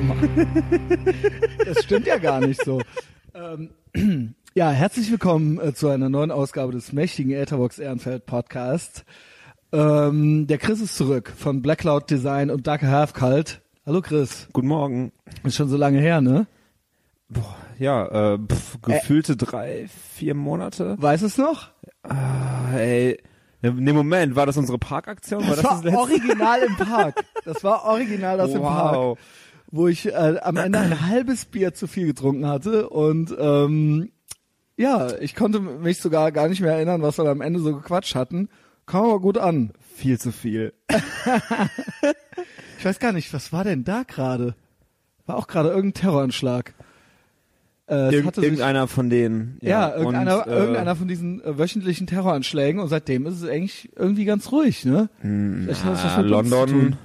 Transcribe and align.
Das 1.64 1.82
stimmt 1.84 2.06
ja 2.06 2.18
gar 2.18 2.40
nicht 2.40 2.64
so. 2.64 2.80
Ähm, 3.34 3.70
ja, 4.54 4.70
herzlich 4.70 5.10
willkommen 5.10 5.60
äh, 5.60 5.74
zu 5.74 5.88
einer 5.88 6.08
neuen 6.08 6.30
Ausgabe 6.30 6.72
des 6.72 6.92
mächtigen 6.92 7.32
Etherbox 7.32 7.78
Ehrenfeld 7.78 8.26
Podcasts. 8.26 9.04
Ähm, 9.72 10.46
der 10.46 10.58
Chris 10.58 10.80
ist 10.80 10.96
zurück 10.96 11.32
von 11.36 11.62
Black 11.62 11.78
Cloud 11.78 12.10
Design 12.10 12.50
und 12.50 12.66
Dark 12.66 12.82
Half 12.82 13.12
Cult. 13.12 13.60
Hallo 13.86 14.00
Chris. 14.00 14.48
Guten 14.52 14.68
Morgen. 14.68 15.12
Ist 15.44 15.56
schon 15.56 15.68
so 15.68 15.76
lange 15.76 16.00
her, 16.00 16.20
ne? 16.20 16.46
Boah, 17.28 17.56
ja, 17.78 18.34
äh, 18.34 18.38
pf, 18.38 18.78
gefühlte 18.82 19.36
drei, 19.36 19.86
vier 20.14 20.34
Monate. 20.34 20.96
Weiß 20.98 21.22
es 21.22 21.36
noch? 21.38 21.68
Ah, 22.02 22.72
ey. 22.74 23.18
Ne, 23.62 23.92
Moment, 23.92 24.34
war 24.34 24.46
das 24.46 24.56
unsere 24.56 24.78
Parkaktion? 24.78 25.46
Das, 25.46 25.56
das 25.56 25.64
war 25.64 25.82
letzte? 25.82 25.98
original 25.98 26.60
im 26.62 26.76
Park. 26.76 27.24
Das 27.44 27.64
war 27.64 27.84
original 27.84 28.36
das 28.36 28.50
im 28.52 28.60
Park, 28.60 28.94
Wow. 28.94 29.18
Wo 29.72 29.88
ich 29.88 30.06
äh, 30.06 30.38
am 30.42 30.56
Ende 30.56 30.78
ein 30.78 31.00
halbes 31.08 31.44
Bier 31.46 31.74
zu 31.74 31.86
viel 31.86 32.06
getrunken 32.06 32.46
hatte 32.46 32.88
und 32.90 33.34
ähm, 33.38 34.10
ja, 34.76 35.12
ich 35.20 35.34
konnte 35.36 35.60
mich 35.60 35.98
sogar 36.00 36.32
gar 36.32 36.48
nicht 36.48 36.60
mehr 36.60 36.72
erinnern, 36.72 37.02
was 37.02 37.18
wir 37.18 37.26
am 37.28 37.40
Ende 37.42 37.60
so 37.60 37.74
gequatscht 37.76 38.14
hatten. 38.14 38.48
Kam 38.86 39.04
aber 39.04 39.20
gut 39.20 39.36
an. 39.38 39.72
Viel 39.94 40.18
zu 40.18 40.32
viel. 40.32 40.72
Ich 42.78 42.84
weiß 42.86 42.98
gar 42.98 43.12
nicht, 43.12 43.32
was 43.34 43.52
war 43.52 43.62
denn 43.62 43.84
da 43.84 44.04
gerade? 44.04 44.54
War 45.26 45.36
auch 45.36 45.46
gerade 45.48 45.68
irgendein 45.68 46.00
Terroranschlag. 46.00 46.72
Äh, 47.86 47.94
es 48.06 48.12
Irgend, 48.14 48.26
hatte 48.28 48.40
sich- 48.40 48.46
irgendeiner 48.48 48.88
von 48.88 49.10
denen. 49.10 49.58
ja, 49.60 49.94
irgendeiner, 49.94 50.46
und, 50.46 50.52
äh, 50.52 50.56
irgendeiner 50.56 50.96
von 50.96 51.06
diesen 51.06 51.44
äh, 51.44 51.58
wöchentlichen 51.58 52.06
Terroranschlägen 52.06 52.80
und 52.80 52.88
seitdem 52.88 53.26
ist 53.26 53.42
es 53.42 53.48
eigentlich 53.48 53.90
irgendwie 53.96 54.24
ganz 54.24 54.50
ruhig, 54.50 54.86
ne? 54.86 55.10
Uns 55.22 55.82
zu 56.14 56.22
London. 56.22 56.96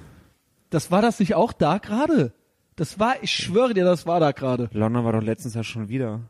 Das 0.70 0.90
war 0.90 1.02
das 1.02 1.20
nicht 1.20 1.34
auch 1.34 1.52
da 1.52 1.76
gerade? 1.76 2.32
Das 2.76 2.98
war, 3.00 3.14
ich 3.22 3.30
schwöre 3.30 3.74
dir, 3.74 3.84
das 3.84 4.06
war 4.06 4.20
da 4.20 4.32
gerade. 4.32 4.68
London 4.72 5.04
war 5.04 5.12
doch 5.12 5.22
letztens 5.22 5.54
ja 5.54 5.64
schon 5.64 5.88
wieder. 5.88 6.20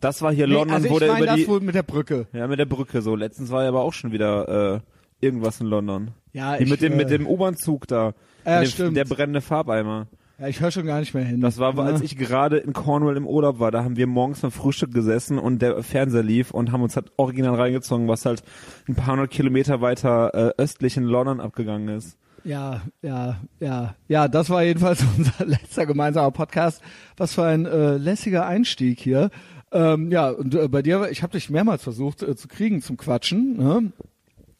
Das 0.00 0.22
war 0.22 0.32
hier 0.32 0.46
Nee, 0.46 0.54
London, 0.54 0.74
also 0.74 0.90
wo 0.90 0.94
ich 0.94 1.04
der 1.04 1.16
über 1.16 1.26
das 1.26 1.36
die, 1.36 1.48
wohl 1.48 1.60
mit 1.60 1.74
der 1.74 1.82
Brücke. 1.82 2.26
ja, 2.32 2.46
mit 2.46 2.58
der 2.58 2.66
Brücke 2.66 3.02
so. 3.02 3.14
Letztens 3.14 3.50
war 3.50 3.62
ja 3.62 3.68
aber 3.68 3.82
auch 3.82 3.92
schon 3.92 4.12
wieder, 4.12 4.74
äh, 4.76 4.80
irgendwas 5.20 5.60
in 5.60 5.66
London. 5.66 6.10
Ja, 6.32 6.56
Die 6.56 6.64
ich, 6.64 6.70
mit 6.70 6.82
dem, 6.82 6.94
äh, 6.94 6.96
mit 6.96 7.10
dem 7.10 7.26
U-Bahn-Zug 7.26 7.86
da. 7.86 8.14
Ja, 8.44 8.60
dem, 8.60 8.68
stimmt. 8.68 8.96
Der 8.96 9.04
brennende 9.04 9.40
Farbeimer. 9.40 10.08
Ja, 10.38 10.48
ich 10.48 10.60
höre 10.60 10.72
schon 10.72 10.86
gar 10.86 10.98
nicht 10.98 11.14
mehr 11.14 11.24
hin. 11.24 11.40
Das 11.40 11.58
war, 11.58 11.76
ja. 11.76 11.82
als 11.82 12.00
ich 12.00 12.16
gerade 12.16 12.58
in 12.58 12.72
Cornwall 12.72 13.16
im 13.16 13.26
Urlaub 13.26 13.60
war. 13.60 13.70
Da 13.70 13.84
haben 13.84 13.96
wir 13.96 14.06
morgens 14.06 14.40
beim 14.40 14.50
Frühstück 14.50 14.92
gesessen 14.92 15.38
und 15.38 15.62
der 15.62 15.82
Fernseher 15.82 16.24
lief 16.24 16.50
und 16.50 16.72
haben 16.72 16.82
uns 16.82 16.96
halt 16.96 17.12
original 17.16 17.54
reingezogen, 17.54 18.08
was 18.08 18.26
halt 18.26 18.42
ein 18.88 18.96
paar 18.96 19.12
hundert 19.12 19.30
Kilometer 19.30 19.80
weiter 19.80 20.34
äh, 20.34 20.60
östlich 20.60 20.96
in 20.96 21.04
London 21.04 21.40
abgegangen 21.40 21.88
ist. 21.88 22.18
Ja, 22.44 22.82
ja, 23.00 23.40
ja, 23.58 23.96
ja, 24.06 24.28
das 24.28 24.50
war 24.50 24.62
jedenfalls 24.62 25.02
unser 25.16 25.46
letzter 25.46 25.86
gemeinsamer 25.86 26.30
Podcast. 26.30 26.82
Was 27.16 27.34
für 27.34 27.44
ein 27.44 27.64
äh, 27.64 27.96
lässiger 27.96 28.46
Einstieg 28.46 29.00
hier. 29.00 29.30
Ähm, 29.72 30.12
ja, 30.12 30.28
und 30.28 30.54
äh, 30.54 30.68
bei 30.68 30.82
dir, 30.82 31.08
ich 31.10 31.22
habe 31.22 31.32
dich 31.32 31.48
mehrmals 31.48 31.82
versucht 31.82 32.22
äh, 32.22 32.36
zu 32.36 32.46
kriegen 32.46 32.82
zum 32.82 32.96
Quatschen. 32.96 33.56
Ne? 33.56 33.92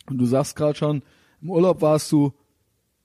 Und 0.09 0.19
du 0.19 0.25
sagst 0.25 0.57
gerade 0.57 0.77
schon, 0.77 1.03
im 1.43 1.51
Urlaub 1.51 1.83
warst 1.83 2.11
du 2.11 2.33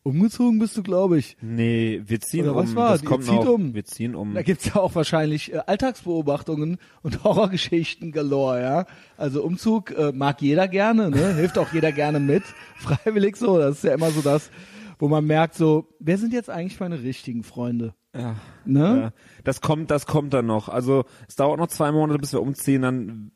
umgezogen, 0.04 0.60
bist 0.60 0.78
du, 0.78 0.84
glaube 0.84 1.18
ich. 1.18 1.38
Nee, 1.42 2.02
wir 2.06 2.20
ziehen 2.22 2.44
Oder 2.44 2.56
um. 2.56 2.58
was 2.64 2.76
war? 2.76 2.92
Das 2.92 3.04
Ihr 3.04 3.08
kommt 3.08 3.24
zieht 3.26 3.34
noch. 3.34 3.50
um. 3.50 3.74
Wir 3.74 3.86
ziehen 3.86 4.16
um. 4.16 4.34
Da 4.34 4.42
gibt's 4.42 4.66
ja 4.66 4.76
auch 4.78 4.96
wahrscheinlich 4.96 5.54
äh, 5.54 5.60
Alltagsbeobachtungen 5.66 6.78
und 7.02 7.24
Horrorgeschichten 7.24 8.12
galore, 8.12 8.62
ja. 8.62 8.86
Also 9.18 9.44
Umzug 9.44 9.92
äh, 9.92 10.12
mag 10.14 10.42
jeder 10.42 10.68
gerne, 10.68 11.10
ne? 11.10 11.36
Hilft 11.36 11.58
auch 11.58 11.72
jeder 11.74 11.92
gerne 11.92 12.20
mit. 12.20 12.44
Freiwillig 12.78 13.36
so. 13.38 13.58
Das 13.58 13.78
ist 13.78 13.84
ja 13.84 13.94
immer 13.94 14.12
so 14.12 14.22
das, 14.22 14.50
wo 14.98 15.08
man 15.08 15.26
merkt, 15.26 15.56
so, 15.56 15.88
wer 16.00 16.18
sind 16.18 16.34
jetzt 16.34 16.50
eigentlich 16.50 16.80
meine 16.80 17.02
richtigen 17.02 17.44
Freunde? 17.44 17.94
Ja. 18.16 18.36
Ne? 18.66 19.00
Ja. 19.02 19.12
Das 19.44 19.62
kommt, 19.62 19.92
das 19.92 20.06
kommt 20.08 20.34
dann 20.34 20.46
noch. 20.48 20.68
Also 20.70 21.06
es 21.28 21.36
dauert 21.36 21.60
noch 21.60 21.68
zwei 21.68 21.92
Monate, 21.92 22.20
bis 22.20 22.34
wir 22.34 22.42
umziehen. 22.42 22.82
Dann 22.82 23.32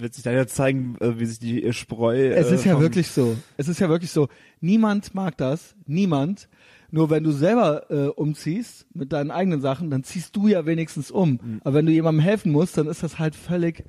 wird 0.00 0.14
sich 0.14 0.24
dann 0.24 0.34
ja 0.34 0.46
zeigen, 0.46 0.96
äh, 1.00 1.18
wie 1.18 1.26
sich 1.26 1.38
die 1.38 1.62
äh, 1.62 1.72
Spreu. 1.72 2.30
Es 2.30 2.50
äh, 2.50 2.54
ist 2.54 2.64
ja 2.64 2.80
wirklich 2.80 3.08
so. 3.08 3.36
Es 3.56 3.68
ist 3.68 3.80
ja 3.80 3.88
wirklich 3.88 4.10
so. 4.10 4.28
Niemand 4.60 5.14
mag 5.14 5.36
das. 5.36 5.74
Niemand. 5.86 6.48
Nur 6.90 7.10
wenn 7.10 7.22
du 7.22 7.30
selber 7.30 7.90
äh, 7.90 8.08
umziehst 8.08 8.86
mit 8.94 9.12
deinen 9.12 9.30
eigenen 9.30 9.60
Sachen, 9.60 9.90
dann 9.90 10.02
ziehst 10.02 10.34
du 10.34 10.48
ja 10.48 10.66
wenigstens 10.66 11.10
um. 11.10 11.38
Mhm. 11.42 11.60
Aber 11.62 11.74
wenn 11.74 11.86
du 11.86 11.92
jemandem 11.92 12.22
helfen 12.22 12.52
musst, 12.52 12.76
dann 12.76 12.88
ist 12.88 13.02
das 13.02 13.18
halt 13.18 13.36
völlig, 13.36 13.84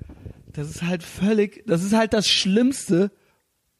das 0.53 0.69
ist 0.69 0.83
halt 0.83 1.01
völlig, 1.01 1.63
das 1.66 1.83
ist 1.83 1.94
halt 1.94 2.13
das 2.13 2.27
Schlimmste, 2.27 3.11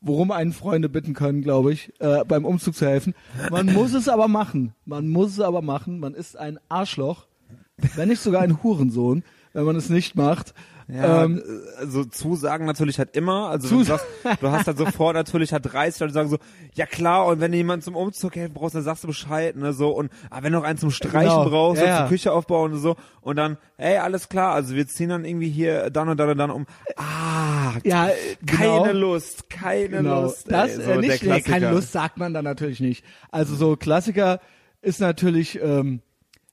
worum 0.02 0.32
einen 0.32 0.54
Freunde 0.54 0.90
bitten 0.90 1.14
können, 1.14 1.44
glaube 1.44 1.72
ich, 1.72 1.94
äh, 2.00 2.26
beim 2.26 2.46
Umzug 2.46 2.76
zu 2.76 2.88
helfen. 2.88 3.14
Man 3.52 3.68
muss 3.74 3.94
es 3.94 4.10
aber 4.10 4.28
machen. 4.28 4.74
Man 4.86 5.08
muss 5.08 5.34
es 5.34 5.40
aber 5.40 5.62
machen. 5.62 6.00
Man 6.00 6.16
ist 6.16 6.36
ein 6.36 6.60
Arschloch, 6.68 7.28
wenn 7.96 8.10
nicht 8.10 8.22
sogar 8.22 8.42
ein 8.42 8.64
Hurensohn, 8.64 9.24
wenn 9.54 9.66
man 9.66 9.76
es 9.76 9.90
nicht 9.90 10.16
macht. 10.16 10.56
Ja, 10.92 11.24
ähm, 11.24 11.38
äh, 11.38 11.80
also 11.80 12.04
Zusagen 12.04 12.66
natürlich 12.66 13.00
halt 13.00 13.16
immer. 13.16 13.50
Also 13.50 13.70
du, 13.70 13.84
sagst, 13.84 14.06
du 14.42 14.52
hast 14.52 14.68
halt 14.68 14.78
sofort 14.78 15.16
natürlich 15.16 15.54
halt 15.54 15.72
30 15.72 16.02
Leute 16.02 16.14
sagen 16.14 16.30
so, 16.30 16.38
ja 16.74 16.86
klar, 16.86 17.28
und 17.28 17.40
wenn 17.40 17.52
du 17.52 17.58
jemanden 17.58 17.84
zum 17.84 17.96
Umzug 17.96 18.36
helfen 18.36 18.54
brauchst, 18.54 18.76
dann 18.76 18.84
sagst 18.84 19.04
du 19.04 19.08
Bescheid, 19.08 19.56
ne, 19.56 19.72
so, 19.72 19.92
und 19.92 20.12
ah, 20.30 20.40
wenn 20.42 20.52
du 20.52 20.60
noch 20.60 20.66
einen 20.66 20.78
zum 20.78 20.92
Streichen 20.92 21.30
Genau, 21.30 21.50
brauchst, 21.50 21.82
ja, 21.82 21.88
ja. 21.88 21.98
zur 22.00 22.08
Küche 22.08 22.34
aufbauen 22.34 22.74
und 22.74 22.80
so, 22.80 22.98
und 23.22 23.38
dann, 23.38 23.58
hey, 23.78 23.98
alles 23.98 24.28
klar, 24.28 24.54
also 24.54 24.76
wir 24.76 24.86
ziehen 24.88 25.10
dann 25.10 25.24
irgendwie 25.24 25.50
hier 25.50 25.90
dann 25.92 26.10
und 26.10 26.18
dann 26.18 26.30
und 26.30 26.38
dann 26.38 26.52
um. 26.52 26.66
Ah, 26.98 27.74
ja, 27.84 28.10
äh, 28.10 28.14
genau. 28.42 28.84
keine 28.84 28.94
Lust, 28.94 29.50
keine 29.50 29.98
genau. 29.98 30.24
Lust. 30.24 30.52
Das 30.52 30.72
ey, 30.72 30.82
äh, 30.82 30.84
so 30.84 30.92
der 30.92 30.98
nicht, 30.98 31.24
nee, 31.24 31.42
keine 31.42 31.72
Lust 31.72 31.94
sagt 31.94 32.18
man 32.18 32.34
dann 32.34 32.44
natürlich 32.44 32.82
nicht. 32.82 33.06
Also 33.30 33.56
so 33.56 33.78
Klassiker 33.78 34.42
ist 34.82 35.00
natürlich 35.00 35.62
ähm, 35.62 36.02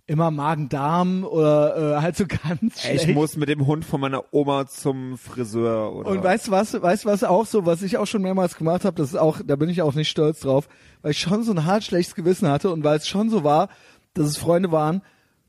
immer 0.09 0.31
Magen-Darm 0.31 1.23
oder 1.23 1.97
äh, 1.99 2.01
halt 2.01 2.17
so 2.17 2.25
ganz 2.27 2.81
schlecht. 2.81 3.09
ich 3.09 3.15
muss 3.15 3.37
mit 3.37 3.49
dem 3.51 3.67
Hund 3.67 3.85
von 3.85 4.01
meiner 4.01 4.25
Oma 4.33 4.67
zum 4.67 5.19
Friseur 5.19 5.93
oder 5.95 6.11
und 6.11 6.25
weißt 6.25 6.49
du 6.49 6.51
was, 6.51 6.73
weißt 6.81 7.05
du 7.05 7.09
was 7.09 7.25
auch 7.25 7.47
so, 7.47 7.67
was 7.67 7.83
ich 7.83 7.99
auch 7.99 8.07
schon 8.07 8.23
mehrmals 8.23 8.57
gemacht 8.57 8.87
habe, 8.87 8.97
das 8.97 9.11
ist 9.11 9.17
auch, 9.17 9.41
da 9.47 9.55
bin 9.57 9.69
ich 9.69 9.83
auch 9.83 9.95
nicht 9.95 10.09
stolz 10.09 10.41
drauf, 10.41 10.67
weil 11.03 11.11
ich 11.11 11.19
schon 11.19 11.45
so 11.45 11.53
ein 11.53 11.67
hart 11.67 11.85
schlechtes 11.85 12.15
Gewissen 12.15 12.49
hatte 12.49 12.71
und 12.71 12.83
weil 12.85 12.97
es 12.97 13.07
schon 13.07 13.29
so 13.29 13.45
war, 13.45 13.69
dass 14.15 14.27
es 14.27 14.39
Freunde 14.39 14.73
waren, 14.73 15.03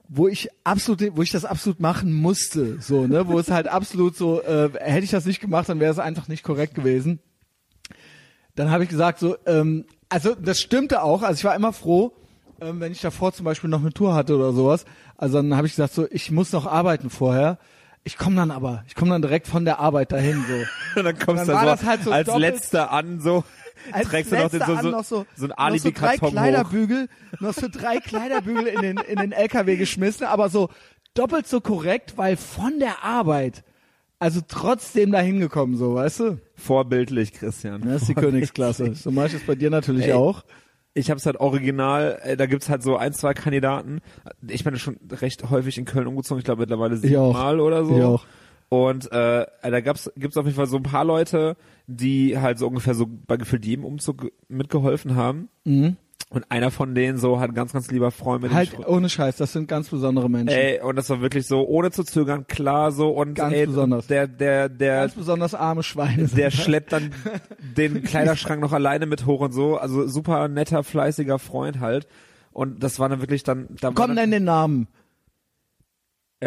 wo 0.10 0.28
ich 0.28 0.50
absolut, 0.66 1.16
wo 1.16 1.22
ich 1.22 1.32
das 1.32 1.46
absolut 1.46 1.80
machen 1.80 2.12
musste, 2.12 2.82
so, 2.82 3.08
ne, 3.08 3.28
wo 3.28 3.40
es 3.40 3.50
halt 3.50 3.70
absolut 3.70 4.18
so, 4.18 4.42
äh, 4.42 4.70
hätte 4.78 5.06
ich 5.06 5.12
das 5.12 5.26
nicht 5.26 5.40
gemacht, 5.40 5.70
dann 5.70 5.80
wäre 5.80 5.92
es 5.92 6.00
einfach 6.00 6.28
nicht 6.28 6.44
korrekt 6.44 6.76
gewesen. 6.76 7.20
Dann 8.56 8.72
habe 8.72 8.84
ich 8.84 8.90
gesagt, 8.90 9.20
so, 9.20 9.38
ähm, 9.46 9.86
also 10.10 10.36
das 10.36 10.60
stimmte 10.60 11.02
auch, 11.02 11.22
also 11.22 11.38
ich 11.38 11.46
war 11.46 11.56
immer 11.56 11.72
froh, 11.72 12.12
ähm, 12.62 12.80
wenn 12.80 12.92
ich 12.92 13.02
davor 13.02 13.34
zum 13.34 13.46
Beispiel 13.46 13.70
noch 13.70 13.82
eine 13.82 13.94
Tour 13.94 14.14
hatte 14.16 14.36
oder 14.36 14.54
sowas. 14.54 14.86
Also 15.18 15.38
dann 15.38 15.56
habe 15.56 15.68
ich 15.68 15.74
gesagt, 15.74 15.94
so, 15.94 16.08
ich 16.12 16.32
muss 16.32 16.52
noch 16.52 16.66
arbeiten 16.66 17.10
vorher. 17.10 17.58
Ich 18.04 18.18
komme 18.18 18.38
dann 18.38 18.52
aber, 18.52 18.84
ich 18.88 18.96
komme 18.96 19.12
dann 19.12 19.22
direkt 19.22 19.48
von 19.48 19.66
der 19.66 19.80
Arbeit 19.80 20.12
dahin 20.12 20.44
so. 20.48 20.54
Und 21.00 21.06
dann 21.06 21.20
kommst 21.20 21.48
du 21.48 21.54
war 21.54 21.78
so, 21.78 21.86
halt 21.86 22.04
so 22.04 22.12
als 22.12 22.28
doppelt- 22.28 22.40
letzter 22.40 22.92
an, 22.92 23.20
so, 23.20 23.44
Als 23.92 24.08
trägst 24.10 24.32
du 24.32 24.38
noch 24.38 24.50
den, 24.50 24.62
so, 24.62 24.74
an 24.74 24.84
so, 24.84 24.90
noch 24.90 25.04
so, 25.04 25.26
so 25.36 25.48
ein 25.56 25.74
noch 25.74 25.80
so 25.80 25.92
drei. 25.92 26.18
Kleiderbügel, 26.18 27.08
noch 27.40 27.54
so 27.54 27.68
drei 27.72 27.98
Kleiderbügel 28.00 28.68
in 28.68 28.82
den, 28.82 28.98
in 28.98 29.18
den 29.18 29.32
LKW 29.32 29.76
geschmissen, 29.78 30.26
aber 30.26 30.50
so 30.50 30.70
doppelt 31.14 31.48
so 31.48 31.62
korrekt, 31.62 32.14
weil 32.18 32.38
von 32.38 32.80
der 32.80 33.04
Arbeit, 33.04 33.64
also 34.18 34.42
trotzdem 34.48 35.12
dahin 35.12 35.40
gekommen, 35.40 35.76
so, 35.78 35.96
weißt 35.96 36.20
du? 36.22 36.40
Vorbildlich, 36.56 37.34
Christian. 37.34 37.82
Das 37.82 38.02
ist 38.04 38.10
die 38.10 38.16
Königsklasse. 38.16 38.96
So 38.96 39.12
mache 39.12 39.28
ich 39.28 39.34
es 39.36 39.46
bei 39.46 39.56
dir 39.56 39.70
natürlich 39.70 40.08
Ey. 40.08 40.14
auch. 40.14 40.44
Ich 41.00 41.10
habe 41.10 41.18
es 41.18 41.26
halt 41.26 41.38
original, 41.38 42.20
äh, 42.24 42.38
da 42.38 42.46
gibt's 42.46 42.70
halt 42.70 42.84
so 42.84 42.98
ein, 42.98 43.14
zwei 43.14 43.34
Kandidaten. 43.34 44.02
Ich 44.48 44.64
bin 44.64 44.78
schon 44.78 44.98
recht 45.12 45.50
häufig 45.50 45.78
in 45.78 45.86
Köln 45.86 46.08
umgezogen, 46.08 46.40
ich 46.40 46.46
glaube 46.46 46.62
mittlerweile 46.62 46.98
siebenmal 46.98 47.60
oder 47.60 47.86
so. 47.86 47.98
Ich 47.98 48.04
auch. 48.04 48.26
Und 48.70 49.12
äh, 49.12 49.46
da 49.64 49.82
gab's 49.82 50.12
gibt's 50.16 50.38
auf 50.38 50.46
jeden 50.46 50.56
Fall 50.58 50.68
so 50.68 50.78
ein 50.78 50.84
paar 50.84 51.06
Leute, 51.06 51.58
die 51.88 52.38
halt 52.38 52.60
so 52.60 52.68
ungefähr 52.68 52.94
so 52.94 53.08
bei 53.28 53.38
gefühlt 53.38 53.66
jedem 53.66 53.84
Umzug 53.84 54.32
mitgeholfen 54.48 55.16
haben. 55.16 55.50
Mhm. 55.66 55.98
Und 56.32 56.46
einer 56.52 56.70
von 56.70 56.94
denen 56.94 57.18
so 57.18 57.40
hat 57.40 57.56
ganz, 57.56 57.74
ganz 57.74 57.90
lieber 57.90 58.12
Freund 58.12 58.44
mit 58.44 58.54
Halt 58.54 58.78
ohne 58.88 59.10
Scheiß, 59.10 59.38
das 59.38 59.52
sind 59.52 59.68
ganz 59.68 59.90
besondere 59.90 60.30
Menschen. 60.30 60.56
Ey, 60.56 60.80
und 60.80 60.96
das 60.96 61.10
war 61.10 61.22
wirklich 61.22 61.48
so, 61.48 61.68
ohne 61.68 61.90
zu 61.90 62.04
zögern, 62.04 62.46
klar 62.46 62.92
so 62.92 63.10
und 63.10 63.34
Ganz 63.34 63.56
ey, 63.56 63.66
besonders. 63.66 64.06
der, 64.06 64.28
der, 64.28 64.70
der, 64.70 65.02
ganz 65.02 65.16
besonders 65.16 65.56
arme 65.56 65.82
Schweine. 65.82 66.28
der 66.28 66.52
schleppt 66.52 66.94
dann 66.94 67.12
den 67.78 68.04
Kleiderschrank 68.04 68.62
noch 68.62 68.74
alleine 68.74 69.08
mit 69.08 69.26
hoch 69.26 69.40
und 69.40 69.54
so. 69.54 69.78
Also 69.78 70.08
super 70.08 70.48
netter, 70.48 70.84
fleißiger 70.84 71.40
Freund 71.40 71.80
halt. 71.80 72.08
Und 72.52 72.84
das 72.84 73.00
war 73.00 73.10
dann 73.10 73.22
wirklich 73.22 73.42
dann. 73.44 73.68
Da 73.82 73.88
war 73.88 73.96
Komm, 73.96 74.10
dann, 74.10 74.16
nenn 74.18 74.32
den 74.32 74.44
Namen. 74.44 74.88
äh, 76.42 76.46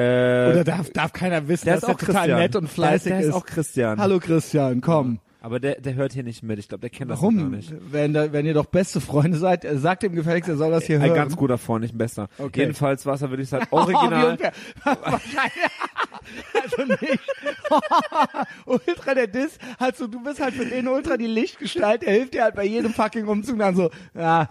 Oder 0.53 0.63
darf, 0.65 0.91
darf 0.91 1.13
keiner 1.13 1.49
wissen, 1.49 1.65
der 1.65 1.75
dass 1.75 1.83
ist 1.83 1.89
er 1.89 1.95
auch 1.95 1.99
total 1.99 2.15
Christian. 2.15 2.39
nett 2.39 2.55
und 2.57 2.69
fleißig 2.69 3.09
der, 3.11 3.19
der 3.19 3.21
ist. 3.21 3.29
ist 3.31 3.35
auch 3.35 3.47
Christian. 3.47 3.99
Hallo 3.99 4.21
Christian, 4.21 4.81
komm. 4.81 5.19
Aber 5.45 5.59
der, 5.59 5.81
der 5.81 5.95
hört 5.95 6.13
hier 6.13 6.23
nicht 6.23 6.45
mit. 6.45 6.61
Ich 6.61 6.69
glaube, 6.69 6.83
der 6.83 6.91
kennt 6.91 7.11
das 7.11 7.21
noch 7.21 7.29
gar 7.31 7.37
Warum? 7.37 7.51
nicht. 7.51 7.75
Wenn, 7.91 8.15
da, 8.15 8.33
wenn 8.33 8.47
ihr 8.47 8.55
doch 8.55 8.67
beste 8.67 9.01
Freunde 9.01 9.37
seid, 9.39 9.67
sagt 9.75 10.05
dem 10.05 10.15
gefälligst, 10.15 10.49
er 10.49 10.57
soll 10.57 10.71
das 10.71 10.85
hier 10.85 11.01
Ein 11.01 11.07
hören. 11.09 11.15
ganz 11.17 11.37
guter 11.37 11.59
Freund, 11.59 11.83
nicht 11.83 11.97
ein 11.97 11.99
bester. 11.99 12.29
Okay. 12.39 12.61
Jedenfalls 12.61 13.05
war 13.07 13.15
es 13.15 13.23
wirklich 13.23 13.53
halt 13.53 13.67
Oh, 13.73 13.79
original. 13.79 14.39
Wahrscheinlich. 14.85 15.53
also 16.63 16.85
nicht. 16.85 17.21
Ultra 18.67 19.15
der 19.15 19.27
Diss, 19.27 19.59
halt 19.81 19.97
so, 19.97 20.07
du 20.07 20.23
bist 20.23 20.41
halt 20.41 20.55
für 20.55 20.65
den 20.65 20.87
Ultra 20.87 21.17
die 21.17 21.27
Lichtgestalt, 21.27 22.05
er 22.05 22.13
hilft 22.13 22.35
dir 22.35 22.45
halt 22.45 22.55
bei 22.55 22.65
jedem 22.65 22.93
fucking 22.93 23.27
Umzug 23.27 23.59
dann 23.59 23.75
so, 23.75 23.91
ja, 24.15 24.49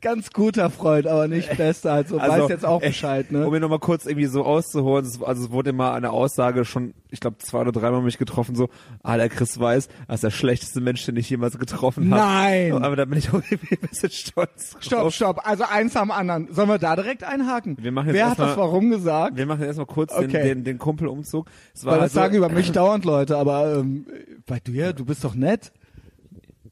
Ganz 0.00 0.30
guter 0.30 0.70
Freund, 0.70 1.08
aber 1.08 1.26
nicht 1.26 1.56
bester, 1.56 1.92
also, 1.92 2.16
weiß 2.20 2.48
jetzt 2.48 2.64
auch 2.64 2.80
ey, 2.82 2.88
Bescheid, 2.90 3.32
ne? 3.32 3.44
Um 3.44 3.52
mir 3.52 3.58
nochmal 3.58 3.80
kurz 3.80 4.06
irgendwie 4.06 4.26
so 4.26 4.44
auszuholen, 4.44 5.04
es- 5.04 5.20
also 5.20 5.44
es 5.46 5.50
wurde 5.50 5.70
immer 5.70 5.92
eine 5.92 6.10
Aussage 6.10 6.64
schon, 6.64 6.94
ich 7.10 7.18
glaube 7.18 7.38
zwei 7.38 7.62
oder 7.62 7.72
dreimal 7.72 8.00
mich 8.00 8.16
getroffen, 8.16 8.54
so, 8.54 8.68
ah, 9.02 9.16
der 9.16 9.28
Chris 9.28 9.58
weiß, 9.58 9.88
er 10.06 10.14
ist 10.14 10.22
der 10.22 10.30
schlechteste 10.30 10.80
Mensch, 10.80 11.04
den 11.04 11.16
ich 11.16 11.28
jemals 11.28 11.58
getroffen 11.58 12.12
habe. 12.14 12.22
Nein. 12.22 12.72
Aber 12.84 12.94
da 12.94 13.04
bin 13.06 13.18
ich 13.18 13.30
auch 13.30 13.42
irgendwie 13.50 13.74
ein 13.74 13.88
bisschen 13.88 14.10
stolz 14.10 14.76
Stopp, 14.78 15.00
drauf. 15.00 15.14
stopp, 15.14 15.40
also 15.48 15.64
eins 15.68 15.96
am 15.96 16.12
anderen. 16.12 16.46
Sollen 16.52 16.68
wir 16.68 16.78
da 16.78 16.94
direkt 16.94 17.24
einhaken? 17.24 17.76
Wir 17.80 17.90
machen 17.90 18.06
jetzt 18.06 18.14
Wer 18.14 18.24
hat 18.26 18.30
erstmal- 18.38 18.48
das 18.50 18.56
warum 18.58 18.90
gesagt? 18.90 19.36
Wir 19.36 19.46
machen 19.46 19.64
jetzt 19.64 19.78
mal 19.78 19.86
kurz 19.86 20.14
den, 20.14 20.26
Okay. 20.30 20.44
den, 20.44 20.62
den 20.62 20.78
Kumpelumzug. 20.78 21.46
Es 21.74 21.84
war 21.84 21.94
Weil 21.94 21.98
das 22.02 22.10
also, 22.10 22.20
sagen 22.20 22.36
über 22.36 22.48
mich 22.50 22.70
dauernd 22.70 23.04
Leute, 23.04 23.36
aber 23.36 23.78
ähm, 23.78 24.06
bei 24.46 24.60
dir, 24.60 24.92
du 24.92 25.04
bist 25.04 25.24
doch 25.24 25.34
nett. 25.34 25.72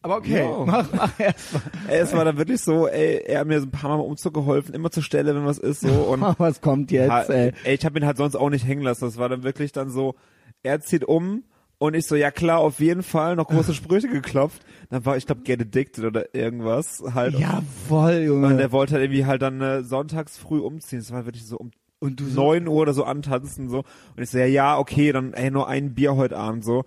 Aber 0.02 0.16
okay, 0.16 0.40
Ja. 0.40 0.64
mach, 0.64 0.88
mach 0.94 1.20
erst 1.20 1.52
mal. 1.52 1.62
ey, 1.88 1.98
es 2.00 2.12
war 2.14 2.24
dann 2.24 2.38
wirklich 2.38 2.60
so, 2.60 2.88
ey, 2.88 3.22
er 3.26 3.40
hat 3.40 3.46
mir 3.46 3.60
so 3.60 3.66
ein 3.66 3.70
paar 3.70 3.90
Mal 3.90 3.96
beim 3.98 4.06
Umzug 4.06 4.32
geholfen, 4.34 4.74
immer 4.74 4.90
zur 4.90 5.02
Stelle, 5.02 5.34
wenn 5.34 5.44
was 5.44 5.58
ist, 5.58 5.80
so, 5.80 5.92
und 5.92 6.20
Was 6.38 6.60
kommt 6.60 6.90
jetzt, 6.90 7.10
Ha- 7.10 7.22
ey? 7.24 7.52
ey, 7.64 7.74
ich 7.74 7.84
habe 7.84 7.98
ihn 7.98 8.06
halt 8.06 8.16
sonst 8.16 8.34
auch 8.34 8.48
nicht 8.50 8.66
hängen 8.66 8.82
lassen. 8.82 9.04
Das 9.04 9.18
war 9.18 9.28
dann 9.28 9.42
wirklich 9.42 9.72
dann 9.72 9.90
so, 9.90 10.14
er 10.62 10.80
zieht 10.80 11.04
um 11.04 11.44
und 11.78 11.94
ich 11.94 12.06
so, 12.06 12.16
ja 12.16 12.30
klar, 12.30 12.58
auf 12.60 12.80
jeden 12.80 13.02
Fall, 13.02 13.36
noch 13.36 13.46
große 13.48 13.74
Sprüche 13.74 14.08
geklopft. 14.08 14.62
Dann 14.90 15.04
war, 15.06 15.16
ich 15.16 15.26
glaube, 15.26 15.42
Get 15.42 15.60
Addicted 15.60 16.04
oder 16.04 16.34
irgendwas 16.34 17.02
halt. 17.14 17.38
Jawohl, 17.38 18.12
Und 18.20 18.24
Junge. 18.24 18.56
der 18.56 18.72
wollte 18.72 18.94
halt 18.94 19.04
irgendwie 19.04 19.24
halt 19.26 19.42
dann 19.42 19.60
äh, 19.60 19.82
sonntags 19.82 20.36
früh 20.38 20.58
umziehen. 20.60 20.98
Das 21.00 21.10
war 21.12 21.24
wirklich 21.26 21.46
so 21.46 21.56
um 21.58 21.70
Und 22.00 22.20
du 22.20 22.26
so, 22.26 22.40
neun 22.42 22.68
Uhr 22.68 22.76
oder 22.82 22.92
so 22.94 23.04
antanzen 23.04 23.68
so. 23.68 23.78
Und 24.16 24.22
ich 24.22 24.28
so, 24.30 24.38
ja, 24.38 24.44
ja, 24.46 24.78
okay, 24.78 25.12
dann 25.12 25.32
ey, 25.34 25.50
nur 25.50 25.68
ein 25.68 25.94
Bier 25.94 26.16
heute 26.16 26.36
Abend 26.38 26.64
so. 26.64 26.84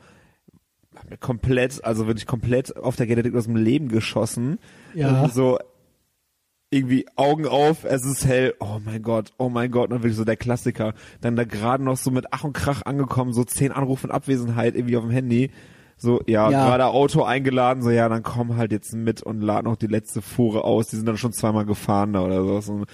Hab 0.95 1.09
mir 1.09 1.17
komplett, 1.17 1.83
also 1.83 2.07
wirklich 2.07 2.27
komplett 2.27 2.75
auf 2.77 2.95
der 2.95 3.09
Addicted 3.09 3.35
aus 3.35 3.45
dem 3.45 3.55
Leben 3.55 3.87
geschossen. 3.89 4.59
Ja. 4.93 5.27
So 5.29 5.59
irgendwie 6.69 7.05
Augen 7.15 7.45
auf, 7.47 7.83
es 7.83 8.03
ist 8.03 8.25
hell, 8.25 8.55
oh 8.59 8.79
mein 8.83 9.03
Gott, 9.03 9.31
oh 9.37 9.49
mein 9.49 9.69
Gott, 9.69 9.91
und 9.91 9.99
wirklich 10.01 10.15
so 10.15 10.25
der 10.25 10.37
Klassiker. 10.37 10.93
Dann 11.21 11.35
da 11.35 11.43
gerade 11.43 11.83
noch 11.83 11.97
so 11.97 12.09
mit 12.09 12.25
Ach 12.31 12.43
und 12.43 12.53
Krach 12.53 12.81
angekommen, 12.85 13.31
so 13.33 13.43
zehn 13.43 13.71
Anrufe 13.71 14.07
in 14.07 14.11
Abwesenheit 14.11 14.75
irgendwie 14.75 14.97
auf 14.97 15.03
dem 15.03 15.11
Handy. 15.11 15.51
So, 15.97 16.21
ja, 16.25 16.49
Ja. 16.49 16.65
gerade 16.65 16.87
Auto 16.87 17.23
eingeladen, 17.23 17.83
so, 17.83 17.91
ja, 17.91 18.09
dann 18.09 18.23
komm 18.23 18.57
halt 18.57 18.71
jetzt 18.71 18.93
mit 18.93 19.21
und 19.21 19.41
lad 19.41 19.65
noch 19.65 19.75
die 19.75 19.87
letzte 19.87 20.23
Fuhre 20.23 20.63
aus. 20.63 20.87
Die 20.87 20.95
sind 20.95 21.05
dann 21.05 21.17
schon 21.17 21.31
zweimal 21.31 21.65
gefahren 21.65 22.13
da 22.13 22.21
oder 22.23 22.43
so. 22.43 22.59
so 22.61 22.85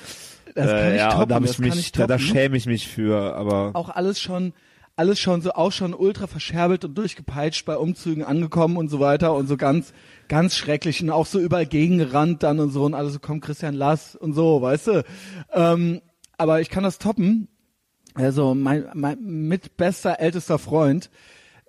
das 0.56 0.68
kann 0.68 0.92
ich 0.92 0.98
ja, 0.98 1.12
toppen, 1.12 1.30
da, 1.30 1.36
hab 1.36 1.42
das 1.44 1.52
ich 1.52 1.60
mich, 1.60 1.69
kann 1.69 1.80
ich 1.80 1.92
da, 1.94 2.07
da 2.07 2.18
toppen. 2.18 2.28
schäme 2.28 2.57
ich 2.57 2.66
mich 2.66 2.88
für, 2.90 3.36
aber 3.36 3.72
auch 3.75 3.90
alles 3.90 4.19
schon, 4.19 4.52
alles 5.00 5.18
schon 5.18 5.42
so, 5.42 5.54
auch 5.54 5.72
schon 5.72 5.94
ultra 5.94 6.28
verscherbelt 6.28 6.84
und 6.84 6.98
durchgepeitscht 6.98 7.66
bei 7.66 7.78
Umzügen 7.78 8.25
angekommen 8.25 8.75
und 8.75 8.90
so 8.90 9.00
weiter 9.00 9.34
und 9.34 9.48
so 9.48 9.56
ganz, 9.56 9.94
ganz 10.28 10.57
schrecklich 10.57 11.01
und 11.01 11.10
auch 11.10 11.25
so 11.25 11.40
überall 11.40 11.66
gegengerannt 11.66 12.44
dann 12.44 12.60
und 12.60 12.72
so 12.72 12.84
und 12.84 12.94
alles 12.94 13.13
so, 13.13 13.19
komm 13.19 13.40
Christian, 13.40 13.75
lass 13.75 14.18
und 14.18 14.34
so, 14.34 14.62
weißt 14.62 14.88
du. 14.88 15.06
Ähm, 15.54 16.01
aber 16.38 16.60
ich 16.60 16.69
kann 16.69 16.84
das 16.84 16.98
toppen. 16.98 17.48
Also 18.13 18.54
mein, 18.56 18.88
mein 18.94 19.22
mitbester 19.22 20.19
ältester 20.19 20.60
Freund, 20.60 21.10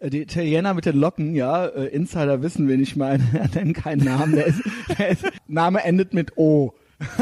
äh, 0.00 0.10
die 0.10 0.22
Italiener 0.22 0.74
mit 0.74 0.84
den 0.84 0.96
Locken, 0.96 1.36
ja, 1.36 1.66
äh, 1.66 1.86
Insider 1.86 2.42
wissen, 2.42 2.66
wen 2.66 2.80
ich 2.80 2.96
meine, 2.96 3.22
er 3.32 3.48
nennt 3.54 3.76
keinen 3.76 4.04
Namen, 4.04 4.34
der 4.34 4.46
ist, 4.46 4.60
der 4.98 5.08
ist, 5.08 5.24
Name 5.46 5.84
endet 5.84 6.14
mit 6.14 6.36
O. 6.36 6.74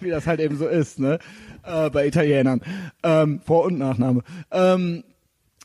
Wie 0.00 0.10
das 0.10 0.28
halt 0.28 0.40
eben 0.40 0.56
so 0.56 0.66
ist, 0.66 0.98
ne? 0.98 1.18
Äh, 1.64 1.90
bei 1.90 2.06
Italienern. 2.06 2.60
Ähm, 3.02 3.40
Vor- 3.44 3.64
und 3.64 3.78
Nachname. 3.78 4.22
Ähm, 4.50 5.04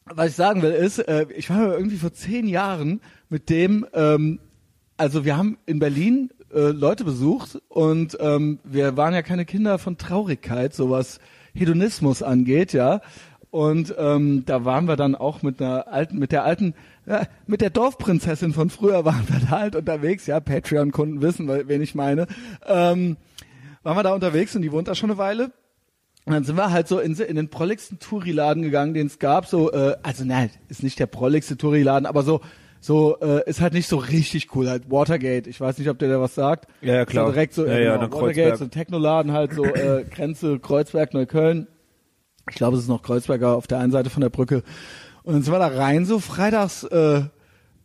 was 0.05 0.29
ich 0.29 0.35
sagen 0.35 0.61
will 0.61 0.71
ist, 0.71 0.99
äh, 0.99 1.25
ich 1.35 1.49
war 1.49 1.73
irgendwie 1.73 1.97
vor 1.97 2.13
zehn 2.13 2.47
Jahren 2.47 3.01
mit 3.29 3.49
dem, 3.49 3.85
ähm, 3.94 4.39
also 4.95 5.25
wir 5.25 5.35
haben 5.38 5.57
in 5.65 5.79
Berlin 5.79 6.29
äh, 6.53 6.69
Leute 6.69 7.03
besucht 7.03 7.59
und 7.67 8.17
ähm, 8.21 8.59
wir 8.63 8.95
waren 8.95 9.13
ja 9.13 9.21
keine 9.21 9.44
Kinder 9.45 9.79
von 9.79 9.97
Traurigkeit, 9.97 10.73
so 10.73 10.89
was 10.89 11.19
Hedonismus 11.53 12.23
angeht, 12.23 12.73
ja. 12.73 13.01
Und 13.50 13.95
ähm, 13.97 14.43
da 14.45 14.65
waren 14.65 14.88
wir 14.88 14.97
dann 14.97 15.15
auch 15.15 15.41
mit 15.41 15.61
einer 15.61 15.88
alten, 15.88 16.19
mit 16.19 16.31
der 16.31 16.43
alten, 16.43 16.73
ja, 17.05 17.23
mit 17.47 17.61
der 17.61 17.69
Dorfprinzessin 17.69 18.53
von 18.53 18.69
früher 18.69 19.03
waren 19.03 19.27
wir 19.27 19.39
da 19.39 19.59
halt 19.59 19.75
unterwegs, 19.75 20.25
ja, 20.27 20.39
Patreon-Kunden 20.39 21.21
wissen, 21.21 21.47
we- 21.47 21.67
wen 21.67 21.81
ich 21.81 21.95
meine. 21.95 22.27
Ähm, 22.65 23.17
waren 23.83 23.97
wir 23.97 24.03
da 24.03 24.13
unterwegs 24.13 24.55
und 24.55 24.61
die 24.61 24.71
wohnt 24.71 24.88
da 24.88 24.95
schon 24.95 25.09
eine 25.09 25.17
Weile. 25.17 25.51
Und 26.27 26.33
dann 26.33 26.44
sind 26.44 26.57
wir 26.57 26.71
halt 26.71 26.89
so 26.89 27.00
in, 27.00 27.15
in 27.15 27.38
den 27.38 27.47
prolligsten 27.47 28.00
Touri-Laden 28.00 28.62
gegangen, 28.62 28.94
den 28.94 29.07
es 29.07 29.18
gab. 29.18 29.45
So, 29.45 29.71
äh, 29.71 29.95
also 30.03 30.25
nein, 30.25 30.50
ist 30.68 30.83
nicht 30.83 31.00
der 31.00 31.06
prolligste 31.06 31.56
Touri-Laden, 31.56 32.06
aber 32.06 32.24
so, 32.24 32.41
so 32.81 33.18
äh, 33.21 33.50
ist 33.50 33.62
halt 33.62 33.71
nicht 33.71 33.88
so 33.88 33.95
richtig 33.95 34.53
cool. 34.53 34.69
Halt 34.69 34.91
Watergate. 34.91 35.50
Ich 35.50 35.62
weiß 35.62 35.77
nicht, 35.77 35.89
ob 35.89 36.00
der 36.00 36.09
da 36.09 36.19
was 36.19 36.35
sagt. 36.35 36.68
Ja, 36.81 36.95
ja, 36.95 37.06
klar. 37.06 37.27
So 37.27 37.31
direkt 37.31 37.53
so, 37.53 37.65
Ja, 37.65 37.79
ja, 37.79 37.95
genau, 37.95 38.12
Watergate, 38.12 38.33
Kreuzberg. 38.35 38.57
so 38.57 38.63
ein 38.65 38.71
Technoladen 38.71 39.31
halt 39.31 39.53
so 39.53 39.63
äh, 39.63 40.03
Grenze 40.13 40.59
Kreuzberg 40.59 41.13
Neukölln. 41.13 41.68
Ich 42.50 42.57
glaube, 42.57 42.75
es 42.75 42.83
ist 42.83 42.89
noch 42.89 43.03
Kreuzberger 43.03 43.56
auf 43.56 43.68
der 43.68 43.79
einen 43.79 43.94
Seite 43.94 44.09
von 44.09 44.19
der 44.19 44.29
Brücke. 44.29 44.63
Und 45.24 45.33
dann 45.33 45.44
sind 45.44 45.53
wir 45.53 45.59
da 45.59 45.68
rein 45.68 46.03
so 46.06 46.19
freitags 46.19 46.83
äh, 46.83 47.21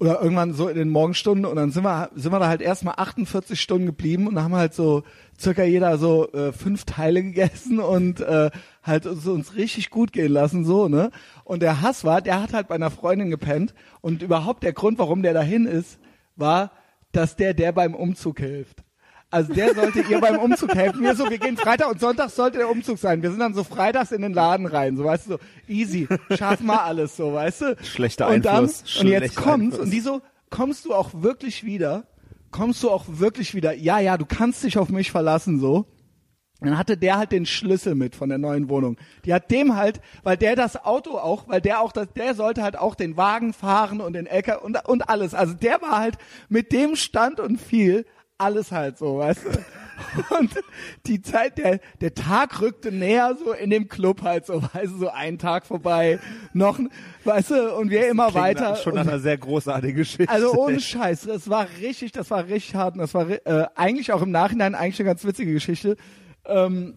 oder 0.03 0.21
irgendwann 0.21 0.53
so 0.53 0.67
in 0.67 0.77
den 0.77 0.89
Morgenstunden 0.89 1.47
und 1.47 1.55
dann 1.55 1.71
sind 1.71 1.85
wir 1.85 2.11
sind 2.17 2.33
wir 2.33 2.41
da 2.41 2.49
halt 2.49 2.61
erstmal 2.61 2.95
48 2.97 3.61
Stunden 3.61 3.87
geblieben 3.87 4.27
und 4.27 4.43
haben 4.43 4.57
halt 4.57 4.75
so 4.75 5.05
circa 5.39 5.63
jeder 5.63 5.97
so 5.97 6.29
äh, 6.33 6.51
fünf 6.51 6.85
Teile 6.85 7.23
gegessen 7.23 7.79
und 7.79 8.21
äh, 8.21 8.51
halt 8.83 9.05
so 9.05 9.33
uns 9.33 9.55
richtig 9.55 9.91
gut 9.91 10.13
gehen 10.13 10.33
lassen 10.33 10.65
so 10.65 10.89
ne? 10.89 11.13
Und 11.45 11.63
der 11.63 11.83
Hass 11.83 12.03
war 12.03 12.21
der 12.21 12.43
hat 12.43 12.53
halt 12.53 12.67
bei 12.67 12.75
einer 12.75 12.91
Freundin 12.91 13.31
gepennt 13.31 13.75
und 14.01 14.23
überhaupt 14.23 14.65
der 14.65 14.73
Grund 14.73 14.99
warum 14.99 15.23
der 15.23 15.35
dahin 15.35 15.67
ist 15.67 16.01
war 16.35 16.73
dass 17.13 17.37
der 17.37 17.55
der 17.55 17.71
beim 17.71 17.95
Umzug 17.95 18.41
hilft 18.41 18.82
also 19.33 19.53
der 19.53 19.75
sollte 19.75 20.01
ihr 20.03 20.21
beim 20.21 20.39
Umzug 20.39 20.75
helfen. 20.75 21.03
Wir 21.03 21.17
so, 21.17 21.29
wir 21.29 21.39
gehen 21.39 21.57
Freitag 21.57 21.91
und 21.91 21.99
Sonntag 21.99 22.31
sollte 22.31 22.59
der 22.59 22.71
Umzug 22.71 22.99
sein. 22.99 23.23
Wir 23.23 23.31
sind 23.31 23.41
dann 23.41 23.55
so 23.55 23.65
freitags 23.65 24.13
in 24.13 24.23
den 24.23 24.35
Laden 24.35 24.67
rein, 24.67 24.97
so 24.97 25.05
weißt 25.05 25.27
du, 25.27 25.31
so 25.33 25.39
easy, 25.67 26.07
schaffen 26.37 26.67
wir 26.67 26.85
alles, 26.85 27.17
so 27.17 27.33
weißt 27.33 27.61
du. 27.63 27.77
Schlechter 27.83 28.29
und 28.29 28.45
dann, 28.45 28.65
Einfluss, 28.65 29.01
Und 29.01 29.09
jetzt 29.09 29.35
schlechter 29.35 29.41
kommt's 29.43 29.65
Einfluss. 29.75 29.81
und 29.87 29.91
die 29.91 30.01
so, 30.01 30.21
kommst 30.51 30.85
du 30.85 30.95
auch 30.95 31.11
wirklich 31.15 31.65
wieder? 31.65 32.05
Kommst 32.51 32.83
du 32.83 32.91
auch 32.91 33.05
wirklich 33.09 33.55
wieder? 33.55 33.73
Ja, 33.73 33.99
ja, 33.99 34.19
du 34.19 34.27
kannst 34.27 34.63
dich 34.63 34.77
auf 34.77 34.91
mich 34.91 35.11
verlassen, 35.11 35.59
so. 35.59 35.87
Dann 36.61 36.79
hatte 36.79 36.97
der 36.97 37.17
halt 37.17 37.33
den 37.33 37.47
Schlüssel 37.47 37.95
mit 37.95 38.15
von 38.15 38.29
der 38.29 38.39
neuen 38.39 38.69
Wohnung. 38.69 38.97
Die 39.25 39.35
hat 39.35 39.51
dem 39.51 39.75
halt, 39.75 40.01
weil 40.23 40.37
der 40.37 40.55
das 40.55 40.85
Auto 40.85 41.17
auch, 41.19 41.49
weil 41.49 41.61
der 41.61 41.81
auch 41.81 41.91
das, 41.91 42.13
der 42.13 42.35
sollte 42.35 42.63
halt 42.63 42.79
auch 42.79 42.95
den 42.95 43.17
Wagen 43.17 43.53
fahren 43.53 44.01
und 44.01 44.13
den 44.13 44.27
LKW 44.27 44.65
und, 44.65 44.79
und 44.87 45.09
alles. 45.09 45.35
Also 45.35 45.55
der 45.55 45.83
war 45.83 45.99
halt 45.99 46.19
mit 46.49 46.71
dem 46.73 46.95
Stand 46.95 47.41
und 47.41 47.61
viel 47.61 48.05
alles 48.43 48.73
halt 48.73 48.99
so, 48.99 49.19
weißt 49.19 49.45
du. 49.45 49.51
Und 50.39 50.51
die 51.07 51.23
Zeit, 51.23 51.59
der, 51.59 51.81
der 52.01 52.15
Tag 52.15 52.61
rückte 52.61 52.91
näher 52.91 53.37
so 53.39 53.53
in 53.53 53.71
dem 53.71 53.89
Club 53.89 54.23
halt 54.23 54.47
so, 54.47 54.63
weißt 54.63 54.93
du, 54.93 54.99
so 54.99 55.09
ein 55.09 55.39
Tag 55.39 55.67
vorbei, 55.67 56.19
noch, 56.53 56.79
weißt 57.25 57.51
du, 57.51 57.75
und 57.77 57.91
wir 57.91 58.09
immer 58.09 58.29
Klingt 58.31 58.45
weiter. 58.45 58.77
schon 58.77 58.95
nach 58.95 59.07
einer 59.07 59.21
sehr 59.21 59.39
großartigen 59.39 59.97
Geschichte. 59.97 60.29
also 60.33 60.55
ohne 60.55 60.81
Scheiß, 60.81 61.23
das 61.23 61.49
war 61.49 61.67
richtig, 61.81 62.13
das 62.13 62.31
war 62.31 62.47
richtig 62.47 62.75
hart 62.75 62.95
und 62.95 63.01
das 63.01 63.15
war 63.15 63.29
äh, 63.29 63.67
eigentlich 63.75 64.13
auch 64.13 64.23
im 64.23 64.31
Nachhinein 64.31 64.75
eigentlich 64.75 65.01
eine 65.01 65.09
ganz 65.09 65.25
witzige 65.25 65.53
Geschichte. 65.53 65.97
Ähm, 66.47 66.95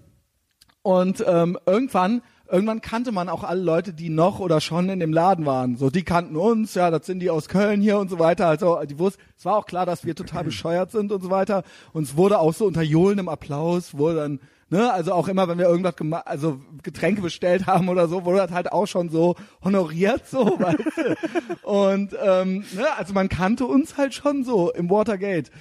und 0.82 1.24
ähm, 1.28 1.58
irgendwann, 1.66 2.22
irgendwann 2.50 2.82
kannte 2.82 3.12
man 3.12 3.30
auch 3.30 3.44
alle 3.44 3.62
Leute, 3.62 3.94
die 3.94 4.10
noch 4.10 4.40
oder 4.40 4.62
schon 4.62 4.90
in 4.90 5.00
dem 5.00 5.14
Laden 5.14 5.46
waren. 5.46 5.78
So, 5.78 5.90
die 5.90 6.04
kannten 6.04 6.36
uns, 6.36 6.76
ja, 6.76 6.92
das 6.92 7.06
sind 7.06 7.20
die 7.20 7.30
aus 7.30 7.48
Köln 7.48 7.82
hier 7.82 7.98
und 7.98 8.10
so 8.10 8.20
weiter. 8.20 8.48
Also, 8.48 8.80
die 8.86 9.00
wussten, 9.00 9.22
es 9.38 9.46
war 9.46 9.58
auch 9.58 9.66
klar, 9.66 9.86
dass 9.86 10.06
wir 10.06 10.16
total 10.16 10.44
bescheuert 10.46 10.92
sind 10.92 11.12
und 11.12 11.22
so 11.22 11.30
weiter. 11.30 11.64
Und 11.94 12.04
es 12.04 12.18
wurde 12.18 12.40
auch 12.40 12.54
so 12.54 12.66
unter 12.66 12.82
johlendem 12.82 13.30
Applaus, 13.30 13.98
wurde 13.98 14.18
dann, 14.18 14.40
ne, 14.70 14.92
also 14.92 15.14
auch 15.14 15.28
immer, 15.28 15.48
wenn 15.48 15.58
wir 15.58 15.68
irgendwas 15.68 15.96
gemacht, 15.96 16.28
also 16.28 16.62
Getränke 16.84 17.22
bestellt 17.22 17.68
haben 17.68 17.90
oder 17.90 18.08
so, 18.08 18.26
wurde 18.26 18.40
das 18.40 18.52
halt 18.52 18.72
auch 18.72 18.88
schon 18.88 19.10
so 19.10 19.36
honoriert, 19.64 20.28
so, 20.28 20.46
weißt 20.60 20.80
du. 20.98 21.68
Und 21.68 22.16
ähm, 22.22 22.64
ne, 22.76 22.86
also 22.98 23.14
man 23.14 23.30
kannte 23.30 23.66
uns 23.66 23.98
halt 23.98 24.14
schon 24.14 24.44
so 24.44 24.72
im 24.72 24.90
Watergate. 24.90 25.52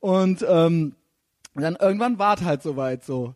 Und 0.00 0.44
ähm, 0.48 0.96
dann 1.54 1.76
irgendwann 1.76 2.18
war 2.18 2.36
es 2.36 2.44
halt 2.44 2.62
soweit 2.62 3.04
so. 3.04 3.34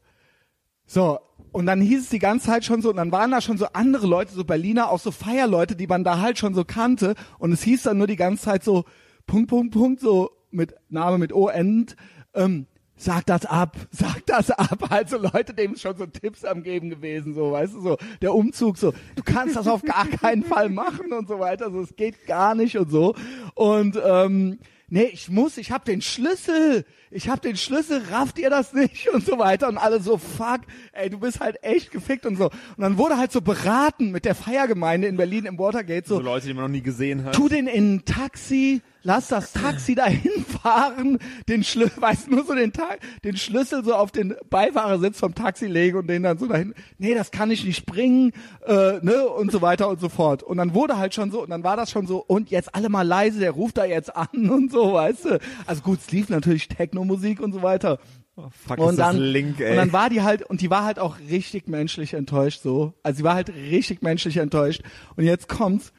So, 0.87 1.19
und 1.59 1.67
dann 1.67 1.81
hieß 1.81 2.03
es 2.03 2.09
die 2.09 2.21
ganze 2.21 2.47
Zeit 2.47 2.65
schon 2.65 2.83
so, 2.83 2.91
und 2.91 2.99
dann 2.99 3.11
waren 3.11 3.33
da 3.33 3.41
schon 3.41 3.59
so 3.59 3.67
andere 3.73 4.07
Leute, 4.07 4.33
so 4.33 4.45
Berliner, 4.45 4.91
auch 4.91 5.01
so 5.01 5.11
Feierleute, 5.11 5.75
die 5.75 5.89
man 5.89 6.05
da 6.05 6.21
halt 6.21 6.39
schon 6.39 6.55
so 6.55 6.65
kannte. 6.65 7.17
Und 7.41 7.51
es 7.51 7.65
hieß 7.65 7.83
dann 7.83 7.99
nur 7.99 8.07
die 8.07 8.15
ganze 8.15 8.45
Zeit 8.45 8.63
so, 8.63 8.85
Punkt, 9.27 9.51
Punkt, 9.51 9.75
Punkt, 9.75 10.01
so 10.01 10.31
mit 10.53 10.77
Name 10.89 11.19
mit 11.19 11.33
O 11.33 11.49
endend, 11.49 11.97
ähm, 12.33 12.69
sag 12.95 13.27
das 13.27 13.45
ab, 13.45 13.77
sag 13.91 14.25
das 14.27 14.53
ab. 14.53 14.87
Also 14.89 15.19
Leute, 15.19 15.53
dem 15.53 15.75
schon 15.75 15.97
so 15.97 16.07
Tipps 16.07 16.45
am 16.45 16.63
Geben 16.63 16.91
gewesen, 16.91 17.35
so, 17.35 17.51
weißt 17.51 17.75
du, 17.75 17.81
so, 17.81 17.97
der 18.23 18.37
Umzug, 18.37 18.79
so, 18.79 18.93
du 19.17 19.25
kannst 19.25 19.57
das 19.57 19.67
auf 19.67 19.83
gar 19.83 20.07
keinen 20.07 20.45
Fall 20.45 20.69
machen 20.69 21.13
und 21.13 21.27
so 21.27 21.41
weiter, 21.41 21.73
so, 21.73 21.81
es 21.81 21.97
geht 21.97 22.29
gar 22.29 22.55
nicht 22.55 22.79
und 22.79 22.93
so. 22.93 23.17
Und, 23.57 24.01
ähm, 24.01 24.61
nee, 24.87 25.11
ich 25.13 25.29
muss, 25.29 25.57
ich 25.57 25.73
hab 25.73 25.85
den 25.85 26.03
Schlüssel, 26.03 26.85
ich 27.11 27.29
hab 27.29 27.43
den 27.43 27.57
Schlüssel, 27.57 28.03
rafft 28.11 28.39
ihr 28.39 28.51
das 28.51 28.73
nicht 28.73 29.09
und 29.09 29.25
so 29.25 29.39
weiter 29.39 29.69
und 29.69 29.79
alle 29.79 30.01
so, 30.01 30.19
fuck, 30.19 30.61
ey, 30.93 31.11
du 31.11 31.19
bist 31.19 31.41
halt 31.41 31.63
echt 31.63 31.91
gefickt 31.91 32.27
und 32.27 32.37
so. 32.37 32.47
Und 32.47 32.79
dann 32.79 32.99
wurde 32.99 33.17
halt 33.17 33.33
so 33.33 33.41
beraten 33.41 34.11
mit 34.11 34.25
der 34.25 34.35
Feiergemeinde 34.35 35.09
in 35.09 35.17
Berlin 35.17 35.47
im 35.47 35.59
Watergate, 35.59 36.07
so, 36.07 36.17
so 36.17 36.21
Leute, 36.21 36.47
die 36.47 36.55
man 36.55 36.65
noch 36.65 36.71
nie 36.71 36.83
gesehen 36.83 37.25
hat. 37.25 37.35
tu 37.35 37.49
den 37.49 37.67
in 37.67 37.97
ein 37.97 38.05
Taxi, 38.05 38.83
lass 39.03 39.29
das 39.29 39.53
Taxi 39.53 39.95
dahin 39.97 40.45
fahren, 40.45 41.19
den 41.49 41.65
Schlüssel, 41.65 42.01
weißt 42.01 42.31
nur 42.31 42.45
so 42.45 42.55
den 42.55 42.73
Tag, 42.73 42.99
den 43.25 43.37
Schlüssel 43.37 43.85
so 43.85 43.95
auf 43.95 44.11
den 44.13 44.35
Beifahrersitz 44.51 45.19
vom 45.19 45.35
Taxi 45.35 45.67
legen 45.67 45.99
und 45.99 46.07
den 46.09 46.23
dann 46.23 46.39
so 46.39 46.47
dahin, 46.47 46.75
nee, 46.99 47.15
das 47.15 47.31
kann 47.31 47.51
ich 47.51 47.65
nicht 47.65 47.87
bringen, 47.87 48.33
äh, 48.67 48.99
ne, 49.01 49.27
und 49.29 49.51
so 49.51 49.63
weiter 49.63 49.89
und 49.89 50.01
so 50.01 50.09
fort. 50.09 50.43
Und 50.43 50.59
dann 50.59 50.75
wurde 50.75 50.99
halt 50.99 51.15
schon 51.15 51.31
so, 51.31 51.43
und 51.43 51.51
dann 51.51 51.65
war 51.65 51.77
das 51.77 51.91
schon 51.91 52.07
so, 52.07 52.19
und 52.19 52.51
jetzt 52.51 52.75
alle 52.75 52.89
mal 52.89 53.07
leise, 53.07 53.41
der 53.41 53.53
ruft 53.53 53.79
da 53.79 53.85
jetzt 53.85 54.15
an 54.15 54.51
und 54.51 54.71
so, 54.71 54.95
weißt 54.95 55.25
du. 55.25 55.41
Also 55.67 55.83
gut, 55.83 56.01
es 56.01 56.11
lief 56.11 56.29
natürlich 56.29 56.69
Techno-Musik 56.99 57.41
und 57.41 57.53
so 57.53 57.63
weiter. 57.63 57.99
Oh, 58.37 58.49
fuck, 58.51 58.79
Und 58.79 58.91
ist 58.91 58.99
dann, 58.99 59.17
das 59.17 59.25
Link, 59.25 59.61
ey. 59.61 59.71
und 59.71 59.77
dann 59.77 59.93
war 59.93 60.11
die 60.11 60.23
halt, 60.23 60.43
und 60.43 60.61
die 60.61 60.71
war 60.71 60.85
halt 60.85 60.99
auch 60.99 61.19
richtig 61.29 61.67
menschlich 61.69 62.15
enttäuscht 62.15 62.61
so. 62.63 62.95
Also 63.03 63.19
sie 63.19 63.25
war 63.25 63.35
halt 63.35 63.49
richtig 63.51 64.03
menschlich 64.03 64.37
enttäuscht. 64.37 64.83
Und 65.17 65.25
jetzt 65.25 65.49
kommt's. 65.49 65.93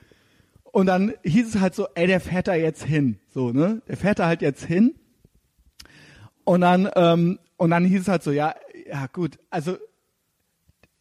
Und 0.71 0.85
dann 0.85 1.13
hieß 1.23 1.55
es 1.55 1.61
halt 1.61 1.75
so, 1.75 1.87
ey, 1.95 2.07
der 2.07 2.19
fährt 2.21 2.47
da 2.47 2.53
jetzt 2.55 2.83
hin. 2.83 3.17
So, 3.33 3.51
ne? 3.51 3.81
Der 3.87 3.97
fährt 3.97 4.19
da 4.19 4.27
halt 4.27 4.41
jetzt 4.41 4.63
hin. 4.63 4.95
Und 6.43 6.61
dann, 6.61 6.89
ähm, 6.95 7.39
und 7.57 7.71
dann 7.71 7.85
hieß 7.85 8.01
es 8.01 8.07
halt 8.07 8.23
so, 8.23 8.31
ja, 8.31 8.55
ja, 8.87 9.07
gut, 9.11 9.37
also, 9.49 9.77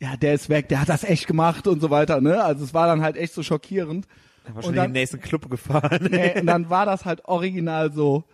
ja, 0.00 0.16
der 0.16 0.34
ist 0.34 0.48
weg, 0.48 0.68
der 0.68 0.80
hat 0.80 0.88
das 0.88 1.04
echt 1.04 1.26
gemacht 1.26 1.66
und 1.66 1.80
so 1.80 1.90
weiter, 1.90 2.20
ne? 2.20 2.42
Also 2.42 2.64
es 2.64 2.74
war 2.74 2.86
dann 2.86 3.02
halt 3.02 3.16
echt 3.16 3.32
so 3.34 3.42
schockierend. 3.42 4.06
Er 4.44 4.50
war 4.50 4.56
und 4.56 4.62
schon 4.64 4.70
in 4.72 4.76
dann- 4.76 4.86
den 4.88 4.92
nächsten 5.00 5.20
Club 5.20 5.50
gefahren. 5.50 6.08
Nee, 6.10 6.40
und 6.40 6.46
dann 6.46 6.68
war 6.70 6.86
das 6.86 7.04
halt 7.04 7.24
original 7.26 7.92
so, 7.92 8.24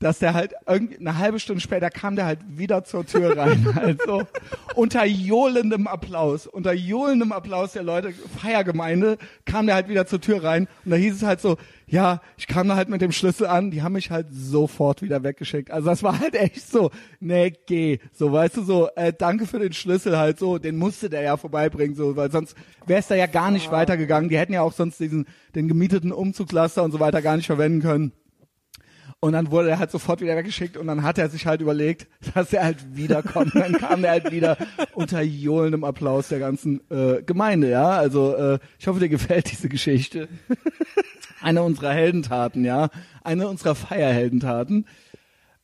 dass 0.00 0.20
der 0.20 0.34
halt 0.34 0.54
irgendwie 0.66 0.98
eine 0.98 1.18
halbe 1.18 1.40
Stunde 1.40 1.60
später 1.60 1.90
kam 1.90 2.14
der 2.14 2.26
halt 2.26 2.38
wieder 2.48 2.84
zur 2.84 3.04
Tür 3.04 3.36
rein, 3.36 3.74
halt 3.74 4.00
so 4.06 4.22
unter 4.74 5.04
johlendem 5.04 5.86
Applaus, 5.86 6.46
unter 6.46 6.72
johlendem 6.72 7.32
Applaus 7.32 7.72
der 7.72 7.82
Leute 7.82 8.12
Feiergemeinde 8.40 9.18
kam 9.44 9.66
der 9.66 9.74
halt 9.74 9.88
wieder 9.88 10.06
zur 10.06 10.20
Tür 10.20 10.44
rein 10.44 10.68
und 10.84 10.92
da 10.92 10.96
hieß 10.96 11.16
es 11.16 11.22
halt 11.22 11.40
so, 11.40 11.56
ja, 11.86 12.20
ich 12.36 12.46
kam 12.46 12.68
da 12.68 12.76
halt 12.76 12.90
mit 12.90 13.00
dem 13.00 13.12
Schlüssel 13.12 13.46
an, 13.46 13.70
die 13.70 13.82
haben 13.82 13.94
mich 13.94 14.10
halt 14.10 14.26
sofort 14.30 15.00
wieder 15.00 15.22
weggeschickt. 15.22 15.70
Also 15.70 15.88
das 15.88 16.02
war 16.02 16.20
halt 16.20 16.34
echt 16.34 16.70
so, 16.70 16.90
nee, 17.18 17.54
geh, 17.66 17.98
so 18.12 18.30
weißt 18.30 18.58
du 18.58 18.62
so, 18.62 18.88
äh, 18.94 19.12
danke 19.16 19.46
für 19.46 19.58
den 19.58 19.72
Schlüssel 19.72 20.18
halt 20.18 20.38
so, 20.38 20.58
den 20.58 20.76
musste 20.76 21.08
der 21.08 21.22
ja 21.22 21.36
vorbeibringen 21.36 21.96
so, 21.96 22.14
weil 22.14 22.30
sonst 22.30 22.54
wäre 22.86 23.00
es 23.00 23.08
da 23.08 23.14
ja 23.14 23.26
gar 23.26 23.50
nicht 23.50 23.72
weitergegangen. 23.72 24.28
Die 24.28 24.38
hätten 24.38 24.52
ja 24.52 24.62
auch 24.62 24.72
sonst 24.72 25.00
diesen 25.00 25.26
den 25.54 25.66
gemieteten 25.66 26.12
Umzugslaster 26.12 26.82
und 26.82 26.92
so 26.92 27.00
weiter 27.00 27.22
gar 27.22 27.36
nicht 27.36 27.46
verwenden 27.46 27.80
können. 27.80 28.12
Und 29.20 29.32
dann 29.32 29.50
wurde 29.50 29.70
er 29.70 29.80
halt 29.80 29.90
sofort 29.90 30.20
wieder 30.20 30.36
weggeschickt 30.36 30.76
und 30.76 30.86
dann 30.86 31.02
hat 31.02 31.18
er 31.18 31.28
sich 31.28 31.46
halt 31.46 31.60
überlegt, 31.60 32.06
dass 32.34 32.52
er 32.52 32.64
halt 32.64 32.96
wiederkommt. 32.96 33.54
dann 33.54 33.72
kam 33.72 34.04
er 34.04 34.12
halt 34.12 34.30
wieder 34.30 34.56
unter 34.94 35.20
johlendem 35.22 35.82
Applaus 35.82 36.28
der 36.28 36.38
ganzen 36.38 36.88
äh, 36.90 37.22
Gemeinde, 37.22 37.68
ja. 37.68 37.90
Also 37.90 38.36
äh, 38.36 38.58
ich 38.78 38.86
hoffe, 38.86 39.00
dir 39.00 39.08
gefällt 39.08 39.50
diese 39.50 39.68
Geschichte. 39.68 40.28
Eine 41.40 41.62
unserer 41.62 41.92
Heldentaten, 41.92 42.64
ja. 42.64 42.90
Eine 43.24 43.48
unserer 43.48 43.74
Feierheldentaten. 43.74 44.86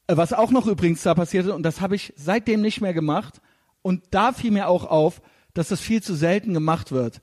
Äh, 0.09 0.17
Was 0.17 0.33
auch 0.33 0.51
noch 0.51 0.67
übrigens 0.67 1.03
da 1.05 1.15
passierte, 1.15 1.55
und 1.55 1.63
das 1.63 1.81
habe 1.81 1.95
ich 1.95 2.13
seitdem 2.17 2.61
nicht 2.61 2.81
mehr 2.81 2.95
gemacht, 2.95 3.41
und 3.83 4.03
da 4.11 4.33
fiel 4.33 4.51
mir 4.51 4.67
auch 4.67 4.87
auf, 4.87 5.21
dass 5.53 5.69
das 5.69 5.81
viel 5.81 6.03
zu 6.03 6.15
selten 6.15 6.55
gemacht 6.55 6.91
wird. 6.91 7.21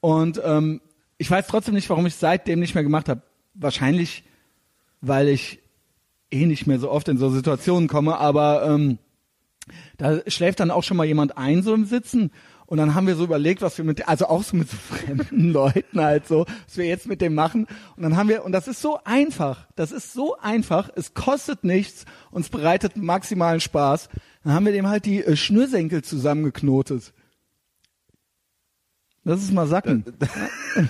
Und 0.00 0.40
ähm, 0.44 0.80
ich 1.18 1.30
weiß 1.30 1.46
trotzdem 1.46 1.74
nicht, 1.74 1.90
warum 1.90 2.06
ich 2.06 2.14
seitdem 2.14 2.60
nicht 2.60 2.74
mehr 2.74 2.82
gemacht 2.82 3.08
habe. 3.08 3.22
Wahrscheinlich, 3.54 4.24
weil 5.00 5.28
ich 5.28 5.60
eh 6.30 6.46
nicht 6.46 6.66
mehr 6.66 6.78
so 6.78 6.90
oft 6.90 7.08
in 7.08 7.18
so 7.18 7.30
Situationen 7.30 7.88
komme, 7.88 8.18
aber 8.18 8.64
ähm, 8.66 8.98
da 9.96 10.20
schläft 10.26 10.60
dann 10.60 10.70
auch 10.70 10.82
schon 10.82 10.96
mal 10.96 11.06
jemand 11.06 11.36
ein 11.36 11.62
so 11.62 11.74
im 11.74 11.84
Sitzen 11.84 12.30
und 12.66 12.78
dann 12.78 12.94
haben 12.94 13.06
wir 13.06 13.16
so 13.16 13.24
überlegt, 13.24 13.62
was 13.62 13.78
wir 13.78 13.84
mit, 13.84 14.08
also 14.08 14.26
auch 14.26 14.42
so 14.42 14.56
mit 14.56 14.68
so 14.68 14.76
fremden 14.94 15.52
Leuten 15.52 16.00
halt 16.00 16.26
so, 16.26 16.46
was 16.66 16.76
wir 16.76 16.86
jetzt 16.86 17.06
mit 17.06 17.20
dem 17.20 17.34
machen 17.34 17.66
und 17.96 18.02
dann 18.02 18.16
haben 18.16 18.28
wir, 18.28 18.44
und 18.44 18.52
das 18.52 18.68
ist 18.68 18.80
so 18.80 18.98
einfach, 19.04 19.66
das 19.76 19.92
ist 19.92 20.12
so 20.12 20.36
einfach, 20.38 20.90
es 20.94 21.14
kostet 21.14 21.64
nichts 21.64 22.04
und 22.30 22.42
es 22.42 22.48
bereitet 22.48 22.96
maximalen 22.96 23.60
Spaß, 23.60 24.08
dann 24.44 24.52
haben 24.52 24.66
wir 24.66 24.72
dem 24.72 24.88
halt 24.88 25.04
die 25.04 25.24
äh, 25.24 25.36
Schnürsenkel 25.36 26.02
zusammengeknotet. 26.02 27.12
Das 29.24 29.42
ist 29.42 29.52
mal 29.52 29.66
sacken. 29.66 30.04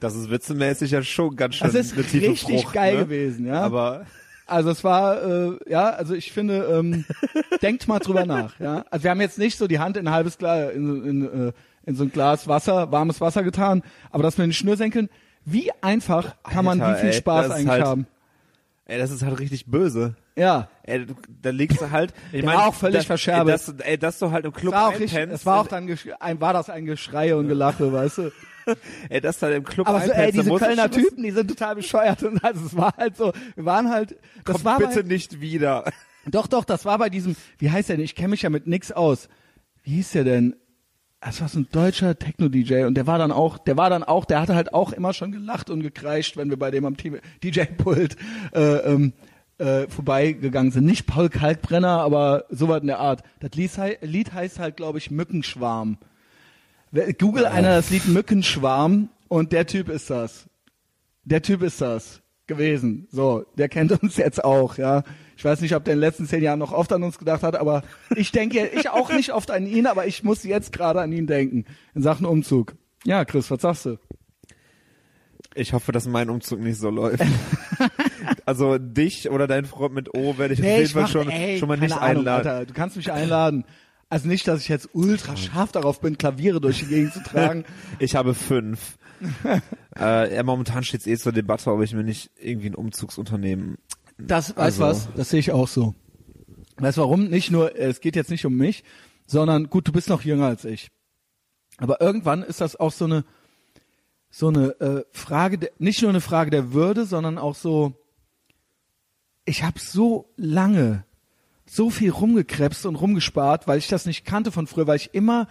Das 0.00 0.14
ist 0.14 0.30
witzemäßig 0.30 0.90
ja 0.90 1.02
schon 1.02 1.36
ganz 1.36 1.54
schön 1.54 1.66
Das 1.66 1.74
ist 1.74 1.96
richtig 1.96 2.42
Frucht, 2.42 2.74
geil 2.74 2.96
ne? 2.96 3.04
gewesen, 3.04 3.46
ja. 3.46 3.62
Aber 3.62 4.04
Also 4.46 4.70
es 4.70 4.84
war, 4.84 5.22
äh, 5.22 5.58
ja, 5.68 5.90
also 5.90 6.14
ich 6.14 6.30
finde, 6.32 6.64
ähm, 6.66 7.04
denkt 7.62 7.88
mal 7.88 7.98
drüber 7.98 8.24
nach, 8.26 8.58
ja. 8.60 8.84
Also 8.90 9.04
wir 9.04 9.10
haben 9.10 9.20
jetzt 9.20 9.38
nicht 9.38 9.58
so 9.58 9.66
die 9.66 9.78
Hand 9.80 9.96
in 9.96 10.06
ein 10.06 10.14
halbes 10.14 10.38
Glas, 10.38 10.72
in, 10.72 11.04
in, 11.04 11.48
äh, 11.48 11.52
in 11.84 11.96
so 11.96 12.04
ein 12.04 12.12
Glas 12.12 12.46
Wasser, 12.46 12.92
warmes 12.92 13.20
Wasser 13.20 13.42
getan, 13.42 13.82
aber 14.10 14.22
das 14.22 14.38
mit 14.38 14.46
den 14.46 14.52
Schnürsenkeln, 14.52 15.08
wie 15.44 15.70
einfach 15.82 16.36
kann 16.44 16.64
man 16.64 16.80
Alter, 16.80 16.96
wie 16.96 17.00
viel 17.00 17.10
ey, 17.10 17.16
Spaß 17.16 17.48
das 17.48 17.56
eigentlich 17.56 17.68
halt- 17.68 17.84
haben? 17.84 18.06
ey, 18.86 18.98
das 18.98 19.10
ist 19.10 19.22
halt 19.24 19.38
richtig 19.40 19.66
böse. 19.66 20.14
Ja. 20.36 20.68
Ey, 20.84 21.06
du, 21.06 21.14
da 21.42 21.50
liegst 21.50 21.80
du 21.80 21.90
halt. 21.90 22.12
Ich 22.32 22.40
Der 22.42 22.44
mein, 22.44 22.56
war 22.58 22.68
auch 22.68 22.74
völlig 22.74 23.00
da, 23.00 23.04
verscherbelt. 23.06 23.58
Ey, 23.58 23.74
dass, 23.74 23.86
ey, 23.86 23.98
dass 23.98 24.18
du 24.20 24.30
halt 24.30 24.44
im 24.44 24.52
Es 24.52 24.60
Club 24.60 24.74
war 24.74 24.88
auch 24.88 24.98
richtig, 25.00 25.14
es 25.32 25.46
war 25.46 25.60
auch 25.60 25.66
dann, 25.66 25.88
ein, 26.20 26.40
war 26.40 26.52
das 26.52 26.70
ein 26.70 26.84
Geschrei 26.84 27.34
und 27.34 27.48
Gelache, 27.48 27.92
weißt 27.92 28.18
du? 28.18 28.32
ey, 29.08 29.20
dass 29.20 29.38
du 29.38 29.46
halt 29.46 29.56
im 29.56 29.64
Club 29.64 29.88
Aber 29.88 30.00
so, 30.00 30.12
ey, 30.12 30.32
da 30.32 30.42
diese 30.42 30.54
Kölner 30.54 30.90
Typen, 30.90 31.22
die 31.22 31.30
sind 31.30 31.48
total 31.48 31.76
bescheuert 31.76 32.22
und 32.22 32.42
also 32.42 32.66
es 32.66 32.76
war 32.76 32.94
halt 32.96 33.16
so, 33.16 33.32
wir 33.54 33.64
waren 33.64 33.90
halt, 33.90 34.16
das 34.44 34.56
Komm 34.56 34.64
war 34.64 34.78
bitte 34.78 35.02
bei, 35.02 35.08
nicht 35.08 35.40
wieder. 35.40 35.84
Doch, 36.26 36.46
doch, 36.46 36.64
das 36.64 36.84
war 36.84 36.98
bei 36.98 37.08
diesem, 37.08 37.36
wie 37.58 37.70
heißt 37.70 37.88
der 37.88 37.96
denn? 37.96 38.04
Ich 38.04 38.14
kenne 38.14 38.28
mich 38.28 38.42
ja 38.42 38.50
mit 38.50 38.66
nix 38.66 38.90
aus. 38.92 39.28
Wie 39.84 39.92
hieß 39.92 40.12
der 40.12 40.24
denn? 40.24 40.56
Das 41.20 41.40
war 41.40 41.48
so 41.48 41.60
ein 41.60 41.68
deutscher 41.72 42.18
Techno-DJ 42.18 42.84
und 42.84 42.94
der 42.94 43.06
war 43.06 43.18
dann 43.18 43.32
auch, 43.32 43.58
der 43.58 43.76
war 43.76 43.90
dann 43.90 44.04
auch, 44.04 44.24
der 44.24 44.40
hatte 44.40 44.54
halt 44.54 44.74
auch 44.74 44.92
immer 44.92 45.12
schon 45.12 45.32
gelacht 45.32 45.70
und 45.70 45.82
gekreischt, 45.82 46.36
wenn 46.36 46.50
wir 46.50 46.58
bei 46.58 46.70
dem 46.70 46.84
am 46.84 46.96
DJ-Pult 46.96 48.16
äh, 48.52 48.60
ähm, 48.60 49.12
äh, 49.58 49.88
vorbeigegangen 49.88 50.72
sind. 50.72 50.84
Nicht 50.84 51.06
Paul 51.06 51.28
Kalkbrenner, 51.28 52.00
aber 52.00 52.44
sowas 52.50 52.80
in 52.80 52.88
der 52.88 52.98
Art. 52.98 53.22
Das 53.40 53.52
Lied, 53.52 53.70
Lied 54.02 54.32
heißt 54.32 54.58
halt, 54.58 54.76
glaube 54.76 54.98
ich, 54.98 55.10
Mückenschwarm. 55.10 55.98
Google 57.18 57.46
einer 57.46 57.76
das 57.76 57.90
Lied 57.90 58.06
Mückenschwarm 58.08 59.08
und 59.28 59.52
der 59.52 59.66
Typ 59.66 59.88
ist 59.88 60.10
das. 60.10 60.48
Der 61.24 61.42
Typ 61.42 61.62
ist 61.62 61.80
das 61.80 62.22
gewesen. 62.46 63.08
So, 63.10 63.44
der 63.56 63.68
kennt 63.68 63.92
uns 64.02 64.16
jetzt 64.16 64.42
auch, 64.44 64.78
ja. 64.78 65.02
Ich 65.36 65.44
weiß 65.44 65.60
nicht, 65.60 65.74
ob 65.74 65.84
der 65.84 65.94
in 65.94 65.98
den 66.00 66.06
letzten 66.08 66.26
zehn 66.26 66.42
Jahren 66.42 66.58
noch 66.58 66.72
oft 66.72 66.92
an 66.92 67.02
uns 67.02 67.18
gedacht 67.18 67.42
hat, 67.42 67.56
aber 67.56 67.82
ich 68.14 68.32
denke, 68.32 68.66
ich 68.74 68.88
auch 68.88 69.12
nicht 69.12 69.32
oft 69.32 69.50
an 69.50 69.66
ihn, 69.66 69.86
aber 69.86 70.06
ich 70.06 70.22
muss 70.22 70.44
jetzt 70.44 70.72
gerade 70.72 71.00
an 71.00 71.12
ihn 71.12 71.26
denken 71.26 71.64
in 71.94 72.02
Sachen 72.02 72.24
Umzug. 72.26 72.74
Ja, 73.04 73.24
Chris, 73.24 73.50
was 73.50 73.62
sagst 73.62 73.86
du? 73.86 73.98
Ich 75.54 75.72
hoffe, 75.72 75.90
dass 75.92 76.06
mein 76.06 76.28
Umzug 76.28 76.60
nicht 76.60 76.78
so 76.78 76.90
läuft. 76.90 77.24
also 78.46 78.78
dich 78.78 79.30
oder 79.30 79.46
dein 79.46 79.64
Freund 79.64 79.94
mit 79.94 80.14
O 80.14 80.36
werde 80.38 80.54
ich 80.54 80.60
auf 80.60 80.66
jeden 80.66 80.86
Fall 80.88 81.02
mach- 81.02 81.10
schon, 81.10 81.30
ey, 81.30 81.58
schon 81.58 81.68
mal 81.68 81.78
nicht 81.78 81.92
Ahnung, 81.94 82.18
einladen. 82.18 82.48
Alter. 82.48 82.66
Du 82.66 82.74
kannst 82.74 82.96
mich 82.96 83.10
einladen. 83.10 83.64
Also 84.08 84.28
nicht, 84.28 84.46
dass 84.46 84.60
ich 84.60 84.68
jetzt 84.68 84.90
ultra 84.92 85.36
scharf 85.36 85.72
darauf 85.72 86.00
bin, 86.00 86.16
Klaviere 86.16 86.60
durch 86.60 86.78
die 86.80 86.86
Gegend 86.86 87.12
zu 87.12 87.22
tragen. 87.22 87.64
Ich 87.98 88.14
habe 88.14 88.34
fünf. 88.34 88.98
äh, 89.96 90.42
momentan 90.42 90.84
steht 90.84 91.00
es 91.00 91.06
eh 91.06 91.16
zur 91.16 91.32
Debatte, 91.32 91.72
ob 91.72 91.82
ich 91.82 91.92
mir 91.94 92.04
nicht 92.04 92.30
irgendwie 92.36 92.68
ein 92.68 92.74
Umzugsunternehmen. 92.74 93.78
Das, 94.18 94.56
weißt 94.56 94.80
Also- 94.80 95.06
was? 95.06 95.08
Das 95.16 95.30
sehe 95.30 95.40
ich 95.40 95.50
auch 95.52 95.66
so. 95.68 95.94
Weißt 96.76 96.98
du 96.98 97.02
warum? 97.02 97.28
Nicht 97.28 97.50
nur, 97.50 97.74
es 97.76 98.00
geht 98.00 98.16
jetzt 98.16 98.30
nicht 98.30 98.44
um 98.44 98.54
mich, 98.54 98.84
sondern 99.26 99.70
gut, 99.70 99.88
du 99.88 99.92
bist 99.92 100.08
noch 100.08 100.22
jünger 100.22 100.46
als 100.46 100.64
ich. 100.64 100.90
Aber 101.78 102.00
irgendwann 102.00 102.42
ist 102.42 102.60
das 102.60 102.76
auch 102.76 102.92
so 102.92 103.06
eine, 103.06 103.24
so 104.30 104.48
eine 104.48 104.78
äh, 104.80 105.04
Frage, 105.12 105.58
der, 105.58 105.70
nicht 105.78 106.02
nur 106.02 106.10
eine 106.10 106.20
Frage 106.20 106.50
der 106.50 106.72
Würde, 106.72 107.06
sondern 107.06 107.38
auch 107.38 107.54
so, 107.54 107.94
ich 109.46 109.62
habe 109.62 109.78
so 109.80 110.32
lange 110.36 111.04
so 111.68 111.90
viel 111.90 112.10
rumgekrebst 112.10 112.86
und 112.86 112.96
rumgespart, 112.96 113.66
weil 113.66 113.78
ich 113.78 113.88
das 113.88 114.06
nicht 114.06 114.24
kannte 114.24 114.52
von 114.52 114.66
früher, 114.66 114.86
weil 114.86 114.96
ich 114.96 115.12
immer, 115.14 115.48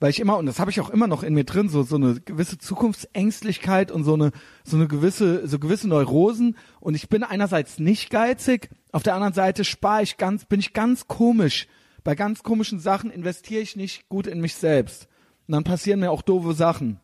weil 0.00 0.10
ich 0.10 0.20
immer, 0.20 0.38
und 0.38 0.46
das 0.46 0.60
habe 0.60 0.70
ich 0.70 0.80
auch 0.80 0.90
immer 0.90 1.06
noch 1.08 1.22
in 1.22 1.34
mir 1.34 1.44
drin, 1.44 1.68
so, 1.68 1.82
so 1.82 1.96
eine 1.96 2.20
gewisse 2.20 2.58
Zukunftsängstlichkeit 2.58 3.90
und 3.90 4.04
so 4.04 4.14
eine, 4.14 4.30
so 4.64 4.76
eine 4.76 4.86
gewisse, 4.86 5.46
so 5.48 5.58
gewisse 5.58 5.88
Neurosen. 5.88 6.56
Und 6.80 6.94
ich 6.94 7.08
bin 7.08 7.24
einerseits 7.24 7.78
nicht 7.78 8.10
geizig, 8.10 8.70
auf 8.92 9.02
der 9.02 9.14
anderen 9.14 9.34
Seite 9.34 9.64
spare 9.64 10.02
ich 10.02 10.16
ganz, 10.16 10.44
bin 10.44 10.60
ich 10.60 10.72
ganz 10.72 11.08
komisch. 11.08 11.66
Bei 12.04 12.14
ganz 12.14 12.42
komischen 12.42 12.78
Sachen 12.78 13.10
investiere 13.10 13.60
ich 13.60 13.76
nicht 13.76 14.08
gut 14.08 14.26
in 14.26 14.40
mich 14.40 14.54
selbst. 14.54 15.08
Und 15.46 15.52
dann 15.52 15.64
passieren 15.64 16.00
mir 16.00 16.10
auch 16.10 16.22
doofe 16.22 16.54
Sachen. 16.54 17.00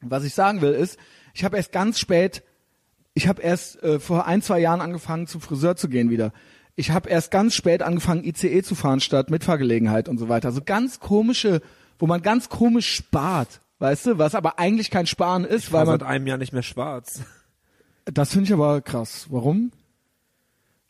Was 0.00 0.24
ich 0.24 0.34
sagen 0.34 0.60
will 0.60 0.72
ist, 0.72 0.98
ich 1.34 1.44
habe 1.44 1.56
erst 1.56 1.72
ganz 1.72 1.98
spät 1.98 2.42
ich 3.16 3.28
habe 3.28 3.40
erst 3.40 3.82
äh, 3.82 3.98
vor 3.98 4.26
ein, 4.26 4.42
zwei 4.42 4.58
Jahren 4.58 4.82
angefangen, 4.82 5.26
zum 5.26 5.40
Friseur 5.40 5.74
zu 5.74 5.88
gehen 5.88 6.10
wieder. 6.10 6.34
Ich 6.76 6.90
habe 6.90 7.08
erst 7.08 7.30
ganz 7.30 7.54
spät 7.54 7.82
angefangen, 7.82 8.22
ICE 8.24 8.62
zu 8.62 8.74
fahren 8.74 9.00
statt 9.00 9.30
Mitfahrgelegenheit 9.30 10.08
und 10.08 10.18
so 10.18 10.28
weiter. 10.28 10.52
So 10.52 10.60
ganz 10.64 11.00
komische, 11.00 11.62
wo 11.98 12.06
man 12.06 12.20
ganz 12.22 12.48
komisch 12.50 12.94
spart, 12.94 13.60
weißt 13.78 14.06
du, 14.06 14.18
was 14.18 14.34
aber 14.34 14.58
eigentlich 14.58 14.90
kein 14.90 15.06
Sparen 15.06 15.44
ist, 15.44 15.72
weil 15.72 15.86
War 15.86 15.92
man. 15.94 16.00
seit 16.00 16.08
einem 16.08 16.26
Jahr 16.26 16.38
nicht 16.38 16.52
mehr 16.52 16.62
schwarz. 16.62 17.22
Das 18.04 18.30
finde 18.32 18.44
ich 18.46 18.52
aber 18.52 18.82
krass. 18.82 19.26
Warum? 19.30 19.72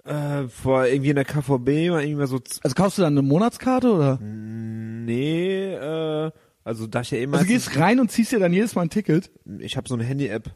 Äh, 0.04 0.48
vor 0.48 0.86
irgendwie 0.86 1.10
in 1.10 1.16
der 1.16 1.24
KVB 1.24 1.90
war 1.90 2.00
irgendwie 2.02 2.14
mal 2.16 2.26
so, 2.26 2.40
Also 2.62 2.74
kaufst 2.74 2.98
du 2.98 3.02
dann 3.02 3.14
eine 3.14 3.22
Monatskarte 3.22 3.90
oder? 3.92 4.18
nee, 4.20 5.72
äh, 5.72 6.30
also 6.64 6.86
da 6.88 7.00
ich 7.00 7.10
ja 7.12 7.18
immer, 7.18 7.38
Also 7.38 7.46
du 7.46 7.52
gehst 7.52 7.76
rein 7.78 8.00
und 8.00 8.10
ziehst 8.10 8.32
dir 8.32 8.38
dann 8.40 8.52
jedes 8.52 8.74
Mal 8.74 8.82
ein 8.82 8.90
Ticket. 8.90 9.30
ich 9.60 9.76
habe 9.76 9.88
so 9.88 9.94
eine 9.94 10.04
Handy-App. 10.04 10.50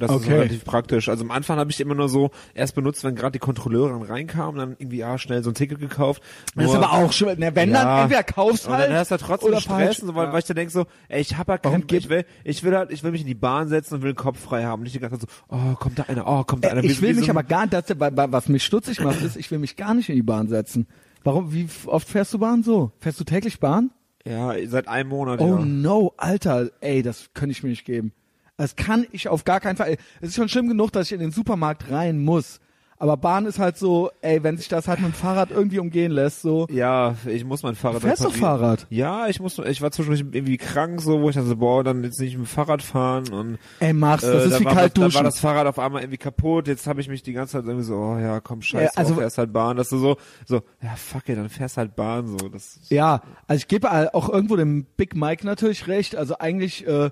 Das 0.00 0.10
ist 0.10 0.16
Okay. 0.16 0.32
relativ 0.34 0.64
praktisch. 0.64 1.08
Also 1.08 1.22
am 1.24 1.30
Anfang 1.30 1.58
habe 1.58 1.70
ich 1.70 1.80
immer 1.80 1.94
nur 1.94 2.08
so 2.08 2.30
erst 2.54 2.74
benutzt, 2.74 3.04
wenn 3.04 3.14
gerade 3.14 3.32
die 3.32 3.38
Kontrolleure 3.38 3.90
dann 3.90 4.02
reinkamen, 4.02 4.56
dann 4.58 4.70
irgendwie 4.78 4.96
ja 4.98 5.16
schnell 5.18 5.42
so 5.44 5.50
ein 5.50 5.54
Ticket 5.54 5.78
gekauft. 5.78 6.22
Das 6.56 6.64
ist 6.64 6.72
Nur- 6.72 6.82
aber 6.84 6.92
auch 7.04 7.12
schon, 7.12 7.38
ne, 7.38 7.54
wenn 7.54 7.70
Ja. 7.70 7.84
dann 7.84 8.02
entweder 8.02 8.22
kaufst 8.24 8.66
und 8.66 8.72
halt 8.74 8.88
dann 8.90 8.96
hast 8.96 9.10
du 9.10 9.12
halt 9.12 9.22
trotzdem 9.22 9.50
oder 9.50 9.60
Stress, 9.60 9.98
so, 9.98 10.14
weil, 10.14 10.26
Ja. 10.26 10.32
weil 10.32 10.38
ich 10.40 10.44
dann 10.46 10.56
denk 10.56 10.70
so, 10.70 10.86
ey, 11.08 11.20
ich 11.20 11.36
hab 11.38 11.48
ja 11.48 11.58
Warum 11.62 11.86
keinen, 11.86 11.98
ich 11.98 12.08
will, 12.08 12.24
ich 12.44 12.64
will 12.64 12.76
halt, 12.76 12.90
ich 12.90 13.04
will 13.04 13.12
mich 13.12 13.20
in 13.20 13.26
die 13.28 13.34
Bahn 13.34 13.68
setzen 13.68 13.94
und 13.94 14.02
will 14.02 14.12
den 14.12 14.16
Kopf 14.16 14.40
frei 14.40 14.64
haben. 14.64 14.82
Nicht 14.82 14.94
die 14.94 15.00
ganze 15.00 15.18
Zeit 15.20 15.28
so, 15.30 15.54
oh, 15.56 15.74
kommt 15.76 15.98
da 15.98 16.04
einer, 16.08 16.26
oh, 16.26 16.42
kommt 16.44 16.64
da 16.64 16.70
einer. 16.70 16.82
Äh, 16.82 16.86
ich 16.86 17.00
will 17.02 17.14
mich 17.14 17.26
so 17.26 17.30
aber 17.30 17.42
gar 17.44 17.66
das, 17.66 17.84
bei- 17.96 18.10
bei- 18.10 18.32
was 18.32 18.48
mich 18.48 18.64
stutzig 18.64 19.00
macht, 19.00 19.22
ist, 19.22 19.36
ich 19.36 19.50
will 19.50 19.58
mich 19.58 19.76
gar 19.76 19.94
nicht 19.94 20.08
in 20.08 20.14
die 20.16 20.22
Bahn 20.22 20.48
setzen. 20.48 20.86
Warum, 21.24 21.52
wie 21.52 21.68
oft 21.86 22.08
fährst 22.08 22.32
du 22.32 22.38
Bahn 22.38 22.62
so? 22.62 22.92
Fährst 22.98 23.20
du 23.20 23.24
täglich 23.24 23.60
Bahn? 23.60 23.90
Ja, 24.24 24.52
seit 24.66 24.86
einem 24.88 25.08
Monat, 25.10 25.40
Oh 25.40 25.56
ja. 25.58 25.64
no, 25.64 26.12
Alter, 26.18 26.68
ey, 26.80 27.02
das 27.02 27.30
könnte 27.34 27.52
ich 27.52 27.62
mir 27.62 27.70
nicht 27.70 27.84
geben. 27.84 28.12
Das 28.60 28.76
kann 28.76 29.06
ich 29.10 29.26
auf 29.28 29.44
gar 29.44 29.58
keinen 29.58 29.76
Fall. 29.76 29.96
Es 30.20 30.28
ist 30.28 30.34
schon 30.34 30.50
schlimm 30.50 30.68
genug, 30.68 30.92
dass 30.92 31.06
ich 31.06 31.12
in 31.14 31.20
den 31.20 31.30
Supermarkt 31.30 31.90
rein 31.90 32.22
muss. 32.22 32.60
Aber 32.98 33.16
Bahn 33.16 33.46
ist 33.46 33.58
halt 33.58 33.78
so, 33.78 34.10
ey, 34.20 34.42
wenn 34.42 34.58
sich 34.58 34.68
das 34.68 34.86
halt 34.86 35.00
mit 35.00 35.12
dem 35.12 35.14
Fahrrad 35.14 35.50
irgendwie 35.50 35.78
umgehen 35.78 36.12
lässt, 36.12 36.42
so. 36.42 36.66
Ja, 36.70 37.14
ich 37.24 37.46
muss 37.46 37.62
mein 37.62 37.74
Fahrrad 37.74 38.02
Du 38.02 38.06
fährst 38.06 38.22
doch 38.22 38.34
reparieren. 38.34 38.58
Fahrrad. 38.60 38.86
Ja, 38.90 39.26
ich 39.28 39.40
muss, 39.40 39.58
ich 39.58 39.80
war 39.80 39.90
zwischendurch 39.90 40.20
irgendwie 40.34 40.58
krank, 40.58 41.00
so, 41.00 41.22
wo 41.22 41.30
ich 41.30 41.36
dachte, 41.36 41.56
boah, 41.56 41.82
dann 41.82 42.04
jetzt 42.04 42.20
nicht 42.20 42.36
mit 42.36 42.46
dem 42.46 42.46
Fahrrad 42.46 42.82
fahren 42.82 43.30
und 43.32 43.58
Ey, 43.78 43.94
mach's, 43.94 44.20
das 44.20 44.42
äh, 44.44 44.44
ist 44.48 44.52
dann 44.52 44.60
wie 44.60 44.64
kalt 44.64 44.96
Dann 44.98 45.04
war 45.04 45.08
duschen. 45.08 45.24
das 45.24 45.40
Fahrrad 45.40 45.66
auf 45.66 45.78
einmal 45.78 46.02
irgendwie 46.02 46.18
kaputt. 46.18 46.68
Jetzt 46.68 46.86
habe 46.86 47.00
ich 47.00 47.08
mich 47.08 47.22
die 47.22 47.32
ganze 47.32 47.52
Zeit 47.52 47.64
irgendwie 47.64 47.86
so, 47.86 47.94
oh 47.96 48.18
ja, 48.18 48.40
komm, 48.40 48.60
scheiß 48.60 48.82
Ja, 48.82 48.90
also, 48.96 49.14
fährst 49.14 49.38
halt 49.38 49.50
Bahn. 49.54 49.78
Dass 49.78 49.88
du 49.88 49.96
so, 49.96 50.18
so, 50.44 50.60
ja, 50.82 50.94
fuck 50.96 51.26
it, 51.30 51.38
dann 51.38 51.48
fährst 51.48 51.78
halt 51.78 51.96
Bahn, 51.96 52.26
so. 52.26 52.50
Das, 52.50 52.80
Ja, 52.90 53.22
also 53.46 53.60
ich 53.60 53.68
gebe 53.68 53.90
auch 54.12 54.28
irgendwo 54.28 54.56
dem 54.56 54.84
Big 54.98 55.16
Mike 55.16 55.46
natürlich 55.46 55.86
recht. 55.88 56.16
Also 56.16 56.36
eigentlich 56.38 56.86
äh, 56.86 57.08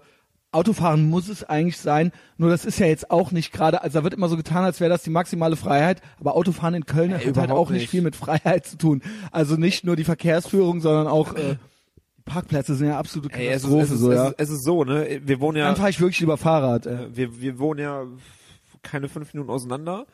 Autofahren 0.58 1.08
muss 1.08 1.28
es 1.28 1.44
eigentlich 1.44 1.78
sein. 1.78 2.10
Nur 2.36 2.50
das 2.50 2.64
ist 2.64 2.80
ja 2.80 2.86
jetzt 2.86 3.10
auch 3.10 3.30
nicht 3.30 3.52
gerade. 3.52 3.82
Also 3.82 3.98
da 3.98 4.04
wird 4.04 4.14
immer 4.14 4.28
so 4.28 4.36
getan, 4.36 4.64
als 4.64 4.80
wäre 4.80 4.90
das 4.90 5.02
die 5.02 5.10
maximale 5.10 5.54
Freiheit. 5.54 6.02
Aber 6.18 6.34
Autofahren 6.34 6.74
in 6.74 6.84
Köln 6.84 7.14
hat 7.14 7.36
halt 7.36 7.50
auch 7.50 7.70
nicht 7.70 7.88
viel 7.88 8.02
mit 8.02 8.16
Freiheit 8.16 8.66
zu 8.66 8.76
tun. 8.76 9.02
Also 9.30 9.56
nicht 9.56 9.84
nur 9.84 9.94
die 9.94 10.04
Verkehrsführung, 10.04 10.80
sondern 10.80 11.06
auch 11.06 11.34
äh, 11.34 11.56
Parkplätze 12.24 12.74
sind 12.74 12.88
ja 12.88 12.98
absolute 12.98 13.32
ey, 13.32 13.48
es 13.48 13.62
ist, 13.62 13.70
Katastrophe. 13.70 13.84
es, 13.84 13.90
ist, 13.92 14.00
so, 14.00 14.10
es, 14.10 14.16
ja. 14.16 14.28
ist, 14.28 14.34
es 14.38 14.50
ist 14.50 14.64
so, 14.64 14.84
ne? 14.84 15.20
Wir 15.24 15.40
wohnen 15.40 15.58
ja, 15.58 15.66
Dann 15.66 15.76
fahre 15.76 15.90
ich 15.90 16.00
wirklich 16.00 16.20
lieber 16.20 16.36
Fahrrad. 16.36 16.86
Äh. 16.86 17.16
wir, 17.16 17.40
wir 17.40 17.58
wohnen 17.58 17.80
ja 17.80 18.04
keine 18.82 19.08
fünf 19.08 19.32
Minuten 19.32 19.50
auseinander. 19.50 20.06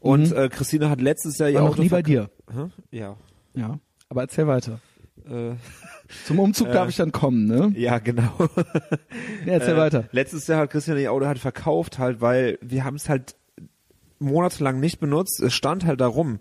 Und 0.00 0.32
äh, 0.32 0.48
Christine 0.48 0.90
hat 0.90 1.00
letztes 1.00 1.38
Jahr 1.38 1.48
ihr 1.48 1.56
War 1.56 1.62
noch 1.62 1.70
Auto 1.72 1.82
nie 1.82 1.88
bei 1.88 2.02
dir. 2.02 2.30
Hä? 2.52 2.68
Ja. 2.90 3.16
Ja. 3.54 3.78
Aber 4.08 4.22
erzähl 4.22 4.46
weiter. 4.46 4.80
Äh, 5.28 5.54
Zum 6.24 6.38
Umzug 6.38 6.72
darf 6.72 6.88
ich 6.88 6.96
dann 6.96 7.12
kommen, 7.12 7.46
ne? 7.46 7.72
ja, 7.76 7.98
genau. 7.98 8.32
Ja, 9.46 9.52
erzähl 9.54 9.74
Äh, 9.74 9.78
weiter. 9.78 10.04
Letztes 10.12 10.46
Jahr 10.46 10.60
hat 10.60 10.70
Christian 10.70 10.98
ihr 10.98 11.12
Auto 11.12 11.26
halt 11.26 11.38
verkauft 11.38 11.98
halt, 11.98 12.20
weil 12.20 12.58
wir 12.62 12.84
haben 12.84 12.96
es 12.96 13.08
halt 13.08 13.36
monatelang 14.18 14.80
nicht 14.80 15.00
benutzt. 15.00 15.40
Es 15.40 15.54
stand 15.54 15.84
halt 15.84 16.00
da 16.00 16.06
rum. 16.06 16.38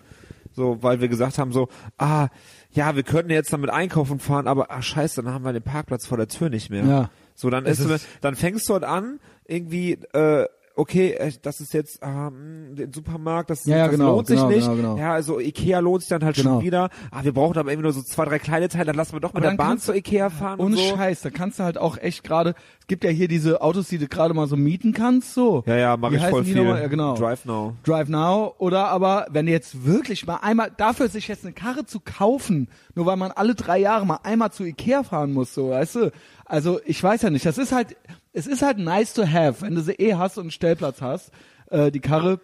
So, 0.53 0.81
weil 0.81 1.01
wir 1.01 1.07
gesagt 1.07 1.37
haben 1.37 1.51
so, 1.51 1.67
ah, 1.99 2.29
ja, 2.71 2.95
wir 2.95 3.03
könnten 3.03 3.29
jetzt 3.31 3.53
damit 3.53 3.69
einkaufen 3.69 4.19
fahren, 4.19 4.47
aber 4.47 4.71
ah 4.71 4.81
scheiße, 4.81 5.21
dann 5.21 5.31
haben 5.33 5.43
wir 5.45 5.53
den 5.53 5.61
Parkplatz 5.61 6.07
vor 6.07 6.17
der 6.17 6.27
Tür 6.27 6.49
nicht 6.49 6.69
mehr. 6.71 6.83
Ja. 6.83 7.09
So, 7.35 7.49
dann 7.51 7.65
ist, 7.67 7.79
ist- 7.79 8.07
dann 8.21 8.35
fängst 8.35 8.67
du 8.67 8.73
halt 8.73 8.83
an, 8.83 9.19
irgendwie, 9.45 9.93
äh, 10.13 10.45
okay, 10.77 11.11
äh, 11.13 11.31
das 11.41 11.59
ist 11.59 11.73
jetzt 11.73 11.99
ähm, 12.01 12.75
den 12.75 12.93
Supermarkt, 12.93 13.49
das, 13.49 13.65
Ja, 13.65 13.77
ja, 13.77 13.83
das 13.87 13.91
genau, 13.95 14.15
lohnt 14.15 14.27
sich 14.27 14.37
genau, 14.37 14.49
nicht. 14.49 14.61
genau, 14.61 14.75
genau. 14.75 14.97
Ja, 14.97 15.13
also 15.13 15.39
Ikea 15.39 15.79
lohnt 15.79 16.01
sich 16.03 16.09
dann 16.09 16.23
halt 16.23 16.35
Genau. 16.35 16.55
schon 16.57 16.63
wieder. 16.63 16.89
Ah, 17.11 17.23
wir 17.23 17.33
brauchen 17.33 17.57
aber 17.57 17.71
irgendwie 17.71 17.83
nur 17.85 17.93
so 17.93 18.01
zwei, 18.03 18.25
drei 18.25 18.39
kleine 18.39 18.69
Teile, 18.69 18.85
dann 18.85 18.95
lassen 18.95 19.13
wir 19.13 19.19
doch 19.19 19.33
mit 19.33 19.43
der 19.43 19.51
Bahn 19.51 19.79
zur 19.79 19.95
Ikea 19.95 20.29
fahren 20.29 20.59
Ohne 20.59 20.75
und 20.75 20.81
so. 20.81 20.95
Scheiß, 20.95 21.21
da 21.21 21.29
kannst 21.29 21.59
du 21.59 21.63
halt 21.63 21.77
auch 21.77 21.97
echt 21.97 22.23
gerade, 22.23 22.55
es 22.79 22.87
gibt 22.87 23.03
ja 23.03 23.09
hier 23.09 23.27
diese 23.27 23.61
Autos, 23.61 23.87
die 23.87 23.97
du 23.97 24.07
gerade 24.07 24.33
mal 24.33 24.47
so 24.47 24.55
mieten 24.55 24.93
kannst, 24.93 25.33
so. 25.33 25.63
Ja, 25.65 25.75
ja, 25.75 25.97
mach 25.97 26.11
Wie 26.11 26.15
ich 26.17 26.25
voll 26.25 26.43
viel. 26.45 26.63
Ja, 26.63 26.87
genau. 26.87 27.15
Drive 27.15 27.45
Now. 27.45 27.75
Drive 27.83 28.07
Now 28.09 28.53
oder 28.57 28.87
aber 28.89 29.27
wenn 29.31 29.45
du 29.47 29.51
jetzt 29.51 29.85
wirklich 29.85 30.25
mal 30.27 30.37
einmal 30.37 30.71
dafür 30.77 31.09
sich 31.09 31.27
jetzt 31.27 31.43
eine 31.43 31.53
Karre 31.53 31.85
zu 31.85 31.99
kaufen, 31.99 32.69
nur 32.95 33.05
weil 33.05 33.17
man 33.17 33.31
alle 33.31 33.55
drei 33.55 33.79
Jahre 33.79 34.05
mal 34.05 34.19
einmal 34.23 34.51
zu 34.51 34.63
Ikea 34.63 35.03
fahren 35.03 35.33
muss, 35.33 35.53
so, 35.53 35.69
weißt 35.71 35.95
du? 35.95 36.11
Also 36.45 36.79
ich 36.85 37.03
weiß 37.03 37.23
ja 37.23 37.29
nicht, 37.29 37.45
das 37.45 37.57
ist 37.57 37.71
halt, 37.73 37.97
es 38.37 38.45
ist 38.45 38.61
halt 38.61 38.77
nice 38.77 39.13
to 39.13 39.25
have, 39.25 39.63
wenn 39.63 39.73
du 39.73 39.81
sie 39.81 39.93
eh 39.93 40.13
hast 40.13 40.37
und 40.37 40.43
einen 40.43 40.51
Stellplatz 40.51 41.01
hast, 41.01 41.31
äh, 41.71 41.89
die 41.89 41.99
Karre. 41.99 42.39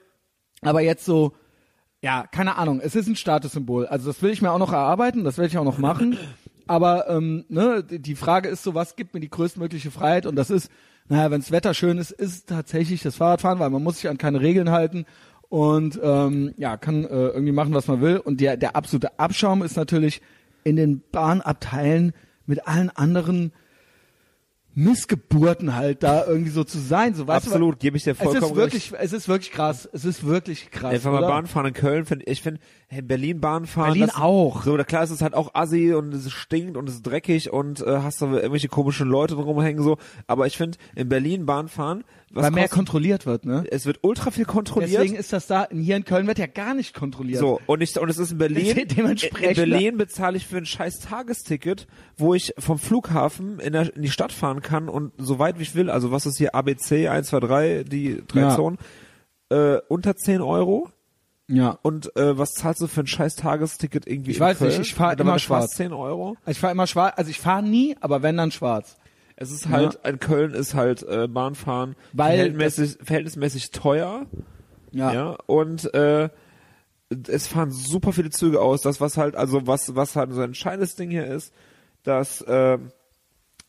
Aber 0.62 0.82
jetzt 0.82 1.06
so, 1.06 1.34
ja, 2.02 2.26
keine 2.26 2.58
Ahnung, 2.58 2.82
es 2.84 2.96
ist 2.96 3.08
ein 3.08 3.16
Statussymbol. 3.16 3.86
Also 3.86 4.08
das 4.08 4.22
will 4.24 4.32
ich 4.32 4.42
mir 4.42 4.52
auch 4.52 4.58
noch 4.58 4.74
erarbeiten, 4.74 5.24
das 5.24 5.38
werde 5.38 5.50
ich 5.50 5.58
auch 5.60 5.64
noch 5.64 5.78
machen. 5.78 6.18
Aber 6.66 7.10
ähm, 7.10 7.46
ne, 7.48 7.84
die 7.84 8.16
Frage 8.16 8.50
ist 8.50 8.64
so, 8.64 8.74
was 8.74 8.96
gibt 8.96 9.14
mir 9.14 9.20
die 9.20 9.30
größtmögliche 9.30 9.92
Freiheit? 9.92 10.26
Und 10.26 10.36
das 10.36 10.50
ist, 10.50 10.72
naja, 11.10 11.30
wenn 11.30 11.42
das 11.42 11.52
Wetter 11.52 11.76
schön 11.76 12.00
ist, 12.00 12.10
ist 12.10 12.50
tatsächlich 12.50 13.04
das 13.04 13.18
Fahrradfahren, 13.18 13.60
weil 13.60 13.70
man 13.70 13.84
muss 13.84 13.98
sich 13.98 14.10
an 14.10 14.18
keine 14.18 14.42
Regeln 14.42 14.72
halten 14.72 15.06
und 15.50 16.00
ähm, 16.02 16.56
ja, 16.58 16.78
kann 16.78 17.04
äh, 17.04 17.28
irgendwie 17.28 17.52
machen, 17.52 17.74
was 17.76 17.88
man 17.88 18.02
will. 18.02 18.18
Und 18.18 18.42
der, 18.42 18.58
der 18.58 18.76
absolute 18.76 19.20
Abschaum 19.20 19.62
ist 19.62 19.78
natürlich 19.78 20.22
in 20.64 20.76
den 20.76 21.04
Bahnabteilen 21.12 22.14
mit 22.48 22.68
allen 22.68 22.90
anderen 22.90 23.52
Missgeburten 24.76 25.76
halt 25.76 26.02
da 26.02 26.26
irgendwie 26.26 26.50
so 26.50 26.64
zu 26.64 26.80
sein. 26.80 27.14
So, 27.14 27.28
weißt 27.28 27.48
Absolut, 27.48 27.80
gebe 27.80 27.98
ich 27.98 28.04
dir 28.04 28.12
es 28.12 28.18
vollkommen 28.18 28.52
ist 28.52 28.56
wirklich, 28.56 28.94
es 29.00 29.14
ist 29.14 29.28
wirklich 29.28 29.52
krass. 29.52 29.88
Es 29.92 30.04
ist 30.04 30.26
wirklich 30.26 30.72
krass. 30.72 30.94
Einfach 30.94 31.12
mal? 31.12 31.22
Bahn 31.22 31.46
fahren 31.46 31.68
in 31.68 31.74
Köln, 31.74 32.06
find, 32.06 32.24
ich 32.28 32.42
finde, 32.42 32.60
in 32.90 33.08
Berlin 33.08 33.40
Bahn 33.40 33.68
fahren. 33.68 33.94
Berlin 33.94 34.08
das, 34.08 34.16
auch. 34.16 34.64
So, 34.64 34.76
da 34.76 34.84
klar 34.84 35.04
ist 35.04 35.12
es 35.12 35.22
halt 35.22 35.36
auch 35.36 35.54
assi 35.54 35.94
und 35.94 36.14
es 36.14 36.32
stinkt 36.32 36.76
und 36.76 36.90
es 36.90 36.96
ist 36.96 37.04
dreckig 37.04 37.52
und 37.52 37.82
äh, 37.82 38.00
hast 38.00 38.22
da 38.22 38.26
irgendwelche 38.26 38.68
komischen 38.68 39.08
Leute 39.08 39.36
drumhängen 39.36 39.84
so. 39.84 39.98
Aber 40.26 40.48
ich 40.48 40.58
finde, 40.58 40.78
in 40.96 41.08
Berlin 41.08 41.46
Bahn 41.46 41.68
fahren, 41.68 42.04
was 42.34 42.44
weil 42.46 42.52
mehr 42.52 42.64
kostet, 42.64 42.76
kontrolliert 42.76 43.26
wird, 43.26 43.46
ne? 43.46 43.64
es 43.70 43.86
wird 43.86 44.00
ultra 44.02 44.32
viel 44.32 44.46
kontrolliert. 44.46 44.92
Deswegen 44.94 45.16
ist 45.16 45.32
das 45.32 45.48
da, 45.48 45.68
hier 45.72 45.96
in 45.96 46.04
Köln 46.04 46.28
wird 46.28 46.40
ja 46.40 46.48
gar 46.48 46.74
nicht 46.74 46.94
kontrolliert. 46.94 47.40
So, 47.40 47.62
und 47.68 47.82
ich, 47.82 47.98
und 48.00 48.10
es 48.10 48.18
ist 48.18 48.32
in 48.32 48.38
Berlin, 48.40 48.76
in 48.78 48.88
Dementsprechend- 48.88 49.56
Berlin 49.56 49.98
bezahle 49.98 50.36
ich 50.38 50.46
für 50.48 50.58
ein 50.58 50.66
scheiß 50.66 51.00
Tagesticket, 51.00 51.88
wo 52.18 52.34
ich 52.34 52.54
vom 52.58 52.80
Flughafen 52.80 53.60
in, 53.60 53.74
der, 53.74 53.96
in 53.96 54.02
die 54.02 54.10
Stadt 54.12 54.32
fahren 54.32 54.62
kann 54.62 54.90
und 54.90 55.14
so 55.18 55.40
weit 55.40 55.60
wie 55.60 55.64
ich 55.64 55.76
will, 55.76 55.90
also 55.90 56.12
was 56.12 56.26
ist 56.26 56.38
hier 56.38 56.56
ABC 56.56 57.08
1, 57.08 57.28
2, 57.28 57.40
3, 57.40 57.84
die 57.84 58.24
drei 58.28 58.40
Ja. 58.42 58.56
Zonen, 58.56 58.78
äh, 59.50 59.78
unter 59.88 60.16
10 60.16 60.42
Euro. 60.42 60.90
Ja. 61.50 61.78
Und 61.82 62.16
äh, 62.16 62.38
was 62.38 62.54
zahlst 62.54 62.82
du 62.82 62.88
für 62.88 63.02
ein 63.02 63.08
scheiß 63.08 63.36
Tagesticket 63.36 64.08
irgendwie 64.08 64.32
Ich 64.32 64.38
in 64.38 64.44
weiß 64.44 64.58
Köln? 64.60 64.70
nicht, 64.70 64.80
ich 64.80 64.96
fahr 64.96 65.12
Und 65.12 65.20
immer 65.20 65.38
schwarz. 65.40 65.66
fast 65.66 65.76
10 65.76 65.92
Euro. 65.94 66.38
Ich 66.48 66.58
fahre 66.58 66.72
immer 66.72 66.88
schwarz, 66.88 67.14
also 67.18 67.30
ich 67.30 67.40
fahre 67.40 67.62
nie, 67.62 67.96
aber 68.00 68.24
wenn 68.24 68.38
dann 68.38 68.50
schwarz. 68.52 68.96
Es 69.36 69.52
ist 69.52 69.70
halt, 69.70 70.00
in 70.06 70.20
Köln 70.20 70.54
ist 70.54 70.76
halt 70.76 71.04
äh, 71.04 71.28
Bahnfahren 71.28 71.96
Weil 72.14 72.38
verhältnismäßig, 72.38 72.98
verhältnismäßig 73.04 73.72
teuer. 73.72 74.26
Ja. 74.92 75.14
ja 75.14 75.38
und 75.48 75.94
äh, 75.94 76.30
es 77.28 77.48
fahren 77.48 77.72
super 77.72 78.14
viele 78.14 78.30
Züge 78.30 78.62
aus. 78.62 78.82
Das 78.82 79.02
was 79.02 79.18
halt 79.18 79.36
also 79.36 79.66
was 79.68 79.96
was 79.96 80.16
halt 80.16 80.32
so 80.32 80.42
ein 80.42 80.50
entscheidendes 80.50 80.96
Ding 80.96 81.10
hier 81.10 81.26
ist, 81.26 81.54
dass 82.04 82.42
äh, 82.42 82.78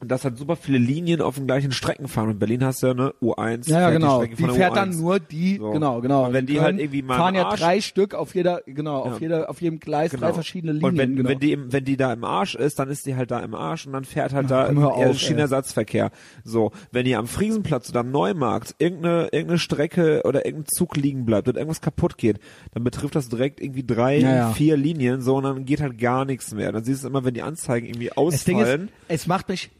dass 0.08 0.24
halt 0.24 0.38
super 0.38 0.56
viele 0.56 0.78
Linien 0.78 1.20
auf 1.20 1.36
den 1.36 1.46
gleichen 1.46 1.72
Strecken 1.72 2.08
fahren. 2.08 2.26
Und 2.26 2.32
in 2.34 2.38
Berlin 2.38 2.64
hast 2.64 2.82
du 2.82 2.86
ja 2.88 2.92
eine 2.92 3.14
U1. 3.22 3.68
Ja, 3.70 3.80
ja, 3.80 3.90
genau. 3.90 4.24
Die 4.24 4.34
der 4.34 4.50
fährt 4.50 4.72
U1. 4.72 4.74
dann 4.74 4.90
nur 4.98 5.20
die, 5.20 5.56
So. 5.58 5.70
genau, 5.72 6.00
genau. 6.00 6.26
Und 6.26 6.32
wenn 6.32 6.46
die 6.46 6.54
Köln 6.54 6.64
halt 6.64 6.78
irgendwie 6.80 7.02
mal 7.02 7.16
fahren 7.16 7.34
ja 7.34 7.48
Arsch- 7.48 7.60
drei 7.60 7.80
Stück 7.80 8.14
auf 8.14 8.34
jeder, 8.34 8.62
genau, 8.66 9.00
auf 9.02 9.14
Ja. 9.14 9.18
jeder, 9.20 9.50
auf 9.50 9.60
jedem 9.60 9.80
Gleis 9.80 10.12
drei 10.12 10.32
verschiedene 10.32 10.72
Linien. 10.72 10.90
Und 10.92 10.98
wenn, 10.98 11.16
genau. 11.16 11.28
wenn 11.28 11.38
die 11.38 11.52
im, 11.52 11.72
wenn 11.72 11.84
die 11.84 11.96
da 11.96 12.12
im 12.12 12.24
Arsch 12.24 12.54
ist, 12.54 12.78
dann 12.78 12.88
ist 12.88 13.06
die 13.06 13.16
halt 13.16 13.30
da 13.30 13.40
im 13.40 13.54
Arsch 13.54 13.86
und 13.86 13.92
dann 13.92 14.04
fährt 14.04 14.32
halt 14.32 14.50
da 14.50 14.68
hör 14.70 14.96
eher 14.96 15.10
auf, 15.10 15.18
Schienenersatzverkehr. 15.18 16.10
So, 16.44 16.72
wenn 16.92 17.04
die 17.04 17.16
am 17.16 17.26
Friesenplatz 17.26 17.90
oder 17.90 18.00
am 18.00 18.10
Neumarkt 18.10 18.74
irgendeine, 18.78 19.24
irgendeine 19.32 19.58
Strecke 19.58 20.22
oder 20.24 20.44
irgendein 20.46 20.66
Zug 20.74 20.96
liegen 20.96 21.24
bleibt 21.24 21.48
und 21.48 21.56
irgendwas 21.56 21.80
kaputt 21.80 22.18
geht, 22.18 22.38
dann 22.72 22.84
betrifft 22.84 23.14
das 23.14 23.28
direkt 23.28 23.60
irgendwie 23.60 23.84
drei, 23.84 24.18
Ja, 24.18 24.50
vier 24.52 24.76
Linien, 24.76 25.20
so 25.20 25.36
und 25.36 25.44
dann 25.44 25.64
geht 25.64 25.80
halt 25.80 25.98
gar 25.98 26.24
nichts 26.24 26.52
mehr. 26.54 26.72
Dann 26.72 26.84
siehst 26.84 27.04
du 27.04 27.08
immer, 27.08 27.24
wenn 27.24 27.34
die 27.34 27.42
Anzeigen 27.42 27.86
irgendwie 27.86 28.10
das 28.14 28.44
Ding 28.44 28.58
ist, 28.58 28.64
ausfallen. 28.64 28.88
es 29.08 29.26
macht 29.26 29.48
mich, 29.48 29.70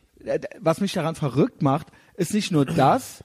was 0.60 0.80
mich 0.80 0.92
daran 0.92 1.14
verrückt 1.14 1.62
macht, 1.62 1.88
ist 2.16 2.34
nicht 2.34 2.50
nur 2.50 2.64
das 2.64 3.24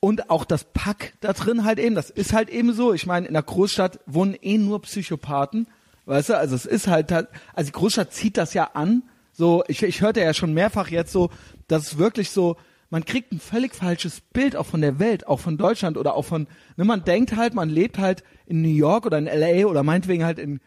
und 0.00 0.30
auch 0.30 0.44
das 0.44 0.64
Pack 0.64 1.14
da 1.20 1.32
drin 1.32 1.64
halt 1.64 1.78
eben. 1.78 1.94
Das 1.94 2.10
ist 2.10 2.32
halt 2.32 2.50
eben 2.50 2.72
so. 2.72 2.92
Ich 2.92 3.06
meine, 3.06 3.26
in 3.26 3.34
der 3.34 3.42
Großstadt 3.42 4.00
wohnen 4.06 4.36
eh 4.40 4.58
nur 4.58 4.82
Psychopathen. 4.82 5.68
Weißt 6.06 6.30
du, 6.30 6.36
also 6.36 6.56
es 6.56 6.66
ist 6.66 6.88
halt, 6.88 7.12
halt 7.12 7.28
also 7.54 7.68
die 7.68 7.72
Großstadt 7.72 8.12
zieht 8.12 8.36
das 8.36 8.52
ja 8.54 8.70
an. 8.74 9.04
So, 9.32 9.62
ich, 9.68 9.82
ich 9.82 10.00
hörte 10.00 10.20
ja 10.20 10.34
schon 10.34 10.54
mehrfach 10.54 10.88
jetzt 10.88 11.12
so, 11.12 11.30
dass 11.68 11.86
es 11.86 11.98
wirklich 11.98 12.30
so, 12.30 12.56
man 12.90 13.04
kriegt 13.04 13.32
ein 13.32 13.38
völlig 13.38 13.74
falsches 13.74 14.20
Bild 14.20 14.56
auch 14.56 14.66
von 14.66 14.80
der 14.80 14.98
Welt, 14.98 15.26
auch 15.26 15.38
von 15.38 15.56
Deutschland 15.56 15.96
oder 15.96 16.14
auch 16.14 16.24
von, 16.24 16.48
ne, 16.76 16.84
man 16.84 17.04
denkt 17.04 17.36
halt, 17.36 17.54
man 17.54 17.70
lebt 17.70 17.98
halt 17.98 18.24
in 18.44 18.60
New 18.60 18.68
York 18.74 19.06
oder 19.06 19.18
in 19.18 19.26
LA 19.26 19.66
oder 19.66 19.84
meinetwegen 19.84 20.24
halt 20.24 20.38
in 20.38 20.60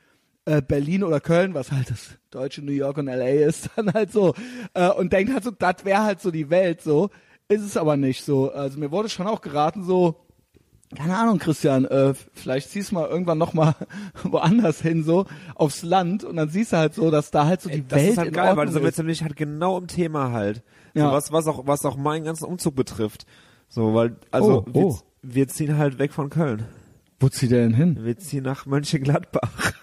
äh, 0.46 0.62
Berlin 0.62 1.04
oder 1.04 1.20
Köln, 1.20 1.54
was 1.54 1.72
halt 1.72 1.90
das 1.90 2.18
deutsche 2.32 2.62
New 2.62 2.72
York 2.72 2.98
und 2.98 3.08
LA 3.08 3.28
ist, 3.46 3.70
dann 3.76 3.94
halt 3.94 4.12
so, 4.12 4.34
äh, 4.74 4.90
und 4.90 5.12
denkt 5.14 5.34
halt 5.34 5.44
so, 5.44 5.52
das 5.52 5.84
wäre 5.86 6.04
halt 6.04 6.22
so 6.22 6.32
die 6.32 6.50
Welt, 6.50 6.82
so. 6.82 7.10
Ist 7.48 7.62
es 7.64 7.78
aber 7.78 7.96
nicht 7.98 8.24
so. 8.24 8.52
Also 8.52 8.80
mir 8.80 8.92
wurde 8.92 9.08
schon 9.10 9.28
auch 9.28 9.42
geraten, 9.42 9.84
so, 9.84 10.16
keine 10.96 11.18
Ahnung, 11.18 11.38
Christian, 11.40 11.86
äh, 11.86 12.14
vielleicht 12.34 12.70
ziehst 12.72 12.92
du 12.92 12.96
mal 12.96 13.08
irgendwann 13.08 13.38
noch 13.38 13.54
mal 13.54 13.76
woanders 14.24 14.82
hin, 14.82 15.04
so, 15.04 15.26
aufs 15.56 15.84
Land 15.84 16.24
und 16.24 16.36
dann 16.38 16.50
siehst 16.50 16.74
du 16.74 16.78
halt 16.78 16.94
so, 16.96 17.12
dass 17.12 17.32
da 17.32 17.46
halt 17.46 17.62
so 17.62 17.70
die 17.70 17.86
Das 17.88 18.00
Welt 18.00 18.12
ist 18.12 18.18
halt 18.18 18.28
in 18.30 18.34
geil, 18.34 18.44
weil 18.44 18.50
Ordnung 18.52 18.66
das 18.66 18.74
sind 18.74 18.82
wir 18.84 18.88
ist. 18.90 18.94
jetzt 18.94 18.98
nämlich 19.00 19.24
halt 19.24 19.36
genau 19.36 19.78
im 19.78 19.88
Thema 19.88 20.32
halt. 20.32 20.64
So 20.94 21.02
Ja. 21.02 21.12
was, 21.12 21.32
was 21.32 21.48
auch, 21.48 21.68
was 21.68 21.86
auch 21.86 21.98
meinen 21.98 22.24
ganzen 22.26 22.46
Umzug 22.46 22.76
betrifft. 22.76 23.26
So, 23.68 23.94
weil, 23.94 24.16
also, 24.32 24.64
Oh, 24.68 24.74
wir, 24.74 24.86
oh. 24.86 24.98
wir 25.22 25.48
ziehen 25.48 25.78
halt 25.78 26.00
weg 26.00 26.14
von 26.14 26.30
Köln. 26.30 26.66
Wo 27.20 27.30
zieht 27.30 27.52
der 27.52 27.62
denn 27.64 27.74
hin? 27.74 28.00
Wir 28.04 28.18
ziehen 28.18 28.44
nach 28.44 28.66
Mönchengladbach. 28.66 29.74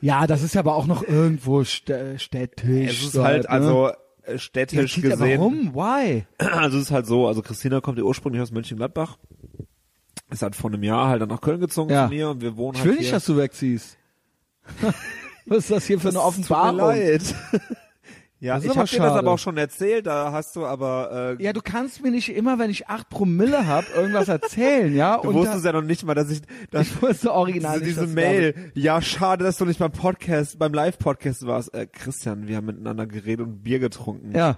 Ja, 0.00 0.26
das 0.26 0.42
ist 0.42 0.54
ja 0.54 0.60
aber 0.60 0.74
auch 0.76 0.86
noch 0.86 1.02
irgendwo 1.02 1.62
stä 1.64 2.18
städtisch. 2.18 2.90
Es 3.00 3.02
ist 3.06 3.12
so 3.12 3.24
halt, 3.24 3.44
ne? 3.44 3.50
also, 3.50 3.88
äh, 4.22 4.32
ja, 4.32 4.38
städtisch 4.38 4.96
er- 4.98 5.10
gesehen. 5.10 5.38
Warum? 5.40 5.74
Why? 5.74 6.24
Also 6.38 6.78
es 6.78 6.84
ist 6.84 6.90
halt 6.90 7.06
so, 7.06 7.26
also 7.26 7.42
Christina 7.42 7.80
kommt 7.80 7.98
ja 7.98 8.04
ursprünglich 8.04 8.42
aus 8.42 8.50
Mönchengladbach. 8.52 9.16
Ist 10.30 10.42
halt 10.42 10.54
vor 10.54 10.70
einem 10.70 10.82
Jahr 10.84 11.08
halt 11.08 11.22
dann 11.22 11.28
nach 11.28 11.40
Köln 11.40 11.60
gezogen 11.60 11.90
Ja. 11.90 12.06
zu 12.06 12.14
mir 12.14 12.30
und 12.30 12.40
wir 12.40 12.56
wohnen 12.56 12.74
Ich 12.74 12.80
halt 12.80 12.90
will 12.90 12.96
nicht, 12.98 13.06
hier. 13.06 13.12
dass 13.16 13.24
du 13.24 13.36
wegziehst. 13.36 13.98
Was 15.46 15.58
ist 15.58 15.70
das 15.70 15.84
hier 15.86 15.98
für 15.98 16.08
eine 16.10 16.18
Das 16.18 16.24
tut 16.36 16.38
mir 16.50 16.56
Offenbarung? 16.56 16.76
leid. 16.78 17.34
Ja, 18.40 18.56
Das 18.56 18.64
ich 18.64 18.76
habe 18.76 18.88
dir 18.88 18.98
das 18.98 19.12
aber 19.12 19.32
auch 19.32 19.38
schon 19.38 19.56
erzählt, 19.56 20.06
da 20.06 20.32
hast 20.32 20.56
du 20.56 20.64
aber 20.66 21.36
äh, 21.38 21.42
Ja, 21.42 21.52
du 21.52 21.60
kannst 21.62 22.02
mir 22.02 22.10
nicht 22.10 22.34
immer, 22.34 22.58
wenn 22.58 22.70
ich 22.70 22.88
acht 22.88 23.08
Promille 23.10 23.66
hab, 23.66 23.84
irgendwas 23.94 24.28
erzählen, 24.28 24.94
ja? 24.94 25.18
du 25.18 25.28
und 25.28 25.34
wusstest 25.34 25.64
da, 25.64 25.68
ja 25.68 25.80
noch 25.80 25.86
nicht 25.86 26.04
mal, 26.04 26.14
dass 26.14 26.30
ich 26.30 26.40
dass 26.70 26.88
ich 26.88 27.02
wusste 27.02 27.32
original 27.32 27.80
diese, 27.80 28.02
diese 28.02 28.14
Mail. 28.14 28.72
Ja, 28.74 29.00
schade, 29.02 29.44
dass 29.44 29.58
du 29.58 29.64
nicht 29.66 29.78
beim 29.78 29.92
Podcast, 29.92 30.58
beim 30.58 30.72
Live-Podcast 30.72 31.46
warst. 31.46 31.74
Äh, 31.74 31.86
Christian, 31.86 32.48
wir 32.48 32.56
haben 32.56 32.66
miteinander 32.66 33.06
geredet 33.06 33.46
und 33.46 33.62
Bier 33.62 33.78
getrunken. 33.78 34.34
Ja, 34.34 34.56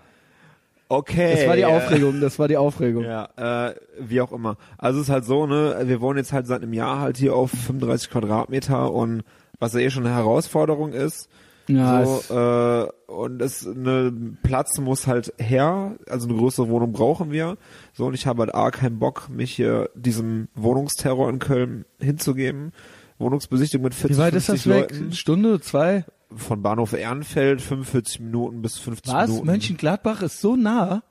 Okay. 0.93 1.37
das 1.37 1.47
war 1.47 1.57
die 1.57 1.63
äh, 1.63 1.65
Aufregung, 1.65 2.21
das 2.21 2.39
war 2.39 2.49
die 2.49 2.59
Aufregung. 2.59 3.05
Ja, 3.05 3.69
äh, 3.69 3.75
wie 3.99 4.21
auch 4.21 4.31
immer. 4.31 4.59
Also 4.77 5.01
es 5.01 5.07
ist 5.07 5.11
halt 5.11 5.25
so, 5.25 5.47
ne, 5.47 5.81
wir 5.87 6.03
wohnen 6.03 6.19
jetzt 6.19 6.35
halt 6.35 6.47
seit 6.47 6.63
einem 6.63 6.75
Jahr 6.75 7.01
halt 7.01 7.17
hier 7.17 7.35
auf 7.35 7.51
35 7.51 8.11
Quadratmeter 8.11 8.93
und 8.93 9.23
was 9.59 9.73
ja 9.73 9.81
eh 9.81 9.89
schon 9.91 10.05
eine 10.05 10.15
Herausforderung 10.15 10.93
ist. 10.93 11.31
Ja, 11.69 12.05
so, 12.05 12.35
äh, 12.35 13.13
und 13.13 13.41
es 13.41 13.65
ne 13.67 14.13
Platz 14.43 14.79
muss 14.79 15.07
halt 15.07 15.33
her, 15.39 15.97
also 16.09 16.29
eine 16.29 16.37
größere 16.39 16.69
Wohnung 16.69 16.93
brauchen 16.93 17.31
wir. 17.31 17.57
So 17.93 18.07
und 18.07 18.15
ich 18.15 18.27
habe 18.27 18.41
halt 18.43 18.55
A 18.55 18.71
keinen 18.71 18.99
Bock, 18.99 19.29
mich 19.29 19.53
hier 19.55 19.91
diesem 19.95 20.49
Wohnungsterror 20.55 21.29
in 21.31 21.39
Köln 21.39 21.85
hinzugeben. 22.01 22.73
Wohnungsbesichtigung 23.19 23.85
mit 23.85 23.95
40, 23.95 24.17
Wie 24.17 24.21
weit 24.21 24.35
ist 24.35 24.47
50 24.47 24.65
das 24.73 24.75
weg? 24.83 24.91
Leuten. 24.91 25.13
Stunde, 25.13 25.61
zwei? 25.61 26.05
Von 26.35 26.63
Bahnhof 26.63 26.93
Ehrenfeld 26.95 27.61
45 27.61 28.21
Minuten 28.21 28.63
bis 28.63 28.79
50 28.79 29.13
Was? 29.15 29.29
Minuten. 29.29 29.47
Mönchengladbach 29.47 30.23
ist 30.23 30.41
so 30.41 30.57
nah? 30.57 31.03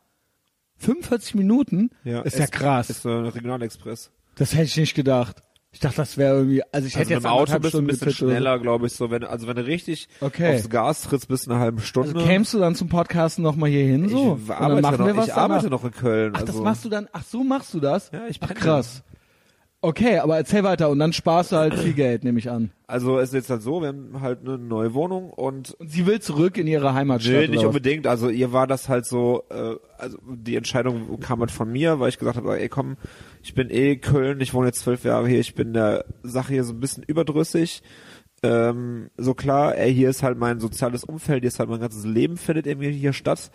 45 0.78 1.36
Minuten? 1.36 1.92
Ja, 2.04 2.22
ist 2.22 2.38
ja 2.38 2.46
es- 2.46 2.52
krass. 2.52 2.90
Ist 2.90 3.04
so 3.04 3.10
ein 3.10 3.26
Regionalexpress. 3.26 4.12
das 4.36 4.54
hätte 4.54 4.64
ich 4.64 4.78
nicht 4.78 4.96
gedacht. 4.96 5.38
Ich 5.74 5.80
dachte, 5.80 5.96
das 5.98 6.18
wäre 6.18 6.36
irgendwie, 6.36 6.62
also 6.74 6.86
ich 6.86 6.96
Also 6.96 7.00
hätte 7.00 7.10
mit 7.10 7.16
jetzt 7.16 7.24
dem 7.24 7.32
Auto 7.32 7.60
bist 7.60 7.74
du 7.74 7.78
ein 7.80 7.88
bisschen 7.88 8.12
schneller, 8.12 8.60
glaube 8.60 8.88
ich, 8.88 8.94
so 8.94 9.10
wenn 9.10 9.24
also 9.24 9.48
wenn 9.48 9.56
du 9.56 9.66
richtig 9.66 10.10
Okay. 10.20 10.56
aufs 10.56 10.70
Gas 10.70 11.04
trittst, 11.04 11.30
bist 11.30 11.48
du 11.48 11.52
eine 11.52 11.60
halbe 11.62 11.82
Stunde. 11.82 12.14
Also 12.14 12.28
kämst 12.28 12.54
du 12.54 12.60
dann 12.60 12.76
zum 12.76 12.90
Podcasten 12.90 13.42
noch 13.42 13.56
mal 13.56 13.70
hier 13.70 13.86
hin 13.86 14.10
so? 14.10 14.38
ich 14.44 14.52
arbeite, 14.52 14.82
machen 14.82 14.98
noch, 15.00 15.06
wir 15.08 15.16
was 15.16 15.28
ich 15.28 15.34
arbeite 15.34 15.64
danach? 15.70 15.72
noch 15.80 15.86
in 15.86 15.92
Köln. 15.92 16.32
Ach, 16.36 16.42
also, 16.42 16.52
das 16.54 16.62
machst 16.62 16.84
du 16.86 16.90
dann, 16.90 17.08
ach 17.14 17.24
so 17.24 17.44
machst 17.46 17.74
du 17.74 17.80
das? 17.80 18.12
Ja, 18.12 18.24
ich 18.28 18.40
pendel. 18.42 18.58
krass. 18.58 19.04
Okay, 19.84 20.20
aber 20.20 20.38
erzähl 20.38 20.64
weiter 20.64 20.90
und 20.90 21.00
dann 21.00 21.12
sparst 21.12 21.54
du 21.54 21.56
halt 21.56 21.74
viel 21.74 21.94
Geld, 21.94 22.24
nehme 22.24 22.38
ich 22.38 22.52
an. 22.52 22.70
Also 22.86 23.18
es 23.18 23.30
ist 23.30 23.34
jetzt 23.34 23.50
halt 23.50 23.64
so, 23.64 23.82
wir 23.82 23.88
haben 23.88 24.22
halt 24.22 24.42
eine 24.42 24.60
neue 24.60 24.94
Wohnung 24.94 25.32
und 25.32 25.72
Und 25.80 25.90
sie 25.90 26.06
will 26.06 26.20
zurück 26.20 26.58
in 26.60 26.68
ihre 26.68 26.94
Heimatstadt. 26.94 27.34
Nee, 27.34 27.48
nicht 27.48 27.66
unbedingt. 27.66 28.06
Also 28.06 28.30
ihr 28.30 28.54
war 28.54 28.68
das 28.68 28.90
halt 28.90 29.08
so, 29.08 29.44
äh, 29.50 29.76
also 29.98 30.20
die 30.30 30.56
Entscheidung 30.56 31.20
kam 31.20 31.40
halt 31.40 31.50
von 31.50 31.72
mir, 31.72 32.00
weil 32.00 32.10
ich 32.10 32.20
gesagt 32.20 32.38
habe, 32.38 32.60
ey 32.60 32.70
komm, 32.70 32.98
ich 33.44 33.54
bin 33.54 33.70
eh 33.70 33.98
Köln, 33.98 34.42
ich 34.42 34.54
wohne 34.54 34.68
jetzt 34.68 34.82
zwölf 34.82 35.04
Jahre 35.04 35.28
hier, 35.28 35.40
ich 35.40 35.56
bin 35.56 35.74
der 35.74 36.06
Sache 36.24 36.54
hier 36.54 36.64
so 36.64 36.74
ein 36.74 36.80
bisschen 36.80 37.04
überdrüssig. 37.04 37.82
Ähm, 38.44 39.10
so 39.18 39.34
klar, 39.34 39.78
ey, 39.78 39.94
hier 39.94 40.10
ist 40.10 40.24
halt 40.24 40.38
mein 40.38 40.60
soziales 40.60 41.04
Umfeld, 41.04 41.42
hier 41.42 41.50
ist 41.50 41.60
halt 41.60 41.70
mein 41.70 41.80
ganzes 41.80 42.06
Leben 42.06 42.38
findet 42.38 42.68
irgendwie 42.68 42.92
hier 42.92 43.14
statt. 43.14 43.52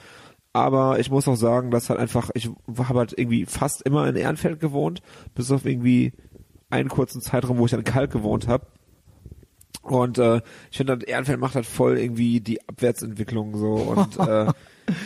Aber 0.52 0.98
ich 0.98 1.10
muss 1.10 1.28
auch 1.28 1.36
sagen, 1.36 1.70
dass 1.70 1.90
halt 1.90 2.00
einfach, 2.00 2.30
ich 2.34 2.48
habe 2.78 3.00
halt 3.00 3.14
irgendwie 3.16 3.44
fast 3.44 3.82
immer 3.82 4.08
in 4.08 4.16
Ehrenfeld 4.16 4.58
gewohnt, 4.58 5.02
bis 5.34 5.50
auf 5.50 5.66
irgendwie 5.66 6.12
einen 6.70 6.88
kurzen 6.88 7.20
Zeitraum, 7.20 7.58
wo 7.58 7.66
ich 7.66 7.74
an 7.74 7.84
Kalk 7.84 8.10
gewohnt 8.10 8.48
habe. 8.48 8.66
Und 9.82 10.18
äh, 10.18 10.40
ich 10.70 10.78
finde, 10.78 10.94
halt, 10.94 11.04
Ehrenfeld 11.04 11.40
macht 11.40 11.54
halt 11.54 11.66
voll 11.66 11.98
irgendwie 11.98 12.40
die 12.40 12.66
Abwärtsentwicklung 12.68 13.56
so 13.56 13.74
und 13.74 14.18
äh, 14.28 14.46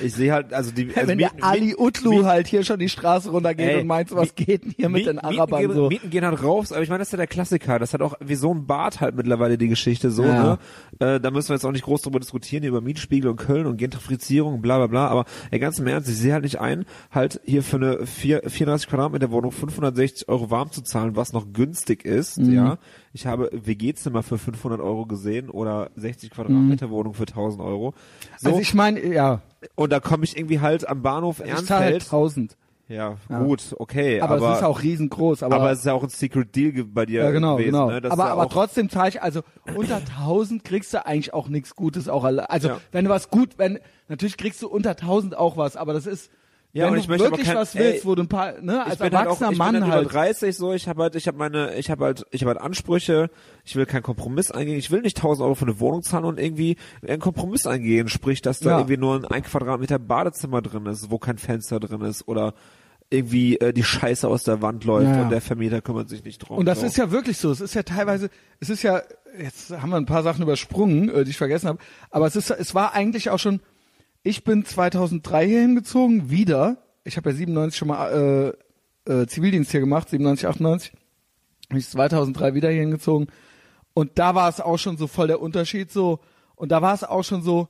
ich 0.02 0.12
sehe 0.14 0.32
halt, 0.32 0.52
also 0.52 0.70
die 0.72 0.88
also 0.94 1.08
Wenn 1.08 1.18
der 1.18 1.30
Mieten- 1.32 1.42
Ali 1.42 1.60
Mieten- 1.66 1.80
Utlu 1.82 2.10
Mieten- 2.10 2.26
halt 2.26 2.46
hier 2.46 2.64
schon 2.64 2.78
die 2.78 2.88
Straße 2.88 3.30
runtergeht 3.30 3.68
Ey, 3.68 3.80
und 3.80 3.86
meint, 3.86 4.12
was 4.14 4.28
Mi- 4.36 4.44
geht 4.44 4.64
denn 4.64 4.72
hier 4.76 4.88
mit 4.88 5.02
Mieten- 5.06 5.16
den 5.16 5.18
Arabern 5.18 5.62
Mieten 5.62 5.74
so? 5.74 5.88
Mieten 5.88 6.10
gehen 6.10 6.24
halt 6.24 6.42
raus, 6.42 6.72
aber 6.72 6.82
ich 6.82 6.88
meine, 6.88 6.98
das 7.00 7.08
ist 7.08 7.12
ja 7.12 7.16
der 7.18 7.26
Klassiker. 7.26 7.78
Das 7.78 7.94
hat 7.94 8.02
auch 8.02 8.14
wie 8.20 8.34
so 8.34 8.52
ein 8.54 8.66
Bad 8.66 9.00
halt 9.00 9.14
mittlerweile 9.16 9.56
die 9.58 9.68
Geschichte 9.68 10.10
so, 10.10 10.24
Ja. 10.24 10.58
ne? 10.98 11.14
Äh, 11.14 11.20
da 11.20 11.30
müssen 11.30 11.48
wir 11.50 11.54
jetzt 11.56 11.64
auch 11.64 11.72
nicht 11.72 11.84
groß 11.84 12.02
drüber 12.02 12.20
diskutieren, 12.20 12.62
hier 12.62 12.70
über 12.70 12.80
Mietspiegel 12.80 13.30
und 13.30 13.36
Köln 13.36 13.66
und 13.66 13.76
Gentrifizierung 13.78 14.54
und 14.54 14.62
bla 14.62 14.76
bla 14.78 14.86
bla, 14.86 15.06
aber 15.08 15.24
ey, 15.50 15.58
ganz 15.58 15.78
im 15.78 15.86
Ernst, 15.86 16.08
ich 16.08 16.16
sehe 16.16 16.32
halt 16.32 16.44
nicht 16.44 16.60
ein, 16.60 16.84
halt 17.10 17.40
hier 17.44 17.62
für 17.62 17.76
eine 17.76 18.06
vier, 18.06 18.42
34 18.46 18.88
Quadratmeter 18.88 19.30
Wohnung 19.30 19.52
560 19.52 20.28
Euro 20.28 20.50
warm 20.50 20.70
zu 20.72 20.82
zahlen, 20.82 21.16
was 21.16 21.32
noch 21.32 21.52
günstig 21.52 22.04
ist, 22.04 22.38
Mhm. 22.38 22.52
ja. 22.52 22.78
Ich 23.12 23.26
habe 23.26 23.50
WG-Zimmer 23.52 24.22
für 24.22 24.38
500 24.38 24.80
Euro 24.80 25.04
gesehen 25.04 25.50
oder 25.50 25.90
60 25.96 26.30
Quadratmeter 26.30 26.90
Wohnung 26.90 27.14
für 27.14 27.26
1000 27.26 27.60
Euro. 27.62 27.92
So, 28.38 28.48
Mhm. 28.50 28.54
Also 28.54 28.60
ich 28.60 28.74
meine, 28.74 29.04
ja, 29.12 29.40
und 29.74 29.92
da 29.92 30.00
komme 30.00 30.24
ich 30.24 30.36
irgendwie 30.36 30.60
halt 30.60 30.88
am 30.88 31.02
Bahnhof 31.02 31.40
ich 31.40 31.46
zahle 31.46 31.84
halt 31.84 31.94
Ernstfeld. 31.94 32.02
1000. 32.04 32.56
Ja, 32.88 33.16
Ja. 33.28 33.38
gut, 33.44 33.76
okay, 33.78 34.20
Aber, 34.20 34.34
aber, 34.36 34.50
es 34.52 34.58
ist 34.58 34.64
auch 34.64 34.82
riesengroß. 34.82 35.44
Aber, 35.44 35.54
aber 35.56 35.70
es 35.70 35.78
ist 35.80 35.84
ja 35.84 35.92
auch 35.92 36.02
ein 36.02 36.08
Secret 36.08 36.56
Deal 36.56 36.72
bei 36.84 37.06
dir 37.06 37.22
ja, 37.22 37.30
genau, 37.30 37.54
gewesen. 37.54 37.70
genau. 37.72 37.88
Ne? 37.88 38.00
Das 38.00 38.10
aber 38.10 38.24
ja 38.24 38.32
aber 38.32 38.48
trotzdem 38.48 38.88
zahle 38.90 39.10
ich, 39.10 39.22
also 39.22 39.42
unter 39.76 39.98
1000 39.98 40.64
kriegst 40.64 40.92
du 40.92 41.06
eigentlich 41.06 41.32
auch 41.32 41.46
nichts 41.48 41.76
Gutes 41.76 42.08
auch 42.08 42.24
alle. 42.24 42.50
Also 42.50 42.66
Ja. 42.68 42.80
wenn 42.90 43.04
du 43.04 43.10
was 43.10 43.30
gut, 43.30 43.58
wenn, 43.58 43.78
natürlich 44.08 44.36
kriegst 44.36 44.60
du 44.62 44.68
unter 44.68 44.90
1000 44.90 45.36
auch 45.36 45.56
was, 45.56 45.76
aber 45.76 45.92
das 45.92 46.06
ist, 46.06 46.32
Ja, 46.72 46.84
wenn 46.84 46.90
und 46.90 46.96
du 46.98 47.00
ich 47.02 47.08
möchte 47.08 47.24
aber 47.26 47.32
wirklich 47.32 47.48
kein- 47.48 47.56
was 47.56 47.74
willst, 47.74 48.02
ey, 48.02 48.04
wo 48.04 48.14
du 48.14 48.22
ein 48.22 48.28
paar, 48.28 48.60
ne, 48.60 48.84
als 48.84 48.94
ich 48.94 48.98
bin 49.00 49.06
halt 49.06 49.14
auch, 49.14 49.40
erwachsener 49.40 49.50
ich 49.52 49.58
Mann 49.58 49.72
bin 49.74 49.82
halt, 49.84 49.92
halt. 49.92 50.02
über 50.04 50.12
30 50.12 50.56
so, 50.56 50.72
ich 50.72 50.86
habe 50.88 51.02
halt, 51.02 51.16
ich 51.16 51.26
habe 51.26 51.36
meine, 51.36 51.74
ich 51.76 51.90
habe 51.90 52.04
halt, 52.04 52.24
ich 52.30 52.42
habe 52.42 52.50
halt 52.52 52.60
Ansprüche, 52.60 53.28
ich 53.64 53.74
will 53.74 53.86
keinen 53.86 54.02
Kompromiss 54.04 54.50
eingehen, 54.52 54.78
ich 54.78 54.90
will 54.92 55.00
nicht 55.00 55.16
1000 55.16 55.44
Euro 55.44 55.56
für 55.56 55.64
eine 55.64 55.80
Wohnung 55.80 56.02
zahlen 56.02 56.24
und 56.24 56.38
irgendwie 56.38 56.76
einen 57.06 57.20
Kompromiss 57.20 57.66
eingehen, 57.66 58.08
sprich, 58.08 58.40
dass 58.40 58.60
da 58.60 58.70
Ja. 58.70 58.78
irgendwie 58.78 58.98
nur 58.98 59.16
ein, 59.16 59.24
ein 59.24 59.42
Quadratmeter 59.42 59.98
Badezimmer 59.98 60.62
drin 60.62 60.86
ist, 60.86 61.10
wo 61.10 61.18
kein 61.18 61.38
Fenster 61.38 61.80
drin 61.80 62.02
ist 62.02 62.28
oder 62.28 62.54
irgendwie 63.12 63.56
äh, 63.58 63.72
die 63.72 63.82
Scheiße 63.82 64.28
aus 64.28 64.44
der 64.44 64.62
Wand 64.62 64.84
läuft 64.84 65.08
Ja, 65.08 65.16
ja. 65.16 65.22
und 65.22 65.30
der 65.30 65.40
Vermieter 65.40 65.80
kümmert 65.80 66.08
sich 66.08 66.22
nicht 66.24 66.38
drum. 66.38 66.58
Und 66.58 66.66
das 66.66 66.78
so. 66.80 66.86
ist 66.86 66.96
ja 66.96 67.10
wirklich 67.10 67.38
so. 67.38 67.50
Es 67.50 67.60
ist 67.60 67.74
ja 67.74 67.82
teilweise, 67.82 68.30
es 68.60 68.70
ist 68.70 68.84
ja, 68.84 69.02
jetzt 69.36 69.70
haben 69.72 69.90
wir 69.90 69.96
ein 69.96 70.06
paar 70.06 70.22
Sachen 70.22 70.42
übersprungen, 70.42 71.08
äh, 71.08 71.24
die 71.24 71.30
ich 71.30 71.36
vergessen 71.36 71.66
habe, 71.68 71.78
aber 72.12 72.28
es 72.28 72.36
ist, 72.36 72.50
es 72.50 72.72
war 72.76 72.94
eigentlich 72.94 73.30
auch 73.30 73.40
schon, 73.40 73.58
ich 74.22 74.44
bin 74.44 74.64
2003 74.64 75.46
hier 75.46 75.60
hingezogen, 75.60 76.30
wieder. 76.30 76.78
Ich 77.04 77.16
habe 77.16 77.30
ja 77.30 77.36
97 77.36 77.78
schon 77.78 77.88
mal 77.88 78.54
äh, 79.06 79.12
äh, 79.12 79.26
Zivildienst 79.26 79.70
hier 79.70 79.80
gemacht, 79.80 80.08
97, 80.10 80.46
98. 80.46 80.92
Bin 81.68 81.78
ich 81.78 81.88
2003 81.88 82.54
wieder 82.54 82.70
hier 82.70 82.80
hingezogen. 82.80 83.28
Und 83.94 84.18
da 84.18 84.34
war 84.34 84.48
es 84.48 84.60
auch 84.60 84.78
schon 84.78 84.96
so 84.96 85.06
voll 85.06 85.28
der 85.28 85.40
Unterschied 85.40 85.90
so. 85.90 86.20
Und 86.54 86.70
da 86.72 86.82
war 86.82 86.94
es 86.94 87.04
auch 87.04 87.24
schon 87.24 87.42
so, 87.42 87.68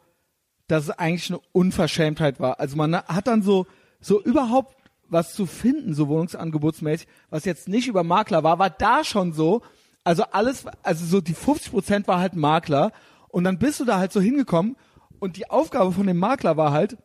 dass 0.66 0.84
es 0.84 0.90
eigentlich 0.90 1.30
eine 1.30 1.40
Unverschämtheit 1.52 2.40
war. 2.40 2.60
Also 2.60 2.76
man 2.76 2.96
hat 2.96 3.26
dann 3.26 3.42
so, 3.42 3.66
so 4.00 4.20
überhaupt 4.22 4.76
was 5.08 5.34
zu 5.34 5.46
finden, 5.46 5.94
so 5.94 6.08
wohnungsangebotsmäßig, 6.08 7.08
was 7.30 7.44
jetzt 7.44 7.68
nicht 7.68 7.88
über 7.88 8.04
Makler 8.04 8.44
war, 8.44 8.58
war 8.58 8.70
da 8.70 9.04
schon 9.04 9.32
so. 9.32 9.62
Also 10.04 10.24
alles, 10.30 10.64
also 10.82 11.04
so 11.04 11.20
die 11.20 11.34
50 11.34 11.72
Prozent 11.72 12.08
war 12.08 12.20
halt 12.20 12.34
Makler. 12.34 12.92
Und 13.28 13.44
dann 13.44 13.58
bist 13.58 13.80
du 13.80 13.84
da 13.84 13.98
halt 13.98 14.12
so 14.12 14.20
hingekommen. 14.20 14.76
Und 15.20 15.36
die 15.36 15.48
Aufgabe 15.48 15.92
von 15.92 16.06
dem 16.06 16.18
Makler 16.18 16.56
war 16.56 16.72
halt, 16.72 16.96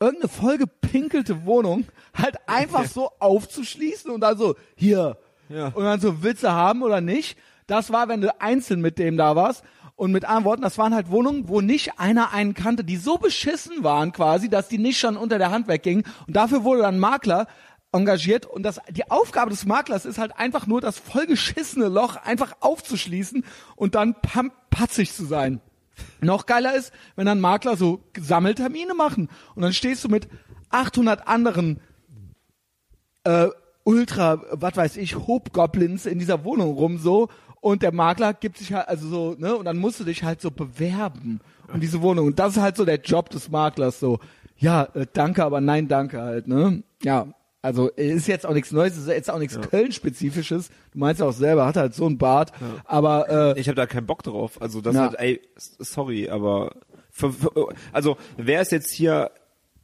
irgendeine 0.00 0.28
vollgepinkelte 0.28 1.46
Wohnung 1.46 1.86
halt 2.14 2.36
einfach 2.46 2.84
so 2.86 3.10
aufzuschließen 3.18 4.10
und 4.10 4.20
dann 4.20 4.36
so, 4.36 4.56
hier. 4.74 5.18
Ja. 5.48 5.68
Und 5.68 5.84
dann 5.84 6.00
so, 6.00 6.22
willst 6.22 6.42
du 6.42 6.50
haben 6.50 6.82
oder 6.82 7.00
nicht? 7.00 7.38
Das 7.66 7.92
war, 7.92 8.08
wenn 8.08 8.20
du 8.20 8.40
einzeln 8.40 8.80
mit 8.80 8.98
dem 8.98 9.16
da 9.16 9.36
warst. 9.36 9.64
Und 9.94 10.12
mit 10.12 10.26
anderen 10.26 10.44
Worten, 10.44 10.62
das 10.62 10.76
waren 10.76 10.94
halt 10.94 11.10
Wohnungen, 11.10 11.48
wo 11.48 11.62
nicht 11.62 11.98
einer 11.98 12.32
einen 12.32 12.52
kannte, 12.52 12.84
die 12.84 12.98
so 12.98 13.16
beschissen 13.16 13.82
waren 13.82 14.12
quasi, 14.12 14.50
dass 14.50 14.68
die 14.68 14.76
nicht 14.76 14.98
schon 14.98 15.16
unter 15.16 15.38
der 15.38 15.50
Hand 15.50 15.68
weggingen. 15.68 16.04
Und 16.26 16.36
dafür 16.36 16.64
wurde 16.64 16.82
dann 16.82 16.98
Makler 16.98 17.46
engagiert 17.92 18.44
und 18.44 18.62
das, 18.62 18.78
die 18.90 19.10
Aufgabe 19.10 19.50
des 19.50 19.64
Maklers 19.64 20.04
ist 20.04 20.18
halt 20.18 20.38
einfach 20.38 20.66
nur 20.66 20.82
das 20.82 20.98
vollgeschissene 20.98 21.88
Loch 21.88 22.16
einfach 22.16 22.56
aufzuschließen 22.60 23.42
und 23.74 23.94
dann 23.94 24.16
patzig 24.70 25.14
zu 25.14 25.24
sein. 25.24 25.62
Noch 26.20 26.46
geiler 26.46 26.74
ist, 26.74 26.92
wenn 27.14 27.26
dann 27.26 27.40
Makler 27.40 27.76
so 27.76 28.00
Sammeltermine 28.18 28.94
machen 28.94 29.28
und 29.54 29.62
dann 29.62 29.72
stehst 29.72 30.04
du 30.04 30.08
mit 30.08 30.28
800 30.70 31.26
anderen 31.28 31.80
äh, 33.24 33.48
Ultra, 33.84 34.42
was 34.50 34.76
weiß 34.76 34.96
ich, 34.96 35.16
Hobgoblins 35.16 36.06
in 36.06 36.18
dieser 36.18 36.44
Wohnung 36.44 36.74
rum 36.74 36.98
so 36.98 37.28
und 37.60 37.82
der 37.82 37.92
Makler 37.92 38.34
gibt 38.34 38.58
sich 38.58 38.72
halt 38.72 38.88
also 38.88 39.08
so, 39.08 39.36
ne, 39.38 39.56
und 39.56 39.64
dann 39.64 39.78
musst 39.78 40.00
du 40.00 40.04
dich 40.04 40.22
halt 40.24 40.40
so 40.40 40.50
bewerben 40.50 41.40
um 41.72 41.80
diese 41.80 42.02
Wohnung 42.02 42.26
und 42.26 42.38
das 42.38 42.56
ist 42.56 42.62
halt 42.62 42.76
so 42.76 42.84
der 42.84 43.00
Job 43.00 43.30
des 43.30 43.50
Maklers 43.50 44.00
so. 44.00 44.18
Ja, 44.58 44.84
äh, 44.94 45.06
danke, 45.12 45.44
aber 45.44 45.60
nein, 45.60 45.86
danke 45.86 46.20
halt, 46.20 46.48
ne? 46.48 46.82
Ja, 47.02 47.28
also 47.66 47.88
ist 47.88 48.28
jetzt 48.28 48.46
auch 48.46 48.54
nichts 48.54 48.72
Neues, 48.72 48.96
ist 48.96 49.08
jetzt 49.08 49.30
auch 49.30 49.38
nichts 49.38 49.60
Köln-spezifisches. 49.60 50.68
Du 50.92 50.98
meinst 50.98 51.20
ja 51.20 51.26
auch 51.26 51.32
selber, 51.32 51.66
hat 51.66 51.76
halt 51.76 51.94
so 51.94 52.06
ein 52.06 52.16
Bart, 52.18 52.52
aber 52.84 53.54
äh, 53.56 53.60
ich 53.60 53.68
habe 53.68 53.76
da 53.76 53.86
keinen 53.86 54.06
Bock 54.06 54.22
drauf. 54.22 54.60
Also 54.60 54.80
das 54.80 54.94
Ja. 54.94 55.02
halt, 55.02 55.18
ey, 55.18 55.40
sorry, 55.56 56.28
aber 56.30 56.72
für, 57.10 57.32
für, 57.32 57.50
also 57.92 58.16
wer 58.36 58.62
ist 58.62 58.72
jetzt 58.72 58.92
hier 58.92 59.30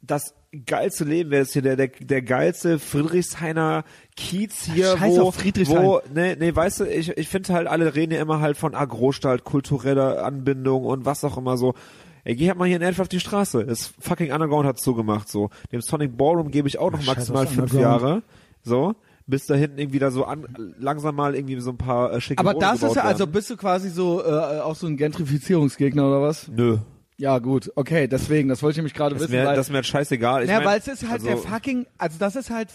das 0.01 0.33
geilste 0.65 1.03
Leben 1.03 1.31
wäre 1.31 1.43
es 1.43 1.53
hier, 1.53 1.61
der, 1.63 1.75
der, 1.75 1.87
der 1.87 2.21
geilste 2.21 2.77
Friedrichshainer 2.77 3.83
Kiez 4.15 4.65
hier, 4.65 4.97
Scheiß 4.97 5.15
wo, 5.15 5.21
auf 5.23 5.35
Friedrichshain. 5.35 5.83
wo, 5.83 6.01
nee, 6.13 6.35
nee, 6.35 6.55
weißt 6.55 6.81
du, 6.81 6.85
ich, 6.85 7.17
ich 7.17 7.27
finde 7.27 7.53
halt, 7.53 7.67
alle 7.67 7.95
reden 7.95 8.13
ja 8.13 8.21
immer 8.21 8.39
halt 8.39 8.57
von 8.57 8.75
Agrostalt, 8.75 9.43
kultureller 9.43 10.23
Anbindung 10.23 10.85
und 10.85 11.05
was 11.05 11.23
auch 11.23 11.37
immer 11.37 11.57
so. 11.57 11.73
Ey, 12.25 12.35
geh 12.35 12.47
halt 12.47 12.57
mal 12.57 12.67
hier 12.67 12.77
in 12.77 12.81
Elf 12.81 12.99
auf 12.99 13.09
die 13.09 13.19
Straße. 13.19 13.65
Das 13.65 13.93
fucking 13.99 14.31
Underground 14.31 14.65
hat 14.65 14.79
zugemacht, 14.79 15.29
so. 15.29 15.49
Dem 15.71 15.81
Sonic 15.81 16.15
Ballroom 16.17 16.51
gebe 16.51 16.67
ich 16.67 16.79
auch 16.79 16.91
noch 16.91 16.99
Ach, 17.01 17.07
maximal 17.07 17.47
fünf 17.47 17.73
Underground. 17.73 17.81
Jahre. 17.81 18.23
So. 18.63 18.95
Bis 19.25 19.45
da 19.45 19.55
hinten 19.55 19.77
irgendwie 19.77 19.99
da 19.99 20.11
so 20.11 20.25
an, 20.25 20.75
langsam 20.77 21.15
mal 21.15 21.35
irgendwie 21.35 21.59
so 21.59 21.71
ein 21.71 21.77
paar 21.77 22.11
äh, 22.11 22.19
schicke 22.21 22.39
Aber 22.39 22.55
Wohnungen 22.55 22.79
das 22.79 22.83
ist 22.83 22.95
ja, 22.95 23.03
also 23.03 23.25
bist 23.25 23.49
du 23.49 23.55
quasi 23.55 23.89
so 23.89 24.21
äh, 24.21 24.59
auch 24.59 24.75
so 24.75 24.85
ein 24.87 24.97
Gentrifizierungsgegner 24.97 26.05
oder 26.05 26.21
was? 26.21 26.49
Nö. 26.49 26.77
Ja, 27.17 27.39
gut, 27.39 27.71
okay, 27.75 28.07
deswegen, 28.07 28.49
das 28.49 28.61
wollte 28.63 28.73
ich 28.73 28.77
nämlich 28.77 28.93
gerade 28.93 29.17
wissen, 29.17 29.31
mir, 29.31 29.45
weil, 29.45 29.55
das 29.55 29.67
ist 29.67 29.69
mir 29.69 29.77
halt 29.77 29.85
scheißegal. 29.85 30.43
Ich 30.43 30.49
ja, 30.49 30.57
mein, 30.57 30.65
weil 30.65 30.79
es 30.79 30.87
ist 30.87 31.03
halt 31.03 31.21
also, 31.21 31.27
der 31.27 31.37
fucking, 31.37 31.85
also 31.97 32.17
das 32.19 32.35
ist 32.35 32.49
halt 32.49 32.69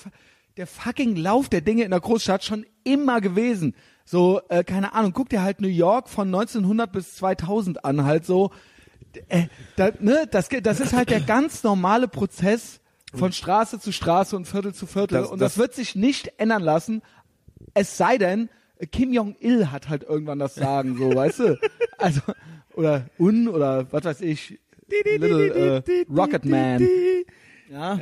der 0.56 0.66
fucking 0.66 1.16
Lauf 1.16 1.48
der 1.48 1.60
Dinge 1.60 1.84
in 1.84 1.90
der 1.90 2.00
Großstadt 2.00 2.44
schon 2.44 2.64
immer 2.84 3.20
gewesen. 3.20 3.74
So, 4.04 4.40
äh, 4.48 4.64
keine 4.64 4.94
Ahnung, 4.94 5.12
guck 5.12 5.28
dir 5.28 5.42
halt 5.42 5.60
New 5.60 5.68
York 5.68 6.08
von 6.08 6.28
1900 6.28 6.90
bis 6.90 7.14
2000 7.16 7.84
an, 7.84 8.04
halt 8.04 8.24
so, 8.24 8.50
äh, 9.28 9.46
da, 9.76 9.90
ne, 10.00 10.26
das, 10.30 10.48
das 10.62 10.80
ist 10.80 10.92
halt 10.92 11.10
der 11.10 11.20
ganz 11.20 11.62
normale 11.62 12.08
Prozess 12.08 12.80
von 13.14 13.32
Straße 13.32 13.80
zu 13.80 13.92
Straße 13.92 14.36
und 14.36 14.46
Viertel 14.46 14.74
zu 14.74 14.86
Viertel 14.86 15.14
Das- 15.20 15.30
und 15.30 15.40
das, 15.40 15.54
das- 15.54 15.58
wird 15.58 15.74
sich 15.74 15.96
nicht 15.96 16.32
ändern 16.38 16.62
lassen, 16.62 17.02
es 17.74 17.96
sei 17.96 18.18
denn, 18.18 18.48
äh, 18.78 18.86
Kim 18.86 19.12
Jong-il 19.12 19.70
hat 19.70 19.88
halt 19.88 20.02
irgendwann 20.04 20.38
das 20.38 20.54
Sagen, 20.54 20.96
so, 20.98 21.14
weißt 21.14 21.38
du? 21.40 21.58
Also, 21.98 22.20
oder 22.74 23.06
Un 23.18 23.48
oder 23.48 23.90
was 23.92 24.04
weiß 24.04 24.20
ich, 24.20 24.60
Little 24.88 25.82
äh, 25.84 26.04
Rocket 26.08 26.44
Man. 26.44 26.86
Ja. 27.68 27.98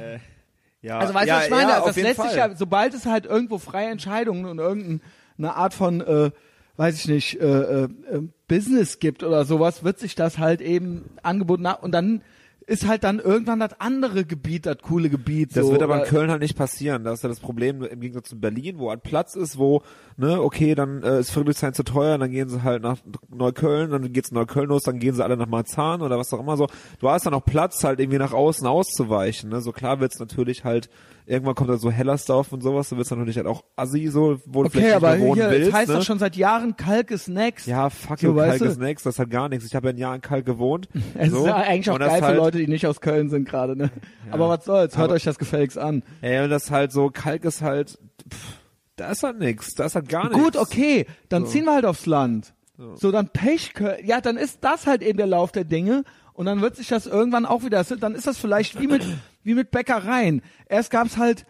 Ja, 0.82 0.98
Also 0.98 1.14
weißt 1.14 1.24
du, 1.24 1.28
ja, 1.28 1.36
was 1.38 1.44
ich 1.46 1.50
meine? 1.50 1.70
ja, 1.70 1.74
Also 1.76 1.86
das 1.88 1.96
lässt 1.96 2.16
Fall. 2.16 2.28
sich 2.28 2.36
ja, 2.36 2.54
sobald 2.54 2.94
es 2.94 3.06
halt 3.06 3.24
irgendwo 3.26 3.58
freie 3.58 3.88
Entscheidungen 3.88 4.44
und 4.44 4.58
irgendeine 4.58 5.54
Art 5.56 5.72
von, 5.74 6.00
äh, 6.02 6.30
weiß 6.76 6.96
ich 6.96 7.08
nicht, 7.08 7.40
äh, 7.40 7.44
äh, 7.44 7.84
äh, 7.84 8.22
Business 8.48 8.98
gibt 8.98 9.22
oder 9.22 9.44
sowas, 9.44 9.84
wird 9.84 9.98
sich 9.98 10.14
das 10.14 10.38
halt 10.38 10.60
eben 10.60 11.10
angeboten 11.22 11.62
nach- 11.62 11.82
und 11.82 11.92
dann 11.92 12.22
ist 12.68 12.88
halt 12.88 13.04
dann 13.04 13.20
irgendwann 13.20 13.60
das 13.60 13.80
andere 13.80 14.24
Gebiet, 14.24 14.66
das 14.66 14.78
coole 14.82 15.08
Gebiet. 15.08 15.56
Das 15.56 15.66
so, 15.66 15.72
wird 15.72 15.82
aber 15.82 15.94
in 15.94 16.00
oder- 16.00 16.10
Köln 16.10 16.30
halt 16.32 16.42
nicht 16.42 16.56
passieren. 16.56 17.04
Da 17.04 17.12
ist 17.12 17.22
ja 17.22 17.28
das 17.28 17.38
Problem 17.38 17.82
im 17.84 18.00
Gegensatz 18.00 18.28
zu 18.28 18.40
Berlin, 18.40 18.78
wo 18.78 18.90
halt 18.90 19.04
Platz 19.04 19.36
ist, 19.36 19.56
wo, 19.56 19.82
ne, 20.16 20.42
okay, 20.42 20.74
dann 20.74 21.02
äh, 21.04 21.20
ist 21.20 21.30
Friedrichshain 21.30 21.74
zu 21.74 21.84
teuer, 21.84 22.18
dann 22.18 22.30
gehen 22.32 22.48
sie 22.48 22.64
halt 22.64 22.82
nach 22.82 22.98
Neukölln, 23.28 23.92
dann 23.92 24.12
geht's 24.12 24.32
Neukölln 24.32 24.68
los, 24.68 24.82
dann 24.82 24.98
gehen 24.98 25.14
sie 25.14 25.22
alle 25.22 25.36
nach 25.36 25.46
Marzahn 25.46 26.02
oder 26.02 26.18
was 26.18 26.32
auch 26.32 26.40
immer 26.40 26.56
so. 26.56 26.66
Du 26.98 27.08
hast 27.08 27.24
dann 27.24 27.34
auch 27.34 27.44
Platz, 27.44 27.84
halt 27.84 28.00
irgendwie 28.00 28.18
nach 28.18 28.32
außen 28.32 28.66
auszuweichen. 28.66 29.50
Ne? 29.50 29.60
So 29.60 29.70
klar 29.70 30.00
wird's 30.00 30.18
natürlich 30.18 30.64
halt, 30.64 30.90
irgendwann 31.26 31.54
kommt 31.54 31.68
da 31.70 31.76
so 31.76 31.90
Hellersdorf 31.90 32.52
und 32.52 32.62
sowas, 32.62 32.88
da 32.88 32.96
wird's 32.96 33.10
natürlich 33.10 33.36
halt 33.36 33.46
auch 33.46 33.64
assi, 33.76 34.06
so, 34.08 34.38
wo 34.46 34.62
du 34.62 34.68
Okay, 34.68 34.78
vielleicht 34.78 34.94
aber 34.96 35.10
nicht 35.10 35.18
mehr 35.20 35.28
wohnen 35.28 35.40
hier, 35.42 35.50
willst. 35.50 35.68
es 35.68 35.74
heißt 35.74 35.88
ne? 35.88 35.94
doch 35.96 36.02
schon 36.04 36.18
seit 36.18 36.36
Jahren 36.36 36.76
Kalk 36.76 37.10
ist 37.10 37.28
next. 37.28 37.66
Ja, 37.66 37.90
fuck 37.90 38.18
So, 38.18 38.28
you, 38.28 38.34
Kalk 38.36 38.58
du? 38.58 38.64
ist 38.66 38.80
nix, 38.80 39.02
das 39.02 39.18
hat 39.18 39.28
gar 39.30 39.48
nichts. 39.48 39.66
Ich 39.66 39.74
habe 39.74 39.88
ja 39.88 39.92
ein 39.94 39.98
Jahr 39.98 40.14
in 40.14 40.20
Kalk 40.20 40.46
gewohnt. 40.46 40.88
Es 41.18 41.30
so. 41.30 41.40
ist 41.40 41.46
ja 41.46 41.56
eigentlich 41.56 41.90
auch 41.90 41.98
das 41.98 42.08
geil 42.08 42.18
für 42.20 42.26
halt, 42.26 42.36
Leute, 42.38 42.58
die 42.58 42.68
nicht 42.68 42.86
aus 42.86 43.00
Köln 43.00 43.28
sind 43.28 43.48
gerade, 43.48 43.76
ne? 43.76 43.90
Aber 44.30 44.48
was 44.48 44.64
soll's, 44.64 44.96
hört 44.96 45.06
Aber- 45.06 45.14
euch 45.14 45.24
das 45.24 45.38
gefälligst 45.38 45.78
an. 45.78 46.02
Ey, 46.20 46.42
und 46.44 46.50
das 46.50 46.70
halt 46.70 46.92
so, 46.92 47.10
Kalk 47.10 47.44
ist 47.44 47.60
halt, 47.62 47.98
pff, 48.32 48.60
da 48.96 49.10
ist 49.10 49.22
halt 49.22 49.38
nix, 49.38 49.74
da 49.74 49.84
ist 49.86 49.94
halt 49.94 50.08
gar 50.08 50.28
nichts. 50.28 50.42
Gut, 50.42 50.56
okay, 50.56 51.06
dann 51.28 51.46
ziehen 51.46 51.64
wir 51.64 51.74
halt 51.74 51.84
aufs 51.86 52.06
Land. 52.06 52.54
So, 52.94 53.10
dann 53.10 53.30
Pech, 53.30 53.72
ja, 54.04 54.20
dann 54.20 54.36
ist 54.36 54.58
das 54.62 54.86
halt 54.86 55.00
eben 55.02 55.16
der 55.16 55.26
Lauf 55.26 55.50
der 55.50 55.64
Dinge 55.64 56.04
und 56.36 56.46
dann 56.46 56.60
wird 56.60 56.76
sich 56.76 56.88
das 56.88 57.06
irgendwann 57.06 57.46
auch 57.46 57.64
wieder, 57.64 57.82
dann 57.82 58.14
ist 58.14 58.26
das 58.26 58.38
vielleicht 58.38 58.80
wie 58.80 58.86
mit, 58.86 59.04
wie 59.42 59.54
mit 59.54 59.70
Bäckereien. 59.70 60.42
Erst 60.68 60.90
gab's 60.90 61.16
halt 61.16 61.46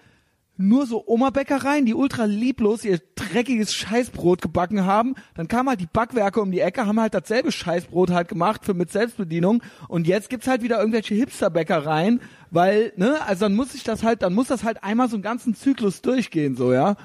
nur 0.58 0.86
so 0.86 1.06
Oma-Bäckereien, 1.06 1.84
die 1.84 1.94
ultra 1.94 2.24
lieblos 2.24 2.82
ihr 2.84 2.98
dreckiges 3.14 3.74
Scheißbrot 3.74 4.40
gebacken 4.40 4.86
haben. 4.86 5.14
Dann 5.34 5.48
kamen 5.48 5.68
halt 5.68 5.80
die 5.80 5.88
Backwerke 5.92 6.40
um 6.40 6.50
die 6.50 6.60
Ecke, 6.60 6.86
haben 6.86 6.98
halt 6.98 7.12
dasselbe 7.12 7.52
Scheißbrot 7.52 8.10
halt 8.10 8.28
gemacht 8.28 8.64
für 8.64 8.72
mit 8.72 8.90
Selbstbedienung. 8.90 9.62
Und 9.88 10.06
jetzt 10.06 10.30
gibt's 10.30 10.46
halt 10.46 10.62
wieder 10.62 10.78
irgendwelche 10.78 11.14
Hipster-Bäckereien, 11.14 12.22
weil, 12.50 12.94
ne, 12.96 13.20
also 13.26 13.44
dann 13.44 13.54
muss 13.54 13.74
ich 13.74 13.82
das 13.82 14.02
halt, 14.02 14.22
dann 14.22 14.32
muss 14.32 14.46
das 14.48 14.64
halt 14.64 14.82
einmal 14.82 15.10
so 15.10 15.16
einen 15.16 15.22
ganzen 15.22 15.54
Zyklus 15.54 16.00
durchgehen, 16.00 16.56
so, 16.56 16.72
ja. 16.72 16.96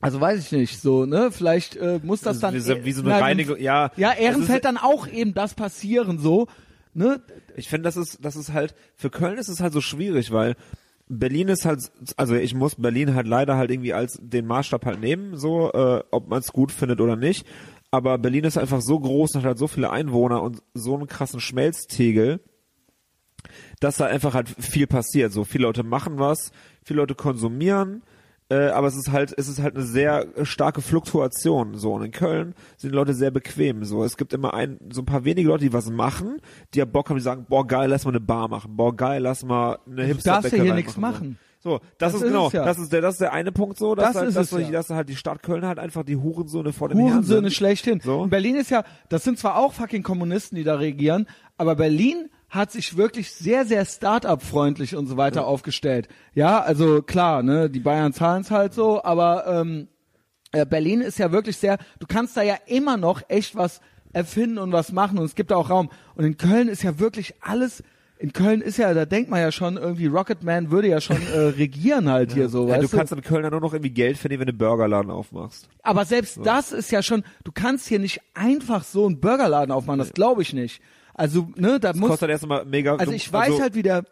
Also 0.00 0.20
weiß 0.20 0.38
ich 0.40 0.52
nicht, 0.52 0.80
so, 0.80 1.06
ne? 1.06 1.30
Vielleicht 1.32 1.76
äh, 1.76 2.00
muss 2.02 2.20
das 2.20 2.40
dann 2.40 2.54
wie 2.54 2.60
so, 2.60 2.84
wie 2.84 2.92
so 2.92 3.02
eine 3.02 3.10
innerhalb- 3.10 3.24
Reinigung, 3.24 3.58
ja. 3.58 3.90
Ja, 3.96 4.12
Ehrenfeld 4.12 4.64
dann 4.64 4.76
auch 4.76 5.08
eben 5.08 5.34
das 5.34 5.54
passieren, 5.54 6.18
so, 6.18 6.46
ne? 6.94 7.22
Ich 7.56 7.68
finde, 7.68 7.84
das 7.84 7.96
ist, 7.96 8.24
das 8.24 8.36
ist 8.36 8.52
halt, 8.52 8.74
für 8.96 9.10
Köln 9.10 9.38
ist 9.38 9.48
es 9.48 9.60
halt 9.60 9.72
so 9.72 9.80
schwierig, 9.80 10.30
weil 10.32 10.56
Berlin 11.08 11.48
ist 11.48 11.64
halt, 11.64 11.92
also 12.16 12.34
ich 12.34 12.54
muss 12.54 12.76
Berlin 12.76 13.14
halt 13.14 13.26
leider 13.26 13.56
halt 13.56 13.70
irgendwie 13.70 13.92
als 13.92 14.18
den 14.22 14.46
Maßstab 14.46 14.86
halt 14.86 15.00
nehmen, 15.00 15.36
so, 15.36 15.70
äh, 15.72 16.02
ob 16.10 16.28
man 16.28 16.40
es 16.40 16.52
gut 16.52 16.72
findet 16.72 17.00
oder 17.00 17.16
nicht. 17.16 17.46
Aber 17.90 18.16
Berlin 18.16 18.44
ist 18.44 18.56
einfach 18.56 18.80
so 18.80 18.98
groß 18.98 19.34
und 19.34 19.40
hat 19.40 19.48
halt 19.48 19.58
so 19.58 19.66
viele 19.66 19.90
Einwohner 19.90 20.42
und 20.42 20.62
so 20.72 20.94
einen 20.94 21.06
krassen 21.06 21.40
Schmelztegel, 21.40 22.40
dass 23.80 23.98
da 23.98 24.06
einfach 24.06 24.34
halt 24.34 24.48
viel 24.48 24.86
passiert. 24.86 25.32
So 25.32 25.44
viele 25.44 25.64
Leute 25.64 25.82
machen 25.82 26.18
was, 26.18 26.52
viele 26.82 27.00
Leute 27.00 27.14
konsumieren, 27.14 28.02
äh, 28.52 28.68
aber 28.68 28.86
es 28.86 28.96
ist 28.96 29.10
halt, 29.10 29.32
es 29.36 29.48
ist 29.48 29.62
halt 29.62 29.76
eine 29.76 29.84
sehr 29.84 30.26
starke 30.42 30.82
Fluktuation. 30.82 31.74
So 31.74 31.94
und 31.94 32.04
in 32.04 32.10
Köln 32.10 32.54
sind 32.76 32.90
die 32.90 32.96
Leute 32.96 33.14
sehr 33.14 33.30
bequem. 33.30 33.84
So 33.84 34.04
es 34.04 34.16
gibt 34.16 34.32
immer 34.34 34.52
ein, 34.52 34.78
so 34.92 35.02
ein 35.02 35.06
paar 35.06 35.24
wenige 35.24 35.48
Leute, 35.48 35.64
die 35.64 35.72
was 35.72 35.88
machen, 35.90 36.38
die 36.74 36.80
ja 36.80 36.84
Bock 36.84 37.08
haben, 37.08 37.16
die 37.16 37.22
sagen, 37.22 37.46
boah 37.48 37.66
geil, 37.66 37.88
lass 37.88 38.04
mal 38.04 38.10
eine 38.10 38.20
Bar 38.20 38.48
machen, 38.48 38.76
boah 38.76 38.94
geil, 38.94 39.22
lass 39.22 39.42
mal 39.44 39.78
eine 39.86 40.08
Du 40.14 40.22
darfst 40.22 40.52
ja 40.52 40.62
hier 40.62 40.74
nichts 40.74 40.96
machen. 40.96 41.12
machen. 41.30 41.38
So, 41.60 41.78
das, 41.78 42.12
Das 42.12 42.14
ist 42.14 42.22
ist 42.22 42.28
genau, 42.28 42.50
ja. 42.50 42.64
das 42.64 42.78
ist 42.78 42.92
der, 42.92 43.00
das 43.00 43.14
ist 43.14 43.20
der 43.20 43.32
eine 43.32 43.52
Punkt 43.52 43.78
so, 43.78 43.94
dass, 43.94 44.14
Das 44.14 44.22
halt, 44.22 44.36
dass, 44.36 44.50
ja. 44.50 44.70
dass 44.70 44.90
halt 44.90 45.08
die 45.08 45.14
Stadt 45.14 45.42
Köln 45.44 45.64
halt 45.64 45.78
einfach 45.78 46.02
die 46.02 46.16
Hurensöhne 46.16 46.72
vor 46.72 46.88
dem 46.88 46.98
Hurensöhne 46.98 47.52
schlechthin. 47.52 48.00
So. 48.00 48.24
In 48.24 48.30
Berlin 48.30 48.56
ist 48.56 48.70
ja, 48.70 48.82
das 49.08 49.22
sind 49.22 49.38
zwar 49.38 49.56
auch 49.56 49.72
fucking 49.72 50.02
Kommunisten, 50.02 50.56
die 50.56 50.64
da 50.64 50.74
regieren, 50.74 51.26
aber 51.56 51.76
Berlin 51.76 52.28
hat 52.52 52.70
sich 52.70 52.98
wirklich 52.98 53.32
sehr, 53.32 53.64
sehr 53.64 53.84
Start-up-freundlich 53.86 54.94
und 54.94 55.06
so 55.06 55.16
weiter 55.16 55.46
aufgestellt. 55.46 56.06
Ja, 56.34 56.60
also 56.60 57.00
klar, 57.00 57.42
ne, 57.42 57.70
die 57.70 57.80
Bayern 57.80 58.12
zahlen's 58.12 58.50
halt 58.50 58.74
so, 58.74 59.02
aber 59.02 59.46
ähm, 59.46 59.88
äh, 60.52 60.66
Berlin 60.66 61.00
ist 61.00 61.18
ja 61.18 61.32
wirklich 61.32 61.56
sehr, 61.56 61.78
du 61.98 62.06
kannst 62.06 62.36
da 62.36 62.42
ja 62.42 62.56
immer 62.66 62.98
noch 62.98 63.22
echt 63.28 63.56
was 63.56 63.80
erfinden 64.12 64.58
und 64.58 64.70
was 64.70 64.92
machen 64.92 65.18
und 65.18 65.24
es 65.24 65.34
gibt 65.34 65.50
da 65.50 65.56
auch 65.56 65.70
Raum. 65.70 65.88
Und 66.14 66.26
in 66.26 66.36
Köln 66.36 66.68
ist 66.68 66.82
ja 66.82 66.98
wirklich 66.98 67.32
alles, 67.40 67.82
in 68.18 68.34
Köln 68.34 68.60
ist 68.60 68.76
ja, 68.76 68.92
da 68.92 69.06
denkt 69.06 69.30
man 69.30 69.40
ja 69.40 69.50
schon 69.50 69.78
irgendwie, 69.78 70.08
Rocketman 70.08 70.70
würde 70.70 70.88
ja 70.88 71.00
schon 71.00 71.16
äh, 71.34 71.38
regieren 71.56 72.10
halt 72.10 72.34
hier 72.34 72.50
so, 72.50 72.68
Ja, 72.68 72.76
du 72.76 72.88
kannst 72.88 73.14
in 73.14 73.22
Köln 73.22 73.44
ja 73.44 73.50
nur 73.50 73.62
noch 73.62 73.72
irgendwie 73.72 73.94
Geld 73.94 74.18
verdienen, 74.18 74.40
wenn 74.40 74.48
du 74.48 74.52
einen 74.52 74.58
Burgerladen 74.58 75.10
aufmachst. 75.10 75.70
aber 75.82 76.04
selbst 76.04 76.38
das 76.44 76.70
ist 76.72 76.90
ja 76.92 77.02
schon, 77.02 77.24
du 77.44 77.52
kannst 77.52 77.88
hier 77.88 77.98
nicht 77.98 78.20
einfach 78.34 78.84
so 78.84 79.06
einen 79.06 79.20
Burgerladen 79.20 79.72
aufmachen, 79.72 80.00
das 80.00 80.12
glaube 80.12 80.42
ich 80.42 80.52
nicht. 80.52 80.82
Also, 81.14 81.48
ne, 81.56 81.78
da 81.78 81.92
muss, 81.94 82.10
Kostet 82.10 82.30
erstmal 82.30 82.64
mega. 82.64 82.96
also 82.96 83.12
ich 83.12 83.30
weiß 83.32 83.60
halt, 83.60 83.74
wie 83.74 83.82
der 83.82 84.04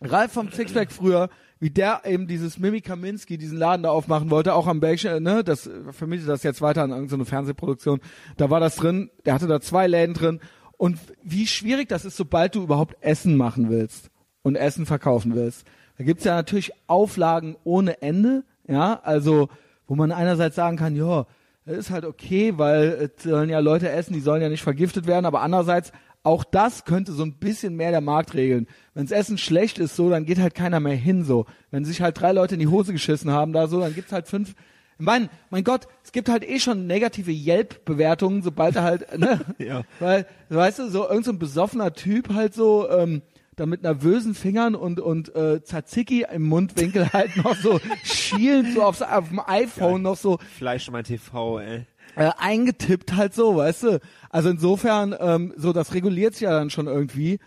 Ralf 0.00 0.32
vom 0.32 0.50
Sixpack 0.50 0.92
früher, 0.92 1.28
wie 1.60 1.70
der 1.70 2.02
eben 2.04 2.26
dieses 2.26 2.58
Mimi 2.58 2.80
Kaminski, 2.80 3.38
diesen 3.38 3.58
Laden 3.58 3.84
da 3.84 3.90
aufmachen 3.90 4.30
wollte, 4.30 4.54
auch 4.54 4.66
am 4.66 4.80
Belgien, 4.80 5.22
ne, 5.22 5.44
das 5.44 5.66
äh, 5.66 5.92
vermietet 5.92 6.28
das 6.28 6.42
jetzt 6.42 6.60
weiter 6.60 6.82
an 6.82 6.90
irgendeine 6.90 7.24
Fernsehproduktion. 7.24 8.00
Da 8.36 8.50
war 8.50 8.60
das 8.60 8.76
drin, 8.76 9.10
der 9.24 9.34
hatte 9.34 9.46
da 9.46 9.60
zwei 9.60 9.86
Läden 9.86 10.14
drin. 10.14 10.40
Und 10.76 10.98
wie 11.22 11.46
schwierig 11.46 11.88
das 11.88 12.04
ist, 12.04 12.16
sobald 12.16 12.54
du 12.54 12.62
überhaupt 12.62 12.96
Essen 13.00 13.36
machen 13.36 13.70
willst 13.70 14.10
und 14.42 14.56
Essen 14.56 14.86
verkaufen 14.86 15.34
willst. 15.34 15.66
Da 15.96 16.04
gibt's 16.04 16.24
ja 16.24 16.34
natürlich 16.34 16.72
Auflagen 16.88 17.56
ohne 17.64 18.02
Ende, 18.02 18.44
ja, 18.66 19.00
also 19.02 19.48
wo 19.86 19.94
man 19.94 20.12
einerseits 20.12 20.56
sagen 20.56 20.76
kann, 20.76 20.96
ja, 20.96 21.26
das 21.64 21.78
ist 21.78 21.90
halt 21.90 22.04
okay, 22.04 22.58
weil 22.58 23.10
es 23.16 23.22
sollen 23.22 23.48
ja 23.48 23.60
Leute 23.60 23.88
essen, 23.88 24.12
die 24.12 24.20
sollen 24.20 24.42
ja 24.42 24.48
nicht 24.48 24.62
vergiftet 24.62 25.06
werden, 25.06 25.24
aber 25.24 25.40
andererseits 25.40 25.92
auch 26.24 26.42
das 26.42 26.84
könnte 26.84 27.12
so 27.12 27.22
ein 27.22 27.34
bisschen 27.34 27.76
mehr 27.76 27.90
der 27.90 28.00
Markt 28.00 28.34
regeln. 28.34 28.66
Wenns 28.94 29.12
Essen 29.12 29.38
schlecht 29.38 29.78
ist, 29.78 29.94
so, 29.94 30.10
dann 30.10 30.24
geht 30.24 30.38
halt 30.38 30.54
keiner 30.54 30.80
mehr 30.80 30.96
hin, 30.96 31.22
so. 31.22 31.46
Wenn 31.70 31.84
sich 31.84 32.00
halt 32.00 32.18
drei 32.18 32.32
Leute 32.32 32.54
in 32.54 32.60
die 32.60 32.66
Hose 32.66 32.92
geschissen 32.92 33.30
haben, 33.30 33.52
da 33.52 33.68
so, 33.68 33.78
dann 33.78 33.94
gibt's 33.94 34.12
halt 34.12 34.26
fünf. 34.26 34.54
Mein, 34.96 35.28
mein 35.50 35.64
Gott, 35.64 35.86
es 36.02 36.12
gibt 36.12 36.28
halt 36.28 36.48
eh 36.48 36.60
schon 36.60 36.86
negative 36.86 37.30
Yelp-Bewertungen, 37.30 38.42
sobald 38.42 38.76
er 38.76 38.82
halt, 38.84 39.18
ne? 39.18 39.40
Ja. 39.58 39.82
Weil, 40.00 40.26
weißt 40.48 40.78
du, 40.78 40.88
so 40.88 41.06
irgend 41.08 41.26
so 41.26 41.32
ein 41.32 41.38
besoffener 41.38 41.92
Typ 41.92 42.32
halt 42.32 42.54
so, 42.54 42.88
ähm, 42.88 43.22
da 43.56 43.66
mit 43.66 43.82
nervösen 43.82 44.34
Fingern 44.34 44.74
und 44.74 44.98
und 44.98 45.34
äh, 45.34 45.62
Tzatziki 45.62 46.26
im 46.32 46.42
Mundwinkel 46.42 47.08
halt 47.12 47.36
noch 47.36 47.54
so 47.54 47.80
schielend 48.02 48.74
so 48.74 48.82
aufs, 48.82 49.02
auf 49.02 49.28
dem 49.28 49.40
iPhone 49.46 50.02
noch 50.02 50.16
so 50.16 50.38
Fleisch 50.58 50.90
mein 50.90 51.04
TV, 51.04 51.60
ey. 51.60 51.86
Äh, 52.16 52.30
eingetippt 52.38 53.14
halt 53.14 53.34
so, 53.34 53.56
weißt 53.56 53.82
du. 53.84 54.00
Also 54.30 54.50
insofern, 54.50 55.14
ähm, 55.18 55.52
so 55.56 55.72
das 55.72 55.94
reguliert 55.94 56.34
sich 56.34 56.42
ja 56.42 56.52
dann 56.52 56.70
schon 56.70 56.86
irgendwie. 56.86 57.38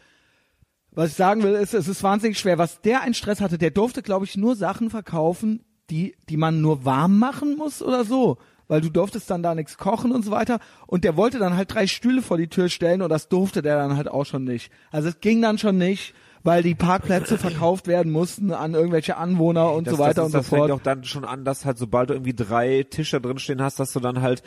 Was 0.91 1.12
ich 1.12 1.15
sagen 1.15 1.43
will, 1.43 1.53
ist, 1.53 1.73
es 1.73 1.88
ist 1.88 2.01
wahnsinnig 2.01 2.39
schwer. 2.39 2.58
Was 2.58 2.82
der 2.82 3.01
einen 3.01 3.13
Stress 3.13 3.39
hatte, 3.39 3.58
der 3.58 3.71
durfte, 3.71 4.01
glaube 4.01 4.25
ich, 4.25 4.36
nur 4.36 4.56
Sachen 4.56 4.89
verkaufen, 4.89 5.63
die, 5.89 6.15
die 6.27 6.38
man 6.38 6.62
nur 6.62 6.86
warm 6.86 7.19
machen 7.19 7.56
muss 7.56 7.82
oder 7.82 8.03
so. 8.03 8.38
Weil 8.67 8.82
du 8.82 8.89
durftest 8.89 9.30
dann 9.30 9.43
da 9.43 9.56
nichts 9.56 9.77
kochen 9.77 10.12
und 10.12 10.25
so 10.25 10.32
weiter. 10.32 10.60
Und 10.88 11.03
der 11.03 11.15
wollte 11.15 11.39
dann 11.39 11.56
halt 11.56 11.73
drei 11.73 11.88
Stühle 11.88 12.21
vor 12.21 12.38
die 12.38 12.49
Tür 12.49 12.67
stellen 12.67 13.01
und 13.01 13.10
das 13.10 13.30
durfte 13.30 13.62
der 13.62 13.77
dann 13.77 13.95
halt 13.95 14.08
auch 14.08 14.25
schon 14.25 14.43
nicht. 14.43 14.71
Also 14.91 15.10
es 15.10 15.19
ging 15.19 15.41
dann 15.41 15.58
schon 15.58 15.77
nicht. 15.77 16.13
Weil 16.43 16.63
die 16.63 16.76
Parkplätze 16.76 17.38
verkauft 17.38 17.88
werden 17.88 18.12
mussten 18.12 18.52
an 18.52 18.73
irgendwelche 18.73 19.17
Anwohner 19.17 19.71
und 19.73 19.88
das, 19.88 19.95
so 19.95 20.00
weiter 20.00 20.23
das 20.23 20.26
und 20.26 20.28
ist, 20.28 20.32
so 20.34 20.38
das 20.39 20.47
fängt 20.50 20.60
fort. 20.62 20.71
auch 20.71 20.84
dann 20.84 21.04
schon 21.04 21.26
an, 21.26 21.43
dass 21.45 21.65
halt 21.65 21.78
sobald 21.78 22.10
du 22.10 22.13
irgendwie 22.13 22.34
drei 22.36 22.84
Tische 22.89 23.19
drin 23.21 23.39
stehen 23.39 23.62
hast, 23.62 23.80
dass 23.80 23.91
du 23.93 24.00
dann 24.00 24.21
halt 24.21 24.43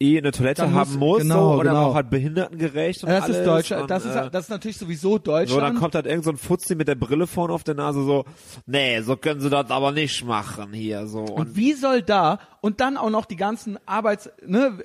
eh 0.00 0.18
eine 0.18 0.32
Toilette 0.32 0.62
Dann 0.62 0.72
muss- 0.72 0.88
haben 0.88 0.98
musst 0.98 1.22
genau, 1.22 1.52
so, 1.54 1.60
oder 1.60 1.70
genau. 1.70 1.86
auch 1.86 1.94
halt 1.94 2.10
behindertengerecht 2.10 3.04
und 3.04 3.10
das 3.10 3.24
alles 3.24 3.36
ist 3.38 3.46
Deutschland, 3.46 3.82
und, 3.82 3.90
das 3.90 4.04
ist 4.04 4.16
äh, 4.16 4.28
das 4.30 4.44
ist 4.44 4.50
natürlich 4.50 4.76
sowieso 4.76 5.10
so, 5.12 5.18
dann 5.18 5.34
Deutschland. 5.46 5.78
kommt 5.78 5.94
halt 5.94 6.06
irgend 6.06 6.24
so 6.24 6.30
ein 6.30 6.36
Fuzzi 6.36 6.74
mit 6.74 6.88
der 6.88 6.96
Brille 6.96 7.28
vorne 7.28 7.54
auf 7.54 7.62
der 7.62 7.76
Nase 7.76 8.02
so, 8.04 8.24
nee, 8.66 9.00
so 9.02 9.16
können 9.16 9.40
sie 9.40 9.50
das 9.50 9.70
aber 9.70 9.92
nicht 9.92 10.24
machen 10.24 10.72
hier 10.72 11.06
so. 11.06 11.20
Und, 11.20 11.30
Und 11.30 11.56
wie 11.56 11.74
soll 11.74 12.02
da 12.02 12.40
und 12.60 12.80
dann 12.80 12.96
auch 12.96 13.10
noch 13.10 13.24
die 13.24 13.36
ganzen 13.36 13.78
Arbeits, 13.86 14.28
ne, 14.44 14.78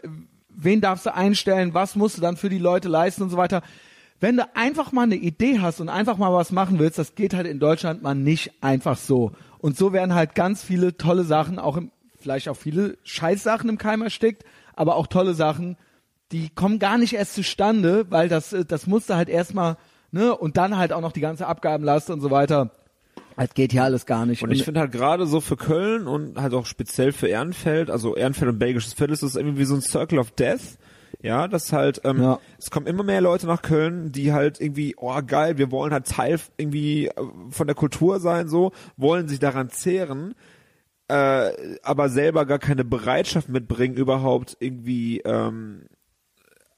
wen 0.49 0.79
darfst 0.79 1.07
du 1.07 1.13
einstellen, 1.15 1.73
was 1.73 1.95
musst 1.95 2.17
du 2.17 2.21
dann 2.21 2.37
für 2.37 2.49
die 2.49 2.59
Leute 2.59 2.87
leisten 2.87 3.23
und 3.23 3.29
so 3.31 3.37
weiter. 3.37 3.63
Wenn 4.19 4.37
du 4.37 4.47
einfach 4.53 4.91
mal 4.91 5.03
eine 5.03 5.15
Idee 5.15 5.59
hast 5.59 5.79
und 5.79 5.89
einfach 5.89 6.17
mal 6.17 6.33
was 6.33 6.51
machen 6.51 6.79
willst, 6.79 6.97
das 6.97 7.15
geht 7.15 7.33
halt 7.33 7.47
in 7.47 7.59
Deutschland 7.59 8.03
mal 8.03 8.15
nicht 8.15 8.51
einfach 8.61 8.97
so. 8.97 9.31
Und 9.59 9.77
so 9.77 9.93
werden 9.93 10.13
halt 10.13 10.35
ganz 10.35 10.61
viele 10.63 10.97
tolle 10.97 11.23
Sachen, 11.23 11.59
auch 11.59 11.77
im, 11.77 11.91
vielleicht 12.19 12.49
auch 12.49 12.57
viele 12.57 12.97
Scheißsachen 13.03 13.69
im 13.69 13.77
Keim 13.77 14.01
erstickt, 14.01 14.43
aber 14.75 14.95
auch 14.95 15.07
tolle 15.07 15.33
Sachen, 15.33 15.77
die 16.31 16.49
kommen 16.49 16.79
gar 16.79 16.97
nicht 16.97 17.13
erst 17.13 17.35
zustande, 17.35 18.05
weil 18.09 18.29
das, 18.29 18.53
äh, 18.53 18.65
das 18.65 18.87
musste 18.87 19.15
halt 19.15 19.29
erstmal, 19.29 19.77
ne, 20.11 20.35
und 20.35 20.57
dann 20.57 20.77
halt 20.77 20.93
auch 20.93 21.01
noch 21.01 21.11
die 21.11 21.21
ganze 21.21 21.47
Abgabenlast 21.47 22.09
und 22.09 22.21
so 22.21 22.29
weiter. 22.29 22.71
Das 23.35 23.53
geht 23.53 23.71
hier 23.71 23.85
alles 23.85 24.05
gar 24.05 24.25
nicht. 24.25 24.43
und 24.43 24.51
ich 24.51 24.65
finde 24.65 24.81
halt 24.81 24.91
gerade 24.91 25.25
so 25.25 25.39
für 25.39 25.55
Köln 25.55 26.07
und 26.07 26.37
halt 26.41 26.53
auch 26.53 26.65
speziell 26.65 27.13
für 27.13 27.27
Ehrenfeld, 27.27 27.89
also 27.89 28.17
Ehrenfeld 28.17 28.51
und 28.51 28.59
Belgisches 28.59 28.93
Viertel 28.93 29.13
ist 29.13 29.23
das 29.23 29.35
irgendwie 29.35 29.59
wie 29.59 29.65
so 29.65 29.75
ein 29.75 29.81
Circle 29.81 30.19
of 30.19 30.31
Death. 30.31 30.77
Ja, 31.21 31.47
das 31.47 31.73
halt, 31.73 32.01
ähm, 32.05 32.21
Ja. 32.21 32.39
es 32.57 32.71
kommen 32.71 32.87
immer 32.87 33.03
mehr 33.03 33.21
Leute 33.21 33.47
nach 33.47 33.61
Köln, 33.61 34.11
die 34.11 34.31
halt 34.33 34.61
irgendwie, 34.61 34.95
oh 34.97 35.19
geil, 35.25 35.57
wir 35.57 35.71
wollen 35.71 35.91
halt 35.91 36.07
Teil 36.07 36.39
irgendwie 36.57 37.07
äh, 37.07 37.13
von 37.49 37.67
der 37.67 37.75
Kultur 37.75 38.19
sein, 38.19 38.47
so, 38.47 38.71
wollen 38.97 39.27
sich 39.27 39.39
daran 39.39 39.69
zehren, 39.69 40.35
äh, 41.07 41.51
aber 41.83 42.09
selber 42.09 42.45
gar 42.45 42.59
keine 42.59 42.85
Bereitschaft 42.85 43.49
mitbringen, 43.49 43.95
überhaupt 43.95 44.55
irgendwie 44.59 45.19
ähm, 45.21 45.83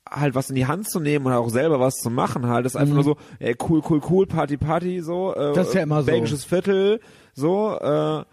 halt 0.10 0.36
was 0.36 0.50
in 0.50 0.56
die 0.56 0.66
Hand 0.68 0.90
zu 0.90 1.00
nehmen 1.00 1.26
und 1.26 1.34
auch 1.34 1.50
selber 1.50 1.80
was 1.80 1.96
zu 1.96 2.10
machen 2.10 2.48
halt. 2.48 2.66
Das 2.66 2.74
ist 2.74 2.82
einfach 2.82 2.96
nur 2.96 3.04
so, 3.04 3.18
ey, 3.40 3.56
cool, 3.70 3.82
cool, 3.90 4.02
cool, 4.10 4.26
Party, 4.28 4.58
Party, 4.58 5.02
so. 5.02 5.34
Äh, 5.36 5.50
Mhm. 5.52 5.54
Das 5.56 5.68
ist 5.70 5.74
ja 5.74 5.84
immer 5.84 6.02
so. 6.02 6.12
Belgisches 6.12 6.44
Viertel, 6.46 7.00
so, 7.34 7.78
äh, 7.80 8.24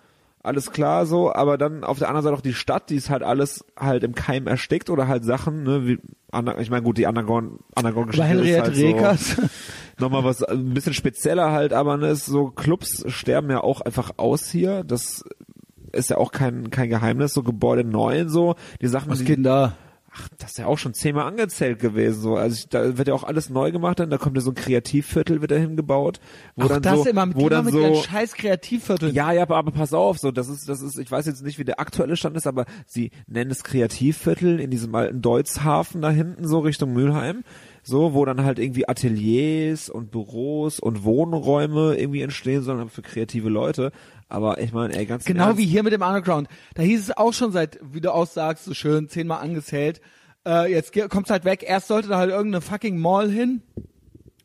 alles 0.48 0.72
klar 0.72 1.06
so, 1.06 1.32
aber 1.32 1.56
dann 1.58 1.84
auf 1.84 1.98
der 1.98 2.08
anderen 2.08 2.24
Seite 2.24 2.36
auch 2.36 2.40
die 2.42 2.54
Stadt, 2.54 2.90
die 2.90 2.96
ist 2.96 3.10
halt 3.10 3.22
alles 3.22 3.64
halt 3.78 4.02
im 4.02 4.14
Keim 4.14 4.46
erstickt 4.46 4.90
oder 4.90 5.06
halt 5.06 5.24
Sachen, 5.24 5.62
ne, 5.62 5.86
wie, 5.86 5.98
ich 6.60 6.70
meine 6.70 6.82
gut, 6.82 6.98
die 6.98 7.06
Anagon, 7.06 7.60
Anagon 7.74 8.06
Bei 8.06 8.34
Geschichte 8.34 8.48
ist 8.48 8.60
halt 8.60 9.20
so, 9.20 9.42
nochmal 9.98 10.24
was 10.24 10.42
ein 10.42 10.74
bisschen 10.74 10.94
spezieller 10.94 11.52
halt, 11.52 11.72
aber 11.72 11.96
ne, 11.96 12.08
ist 12.08 12.26
so 12.26 12.48
Clubs 12.48 13.04
sterben 13.06 13.50
ja 13.50 13.60
auch 13.62 13.80
einfach 13.80 14.12
aus 14.16 14.50
hier, 14.50 14.82
das 14.82 15.24
ist 15.92 16.10
ja 16.10 16.18
auch 16.18 16.32
kein 16.32 16.70
kein 16.70 16.88
Geheimnis, 16.88 17.32
so 17.32 17.42
Gebäude 17.42 17.84
neun 17.84 18.28
so, 18.28 18.56
die 18.82 18.88
Sachen, 18.88 19.10
Was 19.10 19.20
geht 19.20 19.36
denn 19.36 19.44
da? 19.44 19.74
Ach, 20.18 20.28
das 20.38 20.52
ist 20.52 20.58
ja 20.58 20.66
auch 20.66 20.78
schon 20.78 20.94
zehnmal 20.94 21.26
angezählt 21.26 21.78
gewesen 21.78 22.20
so, 22.20 22.36
also 22.36 22.54
ich, 22.54 22.68
da 22.68 22.98
wird 22.98 23.08
ja 23.08 23.14
auch 23.14 23.24
alles 23.24 23.50
neu 23.50 23.70
gemacht, 23.70 24.00
dann 24.00 24.10
da 24.10 24.18
kommt 24.18 24.36
ja 24.36 24.42
so 24.42 24.50
ein 24.50 24.54
Kreativviertel 24.54 25.40
wird 25.40 25.50
da 25.50 25.56
hingebaut, 25.56 26.20
wo 26.56 26.64
Ach, 26.64 26.68
dann 26.68 26.82
das 26.82 27.04
so, 27.04 27.08
immer 27.08 27.26
mit, 27.26 27.36
wo 27.36 27.40
immer 27.40 27.50
dann 27.50 27.64
mit 27.64 27.74
so 27.74 28.02
scheiß 28.02 28.34
Kreativvierteln. 28.34 29.14
ja, 29.14 29.32
ja, 29.32 29.42
aber, 29.42 29.56
aber 29.56 29.70
pass 29.70 29.92
auf, 29.92 30.18
so, 30.18 30.30
das 30.30 30.48
ist, 30.48 30.68
das 30.68 30.82
ist, 30.82 30.98
ich 30.98 31.10
weiß 31.10 31.26
jetzt 31.26 31.44
nicht, 31.44 31.58
wie 31.58 31.64
der 31.64 31.80
aktuelle 31.80 32.16
Stand 32.16 32.36
ist, 32.36 32.46
aber 32.46 32.66
sie 32.86 33.10
nennen 33.26 33.50
es 33.50 33.64
Kreativviertel 33.64 34.60
in 34.60 34.70
diesem 34.70 34.94
alten 34.94 35.22
Deutzhafen 35.22 36.02
da 36.02 36.10
hinten, 36.10 36.46
so 36.46 36.60
Richtung 36.60 36.92
Mülheim, 36.92 37.44
so, 37.82 38.14
wo 38.14 38.24
dann 38.24 38.44
halt 38.44 38.58
irgendwie 38.58 38.88
Ateliers 38.88 39.88
und 39.88 40.10
Büros 40.10 40.78
und 40.78 41.04
Wohnräume 41.04 41.96
irgendwie 41.96 42.22
entstehen 42.22 42.62
sollen 42.62 42.88
für 42.90 43.02
kreative 43.02 43.48
Leute. 43.48 43.92
Aber 44.28 44.60
ich 44.60 44.72
meine, 44.72 44.94
ey, 44.94 45.06
ganz 45.06 45.24
Genau 45.24 45.46
Ernst, 45.46 45.58
wie 45.58 45.64
hier 45.64 45.82
mit 45.82 45.92
dem 45.92 46.02
Underground. 46.02 46.48
Da 46.74 46.82
hieß 46.82 47.00
es 47.00 47.16
auch 47.16 47.32
schon 47.32 47.50
seit, 47.52 47.78
wie 47.82 48.00
du 48.00 48.12
auch 48.12 48.26
sagst, 48.26 48.64
so 48.64 48.74
schön, 48.74 49.08
zehnmal 49.08 49.40
angezählt. 49.40 50.00
Äh, 50.46 50.70
jetzt 50.70 50.92
kommt's 51.08 51.30
halt 51.30 51.44
weg. 51.44 51.64
Erst 51.66 51.88
sollte 51.88 52.08
da 52.08 52.18
halt 52.18 52.30
irgendeine 52.30 52.60
fucking 52.60 52.98
Mall 52.98 53.30
hin. 53.30 53.62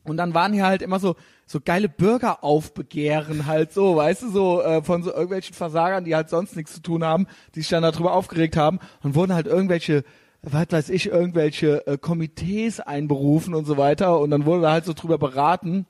Und 0.04 0.16
dann 0.16 0.34
waren 0.34 0.52
hier 0.52 0.66
halt 0.66 0.82
immer 0.82 0.98
so, 0.98 1.16
so 1.46 1.60
geile 1.62 1.88
Bürgeraufbegehren 1.88 3.46
halt 3.46 3.72
so, 3.72 3.96
weißt 3.96 4.22
du, 4.22 4.30
so 4.30 4.62
äh, 4.62 4.82
von 4.82 5.02
so 5.02 5.10
irgendwelchen 5.10 5.54
Versagern, 5.54 6.04
die 6.04 6.14
halt 6.14 6.28
sonst 6.28 6.56
nichts 6.56 6.74
zu 6.74 6.82
tun 6.82 7.04
haben, 7.04 7.26
die 7.54 7.60
sich 7.60 7.70
dann 7.70 7.82
darüber 7.82 8.14
aufgeregt 8.14 8.56
haben 8.56 8.80
und 9.02 9.14
wurden 9.14 9.34
halt 9.34 9.46
irgendwelche, 9.46 10.04
was 10.42 10.66
weiß 10.70 10.88
ich, 10.90 11.06
irgendwelche 11.06 11.86
äh, 11.86 11.98
Komitees 11.98 12.80
einberufen 12.80 13.54
und 13.54 13.64
so 13.66 13.76
weiter 13.76 14.20
und 14.20 14.30
dann 14.30 14.44
wurde 14.44 14.62
da 14.62 14.72
halt 14.72 14.84
so 14.84 14.92
drüber 14.92 15.18
beraten 15.18 15.86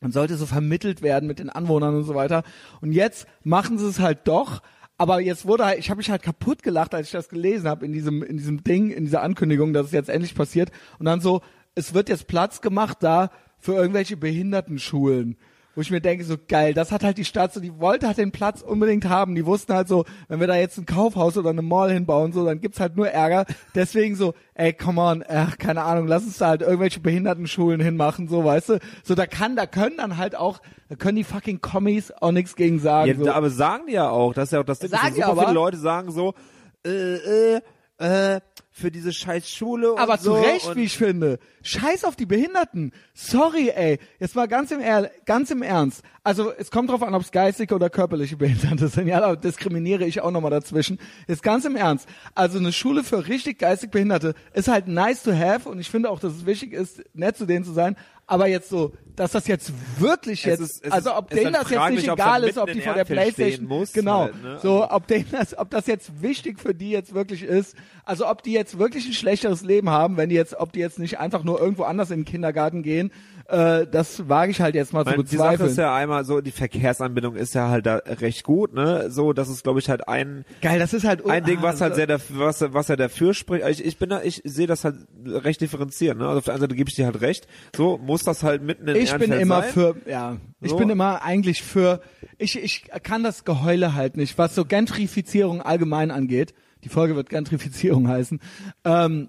und 0.00 0.12
sollte 0.12 0.36
so 0.36 0.46
vermittelt 0.46 1.02
werden 1.02 1.26
mit 1.26 1.38
den 1.38 1.50
Anwohnern 1.50 1.94
und 1.94 2.04
so 2.04 2.14
weiter. 2.14 2.42
Und 2.80 2.92
jetzt 2.92 3.26
machen 3.42 3.78
sie 3.78 3.86
es 3.86 3.98
halt 3.98 4.20
doch. 4.24 4.62
Aber 4.98 5.20
jetzt 5.20 5.46
wurde 5.46 5.66
halt, 5.66 5.78
ich 5.78 5.90
habe 5.90 5.98
mich 5.98 6.10
halt 6.10 6.22
kaputt 6.22 6.62
gelacht, 6.62 6.94
als 6.94 7.08
ich 7.08 7.12
das 7.12 7.28
gelesen 7.28 7.68
habe 7.68 7.84
in 7.84 7.92
diesem 7.92 8.22
in 8.22 8.38
diesem 8.38 8.64
Ding, 8.64 8.90
in 8.90 9.04
dieser 9.04 9.22
Ankündigung, 9.22 9.72
dass 9.72 9.86
es 9.86 9.92
jetzt 9.92 10.08
endlich 10.08 10.34
passiert. 10.34 10.70
Und 10.98 11.06
dann 11.06 11.20
so, 11.20 11.42
es 11.74 11.92
wird 11.92 12.08
jetzt 12.08 12.26
Platz 12.26 12.60
gemacht 12.62 12.98
da 13.00 13.30
für 13.58 13.74
irgendwelche 13.74 14.16
Behindertenschulen. 14.16 15.36
Wo 15.76 15.82
ich 15.82 15.90
mir 15.90 16.00
denke, 16.00 16.24
so 16.24 16.36
geil, 16.48 16.72
das 16.72 16.90
hat 16.90 17.04
halt 17.04 17.18
die 17.18 17.26
Stadt 17.26 17.52
so, 17.52 17.60
die 17.60 17.78
wollte 17.78 18.06
halt 18.06 18.16
den 18.16 18.32
Platz 18.32 18.62
unbedingt 18.62 19.04
haben. 19.04 19.34
Die 19.34 19.44
wussten 19.44 19.74
halt 19.74 19.88
so, 19.88 20.06
wenn 20.26 20.40
wir 20.40 20.46
da 20.46 20.56
jetzt 20.56 20.78
ein 20.78 20.86
Kaufhaus 20.86 21.36
oder 21.36 21.50
eine 21.50 21.60
Mall 21.60 21.92
hinbauen, 21.92 22.32
so, 22.32 22.46
dann 22.46 22.62
gibt's 22.62 22.80
halt 22.80 22.96
nur 22.96 23.10
Ärger. 23.10 23.44
Deswegen 23.74 24.16
so, 24.16 24.32
ey, 24.54 24.72
come 24.72 25.02
on, 25.02 25.22
ach, 25.28 25.58
keine 25.58 25.82
Ahnung, 25.82 26.06
lass 26.06 26.24
uns 26.24 26.38
da 26.38 26.48
halt 26.48 26.62
irgendwelche 26.62 27.00
Behindertenschulen 27.00 27.78
hinmachen, 27.82 28.26
so, 28.26 28.42
weißt 28.42 28.70
du. 28.70 28.78
So, 29.04 29.14
da 29.14 29.26
kann, 29.26 29.54
da 29.54 29.66
können 29.66 29.98
dann 29.98 30.16
halt 30.16 30.34
auch, 30.34 30.62
da 30.88 30.96
können 30.96 31.16
die 31.16 31.24
fucking 31.24 31.60
Kommis 31.60 32.10
auch 32.10 32.32
nichts 32.32 32.56
gegen 32.56 32.78
sagen. 32.78 33.10
ja, 33.10 33.24
so. 33.24 33.30
aber 33.30 33.50
sagen 33.50 33.84
die 33.86 33.92
ja 33.92 34.08
auch, 34.08 34.32
das 34.32 34.44
ist 34.44 34.52
ja 34.52 34.60
auch 34.60 34.64
das 34.64 34.78
Ding, 34.78 34.88
Sagen 34.88 35.08
die 35.14 35.20
super 35.20 35.28
aber. 35.28 35.42
viele 35.42 35.54
Leute 35.54 35.76
sagen 35.76 36.10
so, 36.10 36.32
äh, 36.86 37.56
äh, 37.56 37.60
äh, 37.98 38.40
für 38.78 38.90
diese 38.90 39.10
scheiß 39.10 39.50
Schule 39.50 39.94
und 39.94 39.98
Aber 39.98 40.18
so. 40.18 40.34
zu 40.34 40.42
Recht, 40.42 40.76
wie 40.76 40.82
ich 40.82 40.98
finde. 40.98 41.38
Scheiß 41.62 42.04
auf 42.04 42.14
die 42.14 42.26
Behinderten. 42.26 42.92
Sorry, 43.14 43.70
ey. 43.70 43.98
Jetzt 44.20 44.36
mal 44.36 44.46
ganz 44.48 44.70
im, 44.70 44.80
er 44.80 45.10
ganz 45.24 45.50
im 45.50 45.62
Ernst. 45.62 46.02
Also 46.22 46.52
es 46.52 46.70
kommt 46.70 46.90
drauf 46.90 47.02
an, 47.02 47.14
ob 47.14 47.22
es 47.22 47.30
geistige 47.30 47.74
oder 47.74 47.88
körperliche 47.88 48.36
Behinderte 48.36 48.88
sind. 48.94 49.06
Ja, 49.06 49.20
da 49.20 49.34
diskriminiere 49.34 50.04
ich 50.04 50.20
auch 50.20 50.30
nochmal 50.30 50.50
dazwischen. 50.50 50.98
Jetzt 51.26 51.42
ganz 51.42 51.64
im 51.64 51.74
Ernst. 51.74 52.06
Also 52.34 52.58
eine 52.58 52.70
Schule 52.70 53.02
für 53.02 53.28
richtig 53.28 53.60
geistig 53.60 53.90
Behinderte 53.90 54.34
ist 54.52 54.68
halt 54.68 54.88
nice 54.88 55.22
to 55.22 55.32
have 55.32 55.66
und 55.66 55.80
ich 55.80 55.88
finde 55.88 56.10
auch, 56.10 56.20
dass 56.20 56.34
es 56.34 56.44
wichtig 56.44 56.74
ist, 56.74 57.02
nett 57.14 57.38
zu 57.38 57.46
denen 57.46 57.64
zu 57.64 57.72
sein. 57.72 57.96
Aber 58.28 58.48
jetzt 58.48 58.68
so, 58.68 58.92
dass 59.14 59.30
das 59.32 59.46
jetzt 59.46 59.72
wirklich 60.00 60.44
jetzt, 60.44 60.60
ist- 60.60 60.92
also 60.92 61.14
ob 61.14 61.30
denen 61.30 61.52
das 61.52 61.70
jetzt 61.70 61.90
nicht 61.90 62.08
egal 62.12 62.42
ist, 62.42 62.58
ob 62.58 62.66
die 62.72 62.80
vor 62.80 62.94
der 62.94 63.04
Playstation, 63.04 63.66
muss, 63.68 63.92
genau, 63.92 64.22
halt, 64.24 64.42
ne? 64.42 64.58
so, 64.60 64.90
ob 64.90 65.06
denen 65.06 65.26
das, 65.30 65.56
ob 65.56 65.70
das 65.70 65.86
jetzt 65.86 66.20
wichtig 66.22 66.58
für 66.58 66.74
die 66.74 66.90
jetzt 66.90 67.14
wirklich 67.14 67.44
ist, 67.44 67.76
also 68.04 68.26
ob 68.28 68.42
die 68.42 68.52
jetzt 68.52 68.78
wirklich 68.80 69.06
ein 69.06 69.12
schlechteres 69.12 69.62
Leben 69.62 69.90
haben, 69.90 70.16
wenn 70.16 70.28
die 70.28 70.34
jetzt, 70.34 70.54
ob 70.58 70.72
die 70.72 70.80
jetzt 70.80 70.98
nicht 70.98 71.20
einfach 71.20 71.44
nur 71.44 71.60
irgendwo 71.60 71.84
anders 71.84 72.10
in 72.10 72.20
den 72.20 72.24
Kindergarten 72.24 72.82
gehen, 72.82 73.12
äh, 73.48 73.86
das 73.86 74.28
wage 74.28 74.50
ich 74.50 74.60
halt 74.60 74.74
jetzt 74.74 74.92
mal 74.92 75.04
zu 75.04 75.10
meine, 75.10 75.24
die 75.24 75.36
Sache 75.36 75.50
bezweifeln. 75.50 75.70
ist 75.70 75.78
ja 75.78 75.94
einmal 75.94 76.24
so, 76.24 76.40
die 76.40 76.50
Verkehrsanbindung 76.50 77.36
ist 77.36 77.54
ja 77.54 77.68
halt 77.68 77.86
da 77.86 77.96
recht 77.96 78.44
gut, 78.44 78.74
ne, 78.74 79.10
so, 79.10 79.32
das 79.32 79.48
ist 79.48 79.62
glaube 79.62 79.78
ich 79.78 79.88
halt 79.88 80.08
ein, 80.08 80.44
Geil, 80.62 80.78
das 80.78 80.92
ist 80.92 81.04
halt 81.04 81.24
ein 81.26 81.44
Ding, 81.44 81.62
was 81.62 81.80
ah, 81.80 81.86
halt 81.86 81.94
sehr 81.94 82.06
dafür, 82.06 82.38
was, 82.38 82.60
was 82.72 82.90
er 82.90 82.96
dafür 82.96 83.34
spricht. 83.34 83.66
Ich, 83.68 83.84
ich 83.84 83.98
bin 83.98 84.10
da, 84.10 84.22
ich 84.22 84.42
sehe 84.44 84.66
das 84.66 84.84
halt 84.84 84.96
recht 85.24 85.60
differenziert. 85.60 86.18
Ne? 86.18 86.26
Also 86.26 86.38
auf 86.38 86.44
der 86.44 86.54
einen 86.54 86.60
Seite 86.62 86.74
gebe 86.74 86.88
ich 86.88 86.96
dir 86.96 87.06
halt 87.06 87.20
recht. 87.20 87.46
So 87.76 87.98
muss 87.98 88.22
das 88.24 88.42
halt 88.42 88.62
mitten 88.62 88.88
in 88.88 88.96
ich 88.96 89.12
bin 89.12 89.30
Ehrenfeld 89.30 89.42
immer 89.42 89.62
sein. 89.62 89.72
für, 89.72 89.96
ja, 90.06 90.36
ich 90.60 90.70
So. 90.70 90.76
bin 90.76 90.90
immer 90.90 91.22
eigentlich 91.22 91.62
für, 91.62 92.00
ich, 92.38 92.62
ich 92.62 92.84
kann 93.02 93.22
das 93.22 93.44
Geheule 93.44 93.94
halt 93.94 94.16
nicht, 94.16 94.38
was 94.38 94.54
so 94.54 94.64
Gentrifizierung 94.64 95.62
allgemein 95.62 96.10
angeht. 96.10 96.54
Die 96.84 96.88
Folge 96.88 97.16
wird 97.16 97.28
Gentrifizierung 97.28 98.08
heißen. 98.08 98.40
Ähm, 98.84 99.28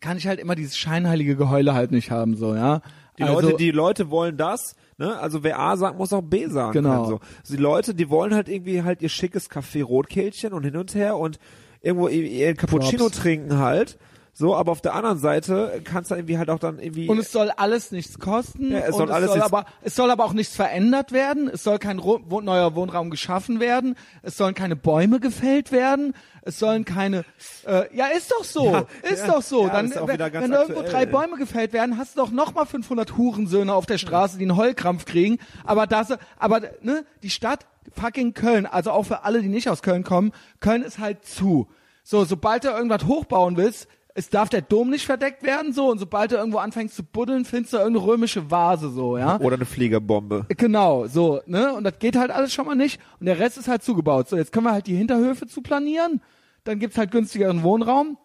kann 0.00 0.16
ich 0.16 0.26
halt 0.26 0.38
immer 0.38 0.54
dieses 0.54 0.76
scheinheilige 0.76 1.36
Geheule 1.36 1.74
halt 1.74 1.90
nicht 1.92 2.10
haben, 2.10 2.36
so, 2.36 2.54
ja. 2.54 2.82
Die 3.18 3.24
also, 3.24 3.40
Leute, 3.40 3.56
die 3.56 3.70
Leute 3.70 4.10
wollen 4.10 4.36
das. 4.36 4.76
Ne? 4.96 5.18
Also 5.18 5.42
wer 5.42 5.58
A 5.58 5.76
sagt, 5.76 5.98
muss 5.98 6.12
auch 6.12 6.22
B 6.22 6.46
sagen. 6.46 6.72
Genau. 6.72 6.90
können, 6.90 7.06
So. 7.06 7.20
Also 7.40 7.56
die 7.56 7.62
Leute, 7.62 7.94
die 7.94 8.10
wollen 8.10 8.34
halt 8.34 8.48
irgendwie 8.48 8.82
halt 8.82 9.02
ihr 9.02 9.08
schickes 9.08 9.48
Kaffee 9.48 9.82
Rotkehlchen 9.82 10.52
und 10.52 10.64
hin 10.64 10.76
und 10.76 10.94
her 10.94 11.16
und 11.16 11.38
irgendwo 11.82 12.08
ihr, 12.08 12.22
ihr 12.24 12.54
Cappuccino 12.54 13.04
Props. 13.04 13.18
trinken 13.18 13.58
halt. 13.58 13.98
So, 14.38 14.54
aber 14.54 14.70
auf 14.70 14.80
der 14.80 14.94
anderen 14.94 15.18
Seite 15.18 15.82
kannst 15.82 16.12
du 16.12 16.14
irgendwie 16.14 16.38
halt 16.38 16.48
auch 16.48 16.60
dann 16.60 16.78
irgendwie. 16.78 17.08
Und 17.08 17.18
es 17.18 17.32
soll 17.32 17.50
alles 17.50 17.90
nichts 17.90 18.20
kosten. 18.20 18.70
Ja, 18.70 18.78
es 18.78 18.94
soll 18.94 19.10
alles 19.10 19.30
soll 19.30 19.38
jetzt- 19.38 19.44
aber, 19.46 19.64
es 19.82 19.96
soll 19.96 20.12
aber 20.12 20.24
auch 20.24 20.32
nichts 20.32 20.54
verändert 20.54 21.10
werden. 21.10 21.50
Es 21.52 21.64
soll 21.64 21.80
kein 21.80 22.00
wo 22.00 22.40
neuer 22.40 22.76
Wohnraum 22.76 23.10
geschaffen 23.10 23.58
werden. 23.58 23.96
Es 24.22 24.36
sollen 24.36 24.54
keine 24.54 24.76
Bäume 24.76 25.18
gefällt 25.18 25.72
werden. 25.72 26.14
Es 26.42 26.60
sollen 26.60 26.84
keine, 26.84 27.24
äh, 27.66 27.92
ja, 27.96 28.06
ist 28.16 28.30
doch 28.30 28.44
so. 28.44 28.66
Ja, 28.72 28.84
ist 29.10 29.26
ja, 29.26 29.26
doch 29.26 29.42
so. 29.42 29.66
Dann, 29.66 29.86
ist 29.86 29.96
wenn, 29.96 30.20
wenn 30.20 30.52
irgendwo 30.52 30.82
drei 30.82 31.04
Bäume 31.04 31.36
gefällt 31.36 31.72
werden, 31.72 31.98
hast 31.98 32.16
du 32.16 32.20
doch 32.20 32.30
nochmal 32.30 32.66
500 32.66 33.16
Hurensöhne 33.16 33.74
auf 33.74 33.86
der 33.86 33.98
Straße, 33.98 34.38
die 34.38 34.44
einen 34.44 34.56
Heulkrampf 34.56 35.04
kriegen. 35.04 35.38
Aber 35.64 35.88
das, 35.88 36.16
aber, 36.38 36.60
ne, 36.80 37.04
die 37.24 37.30
Stadt 37.30 37.66
fucking 38.00 38.34
Köln, 38.34 38.66
also 38.66 38.92
auch 38.92 39.02
für 39.02 39.24
alle, 39.24 39.42
die 39.42 39.48
nicht 39.48 39.68
aus 39.68 39.82
Köln 39.82 40.04
kommen, 40.04 40.30
Köln 40.60 40.84
ist 40.84 41.00
halt 41.00 41.24
zu. 41.24 41.66
So, 42.04 42.24
sobald 42.24 42.62
du 42.62 42.68
irgendwas 42.68 43.04
hochbauen 43.04 43.56
willst, 43.56 43.88
es 44.18 44.30
darf 44.30 44.48
der 44.48 44.62
Dom 44.62 44.90
nicht 44.90 45.06
verdeckt 45.06 45.44
werden, 45.44 45.72
so, 45.72 45.90
und 45.90 45.98
sobald 45.98 46.32
du 46.32 46.36
irgendwo 46.36 46.58
anfängst 46.58 46.96
zu 46.96 47.04
buddeln, 47.04 47.44
findest 47.44 47.72
du 47.72 47.76
irgendeine 47.76 48.04
römische 48.04 48.50
Vase, 48.50 48.90
so, 48.90 49.16
ja. 49.16 49.38
Oder 49.38 49.54
eine 49.54 49.64
Fliegerbombe. 49.64 50.46
Genau, 50.48 51.06
so, 51.06 51.40
ne? 51.46 51.72
Und 51.72 51.84
das 51.84 52.00
geht 52.00 52.16
halt 52.16 52.32
alles 52.32 52.52
schon 52.52 52.66
mal 52.66 52.74
nicht. 52.74 53.00
Und 53.20 53.26
der 53.26 53.38
Rest 53.38 53.58
ist 53.58 53.68
halt 53.68 53.84
zugebaut. 53.84 54.28
So, 54.28 54.36
jetzt 54.36 54.50
können 54.52 54.66
wir 54.66 54.72
halt 54.72 54.88
die 54.88 54.96
Hinterhöfe 54.96 55.46
zu 55.46 55.62
planieren. 55.62 56.20
Dann 56.64 56.80
gibt's 56.80 56.98
halt 56.98 57.12
günstigeren 57.12 57.62
Wohnraum. 57.62 58.18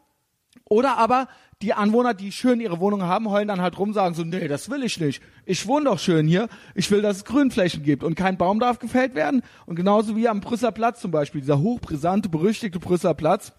Oder 0.67 0.97
aber 0.97 1.27
die 1.61 1.73
Anwohner, 1.73 2.15
die 2.15 2.31
schön 2.31 2.59
ihre 2.59 2.79
Wohnung 2.79 3.03
haben, 3.03 3.29
heulen 3.29 3.47
dann 3.47 3.61
halt 3.61 3.77
rum, 3.77 3.93
sagen 3.93 4.15
so, 4.15 4.23
nee, 4.23 4.47
das 4.47 4.71
will 4.71 4.83
ich 4.83 4.99
nicht. 4.99 5.21
Ich 5.45 5.67
wohne 5.67 5.85
doch 5.85 5.99
schön 5.99 6.27
hier. 6.27 6.49
Ich 6.73 6.89
will, 6.89 7.03
dass 7.03 7.17
es 7.17 7.25
Grünflächen 7.25 7.83
gibt 7.83 8.03
und 8.03 8.15
kein 8.15 8.37
Baum 8.37 8.59
darf 8.59 8.79
gefällt 8.79 9.13
werden. 9.13 9.43
Und 9.67 9.75
genauso 9.75 10.15
wie 10.15 10.27
am 10.27 10.41
Brüsseler 10.41 10.71
Platz 10.71 11.01
zum 11.01 11.11
Beispiel, 11.11 11.41
dieser 11.41 11.59
hochbrisante, 11.59 12.29
berüchtigte 12.29 12.79
Brüsseler 12.79 13.13
Platz, 13.13 13.53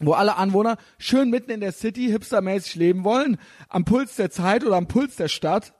wo 0.00 0.12
alle 0.12 0.36
Anwohner 0.36 0.76
schön 0.98 1.30
mitten 1.30 1.50
in 1.50 1.60
der 1.60 1.72
City 1.72 2.08
hipstermäßig 2.08 2.74
leben 2.76 3.04
wollen, 3.04 3.36
am 3.68 3.84
Puls 3.84 4.16
der 4.16 4.30
Zeit 4.30 4.64
oder 4.64 4.76
am 4.76 4.88
Puls 4.88 5.16
der 5.16 5.28
Stadt, 5.28 5.72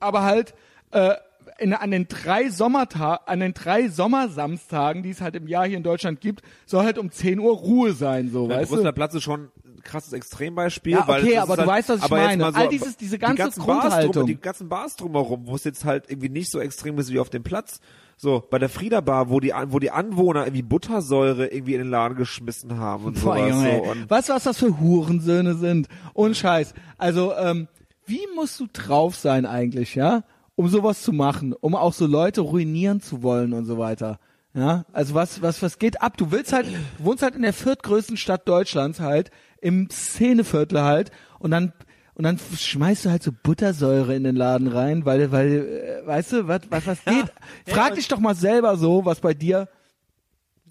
aber 0.00 0.22
halt 0.22 0.54
äh, 0.90 1.14
in, 1.58 1.72
an 1.72 1.90
den 1.90 2.06
drei 2.08 2.50
Sommertagen, 2.50 3.22
an 3.26 3.40
den 3.40 3.54
drei 3.54 3.88
Sommersamstagen, 3.88 5.02
die 5.02 5.10
es 5.10 5.20
halt 5.20 5.34
im 5.36 5.48
Jahr 5.48 5.66
hier 5.66 5.76
in 5.76 5.82
Deutschland 5.82 6.20
gibt, 6.20 6.42
soll 6.66 6.84
halt 6.84 6.98
um 6.98 7.10
10 7.10 7.38
Uhr 7.40 7.52
Ruhe 7.56 7.92
sein, 7.92 8.30
so, 8.30 8.46
Der 8.46 8.58
weißt 8.58 8.70
Brüsseler 8.70 8.92
du? 8.92 8.94
Platz 8.96 9.14
ist 9.14 9.22
schon 9.24 9.50
ein 9.64 9.82
krasses 9.82 10.12
Extrembeispiel. 10.12 10.92
Ja, 10.92 11.08
okay, 11.08 11.38
aber 11.38 11.54
ist 11.54 11.56
du 11.56 11.60
halt, 11.62 11.66
weißt, 11.68 11.88
was 11.88 12.04
ich 12.04 12.10
meine. 12.10 12.42
mal 12.44 12.54
All 12.54 12.68
dieses- 12.68 12.96
diese 12.96 13.18
ganze 13.18 13.34
die 13.36 13.42
ganzen 13.42 13.66
Bars 13.66 13.80
Grundhaltung. 13.82 14.12
Drum, 14.12 14.26
die 14.26 14.40
ganzen 14.40 14.68
Bars 14.68 14.96
drumherum, 14.96 15.46
wo 15.46 15.54
es 15.54 15.64
jetzt 15.64 15.84
halt 15.84 16.04
irgendwie 16.08 16.28
nicht 16.28 16.50
so 16.50 16.60
extrem 16.60 16.98
ist 16.98 17.12
wie 17.12 17.18
auf 17.18 17.30
dem 17.30 17.42
Platz. 17.42 17.80
So, 18.20 18.42
bei 18.50 18.58
der 18.58 18.68
Frieda 18.68 19.00
Bar, 19.00 19.30
wo 19.30 19.38
die, 19.38 19.52
wo 19.68 19.78
die 19.78 19.92
Anwohner 19.92 20.44
irgendwie 20.44 20.62
Buttersäure 20.62 21.46
irgendwie 21.46 21.74
in 21.74 21.78
den 21.78 21.90
Laden 21.90 22.16
geschmissen 22.16 22.76
haben 22.76 23.04
und 23.04 23.14
Boah, 23.14 23.36
sowas. 23.36 23.48
Junge, 23.48 23.76
so. 23.76 23.90
Und 23.92 24.10
weißt 24.10 24.28
du, 24.28 24.32
was 24.32 24.42
das 24.42 24.58
für 24.58 24.80
Hurensöhne 24.80 25.54
sind? 25.54 25.86
Und 26.14 26.36
Scheiß. 26.36 26.74
Also, 26.98 27.32
ähm, 27.36 27.68
wie 28.06 28.26
musst 28.34 28.58
du 28.58 28.66
drauf 28.72 29.14
sein 29.14 29.46
eigentlich, 29.46 29.94
ja? 29.94 30.24
Um 30.56 30.68
sowas 30.68 31.02
zu 31.02 31.12
machen, 31.12 31.52
um 31.52 31.76
auch 31.76 31.92
so 31.92 32.06
Leute 32.06 32.40
ruinieren 32.40 33.00
zu 33.00 33.22
wollen 33.22 33.52
und 33.52 33.66
so 33.66 33.78
weiter. 33.78 34.18
Ja, 34.52 34.84
also 34.92 35.14
was, 35.14 35.40
was, 35.40 35.62
was 35.62 35.78
geht 35.78 36.02
ab? 36.02 36.16
Du 36.16 36.32
willst 36.32 36.52
halt, 36.52 36.66
du 36.66 37.04
wohnst 37.04 37.22
halt 37.22 37.36
in 37.36 37.42
der 37.42 37.52
viertgrößten 37.52 38.16
Stadt 38.16 38.48
Deutschlands 38.48 38.98
halt, 38.98 39.30
im 39.60 39.88
Szeneviertel 39.90 40.82
halt, 40.82 41.12
und 41.38 41.52
dann, 41.52 41.72
und 42.18 42.24
dann 42.24 42.36
schmeißt 42.36 43.04
du 43.04 43.10
halt 43.10 43.22
so 43.22 43.30
Buttersäure 43.30 44.14
in 44.16 44.24
den 44.24 44.34
Laden 44.34 44.66
rein, 44.66 45.04
weil, 45.04 45.30
weil, 45.30 46.02
äh, 46.02 46.06
weißt 46.06 46.32
du, 46.32 46.48
was, 46.48 46.62
was, 46.68 46.86
was 46.86 47.04
geht? 47.04 47.32
Frag 47.64 47.94
dich 47.94 48.08
doch 48.08 48.18
mal 48.18 48.34
selber 48.34 48.76
so, 48.76 49.04
was 49.04 49.20
bei 49.20 49.34
dir, 49.34 49.68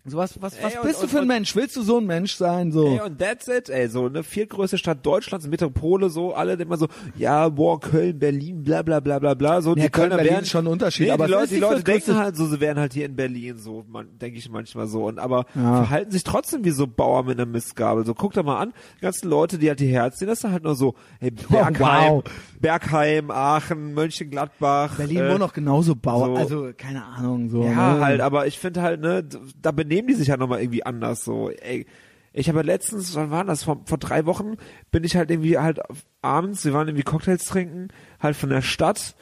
so 0.09 0.17
was, 0.17 0.41
was, 0.41 0.53
was 0.61 0.73
Ey, 0.73 0.79
und- 0.79 0.87
bist 0.87 0.99
du 0.99 1.03
und- 1.03 1.09
für 1.09 1.17
ein 1.17 1.21
und- 1.23 1.27
Mensch? 1.27 1.55
Willst 1.55 1.75
du 1.75 1.81
so 1.81 1.97
ein 1.97 2.05
Mensch 2.05 2.35
sein, 2.35 2.71
so? 2.71 2.87
Ey, 2.87 3.01
und 3.01 3.19
that's 3.19 3.47
it, 3.47 3.69
ey, 3.69 3.87
so 3.89 4.05
eine 4.05 4.23
viertgrößte 4.23 4.77
Stadt 4.77 5.05
Deutschlands, 5.05 5.47
Metropole, 5.47 6.09
so, 6.09 6.33
alle 6.33 6.53
immer 6.53 6.77
so, 6.77 6.87
ja, 7.17 7.49
boah, 7.49 7.79
Köln, 7.79 8.17
Berlin, 8.17 8.63
bla, 8.63 8.81
bla, 8.81 8.99
bla, 8.99 9.19
bla, 9.19 9.33
bla, 9.33 9.61
so, 9.61 9.71
Ja, 9.71 9.75
die 9.75 9.81
Köln, 9.89 9.91
Kölner 10.09 10.15
Berlin 10.15 10.33
wären, 10.33 10.45
schon 10.45 10.65
ein 10.65 10.71
Unterschied, 10.71 11.07
nee, 11.07 11.11
aber 11.11 11.25
die 11.27 11.31
Leute, 11.33 11.47
die 11.49 11.55
die 11.55 11.61
Leute 11.61 11.83
denken 11.83 12.15
halt 12.15 12.35
so, 12.37 12.45
sie 12.47 12.59
wären 12.59 12.79
halt 12.79 12.93
hier 12.93 13.05
in 13.05 13.15
Berlin, 13.15 13.57
so, 13.57 13.83
man, 13.89 14.07
denke 14.19 14.37
ich 14.39 14.49
manchmal 14.49 14.87
so, 14.87 15.05
und 15.07 15.19
aber 15.19 15.45
Ja. 15.55 15.83
verhalten 15.83 16.11
sich 16.11 16.23
trotzdem 16.23 16.63
wie 16.63 16.71
so 16.71 16.87
Bauer 16.87 17.23
mit 17.23 17.37
einer 17.39 17.45
Mistgabel, 17.49 18.05
so, 18.05 18.13
guck 18.13 18.33
doch 18.33 18.43
mal 18.43 18.59
an, 18.59 18.73
die 18.97 19.01
ganzen 19.01 19.29
Leute, 19.29 19.57
die 19.57 19.67
halt 19.69 19.79
hierher 19.79 20.03
herziehen, 20.03 20.27
das 20.27 20.43
ist 20.43 20.49
halt 20.49 20.63
nur 20.63 20.75
so, 20.75 20.95
hey, 21.19 21.31
Bergheim, 21.49 22.13
wow. 22.13 22.23
Bergheim, 22.59 23.31
Aachen, 23.31 23.93
Mönchengladbach, 23.93 24.95
Berlin 24.95 25.17
äh, 25.17 25.29
wohnen 25.31 25.41
auch 25.43 25.53
genauso 25.53 25.95
Bauer, 25.95 26.27
so- 26.27 26.35
also 26.35 26.69
keine 26.77 27.03
Ahnung, 27.05 27.49
so. 27.49 27.63
ja, 27.63 27.95
ne? 27.95 27.99
halt, 28.05 28.21
aber 28.21 28.47
ich 28.47 28.57
finde 28.59 28.81
halt, 28.81 29.01
ne, 29.01 29.23
da 29.61 29.71
benehmen 29.71 29.96
die 30.05 30.13
sich 30.13 30.29
halt 30.29 30.39
nochmal 30.39 30.59
irgendwie 30.61 30.85
anders 30.85 31.23
so. 31.23 31.49
Ey, 31.49 31.87
ich 32.33 32.49
habe 32.49 32.61
letztens, 32.61 33.15
wann 33.15 33.31
war 33.31 33.43
das? 33.45 33.63
Vor, 33.63 33.81
vor 33.85 33.97
drei 33.97 34.27
Wochen 34.27 34.57
bin 34.91 35.03
ich 35.03 35.15
halt 35.15 35.31
irgendwie 35.31 35.57
halt 35.57 35.79
abends, 36.21 36.63
wir 36.65 36.73
waren 36.73 36.87
irgendwie 36.87 37.03
Cocktails 37.03 37.45
trinken, 37.45 37.87
halt 38.19 38.35
von 38.35 38.49
der 38.49 38.61
Stadt, 38.61 39.15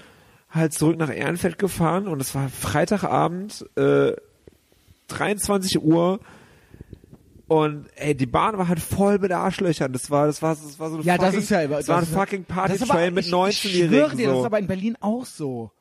halt 0.49 0.73
zurück 0.73 0.97
nach 0.97 1.13
Ehrenfeld 1.13 1.57
gefahren 1.57 2.07
und 2.09 2.19
es 2.19 2.35
war 2.35 2.49
Freitagabend, 2.49 3.65
äh, 3.77 4.13
23 5.07 5.81
Uhr 5.81 6.19
und 7.47 7.85
ey, 7.95 8.15
die 8.15 8.25
Bahn 8.25 8.57
war 8.57 8.67
halt 8.67 8.79
voll 8.79 9.19
mit 9.19 9.31
Arschlöchern. 9.31 9.93
Das 9.93 10.09
war, 10.09 10.25
das 10.25 10.41
war, 10.41 10.55
das 10.55 10.79
war 10.79 10.89
so 10.89 10.95
eine 10.95 11.05
Ja, 11.05 11.17
das 11.17 11.27
fucking, 11.27 11.39
ist 11.41 11.49
ja, 11.51 11.67
das 11.67 11.87
war 11.87 11.97
ein 11.99 12.03
ja- 12.11 12.19
fucking 12.19 12.45
das 12.47 12.55
Party-Train 12.55 13.13
mit 13.13 13.25
ich- 13.27 13.31
19-Jährigen. 13.31 13.49
Ich 13.49 13.89
schwöre 13.91 14.15
dir, 14.15 14.25
das 14.27 14.33
so. 14.35 14.39
ist 14.41 14.45
aber 14.47 14.59
in 14.59 14.67
Berlin 14.67 14.97
auch 14.99 15.25
so. 15.25 15.71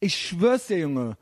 Ich 0.00 0.14
schwör's 0.16 0.66
dir, 0.66 0.78
Junge. 0.80 1.16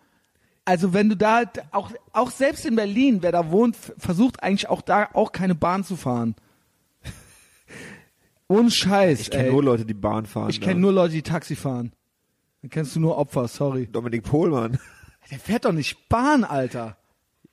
Also 0.66 0.92
wenn 0.92 1.08
du 1.08 1.16
da 1.16 1.44
auch 1.70 1.92
auch 2.12 2.30
selbst 2.30 2.66
in 2.66 2.76
Berlin, 2.76 3.22
wer 3.22 3.32
da 3.32 3.50
wohnt, 3.50 3.76
versucht 3.96 4.42
eigentlich 4.42 4.68
auch 4.68 4.82
da 4.82 5.08
auch 5.14 5.32
keine 5.32 5.54
Bahn 5.54 5.82
zu 5.84 5.96
fahren. 5.96 6.34
Ohne 8.48 8.70
Scheiß. 8.70 9.20
ich 9.20 9.30
kenne 9.30 9.50
nur 9.50 9.62
Leute, 9.62 9.84
die 9.84 9.94
Bahn 9.94 10.26
fahren. 10.26 10.50
ich 10.50 10.60
kenne 10.60 10.80
nur 10.80 10.92
Leute, 10.92 11.14
die 11.14 11.22
Taxi 11.22 11.56
fahren. 11.56 11.92
Dann 12.62 12.70
kennst 12.70 12.94
du 12.96 13.00
nur 13.00 13.16
Opfer, 13.16 13.48
sorry. 13.48 13.86
Dominik 13.86 14.24
Pohlmann. 14.24 14.78
Der 15.30 15.38
fährt 15.40 15.64
doch 15.64 15.72
nicht 15.72 16.08
Bahn, 16.08 16.44
Alter. 16.44 16.96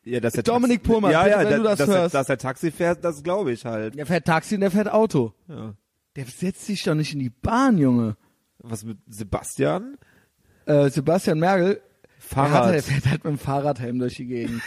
Ja, 0.03 0.19
dass 0.19 0.33
der 0.33 0.43
Dominik 0.43 0.79
Taxi, 0.83 0.91
Pohlmann, 0.91 1.11
ja, 1.11 1.23
bitte, 1.23 1.31
ja, 1.35 1.39
wenn 1.43 1.49
da- 1.49 1.57
du 1.57 1.63
das 1.63 1.77
dass, 1.79 1.87
hörst. 1.87 2.13
Er, 2.15 2.19
dass 2.19 2.29
er 2.29 2.37
Taxi 2.37 2.71
fährt, 2.71 3.03
das 3.03 3.23
glaube 3.23 3.51
ich 3.51 3.65
halt. 3.65 3.95
Der 3.95 4.05
fährt 4.05 4.25
Taxi 4.25 4.55
und 4.55 4.61
der 4.61 4.69
fährt 4.71 4.91
Auto. 4.91 5.33
Ja. 5.47 5.73
Der 6.15 6.25
setzt 6.25 6.65
sich 6.65 6.83
doch 6.83 6.93
nicht 6.93 7.13
in 7.13 7.19
die 7.19 7.29
Bahn, 7.31 7.77
Junge. 7.77 8.15
Was 8.59 8.83
mit 8.83 8.97
Sebastian? 9.07 9.97
Äh, 10.65 10.89
Sebastian 10.89 11.39
Merkel, 11.39 11.81
Fahrrad. 12.33 12.51
Der, 12.51 12.67
hat, 12.67 12.73
der 12.73 12.83
fährt 12.83 13.05
halt 13.05 13.23
mit 13.23 13.33
dem 13.33 13.39
Fahrradhelm 13.39 13.99
durch 13.99 14.15
die 14.15 14.25
Gegend. 14.25 14.61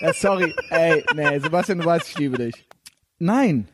ja, 0.00 0.12
sorry, 0.14 0.54
ey, 0.70 1.04
nee, 1.14 1.38
Sebastian, 1.38 1.78
du 1.78 1.84
weißt, 1.84 2.08
ich 2.08 2.18
liebe 2.18 2.38
dich. 2.38 2.66
Nein, 3.18 3.68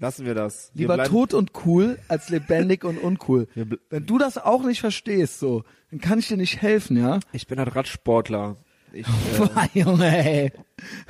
Lassen 0.00 0.24
wir 0.24 0.34
das. 0.34 0.70
Wir 0.72 0.84
lieber 0.84 0.94
bleiben- 0.94 1.10
tot 1.10 1.34
und 1.34 1.52
cool 1.66 1.98
als 2.08 2.30
lebendig 2.30 2.84
und 2.84 2.96
uncool. 2.96 3.48
Wenn 3.90 4.06
du 4.06 4.16
das 4.16 4.38
auch 4.38 4.64
nicht 4.64 4.80
verstehst, 4.80 5.38
so, 5.38 5.62
dann 5.90 6.00
kann 6.00 6.18
ich 6.18 6.26
dir 6.28 6.38
nicht 6.38 6.62
helfen, 6.62 6.96
ja? 6.96 7.20
Ich 7.32 7.46
bin 7.46 7.58
halt 7.58 7.76
Radsportler. 7.76 8.56
Ich, 8.94 9.06
äh, 9.74 9.78
Junge, 9.78 10.06
ey. 10.26 10.52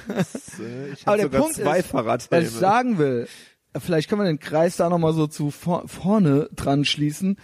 äh, 0.09 0.93
ich 0.93 1.07
Aber 1.07 1.17
der 1.17 1.29
Punkt 1.29 1.55
zwei 1.55 1.79
ist, 1.79 1.95
was 1.95 2.29
ich 2.33 2.51
sagen 2.51 2.99
will, 2.99 3.29
vielleicht 3.79 4.09
können 4.09 4.23
wir 4.23 4.27
den 4.27 4.41
Kreis 4.41 4.77
da 4.77 4.89
nochmal 4.91 5.13
so 5.13 5.29
zu 5.29 5.53
vor, 5.53 5.87
vorne 5.87 6.51
dran 6.57 6.85
schließen. 6.85 7.39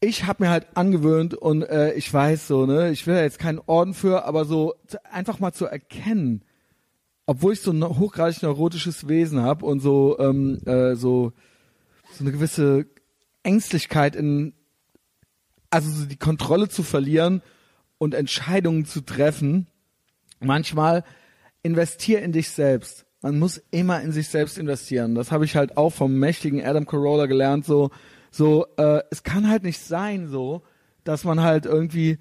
Ich 0.00 0.26
habe 0.26 0.44
mir 0.44 0.50
halt 0.50 0.66
angewöhnt 0.74 1.34
und 1.34 1.62
äh, 1.62 1.92
ich 1.94 2.12
weiß 2.12 2.46
so, 2.46 2.66
ne, 2.66 2.90
ich 2.90 3.06
will 3.06 3.14
da 3.14 3.22
jetzt 3.22 3.38
keinen 3.38 3.60
Orden 3.66 3.94
für, 3.94 4.24
aber 4.24 4.44
so 4.44 4.74
zu, 4.86 5.04
einfach 5.12 5.40
mal 5.40 5.52
zu 5.52 5.66
erkennen, 5.66 6.42
obwohl 7.26 7.54
ich 7.54 7.60
so 7.60 7.72
ein 7.72 7.82
hochgradig 7.84 8.42
neurotisches 8.42 9.08
Wesen 9.08 9.42
habe 9.42 9.66
und 9.66 9.80
so 9.80 10.16
ähm, 10.18 10.60
äh, 10.66 10.94
so 10.94 11.32
so 12.12 12.24
eine 12.24 12.32
gewisse 12.32 12.86
Ängstlichkeit 13.42 14.14
in 14.14 14.54
also 15.70 15.90
so 15.90 16.06
die 16.06 16.16
Kontrolle 16.16 16.68
zu 16.68 16.82
verlieren 16.82 17.42
und 17.98 18.14
Entscheidungen 18.14 18.84
zu 18.86 19.00
treffen. 19.00 19.66
Manchmal 20.40 21.04
investier 21.62 22.22
in 22.22 22.32
dich 22.32 22.50
selbst. 22.50 23.04
Man 23.20 23.38
muss 23.38 23.60
immer 23.72 24.00
in 24.00 24.12
sich 24.12 24.28
selbst 24.28 24.58
investieren. 24.58 25.14
Das 25.14 25.32
habe 25.32 25.44
ich 25.44 25.56
halt 25.56 25.76
auch 25.76 25.90
vom 25.90 26.14
mächtigen 26.14 26.64
Adam 26.64 26.86
Carolla 26.86 27.26
gelernt. 27.26 27.64
So, 27.64 27.90
so, 28.38 28.66
äh, 28.76 29.02
es 29.10 29.24
kann 29.24 29.50
halt 29.50 29.64
nicht 29.64 29.80
sein, 29.80 30.28
so, 30.28 30.62
dass 31.02 31.24
man 31.24 31.42
halt 31.42 31.66
irgendwie 31.66 32.18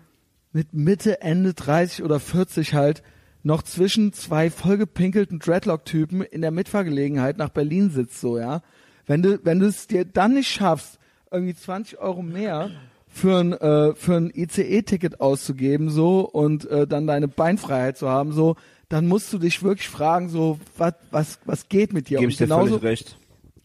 mit 0.52 0.74
Mitte, 0.74 1.22
Ende 1.22 1.54
30 1.54 2.04
oder 2.04 2.20
40 2.20 2.74
halt 2.74 3.04
noch 3.44 3.62
zwischen 3.62 4.14
zwei 4.14 4.50
vollgepinkelten 4.50 5.38
Dreadlock-Typen 5.38 6.24
in 6.24 6.42
der 6.42 6.50
Mitfahrgelegenheit 6.50 7.38
nach 7.38 7.50
Berlin 7.50 7.92
sitzt, 7.92 8.20
so, 8.20 8.40
ja. 8.40 8.64
Wenn 9.06 9.22
du, 9.22 9.40
wenn 9.44 9.60
du 9.60 9.68
es 9.68 9.86
dir 9.86 10.06
dann 10.06 10.34
nicht 10.34 10.50
schaffst, 10.50 10.98
irgendwie 11.32 11.54
20 11.54 12.00
Euro 12.00 12.24
mehr 12.24 12.72
für 13.08 13.38
ein, 13.38 13.54
äh, 13.54 13.94
für 13.94 14.16
ein 14.16 14.32
ICE-Ticket 14.34 15.22
auszugeben, 15.22 15.92
so, 15.92 16.22
und 16.22 16.66
äh, 16.66 16.88
dann 16.88 17.06
deine 17.06 17.28
Beinfreiheit 17.28 17.96
zu 17.96 18.10
haben, 18.10 18.32
so, 18.32 18.56
dann 18.90 19.08
musst 19.08 19.32
du 19.32 19.38
dich 19.38 19.62
wirklich 19.62 19.88
fragen, 19.88 20.30
so, 20.30 20.60
was, 20.78 20.96
was, 21.12 21.40
was 21.46 21.70
geht 21.70 21.94
mit 21.94 22.10
dir? 22.10 22.18
Gebe 22.18 22.32
ich 22.32 22.38
dir 22.38 22.46
genauso, 22.46 22.80
völlig 22.80 22.84
recht. 22.84 23.18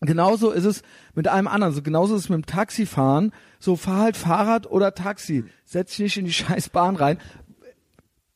Genauso 0.06 0.50
ist 0.50 0.64
es 0.64 0.82
mit 1.14 1.28
allem 1.28 1.46
anderen. 1.48 1.72
So 1.74 1.82
genauso 1.82 2.14
ist 2.16 2.22
es 2.24 2.28
mit 2.28 2.36
dem 2.38 2.46
Taxifahren. 2.46 3.32
So 3.58 3.76
fahr 3.76 4.00
halt 4.00 4.16
Fahrrad 4.16 4.66
oder 4.70 4.94
Taxi. 4.94 5.44
Setz 5.64 5.90
dich 5.90 5.98
nicht 6.00 6.16
in 6.18 6.24
die 6.24 6.32
scheiß 6.32 6.68
Bahn 6.70 6.96
rein. 6.96 7.18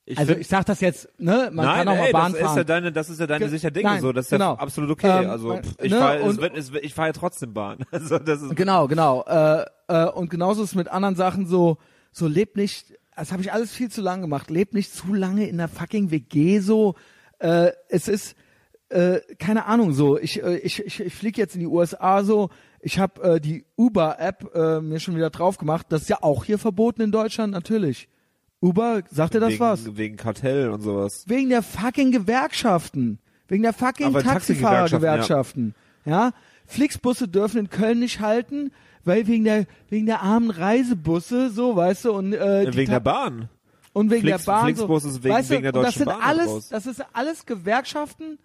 Ich 0.09 0.17
also 0.19 0.35
ich 0.35 0.47
sag 0.47 0.65
das 0.67 0.81
jetzt, 0.81 1.09
ne? 1.19 1.51
Man 1.53 1.67
Nein, 1.67 1.79
kann 1.79 1.89
auch 1.89 1.97
mal 1.99 2.07
ey, 2.07 2.13
Bahn 2.13 2.31
das 2.33 2.41
ist 2.41 2.47
fahren. 2.47 2.57
ja 2.59 2.65
deine, 2.65 2.93
das 2.93 3.11
ist 3.11 3.19
ja 3.19 3.27
deine 3.27 3.41
Ge- 3.41 3.49
Sicht 3.49 3.65
der 3.65 3.73
Dinge 3.73 3.89
Nein, 3.89 4.01
so, 4.01 4.13
das 4.13 4.27
ist 4.27 4.31
genau. 4.31 4.55
ja 4.55 4.61
absolut 4.61 4.91
okay. 4.91 5.25
Ähm, 5.25 5.31
also 5.31 5.49
mein- 5.49 5.63
ich 5.83 5.91
ne, 5.91 5.99
fahre, 5.99 6.91
fahre 6.95 7.09
ja 7.09 7.13
trotzdem 7.13 7.53
Bahn. 7.53 7.79
Also 7.91 8.19
das 8.21 8.41
ist 8.41 8.55
Genau, 8.55 8.87
genau. 8.87 9.25
Äh, 9.27 9.65
äh, 9.89 10.05
und 10.11 10.31
genauso 10.31 10.63
ist 10.63 10.71
es 10.71 10.75
mit 10.77 10.87
anderen 10.87 11.17
Sachen 11.17 11.47
so, 11.47 11.79
so 12.13 12.29
lebt 12.29 12.57
nicht, 12.57 12.95
das 13.17 13.33
habe 13.33 13.43
ich 13.43 13.53
alles 13.53 13.73
viel 13.73 13.91
zu 13.91 14.01
lang 14.01 14.21
gemacht, 14.21 14.49
lebt 14.49 14.75
nicht 14.75 14.95
zu 14.95 15.13
lange 15.13 15.49
in 15.49 15.57
der 15.59 15.67
fucking 15.67 16.13
WG 16.13 16.61
so. 16.61 16.95
Äh, 17.41 17.73
es 17.89 18.07
ist, 18.07 18.37
äh, 18.89 19.21
keine 19.39 19.67
Ahnung, 19.67 19.93
so, 19.93 20.19
ich, 20.19 20.43
äh, 20.43 20.59
ich, 20.59 20.85
ich, 20.85 21.01
ich 21.01 21.15
fliege 21.15 21.41
jetzt 21.41 21.55
in 21.55 21.61
die 21.61 21.67
USA 21.67 22.23
so, 22.25 22.51
ich 22.81 22.99
habe 22.99 23.23
äh, 23.23 23.41
die 23.41 23.65
Uber-App 23.77 24.55
äh, 24.55 24.81
mir 24.81 25.01
schon 25.01 25.17
wieder 25.17 25.31
drauf 25.31 25.59
gemacht, 25.59 25.87
das 25.89 26.03
ist 26.03 26.09
ja 26.09 26.19
auch 26.23 26.45
hier 26.45 26.59
verboten 26.59 27.03
in 27.03 27.11
Deutschland, 27.13 27.53
natürlich. 27.53 28.09
Uber, 28.61 29.03
sagt 29.11 29.35
dir 29.35 29.41
das 29.41 29.51
wegen, 29.51 29.61
was? 29.61 29.97
wegen 29.97 30.17
Kartell 30.17 30.71
und 30.71 30.81
sowas. 30.81 31.25
Wegen 31.27 31.51
der 31.51 31.63
fucking 31.63 32.11
Gewerkschaften. 32.13 33.19
Wegen 33.49 33.63
der 33.63 33.73
fucking 33.73 34.13
Taxifahrergewerkschaften. 34.15 35.75
Ja, 36.05 36.33
Flixbusse 36.67 37.29
dürfen 37.29 37.59
in 37.59 37.71
Köln 37.71 37.99
nicht 38.01 38.21
halten, 38.21 38.73
weil 39.05 39.27
wegen 39.27 39.45
der 39.45 39.67
wegen 39.89 40.07
der 40.07 40.23
armen 40.23 40.51
Reisebusse, 40.51 41.51
so 41.51 41.77
weißt 41.77 42.07
du 42.07 42.13
und 42.13 42.33
äh, 42.33 42.71
die 42.71 42.77
Wegen 42.77 42.91
der 42.91 43.01
Bahn. 43.01 43.49
und 43.93 44.11
wegen 44.11 44.23
Flix- 44.23 44.45
der 44.45 44.53
Bahn 44.53 44.65
Flixbus 44.65 45.03
so, 45.05 45.09
ist 45.11 45.23
wegen- 45.25 45.35
weißt 45.35 45.51
du, 45.51 45.55
wegen 45.55 45.63
der 45.65 45.75
und 45.75 45.83
das 45.83 45.95
Deutschen 45.95 45.99
sind 46.11 46.19
Bahn 46.19 46.29
alles, 46.29 46.47
raus. 46.49 46.69
das 46.71 46.87
ist 46.87 47.05
alles 47.13 47.47
Gewerkschaften 47.47 48.39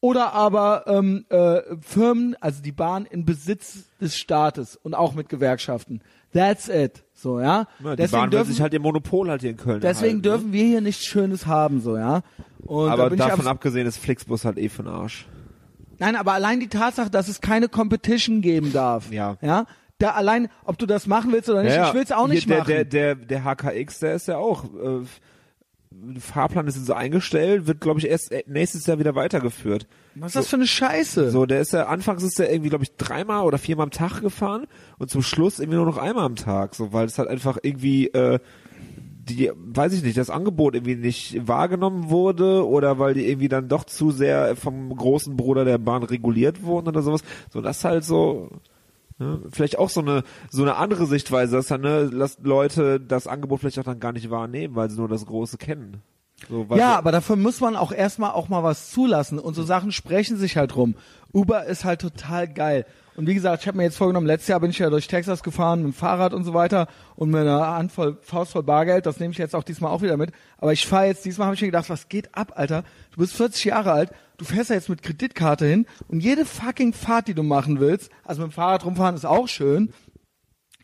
oder 0.00 0.32
aber 0.32 0.84
ähm, 0.86 1.24
äh, 1.30 1.60
Firmen, 1.80 2.36
also 2.40 2.62
die 2.62 2.72
Bahn 2.72 3.06
in 3.06 3.24
Besitz 3.24 3.84
des 4.00 4.16
Staates 4.16 4.76
und 4.76 4.94
auch 4.94 5.14
mit 5.14 5.28
Gewerkschaften. 5.28 6.00
That's 6.32 6.68
it. 6.68 7.02
So, 7.14 7.40
ja. 7.40 7.66
Ja, 7.82 7.96
die 7.96 8.06
Bahn 8.08 8.24
will 8.24 8.30
dürfen, 8.38 8.52
sich 8.52 8.60
halt 8.60 8.74
ihr 8.74 8.80
Monopol 8.80 9.30
halt 9.30 9.40
hier 9.40 9.50
in 9.50 9.56
Köln 9.56 9.80
deswegen 9.80 10.16
halten, 10.16 10.22
dürfen 10.22 10.52
wir 10.52 10.64
hier 10.64 10.80
nichts 10.82 11.04
Schönes 11.04 11.46
haben, 11.46 11.80
so, 11.80 11.96
ja. 11.96 12.22
Und 12.60 12.84
Ne? 12.84 12.86
da 12.88 12.92
Aber 12.92 13.10
bin 13.10 13.18
ich 13.18 13.24
davon 13.24 13.46
abgesehen 13.46 13.86
ist 13.86 13.96
Flixbus 13.98 14.44
halt 14.44 14.58
eh 14.58 14.68
für 14.68 14.82
den 14.82 14.92
Arsch. 14.92 15.26
Nein, 15.98 16.14
aber 16.16 16.32
allein 16.34 16.60
die 16.60 16.68
Tatsache, 16.68 17.08
dass 17.10 17.28
es 17.28 17.40
keine 17.40 17.68
Competition 17.68 18.42
geben 18.42 18.72
darf. 18.72 19.10
Ja. 19.10 19.38
Ja. 19.40 19.64
Da 19.98 20.10
allein, 20.10 20.48
ob 20.64 20.76
du 20.76 20.84
das 20.84 21.06
machen 21.06 21.32
willst 21.32 21.48
oder 21.48 21.62
nicht, 21.62 21.74
ich 21.74 21.94
will 21.94 22.02
es 22.02 22.12
auch 22.12 22.28
nicht 22.28 22.44
Hier, 22.46 22.58
machen. 22.58 22.68
der, 22.68 22.84
Der, 22.84 23.14
der, 23.14 23.40
der 23.42 23.44
HKX, 23.44 24.00
der 24.00 24.14
ist 24.14 24.28
ja 24.28 24.36
auch, 24.36 24.64
äh, 24.64 25.04
Fahrplan 26.18 26.66
ist 26.66 26.76
jetzt 26.76 26.86
so 26.86 26.94
eingestellt, 26.94 27.66
wird 27.66 27.80
glaube 27.80 28.00
ich 28.00 28.08
erst 28.08 28.32
äh, 28.32 28.44
nächstes 28.46 28.86
Jahr 28.86 28.98
wieder 28.98 29.14
weitergeführt. 29.14 29.86
Was 30.14 30.30
ist 30.30 30.36
das 30.36 30.48
für 30.48 30.56
eine 30.56 30.66
Scheiße? 30.66 31.30
So, 31.30 31.46
der 31.46 31.60
ist 31.60 31.72
ja, 31.72 31.86
anfangs 31.86 32.22
ist 32.22 32.38
der 32.38 32.50
irgendwie, 32.50 32.70
glaube 32.70 32.84
ich, 32.84 32.96
dreimal 32.96 33.44
oder 33.44 33.58
viermal 33.58 33.84
am 33.84 33.90
Tag 33.90 34.20
gefahren 34.20 34.66
und 34.98 35.10
zum 35.10 35.22
Schluss 35.22 35.58
irgendwie 35.58 35.76
nur 35.76 35.86
noch 35.86 35.98
einmal 35.98 36.24
am 36.24 36.36
Tag, 36.36 36.74
so, 36.74 36.92
weil 36.92 37.06
es 37.06 37.18
halt 37.18 37.28
einfach 37.28 37.58
irgendwie, 37.62 38.08
äh, 38.08 38.38
die, 39.28 39.50
weiß 39.54 39.92
ich 39.92 40.02
nicht, 40.02 40.16
das 40.16 40.30
Angebot 40.30 40.74
irgendwie 40.74 40.94
nicht 40.94 41.46
wahrgenommen 41.46 42.10
wurde 42.10 42.66
oder 42.66 42.98
weil 42.98 43.14
die 43.14 43.28
irgendwie 43.28 43.48
dann 43.48 43.68
doch 43.68 43.84
zu 43.84 44.10
sehr 44.10 44.56
vom 44.56 44.94
großen 44.94 45.36
Bruder 45.36 45.64
der 45.64 45.78
Bahn 45.78 46.02
reguliert 46.04 46.62
wurden 46.62 46.88
oder 46.88 47.02
sowas. 47.02 47.22
So, 47.50 47.60
das 47.60 47.84
halt 47.84 48.04
so, 48.04 48.50
ne, 49.18 49.40
vielleicht 49.50 49.78
auch 49.78 49.90
so 49.90 50.00
eine, 50.00 50.22
so 50.50 50.62
eine 50.62 50.76
andere 50.76 51.06
Sichtweise, 51.06 51.56
dass 51.56 51.68
dann, 51.68 51.82
ne, 51.82 52.04
lasst 52.12 52.40
Leute 52.44 53.00
das 53.00 53.26
Angebot 53.26 53.60
vielleicht 53.60 53.78
auch 53.78 53.84
dann 53.84 54.00
gar 54.00 54.12
nicht 54.12 54.30
wahrnehmen, 54.30 54.74
weil 54.74 54.90
sie 54.90 54.98
nur 54.98 55.08
das 55.08 55.26
Große 55.26 55.58
kennen. 55.58 56.02
So, 56.50 56.66
Ja, 56.74 56.96
aber 56.98 57.12
dafür 57.12 57.36
muss 57.36 57.60
man 57.60 57.76
auch 57.76 57.92
erstmal 57.92 58.32
auch 58.32 58.48
mal 58.48 58.62
was 58.62 58.90
zulassen 58.90 59.38
und 59.38 59.54
so 59.54 59.62
Sachen 59.62 59.90
sprechen 59.90 60.36
sich 60.36 60.56
halt 60.56 60.76
rum. 60.76 60.94
Uber 61.36 61.66
ist 61.66 61.84
halt 61.84 62.00
total 62.00 62.48
geil. 62.48 62.86
Und 63.14 63.26
wie 63.26 63.34
gesagt, 63.34 63.62
ich 63.62 63.68
habe 63.68 63.76
mir 63.76 63.84
jetzt 63.84 63.98
vorgenommen, 63.98 64.26
letztes 64.26 64.48
Jahr 64.48 64.60
bin 64.60 64.70
ich 64.70 64.78
ja 64.78 64.88
durch 64.88 65.06
Texas 65.06 65.42
gefahren 65.42 65.82
mit 65.82 65.92
dem 65.92 65.94
Fahrrad 65.94 66.32
und 66.32 66.44
so 66.44 66.54
weiter 66.54 66.88
und 67.14 67.30
mit 67.30 67.42
einer 67.42 67.74
Handvoll, 67.74 68.16
Faust 68.22 68.52
voll 68.52 68.62
Bargeld, 68.62 69.04
das 69.04 69.20
nehme 69.20 69.32
ich 69.32 69.38
jetzt 69.38 69.54
auch 69.54 69.62
diesmal 69.62 69.90
auch 69.90 70.00
wieder 70.00 70.16
mit. 70.16 70.32
Aber 70.56 70.72
ich 70.72 70.86
fahre 70.86 71.06
jetzt, 71.06 71.26
diesmal 71.26 71.46
habe 71.46 71.54
ich 71.54 71.60
mir 71.60 71.68
gedacht, 71.68 71.90
was 71.90 72.08
geht 72.08 72.34
ab, 72.34 72.52
Alter? 72.56 72.84
Du 73.12 73.20
bist 73.20 73.34
40 73.34 73.64
Jahre 73.64 73.92
alt, 73.92 74.10
du 74.38 74.46
fährst 74.46 74.70
ja 74.70 74.76
jetzt 74.76 74.88
mit 74.88 75.02
Kreditkarte 75.02 75.66
hin 75.66 75.86
und 76.08 76.20
jede 76.20 76.46
fucking 76.46 76.94
Fahrt, 76.94 77.28
die 77.28 77.34
du 77.34 77.42
machen 77.42 77.80
willst, 77.80 78.10
also 78.24 78.42
mit 78.42 78.52
dem 78.52 78.54
Fahrrad 78.54 78.86
rumfahren 78.86 79.14
ist 79.14 79.26
auch 79.26 79.48
schön, 79.48 79.92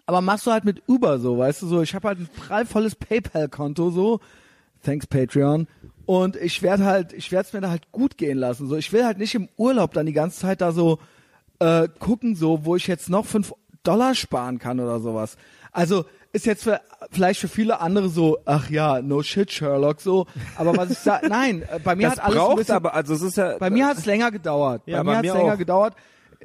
aber 0.04 0.20
machst 0.20 0.46
du 0.46 0.52
halt 0.52 0.64
mit 0.64 0.82
Uber 0.86 1.18
so, 1.18 1.38
weißt 1.38 1.62
du 1.62 1.66
so, 1.66 1.80
ich 1.82 1.94
habe 1.94 2.08
halt 2.08 2.18
ein 2.18 2.28
prallvolles 2.28 2.94
PayPal-Konto 2.96 3.90
so, 3.90 4.20
thanks 4.82 5.06
Patreon, 5.06 5.66
und 6.20 6.36
ich 6.36 6.62
werde 6.62 6.84
halt, 6.84 7.12
ich 7.12 7.32
werde 7.32 7.46
es 7.46 7.52
mir 7.52 7.60
da 7.60 7.70
halt 7.70 7.90
gut 7.92 8.18
gehen 8.18 8.38
lassen, 8.38 8.68
so, 8.68 8.76
ich 8.76 8.92
will 8.92 9.04
halt 9.04 9.18
nicht 9.18 9.34
im 9.34 9.48
Urlaub 9.56 9.94
dann 9.94 10.06
die 10.06 10.12
ganze 10.12 10.40
Zeit 10.40 10.60
da 10.60 10.72
so 10.72 10.98
äh, 11.58 11.88
gucken, 11.98 12.34
so, 12.34 12.64
wo 12.64 12.76
ich 12.76 12.86
jetzt 12.86 13.08
noch 13.08 13.26
fünf 13.26 13.54
Dollar 13.82 14.14
sparen 14.14 14.58
kann 14.58 14.80
oder 14.80 15.00
sowas. 15.00 15.36
Also 15.72 16.04
ist 16.32 16.46
jetzt 16.46 16.64
für, 16.64 16.80
vielleicht 17.10 17.40
für 17.40 17.48
viele 17.48 17.80
andere 17.80 18.08
so, 18.08 18.38
ach 18.44 18.70
ja, 18.70 19.02
no 19.02 19.22
shit 19.22 19.50
Sherlock 19.50 20.00
so, 20.00 20.26
aber 20.56 20.76
was 20.76 20.90
ich 20.90 20.98
sage, 20.98 21.26
nein, 21.30 21.62
äh, 21.62 21.78
bei 21.78 21.94
mir 21.94 22.08
das 22.08 22.18
hat 22.18 22.24
alles 22.24 22.36
ein 22.36 22.44
braucht 22.44 22.56
bisschen, 22.56 22.74
aber, 22.74 22.94
also 22.94 23.14
es 23.14 23.22
ist 23.22 23.36
ja, 23.36 23.58
bei 23.58 23.70
mir 23.70 23.86
hat 23.86 23.98
es 23.98 24.06
länger 24.06 24.30
gedauert. 24.30 24.82
Ja, 24.86 24.98
bei 24.98 25.04
bei 25.04 25.10
mir 25.10 25.16
hat 25.18 25.24
es 25.26 25.34
länger 25.34 25.54
auch. 25.54 25.58
gedauert. 25.58 25.94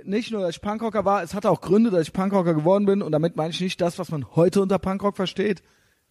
Nicht 0.04 0.32
nur, 0.32 0.42
dass 0.42 0.56
ich 0.56 0.62
Punkrocker 0.62 1.06
war, 1.06 1.24
es 1.24 1.34
hatte 1.34 1.50
auch 1.50 1.62
Gründe, 1.62 1.90
dass 1.90 2.02
ich 2.02 2.14
Punkrocker 2.14 2.54
geworden 2.54 2.86
bin. 2.86 3.02
Und 3.02 3.12
damit 3.12 3.36
meine 3.36 3.50
ich 3.50 3.60
nicht 3.60 3.82
das, 3.82 3.98
was 3.98 4.12
man 4.12 4.36
heute 4.36 4.62
unter 4.62 4.78
Punkrock 4.78 5.16
versteht, 5.16 5.64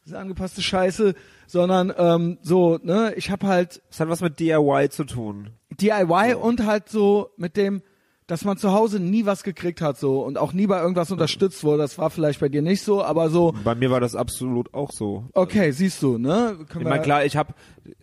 diese 0.07 0.19
angepasste 0.19 0.63
Scheiße, 0.63 1.15
sondern 1.49 1.93
ähm, 1.99 2.39
so, 2.41 2.79
ne, 2.83 3.13
ich 3.17 3.31
habe 3.31 3.47
halt 3.47 3.83
es 3.91 3.99
hat 3.99 4.09
was 4.09 4.21
mit 4.21 4.39
DIY 4.39 4.89
zu 4.91 5.05
tun. 5.05 5.51
DIY 5.81 6.35
und 6.35 6.65
halt 6.65 6.89
so 6.89 7.31
mit 7.37 7.57
dem, 7.57 7.83
dass 8.29 8.45
man 8.45 8.57
zu 8.57 8.73
Hause 8.73 9.01
nie 9.01 9.27
was 9.27 9.43
gekriegt 9.43 9.81
hat 9.81 9.99
so 9.99 10.23
und 10.23 10.39
auch 10.39 10.53
nie 10.53 10.67
bei 10.67 10.81
irgendwas 10.81 11.11
unterstützt 11.11 11.63
wurde. 11.65 11.79
Das 11.79 11.99
war 11.99 12.11
vielleicht 12.11 12.41
bei 12.41 12.49
dir 12.49 12.63
nicht 12.63 12.83
so, 12.83 13.03
aber 13.03 13.31
so, 13.31 13.55
Bei 13.65 13.75
mir 13.75 13.91
war 13.91 14.01
das 14.01 14.15
absolut 14.15 14.75
auch 14.75 14.93
so. 14.93 15.25
okay, 15.33 15.73
siehst 15.73 16.03
du, 16.03 16.19
ne? 16.19 16.57
Können 16.69 16.85
Ich 16.85 16.89
meine, 16.89 17.03
klar, 17.03 17.25
ich 17.25 17.37
habe, 17.37 17.55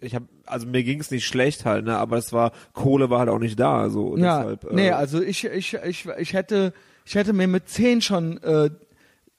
ich 0.01 0.13
habe, 0.13 0.25
also 0.45 0.67
mir 0.67 0.83
ging's 0.83 1.09
nicht 1.09 1.25
schlecht 1.25 1.65
halt, 1.65 1.85
ne, 1.85 1.97
aber 1.97 2.17
es 2.17 2.33
war, 2.33 2.51
Kohle 2.73 3.09
war 3.09 3.19
halt 3.19 3.29
auch 3.29 3.39
nicht 3.39 3.59
da, 3.59 3.89
so. 3.89 4.17
Ja, 4.17 4.39
deshalb, 4.39 4.65
äh, 4.65 4.75
nee, 4.75 4.91
also 4.91 5.21
ich, 5.21 5.45
ich, 5.45 5.73
ich, 5.73 6.07
ich 6.17 6.33
hätte, 6.33 6.73
ich 7.05 7.15
hätte 7.15 7.33
mir 7.33 7.47
mit 7.47 7.69
zehn 7.69 8.01
schon 8.01 8.41
äh, 8.43 8.69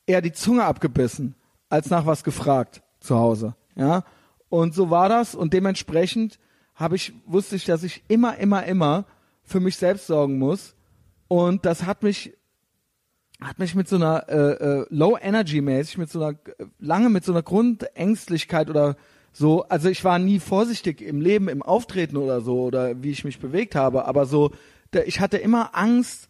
eher 0.07 0.23
die 0.23 0.33
Zunge 0.33 0.65
abgebissen, 0.65 1.35
als 1.75 1.91
nach 1.91 2.07
was 2.07 2.25
gefragt 2.25 2.83
zu 3.01 3.17
Hause. 3.17 3.55
Ja, 3.77 4.05
und 4.49 4.75
so 4.75 4.91
war 4.91 5.09
das 5.09 5.35
und 5.35 5.53
dementsprechend 5.53 6.39
habe 6.75 6.97
ich 6.97 7.13
wusste 7.27 7.57
ich, 7.57 7.65
dass 7.65 7.83
ich 7.83 8.05
immer, 8.09 8.39
immer, 8.39 8.65
immer 8.65 9.05
für 9.43 9.61
mich 9.61 9.77
selbst 9.77 10.07
sorgen 10.07 10.39
muss 10.39 10.75
und 11.29 11.67
das 11.67 11.85
hat 11.85 12.03
mich 12.03 12.33
hat 13.41 13.59
mich 13.59 13.75
mit 13.75 13.89
so 13.89 13.97
einer 13.97 14.29
äh, 14.29 14.81
äh, 14.83 14.87
Low 14.91 15.19
Energy 15.21 15.61
mäßig, 15.61 15.99
mit 15.99 16.11
so 16.11 16.23
einer 16.23 16.39
lange 16.79 17.11
mit 17.11 17.25
so 17.25 17.33
einer 17.33 17.43
Grundängstlichkeit 17.43 18.71
oder 18.71 18.97
so, 19.33 19.65
also 19.65 19.89
ich 19.89 20.05
war 20.05 20.21
nie 20.21 20.39
vorsichtig 20.39 21.03
im 21.03 21.21
Leben, 21.21 21.49
im 21.49 21.61
Auftreten 21.61 22.17
oder 22.17 22.41
so 22.41 22.63
oder 22.63 23.03
wie 23.03 23.11
ich 23.11 23.25
mich 23.25 23.41
bewegt 23.41 23.75
habe, 23.75 24.05
aber 24.05 24.27
so, 24.27 24.53
ich 25.07 25.19
hatte 25.19 25.39
immer 25.39 25.75
Angst, 25.75 26.29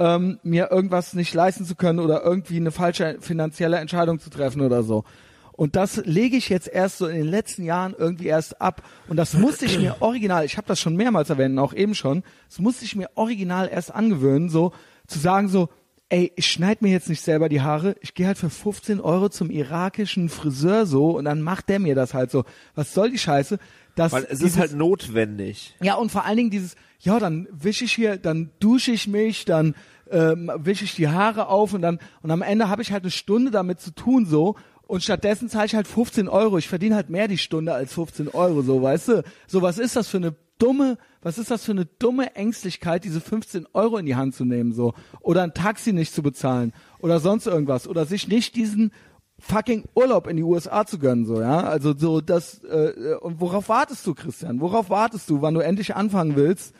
ähm, 0.00 0.40
mir 0.42 0.70
irgendwas 0.72 1.14
nicht 1.14 1.32
leisten 1.34 1.64
zu 1.64 1.76
können 1.76 2.00
oder 2.00 2.24
irgendwie 2.24 2.56
eine 2.56 2.72
falsche 2.72 3.18
finanzielle 3.20 3.76
Entscheidung 3.78 4.18
zu 4.18 4.30
treffen 4.30 4.62
oder 4.62 4.82
so. 4.82 5.04
Und 5.52 5.76
das 5.76 5.96
lege 6.06 6.38
ich 6.38 6.48
jetzt 6.48 6.68
erst 6.68 6.96
so 6.98 7.06
in 7.06 7.16
den 7.16 7.26
letzten 7.28 7.64
Jahren 7.64 7.94
irgendwie 7.96 8.26
erst 8.28 8.62
ab. 8.62 8.82
Und 9.08 9.18
das 9.18 9.34
musste 9.34 9.66
ich 9.66 9.78
mir 9.78 9.96
original, 10.00 10.44
ich 10.46 10.56
habe 10.56 10.66
das 10.66 10.80
schon 10.80 10.96
mehrmals 10.96 11.28
erwähnt, 11.28 11.58
auch 11.58 11.74
eben 11.74 11.94
schon, 11.94 12.22
das 12.48 12.58
musste 12.60 12.86
ich 12.86 12.96
mir 12.96 13.10
original 13.14 13.68
erst 13.70 13.94
angewöhnen, 13.94 14.48
so 14.48 14.72
zu 15.06 15.18
sagen 15.18 15.48
so, 15.48 15.68
ey, 16.08 16.32
ich 16.34 16.46
schneid 16.46 16.80
mir 16.82 16.90
jetzt 16.90 17.08
nicht 17.10 17.20
selber 17.20 17.48
die 17.50 17.60
Haare, 17.60 17.94
ich 18.00 18.14
gehe 18.14 18.26
halt 18.26 18.38
für 18.38 18.48
15 18.50 19.00
Euro 19.00 19.28
zum 19.28 19.50
irakischen 19.50 20.28
Friseur 20.30 20.86
so 20.86 21.16
und 21.18 21.26
dann 21.26 21.42
macht 21.42 21.68
der 21.68 21.78
mir 21.78 21.94
das 21.94 22.14
halt 22.14 22.30
so. 22.30 22.44
Was 22.74 22.94
soll 22.94 23.10
die 23.10 23.18
Scheiße? 23.18 23.58
Das, 23.96 24.12
weil 24.12 24.22
es 24.30 24.38
dieses- 24.38 24.54
ist 24.54 24.58
halt 24.58 24.72
notwendig. 24.74 25.76
ja, 25.82 25.94
und 25.94 26.10
vor 26.10 26.24
allen 26.24 26.36
Dingen 26.38 26.50
dieses, 26.50 26.74
ja, 27.00 27.18
dann 27.18 27.46
wische 27.52 27.84
ich 27.84 27.92
hier, 27.92 28.16
dann 28.16 28.50
dusche 28.60 28.92
ich 28.92 29.08
mich, 29.08 29.44
dann 29.44 29.74
ähm, 30.10 30.50
wische 30.56 30.84
ich 30.84 30.94
die 30.94 31.08
Haare 31.08 31.48
auf 31.48 31.72
und 31.72 31.82
dann, 31.82 31.98
und 32.22 32.30
am 32.30 32.42
Ende 32.42 32.68
habe 32.68 32.82
ich 32.82 32.92
halt 32.92 33.04
eine 33.04 33.10
Stunde 33.10 33.50
damit 33.50 33.80
zu 33.80 33.94
tun 33.94 34.26
so 34.26 34.56
und 34.90 35.04
stattdessen 35.04 35.48
zahle 35.48 35.66
ich 35.66 35.74
halt 35.76 35.86
15 35.86 36.28
Euro. 36.28 36.58
Ich 36.58 36.68
verdiene 36.68 36.96
halt 36.96 37.10
mehr 37.10 37.28
die 37.28 37.38
Stunde 37.38 37.72
als 37.72 37.94
15 37.94 38.26
Euro, 38.28 38.62
so, 38.62 38.82
weißt 38.82 39.08
du? 39.08 39.22
So, 39.46 39.62
was 39.62 39.78
ist 39.78 39.94
das 39.94 40.08
für 40.08 40.16
eine 40.16 40.34
dumme, 40.58 40.98
was 41.22 41.38
ist 41.38 41.50
das 41.50 41.64
für 41.64 41.70
eine 41.70 41.86
dumme 41.86 42.34
Ängstlichkeit, 42.34 43.04
diese 43.04 43.20
15 43.20 43.68
Euro 43.72 43.98
in 43.98 44.06
die 44.06 44.16
Hand 44.16 44.34
zu 44.34 44.44
nehmen, 44.44 44.72
so? 44.72 44.94
Oder 45.20 45.42
ein 45.42 45.54
Taxi 45.54 45.92
nicht 45.92 46.12
zu 46.12 46.22
bezahlen 46.22 46.72
oder 46.98 47.20
sonst 47.20 47.46
irgendwas 47.46 47.86
oder 47.86 48.04
sich 48.04 48.26
nicht 48.26 48.56
diesen 48.56 48.92
fucking 49.38 49.84
Urlaub 49.94 50.26
in 50.26 50.36
die 50.36 50.42
USA 50.42 50.84
zu 50.84 50.98
gönnen, 50.98 51.24
so, 51.24 51.40
ja. 51.40 51.60
Also 51.60 51.96
so 51.96 52.20
das 52.20 52.64
äh, 52.64 53.14
und 53.20 53.40
worauf 53.40 53.68
wartest 53.68 54.04
du, 54.08 54.14
Christian? 54.14 54.60
Worauf 54.60 54.90
wartest 54.90 55.30
du, 55.30 55.40
wann 55.40 55.54
du 55.54 55.60
endlich 55.60 55.94
anfangen 55.94 56.34
willst? 56.34 56.74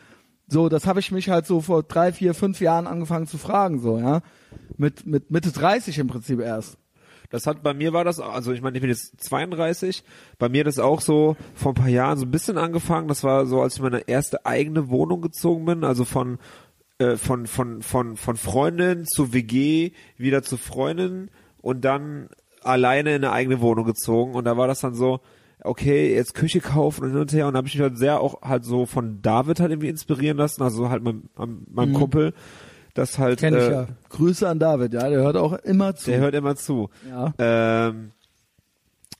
So, 0.51 0.67
das 0.67 0.85
habe 0.85 0.99
ich 0.99 1.13
mich 1.13 1.29
halt 1.29 1.45
so 1.45 1.61
vor 1.61 1.81
drei, 1.81 2.11
vier, 2.11 2.33
fünf 2.33 2.59
Jahren 2.59 2.85
angefangen 2.85 3.25
zu 3.25 3.37
fragen, 3.37 3.79
so, 3.79 3.97
ja. 3.97 4.21
Mit 4.77 5.05
mit 5.05 5.31
Mitte 5.31 5.53
30 5.53 5.97
im 5.97 6.07
Prinzip 6.07 6.41
erst. 6.41 6.77
Das 7.29 7.47
hat 7.47 7.63
bei 7.63 7.73
mir 7.73 7.93
war 7.93 8.03
das, 8.03 8.19
also 8.19 8.51
ich 8.51 8.61
meine, 8.61 8.75
ich 8.75 8.81
bin 8.81 8.89
jetzt 8.89 9.23
32, 9.23 10.03
bei 10.39 10.49
mir 10.49 10.65
das 10.65 10.77
auch 10.77 10.99
so 10.99 11.37
vor 11.55 11.71
ein 11.71 11.75
paar 11.75 11.87
Jahren 11.87 12.17
so 12.17 12.25
ein 12.25 12.31
bisschen 12.31 12.57
angefangen. 12.57 13.07
Das 13.07 13.23
war 13.23 13.45
so, 13.45 13.61
als 13.61 13.75
ich 13.75 13.79
in 13.79 13.85
meine 13.85 14.09
erste 14.09 14.45
eigene 14.45 14.89
Wohnung 14.89 15.21
gezogen 15.21 15.63
bin, 15.63 15.85
also 15.85 16.03
von 16.03 16.37
äh, 16.97 17.15
von 17.15 17.47
von 17.47 17.81
von 17.81 18.17
von 18.17 18.35
Freundin 18.35 19.05
zu 19.05 19.31
WG 19.31 19.91
wieder 20.17 20.43
zu 20.43 20.57
Freundin 20.57 21.31
und 21.61 21.85
dann 21.85 22.27
alleine 22.61 23.15
in 23.15 23.23
eine 23.23 23.31
eigene 23.31 23.61
Wohnung 23.61 23.85
gezogen 23.85 24.33
und 24.33 24.43
da 24.43 24.57
war 24.57 24.67
das 24.67 24.81
dann 24.81 24.95
so 24.95 25.21
okay, 25.63 26.13
jetzt 26.13 26.33
Küche 26.33 26.59
kaufen 26.61 27.03
und 27.05 27.11
hin 27.11 27.19
und 27.19 27.33
her 27.33 27.47
und 27.47 27.55
habe 27.55 27.67
ich 27.67 27.75
mich 27.75 27.81
halt 27.81 27.97
sehr 27.97 28.19
auch 28.19 28.41
halt 28.41 28.63
so 28.65 28.85
von 28.85 29.21
David 29.21 29.59
halt 29.59 29.71
irgendwie 29.71 29.89
inspirieren 29.89 30.37
lassen, 30.37 30.61
also 30.63 30.89
halt 30.89 31.03
meinem, 31.03 31.23
meinem, 31.35 31.65
meinem 31.69 31.93
Kumpel, 31.93 32.33
das 32.93 33.17
halt 33.19 33.39
Kenn 33.39 33.53
ich 33.55 33.61
äh, 33.63 33.71
ja. 33.71 33.87
Grüße 34.09 34.47
an 34.47 34.59
David, 34.59 34.93
ja, 34.93 35.07
der 35.09 35.19
hört 35.19 35.37
auch 35.37 35.53
immer 35.53 35.95
zu. 35.95 36.11
der 36.11 36.19
hört 36.19 36.35
immer 36.35 36.55
zu. 36.55 36.89
Ja. 37.09 37.33
Ähm, 37.37 38.11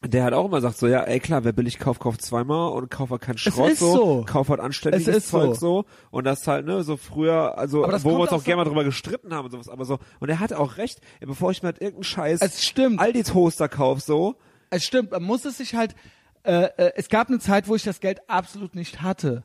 der 0.03 0.23
hat 0.23 0.33
auch 0.33 0.45
immer 0.45 0.57
gesagt 0.57 0.77
so, 0.79 0.87
ja, 0.87 1.01
ey 1.03 1.19
klar, 1.19 1.43
wer 1.43 1.53
billig 1.53 1.77
kauft, 1.77 1.99
kauft 2.01 2.23
zweimal 2.23 2.71
und 2.71 2.89
kauft 2.89 3.11
halt 3.11 3.21
keinen 3.21 3.37
Schrott 3.37 3.73
ist 3.73 3.79
so. 3.79 4.25
kauft 4.27 4.49
halt 4.49 4.59
anständiges 4.59 5.07
Es 5.07 5.15
ist 5.17 5.29
Zeug 5.29 5.53
so. 5.55 5.83
so. 5.83 5.85
Und 6.09 6.23
das 6.25 6.47
halt, 6.47 6.65
ne, 6.65 6.81
so 6.83 6.97
früher, 6.97 7.55
also 7.55 7.83
wo 7.83 7.85
wir 7.85 8.19
uns 8.21 8.29
auch 8.31 8.37
auch 8.39 8.43
gerne 8.43 8.61
so- 8.61 8.63
mal 8.65 8.69
drüber 8.69 8.83
gestritten 8.83 9.31
haben 9.31 9.45
und 9.45 9.51
sowas, 9.51 9.69
aber 9.69 9.85
so, 9.85 9.99
und 10.19 10.29
er 10.29 10.39
hatte 10.39 10.57
auch 10.59 10.77
recht, 10.77 11.01
bevor 11.19 11.51
ich 11.51 11.61
mir 11.61 11.67
halt 11.67 11.81
irgendeinen 11.81 12.03
Scheiß 12.05 12.41
Es 12.41 12.65
stimmt. 12.65 12.99
Aldi 12.99 13.21
Toaster 13.23 13.69
kauf, 13.69 14.01
so, 14.01 14.37
Es 14.71 14.83
stimmt, 14.83 15.11
man 15.11 15.21
muss 15.21 15.45
es 15.45 15.57
sich 15.57 15.75
halt, 15.75 15.95
äh, 16.43 16.63
äh, 16.63 16.91
es 16.95 17.09
gab 17.09 17.29
eine 17.29 17.39
Zeit, 17.39 17.67
wo 17.67 17.75
ich 17.75 17.83
das 17.83 17.99
Geld 17.99 18.21
absolut 18.29 18.75
nicht 18.75 19.01
hatte. 19.01 19.43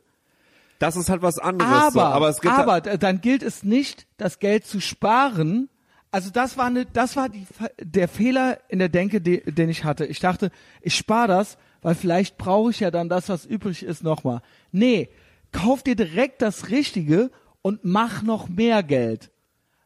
Das 0.79 0.95
ist 0.95 1.09
halt 1.09 1.21
was 1.21 1.39
anderes. 1.39 1.71
Aber, 1.71 1.91
so. 1.91 1.99
aber 2.01 2.29
es 2.29 2.41
gibt 2.41 2.53
aber 2.53 2.73
halt, 2.73 3.03
dann 3.03 3.21
gilt 3.21 3.43
es 3.43 3.63
nicht, 3.63 4.07
das 4.17 4.39
Geld 4.39 4.65
zu 4.65 4.79
sparen. 4.79 5.69
Also 6.11 6.29
das 6.29 6.57
war 6.57 6.65
eine, 6.65 6.85
das 6.85 7.15
war 7.15 7.29
die, 7.29 7.45
der 7.79 8.07
Fehler 8.07 8.59
in 8.69 8.79
der 8.79 8.89
Denke, 8.89 9.21
de, 9.21 9.51
den 9.51 9.69
ich 9.69 9.83
hatte. 9.83 10.05
Ich 10.05 10.19
dachte, 10.19 10.51
ich 10.81 10.95
spare 10.95 11.27
das, 11.27 11.57
weil 11.81 11.95
vielleicht 11.95 12.37
brauche 12.37 12.71
ich 12.71 12.79
ja 12.79 12.91
dann 12.91 13.09
das, 13.09 13.29
was 13.29 13.45
übrig 13.45 13.83
ist, 13.83 14.03
nochmal. 14.03 14.41
Nee, 14.71 15.09
kauf 15.51 15.83
dir 15.83 15.95
direkt 15.95 16.41
das 16.41 16.69
Richtige 16.69 17.31
und 17.61 17.83
mach 17.83 18.21
noch 18.21 18.47
mehr 18.49 18.83
Geld. 18.83 19.31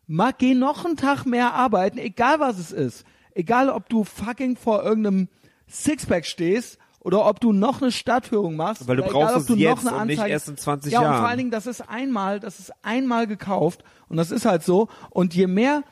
Mach, 0.07 0.33
geh 0.37 0.53
noch 0.53 0.85
einen 0.85 0.97
Tag 0.97 1.25
mehr 1.25 1.53
arbeiten, 1.53 1.97
egal 1.97 2.39
was 2.39 2.59
es 2.59 2.71
ist. 2.71 3.05
Egal, 3.33 3.69
ob 3.69 3.87
du 3.87 4.03
fucking 4.03 4.57
vor 4.57 4.83
irgendeinem 4.83 5.29
Sixpack 5.69 6.25
stehst 6.25 6.77
oder 7.03 7.25
ob 7.25 7.39
du 7.39 7.51
noch 7.51 7.81
eine 7.81 7.91
Stadtführung 7.91 8.55
machst. 8.55 8.87
Weil 8.87 8.97
du 8.97 9.03
oder 9.03 9.11
brauchst 9.11 9.29
egal, 9.29 9.35
ob 9.35 9.41
es 9.41 9.47
du 9.47 9.55
jetzt 9.55 9.83
noch 9.83 9.91
eine 9.93 10.01
und 10.01 10.07
nicht 10.07 10.25
erst 10.25 10.49
in 10.49 10.57
20 10.57 10.93
ja, 10.93 10.99
und 10.99 11.05
Jahren. 11.05 11.17
vor 11.17 11.27
allen 11.27 11.37
Dingen, 11.37 11.51
das 11.51 11.67
ist 11.67 11.81
einmal, 11.81 12.39
das 12.39 12.59
ist 12.59 12.71
einmal 12.83 13.27
gekauft 13.27 13.83
und 14.07 14.17
das 14.17 14.31
ist 14.31 14.45
halt 14.45 14.63
so. 14.63 14.87
Und 15.09 15.33
je 15.33 15.47
mehr, 15.47 15.83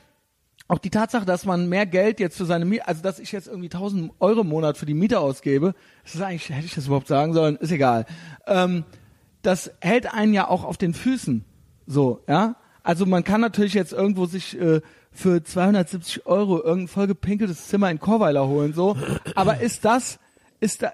auch 0.67 0.77
die 0.77 0.91
Tatsache, 0.91 1.25
dass 1.25 1.45
man 1.45 1.67
mehr 1.67 1.87
Geld 1.87 2.19
jetzt 2.19 2.37
für 2.37 2.45
seine 2.45 2.65
Miete, 2.65 2.87
also 2.87 3.01
dass 3.01 3.17
ich 3.17 3.31
jetzt 3.31 3.47
irgendwie 3.47 3.67
1000 3.67 4.11
Euro 4.19 4.41
im 4.41 4.49
Monat 4.49 4.77
für 4.77 4.85
die 4.85 4.93
Miete 4.93 5.19
ausgebe, 5.19 5.73
das 6.03 6.15
ist 6.15 6.21
eigentlich, 6.21 6.49
hätte 6.49 6.65
ich 6.65 6.75
das 6.75 6.85
überhaupt 6.85 7.07
sagen 7.07 7.33
sollen, 7.33 7.55
ist 7.55 7.71
egal. 7.71 8.05
Ähm, 8.45 8.83
das 9.41 9.71
hält 9.81 10.13
einen 10.13 10.33
ja 10.33 10.47
auch 10.47 10.63
auf 10.63 10.77
den 10.77 10.93
Füßen. 10.93 11.43
So, 11.87 12.21
ja. 12.27 12.55
Also 12.83 13.05
man 13.07 13.23
kann 13.23 13.41
natürlich 13.41 13.73
jetzt 13.73 13.93
irgendwo 13.93 14.25
sich 14.25 14.59
äh, 14.59 14.81
für 15.11 15.43
270 15.43 16.27
Euro 16.27 16.61
irgendein 16.61 16.87
vollgepinkeltes 16.87 17.67
Zimmer 17.67 17.89
in 17.89 17.99
Chorweiler 17.99 18.47
holen, 18.47 18.73
so. 18.73 18.95
Aber 19.35 19.59
ist 19.59 19.85
das, 19.85 20.19
ist 20.59 20.83
da, 20.83 20.91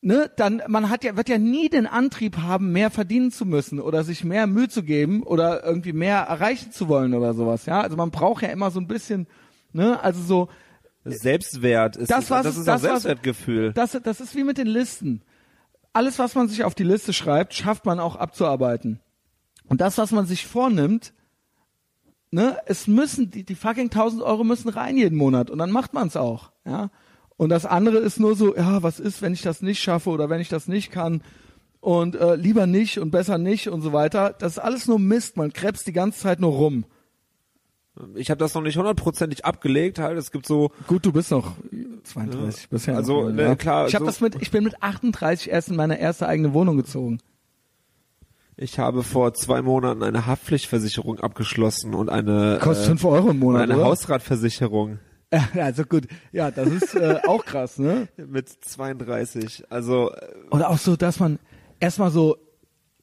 ne, 0.00 0.30
dann, 0.36 0.62
man 0.68 0.90
hat 0.90 1.04
ja, 1.04 1.16
wird 1.16 1.28
ja 1.28 1.38
nie 1.38 1.68
den 1.68 1.86
Antrieb 1.86 2.38
haben, 2.38 2.72
mehr 2.72 2.90
verdienen 2.90 3.30
zu 3.32 3.44
müssen 3.46 3.80
oder 3.80 4.04
sich 4.04 4.24
mehr 4.24 4.46
Mühe 4.46 4.68
zu 4.68 4.82
geben 4.82 5.22
oder 5.22 5.64
irgendwie 5.64 5.92
mehr 5.92 6.18
erreichen 6.20 6.72
zu 6.72 6.88
wollen 6.88 7.14
oder 7.14 7.34
sowas, 7.34 7.66
ja. 7.66 7.80
Also 7.80 7.96
man 7.96 8.10
braucht 8.10 8.42
ja 8.42 8.48
immer 8.50 8.70
so 8.70 8.80
ein 8.80 8.86
bisschen, 8.88 9.26
ne, 9.72 10.02
also 10.02 10.22
so, 10.22 10.48
Selbstwert 11.04 11.96
ist, 11.96 12.10
Das, 12.10 12.30
was- 12.30 12.44
das 12.44 12.56
ist 12.58 12.66
das, 12.68 12.82
was- 12.82 13.02
Selbstwertgefühl. 13.02 13.72
das, 13.72 13.98
das 14.02 14.20
ist 14.20 14.34
wie 14.36 14.44
mit 14.44 14.58
den 14.58 14.66
Listen. 14.66 15.22
Alles, 15.94 16.18
was 16.18 16.34
man 16.34 16.48
sich 16.48 16.64
auf 16.64 16.74
die 16.74 16.82
Liste 16.84 17.12
schreibt, 17.12 17.54
schafft 17.54 17.86
man 17.86 17.98
auch 17.98 18.16
abzuarbeiten. 18.16 19.00
Und 19.68 19.80
das, 19.80 19.96
was 19.98 20.12
man 20.12 20.26
sich 20.26 20.46
vornimmt, 20.46 21.12
ne, 22.30 22.58
es 22.66 22.86
müssen, 22.86 23.30
die, 23.30 23.44
die 23.44 23.54
fucking 23.54 23.86
1000 23.90 24.22
Euro 24.22 24.44
müssen 24.44 24.68
rein 24.68 24.96
jeden 24.96 25.16
Monat 25.16 25.50
und 25.50 25.58
dann 25.58 25.70
macht 25.70 25.94
man 25.94 26.08
es 26.08 26.16
auch, 26.16 26.52
ja. 26.66 26.90
Und 27.38 27.48
das 27.48 27.64
andere 27.64 27.96
ist 27.98 28.20
nur 28.20 28.34
so, 28.36 28.54
ja, 28.54 28.82
was 28.82 29.00
ist, 29.00 29.22
wenn 29.22 29.32
ich 29.32 29.40
das 29.42 29.62
nicht 29.62 29.80
schaffe 29.82 30.10
oder 30.10 30.28
wenn 30.28 30.40
ich 30.40 30.48
das 30.50 30.68
nicht 30.68 30.90
kann 30.90 31.22
und 31.80 32.14
äh, 32.16 32.34
lieber 32.34 32.66
nicht 32.66 32.98
und 32.98 33.10
besser 33.12 33.38
nicht 33.38 33.68
und 33.68 33.80
so 33.80 33.92
weiter. 33.94 34.34
Das 34.38 34.52
ist 34.52 34.58
alles 34.58 34.86
nur 34.88 34.98
Mist, 34.98 35.36
man 35.38 35.52
krebst 35.52 35.86
die 35.86 35.92
ganze 35.92 36.18
Zeit 36.20 36.40
nur 36.40 36.50
rum. 36.52 36.84
Ich 38.14 38.30
habe 38.30 38.38
das 38.38 38.54
noch 38.54 38.62
nicht 38.62 38.76
hundertprozentig 38.76 39.44
abgelegt, 39.44 39.98
halt. 39.98 40.18
Es 40.18 40.30
gibt 40.30 40.46
so, 40.46 40.70
Gut, 40.86 41.04
du 41.06 41.12
bist 41.12 41.30
noch 41.32 41.52
32 42.04 42.68
bisher. 42.68 42.96
Also, 42.96 43.28
noch, 43.28 43.32
ne, 43.32 43.56
klar, 43.56 43.86
Ich 43.88 43.94
habe 43.94 44.04
so- 44.04 44.10
das 44.10 44.20
mit, 44.20 44.36
ich 44.42 44.50
bin 44.52 44.62
mit 44.64 44.82
38 44.82 45.50
erst 45.50 45.68
in 45.70 45.76
meine 45.76 45.98
erste 46.00 46.28
eigene 46.28 46.52
Wohnung 46.54 46.76
gezogen. 46.76 47.18
ich 48.56 48.78
habe 48.80 49.02
vor 49.04 49.34
zwei 49.34 49.62
Monaten 49.62 50.02
eine 50.02 50.26
Haftpflichtversicherung 50.26 51.20
abgeschlossen 51.20 51.94
und 51.94 52.08
eine, 52.08 52.58
Kostet 52.60 52.86
äh, 52.86 52.88
5 52.90 53.04
Euro 53.04 53.30
im 53.30 53.38
Monat, 53.38 53.62
eine 53.62 53.76
oder? 53.76 53.84
Hausratversicherung 53.86 54.90
Ja, 54.90 54.98
also 55.54 55.84
gut, 55.84 56.06
ja, 56.32 56.50
das 56.50 56.68
ist 56.68 56.94
äh, 56.94 57.20
auch 57.26 57.44
krass, 57.44 57.78
ne? 57.78 58.08
mit 58.16 58.48
32. 58.48 59.64
Also, 59.70 60.12
äh, 60.12 60.34
Oder 60.50 60.70
auch 60.70 60.78
so, 60.78 60.96
dass 60.96 61.20
man 61.20 61.38
erstmal 61.80 62.10
so, 62.10 62.36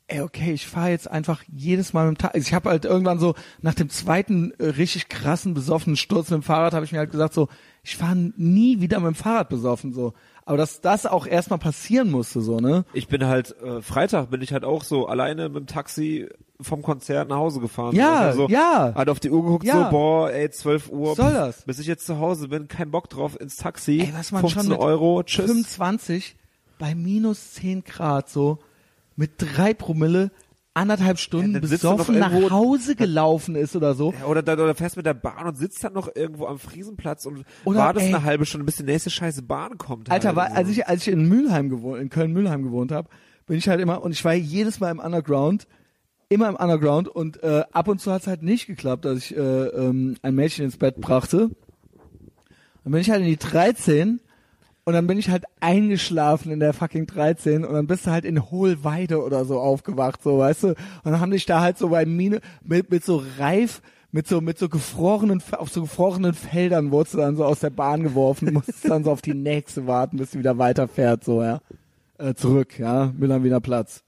ey, 0.07 0.21
okay, 0.21 0.53
ich 0.53 0.67
fahre 0.67 0.89
jetzt 0.89 1.09
einfach 1.09 1.43
jedes 1.47 1.93
Mal 1.93 2.09
mit 2.09 2.17
dem 2.17 2.21
Tag. 2.21 2.35
Also 2.35 2.47
ich 2.47 2.53
habe 2.53 2.69
halt 2.69 2.85
irgendwann 2.85 3.19
so 3.19 3.35
nach 3.61 3.73
dem 3.73 3.89
zweiten 3.89 4.51
äh, 4.59 4.65
richtig 4.65 5.09
krassen 5.09 5.53
besoffenen 5.53 5.97
Sturz 5.97 6.29
mit 6.29 6.41
dem 6.41 6.43
Fahrrad 6.43 6.73
habe 6.73 6.85
ich 6.85 6.91
mir 6.91 6.99
halt 6.99 7.11
gesagt 7.11 7.33
so, 7.33 7.47
ich 7.83 7.97
fahre 7.97 8.15
nie 8.15 8.81
wieder 8.81 8.99
mit 8.99 9.07
dem 9.07 9.15
Fahrrad 9.15 9.49
besoffen 9.49 9.93
so. 9.93 10.13
Aber 10.45 10.57
dass 10.57 10.79
das 10.79 11.07
auch 11.07 11.25
erstmal 11.25 11.57
passieren 11.59 12.11
musste 12.11 12.39
so, 12.41 12.59
ne? 12.59 12.85
ich 12.93 13.07
bin 13.07 13.25
halt, 13.25 13.59
äh, 13.61 13.81
Freitag 13.81 14.29
bin 14.29 14.41
ich 14.43 14.53
halt 14.53 14.63
auch 14.63 14.83
so 14.83 15.07
alleine 15.07 15.49
mit 15.49 15.57
dem 15.57 15.67
Taxi 15.67 16.29
vom 16.61 16.83
Konzert 16.83 17.29
nach 17.29 17.37
Hause 17.37 17.59
gefahren. 17.59 17.95
Ja, 17.95 18.19
also, 18.19 18.47
ja. 18.47 18.93
Hat 18.93 19.09
auf 19.09 19.19
die 19.19 19.31
Uhr 19.31 19.43
geguckt, 19.43 19.65
Ja. 19.65 19.85
so, 19.85 19.89
boah, 19.89 20.31
ey, 20.31 20.49
12 20.49 20.89
Uhr. 20.89 21.09
Was 21.09 21.17
soll 21.17 21.33
das? 21.33 21.63
Bis 21.63 21.79
ich 21.79 21.87
jetzt 21.87 22.05
zu 22.05 22.19
Hause 22.19 22.47
bin, 22.47 22.67
kein 22.67 22.91
Bock 22.91 23.09
drauf 23.09 23.39
ins 23.39 23.55
Taxi. 23.55 23.99
Ey, 24.01 24.13
was 24.13 24.31
man 24.31 24.41
15 24.41 24.61
schon 24.61 24.71
mit 24.71 24.79
Euro, 24.79 25.23
tschüss. 25.23 25.45
25 25.47 26.35
bei 26.77 26.93
minus 26.93 27.53
10 27.53 27.83
Grad 27.83 28.29
so 28.29 28.59
mit 29.15 29.31
drei 29.37 29.73
Promille 29.73 30.29
anderthalb 30.75 31.17
Stunden 31.17 31.53
dann 31.53 31.61
noch 31.63 31.69
besoffen 31.69 32.19
nach 32.19 32.31
Hause 32.51 32.95
gelaufen 32.95 33.55
ist 33.55 33.75
oder 33.75 33.95
so. 33.95 34.13
Ja, 34.19 34.25
oder, 34.25 34.43
da- 34.43 34.53
oder 34.53 34.75
fährst 34.75 34.97
mit 34.97 35.05
der 35.05 35.13
Bahn 35.13 35.47
und 35.47 35.57
sitzt 35.57 35.83
dann 35.83 35.93
noch 35.93 36.09
irgendwo 36.13 36.45
am 36.45 36.59
Friesenplatz 36.59 37.25
und 37.25 37.45
Oder, 37.63 37.79
wartest 37.79 38.07
ey. 38.07 38.13
eine 38.13 38.23
halbe 38.23 38.45
Stunde, 38.45 38.65
bis 38.65 38.75
die 38.75 38.83
nächste 38.83 39.09
scheiße 39.09 39.41
Bahn 39.41 39.77
kommt. 39.77 40.11
Alter, 40.11 40.29
halt, 40.29 40.35
war, 40.35 40.49
so. 40.49 40.55
als 40.55 40.69
ich 40.69 40.87
als 40.87 41.07
ich 41.07 41.13
in 41.13 41.27
Mülheim 41.27 41.69
gewohnt, 41.69 42.01
in 42.01 42.09
Köln 42.09 42.33
Mülheim 42.33 42.63
gewohnt 42.63 42.91
habe, 42.91 43.09
bin 43.47 43.57
ich 43.57 43.67
halt 43.69 43.79
immer 43.79 44.03
und 44.03 44.11
ich 44.11 44.23
war 44.25 44.33
jedes 44.33 44.79
Mal 44.79 44.91
im 44.91 44.99
Underground, 44.99 45.67
immer 46.29 46.49
im 46.49 46.55
Underground 46.55 47.07
und 47.07 47.41
äh, 47.41 47.63
ab 47.71 47.87
und 47.87 48.01
zu 48.01 48.11
hat 48.11 48.21
es 48.21 48.27
halt 48.27 48.43
nicht 48.43 48.67
geklappt, 48.67 49.05
dass 49.05 49.17
ich 49.17 49.35
äh, 49.35 49.39
ähm, 49.39 50.17
ein 50.21 50.35
Mädchen 50.35 50.65
ins 50.65 50.77
Bett 50.77 50.99
brachte. 50.99 51.51
Dann 52.83 52.91
bin 52.91 53.01
ich 53.01 53.09
halt 53.09 53.21
in 53.21 53.27
die 53.27 53.37
13 53.37 54.19
und 54.85 54.93
dann 54.93 55.07
bin 55.07 55.17
ich 55.17 55.29
halt 55.29 55.45
eingeschlafen 55.59 56.51
in 56.51 56.59
der 56.59 56.71
fucking 56.71 57.07
13 57.07 57.65
und 57.65 57.73
dann 57.73 57.87
bist 57.87 58.05
du 58.05 58.11
halt 58.11 58.23
in 58.23 58.51
Hohlweide 58.51 59.21
oder 59.23 59.43
so 59.43 59.59
aufgewacht, 59.59 60.21
so, 60.21 60.37
weißt 60.37 60.63
du? 60.63 60.67
Und 60.69 60.77
dann 61.03 61.19
haben 61.19 61.31
dich 61.31 61.47
da 61.47 61.59
halt 61.61 61.79
so 61.79 61.89
bei 61.89 62.05
Mine 62.05 62.39
mit, 62.63 62.91
mit 62.91 63.03
so 63.03 63.23
reif, 63.39 63.81
mit 64.11 64.27
so, 64.27 64.41
mit 64.41 64.59
so 64.59 64.69
gefrorenen, 64.69 65.41
auf 65.53 65.69
so 65.69 65.81
gefrorenen 65.81 66.35
Feldern 66.35 66.91
wurdest 66.91 67.15
du 67.15 67.17
dann 67.17 67.35
so 67.35 67.43
aus 67.43 67.59
der 67.59 67.71
Bahn 67.71 68.03
geworfen, 68.03 68.49
musstest 68.53 68.87
dann 68.87 69.03
so 69.03 69.11
auf 69.11 69.21
die 69.21 69.33
nächste 69.33 69.87
warten, 69.87 70.17
bis 70.17 70.31
sie 70.31 70.39
wieder 70.39 70.59
weiterfährt, 70.59 71.23
so, 71.23 71.41
ja. 71.41 71.61
Äh, 72.19 72.35
zurück, 72.35 72.79
ja, 72.79 73.11
Müller 73.17 73.43
Wiener 73.43 73.59
Platz. 73.59 74.04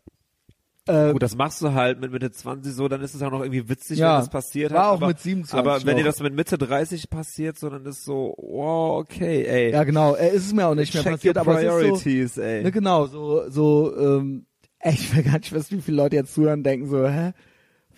Äh, 0.88 1.12
Gut, 1.14 1.22
das 1.22 1.36
machst 1.36 1.62
du 1.62 1.74
halt 1.74 2.00
mit 2.00 2.12
Mitte 2.12 2.32
20 2.32 2.74
so, 2.74 2.88
dann 2.88 3.02
ist 3.02 3.14
es 3.14 3.22
auch 3.22 3.32
noch 3.32 3.42
irgendwie 3.42 3.68
witzig, 3.70 4.00
Ja, 4.00 4.14
wenn 4.16 4.20
das 4.22 4.30
passiert 4.30 4.72
war 4.74 4.80
hat. 4.84 4.88
auch 4.88 4.94
aber, 4.98 5.08
mit 5.08 5.20
27 5.20 5.60
Aber 5.60 5.86
wenn 5.86 5.98
dir 5.98 6.04
noch. 6.04 6.10
das 6.12 6.22
mit 6.22 6.34
Mitte 6.34 6.58
30 6.58 7.10
passiert, 7.10 7.60
so, 7.60 7.70
dann 7.70 7.86
ist 7.86 8.06
so, 8.06 8.34
wow, 8.38 9.00
okay, 9.00 9.44
ey. 9.46 9.72
ja, 9.72 9.84
genau, 9.84 10.16
äh, 10.16 10.30
ist 10.36 10.46
es 10.46 10.54
mir 10.54 10.66
auch 10.68 10.76
nicht 10.76 10.94
mehr 10.94 11.04
Check 11.04 11.12
passiert, 11.14 11.36
your 11.36 11.42
aber 11.42 11.58
es 11.58 11.64
ist 11.64 11.70
so, 11.72 11.78
priorities, 11.80 12.38
ey. 12.38 12.64
Ne, 12.64 12.72
genau, 12.72 13.06
so, 13.08 13.50
so, 13.50 13.96
ähm, 13.98 14.46
ey, 14.80 14.94
ich 14.94 15.16
will 15.16 15.24
gar 15.24 15.38
nicht 15.40 15.52
wissen, 15.52 15.78
wie 15.78 15.82
viele 15.82 15.98
Leute 15.98 16.16
jetzt 16.16 16.34
zuhören 16.34 16.60
und 16.60 16.64
denken 16.64 16.88
so, 16.88 17.08
hä? 17.08 17.34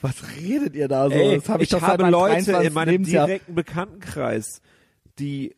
Was 0.01 0.15
redet 0.37 0.75
ihr 0.75 0.87
da 0.87 1.09
so? 1.09 1.15
Ey, 1.15 1.35
das 1.37 1.49
hab 1.49 1.57
ich, 1.57 1.63
ich 1.63 1.69
doch 1.69 1.81
habe 1.81 2.09
Leute 2.09 2.35
23. 2.45 2.67
in 2.67 2.73
meinem 2.73 2.89
Lebensjahr. 2.89 3.25
direkten 3.27 3.53
Bekanntenkreis, 3.55 4.61
die 5.19 5.55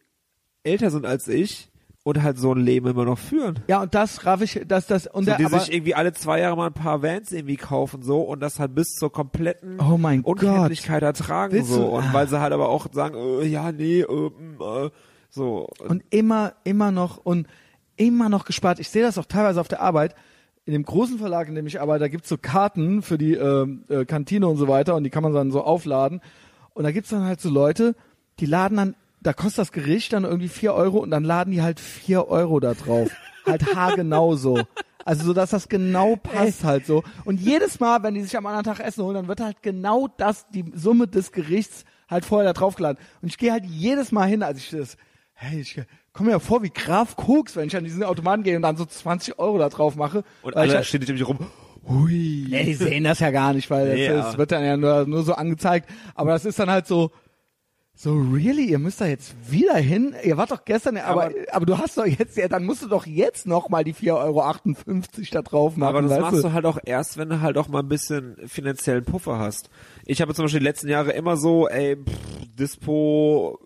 älter 0.63 0.89
sind 0.89 1.05
als 1.05 1.27
ich 1.27 1.70
und 2.03 2.23
halt 2.23 2.39
so 2.39 2.53
ein 2.53 2.59
Leben 2.59 2.87
immer 2.87 3.05
noch 3.05 3.19
führen. 3.19 3.59
Ja, 3.67 3.81
und 3.81 3.93
das 3.93 4.25
raff 4.25 4.41
ich, 4.41 4.61
dass 4.67 4.87
das, 4.87 5.05
und 5.07 5.25
So, 5.25 5.31
der, 5.31 5.37
die 5.37 5.45
aber, 5.45 5.59
sich 5.59 5.73
irgendwie 5.73 5.93
alle 5.93 6.13
zwei 6.13 6.39
Jahre 6.39 6.57
mal 6.57 6.67
ein 6.67 6.73
paar 6.73 7.03
Vans 7.03 7.31
irgendwie 7.31 7.57
kaufen 7.57 8.01
so 8.01 8.21
und 8.21 8.39
das 8.39 8.59
halt 8.59 8.73
bis 8.73 8.95
zur 8.95 9.11
kompletten 9.11 9.79
Oh 9.79 9.97
mein 9.97 10.23
Gott. 10.23 10.41
Unkenntlichkeit 10.41 11.03
ertragen 11.03 11.53
Willst 11.53 11.69
so 11.69 11.79
du- 11.79 11.85
und 11.85 12.05
ah. 12.05 12.13
weil 12.13 12.27
sie 12.27 12.39
halt 12.39 12.53
aber 12.53 12.69
auch 12.69 12.87
sagen, 12.91 13.15
äh, 13.15 13.45
ja 13.45 13.71
nee, 13.71 14.01
äh, 14.01 14.29
mm, 14.29 14.61
äh, 14.61 14.89
so 15.29 15.69
und 15.87 16.03
immer, 16.09 16.53
immer 16.63 16.91
noch, 16.91 17.17
und 17.17 17.47
immer 17.97 18.29
noch 18.29 18.45
gespart. 18.45 18.79
Ich 18.79 18.89
sehe 18.89 19.03
das 19.03 19.17
auch 19.17 19.25
teilweise 19.25 19.61
auf 19.61 19.67
der 19.67 19.81
Arbeit. 19.81 20.15
In 20.65 20.73
dem 20.73 20.83
großen 20.83 21.17
Verlag, 21.17 21.47
in 21.47 21.55
dem 21.55 21.67
ich 21.67 21.81
arbeite, 21.81 22.01
da 22.01 22.07
gibt's 22.07 22.29
so 22.29 22.37
Karten 22.37 23.01
für 23.01 23.17
die 23.17 23.33
ähm, 23.33 23.83
äh, 23.89 24.05
Kantine 24.05 24.47
und 24.47 24.57
so 24.57 24.67
weiter 24.67 24.95
und 24.95 25.03
die 25.03 25.09
kann 25.09 25.23
man 25.23 25.33
dann 25.33 25.51
so 25.51 25.63
aufladen. 25.63 26.21
Und 26.73 26.83
da 26.83 26.91
gibt's 26.91 27.09
dann 27.09 27.25
halt 27.25 27.41
so 27.41 27.49
Leute, 27.49 27.95
die 28.39 28.45
laden 28.45 28.77
dann, 28.77 28.95
da 29.21 29.33
kostet 29.33 29.59
das 29.59 29.71
Gericht 29.71 30.13
dann 30.13 30.23
irgendwie 30.23 30.49
vier 30.49 30.73
Euro 30.73 30.97
und 30.97 31.11
dann 31.11 31.23
laden 31.23 31.51
die 31.51 31.61
halt 31.61 31.79
vier 31.79 32.27
Euro 32.27 32.59
da 32.59 32.73
drauf. 32.73 33.09
halt 33.45 33.75
haargenau 33.75 34.35
so. 34.35 34.59
Also 35.03 35.25
so, 35.25 35.33
dass 35.33 35.49
das 35.49 35.67
genau 35.67 36.15
passt 36.15 36.63
halt 36.63 36.85
so. 36.85 37.03
Und 37.25 37.39
jedes 37.39 37.79
Mal, 37.79 38.03
wenn 38.03 38.13
die 38.13 38.21
sich 38.21 38.37
am 38.37 38.45
anderen 38.45 38.65
Tag 38.65 38.79
Essen 38.79 39.03
holen, 39.03 39.15
dann 39.15 39.27
wird 39.27 39.41
halt 39.41 39.63
genau 39.63 40.07
das, 40.17 40.47
die 40.49 40.65
Summe 40.75 41.07
des 41.07 41.31
Gerichts 41.31 41.85
halt 42.09 42.25
vorher 42.25 42.53
da 42.53 42.53
draufgeladen. 42.53 43.03
Und 43.21 43.29
ich 43.29 43.37
gehe 43.37 43.51
halt 43.51 43.65
jedes 43.65 44.11
Mal 44.11 44.27
hin, 44.27 44.43
als 44.43 44.59
ich 44.59 44.69
das, 44.69 44.97
hey, 45.33 45.59
ich 45.61 45.81
komme 46.13 46.27
mir 46.27 46.33
ja 46.33 46.39
vor 46.39 46.61
wie 46.61 46.69
Graf 46.69 47.15
Koks, 47.15 47.55
wenn 47.55 47.67
ich 47.67 47.75
an 47.75 47.83
diesen 47.83 48.03
Automaten 48.03 48.43
gehe 48.43 48.55
und 48.55 48.61
dann 48.61 48.77
so 48.77 48.85
20 48.85 49.39
Euro 49.39 49.57
da 49.57 49.69
drauf 49.69 49.95
mache. 49.95 50.23
und 50.43 50.55
alle 50.55 50.73
halt, 50.75 50.85
stehen 50.85 51.01
nämlich 51.01 51.27
rum. 51.27 51.39
Hui. 51.87 52.45
Nee, 52.47 52.65
die 52.65 52.73
sehen 52.75 53.03
das 53.03 53.19
ja 53.19 53.31
gar 53.31 53.53
nicht, 53.53 53.71
weil 53.71 53.95
Nee, 53.95 54.07
das, 54.07 54.15
ja. 54.17 54.21
das 54.23 54.37
wird 54.37 54.51
dann 54.51 54.63
ja 54.63 54.77
nur, 54.77 55.07
nur 55.07 55.23
so 55.23 55.33
angezeigt. 55.33 55.89
Aber 56.13 56.31
das 56.31 56.45
ist 56.45 56.59
dann 56.59 56.69
halt 56.69 56.85
so, 56.85 57.11
so 58.01 58.15
really, 58.15 58.65
ihr 58.65 58.79
müsst 58.79 58.99
da 59.01 59.05
jetzt 59.05 59.35
wieder 59.49 59.75
hin? 59.75 60.15
Ihr 60.23 60.35
wart 60.37 60.49
doch 60.51 60.65
gestern, 60.65 60.97
aber, 60.97 61.25
aber, 61.25 61.33
Aber- 61.51 61.65
du 61.65 61.77
hast 61.77 61.97
doch 61.97 62.05
jetzt, 62.05 62.35
ja, 62.35 62.47
dann 62.47 62.65
musst 62.65 62.81
du 62.81 62.87
doch 62.87 63.05
jetzt 63.05 63.45
noch 63.45 63.69
mal 63.69 63.83
die 63.83 63.93
4,58 63.93 64.15
Euro 64.15 64.43
da 65.31 65.41
drauf 65.43 65.77
machen. 65.77 65.95
Aber 65.95 66.01
das 66.07 66.19
machst 66.19 66.39
du? 66.39 66.41
du 66.47 66.53
halt 66.53 66.65
auch 66.65 66.79
erst, 66.83 67.17
wenn 67.17 67.29
du 67.29 67.41
halt 67.41 67.57
auch 67.57 67.67
mal 67.67 67.79
ein 67.79 67.87
bisschen 67.89 68.37
finanziellen 68.47 69.03
Puffer 69.05 69.37
hast. 69.37 69.69
Ich 70.05 70.21
habe 70.21 70.33
zum 70.33 70.45
Beispiel 70.45 70.59
die 70.61 70.65
letzten 70.65 70.87
Jahre 70.89 71.11
immer 71.11 71.37
so, 71.37 71.67
ey, 71.67 71.95
pff, 71.97 72.45
Dispo, 72.57 73.59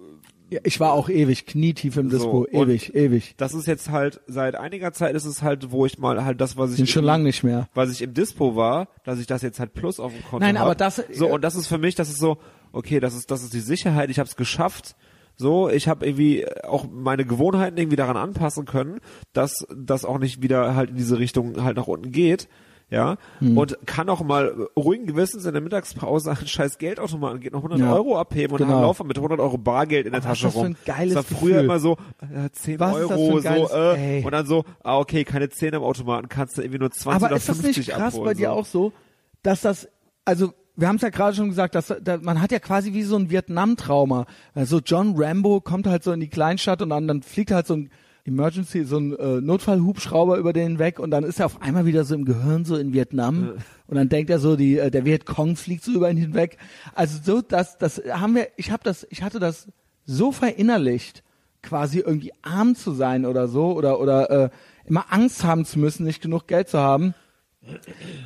Ja, 0.50 0.60
ich 0.64 0.80
war 0.80 0.94
auch 0.94 1.10
ewig 1.10 1.46
knietief 1.48 1.98
im 1.98 2.10
Dispo, 2.10 2.46
So, 2.52 2.62
ewig, 2.62 2.94
ewig. 2.94 3.34
das 3.38 3.54
ist 3.54 3.66
jetzt 3.68 3.90
halt 3.90 4.22
seit 4.28 4.56
einiger 4.56 4.94
Zeit 4.94 5.16
ist 5.16 5.26
es 5.26 5.42
halt, 5.42 5.72
wo 5.72 5.86
ich 5.86 5.98
mal 5.98 6.24
halt 6.24 6.40
das, 6.40 6.56
was 6.58 6.72
ich 6.72 6.78
Sind 6.78 6.90
schon 6.90 7.04
lange 7.04 7.24
nicht 7.24 7.44
mehr. 7.44 7.68
was 7.74 7.90
ich 7.92 8.02
im 8.02 8.14
Dispo 8.14 8.56
war, 8.56 8.88
dass 9.06 9.20
ich 9.20 9.26
das 9.28 9.42
jetzt 9.42 9.60
halt 9.60 9.74
plus 9.74 10.00
auf 10.00 10.14
dem 10.14 10.22
Konto 10.24 10.46
Nein, 10.46 10.60
hab. 10.60 10.66
aber 10.66 10.76
das- 10.76 11.02
so 11.14 11.28
und 11.28 11.44
das 11.44 11.56
ist 11.56 11.68
für 11.68 11.78
mich, 11.80 11.96
das 11.96 12.10
ist 12.10 12.20
so, 12.20 12.38
okay, 12.76 13.00
das 13.00 13.16
ist 13.16 13.32
das 13.32 13.44
ist 13.44 13.54
die 13.54 13.60
Sicherheit, 13.60 14.10
ich 14.10 14.20
habe 14.20 14.28
es 14.30 14.36
geschafft. 14.36 14.96
So, 15.38 15.68
ich 15.70 15.88
habe 15.90 16.06
irgendwie 16.06 16.46
auch 16.64 16.86
meine 16.90 17.26
Gewohnheiten 17.26 17.78
irgendwie 17.78 17.98
daran 17.98 18.16
anpassen 18.16 18.66
können, 18.66 19.00
dass 19.34 19.66
das 19.76 20.06
auch 20.06 20.18
nicht 20.18 20.42
wieder 20.42 20.76
halt 20.76 20.92
in 20.92 20.96
diese 20.96 21.20
Richtung 21.20 21.62
halt 21.64 21.76
nach 21.76 21.88
unten 21.88 22.12
geht. 22.12 22.48
Ja, 22.92 23.18
Hm. 23.40 23.58
und 23.58 23.80
kann 23.88 24.08
auch 24.10 24.22
mal 24.24 24.68
ruhigen 24.78 25.08
Gewissens 25.08 25.44
in 25.46 25.54
der 25.54 25.62
Mittagspause 25.62 26.30
einen 26.30 26.46
scheiß 26.46 26.78
Geldautomaten 26.78 27.40
geht 27.40 27.52
noch 27.52 27.64
100 27.64 27.80
Ja. 27.80 27.92
Euro 27.96 28.16
abheben 28.20 28.54
und 28.54 28.60
Genau. 28.60 28.74
dann 28.74 28.82
laufen 28.84 29.08
mit 29.08 29.18
100 29.18 29.40
Euro 29.40 29.58
Bargeld 29.58 30.06
in 30.06 30.12
der 30.12 30.22
Aber 30.22 30.30
Tasche 30.30 30.48
rum. 30.50 30.66
ein 30.68 30.78
geiles 30.86 31.16
das 31.16 31.32
war 31.32 31.38
früher 31.40 31.50
Gefühl. 31.54 31.66
immer 31.66 31.80
so 31.80 31.98
äh, 32.22 32.50
10 32.52 32.80
Was 32.80 32.94
Euro 32.96 33.42
geiles- 33.42 33.72
so 33.72 33.76
äh, 33.76 34.18
ey. 34.20 34.24
und 34.24 34.32
dann 34.32 34.46
so 34.46 34.66
ah 34.84 35.00
okay 35.00 35.24
keine 35.24 35.50
10 35.50 35.74
am 35.74 35.82
Automaten 35.84 36.30
kannst 36.30 36.58
du 36.60 36.62
irgendwie 36.62 36.78
nur 36.80 36.92
20 36.92 37.16
Aber 37.16 37.26
oder 37.26 37.36
ist 37.38 37.50
das 37.50 37.58
50 37.58 37.88
nicht 37.88 37.90
krass 37.98 38.14
abholen, 38.14 38.24
bei 38.26 38.34
dir 38.36 38.50
so. 38.50 38.54
auch 38.54 38.66
so, 38.68 38.94
dass 39.42 39.62
das, 39.62 39.90
also 40.24 40.54
wir 40.76 40.88
haben 40.88 40.98
es 40.98 41.02
ja 41.02 41.10
gerade 41.10 41.36
schon 41.36 41.50
gesagt, 41.50 41.76
dass 41.76 41.94
da, 42.02 42.18
man 42.18 42.42
hat 42.42 42.52
ja 42.52 42.60
quasi 42.60 42.94
wie 42.94 43.04
so 43.04 43.16
ein 43.16 43.30
Vietnam-Trauma. 43.30 44.26
Also 44.54 44.80
John 44.86 45.14
Rambo 45.16 45.62
kommt 45.62 45.88
halt 45.88 46.04
so 46.04 46.12
in 46.12 46.20
die 46.20 46.28
Kleinstadt 46.28 46.82
und 46.82 46.90
dann, 46.90 47.08
dann 47.08 47.22
fliegt 47.22 47.52
halt 47.52 47.68
so 47.68 47.76
ein 47.76 47.90
Emergency, 48.26 48.86
so 48.86 48.98
ein 48.98 49.16
äh, 49.18 49.40
Notfallhubschrauber 49.40 50.38
über 50.38 50.52
den 50.52 50.80
weg 50.80 51.00
und 51.00 51.12
dann 51.12 51.24
ist 51.24 51.40
er 51.40 51.46
auf 51.46 51.62
einmal 51.62 51.86
wieder 51.86 52.04
so 52.06 52.16
im 52.16 52.26
Gehirn 52.26 52.66
so 52.66 52.76
in 52.76 52.92
Vietnam 52.92 53.54
und 53.88 53.96
dann 53.96 54.10
denkt 54.10 54.32
er 54.32 54.40
so, 54.40 54.56
die, 54.56 54.80
äh, 54.80 54.90
der 54.90 55.06
Vietcong 55.06 55.56
fliegt 55.56 55.84
so 55.84 55.92
über 55.92 56.10
ihn 56.10 56.18
hinweg. 56.18 56.58
Also 56.96 57.20
so, 57.24 57.42
das, 57.42 57.78
das 57.78 58.02
haben 58.10 58.34
wir, 58.34 58.48
ich 58.58 58.72
habe 58.72 58.84
das, 58.84 59.06
ich 59.12 59.22
hatte 59.22 59.40
das 59.40 59.68
so 60.06 60.32
verinnerlicht, 60.32 61.24
quasi 61.62 62.00
irgendwie 62.00 62.34
arm 62.42 62.76
zu 62.76 62.92
sein 62.92 63.26
oder 63.26 63.48
so 63.48 63.74
oder 63.74 64.00
oder 64.00 64.30
äh, 64.30 64.50
immer 64.86 65.06
Angst 65.10 65.44
haben 65.44 65.66
zu 65.66 65.78
müssen, 65.78 66.04
nicht 66.04 66.22
genug 66.22 66.48
Geld 66.48 66.68
zu 66.68 66.80
haben, 66.80 67.14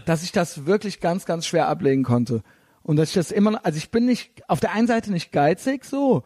dass 0.06 0.24
ich 0.24 0.32
das 0.32 0.66
wirklich 0.66 1.00
ganz 1.00 1.26
ganz 1.26 1.46
schwer 1.46 1.68
ablegen 1.68 2.04
konnte. 2.04 2.44
Und 2.84 2.96
dass 2.96 3.10
ich 3.10 3.16
das 3.16 3.32
immer, 3.32 3.64
also 3.66 3.78
ich 3.78 3.92
bin 3.92 4.06
nicht 4.06 4.32
auf 4.48 4.60
der 4.60 4.74
einen 4.74 4.88
Seite 4.88 5.12
nicht 5.12 5.32
geizig 5.32 5.86
so, 5.86 6.24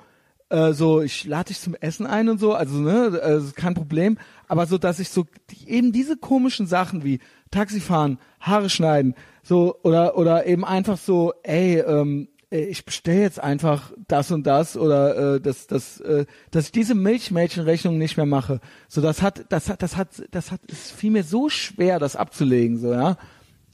äh, 0.49 0.73
so 0.73 1.01
ich 1.01 1.25
lade 1.25 1.47
dich 1.47 1.59
zum 1.59 1.75
Essen 1.75 2.05
ein 2.05 2.29
und 2.29 2.39
so, 2.39 2.53
also 2.53 2.77
ne, 2.77 3.07
ist 3.17 3.55
kein 3.55 3.73
Problem, 3.73 4.17
aber 4.47 4.65
so 4.65 4.77
dass 4.77 4.99
ich 4.99 5.09
so 5.09 5.25
die, 5.49 5.69
eben 5.69 5.91
diese 5.91 6.17
komischen 6.17 6.67
Sachen 6.67 7.03
wie 7.03 7.19
Taxifahren, 7.51 8.19
Haare 8.39 8.69
schneiden, 8.69 9.15
so 9.43 9.77
oder 9.83 10.17
oder 10.17 10.45
eben 10.45 10.63
einfach 10.63 10.97
so, 10.97 11.33
ey, 11.43 11.79
ähm, 11.79 12.29
äh, 12.53 12.65
ich 12.65 12.85
bestelle 12.85 13.21
jetzt 13.21 13.39
einfach 13.39 13.91
das 14.07 14.31
und 14.31 14.45
das 14.45 14.77
oder 14.77 15.35
äh, 15.35 15.41
das 15.41 15.67
das 15.67 15.99
äh, 16.01 16.25
dass 16.51 16.65
ich 16.65 16.71
diese 16.71 16.95
Milchmädchenrechnung 16.95 17.97
nicht 17.97 18.17
mehr 18.17 18.25
mache. 18.25 18.61
So 18.87 19.01
das 19.01 19.21
hat 19.21 19.45
das 19.49 19.69
hat 19.69 19.81
das 19.81 19.97
hat 19.97 20.09
das 20.31 20.51
hat 20.51 20.61
es 20.67 20.91
fiel 20.91 21.11
mir 21.11 21.23
so 21.23 21.49
schwer 21.49 21.99
das 21.99 22.15
abzulegen 22.15 22.77
so, 22.77 22.93
ja. 22.93 23.17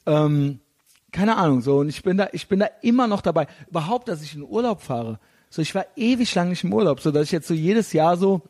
Ähm, 0.06 0.60
keine 1.12 1.38
Ahnung, 1.38 1.62
so 1.62 1.80
und 1.80 1.90
ich 1.90 2.02
bin 2.04 2.18
da 2.18 2.30
ich 2.32 2.48
bin 2.48 2.60
da 2.60 2.70
immer 2.82 3.08
noch 3.08 3.22
dabei. 3.22 3.48
Überhaupt, 3.70 4.08
dass 4.08 4.24
ich 4.24 4.36
in 4.36 4.44
Urlaub 4.44 4.82
fahre. 4.82 5.20
So 5.50 5.62
ich 5.62 5.76
war 5.76 5.86
ewig 5.96 6.34
lang 6.36 6.50
nicht 6.50 6.64
im 6.64 6.74
Urlaub, 6.74 7.02
so 7.02 7.12
dass 7.12 7.26
ich 7.26 7.32
jetzt 7.32 7.48
so 7.48 7.54
jedes 7.54 7.94
Jahr 7.94 8.18
so 8.18 8.42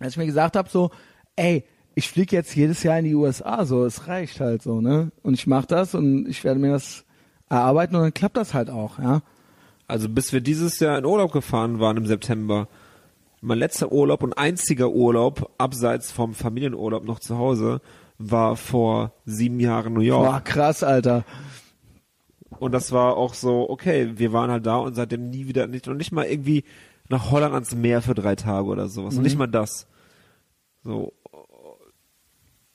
als 0.00 0.14
ich 0.14 0.18
mir 0.18 0.26
gesagt 0.26 0.56
habe 0.56 0.68
so, 0.68 0.90
ey, 1.36 1.64
ich 1.94 2.08
fliege 2.08 2.34
jetzt 2.34 2.56
jedes 2.56 2.82
Jahr 2.82 2.98
in 2.98 3.04
die 3.04 3.14
USA, 3.14 3.64
so 3.64 3.84
es 3.84 4.08
reicht 4.08 4.40
halt 4.40 4.62
so, 4.62 4.80
ne? 4.80 5.12
Und 5.22 5.34
ich 5.34 5.46
mache 5.46 5.66
das 5.66 5.94
und 5.94 6.26
ich 6.26 6.42
werde 6.42 6.58
mir 6.58 6.72
das 6.72 7.04
erarbeiten 7.48 7.94
und 7.94 8.02
dann 8.02 8.14
klappt 8.14 8.36
das 8.36 8.54
halt 8.54 8.70
auch, 8.70 8.98
ja. 8.98 9.22
Also 9.88 10.08
bis 10.08 10.32
wir 10.32 10.40
dieses 10.40 10.78
Jahr 10.80 10.98
in 10.98 11.04
Urlaub 11.04 11.32
gefahren 11.32 11.80
waren 11.80 11.96
im 11.96 12.06
September, 12.06 12.68
mein 13.40 13.58
letzter 13.58 13.90
Urlaub 13.92 14.22
und 14.22 14.34
einziger 14.38 14.90
Urlaub 14.90 15.50
abseits 15.58 16.12
vom 16.12 16.34
Familienurlaub 16.34 17.04
noch 17.04 17.18
zu 17.18 17.38
Hause 17.38 17.80
war 18.18 18.56
vor 18.56 19.12
sieben 19.24 19.58
Jahren 19.58 19.94
New 19.94 20.00
York. 20.00 20.24
Boah, 20.24 20.40
krass, 20.40 20.82
Alter. 20.84 21.24
Und 22.58 22.72
das 22.72 22.92
war 22.92 23.16
auch 23.16 23.34
so, 23.34 23.68
okay, 23.68 24.12
wir 24.16 24.32
waren 24.32 24.50
halt 24.50 24.64
da 24.66 24.76
und 24.76 24.94
seitdem 24.94 25.30
nie 25.30 25.48
wieder, 25.48 25.66
nicht, 25.66 25.88
und 25.88 25.96
nicht 25.96 26.12
mal 26.12 26.26
irgendwie 26.26 26.64
nach 27.08 27.30
Holland 27.30 27.52
ans 27.54 27.74
Meer 27.74 28.00
für 28.00 28.14
drei 28.14 28.36
Tage 28.36 28.66
oder 28.66 28.88
sowas. 28.88 29.16
Und 29.16 29.22
nicht 29.22 29.36
mal 29.36 29.48
das. 29.48 29.88
So, 30.84 31.12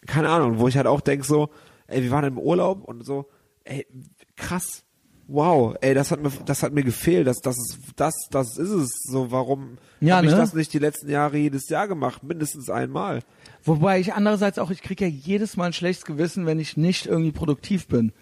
keine 0.06 0.30
Ahnung, 0.30 0.60
wo 0.60 0.68
ich 0.68 0.76
halt 0.76 0.88
auch 0.88 1.02
denk 1.02 1.24
so, 1.24 1.50
ey, 1.88 2.04
wir 2.04 2.12
waren 2.12 2.26
im 2.26 2.38
Urlaub 2.38 2.84
und 2.84 3.06
so, 3.06 3.30
ey, 3.64 3.88
krass, 4.36 4.84
wow, 5.28 5.76
ey, 5.82 5.94
das 5.94 6.12
hat 6.12 6.22
mir, 6.22 6.32
das 6.46 6.64
hat 6.64 6.74
mir 6.74 6.84
gefehlt, 6.84 7.28
das, 7.28 7.40
das 7.42 7.58
ist, 7.58 7.80
das, 7.96 8.14
das 8.32 8.58
ist 8.58 8.70
es, 8.70 8.90
so, 9.04 9.30
warum 9.32 9.78
Ja, 10.00 10.18
habe 10.18 10.28
ich 10.28 10.32
ne? 10.34 10.38
das 10.40 10.54
nicht 10.54 10.72
die 10.74 10.80
letzten 10.80 11.10
Jahre 11.10 11.38
jedes 11.38 11.68
Jahr 11.70 11.88
gemacht, 11.88 12.24
mindestens 12.24 12.70
einmal. 12.70 13.20
Wobei 13.64 14.00
ich 14.00 14.14
andererseits 14.14 14.58
auch, 14.60 14.72
ich 14.72 14.82
krieg 14.82 15.02
ja 15.02 15.08
jedes 15.08 15.58
Mal 15.58 15.66
ein 15.66 15.74
schlechtes 15.74 16.06
Gewissen, 16.06 16.46
wenn 16.46 16.60
ich 16.60 16.78
nicht 16.78 17.06
irgendwie 17.08 17.32
produktiv 17.34 17.88
bin. 17.88 18.14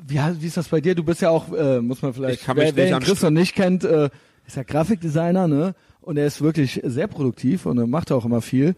Wie, 0.00 0.18
wie 0.18 0.46
ist 0.46 0.56
das 0.56 0.68
bei 0.68 0.80
dir? 0.80 0.94
Du 0.94 1.02
bist 1.02 1.22
ja 1.22 1.30
auch, 1.30 1.52
äh, 1.52 1.80
muss 1.80 2.02
man 2.02 2.12
vielleicht, 2.14 2.40
Ich 2.40 2.46
kann 2.46 2.56
wer, 2.56 2.66
mich 2.66 2.76
wer 2.76 2.84
nicht 2.84 2.90
den 2.92 2.96
an- 2.96 3.02
Chris 3.02 3.22
noch 3.22 3.30
nicht 3.30 3.54
kennt, 3.54 3.84
äh, 3.84 4.10
ist 4.46 4.56
ja 4.56 4.62
Grafikdesigner, 4.62 5.48
ne? 5.48 5.74
Und 6.00 6.16
er 6.18 6.26
ist 6.26 6.40
wirklich 6.40 6.80
sehr 6.84 7.06
produktiv 7.06 7.66
und 7.66 7.78
er 7.78 7.86
macht 7.86 8.12
auch 8.12 8.24
immer 8.24 8.40
viel. 8.40 8.76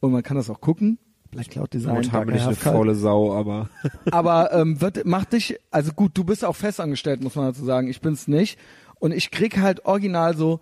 Und 0.00 0.12
man 0.12 0.22
kann 0.22 0.36
das 0.36 0.50
auch 0.50 0.60
gucken. 0.60 0.98
Black 1.36 1.50
Cloud 1.50 1.72
Design, 1.72 1.94
bin 1.94 2.02
ich 2.02 2.10
Darker 2.10 2.32
eine 2.32 2.54
faule 2.56 2.94
Sau, 2.94 3.32
aber 3.32 3.68
aber 4.10 4.52
ähm, 4.52 4.80
wird, 4.80 5.04
macht 5.04 5.32
dich, 5.32 5.58
also 5.70 5.92
gut, 5.92 6.12
du 6.14 6.24
bist 6.24 6.44
auch 6.44 6.56
festangestellt, 6.56 7.22
muss 7.22 7.34
man 7.34 7.46
dazu 7.46 7.64
sagen. 7.64 7.88
Ich 7.88 8.00
bin's 8.00 8.26
nicht. 8.26 8.58
Und 8.98 9.12
ich 9.12 9.30
krieg 9.30 9.58
halt 9.58 9.84
original 9.84 10.36
so, 10.36 10.60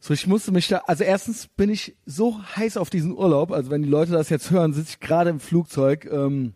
so 0.00 0.12
ich 0.12 0.26
musste 0.26 0.52
mich 0.52 0.68
da, 0.68 0.82
also 0.86 1.04
erstens 1.04 1.46
bin 1.46 1.70
ich 1.70 1.96
so 2.04 2.40
heiß 2.56 2.76
auf 2.76 2.90
diesen 2.90 3.16
Urlaub, 3.16 3.52
also 3.52 3.70
wenn 3.70 3.82
die 3.82 3.88
Leute 3.88 4.12
das 4.12 4.28
jetzt 4.28 4.50
hören, 4.50 4.72
sitze 4.72 4.90
ich 4.90 5.00
gerade 5.00 5.30
im 5.30 5.40
Flugzeug, 5.40 6.08
ähm, 6.10 6.54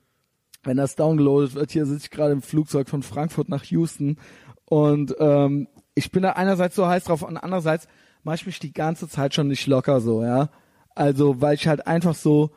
wenn 0.64 0.76
das 0.76 0.96
downgeloadet 0.96 1.54
wird, 1.54 1.70
hier 1.70 1.86
sitze 1.86 2.06
ich 2.06 2.10
gerade 2.10 2.32
im 2.32 2.42
Flugzeug 2.42 2.88
von 2.88 3.02
Frankfurt 3.02 3.48
nach 3.48 3.64
Houston 3.64 4.16
und 4.64 5.14
ähm, 5.20 5.68
ich 5.94 6.10
bin 6.10 6.22
da 6.22 6.30
einerseits 6.30 6.74
so 6.74 6.86
heiß 6.86 7.04
drauf 7.04 7.22
und 7.22 7.36
andererseits 7.36 7.86
mache 8.22 8.36
ich 8.36 8.46
mich 8.46 8.58
die 8.58 8.72
ganze 8.72 9.08
Zeit 9.08 9.34
schon 9.34 9.48
nicht 9.48 9.66
locker 9.66 10.00
so, 10.00 10.22
ja. 10.22 10.50
Also, 10.94 11.40
weil 11.40 11.54
ich 11.54 11.68
halt 11.68 11.86
einfach 11.86 12.14
so, 12.14 12.50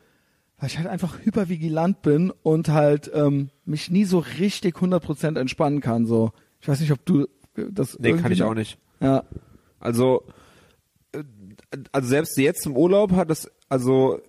weil 0.58 0.70
ich 0.70 0.78
halt 0.78 0.88
einfach 0.88 1.20
hypervigilant 1.24 2.01
bin 2.01 2.32
und 2.43 2.70
halt 2.70 3.12
ähm, 3.14 3.49
mich 3.66 3.91
nie 3.91 4.06
so 4.06 4.20
richtig 4.20 4.76
100% 4.78 5.38
entspannen 5.38 5.82
kann. 5.82 6.06
So, 6.06 6.32
ich 6.62 6.68
weiß 6.68 6.80
nicht, 6.80 6.91
ob 6.91 7.06
du 7.06 7.24
äh, 7.24 7.66
das. 7.72 7.97
nee, 7.99 8.14
kann 8.14 8.32
ich 8.32 8.43
auch 8.43 8.53
nicht. 8.53 8.78
Ja, 9.01 9.24
Also, 9.80 10.24
äh, 11.12 11.24
also 11.91 12.08
selbst 12.08 12.38
jetzt 12.38 12.66
im 12.66 12.78
Urlaub 12.78 13.12
hat 13.12 13.30
das, 13.30 13.51
also 13.70 14.20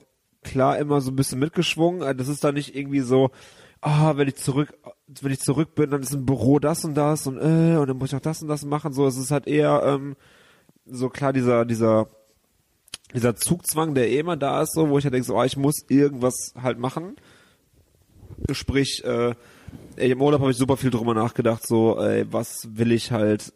klar 0.43 0.79
immer 0.79 1.01
so 1.01 1.11
ein 1.11 1.17
bisschen 1.17 1.39
mitgeschwungen. 1.39 2.03
Also 2.03 2.15
Das 2.19 2.29
ist 2.29 2.43
da 2.43 2.53
nicht 2.53 2.75
irgendwie 2.75 3.01
so, 3.01 3.31
ah, 3.81 4.17
wenn 4.17 4.29
ich 4.29 4.37
zurück, 4.37 4.77
wenn 5.21 5.33
ich 5.33 5.41
zurück 5.41 5.75
bin, 5.75 5.91
dann 5.91 6.03
ist 6.03 6.15
im 6.15 6.27
Büro 6.27 6.59
das 6.59 6.85
und 6.85 6.95
das 6.95 7.27
und 7.27 7.37
äh, 7.39 7.77
und 7.77 7.89
dann 7.89 7.99
muss 7.99 8.11
ich 8.11 8.17
auch 8.17 8.21
das 8.21 8.43
und 8.43 8.49
das 8.49 8.65
machen. 8.65 8.93
So, 8.93 9.07
es 9.07 9.17
ist 9.17 9.31
halt 9.31 9.47
eher 9.47 9.83
ähm, 9.85 10.17
so 10.87 11.09
klar 11.09 11.33
dieser 11.33 11.65
dieser 11.65 12.09
dieser 13.17 13.35
Zugzwang, 13.37 13.95
der 13.95 14.09
eh 14.09 14.19
immer 14.19 14.37
da 14.37 14.63
ist, 14.63 14.75
so, 14.75 14.89
wo 14.89 14.99
ich 14.99 15.05
halt 15.05 15.15
denke, 15.15 15.27
so, 15.27 15.37
ah, 15.37 15.45
ich 15.45 15.57
muss 15.57 15.85
irgendwas 15.89 16.53
halt 16.61 16.79
machen. 16.79 17.17
Sprich, 18.53 19.03
äh, 19.05 19.35
ey, 19.97 20.11
im 20.13 20.23
Urlaub 20.23 20.41
habe 20.41 20.51
ich 20.51 20.57
super 20.57 20.77
viel 20.77 20.91
drüber 20.91 21.15
nachgedacht, 21.15 21.67
so, 21.67 21.99
ey, 21.99 22.27
was 22.31 22.69
will 22.71 22.93
ich 22.93 23.11
halt 23.11 23.53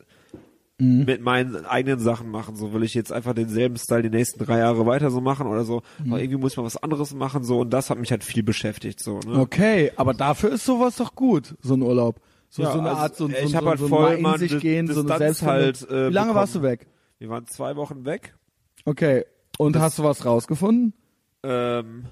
mit 0.80 1.20
meinen 1.20 1.66
eigenen 1.66 1.98
Sachen 1.98 2.30
machen. 2.30 2.56
So 2.56 2.72
will 2.72 2.82
ich 2.82 2.94
jetzt 2.94 3.12
einfach 3.12 3.34
denselben 3.34 3.76
Style 3.76 4.02
die 4.02 4.08
nächsten 4.08 4.42
drei 4.42 4.58
Jahre 4.58 4.86
weiter 4.86 5.10
so 5.10 5.20
machen 5.20 5.46
oder 5.46 5.64
so. 5.64 5.82
Aber 6.06 6.20
irgendwie 6.20 6.38
muss 6.40 6.56
mal 6.56 6.64
was 6.64 6.78
anderes 6.78 7.12
machen 7.12 7.44
so 7.44 7.60
und 7.60 7.70
das 7.70 7.90
hat 7.90 7.98
mich 7.98 8.10
halt 8.10 8.24
viel 8.24 8.42
beschäftigt 8.42 8.98
so. 8.98 9.20
Ne? 9.26 9.38
okay, 9.38 9.92
aber 9.96 10.14
dafür 10.14 10.50
ist 10.50 10.64
sowas 10.64 10.96
doch 10.96 11.14
gut, 11.14 11.54
so 11.60 11.74
ein 11.74 11.82
Urlaub. 11.82 12.18
So, 12.48 12.62
Ja, 12.62 12.72
so 12.72 12.78
eine 12.78 12.88
also, 12.88 13.00
Art, 13.02 13.16
so, 13.16 13.28
so, 13.28 13.34
ich 13.34 13.50
so, 13.50 13.56
hab 13.58 13.64
halt 13.66 13.78
so 13.78 13.88
voll 13.88 14.14
in 14.14 14.38
sich 14.38 14.58
gehen, 14.58 14.86
so 14.86 15.00
eine 15.00 15.10
Distanz 15.10 15.38
Selbstfindung. 15.38 15.54
halt, 15.54 15.90
äh, 15.90 16.08
Wie 16.08 16.14
lange 16.14 16.34
warst 16.34 16.54
du 16.54 16.60
bekommen. 16.60 16.80
weg? 16.80 16.86
Wir 17.18 17.28
waren 17.28 17.46
zwei 17.46 17.76
Wochen 17.76 18.04
weg. 18.06 18.34
Okay, 18.86 19.24
und 19.60 19.78
hast 19.78 19.98
du 19.98 20.04
was 20.04 20.24
rausgefunden? 20.24 20.92
Ähm, 21.42 22.04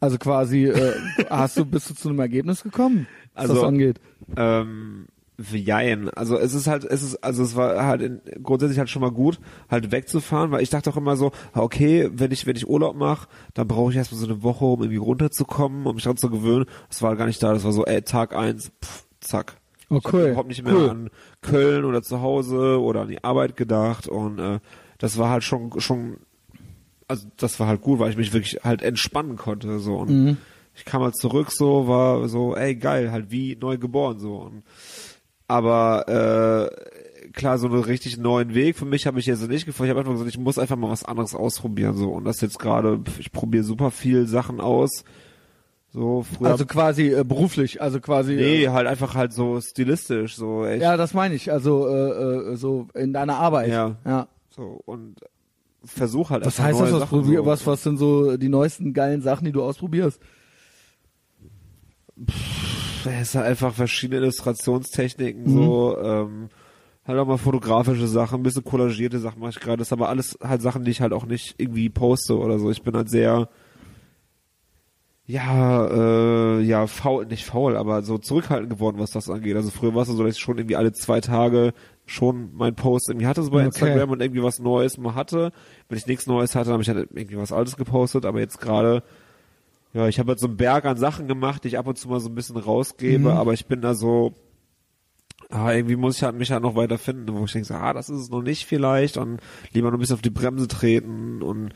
Also 0.00 0.16
quasi, 0.18 0.64
äh, 0.66 0.94
hast 1.30 1.56
du, 1.58 1.64
bist 1.64 1.90
du 1.90 1.94
zu 1.94 2.08
einem 2.08 2.20
Ergebnis 2.20 2.62
gekommen, 2.62 3.06
was 3.34 3.42
Also- 3.42 3.54
das 3.56 3.64
angeht? 3.64 4.00
ähm, 4.36 5.06
jein. 5.52 6.10
Also 6.10 6.36
es 6.38 6.52
ist 6.52 6.66
halt, 6.66 6.84
es 6.84 7.02
ist, 7.02 7.24
also 7.24 7.42
es 7.42 7.56
war 7.56 7.84
halt 7.86 8.02
in, 8.02 8.20
grundsätzlich 8.42 8.78
halt 8.78 8.90
schon 8.90 9.00
mal 9.02 9.10
gut, 9.10 9.40
halt 9.70 9.90
wegzufahren, 9.90 10.50
weil 10.50 10.62
ich 10.62 10.68
dachte 10.70 10.90
auch 10.90 10.96
immer 10.98 11.16
so, 11.16 11.32
okay, 11.54 12.10
wenn 12.12 12.30
ich, 12.30 12.46
wenn 12.46 12.56
ich 12.56 12.68
Urlaub 12.68 12.94
mache, 12.94 13.26
dann 13.54 13.66
brauche 13.66 13.90
ich 13.90 13.96
erstmal 13.96 14.20
so 14.20 14.26
eine 14.26 14.42
Woche, 14.42 14.64
um 14.66 14.80
irgendwie 14.82 14.98
runterzukommen, 14.98 15.86
um 15.86 15.94
mich 15.94 16.04
dran 16.04 16.18
zu 16.18 16.28
gewöhnen. 16.30 16.66
Das 16.90 17.00
war 17.02 17.16
gar 17.16 17.24
nicht 17.26 17.42
da, 17.42 17.54
das 17.54 17.64
war 17.64 17.72
so, 17.72 17.86
ey, 17.86 18.02
Tag 18.02 18.34
eins, 18.36 18.70
pff, 18.84 19.04
zack. 19.20 19.56
Ich 19.88 19.90
Okay, 19.96 20.12
habe 20.18 20.26
überhaupt 20.28 20.48
nicht 20.48 20.62
mehr 20.62 20.74
cool. 20.74 20.90
an 20.90 21.10
Köln 21.40 21.84
oder 21.86 22.02
zu 22.02 22.20
Hause 22.20 22.78
oder 22.80 23.00
an 23.02 23.08
die 23.08 23.24
Arbeit 23.24 23.56
gedacht 23.56 24.08
und 24.08 24.38
äh, 24.38 24.60
das 24.98 25.16
war 25.18 25.30
halt 25.30 25.42
schon 25.42 25.80
schon 25.80 26.18
also 27.10 27.26
das 27.36 27.58
war 27.60 27.66
halt 27.66 27.80
gut, 27.82 27.98
weil 27.98 28.10
ich 28.10 28.16
mich 28.16 28.32
wirklich 28.32 28.60
halt 28.64 28.82
entspannen 28.82 29.36
konnte 29.36 29.78
so 29.80 29.96
und 29.96 30.10
Mhm. 30.10 30.36
ich 30.74 30.84
kam 30.84 31.02
halt 31.02 31.16
zurück 31.16 31.50
so 31.50 31.86
war 31.88 32.28
so 32.28 32.54
ey 32.56 32.74
geil 32.76 33.10
halt 33.12 33.30
wie 33.30 33.56
neu 33.60 33.76
geboren 33.78 34.18
so 34.18 34.36
und 34.36 34.62
aber 35.48 36.08
äh, 36.08 37.30
klar, 37.32 37.58
so 37.58 37.66
einen 37.66 37.82
richtig 37.82 38.16
neuen 38.18 38.54
Weg 38.54 38.76
für 38.76 38.84
mich 38.84 39.06
habe 39.06 39.18
ich 39.18 39.26
jetzt 39.26 39.46
nicht 39.48 39.66
gefunden. 39.66 39.88
Ich 39.88 39.90
habe 39.90 40.00
einfach 40.00 40.12
gesagt, 40.12 40.30
ich 40.30 40.38
muss 40.38 40.58
einfach 40.58 40.76
mal 40.76 40.90
was 40.90 41.04
anderes 41.04 41.34
ausprobieren 41.34 41.96
so 41.96 42.10
und 42.10 42.24
das 42.24 42.40
jetzt 42.40 42.58
gerade, 42.58 43.00
ich 43.18 43.32
probiere 43.32 43.64
super 43.64 43.90
viel 43.90 44.26
Sachen 44.26 44.60
aus. 44.60 45.04
So 45.92 46.22
früher 46.22 46.50
Also 46.50 46.66
quasi 46.66 47.12
äh, 47.12 47.24
beruflich, 47.24 47.82
also 47.82 47.98
quasi. 47.98 48.34
nee, 48.36 48.62
Äh, 48.64 48.68
halt 48.68 48.86
einfach 48.86 49.16
halt 49.16 49.32
so 49.32 49.60
stilistisch, 49.60 50.36
so 50.36 50.64
echt 50.64 50.82
ja, 50.82 50.96
das 50.96 51.14
meine 51.14 51.34
ich. 51.34 51.50
Also 51.50 51.88
äh, 51.88 52.52
äh, 52.52 52.56
so 52.56 52.86
in 52.94 53.12
deiner 53.12 53.38
Arbeit. 53.38 53.70
Ja. 53.70 53.96
ja. 54.06 54.28
so 54.50 54.80
und 54.86 55.16
versuch 55.84 56.30
halt 56.30 56.44
Was 56.44 56.58
einfach 56.60 56.64
heißt 56.68 56.80
das? 56.80 56.92
Was, 56.92 57.00
Sachen, 57.00 57.20
probier, 57.22 57.38
so. 57.38 57.46
was, 57.46 57.66
was 57.66 57.82
sind 57.82 57.96
so 57.98 58.36
die 58.36 58.48
neuesten 58.48 58.92
geilen 58.92 59.22
Sachen, 59.22 59.44
die 59.44 59.52
du 59.52 59.62
ausprobierst? 59.62 60.20
es 63.06 63.28
ist 63.28 63.34
halt 63.34 63.46
einfach 63.46 63.72
verschiedene 63.72 64.20
Illustrationstechniken, 64.20 65.44
Mhm. 65.44 65.48
so, 65.48 65.98
ähm, 65.98 66.48
halt 67.06 67.18
auch 67.18 67.26
mal 67.26 67.38
fotografische 67.38 68.06
Sachen, 68.06 68.40
ein 68.40 68.42
bisschen 68.42 68.64
collagierte 68.64 69.18
Sachen 69.18 69.40
mache 69.40 69.50
ich 69.50 69.60
gerade. 69.60 69.78
Das 69.78 69.88
ist 69.88 69.92
aber 69.92 70.08
alles 70.10 70.38
halt 70.42 70.60
Sachen, 70.62 70.84
die 70.84 70.90
ich 70.90 71.00
halt 71.00 71.12
auch 71.12 71.24
nicht 71.24 71.54
irgendwie 71.58 71.88
poste 71.88 72.36
oder 72.38 72.58
so. 72.58 72.70
Ich 72.70 72.82
bin 72.82 72.94
halt 72.94 73.08
sehr, 73.08 73.48
ja, 75.26 75.86
äh, 75.86 76.60
ja, 76.60 76.86
faul, 76.86 77.24
nicht 77.26 77.44
faul, 77.46 77.76
aber 77.76 78.02
so 78.02 78.18
zurückhaltend 78.18 78.70
geworden, 78.70 78.98
was 78.98 79.12
das 79.12 79.30
angeht. 79.30 79.56
Also 79.56 79.70
früher 79.70 79.94
war 79.94 80.02
es 80.02 80.08
so, 80.08 80.22
dass 80.22 80.34
ich 80.36 80.40
schon 80.42 80.58
irgendwie 80.58 80.76
alle 80.76 80.92
zwei 80.92 81.20
Tage 81.20 81.72
schon 82.10 82.50
mein 82.54 82.74
Post 82.74 83.08
irgendwie 83.08 83.26
hatte 83.26 83.42
so 83.42 83.50
bei 83.50 83.58
Okay. 83.58 83.66
Instagram 83.66 84.10
und 84.10 84.20
irgendwie 84.20 84.42
was 84.42 84.58
Neues 84.58 84.98
mal 84.98 85.14
hatte. 85.14 85.52
Wenn 85.88 85.98
ich 85.98 86.06
nichts 86.06 86.26
Neues 86.26 86.54
hatte, 86.54 86.66
dann 86.66 86.72
habe 86.74 86.82
ich 86.82 86.88
halt 86.88 87.08
irgendwie 87.14 87.36
was 87.38 87.52
Altes 87.52 87.76
gepostet, 87.76 88.24
aber 88.26 88.40
jetzt 88.40 88.60
gerade 88.60 89.02
ja, 89.92 90.06
ich 90.06 90.18
habe 90.20 90.30
halt 90.30 90.38
so 90.40 90.46
einen 90.46 90.56
Berg 90.56 90.84
an 90.84 90.96
Sachen 90.96 91.26
gemacht, 91.26 91.64
die 91.64 91.68
ich 91.68 91.78
ab 91.78 91.86
und 91.86 91.98
zu 91.98 92.08
mal 92.08 92.20
so 92.20 92.28
ein 92.28 92.34
bisschen 92.34 92.56
rausgebe, 92.56 93.18
Mhm. 93.30 93.36
aber 93.36 93.52
ich 93.54 93.66
bin 93.66 93.80
da 93.80 93.94
so, 93.94 94.34
ah, 95.50 95.72
irgendwie 95.72 95.96
muss 95.96 96.16
ich 96.16 96.22
halt 96.22 96.36
mich 96.36 96.52
halt 96.52 96.62
noch 96.62 96.76
weiter 96.76 96.98
finden, 96.98 97.32
wo 97.36 97.44
ich 97.44 97.52
denke, 97.52 97.66
so, 97.68 97.74
ah, 97.74 97.92
das 97.92 98.08
ist 98.08 98.20
es 98.20 98.30
noch 98.30 98.42
nicht 98.42 98.66
vielleicht 98.66 99.16
und 99.16 99.40
lieber 99.72 99.88
noch 99.90 99.96
ein 99.96 100.00
bisschen 100.00 100.14
auf 100.14 100.22
die 100.22 100.30
Bremse 100.30 100.68
treten 100.68 101.42
und 101.42 101.70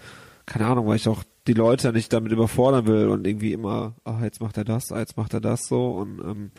keine 0.46 0.66
Ahnung, 0.66 0.86
weil 0.86 0.96
ich 0.96 1.08
auch 1.08 1.24
die 1.46 1.54
Leute 1.54 1.92
nicht 1.92 2.12
damit 2.12 2.30
überfordern 2.32 2.86
will 2.86 3.08
und 3.08 3.26
irgendwie 3.26 3.52
immer, 3.52 3.94
ah, 4.04 4.20
jetzt 4.22 4.40
macht 4.40 4.56
er 4.58 4.64
das, 4.64 4.92
ah, 4.92 4.98
jetzt 4.98 5.16
macht 5.16 5.34
er 5.34 5.40
das 5.40 5.62
so 5.66 5.90
und 5.92 6.20
ähm, 6.20 6.50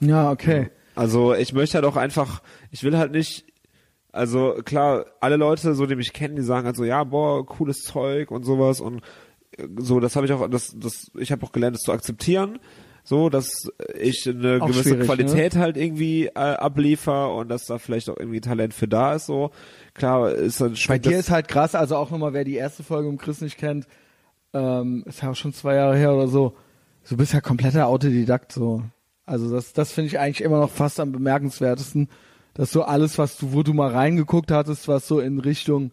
Ja, 0.00 0.30
okay. 0.30 0.70
Also 0.94 1.34
ich 1.34 1.52
möchte 1.52 1.74
halt 1.74 1.84
auch 1.84 1.96
einfach, 1.96 2.42
ich 2.70 2.82
will 2.84 2.96
halt 2.96 3.12
nicht, 3.12 3.46
also 4.12 4.54
klar, 4.64 5.06
alle 5.20 5.36
Leute, 5.36 5.74
so 5.74 5.86
die 5.86 5.96
mich 5.96 6.12
kennen, 6.12 6.36
die 6.36 6.42
sagen 6.42 6.66
halt 6.66 6.76
so, 6.76 6.84
ja, 6.84 7.04
boah, 7.04 7.44
cooles 7.44 7.82
Zeug 7.82 8.30
und 8.30 8.44
sowas 8.44 8.80
und 8.80 9.02
äh, 9.56 9.66
so, 9.76 10.00
das 10.00 10.16
habe 10.16 10.26
ich 10.26 10.32
auch, 10.32 10.48
das, 10.48 10.74
das, 10.78 11.10
ich 11.18 11.32
habe 11.32 11.44
auch 11.44 11.52
gelernt, 11.52 11.76
das 11.76 11.82
zu 11.82 11.92
akzeptieren, 11.92 12.60
so, 13.02 13.28
dass 13.28 13.68
ich 13.98 14.26
eine 14.28 14.62
Auch 14.62 14.66
gewisse 14.66 14.96
ne? 14.96 15.04
Qualität 15.04 15.56
halt 15.56 15.76
irgendwie 15.76 16.26
äh, 16.26 16.30
abliefer 16.32 17.34
und 17.34 17.48
dass 17.48 17.66
da 17.66 17.78
vielleicht 17.78 18.08
auch 18.08 18.16
irgendwie 18.16 18.40
Talent 18.40 18.72
für 18.72 18.88
da 18.88 19.14
ist, 19.14 19.26
so. 19.26 19.50
Klar, 19.94 20.32
ist 20.32 20.60
dann 20.60 20.74
Bei 20.88 20.98
dir 20.98 21.18
ist 21.18 21.30
halt 21.30 21.48
krass, 21.48 21.74
also 21.74 21.96
auch 21.96 22.10
nochmal, 22.10 22.32
wer 22.32 22.44
die 22.44 22.54
erste 22.54 22.82
Folge 22.82 23.08
um 23.08 23.18
Chris 23.18 23.40
nicht 23.40 23.58
kennt, 23.58 23.86
ähm, 24.54 25.04
ist 25.06 25.22
ja 25.22 25.30
auch 25.30 25.36
schon 25.36 25.52
zwei 25.52 25.74
Jahre 25.74 25.96
her 25.96 26.14
oder 26.14 26.28
so. 26.28 26.54
Du 27.08 27.16
bist 27.16 27.34
ja 27.34 27.40
kompletter 27.40 27.88
Autodidakt 27.88 28.52
so. 28.52 28.82
Also 29.26 29.50
das, 29.50 29.72
das 29.72 29.92
finde 29.92 30.08
ich 30.08 30.18
eigentlich 30.18 30.42
immer 30.42 30.60
noch 30.60 30.70
fast 30.70 31.00
am 31.00 31.12
bemerkenswertesten, 31.12 32.08
dass 32.52 32.70
so 32.70 32.82
alles, 32.82 33.18
was 33.18 33.36
du, 33.38 33.52
wo 33.52 33.62
du 33.62 33.72
mal 33.72 33.90
reingeguckt 33.90 34.50
hattest, 34.50 34.86
was 34.86 35.08
so 35.08 35.20
in 35.20 35.40
Richtung 35.40 35.92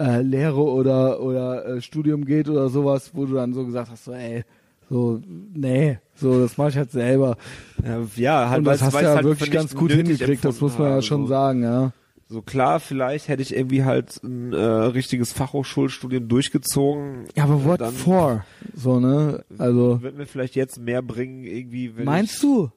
äh, 0.00 0.20
Lehre 0.20 0.62
oder 0.62 1.20
oder 1.20 1.66
äh, 1.66 1.80
Studium 1.80 2.24
geht 2.24 2.48
oder 2.48 2.68
sowas, 2.68 3.12
wo 3.14 3.26
du 3.26 3.34
dann 3.34 3.52
so 3.52 3.64
gesagt 3.64 3.90
hast, 3.90 4.04
so 4.04 4.12
ey, 4.12 4.44
so 4.90 5.20
nee, 5.26 5.98
so 6.14 6.40
das 6.40 6.56
mache 6.56 6.70
ich 6.70 6.76
halt 6.76 6.90
selber. 6.92 7.36
ja, 7.82 8.06
ja 8.16 8.50
halt, 8.50 8.58
Und 8.58 8.64
das 8.64 8.82
hast 8.82 8.94
du 8.94 9.02
ja 9.02 9.14
halt 9.14 9.24
wirklich 9.24 9.50
ganz 9.50 9.74
gut 9.74 9.92
hingekriegt, 9.92 10.44
das 10.44 10.60
muss 10.60 10.78
man 10.78 10.88
ja 10.88 10.92
habe, 10.94 11.02
schon 11.02 11.26
sagen, 11.26 11.62
ja. 11.62 11.92
So 12.30 12.42
klar, 12.42 12.78
vielleicht 12.78 13.28
hätte 13.28 13.40
ich 13.40 13.56
irgendwie 13.56 13.84
halt 13.84 14.22
ein 14.22 14.52
äh, 14.52 14.56
richtiges 14.62 15.32
Fachhochschulstudium 15.32 16.28
durchgezogen. 16.28 17.24
Ja, 17.34 17.44
aber 17.44 17.64
what 17.64 17.80
Dann 17.80 17.94
for? 17.94 18.44
So, 18.74 19.00
ne? 19.00 19.44
Also 19.56 20.02
Wird 20.02 20.16
mir 20.18 20.26
vielleicht 20.26 20.54
jetzt 20.54 20.78
mehr 20.78 21.00
bringen, 21.00 21.44
irgendwie, 21.44 21.96
wenn 21.96 22.04
Meinst 22.04 22.42
du? 22.42 22.70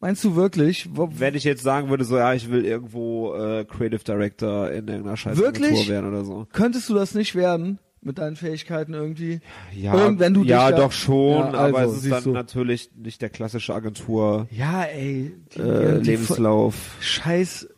Meinst 0.00 0.24
du 0.24 0.36
wirklich? 0.36 0.86
Ich, 0.86 0.90
wenn 1.18 1.34
ich 1.34 1.44
jetzt 1.44 1.62
sagen 1.62 1.88
würde, 1.90 2.04
so 2.04 2.16
ja, 2.16 2.32
ich 2.34 2.50
will 2.50 2.64
irgendwo 2.64 3.34
äh, 3.34 3.64
Creative 3.64 4.04
Director 4.04 4.70
in 4.70 4.86
irgendeiner 4.88 5.16
scheiß 5.16 5.36
Wirklich? 5.38 5.72
Agentur 5.72 5.88
werden 5.92 6.08
oder 6.08 6.24
so. 6.24 6.46
könntest 6.52 6.88
du 6.88 6.94
das 6.94 7.14
nicht 7.14 7.34
werden 7.34 7.78
mit 8.02 8.18
deinen 8.18 8.36
Fähigkeiten 8.36 8.94
irgendwie? 8.94 9.40
Ja, 9.74 9.94
Irgendwann 9.94 10.32
du 10.34 10.42
dich 10.42 10.50
ja 10.50 10.70
doch 10.70 10.92
schon, 10.92 11.38
Ja, 11.38 11.54
aber 11.54 11.78
also, 11.78 11.94
es 11.96 12.04
ist 12.04 12.12
dann 12.12 12.24
du. 12.24 12.30
natürlich 12.32 12.90
nicht 12.94 13.20
der 13.20 13.30
klassische 13.30 13.74
Agentur 13.74 14.46
Ja, 14.50 14.82
ey, 14.84 15.32
die, 15.56 15.60
äh, 15.60 16.00
die 16.00 16.10
Lebenslauf. 16.10 16.74
Scheiß 17.00 17.64
äh, 17.64 17.68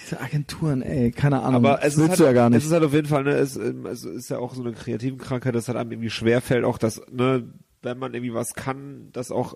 diese 0.00 0.20
Agenturen, 0.20 0.82
ey, 0.82 1.10
keine 1.10 1.40
Ahnung. 1.42 1.66
Aber 1.66 1.84
es 1.84 1.96
ist, 1.96 2.08
halt, 2.08 2.20
ja 2.20 2.32
gar 2.32 2.48
es 2.48 2.54
nicht. 2.54 2.66
ist 2.66 2.72
halt 2.72 2.84
auf 2.84 2.92
jeden 2.92 3.06
Fall, 3.06 3.24
ne, 3.24 3.32
es, 3.32 3.56
ähm, 3.56 3.86
es 3.86 4.04
ist 4.04 4.30
ja 4.30 4.38
auch 4.38 4.54
so 4.54 4.62
eine 4.62 4.72
kreative 4.72 5.16
Krankheit, 5.16 5.54
dass 5.54 5.68
halt 5.68 5.78
einem 5.78 5.92
irgendwie 5.92 6.10
schwerfällt, 6.10 6.64
auch 6.64 6.78
das, 6.78 7.00
ne, 7.10 7.52
wenn 7.82 7.98
man 7.98 8.14
irgendwie 8.14 8.34
was 8.34 8.54
kann, 8.54 9.08
das 9.12 9.30
auch 9.30 9.54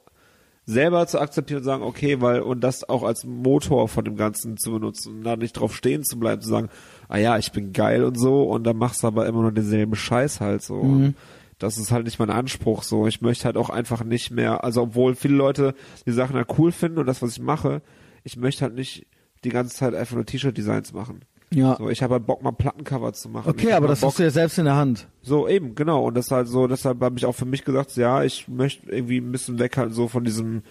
selber 0.67 1.07
zu 1.07 1.21
akzeptieren 1.21 1.59
und 1.59 1.65
sagen, 1.65 1.83
okay, 1.83 2.21
weil, 2.21 2.41
und 2.41 2.63
das 2.63 2.89
auch 2.89 3.03
als 3.03 3.25
Motor 3.25 3.89
von 3.89 4.05
dem 4.05 4.17
Ganzen 4.17 4.57
zu 4.57 4.73
benutzen, 4.73 5.23
da 5.23 5.37
nicht 5.37 5.53
drauf 5.53 5.77
stehen 5.77 6.05
zu 6.05 6.19
bleiben, 6.19 6.41
zu 6.41 6.49
sagen, 6.49 6.71
ah 7.09 7.19
ja, 7.19 7.37
ich 7.37 7.53
bin 7.53 7.73
geil 7.73 8.03
und 8.05 8.19
so, 8.19 8.45
und 8.45 8.65
dann 8.65 8.77
machst 8.79 9.03
du 9.03 9.07
aber 9.07 9.27
immer 9.27 9.43
nur 9.43 9.53
denselben 9.53 9.95
Scheiß 9.95 10.41
halt 10.41 10.63
so. 10.63 10.77
Mhm. 10.83 11.05
Und 11.07 11.15
das 11.59 11.79
ist 11.79 11.93
halt 11.93 12.05
nicht 12.05 12.19
mein 12.19 12.31
Anspruch 12.31 12.83
so. 12.83 13.07
Ich 13.07 13.21
möchte 13.21 13.45
halt 13.45 13.57
auch 13.57 13.71
einfach 13.71 14.05
nicht 14.05 14.31
mehr, 14.31 14.65
also 14.65 14.83
obwohl 14.83 15.15
viele 15.15 15.35
Leute 15.35 15.75
die 16.07 16.13
Sachen 16.13 16.37
halt 16.37 16.49
cool 16.59 16.73
finden 16.73 16.99
und 16.99 17.07
das, 17.07 17.23
was 17.23 17.33
ich 17.33 17.41
mache, 17.41 17.83
ich 18.23 18.37
möchte 18.37 18.63
halt 18.63 18.75
nicht 18.75 19.07
die 19.45 19.51
ganze 19.51 19.77
Zeit 19.77 19.95
einfach 19.95 20.17
nur 20.17 20.27
T-Shirt-Designs 20.27 20.93
machen. 20.93 21.21
ja. 21.51 21.77
So, 21.79 21.89
ich 21.91 22.03
habe 22.03 22.15
halt 22.15 22.27
Bock, 22.27 22.43
mal 22.43 22.53
Plattencover 22.53 23.13
zu 23.13 23.29
machen. 23.29 23.49
Okay, 23.51 23.73
aber 23.73 23.89
das 23.89 24.01
Bock, 24.01 24.11
hast 24.11 24.19
du 24.19 24.23
ja 24.25 24.31
selbst 24.31 24.59
in 24.59 24.65
der 24.65 24.77
Hand. 24.77 25.07
So, 25.23 25.47
eben, 25.49 25.75
genau. 25.75 26.05
Und 26.05 26.15
das 26.17 26.31
halt 26.31 26.49
so, 26.49 26.67
deshalb 26.67 27.01
habe 27.03 27.17
ich 27.19 27.27
auch 27.27 27.35
für 27.35 27.45
mich 27.47 27.65
gesagt, 27.65 27.95
ja, 27.97 28.23
ich 28.25 28.49
möchte 28.49 28.91
irgendwie 28.91 29.19
ein 29.19 29.31
bisschen 29.33 29.59
weg 29.59 29.77
halt 29.77 29.93
so 29.95 30.09
von 30.09 30.25
diesem 30.25 30.63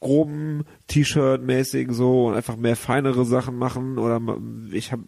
groben 0.00 0.64
T-Shirt-mäßigen 0.88 1.94
so 1.94 2.26
und 2.26 2.34
einfach 2.34 2.56
mehr 2.56 2.76
feinere 2.76 3.24
Sachen 3.24 3.56
machen 3.56 3.98
oder 3.98 4.20
ich 4.72 4.92
habe 4.92 5.02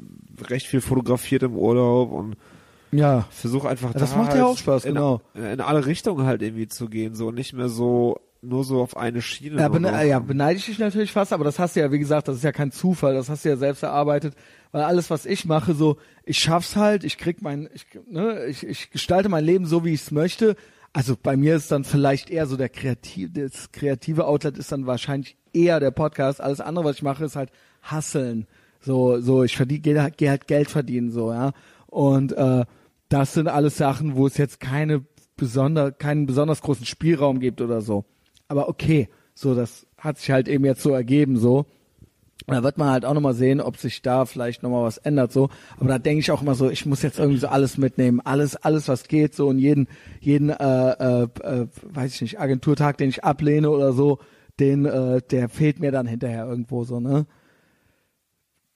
recht 0.49 0.67
viel 0.67 0.81
fotografiert 0.81 1.43
im 1.43 1.57
Urlaub 1.57 2.11
und 2.11 2.37
Ja. 2.91 3.27
versuche 3.31 3.69
einfach 3.69 3.93
das 3.93 4.13
da 4.13 4.17
macht 4.17 4.31
halt 4.31 4.39
ja 4.39 4.47
auch 4.47 4.57
Spaß, 4.57 4.87
in, 4.87 4.95
genau. 4.95 5.21
in 5.35 5.61
alle 5.61 5.85
Richtungen 5.85 6.25
halt 6.27 6.41
irgendwie 6.41 6.69
zu 6.69 6.89
gehen 6.89 7.15
so 7.15 7.29
und 7.29 7.35
nicht 7.35 7.53
mehr 7.53 7.69
so 7.69 8.19
nur 8.43 8.65
so 8.65 8.81
auf 8.81 8.97
eine 8.97 9.23
Schiene. 9.23 9.61
Ja, 9.61 9.69
bene 9.69 10.07
ja, 10.07 10.19
beneide 10.19 10.59
ich 10.59 10.67
dich 10.67 10.79
natürlich 10.79 11.13
fast, 11.13 11.33
aber 11.33 11.45
das 11.45 11.59
hast 11.59 11.77
du 11.77 11.81
ja, 11.81 11.91
wie 11.91 11.99
gesagt, 11.99 12.29
das 12.29 12.37
ist 12.37 12.45
ja 12.45 12.53
kein 12.53 12.71
Zufall, 12.71 13.15
das 13.15 13.29
hast 13.29 13.45
du 13.45 13.49
ja 13.49 13.57
selbst 13.57 13.83
erarbeitet, 13.83 14.35
weil 14.71 14.83
alles, 14.83 15.11
was 15.11 15.27
ich 15.27 15.45
mache, 15.45 15.75
so, 15.75 15.97
ich 16.25 16.39
schaff's 16.39 16.77
halt, 16.77 17.05
ich 17.05 17.19
krieg 17.19 17.43
mein, 17.43 17.69
ich, 17.75 17.87
ne, 18.09 18.47
ich, 18.47 18.65
ich 18.67 18.91
gestalte 18.91 19.29
mein 19.29 19.45
Leben 19.45 19.67
so, 19.67 19.85
wie 19.85 19.93
ich 19.93 20.03
es 20.03 20.11
möchte. 20.11 20.57
Also 20.93 21.17
bei 21.21 21.37
mir 21.37 21.57
ist 21.57 21.71
dann 21.71 21.85
vielleicht 21.85 22.31
eher 22.31 22.47
so 22.47 22.57
der 22.57 22.69
kreative, 22.69 23.49
das 23.49 23.73
kreative 23.73 24.27
Outlet 24.27 24.57
ist 24.59 24.73
dann 24.73 24.87
wahrscheinlich 24.87 25.37
eher 25.53 25.81
der 25.81 25.91
Podcast. 25.91 26.41
Alles 26.41 26.61
andere, 26.61 26.85
was 26.85 26.97
ich 26.97 27.03
mache, 27.03 27.25
ist 27.25 27.37
halt 27.37 27.51
Hasseln. 27.83 28.47
So, 28.81 29.21
so, 29.21 29.43
ich 29.43 29.57
verdiene, 29.57 29.81
gehe 29.81 30.03
halt, 30.03 30.17
geh 30.17 30.29
halt 30.29 30.47
Geld 30.47 30.71
verdienen, 30.71 31.11
so, 31.11 31.33
ja. 31.33 31.53
Und 31.87 32.33
äh, 32.33 32.65
das 33.09 33.35
sind 33.35 33.49
alles 33.49 33.77
Sachen, 33.77 34.17
wo 34.17 34.27
es 34.27 34.37
jetzt 34.37 34.61
keine 34.61 35.05
besonder, 35.37 35.93
keinen 35.93 36.27
besonders 36.27 36.63
großen 36.63 36.87
Spielraum 36.87 37.41
gibt 37.41 37.61
oder 37.61 37.81
so. 37.81 38.05
Aber 38.49 38.69
okay, 38.69 39.09
so, 39.35 39.55
das 39.55 39.87
hat 39.97 40.19
sich 40.19 40.31
halt 40.31 40.49
eben 40.49 40.65
jetzt 40.65 40.83
so 40.83 40.91
ergeben, 40.91 41.37
so. 41.37 41.67
Und 42.47 42.55
da 42.55 42.63
wird 42.63 42.79
man 42.79 42.91
halt 42.91 43.05
auch 43.05 43.13
nochmal 43.13 43.35
sehen, 43.35 43.61
ob 43.61 43.77
sich 43.77 44.01
da 44.01 44.25
vielleicht 44.25 44.63
nochmal 44.63 44.85
was 44.85 44.97
ändert, 44.97 45.33
so. 45.33 45.51
Aber 45.79 45.89
da 45.89 45.99
denke 45.99 46.21
ich 46.21 46.31
auch 46.31 46.41
immer 46.41 46.55
so, 46.55 46.71
ich 46.71 46.87
muss 46.87 47.03
jetzt 47.03 47.19
irgendwie 47.19 47.39
so 47.39 47.49
alles 47.49 47.77
mitnehmen, 47.77 48.21
alles, 48.21 48.57
alles 48.57 48.89
was 48.89 49.07
geht, 49.07 49.35
so 49.35 49.49
und 49.49 49.59
jeden, 49.59 49.87
jeden, 50.21 50.49
äh, 50.49 50.55
äh, 50.55 51.29
äh, 51.43 51.67
weiß 51.83 52.15
ich 52.15 52.23
nicht, 52.23 52.41
Agenturtag, 52.41 52.97
den 52.97 53.11
ich 53.11 53.23
ablehne 53.23 53.69
oder 53.71 53.93
so, 53.93 54.19
den, 54.61 54.87
äh, 54.87 55.21
der 55.31 55.49
fehlt 55.49 55.79
mir 55.79 55.93
dann 55.93 56.07
hinterher 56.07 56.47
irgendwo 56.47 56.85
so, 56.85 57.01
ne? 57.01 57.27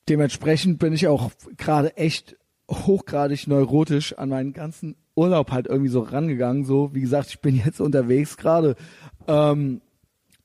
Dementsprechend 0.09 0.79
bin 0.79 0.93
ich 0.93 1.07
auch 1.07 1.31
gerade 1.57 1.97
echt 1.97 2.37
hochgradig 2.71 3.47
neurotisch 3.47 4.19
an 4.19 4.29
meinen 4.29 4.53
ganzen 4.53 4.97
Urlaub 5.15 5.51
halt 5.51 5.67
irgendwie 5.67 5.91
so 5.91 6.01
rangegangen, 6.01 6.65
so, 6.65 6.95
wie 6.95 7.01
gesagt, 7.01 7.29
ich 7.29 7.41
bin 7.41 7.57
jetzt 7.57 7.81
unterwegs 7.81 8.37
gerade, 8.37 8.77
ähm, 9.27 9.81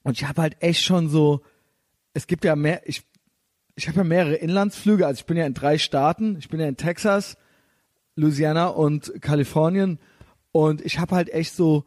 und 0.04 0.18
ich 0.18 0.26
habe 0.26 0.42
halt 0.42 0.62
echt 0.62 0.84
schon 0.84 1.10
so, 1.10 1.42
es 2.14 2.28
gibt 2.28 2.46
ja 2.46 2.56
mehr, 2.56 2.82
ich, 2.88 3.04
ich 3.76 3.88
habe 3.88 4.00
ja 4.00 4.04
mehrere 4.04 4.36
Inlandsflüge, 4.36 5.06
also 5.06 5.20
ich 5.20 5.26
bin 5.26 5.38
ja 5.38 5.46
in 5.46 5.54
drei 5.54 5.78
Staaten, 5.78 6.38
ich 6.40 6.50
bin 6.50 6.60
ja 6.60 6.68
in 6.68 6.78
Texas, 6.78 7.38
Louisiana 8.16 8.68
und 8.68 9.22
Kalifornien 9.22 10.00
und 10.52 10.82
ich 10.82 11.00
habe 11.00 11.16
halt 11.16 11.30
echt 11.30 11.56
so 11.56 11.86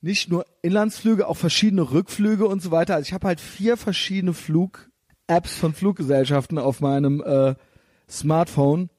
nicht 0.00 0.30
nur 0.30 0.46
Inlandsflüge, 0.62 1.28
auch 1.28 1.36
verschiedene 1.36 1.92
Rückflüge 1.92 2.46
und 2.46 2.60
so 2.60 2.72
weiter. 2.72 2.96
Also 2.96 3.06
ich 3.06 3.12
habe 3.12 3.28
halt 3.28 3.40
vier 3.40 3.76
verschiedene 3.76 4.34
Flug-Apps 4.34 5.54
von 5.54 5.74
Fluggesellschaften 5.74 6.58
auf 6.58 6.80
meinem 6.80 7.22
äh, 7.22 7.54
Smartphone 8.08 8.90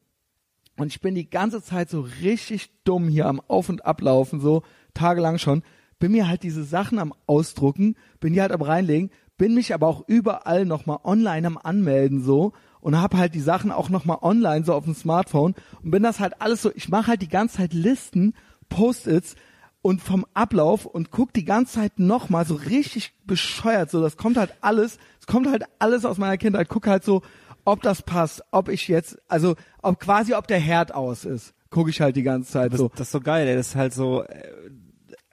und 0.77 0.87
ich 0.87 1.01
bin 1.01 1.13
die 1.13 1.29
ganze 1.29 1.61
Zeit 1.61 1.89
so 1.89 2.01
richtig 2.21 2.71
dumm 2.83 3.07
hier 3.07 3.27
am 3.27 3.41
Auf- 3.47 3.69
und 3.69 3.85
Ablaufen, 3.85 4.39
so 4.39 4.63
tagelang 4.93 5.37
schon. 5.37 5.63
Bin 6.03 6.11
mir 6.11 6.27
halt 6.27 6.43
diese 6.43 6.65
Sachen 6.65 6.99
am 6.99 7.13
Ausdrucken, 7.27 7.95
bin 8.19 8.33
die 8.33 8.41
halt 8.41 8.51
am 8.51 8.61
reinlegen, 8.61 9.09
bin 9.37 9.53
mich 9.53 9.73
aber 9.73 9.87
auch 9.87 10.03
überall 10.05 10.65
nochmal 10.65 10.97
online 11.05 11.47
am 11.47 11.57
Anmelden 11.57 12.21
so 12.21 12.51
und 12.81 12.99
habe 12.99 13.17
halt 13.17 13.33
die 13.33 13.39
Sachen 13.39 13.71
auch 13.71 13.87
nochmal 13.89 14.17
online 14.21 14.65
so 14.65 14.73
auf 14.73 14.83
dem 14.83 14.95
Smartphone 14.95 15.55
und 15.81 15.91
bin 15.91 16.03
das 16.03 16.19
halt 16.19 16.41
alles 16.41 16.61
so, 16.61 16.73
ich 16.75 16.89
mache 16.89 17.07
halt 17.07 17.21
die 17.21 17.29
ganze 17.29 17.55
Zeit 17.55 17.73
Listen, 17.73 18.33
Post-its 18.67 19.35
und 19.81 20.01
vom 20.01 20.25
Ablauf 20.33 20.85
und 20.85 21.09
guck 21.09 21.31
die 21.31 21.45
ganze 21.45 21.75
Zeit 21.75 21.99
nochmal 21.99 22.43
so 22.45 22.55
richtig 22.55 23.13
bescheuert, 23.25 23.89
so 23.89 24.01
das 24.01 24.17
kommt 24.17 24.35
halt 24.35 24.53
alles, 24.59 24.97
es 25.21 25.25
kommt 25.25 25.47
halt 25.47 25.63
alles 25.79 26.03
aus 26.03 26.17
meiner 26.17 26.37
Kindheit, 26.37 26.67
guck 26.67 26.85
halt 26.85 27.05
so, 27.05 27.21
ob 27.63 27.81
das 27.81 28.01
passt, 28.01 28.43
ob 28.51 28.67
ich 28.67 28.89
jetzt, 28.89 29.17
also 29.29 29.55
ob 29.81 30.01
quasi 30.01 30.33
ob 30.33 30.47
der 30.47 30.59
Herd 30.59 30.93
aus 30.93 31.23
ist, 31.23 31.53
gucke 31.69 31.91
ich 31.91 32.01
halt 32.01 32.17
die 32.17 32.23
ganze 32.23 32.51
Zeit 32.51 32.73
Das, 32.73 32.79
so. 32.79 32.89
das 32.89 33.07
ist 33.07 33.11
so 33.11 33.21
geil, 33.21 33.47
ey. 33.47 33.55
Das 33.55 33.69
ist 33.69 33.75
halt 33.77 33.93
so, 33.93 34.23
äh, 34.23 34.51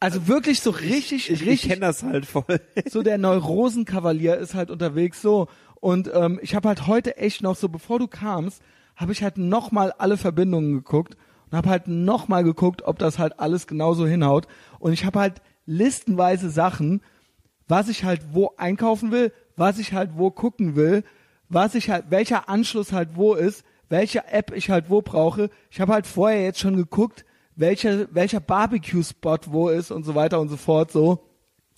Also 0.00 0.26
wirklich 0.26 0.62
so 0.62 0.70
richtig, 0.70 1.30
ich, 1.30 1.42
ich 1.42 1.46
richtig 1.46 1.70
kenne 1.70 1.82
das 1.82 2.02
halt 2.02 2.24
voll. 2.24 2.60
so 2.88 3.02
der 3.02 3.18
Neurosenkavalier 3.18 4.38
ist 4.38 4.54
halt 4.54 4.70
unterwegs 4.70 5.20
so. 5.20 5.46
Und 5.74 6.10
ähm, 6.12 6.40
ich 6.42 6.54
habe 6.54 6.68
halt 6.68 6.86
heute 6.86 7.18
echt 7.18 7.42
noch 7.42 7.54
so 7.54 7.68
bevor 7.68 7.98
du 7.98 8.08
kamst 8.08 8.62
habe 8.96 9.12
ich 9.12 9.22
halt 9.22 9.38
noch 9.38 9.72
mal 9.72 9.92
alle 9.92 10.18
Verbindungen 10.18 10.74
geguckt 10.74 11.16
und 11.50 11.56
habe 11.56 11.70
halt 11.70 11.88
noch 11.88 12.28
mal 12.28 12.44
geguckt 12.44 12.82
ob 12.82 12.98
das 12.98 13.18
halt 13.18 13.38
alles 13.40 13.66
genauso 13.66 14.06
hinhaut. 14.06 14.46
Und 14.78 14.92
ich 14.92 15.04
habe 15.04 15.20
halt 15.20 15.42
listenweise 15.66 16.50
Sachen 16.50 17.02
was 17.68 17.88
ich 17.88 18.04
halt 18.04 18.22
wo 18.32 18.52
einkaufen 18.56 19.12
will 19.12 19.32
was 19.56 19.78
ich 19.78 19.92
halt 19.92 20.12
wo 20.16 20.30
gucken 20.30 20.76
will 20.76 21.04
was 21.48 21.74
ich 21.74 21.90
halt 21.90 22.06
welcher 22.08 22.48
Anschluss 22.48 22.92
halt 22.92 23.10
wo 23.16 23.34
ist 23.34 23.64
welche 23.90 24.26
App 24.28 24.52
ich 24.54 24.70
halt 24.70 24.88
wo 24.88 25.02
brauche. 25.02 25.50
Ich 25.70 25.80
habe 25.80 25.92
halt 25.92 26.06
vorher 26.06 26.42
jetzt 26.42 26.60
schon 26.60 26.76
geguckt 26.76 27.24
welcher 27.60 28.12
welcher 28.14 28.40
Barbecue 28.40 29.02
Spot 29.02 29.38
wo 29.46 29.68
ist 29.68 29.90
und 29.90 30.04
so 30.04 30.14
weiter 30.14 30.40
und 30.40 30.48
so 30.48 30.56
fort 30.56 30.90
so 30.90 31.24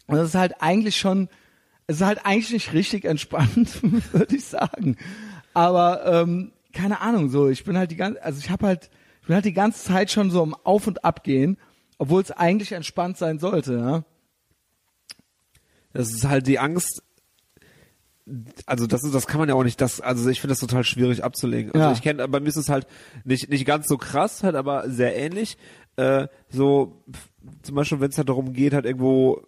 und 0.06 0.16
das 0.16 0.28
ist 0.28 0.34
halt 0.34 0.60
eigentlich 0.60 0.96
schon, 0.96 1.28
es 1.86 1.96
ist 1.96 2.02
halt 2.02 2.24
eigentlich 2.24 2.52
nicht 2.52 2.72
richtig 2.72 3.04
entspannt, 3.04 3.82
würde 4.12 4.36
ich 4.36 4.44
sagen. 4.44 4.96
Aber 5.54 6.04
ähm, 6.06 6.52
keine 6.72 7.00
Ahnung, 7.00 7.30
so 7.30 7.48
ich 7.48 7.64
bin 7.64 7.76
halt 7.76 7.90
die 7.90 7.96
ganze, 7.96 8.22
also 8.22 8.38
ich 8.38 8.50
habe 8.50 8.66
halt, 8.66 8.90
ich 9.20 9.26
bin 9.26 9.34
halt 9.34 9.44
die 9.44 9.52
ganze 9.52 9.84
Zeit 9.84 10.10
schon 10.10 10.30
so 10.30 10.42
im 10.42 10.54
Auf 10.54 10.86
und 10.86 11.04
Ab 11.04 11.24
gehen, 11.24 11.58
obwohl 11.98 12.22
es 12.22 12.30
eigentlich 12.30 12.72
entspannt 12.72 13.16
sein 13.16 13.38
sollte. 13.38 13.74
Ja? 13.74 14.04
Das 15.92 16.10
ist 16.10 16.26
halt 16.26 16.46
die 16.46 16.58
Angst. 16.58 17.02
Also 18.66 18.86
das 18.86 19.02
ist, 19.02 19.14
das 19.14 19.26
kann 19.26 19.40
man 19.40 19.48
ja 19.48 19.54
auch 19.56 19.64
nicht, 19.64 19.80
das, 19.80 20.00
also 20.00 20.28
ich 20.30 20.40
finde 20.40 20.52
das 20.52 20.60
total 20.60 20.84
schwierig 20.84 21.24
abzulegen. 21.24 21.72
Also 21.72 21.86
Ja. 21.86 21.92
ich 21.92 22.02
kenne, 22.02 22.28
bei 22.28 22.38
mir 22.40 22.48
ist 22.48 22.56
es 22.56 22.68
halt 22.68 22.86
nicht, 23.24 23.48
nicht 23.50 23.64
ganz 23.66 23.88
so 23.88 23.96
krass, 23.98 24.44
halt 24.44 24.54
aber 24.54 24.88
sehr 24.88 25.16
ähnlich. 25.16 25.56
Äh, 25.96 26.28
so, 26.48 27.02
zum 27.62 27.74
Beispiel, 27.74 28.00
wenn 28.00 28.10
es 28.10 28.18
halt 28.18 28.28
darum 28.28 28.52
geht, 28.52 28.74
halt 28.74 28.84
irgendwo 28.86 29.42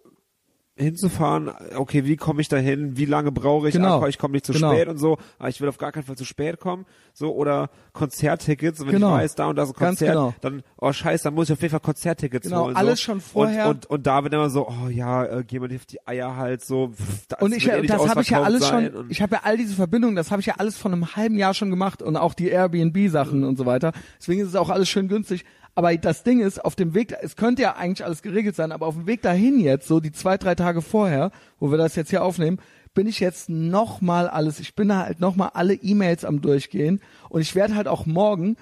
hinzufahren, 0.77 1.51
okay, 1.77 2.03
wie 2.03 2.17
komme 2.17 2.41
ich 2.41 2.49
da 2.49 2.57
hin, 2.57 2.97
wie 2.97 3.05
lange 3.05 3.31
brauche 3.31 3.69
ich, 3.69 3.75
Genau. 3.75 4.01
ah, 4.01 4.07
ich 4.09 4.17
komme 4.17 4.33
nicht 4.33 4.45
zu 4.45 4.51
Genau. 4.51 4.73
spät 4.73 4.89
und 4.89 4.97
so, 4.97 5.17
aber 5.39 5.47
ich 5.47 5.61
will 5.61 5.69
auf 5.69 5.77
gar 5.77 5.93
keinen 5.93 6.03
Fall 6.03 6.17
zu 6.17 6.25
spät 6.25 6.59
kommen, 6.59 6.85
so, 7.13 7.33
oder 7.33 7.69
Konzerttickets, 7.93 8.81
und 8.81 8.87
wenn 8.87 8.95
Genau. 8.95 9.15
ich 9.15 9.21
weiß, 9.23 9.35
da 9.35 9.47
und 9.47 9.55
da 9.55 9.63
ist 9.63 9.69
ein 9.69 9.75
Konzert, 9.75 10.09
genau. 10.11 10.33
dann, 10.41 10.63
oh 10.77 10.91
scheiße, 10.91 11.23
dann 11.23 11.33
muss 11.33 11.47
ich 11.49 11.53
auf 11.53 11.61
jeden 11.61 11.71
Fall 11.71 11.79
Konzerttickets 11.79 12.47
Genau, 12.49 12.65
holen. 12.65 12.75
alles 12.75 12.99
so. 12.99 13.05
schon 13.05 13.21
vorher. 13.21 13.67
Und, 13.69 13.85
und, 13.85 13.89
und 13.89 14.07
da 14.07 14.21
wird 14.23 14.33
immer 14.33 14.49
so, 14.49 14.67
oh 14.67 14.89
ja, 14.89 15.23
äh, 15.23 15.43
geh 15.47 15.59
mal 15.59 15.73
auf 15.73 15.85
die 15.85 16.05
Eier 16.05 16.35
halt, 16.35 16.63
so, 16.65 16.91
das 17.29 17.41
Und 17.41 17.55
ich, 17.55 17.69
eh 17.69 17.81
das 17.87 18.07
habe 18.09 18.21
ich 18.21 18.29
ja 18.31 18.41
alles 18.41 18.67
schon, 18.67 19.05
ich 19.09 19.21
habe 19.21 19.35
ja 19.35 19.41
all 19.45 19.55
diese 19.55 19.75
Verbindungen, 19.75 20.17
das 20.17 20.31
habe 20.31 20.41
ich 20.41 20.45
ja 20.47 20.55
alles 20.57 20.77
von 20.77 20.91
einem 20.91 21.15
halben 21.15 21.37
Jahr 21.37 21.53
schon 21.53 21.69
gemacht 21.69 22.01
und 22.01 22.17
auch 22.17 22.33
die 22.33 22.49
Airbnb-Sachen 22.49 23.45
und 23.45 23.57
so 23.57 23.65
weiter. 23.65 23.93
Deswegen 24.19 24.41
ist 24.41 24.49
es 24.49 24.55
auch 24.55 24.69
alles 24.69 24.89
schön 24.89 25.07
günstig. 25.07 25.45
Aber 25.75 25.95
das 25.97 26.23
Ding 26.23 26.39
ist, 26.39 26.63
auf 26.63 26.75
dem 26.75 26.93
Weg, 26.93 27.13
es 27.21 27.35
könnte 27.35 27.61
ja 27.61 27.75
eigentlich 27.75 28.05
alles 28.05 28.21
geregelt 28.21 28.55
sein, 28.55 28.71
aber 28.71 28.87
auf 28.87 28.95
dem 28.95 29.07
Weg 29.07 29.21
dahin 29.21 29.59
jetzt, 29.59 29.87
so 29.87 29.99
die 29.99 30.13
zwei, 30.13 30.37
drei 30.37 30.55
Tage 30.55 30.81
vorher, 30.81 31.31
wo 31.59 31.69
wir 31.69 31.77
das 31.77 31.95
jetzt 31.95 32.09
hier 32.09 32.23
aufnehmen, 32.23 32.59
bin 32.93 33.07
ich 33.07 33.19
jetzt 33.19 33.49
nochmal 33.49 34.29
alles, 34.29 34.61
ich 34.61 34.73
bin 34.73 34.95
halt 34.95 35.19
nochmal 35.19 35.51
alle 35.53 35.73
E-Mails 35.73 36.23
am 36.23 36.41
durchgehen 36.41 37.01
und 37.27 37.41
ich 37.41 37.53
werde 37.53 37.75
halt 37.75 37.89
auch 37.89 38.05
morgen, 38.05 38.55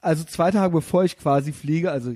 also 0.00 0.24
zwei 0.24 0.50
Tage 0.50 0.72
bevor 0.72 1.04
ich 1.04 1.16
quasi 1.16 1.52
fliege, 1.52 1.92
also 1.92 2.12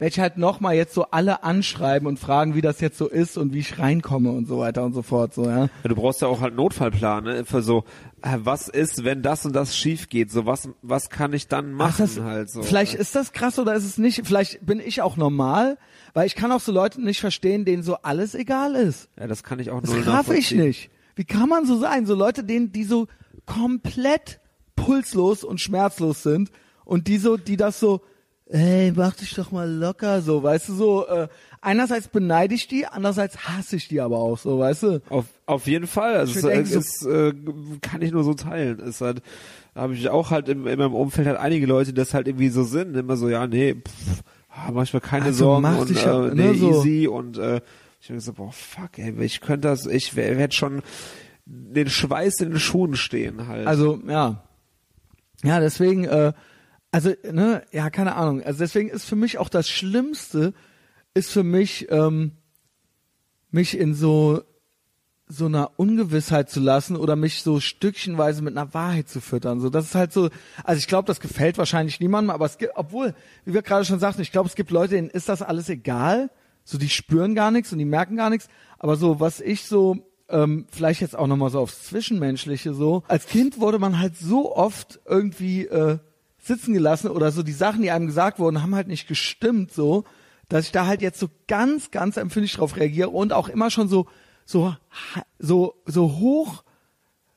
ich 0.00 0.18
halt 0.18 0.36
nochmal 0.38 0.74
jetzt 0.74 0.92
so 0.92 1.04
alle 1.10 1.44
anschreiben 1.44 2.08
und 2.08 2.18
fragen, 2.18 2.54
wie 2.54 2.60
das 2.60 2.80
jetzt 2.80 2.98
so 2.98 3.08
ist 3.08 3.38
und 3.38 3.52
wie 3.52 3.60
ich 3.60 3.78
reinkomme 3.78 4.30
und 4.30 4.46
so 4.46 4.58
weiter 4.58 4.84
und 4.84 4.92
so 4.92 5.02
fort, 5.02 5.34
so, 5.34 5.44
ja. 5.44 5.62
Ja, 5.62 5.68
du 5.84 5.94
brauchst 5.94 6.20
ja 6.20 6.28
auch 6.28 6.40
halt 6.40 6.56
Notfallplan, 6.56 7.24
ne? 7.24 7.44
Für 7.44 7.62
so, 7.62 7.84
was 8.20 8.68
ist, 8.68 9.04
wenn 9.04 9.22
das 9.22 9.46
und 9.46 9.54
das 9.54 9.76
schief 9.76 10.08
geht? 10.08 10.30
So, 10.32 10.46
was, 10.46 10.68
was 10.82 11.10
kann 11.10 11.32
ich 11.32 11.46
dann 11.46 11.72
machen 11.72 11.92
Ach, 11.94 11.98
das, 11.98 12.20
halt 12.20 12.50
so? 12.50 12.62
Vielleicht 12.62 12.94
ist 12.94 13.14
das 13.14 13.32
krass 13.32 13.58
oder 13.58 13.74
ist 13.74 13.84
es 13.84 13.98
nicht. 13.98 14.26
Vielleicht 14.26 14.66
bin 14.66 14.80
ich 14.80 15.00
auch 15.00 15.16
normal, 15.16 15.78
weil 16.12 16.26
ich 16.26 16.34
kann 16.34 16.50
auch 16.50 16.60
so 16.60 16.72
Leute 16.72 17.00
nicht 17.00 17.20
verstehen, 17.20 17.64
denen 17.64 17.82
so 17.82 17.96
alles 18.02 18.34
egal 18.34 18.74
ist. 18.74 19.08
Ja, 19.18 19.26
das 19.28 19.44
kann 19.44 19.58
ich 19.60 19.70
auch 19.70 19.80
Das 19.80 19.90
null 19.90 20.02
raff 20.02 20.30
ich 20.30 20.50
nicht. 20.50 20.90
Wie 21.14 21.24
kann 21.24 21.48
man 21.48 21.66
so 21.66 21.78
sein? 21.78 22.06
So 22.06 22.14
Leute, 22.14 22.42
denen, 22.42 22.72
die 22.72 22.84
so 22.84 23.06
komplett 23.46 24.40
pulslos 24.74 25.44
und 25.44 25.60
schmerzlos 25.60 26.22
sind 26.22 26.50
und 26.84 27.06
die 27.06 27.18
so, 27.18 27.36
die 27.36 27.56
das 27.56 27.78
so, 27.78 28.00
ey, 28.46 28.92
mach 28.94 29.14
dich 29.14 29.34
doch 29.34 29.50
mal 29.52 29.70
locker, 29.70 30.20
so, 30.22 30.42
weißt 30.42 30.68
du, 30.68 30.74
so, 30.74 31.06
äh, 31.06 31.28
einerseits 31.60 32.08
beneide 32.08 32.54
ich 32.54 32.68
die, 32.68 32.86
andererseits 32.86 33.48
hasse 33.48 33.76
ich 33.76 33.88
die 33.88 34.00
aber 34.00 34.18
auch, 34.18 34.38
so, 34.38 34.58
weißt 34.58 34.82
du? 34.82 35.02
Auf, 35.08 35.24
auf 35.46 35.66
jeden 35.66 35.86
Fall. 35.86 36.16
Also 36.16 36.38
es, 36.38 36.44
denk 36.44 36.66
so- 36.66 36.78
es 36.78 37.06
äh, 37.06 37.32
kann 37.80 38.02
ich 38.02 38.12
nur 38.12 38.22
so 38.24 38.34
teilen. 38.34 38.80
Es 38.80 39.00
halt, 39.00 39.22
habe 39.74 39.94
ich 39.94 40.08
auch 40.10 40.30
halt 40.30 40.48
im, 40.48 40.66
in 40.66 40.78
meinem 40.78 40.94
Umfeld 40.94 41.26
halt 41.26 41.38
einige 41.38 41.66
Leute, 41.66 41.92
die 41.92 41.96
das 42.00 42.12
halt 42.14 42.28
irgendwie 42.28 42.50
so 42.50 42.64
sind. 42.64 42.96
Immer 42.96 43.16
so, 43.16 43.28
ja, 43.28 43.46
nee, 43.46 43.74
pff, 43.76 44.22
manchmal 44.72 45.00
keine 45.00 45.24
Also 45.24 45.44
Sorgen 45.46 45.62
mach 45.62 45.78
und 45.78 45.88
dich 45.88 46.04
äh, 46.04 46.10
ne, 46.10 46.32
nee, 46.34 46.54
so. 46.54 46.70
easy 46.84 47.08
und 47.08 47.38
äh, 47.38 47.60
ich 48.00 48.08
denke 48.08 48.20
so, 48.20 48.34
boah, 48.34 48.52
fuck, 48.52 48.98
ey, 48.98 49.14
ich 49.24 49.40
könnte 49.40 49.68
das, 49.68 49.86
ich 49.86 50.14
werde 50.16 50.52
schon 50.54 50.82
den 51.46 51.88
Schweiß 51.88 52.40
in 52.40 52.50
den 52.50 52.60
Schuhen 52.60 52.94
stehen 52.96 53.48
halt. 53.48 53.66
Also, 53.66 53.98
ja. 54.06 54.42
Ja, 55.42 55.60
deswegen, 55.60 56.04
äh, 56.04 56.32
also, 56.94 57.12
ne, 57.28 57.64
ja, 57.72 57.90
keine 57.90 58.14
Ahnung. 58.14 58.40
Also 58.44 58.60
deswegen 58.60 58.88
ist 58.88 59.04
für 59.04 59.16
mich 59.16 59.38
auch 59.38 59.48
das 59.48 59.68
Schlimmste, 59.68 60.54
ist 61.12 61.28
für 61.28 61.42
mich, 61.42 61.90
ähm, 61.90 62.36
mich 63.50 63.76
in 63.76 63.94
so, 63.94 64.42
so 65.26 65.46
einer 65.46 65.72
Ungewissheit 65.76 66.50
zu 66.50 66.60
lassen 66.60 66.94
oder 66.94 67.16
mich 67.16 67.42
so 67.42 67.58
stückchenweise 67.58 68.42
mit 68.42 68.56
einer 68.56 68.74
Wahrheit 68.74 69.08
zu 69.08 69.20
füttern. 69.20 69.58
So, 69.58 69.70
das 69.70 69.86
ist 69.86 69.96
halt 69.96 70.12
so, 70.12 70.30
also 70.62 70.78
ich 70.78 70.86
glaube, 70.86 71.08
das 71.08 71.18
gefällt 71.18 71.58
wahrscheinlich 71.58 71.98
niemandem, 71.98 72.30
aber 72.30 72.46
es 72.46 72.58
gibt, 72.58 72.74
obwohl, 72.76 73.16
wie 73.44 73.54
wir 73.54 73.62
gerade 73.62 73.84
schon 73.84 73.98
sagten, 73.98 74.22
ich 74.22 74.30
glaube, 74.30 74.48
es 74.48 74.54
gibt 74.54 74.70
Leute, 74.70 74.94
denen 74.94 75.10
ist 75.10 75.28
das 75.28 75.42
alles 75.42 75.68
egal. 75.68 76.30
So, 76.62 76.78
die 76.78 76.88
spüren 76.88 77.34
gar 77.34 77.50
nichts 77.50 77.72
und 77.72 77.80
die 77.80 77.84
merken 77.84 78.16
gar 78.16 78.30
nichts. 78.30 78.46
Aber 78.78 78.94
so, 78.94 79.18
was 79.18 79.40
ich 79.40 79.64
so, 79.64 79.96
ähm, 80.28 80.66
vielleicht 80.70 81.00
jetzt 81.00 81.16
auch 81.16 81.26
nochmal 81.26 81.50
so 81.50 81.58
aufs 81.58 81.86
Zwischenmenschliche 81.88 82.72
so. 82.72 83.02
Als 83.08 83.26
Kind 83.26 83.58
wurde 83.58 83.80
man 83.80 83.98
halt 83.98 84.16
so 84.16 84.54
oft 84.54 85.00
irgendwie 85.06 85.66
äh, 85.66 85.98
sitzen 86.46 86.74
gelassen 86.74 87.10
oder 87.10 87.30
so 87.32 87.42
die 87.42 87.52
Sachen, 87.52 87.82
die 87.82 87.90
einem 87.90 88.06
gesagt 88.06 88.38
wurden, 88.38 88.62
haben 88.62 88.74
halt 88.74 88.88
nicht 88.88 89.08
gestimmt 89.08 89.72
so, 89.72 90.04
dass 90.48 90.66
ich 90.66 90.72
da 90.72 90.86
halt 90.86 91.02
jetzt 91.02 91.18
so 91.18 91.28
ganz, 91.48 91.90
ganz 91.90 92.16
empfindlich 92.16 92.54
drauf 92.54 92.76
reagiere 92.76 93.08
und 93.10 93.32
auch 93.32 93.48
immer 93.48 93.70
schon 93.70 93.88
so, 93.88 94.06
so, 94.44 94.74
so, 95.38 95.74
so 95.86 96.18
hoch, 96.18 96.62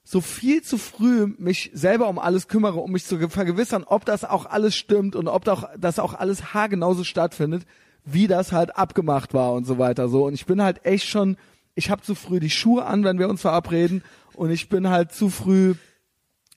so 0.03 0.21
viel 0.21 0.61
zu 0.61 0.77
früh 0.77 1.27
mich 1.37 1.71
selber 1.73 2.07
um 2.07 2.19
alles 2.19 2.47
kümmere, 2.47 2.79
um 2.79 2.91
mich 2.91 3.05
zu 3.05 3.17
ge- 3.17 3.29
vergewissern, 3.29 3.83
ob 3.85 4.05
das 4.05 4.23
auch 4.23 4.45
alles 4.45 4.75
stimmt 4.75 5.15
und 5.15 5.27
ob 5.27 5.43
das 5.77 5.99
auch 5.99 6.13
alles 6.13 6.53
haargenauso 6.53 7.03
stattfindet, 7.03 7.65
wie 8.05 8.27
das 8.27 8.51
halt 8.53 8.77
abgemacht 8.77 9.33
war 9.33 9.53
und 9.53 9.65
so 9.65 9.77
weiter 9.77 10.07
so. 10.07 10.25
Und 10.25 10.33
ich 10.33 10.45
bin 10.45 10.61
halt 10.61 10.85
echt 10.85 11.07
schon, 11.07 11.35
ich 11.75 11.89
habe 11.89 12.01
zu 12.01 12.15
früh 12.15 12.39
die 12.39 12.49
Schuhe 12.49 12.85
an, 12.85 13.03
wenn 13.03 13.19
wir 13.19 13.27
uns 13.29 13.41
verabreden 13.41 14.01
und 14.33 14.49
ich 14.49 14.69
bin 14.69 14.89
halt 14.89 15.11
zu 15.11 15.29
früh, 15.29 15.75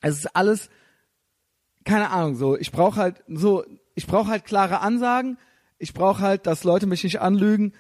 es 0.01 0.19
ist 0.19 0.37
alles, 0.37 0.71
keine 1.85 2.11
Ahnung, 2.11 2.37
so, 2.37 2.57
ich 2.57 2.73
brauche 2.73 3.01
halt 3.01 3.23
so, 3.29 3.65
ich 3.95 4.07
brauche 4.07 4.29
halt 4.29 4.45
klare 4.45 4.81
Ansagen, 4.81 5.39
ich 5.79 5.95
brauche 5.95 6.21
halt, 6.21 6.47
dass 6.47 6.65
Leute 6.65 6.87
mich 6.87 7.05
nicht 7.05 7.21
anlügen. 7.21 7.73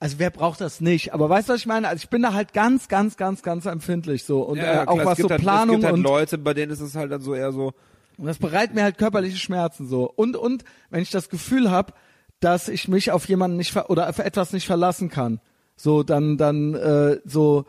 Also 0.00 0.18
wer 0.18 0.30
braucht 0.30 0.60
das 0.60 0.80
nicht? 0.80 1.14
Aber 1.14 1.30
weißt 1.30 1.48
du, 1.48 1.54
was 1.54 1.60
ich 1.60 1.66
meine? 1.66 1.88
Also 1.88 2.02
ich 2.02 2.10
bin 2.10 2.22
da 2.22 2.34
halt 2.34 2.52
ganz, 2.52 2.88
ganz, 2.88 3.16
ganz, 3.16 3.42
ganz 3.42 3.64
empfindlich 3.64 4.24
so 4.24 4.42
und 4.42 4.58
ja, 4.58 4.82
äh, 4.82 4.86
auch 4.86 4.94
klar, 4.94 5.06
was 5.06 5.18
so 5.18 5.30
halt, 5.30 5.40
Planung 5.40 5.76
es 5.76 5.80
gibt 5.80 5.84
halt 5.84 5.94
und 5.94 6.02
Leute, 6.02 6.38
bei 6.38 6.52
denen 6.52 6.72
ist 6.72 6.80
es 6.80 6.94
halt 6.94 7.10
dann 7.10 7.22
so 7.22 7.34
eher 7.34 7.52
so, 7.52 7.72
und 8.16 8.26
das 8.26 8.38
bereitet 8.38 8.74
mir 8.74 8.82
halt 8.82 8.98
körperliche 8.98 9.38
Schmerzen 9.38 9.86
so. 9.86 10.10
Und 10.10 10.36
und 10.36 10.64
wenn 10.90 11.02
ich 11.02 11.10
das 11.10 11.28
Gefühl 11.28 11.70
habe, 11.70 11.94
dass 12.40 12.68
ich 12.68 12.88
mich 12.88 13.10
auf 13.12 13.26
jemanden 13.28 13.56
nicht 13.56 13.72
ver 13.72 13.88
oder 13.90 14.08
auf 14.08 14.18
etwas 14.18 14.52
nicht 14.52 14.66
verlassen 14.66 15.08
kann, 15.08 15.40
so 15.76 16.02
dann 16.02 16.36
dann 16.36 16.74
äh, 16.74 17.20
so 17.24 17.64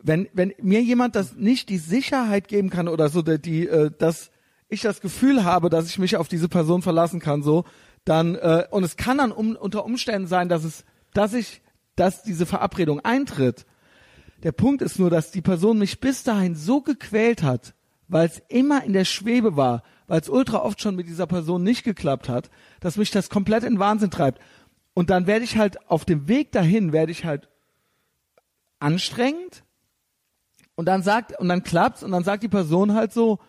wenn 0.00 0.28
wenn 0.32 0.54
mir 0.60 0.82
jemand 0.82 1.16
das 1.16 1.36
nicht 1.36 1.68
die 1.68 1.78
Sicherheit 1.78 2.48
geben 2.48 2.70
kann 2.70 2.88
oder 2.88 3.08
so 3.08 3.22
die, 3.22 3.38
die 3.40 3.68
äh, 3.68 3.90
dass 3.96 4.30
ich 4.68 4.82
das 4.82 5.00
Gefühl 5.00 5.44
habe, 5.44 5.70
dass 5.70 5.88
ich 5.88 5.98
mich 5.98 6.16
auf 6.16 6.28
diese 6.28 6.48
Person 6.48 6.82
verlassen 6.82 7.20
kann, 7.20 7.42
so 7.42 7.64
dann 8.04 8.34
äh, 8.36 8.66
und 8.70 8.84
es 8.84 8.96
kann 8.96 9.18
dann 9.18 9.32
um, 9.32 9.56
unter 9.56 9.84
Umständen 9.84 10.28
sein, 10.28 10.48
dass 10.48 10.64
es 10.64 10.84
dass 11.12 11.34
ich 11.34 11.62
dass 11.96 12.22
diese 12.22 12.46
Verabredung 12.46 13.00
eintritt. 13.04 13.66
Der 14.42 14.52
Punkt 14.52 14.82
ist 14.82 14.98
nur, 14.98 15.10
dass 15.10 15.30
die 15.30 15.40
Person 15.42 15.78
mich 15.78 16.00
bis 16.00 16.22
dahin 16.24 16.54
so 16.54 16.82
gequält 16.82 17.42
hat, 17.42 17.74
weil 18.08 18.26
es 18.28 18.42
immer 18.48 18.84
in 18.84 18.92
der 18.92 19.04
Schwebe 19.06 19.56
war, 19.56 19.82
weil 20.06 20.20
es 20.20 20.28
ultra 20.28 20.58
oft 20.62 20.80
schon 20.80 20.94
mit 20.96 21.08
dieser 21.08 21.26
Person 21.26 21.62
nicht 21.62 21.84
geklappt 21.84 22.28
hat, 22.28 22.50
dass 22.80 22.96
mich 22.98 23.10
das 23.10 23.30
komplett 23.30 23.64
in 23.64 23.78
Wahnsinn 23.78 24.10
treibt. 24.10 24.40
Und 24.94 25.10
dann 25.10 25.26
werde 25.26 25.44
ich 25.44 25.56
halt 25.56 25.90
auf 25.90 26.04
dem 26.04 26.28
Weg 26.28 26.52
dahin, 26.52 26.92
werde 26.92 27.12
ich 27.12 27.24
halt 27.24 27.48
anstrengend 28.78 29.64
Und 30.76 30.86
dann 30.86 31.02
sagt, 31.02 31.38
und 31.38 31.48
dann 31.48 31.62
klappt's 31.62 32.02
und 32.02 32.12
dann 32.12 32.24
sagt 32.24 32.42
die 32.42 32.48
Person 32.48 32.94
halt 32.94 33.12
so, 33.12 33.38
"Ja, 33.38 33.40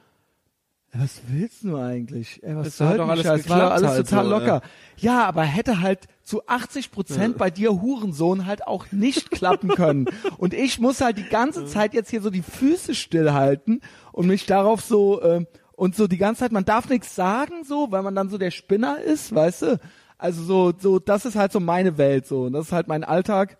was 0.94 1.22
willst 1.28 1.64
du 1.64 1.78
eigentlich? 1.78 2.42
Ey, 2.44 2.56
was 2.56 2.68
Das 2.68 2.78
soll 2.78 2.98
doch 2.98 3.10
alles? 3.10 3.24
Das 3.24 3.50
war 3.50 3.60
doch 3.62 3.72
alles 3.72 3.90
halt 3.90 4.10
total 4.10 4.24
so, 4.26 4.32
locker. 4.32 4.62
Ja. 4.98 5.26
aber 5.26 5.44
hätte 5.44 5.82
halt 5.82 6.08
zu 6.24 6.48
80 6.48 6.92
Prozent 6.92 7.38
bei 7.38 7.50
dir 7.50 7.82
Hurensohn 7.82 8.46
halt 8.46 8.66
auch 8.66 8.92
nicht 8.92 9.30
klappen 9.32 9.70
können. 9.70 10.08
Und 10.38 10.54
ich 10.54 10.80
muss 10.80 11.02
halt 11.02 11.18
die 11.18 11.28
ganze 11.28 11.66
Zeit 11.66 11.94
jetzt 11.94 12.10
hier 12.10 12.22
so 12.22 12.30
die 12.30 12.42
Füße 12.42 12.96
stillhalten 12.96 13.82
und 14.12 14.28
mich 14.28 14.46
darauf 14.46 14.82
so, 14.82 15.22
ähm, 15.22 15.48
und 15.74 15.96
so 15.96 16.08
die 16.08 16.18
ganze 16.18 16.40
Zeit, 16.40 16.52
man 16.52 16.66
darf 16.66 16.90
nichts 16.90 17.16
sagen, 17.16 17.64
so, 17.64 17.92
weil 17.92 18.02
man 18.02 18.16
dann 18.16 18.30
so 18.30 18.38
der 18.38 18.52
Spinner 18.52 19.00
ist, 19.00 19.36
weißt 19.36 19.62
du? 19.64 19.80
Also 20.18 20.44
so, 20.44 20.74
so, 20.78 21.00
das 21.00 21.26
ist 21.26 21.36
halt 21.36 21.52
so 21.52 21.60
meine 21.60 21.98
Welt, 21.98 22.26
so. 22.26 22.44
Und 22.44 22.54
das 22.54 22.68
ist 22.68 22.72
halt 22.72 22.88
mein 22.88 23.04
Alltag. 23.04 23.58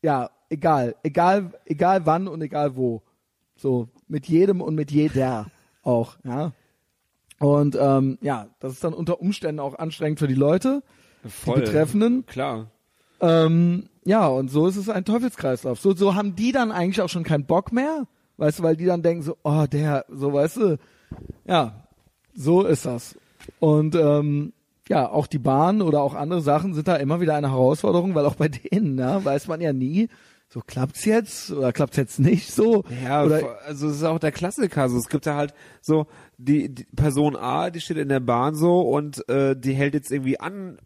Ja, 0.00 0.30
egal, 0.48 0.94
egal, 1.02 1.52
egal 1.66 2.06
wann 2.06 2.28
und 2.28 2.40
egal 2.40 2.76
wo. 2.76 3.02
So, 3.56 3.88
mit 4.08 4.26
jedem 4.26 4.60
und 4.60 4.74
mit 4.74 4.90
jeder 4.90 5.46
auch, 5.86 6.16
ja. 6.24 6.52
Und 7.38 7.76
ähm, 7.78 8.18
ja, 8.22 8.48
das 8.60 8.72
ist 8.72 8.84
dann 8.84 8.94
unter 8.94 9.20
Umständen 9.20 9.60
auch 9.60 9.78
anstrengend 9.78 10.18
für 10.18 10.28
die 10.28 10.34
Leute, 10.34 10.82
Voll. 11.26 11.56
die 11.56 11.60
Betreffenden. 11.62 12.26
Klar. 12.26 12.70
Ähm, 13.20 13.88
ja, 14.04 14.26
und 14.26 14.50
so 14.50 14.66
ist 14.66 14.76
es 14.76 14.88
ein 14.88 15.04
Teufelskreislauf. 15.04 15.80
So, 15.80 15.94
so 15.94 16.14
haben 16.14 16.36
die 16.36 16.52
dann 16.52 16.72
eigentlich 16.72 17.00
auch 17.00 17.08
schon 17.08 17.24
keinen 17.24 17.44
Bock 17.44 17.72
mehr, 17.72 18.06
weißt 18.36 18.58
du, 18.58 18.62
weil 18.62 18.76
die 18.76 18.86
dann 18.86 19.02
denken 19.02 19.22
so, 19.22 19.36
oh, 19.42 19.66
der, 19.70 20.06
so, 20.08 20.32
weißt 20.32 20.56
du, 20.56 20.78
ja, 21.46 21.86
so 22.34 22.64
ist 22.64 22.86
das. 22.86 23.16
Und 23.58 23.94
ähm, 23.94 24.52
ja, 24.88 25.08
auch 25.08 25.26
die 25.26 25.38
Bahn 25.38 25.82
oder 25.82 26.02
auch 26.02 26.14
andere 26.14 26.40
Sachen 26.40 26.74
sind 26.74 26.88
da 26.88 26.96
immer 26.96 27.20
wieder 27.20 27.34
eine 27.34 27.50
Herausforderung, 27.50 28.14
weil 28.14 28.26
auch 28.26 28.36
bei 28.36 28.48
denen, 28.48 28.98
ja, 28.98 29.24
weiß 29.24 29.48
man 29.48 29.60
ja 29.60 29.72
nie, 29.72 30.08
so 30.48 30.60
klappt's 30.64 31.04
jetzt 31.04 31.50
oder 31.52 31.72
klappt's 31.72 31.96
jetzt 31.96 32.18
nicht 32.20 32.52
so. 32.52 32.84
Ja, 33.04 33.24
oder, 33.24 33.58
also 33.64 33.88
es 33.88 33.96
ist 33.96 34.04
auch 34.04 34.18
der 34.18 34.32
Klassiker. 34.32 34.88
So, 34.88 34.96
es 34.98 35.08
gibt 35.08 35.26
ja 35.26 35.34
halt 35.34 35.52
so 35.80 36.06
die, 36.38 36.72
die 36.74 36.84
Person 36.96 37.36
A, 37.36 37.70
die 37.70 37.80
steht 37.80 37.96
in 37.98 38.08
der 38.08 38.20
Bahn 38.20 38.54
so 38.54 38.80
und 38.80 39.28
äh, 39.28 39.56
die 39.58 39.72
hält 39.74 39.94
jetzt 39.94 40.10
irgendwie 40.12 40.38
an, 40.40 40.78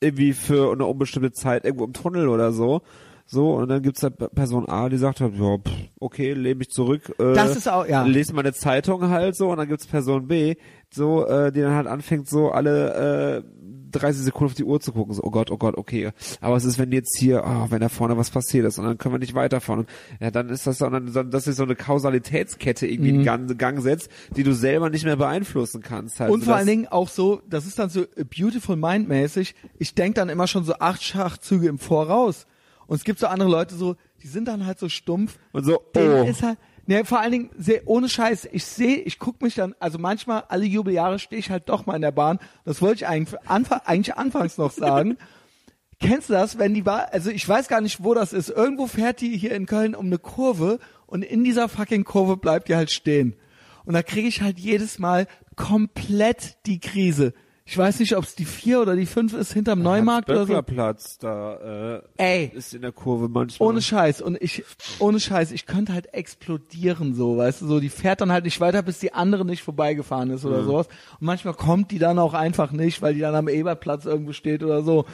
irgendwie 0.00 0.32
für 0.32 0.72
eine 0.72 0.86
unbestimmte 0.86 1.32
Zeit 1.32 1.64
irgendwo 1.64 1.84
im 1.84 1.92
Tunnel 1.92 2.28
oder 2.28 2.52
so. 2.52 2.82
So, 3.30 3.52
und 3.56 3.68
dann 3.68 3.82
gibt's 3.82 4.00
da 4.00 4.08
P- 4.08 4.28
Person 4.28 4.66
A, 4.70 4.88
die 4.88 4.96
sagt 4.96 5.20
halt, 5.20 5.34
ja, 5.34 5.58
pff, 5.58 5.70
okay, 6.00 6.32
lehne 6.32 6.54
mich 6.54 6.70
zurück, 6.70 7.14
äh, 7.18 7.34
Das 7.34 7.56
ist 7.56 7.68
auch- 7.68 7.86
ja. 7.86 8.02
lese 8.04 8.32
meine 8.32 8.54
Zeitung 8.54 9.10
halt 9.10 9.36
so, 9.36 9.50
und 9.50 9.58
dann 9.58 9.68
gibt's 9.68 9.86
Person 9.86 10.28
B, 10.28 10.54
so, 10.90 11.26
äh, 11.26 11.52
die 11.52 11.60
dann 11.60 11.74
halt 11.74 11.88
anfängt, 11.88 12.26
so 12.26 12.50
alle 12.52 13.42
äh, 13.44 13.57
30 13.90 14.24
Sekunden 14.24 14.50
auf 14.50 14.54
die 14.54 14.64
Uhr 14.64 14.80
zu 14.80 14.92
gucken, 14.92 15.14
so, 15.14 15.22
oh 15.22 15.30
Gott, 15.30 15.50
oh 15.50 15.56
Gott, 15.56 15.76
okay. 15.76 16.10
Aber 16.40 16.54
was 16.54 16.64
ist, 16.64 16.78
wenn 16.78 16.92
jetzt 16.92 17.18
hier, 17.18 17.44
oh, 17.44 17.70
wenn 17.70 17.80
da 17.80 17.88
vorne 17.88 18.16
was 18.16 18.30
passiert 18.30 18.66
ist 18.66 18.78
und 18.78 18.84
dann 18.84 18.98
können 18.98 19.14
wir 19.14 19.18
nicht 19.18 19.34
weiterfahren? 19.34 19.86
Ja, 20.20 20.30
dann 20.30 20.48
ist 20.48 20.66
das 20.66 20.78
dann, 20.78 21.12
dann, 21.12 21.30
das 21.30 21.46
ist 21.46 21.56
so 21.56 21.62
eine 21.62 21.76
Kausalitätskette 21.76 22.86
irgendwie 22.86 23.10
in 23.10 23.24
Gang, 23.24 23.56
Gang 23.58 23.80
setzt, 23.80 24.10
die 24.36 24.42
du 24.42 24.54
selber 24.54 24.90
nicht 24.90 25.04
mehr 25.04 25.16
beeinflussen 25.16 25.82
kannst. 25.82 26.20
Halt. 26.20 26.30
Mhm. 26.30 26.34
Und 26.34 26.40
So, 26.40 26.46
vor 26.46 26.56
allen 26.56 26.66
Dingen 26.66 26.86
auch 26.88 27.08
so, 27.08 27.40
das 27.48 27.66
ist 27.66 27.78
dann 27.78 27.90
so 27.90 28.04
beautiful 28.36 28.76
mind 28.76 29.08
mäßig. 29.08 29.54
Ich 29.78 29.94
denk 29.94 30.14
dann 30.14 30.28
immer 30.28 30.46
schon 30.46 30.64
so 30.64 30.74
acht 30.74 31.02
Schachzüge 31.02 31.68
im 31.68 31.78
Voraus. 31.78 32.46
Und 32.86 32.96
es 32.96 33.04
gibt 33.04 33.18
so 33.18 33.26
andere 33.26 33.50
Leute 33.50 33.74
so, 33.74 33.96
die 34.22 34.28
sind 34.28 34.48
dann 34.48 34.66
halt 34.66 34.78
so 34.78 34.88
stumpf. 34.88 35.38
Und 35.52 35.64
so, 35.64 35.80
oh. 35.94 36.24
ist 36.28 36.42
halt, 36.42 36.58
ne, 36.88 37.04
vor 37.04 37.20
allen 37.20 37.32
Dingen, 37.32 37.50
sehr, 37.56 37.86
ohne 37.86 38.08
Scheiß, 38.08 38.48
ich 38.50 38.64
sehe, 38.64 38.96
ich 38.96 39.18
guck 39.18 39.42
mich 39.42 39.54
dann, 39.54 39.74
also 39.78 39.98
manchmal, 39.98 40.44
alle 40.48 40.64
Jubeljahre 40.64 41.18
stehe 41.18 41.38
ich 41.38 41.50
halt 41.50 41.68
doch 41.68 41.86
mal 41.86 41.94
in 41.94 42.02
der 42.02 42.12
Bahn. 42.12 42.38
Das 42.64 42.80
wollte 42.80 42.96
ich 42.96 43.06
eigentlich, 43.06 43.38
anfa 43.46 43.82
eigentlich 43.84 44.16
anfangs 44.16 44.56
noch 44.56 44.72
sagen. 44.72 45.18
Kennst 46.00 46.30
du 46.30 46.32
das, 46.32 46.58
wenn 46.58 46.74
die 46.74 46.86
war, 46.86 47.12
also 47.12 47.30
ich 47.30 47.46
weiß 47.46 47.68
gar 47.68 47.80
nicht, 47.80 48.02
wo 48.02 48.14
das 48.14 48.32
ist. 48.32 48.50
Irgendwo 48.50 48.86
fährt 48.86 49.20
die 49.20 49.36
hier 49.36 49.52
in 49.52 49.66
Köln 49.66 49.94
um 49.94 50.06
eine 50.06 50.18
Kurve 50.18 50.78
und 51.06 51.22
in 51.22 51.44
dieser 51.44 51.68
fucking 51.68 52.04
Kurve 52.04 52.36
bleibt 52.36 52.68
die 52.68 52.76
halt 52.76 52.90
stehen. 52.90 53.36
Und 53.84 53.94
da 53.94 54.02
kriege 54.02 54.28
ich 54.28 54.40
halt 54.40 54.58
jedes 54.58 54.98
Mal 54.98 55.26
komplett 55.56 56.56
die 56.66 56.78
Krise. 56.80 57.34
Ich 57.70 57.76
weiß 57.76 58.00
nicht, 58.00 58.16
ob 58.16 58.24
es 58.24 58.34
die 58.34 58.46
vier 58.46 58.80
oder 58.80 58.96
die 58.96 59.04
fünf 59.04 59.34
ist 59.34 59.52
hinterm 59.52 59.82
Neumarkt 59.82 60.30
oder 60.30 60.46
so. 60.46 60.54
Böcklerplatz, 60.54 61.18
da 61.18 61.98
äh, 61.98 62.02
Ey, 62.16 62.50
ist 62.54 62.72
in 62.72 62.80
der 62.80 62.92
Kurve 62.92 63.28
manchmal. 63.28 63.68
ohne 63.68 63.82
Scheiß. 63.82 64.22
Und 64.22 64.40
ich, 64.40 64.64
ohne 65.00 65.20
Scheiß, 65.20 65.52
ich 65.52 65.66
könnte 65.66 65.92
halt 65.92 66.14
explodieren 66.14 67.14
so, 67.14 67.36
weißt 67.36 67.60
du, 67.60 67.66
so, 67.66 67.78
die 67.78 67.90
fährt 67.90 68.22
dann 68.22 68.32
halt 68.32 68.46
nicht 68.46 68.58
weiter, 68.62 68.80
bis 68.80 69.00
die 69.00 69.12
andere 69.12 69.44
nicht 69.44 69.62
vorbeigefahren 69.62 70.30
ist 70.30 70.46
oder 70.46 70.64
sowas. 70.64 70.86
Und 71.20 71.26
manchmal 71.26 71.52
kommt 71.52 71.90
die 71.90 71.98
dann 71.98 72.18
auch 72.18 72.32
einfach 72.32 72.72
nicht, 72.72 73.02
weil 73.02 73.12
die 73.12 73.20
dann 73.20 73.34
am 73.34 73.48
Eberplatz 73.48 74.06
irgendwo 74.06 74.32
steht 74.32 74.62
oder 74.64 74.82
so. 74.82 75.04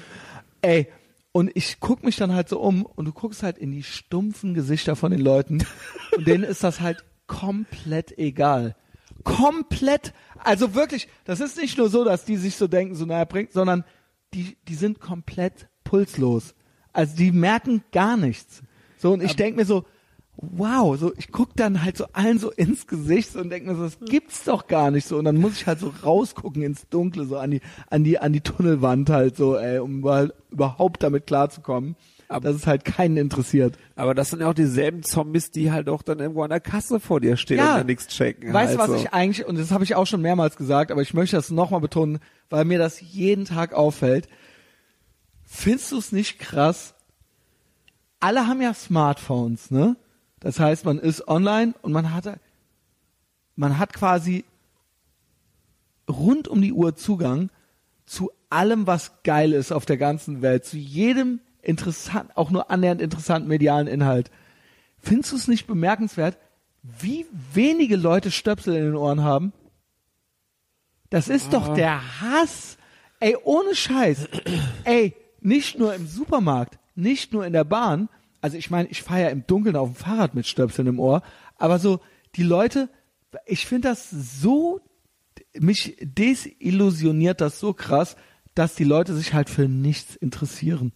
Ey, 0.62 0.86
und 1.32 1.50
ich 1.54 1.80
guck 1.80 2.04
mich 2.04 2.14
dann 2.14 2.34
halt 2.34 2.48
so 2.48 2.60
um 2.60 2.86
und 2.86 3.06
du 3.06 3.12
guckst 3.12 3.42
halt 3.42 3.58
in 3.58 3.72
die 3.72 3.82
stumpfen 3.82 4.54
Gesichter 4.54 4.94
von 4.94 5.10
den 5.10 5.20
Leuten 5.20 5.66
und 6.16 6.24
denen 6.24 6.44
ist 6.44 6.62
das 6.62 6.80
halt 6.80 7.04
komplett 7.26 8.16
egal. 8.16 8.76
Komplett, 9.24 10.12
also 10.38 10.74
wirklich, 10.74 11.08
das 11.24 11.40
ist 11.40 11.56
nicht 11.56 11.78
nur 11.78 11.88
so, 11.88 12.04
dass 12.04 12.24
die 12.24 12.36
sich 12.36 12.56
so 12.56 12.66
denken, 12.66 12.94
so 12.94 13.06
naja 13.06 13.24
bringt, 13.24 13.52
sondern 13.52 13.84
die, 14.34 14.56
die 14.68 14.74
sind 14.74 15.00
komplett 15.00 15.68
pulslos. 15.82 16.54
Also 16.92 17.16
die 17.16 17.32
merken 17.32 17.82
gar 17.92 18.16
nichts. 18.16 18.62
So, 18.98 19.12
und 19.12 19.22
ich 19.22 19.36
denk 19.36 19.56
mir 19.56 19.64
so, 19.64 19.84
wow, 20.36 20.96
so 20.98 21.12
ich 21.16 21.30
guck 21.30 21.54
dann 21.56 21.82
halt 21.82 21.96
so 21.96 22.06
allen 22.12 22.38
so 22.38 22.50
ins 22.50 22.86
Gesicht 22.86 23.36
und 23.36 23.50
denk 23.50 23.66
mir 23.66 23.74
so, 23.74 23.82
das 23.82 23.98
gibt's 24.00 24.44
doch 24.44 24.66
gar 24.66 24.90
nicht 24.90 25.06
so. 25.06 25.18
Und 25.18 25.24
dann 25.24 25.36
muss 25.36 25.56
ich 25.56 25.66
halt 25.66 25.80
so 25.80 25.92
rausgucken 26.02 26.62
ins 26.62 26.88
Dunkle, 26.88 27.24
so 27.26 27.36
an 27.36 27.50
die, 27.50 27.60
an 27.90 28.04
die, 28.04 28.18
an 28.18 28.32
die 28.32 28.40
Tunnelwand 28.40 29.10
halt 29.10 29.36
so, 29.36 29.56
ey, 29.56 29.78
um 29.78 30.04
halt 30.04 30.32
überhaupt 30.50 31.02
damit 31.02 31.26
klarzukommen, 31.26 31.96
dass 32.28 32.56
es 32.56 32.66
halt 32.66 32.84
keinen 32.84 33.16
interessiert. 33.16 33.76
Aber 33.96 34.14
das 34.14 34.30
sind 34.30 34.40
ja 34.40 34.48
auch 34.48 34.54
dieselben 34.54 35.02
Zombies, 35.02 35.50
die 35.50 35.72
halt 35.72 35.88
auch 35.88 36.02
dann 36.02 36.18
irgendwo 36.18 36.42
an 36.42 36.50
der 36.50 36.60
Kasse 36.60 37.00
vor 37.00 37.20
dir 37.20 37.36
stehen 37.36 37.60
und 37.60 37.66
dann 37.66 37.86
nichts 37.86 38.08
checken. 38.08 38.52
Weißt 38.52 38.74
du, 38.74 38.78
was 38.78 38.88
so. 38.88 38.96
ich 38.96 39.12
eigentlich, 39.12 39.46
und 39.46 39.58
das 39.58 39.70
habe 39.70 39.84
ich 39.84 39.94
auch 39.94 40.06
schon 40.06 40.22
mehrmals 40.22 40.56
gesagt, 40.56 40.90
aber 40.90 41.02
ich 41.02 41.14
möchte 41.14 41.36
das 41.36 41.50
nochmal 41.50 41.80
betonen, 41.80 42.18
weil 42.50 42.64
mir 42.64 42.78
das 42.78 43.00
jeden 43.00 43.44
Tag 43.44 43.72
auffällt. 43.72 44.28
Findest 45.44 45.92
du 45.92 45.98
es 45.98 46.12
nicht 46.12 46.38
krass? 46.38 46.94
Alle 48.20 48.46
haben 48.46 48.62
ja 48.62 48.74
Smartphones, 48.74 49.70
ne? 49.70 49.96
Das 50.40 50.60
heißt, 50.60 50.84
man 50.84 50.98
ist 50.98 51.26
online 51.28 51.74
und 51.82 51.92
man 51.92 52.12
hat, 52.12 52.38
man 53.56 53.78
hat 53.78 53.92
quasi 53.92 54.44
rund 56.08 56.48
um 56.48 56.60
die 56.60 56.72
Uhr 56.72 56.96
Zugang 56.96 57.50
zu 58.06 58.30
allem, 58.50 58.86
was 58.86 59.22
geil 59.22 59.52
ist 59.52 59.72
auf 59.72 59.86
der 59.86 59.96
ganzen 59.96 60.42
Welt, 60.42 60.64
zu 60.64 60.76
jedem 60.76 61.40
interessant, 61.66 62.36
auch 62.36 62.50
nur 62.50 62.70
annähernd 62.70 63.00
interessanten 63.00 63.48
medialen 63.48 63.86
Inhalt. 63.86 64.30
Findest 64.98 65.32
du 65.32 65.36
es 65.36 65.48
nicht 65.48 65.66
bemerkenswert, 65.66 66.38
wie 66.82 67.26
wenige 67.52 67.96
Leute 67.96 68.30
Stöpsel 68.30 68.76
in 68.76 68.84
den 68.84 68.96
Ohren 68.96 69.22
haben? 69.22 69.52
Das 71.10 71.28
ist 71.28 71.52
doch 71.52 71.74
der 71.74 72.20
Hass. 72.20 72.76
Ey, 73.20 73.36
ohne 73.44 73.74
Scheiß. 73.74 74.28
Ey, 74.84 75.14
nicht 75.40 75.78
nur 75.78 75.94
im 75.94 76.06
Supermarkt, 76.06 76.78
nicht 76.94 77.32
nur 77.32 77.46
in 77.46 77.52
der 77.52 77.64
Bahn. 77.64 78.08
Also 78.40 78.56
ich 78.56 78.70
meine, 78.70 78.88
ich 78.88 79.02
fahre 79.02 79.22
ja 79.22 79.28
im 79.28 79.46
Dunkeln 79.46 79.76
auf 79.76 79.90
dem 79.90 79.94
Fahrrad 79.94 80.34
mit 80.34 80.46
Stöpseln 80.46 80.88
im 80.88 80.98
Ohr. 80.98 81.22
Aber 81.56 81.78
so, 81.78 82.00
die 82.34 82.42
Leute, 82.42 82.88
ich 83.46 83.66
finde 83.66 83.88
das 83.88 84.10
so, 84.10 84.80
mich 85.54 85.96
desillusioniert 86.00 87.40
das 87.40 87.60
so 87.60 87.72
krass, 87.72 88.16
dass 88.54 88.74
die 88.74 88.84
Leute 88.84 89.14
sich 89.14 89.34
halt 89.34 89.50
für 89.50 89.68
nichts 89.68 90.16
interessieren. 90.16 90.92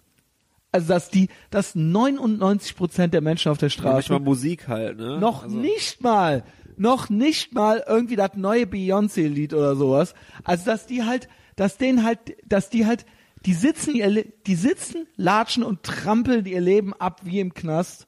Also 0.73 0.89
dass 0.89 1.09
die, 1.11 1.28
dass 1.51 1.74
99 1.74 2.77
Prozent 2.77 3.15
der 3.15 3.20
Menschen 3.23 3.51
auf 3.51 3.59
der 3.59 3.70
Straße 3.70 3.95
Manchmal 4.12 4.20
Musik 4.20 4.69
halt, 4.69 4.99
ne? 4.99 5.19
noch 5.19 5.45
Also- 5.45 5.57
nicht 5.57 6.03
mal, 6.03 6.45
noch 6.77 7.09
nicht 7.09 7.55
mal 7.55 7.82
irgendwie 7.86 8.16
das 8.16 8.35
neue 8.36 8.65
Beyoncé-Lied 8.66 9.55
oder 9.55 9.77
sowas. 9.77 10.15
Also 10.45 10.66
dass 10.66 10.86
die 10.86 11.05
halt, 11.05 11.28
dass 11.57 11.77
denen 11.78 12.05
halt, 12.05 12.36
dass 12.47 12.69
die 12.70 12.86
halt, 12.86 13.07
die 13.47 13.55
sitzen, 13.55 13.95
ihr, 13.95 14.24
die 14.47 14.55
sitzen, 14.55 15.07
latschen 15.16 15.62
und 15.62 15.82
trampeln 15.85 16.45
ihr 16.45 16.61
Leben 16.61 16.93
ab 16.95 17.20
wie 17.24 17.40
im 17.40 17.55
Knast. 17.55 18.07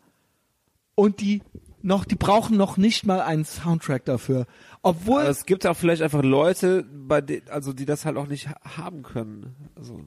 Und 0.95 1.21
die 1.21 1.43
noch, 1.83 2.05
die 2.05 2.15
brauchen 2.17 2.59
noch 2.59 2.77
nicht 2.77 3.07
mal 3.07 3.23
einen 3.23 3.47
Soundtrack 3.47 4.05
dafür. 4.05 4.47
Obwohl, 4.83 5.23
Aber 5.23 5.31
es 5.31 5.47
gibt 5.47 5.67
auch 5.67 5.77
vielleicht 5.77 6.03
einfach 6.03 6.23
Leute, 6.23 6.85
bei 6.93 7.23
denen, 7.23 7.49
also 7.49 7.73
die 7.73 7.87
das 7.87 8.05
halt 8.05 8.19
auch 8.19 8.27
nicht 8.27 8.49
ha- 8.51 8.77
haben 8.77 9.03
können. 9.03 9.55
Also, 9.77 10.03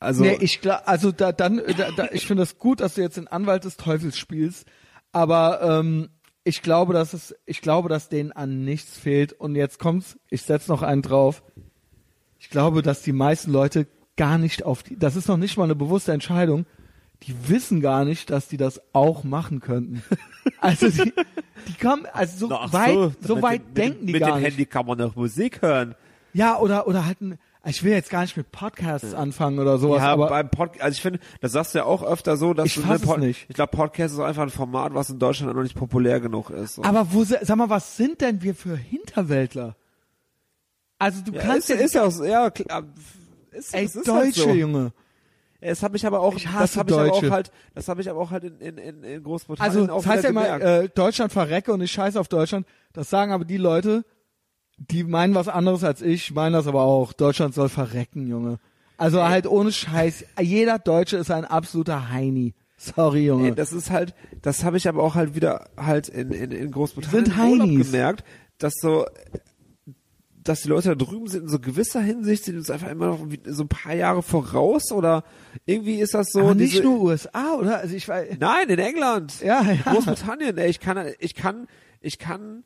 also 0.00 0.22
nee, 0.22 0.38
ich 0.40 0.60
also 0.86 1.10
da, 1.10 1.32
dann, 1.32 1.60
da, 1.76 1.90
da, 1.90 2.08
ich 2.12 2.26
finde 2.26 2.44
es 2.44 2.58
gut, 2.58 2.80
dass 2.80 2.94
du 2.94 3.00
jetzt 3.00 3.16
den 3.16 3.28
Anwalt 3.28 3.64
des 3.64 3.76
Teufels 3.76 4.16
spielst, 4.16 4.66
aber 5.12 5.60
ähm, 5.62 6.10
ich 6.48 6.62
glaube, 6.62 6.94
dass 6.94 7.12
es, 7.12 7.34
ich 7.44 7.60
glaube, 7.60 7.90
dass 7.90 8.08
denen 8.08 8.32
an 8.32 8.64
nichts 8.64 8.96
fehlt. 8.96 9.34
Und 9.34 9.54
jetzt 9.54 9.78
kommt's, 9.78 10.18
ich 10.30 10.42
setz 10.42 10.66
noch 10.66 10.80
einen 10.82 11.02
drauf. 11.02 11.42
Ich 12.38 12.48
glaube, 12.48 12.80
dass 12.80 13.02
die 13.02 13.12
meisten 13.12 13.52
Leute 13.52 13.86
gar 14.16 14.38
nicht 14.38 14.64
auf 14.64 14.82
die, 14.82 14.98
das 14.98 15.14
ist 15.14 15.28
noch 15.28 15.36
nicht 15.36 15.58
mal 15.58 15.64
eine 15.64 15.74
bewusste 15.74 16.12
Entscheidung. 16.12 16.64
Die 17.24 17.34
wissen 17.48 17.80
gar 17.80 18.06
nicht, 18.06 18.30
dass 18.30 18.48
die 18.48 18.56
das 18.56 18.80
auch 18.94 19.24
machen 19.24 19.60
könnten. 19.60 20.02
Also 20.60 20.88
die, 20.88 21.12
die 21.68 21.74
kommen, 21.74 22.06
also 22.10 22.48
so 22.48 22.54
ach 22.54 22.72
weit, 22.72 23.12
so, 23.20 23.34
mit 23.34 23.42
weit 23.44 23.60
dem, 23.60 23.74
denken 23.74 23.98
mit, 23.98 24.08
die 24.08 24.12
mit 24.12 24.20
gar 24.22 24.30
dem 24.30 24.42
nicht. 24.42 24.52
Handy 24.52 24.66
kann 24.66 24.86
man 24.86 25.00
auch 25.02 25.14
Musik 25.14 25.60
hören. 25.60 25.94
Ja, 26.32 26.58
oder, 26.58 26.88
oder 26.88 27.04
halt 27.04 27.20
ein, 27.20 27.38
Ich 27.68 27.82
will 27.84 27.92
jetzt 27.92 28.10
gar 28.10 28.22
nicht 28.22 28.36
mit 28.36 28.50
Podcasts 28.50 29.14
anfangen 29.14 29.58
oder 29.58 29.78
sowas, 29.78 30.02
ja, 30.02 30.12
aber 30.12 30.28
beim 30.28 30.50
Podcast, 30.50 30.82
also 30.82 30.96
ich 30.96 31.02
finde, 31.02 31.20
das 31.40 31.52
sagst 31.52 31.74
du 31.74 31.78
ja 31.78 31.84
auch 31.84 32.02
öfter 32.02 32.36
so, 32.36 32.54
dass 32.54 32.66
Ich 32.66 32.74
du 32.74 32.80
fass 32.82 33.04
ne, 33.04 33.12
es 33.12 33.18
nicht. 33.18 33.46
ich 33.48 33.54
glaube, 33.54 33.76
Podcast 33.76 34.14
ist 34.14 34.20
einfach 34.20 34.42
ein 34.42 34.50
Format, 34.50 34.94
was 34.94 35.10
in 35.10 35.18
Deutschland 35.18 35.54
noch 35.54 35.62
nicht 35.62 35.76
populär 35.76 36.20
genug 36.20 36.50
ist. 36.50 36.76
So. 36.76 36.84
aber 36.84 37.12
wo 37.12 37.24
sag 37.24 37.56
mal, 37.56 37.70
was 37.70 37.96
sind 37.96 38.20
denn 38.20 38.42
wir 38.42 38.54
für 38.54 38.76
Hinterwäldler? 38.76 39.76
Also 40.98 41.22
du 41.22 41.32
ja, 41.32 41.42
kannst 41.42 41.70
ist, 41.70 41.94
ja 41.94 42.04
ist 42.06 42.20
ja 42.20 42.26
ja, 42.26 42.50
klar, 42.50 42.84
ist, 43.52 43.74
ey 43.74 43.84
es 43.84 43.94
ist 43.96 44.08
halt 44.08 44.26
Deutsche 44.26 44.40
so. 44.42 44.50
Junge. 44.50 44.92
Das 45.60 45.82
habe 45.82 45.96
ich 45.96 46.06
aber 46.06 46.20
auch, 46.20 46.36
Ich 46.36 46.44
das 46.44 46.52
hasse 46.52 46.78
habe 46.78 46.90
ich 46.90 46.96
aber 46.96 47.12
auch 47.12 47.30
halt, 47.30 47.50
das 47.74 47.88
habe 47.88 48.00
ich 48.00 48.08
aber 48.08 48.20
auch 48.20 48.30
halt 48.30 48.44
in, 48.44 48.78
in, 48.78 49.02
in, 49.02 49.22
Großbritannien 49.22 49.90
Also 49.90 49.92
auch 49.92 50.02
das 50.02 50.06
heißt 50.06 50.24
ja 50.24 50.30
immer, 50.30 50.60
äh, 50.60 50.88
Deutschland 50.88 51.32
verrecke 51.32 51.72
und 51.72 51.80
ich 51.80 51.90
scheiße 51.90 52.18
auf 52.18 52.28
Deutschland. 52.28 52.66
Das 52.92 53.10
sagen 53.10 53.32
aber 53.32 53.44
die 53.44 53.56
Leute, 53.56 54.04
die 54.78 55.04
meinen 55.04 55.34
was 55.34 55.48
anderes 55.48 55.84
als 55.84 56.02
ich, 56.02 56.32
meinen 56.32 56.52
das 56.52 56.66
aber 56.66 56.82
auch. 56.82 57.12
Deutschland 57.12 57.54
soll 57.54 57.68
verrecken, 57.68 58.26
Junge. 58.28 58.58
Also 58.96 59.22
halt 59.22 59.46
ohne 59.46 59.72
Scheiß. 59.72 60.24
Jeder 60.40 60.78
Deutsche 60.78 61.16
ist 61.16 61.30
ein 61.30 61.44
absoluter 61.44 62.10
Heini. 62.10 62.54
Sorry, 62.76 63.26
Junge. 63.26 63.48
Ey, 63.48 63.54
das 63.54 63.72
ist 63.72 63.90
halt, 63.90 64.14
das 64.42 64.64
habe 64.64 64.76
ich 64.76 64.88
aber 64.88 65.02
auch 65.02 65.14
halt 65.14 65.34
wieder 65.34 65.68
halt 65.76 66.08
in, 66.08 66.30
in, 66.30 66.52
in 66.52 66.70
Großbritannien 66.70 67.60
Sind 67.60 67.82
gemerkt, 67.84 68.24
dass 68.58 68.74
so, 68.80 69.04
dass 70.36 70.62
die 70.62 70.68
Leute 70.68 70.90
da 70.90 70.94
drüben 70.94 71.26
sind 71.26 71.42
in 71.44 71.48
so 71.48 71.58
gewisser 71.58 72.00
Hinsicht 72.00 72.44
sind 72.44 72.56
uns 72.56 72.70
einfach 72.70 72.88
immer 72.88 73.06
noch 73.08 73.26
so 73.46 73.64
ein 73.64 73.68
paar 73.68 73.94
Jahre 73.94 74.22
voraus 74.22 74.92
oder 74.92 75.24
irgendwie 75.66 75.96
ist 75.96 76.14
das 76.14 76.28
so. 76.30 76.40
aber 76.40 76.54
nicht 76.54 76.74
diese, 76.74 76.84
nur 76.84 77.02
USA, 77.02 77.54
oder? 77.54 77.78
Also 77.78 77.96
ich 77.96 78.08
weiß. 78.08 78.36
Nein, 78.38 78.68
in 78.68 78.78
England. 78.78 79.40
Ja, 79.40 79.62
ja. 79.62 79.92
Großbritannien, 79.92 80.56
ey, 80.56 80.70
ich 80.70 80.78
kann, 80.78 81.04
ich 81.18 81.34
kann, 81.34 81.66
ich 82.00 82.18
kann 82.18 82.64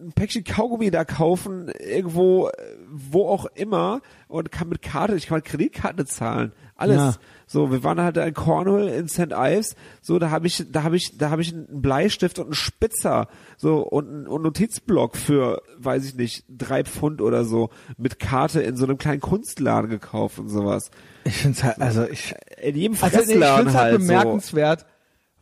ein 0.00 0.12
Päckchen 0.12 0.44
Kaugummi 0.44 0.90
da 0.90 1.04
kaufen, 1.04 1.70
irgendwo, 1.78 2.48
äh, 2.48 2.52
wo 2.90 3.28
auch 3.28 3.46
immer, 3.54 4.00
und 4.28 4.52
kann 4.52 4.68
mit 4.68 4.82
Karte, 4.82 5.14
ich 5.14 5.26
kann 5.26 5.36
mit 5.36 5.46
Kreditkarte 5.46 6.04
zahlen. 6.04 6.52
Alles. 6.76 6.96
Ja. 6.96 7.14
So, 7.46 7.70
wir 7.72 7.82
waren 7.82 8.00
halt 8.00 8.16
in 8.16 8.32
Cornwall 8.32 8.88
in 8.88 9.08
St. 9.08 9.32
Ives, 9.32 9.74
so, 10.00 10.18
da 10.18 10.30
habe 10.30 10.46
ich, 10.46 10.70
da 10.70 10.82
habe 10.82 10.96
ich, 10.96 11.18
da 11.18 11.30
habe 11.30 11.42
ich 11.42 11.52
einen 11.52 11.82
Bleistift 11.82 12.38
und 12.38 12.46
einen 12.46 12.54
Spitzer, 12.54 13.28
so, 13.56 13.78
und 13.78 14.08
einen 14.08 14.26
und 14.26 14.42
Notizblock 14.42 15.16
für, 15.16 15.62
weiß 15.78 16.04
ich 16.04 16.14
nicht, 16.14 16.44
drei 16.48 16.84
Pfund 16.84 17.20
oder 17.20 17.44
so, 17.44 17.70
mit 17.96 18.18
Karte 18.18 18.60
in 18.62 18.76
so 18.76 18.84
einem 18.84 18.98
kleinen 18.98 19.20
Kunstladen 19.20 19.90
gekauft 19.90 20.38
und 20.38 20.48
sowas. 20.48 20.90
Ich 21.24 21.36
find's 21.36 21.64
halt, 21.64 21.80
also 21.80 22.04
ich, 22.04 22.34
In 22.62 22.76
jedem 22.76 22.96
also 23.00 23.16
nee, 23.16 23.22
ich 23.24 23.28
find's 23.30 23.46
halt 23.46 23.74
halt 23.74 23.92
so. 23.92 23.98
bemerkenswert, 24.06 24.86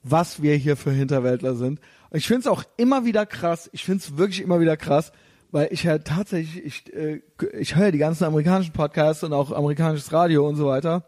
was 0.02 0.42
wir 0.42 0.54
hier 0.54 0.76
für 0.76 0.90
Hinterwäldler 0.90 1.54
sind. 1.56 1.80
Ich 2.12 2.26
find's 2.26 2.46
auch 2.46 2.64
immer 2.76 3.04
wieder 3.04 3.26
krass. 3.26 3.68
Ich 3.72 3.84
find's 3.84 4.16
wirklich 4.16 4.40
immer 4.40 4.60
wieder 4.60 4.76
krass, 4.76 5.12
weil 5.50 5.68
ich 5.70 5.86
halt 5.86 6.06
tatsächlich, 6.06 6.64
ich, 6.64 6.94
äh, 6.94 7.20
ich 7.58 7.76
höre 7.76 7.92
die 7.92 7.98
ganzen 7.98 8.24
amerikanischen 8.24 8.72
Podcasts 8.72 9.22
und 9.24 9.32
auch 9.32 9.52
amerikanisches 9.52 10.12
Radio 10.12 10.48
und 10.48 10.56
so 10.56 10.66
weiter. 10.66 11.04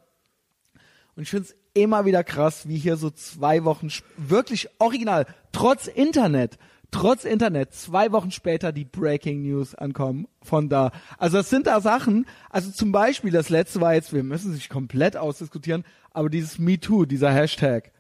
Und 1.17 1.23
ich 1.23 1.31
find's 1.31 1.55
immer 1.75 2.05
wieder 2.05 2.25
krass, 2.25 2.69
wie 2.69 2.77
hier 2.77 2.97
so 2.97 3.11
zwei 3.11 3.65
Wochen, 3.65 3.89
wirklich 4.17 4.69
original, 4.79 5.27
trotz 5.53 5.87
Internet, 5.87 6.59
trotz 6.91 7.25
Internet, 7.25 7.73
zwei 7.73 8.13
Wochen 8.13 8.31
später 8.31 8.73
die 8.73 8.85
Breaking 8.85 9.43
News 9.43 9.75
ankommen 9.75 10.27
von 10.43 10.69
da. 10.69 10.91
Also 11.19 11.39
es 11.39 11.51
sind 11.51 11.67
da 11.67 11.81
Sachen, 11.81 12.27
also 12.51 12.71
zum 12.71 12.93
Beispiel 12.93 13.31
das 13.31 13.49
letzte 13.49 13.81
war 13.81 13.95
jetzt, 13.95 14.13
wir 14.13 14.25
müssen 14.25 14.53
sich 14.53 14.69
komplett 14.69 15.17
ausdiskutieren, 15.17 15.85
aber 16.13 16.29
dieses 16.29 16.59
MeToo, 16.59 17.05
dieser 17.05 17.33
Hashtag. 17.33 17.93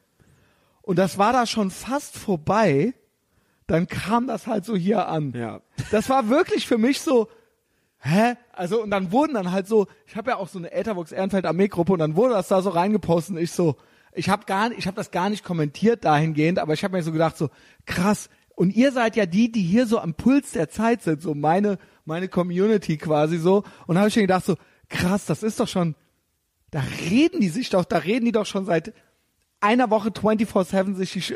Und 0.90 0.96
das 0.96 1.18
war 1.18 1.32
da 1.32 1.46
schon 1.46 1.70
fast 1.70 2.18
vorbei, 2.18 2.94
dann 3.68 3.86
kam 3.86 4.26
das 4.26 4.48
halt 4.48 4.64
so 4.64 4.74
hier 4.74 5.06
an. 5.06 5.32
Ja. 5.36 5.60
Das 5.92 6.08
war 6.08 6.28
wirklich 6.28 6.66
für 6.66 6.78
mich 6.78 7.00
so, 7.00 7.28
hä? 8.00 8.34
Also 8.50 8.82
und 8.82 8.90
dann 8.90 9.12
wurden 9.12 9.34
dann 9.34 9.52
halt 9.52 9.68
so, 9.68 9.86
ich 10.08 10.16
habe 10.16 10.32
ja 10.32 10.36
auch 10.38 10.48
so 10.48 10.58
eine 10.58 10.72
Etherbox 10.72 11.12
Ehrenfeld 11.12 11.46
Armeegruppe 11.46 11.92
und 11.92 12.00
dann 12.00 12.16
wurde 12.16 12.34
das 12.34 12.48
da 12.48 12.60
so 12.60 12.70
reingepostet 12.70 13.36
und 13.36 13.40
ich 13.40 13.52
so, 13.52 13.76
ich 14.14 14.28
habe 14.30 14.46
gar 14.46 14.72
ich 14.72 14.88
habe 14.88 14.96
das 14.96 15.12
gar 15.12 15.30
nicht 15.30 15.44
kommentiert 15.44 16.04
dahingehend, 16.04 16.58
aber 16.58 16.72
ich 16.72 16.82
habe 16.82 16.96
mir 16.96 17.04
so 17.04 17.12
gedacht 17.12 17.36
so, 17.36 17.50
krass, 17.86 18.28
und 18.56 18.74
ihr 18.74 18.90
seid 18.90 19.14
ja 19.14 19.26
die, 19.26 19.52
die 19.52 19.62
hier 19.62 19.86
so 19.86 20.00
am 20.00 20.14
Puls 20.14 20.50
der 20.50 20.70
Zeit 20.70 21.02
sind, 21.02 21.22
so 21.22 21.36
meine 21.36 21.78
meine 22.04 22.26
Community 22.26 22.96
quasi 22.96 23.38
so 23.38 23.62
und 23.86 23.96
habe 23.96 24.08
ich 24.08 24.16
mir 24.16 24.22
gedacht 24.22 24.44
so, 24.44 24.56
krass, 24.88 25.24
das 25.24 25.44
ist 25.44 25.60
doch 25.60 25.68
schon 25.68 25.94
da 26.72 26.82
reden 27.08 27.40
die 27.40 27.48
sich 27.48 27.70
doch, 27.70 27.84
da 27.84 27.98
reden 27.98 28.24
die 28.24 28.32
doch 28.32 28.46
schon 28.46 28.64
seit 28.64 28.92
einer 29.60 29.90
Woche 29.90 30.08
24-7 30.10 30.94
sich 30.94 31.32
äh, 31.32 31.34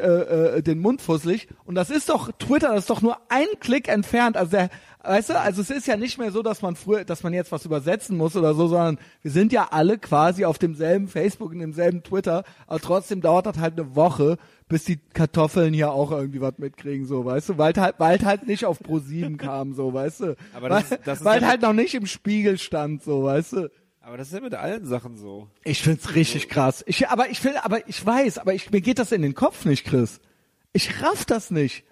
äh, 0.58 0.62
den 0.62 0.78
Mund 0.80 1.02
fusselig. 1.02 1.48
Und 1.64 1.74
das 1.74 1.90
ist 1.90 2.08
doch, 2.08 2.30
Twitter, 2.38 2.68
das 2.70 2.80
ist 2.80 2.90
doch 2.90 3.02
nur 3.02 3.18
ein 3.28 3.46
Klick 3.60 3.88
entfernt. 3.88 4.36
Also 4.36 4.52
der, 4.52 4.70
weißt 5.02 5.30
du, 5.30 5.38
also 5.38 5.60
es 5.60 5.68
ist 5.70 5.86
ja 5.86 5.96
nicht 5.98 6.16
mehr 6.18 6.32
so, 6.32 6.42
dass 6.42 6.62
man 6.62 6.74
früher, 6.76 7.04
dass 7.04 7.22
man 7.22 7.34
jetzt 7.34 7.52
was 7.52 7.66
übersetzen 7.66 8.16
muss 8.16 8.34
oder 8.34 8.54
so, 8.54 8.66
sondern 8.68 8.98
wir 9.22 9.30
sind 9.30 9.52
ja 9.52 9.68
alle 9.72 9.98
quasi 9.98 10.44
auf 10.46 10.58
demselben 10.58 11.08
Facebook 11.08 11.52
und 11.52 11.58
demselben 11.58 12.02
Twitter, 12.02 12.44
aber 12.66 12.80
trotzdem 12.80 13.20
dauert 13.20 13.44
das 13.46 13.58
halt 13.58 13.78
eine 13.78 13.94
Woche, 13.94 14.38
bis 14.68 14.84
die 14.84 14.98
Kartoffeln 15.12 15.74
hier 15.74 15.92
auch 15.92 16.10
irgendwie 16.10 16.40
was 16.40 16.56
mitkriegen, 16.56 17.06
so, 17.06 17.26
weißt 17.26 17.50
du, 17.50 17.58
weil 17.58 17.74
halt, 17.76 17.96
weil 17.98 18.18
halt 18.24 18.46
nicht 18.46 18.64
auf 18.64 18.78
Pro 18.80 18.98
7 19.00 19.36
kam, 19.36 19.74
so, 19.74 19.92
weißt 19.92 20.20
du. 20.20 20.36
Aber 20.54 20.70
weil 20.70 20.80
das 20.82 20.92
ist- 20.92 21.00
das 21.04 21.18
ist 21.18 21.24
weil 21.26 21.42
ja- 21.42 21.48
halt 21.48 21.60
noch 21.60 21.74
nicht 21.74 21.94
im 21.94 22.06
Spiegel 22.06 22.56
stand, 22.56 23.02
so, 23.02 23.24
weißt 23.24 23.52
du. 23.52 23.70
Aber 24.06 24.18
das 24.18 24.28
ist 24.28 24.34
ja 24.34 24.40
mit 24.40 24.54
allen 24.54 24.84
Sachen 24.84 25.16
so. 25.16 25.48
Ich 25.64 25.82
find's 25.82 26.14
richtig 26.14 26.48
krass. 26.50 26.84
Ich, 26.86 27.08
aber 27.08 27.30
ich 27.30 27.42
will, 27.42 27.54
aber 27.62 27.88
ich 27.88 28.04
weiß, 28.04 28.36
aber 28.38 28.52
ich, 28.52 28.70
mir 28.70 28.82
geht 28.82 28.98
das 28.98 29.12
in 29.12 29.22
den 29.22 29.34
Kopf 29.34 29.64
nicht, 29.64 29.84
Chris. 29.86 30.20
Ich 30.74 31.02
raff 31.02 31.24
das 31.24 31.50
nicht. 31.50 31.84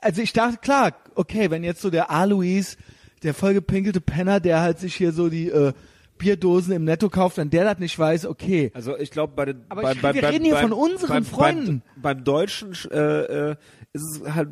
Also 0.00 0.22
ich 0.22 0.32
dachte, 0.32 0.58
klar, 0.58 0.92
okay, 1.16 1.50
wenn 1.50 1.64
jetzt 1.64 1.80
so 1.80 1.90
der 1.90 2.10
Alois, 2.10 2.76
der 3.24 3.34
vollgepinkelte 3.34 4.00
Penner, 4.00 4.38
der 4.38 4.60
halt 4.60 4.78
sich 4.78 4.94
hier 4.94 5.10
so 5.12 5.28
die 5.28 5.48
äh, 5.48 5.72
Bierdosen 6.18 6.74
im 6.74 6.84
Netto 6.84 7.08
kauft, 7.08 7.38
wenn 7.38 7.50
der 7.50 7.64
das 7.64 7.78
nicht 7.78 7.98
weiß, 7.98 8.26
okay. 8.26 8.70
Also 8.74 8.96
ich 8.96 9.10
glaube 9.10 9.32
bei 9.34 9.46
den 9.46 9.64
Aber 9.68 9.82
beim, 9.82 9.96
ich- 9.96 10.02
beim, 10.02 10.14
wir 10.14 10.22
beim, 10.22 10.30
reden 10.30 10.44
hier 10.44 10.56
von 10.58 10.72
unseren 10.72 11.24
Freunden. 11.24 11.82
Beim, 11.96 12.02
beim 12.18 12.24
Deutschen 12.24 12.72
äh, 12.90 13.50
äh, 13.50 13.56
ist 13.92 14.02
es 14.22 14.34
halt, 14.34 14.50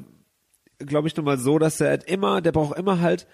glaube 0.78 1.06
ich, 1.06 1.16
nun 1.16 1.24
mal 1.26 1.38
so, 1.38 1.58
dass 1.60 1.80
er 1.80 1.90
halt 1.90 2.04
immer, 2.10 2.40
der 2.40 2.52
braucht 2.52 2.76
immer 2.78 3.00
halt 3.00 3.26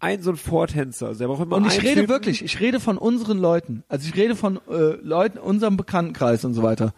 einen 0.00 0.22
so 0.22 0.30
einen 0.30 0.36
Vortänzer. 0.36 1.08
Also 1.08 1.18
der 1.20 1.26
braucht 1.28 1.42
immer 1.42 1.56
Und 1.56 1.66
ich 1.66 1.82
rede 1.82 2.02
Typen, 2.02 2.08
wirklich, 2.08 2.44
ich 2.44 2.60
rede 2.60 2.80
von 2.80 2.98
unseren 2.98 3.38
Leuten. 3.38 3.84
Also 3.88 4.08
ich 4.08 4.16
rede 4.16 4.36
von 4.36 4.60
äh, 4.68 4.96
Leuten, 5.02 5.38
unserem 5.38 5.76
Bekanntenkreis 5.76 6.44
und 6.44 6.54
so 6.54 6.62
weiter. 6.62 6.94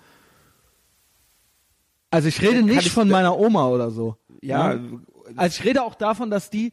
Also 2.11 2.29
ich 2.29 2.43
rede 2.43 2.57
Kann 2.57 2.67
nicht 2.67 2.87
ich 2.87 2.93
von 2.93 3.09
meiner 3.09 3.39
Oma 3.39 3.69
oder 3.69 3.91
so. 3.91 4.17
Ja, 4.43 4.79
Also 5.37 5.61
ich 5.61 5.65
rede 5.65 5.83
auch 5.83 5.95
davon, 5.95 6.31
dass 6.31 6.51
die, 6.51 6.73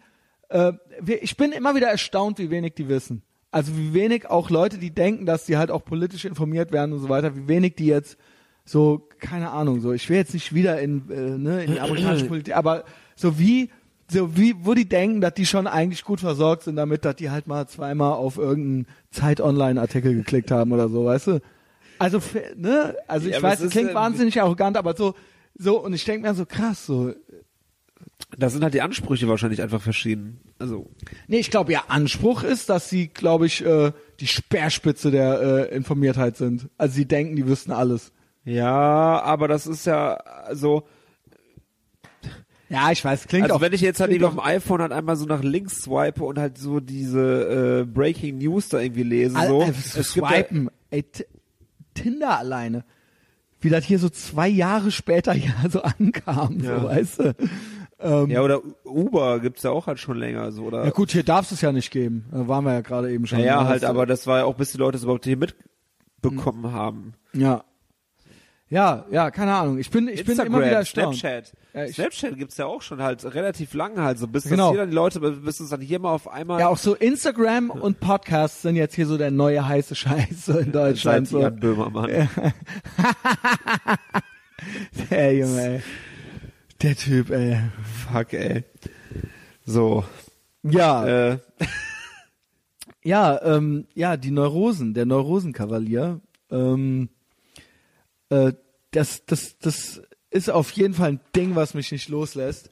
äh, 0.49 0.74
ich 1.06 1.38
bin 1.38 1.52
immer 1.52 1.76
wieder 1.76 1.88
erstaunt, 1.88 2.40
wie 2.40 2.49
wenig 2.49 2.74
die 2.74 2.90
wissen. 2.90 3.22
Also 3.52 3.78
wie 3.78 3.94
wenig 3.94 4.30
auch 4.30 4.49
Leute, 4.49 4.78
die 4.78 4.91
denken, 4.91 5.26
dass 5.26 5.45
die 5.45 5.58
halt 5.58 5.72
auch 5.72 5.86
politisch 5.86 6.26
informiert 6.26 6.72
werden 6.72 6.94
und 6.94 6.99
so 6.99 7.10
weiter, 7.10 7.36
wie 7.36 7.48
wenig 7.48 7.76
die 7.76 7.86
jetzt 7.86 8.18
so, 8.66 9.08
keine 9.20 9.52
Ahnung, 9.52 9.80
so, 9.80 9.94
ich 9.94 10.10
will 10.10 10.18
jetzt 10.18 10.34
nicht 10.34 10.54
wieder 10.54 10.82
in, 10.82 11.10
äh, 11.10 11.38
ne, 11.38 11.64
in 11.64 11.72
die 11.74 11.80
amerikanische 11.80 12.26
Politik, 12.28 12.56
aber 12.56 12.84
so 13.16 13.40
wie, 13.40 13.70
so 14.09 14.38
wie, 14.38 14.55
wo 14.59 14.73
die 14.73 14.88
denken, 14.88 15.21
dass 15.21 15.34
die 15.34 15.45
schon 15.45 15.67
eigentlich 15.67 16.03
gut 16.03 16.19
versorgt 16.21 16.63
sind 16.63 16.75
damit, 16.77 17.03
dass 17.05 17.15
die 17.17 17.29
halt 17.29 17.47
mal 17.47 17.67
zweimal 17.67 18.13
auf 18.13 18.38
irgendeinen 18.38 18.88
Zeit-Online-Artikel 19.11 20.13
geklickt 20.15 20.51
haben 20.51 20.71
oder 20.71 20.89
so, 20.89 21.05
weißt 21.05 21.27
du? 21.27 21.41
Also, 21.99 22.21
ne, 22.55 22.95
also 23.07 23.27
ich 23.27 23.35
Ja, 23.35 23.41
weiß, 23.41 23.59
es 23.61 23.71
klingt 23.71 23.91
äh, 23.91 23.95
wahnsinnig 23.95 24.39
arrogant, 24.41 24.77
aber 24.77 24.95
so, 24.95 25.15
so, 25.55 25.84
und 25.84 25.93
ich 25.93 26.05
denke 26.05 26.27
mir 26.27 26.34
so, 26.35 26.45
krass, 26.45 26.85
so, 26.85 27.13
da 28.38 28.49
sind 28.49 28.63
halt 28.63 28.73
die 28.73 28.81
Ansprüche 28.81 29.27
wahrscheinlich 29.27 29.61
einfach 29.61 29.81
verschieden. 29.81 30.39
Also 30.59 30.89
Nee, 31.27 31.39
ich 31.39 31.49
glaube, 31.51 31.71
ihr 31.71 31.89
Anspruch 31.89 32.43
ist, 32.43 32.69
dass 32.69 32.89
sie, 32.89 33.07
glaube 33.07 33.45
ich, 33.45 33.65
äh, 33.65 33.91
die 34.19 34.27
Speerspitze 34.27 35.11
der 35.11 35.69
äh, 35.71 35.75
Informiertheit 35.75 36.38
sind. 36.38 36.69
Also 36.77 36.95
sie 36.95 37.05
denken, 37.05 37.35
die 37.35 37.47
wüssten 37.47 37.71
alles. 37.71 38.11
ja, 38.45 39.21
aber 39.21 39.47
das 39.47 39.67
ist 39.67 39.85
ja 39.85 40.19
so. 40.53 40.84
Ja, 42.69 42.91
ich 42.91 43.03
weiß, 43.03 43.27
klingt 43.27 43.45
Also 43.45 43.56
auch. 43.56 43.61
wenn 43.61 43.72
ich 43.73 43.81
jetzt 43.81 43.99
halt 44.02 44.11
irgendwie 44.11 44.26
auf 44.26 44.34
dem 44.34 44.41
iPhone 44.41 44.81
halt 44.81 44.91
einmal 44.91 45.15
so 45.15 45.26
nach 45.26 45.41
links 45.41 45.84
swipe 45.84 46.23
und 46.23 46.38
halt 46.38 46.57
so 46.57 46.80
diese 46.81 47.81
äh, 47.81 47.85
Breaking 47.85 48.38
News 48.39 48.69
da 48.69 48.80
irgendwie 48.80 49.03
lese, 49.03 49.35
so. 49.48 49.61
einfach 49.61 49.81
so 49.81 49.99
es 49.99 50.14
gibt 50.14 50.30
ja- 50.30 50.35
swipen. 50.38 50.69
Ey, 50.89 51.06
Tinder 51.94 52.38
alleine. 52.38 52.84
Wie 53.60 53.69
das 53.69 53.85
hier 53.85 53.98
so 53.99 54.10
zwei 54.10 54.48
Jahre 54.48 54.91
später 54.91 55.34
ja 55.34 55.52
so 55.69 55.81
ankam, 55.81 56.60
Ja. 56.60 56.80
so 56.81 56.85
weißt 56.88 57.19
du. 57.19 57.35
Ähm, 57.99 58.30
Ja, 58.30 58.41
oder 58.44 58.61
Uber 58.85 59.39
gibt's 59.39 59.64
ja 59.64 59.72
auch 59.72 59.88
halt 59.88 59.99
schon 59.99 60.18
länger, 60.18 60.52
so, 60.52 60.64
oder? 60.64 60.84
ja 60.84 60.91
gut, 60.91 61.11
hier 61.11 61.23
darf 61.23 61.52
es 61.52 61.61
ja 61.61 61.72
nicht 61.72 61.89
geben. 61.89 62.26
Da 62.31 62.48
waren 62.48 62.64
wir 62.65 62.73
ja 62.73 62.81
gerade 62.81 63.11
eben 63.11 63.26
schon. 63.26 63.39
Ja, 63.39 63.64
ne? 63.64 63.69
halt, 63.69 63.84
aber 63.85 64.06
das 64.06 64.27
war 64.27 64.39
ja 64.39 64.45
auch, 64.45 64.53
bis 64.56 64.72
die 64.73 64.77
Leute 64.77 64.98
es 64.98 65.03
überhaupt 65.03 65.26
hier 65.26 65.38
mitbekommen 65.38 66.72
haben. 66.72 67.14
Ja. 67.34 67.64
Ja, 68.69 69.06
ja, 69.10 69.31
keine 69.31 69.53
Ahnung. 69.53 69.77
Ich 69.77 69.89
bin, 69.89 70.10
ich 70.10 70.26
bin 70.26 70.31
Instagram, 70.31 70.53
immer 70.56 70.65
wieder 70.65 70.76
erstaunt. 70.77 71.15
Snapchat. 71.15 71.53
Ja, 71.73 71.88
Snapchat 71.88 72.38
gibt's 72.38 72.57
ja 72.57 72.65
auch 72.65 72.81
schon 72.81 73.02
halt 73.02 73.23
relativ 73.34 73.73
lang 73.73 73.98
halt, 73.99 74.19
so 74.19 74.27
bis 74.27 74.44
Genau. 74.44 74.65
das 74.68 74.72
jeder 74.73 74.88
die 74.88 74.94
Leute, 74.94 75.22
bis 75.22 75.61
es 75.61 75.69
dann 75.69 75.80
hier 75.80 75.99
mal 75.99 76.11
auf 76.11 76.27
einmal 76.30 76.60
Ja, 76.60 76.68
auch 76.68 76.77
so 76.77 76.94
Instagram 76.94 77.69
und 77.69 78.02
Podcasts 78.02 78.61
sind 78.64 78.76
jetzt 78.76 78.95
hier 78.95 79.07
so 79.07 79.18
der 79.18 79.31
neue 79.31 79.65
heiße 79.65 79.95
Scheiß 79.95 80.45
so 80.48 80.57
in 80.60 80.73
Deutschland. 80.73 81.30
seit 81.30 81.53
So. 81.53 81.60
Böhmermann. 81.60 82.27
Der 85.11 85.35
Junge, 85.35 85.61
ey. 85.76 85.81
Der 86.81 86.95
Typ, 86.95 87.30
ey. 87.30 87.57
Fuck, 88.11 88.34
ey. 88.34 88.64
So, 89.65 90.03
Ja, 90.64 91.06
äh, 91.31 91.38
Ja, 93.03 93.41
ähm, 93.44 93.88
ja, 93.94 94.18
die 94.18 94.31
Neurosen, 94.31 94.94
der 94.94 95.06
Neurosenkavalier. 95.06 96.19
Ähm, 96.52 97.10
äh, 98.30 98.54
das, 98.91 99.26
das, 99.26 99.58
das 99.60 100.02
ist 100.30 100.49
auf 100.49 100.72
jeden 100.72 100.94
Fall 100.94 101.14
ein 101.14 101.20
Ding, 101.36 101.56
was 101.56 101.74
mich 101.74 101.91
nicht 101.91 102.10
loslässt. 102.10 102.70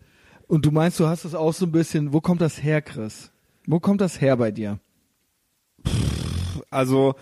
Und 0.47 0.65
du 0.65 0.71
meinst, 0.71 0.99
du 0.99 1.07
hast 1.07 1.25
das 1.25 1.35
auch 1.35 1.53
so 1.53 1.65
ein 1.65 1.71
bisschen. 1.71 2.13
Wo 2.13 2.21
kommt 2.21 2.41
das 2.41 2.61
her, 2.61 2.81
Chris? 2.81 3.31
Wo 3.65 3.79
kommt 3.79 4.01
das 4.01 4.21
her 4.21 4.37
bei 4.37 4.51
dir? 4.51 4.79
Also, 6.69 7.15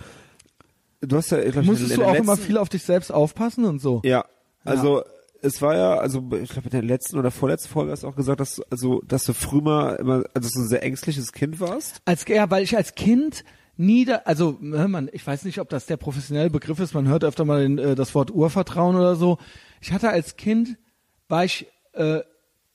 du 1.01 1.15
hast 1.17 1.31
ja, 1.31 1.39
ich 1.39 1.53
glaub, 1.53 1.65
Musstest 1.65 1.91
in 1.91 1.97
du 1.97 2.01
der 2.01 2.09
auch 2.09 2.13
letzten, 2.13 2.27
immer 2.27 2.37
viel 2.37 2.57
auf 2.57 2.69
dich 2.69 2.83
selbst 2.83 3.11
aufpassen 3.11 3.65
und 3.65 3.79
so? 3.79 4.01
Ja, 4.03 4.25
also 4.63 5.03
es 5.41 5.61
war 5.61 5.75
ja, 5.75 5.95
also 5.95 6.23
ich 6.41 6.49
glaube 6.49 6.67
in 6.67 6.71
der 6.71 6.81
letzten 6.81 7.17
oder 7.17 7.29
vorletzten 7.29 7.69
Folge 7.69 7.91
hast 7.91 8.03
du 8.03 8.07
auch 8.07 8.15
gesagt, 8.15 8.39
dass 8.39 8.55
du, 8.55 8.63
also 8.69 9.01
dass 9.05 9.25
du 9.25 9.33
früher 9.33 9.61
mal 9.61 9.95
immer, 9.95 10.23
also 10.33 10.47
dass 10.47 10.51
du 10.51 10.61
ein 10.61 10.67
sehr 10.67 10.83
ängstliches 10.83 11.33
Kind 11.33 11.59
warst. 11.59 12.01
Als 12.05 12.25
ja, 12.27 12.49
weil 12.49 12.63
ich 12.63 12.75
als 12.77 12.95
Kind 12.95 13.43
nie 13.85 14.05
da, 14.05 14.21
also 14.25 14.57
man, 14.59 15.09
ich 15.11 15.25
weiß 15.25 15.45
nicht, 15.45 15.59
ob 15.59 15.69
das 15.69 15.85
der 15.85 15.97
professionelle 15.97 16.49
Begriff 16.49 16.79
ist. 16.79 16.93
Man 16.93 17.07
hört 17.07 17.23
öfter 17.23 17.45
mal 17.45 17.61
den, 17.61 17.77
äh, 17.77 17.95
das 17.95 18.15
Wort 18.15 18.31
Urvertrauen 18.31 18.95
oder 18.95 19.15
so. 19.15 19.37
Ich 19.81 19.91
hatte 19.91 20.09
als 20.09 20.35
Kind 20.35 20.77
war 21.27 21.45
ich 21.45 21.67
äh, 21.93 22.19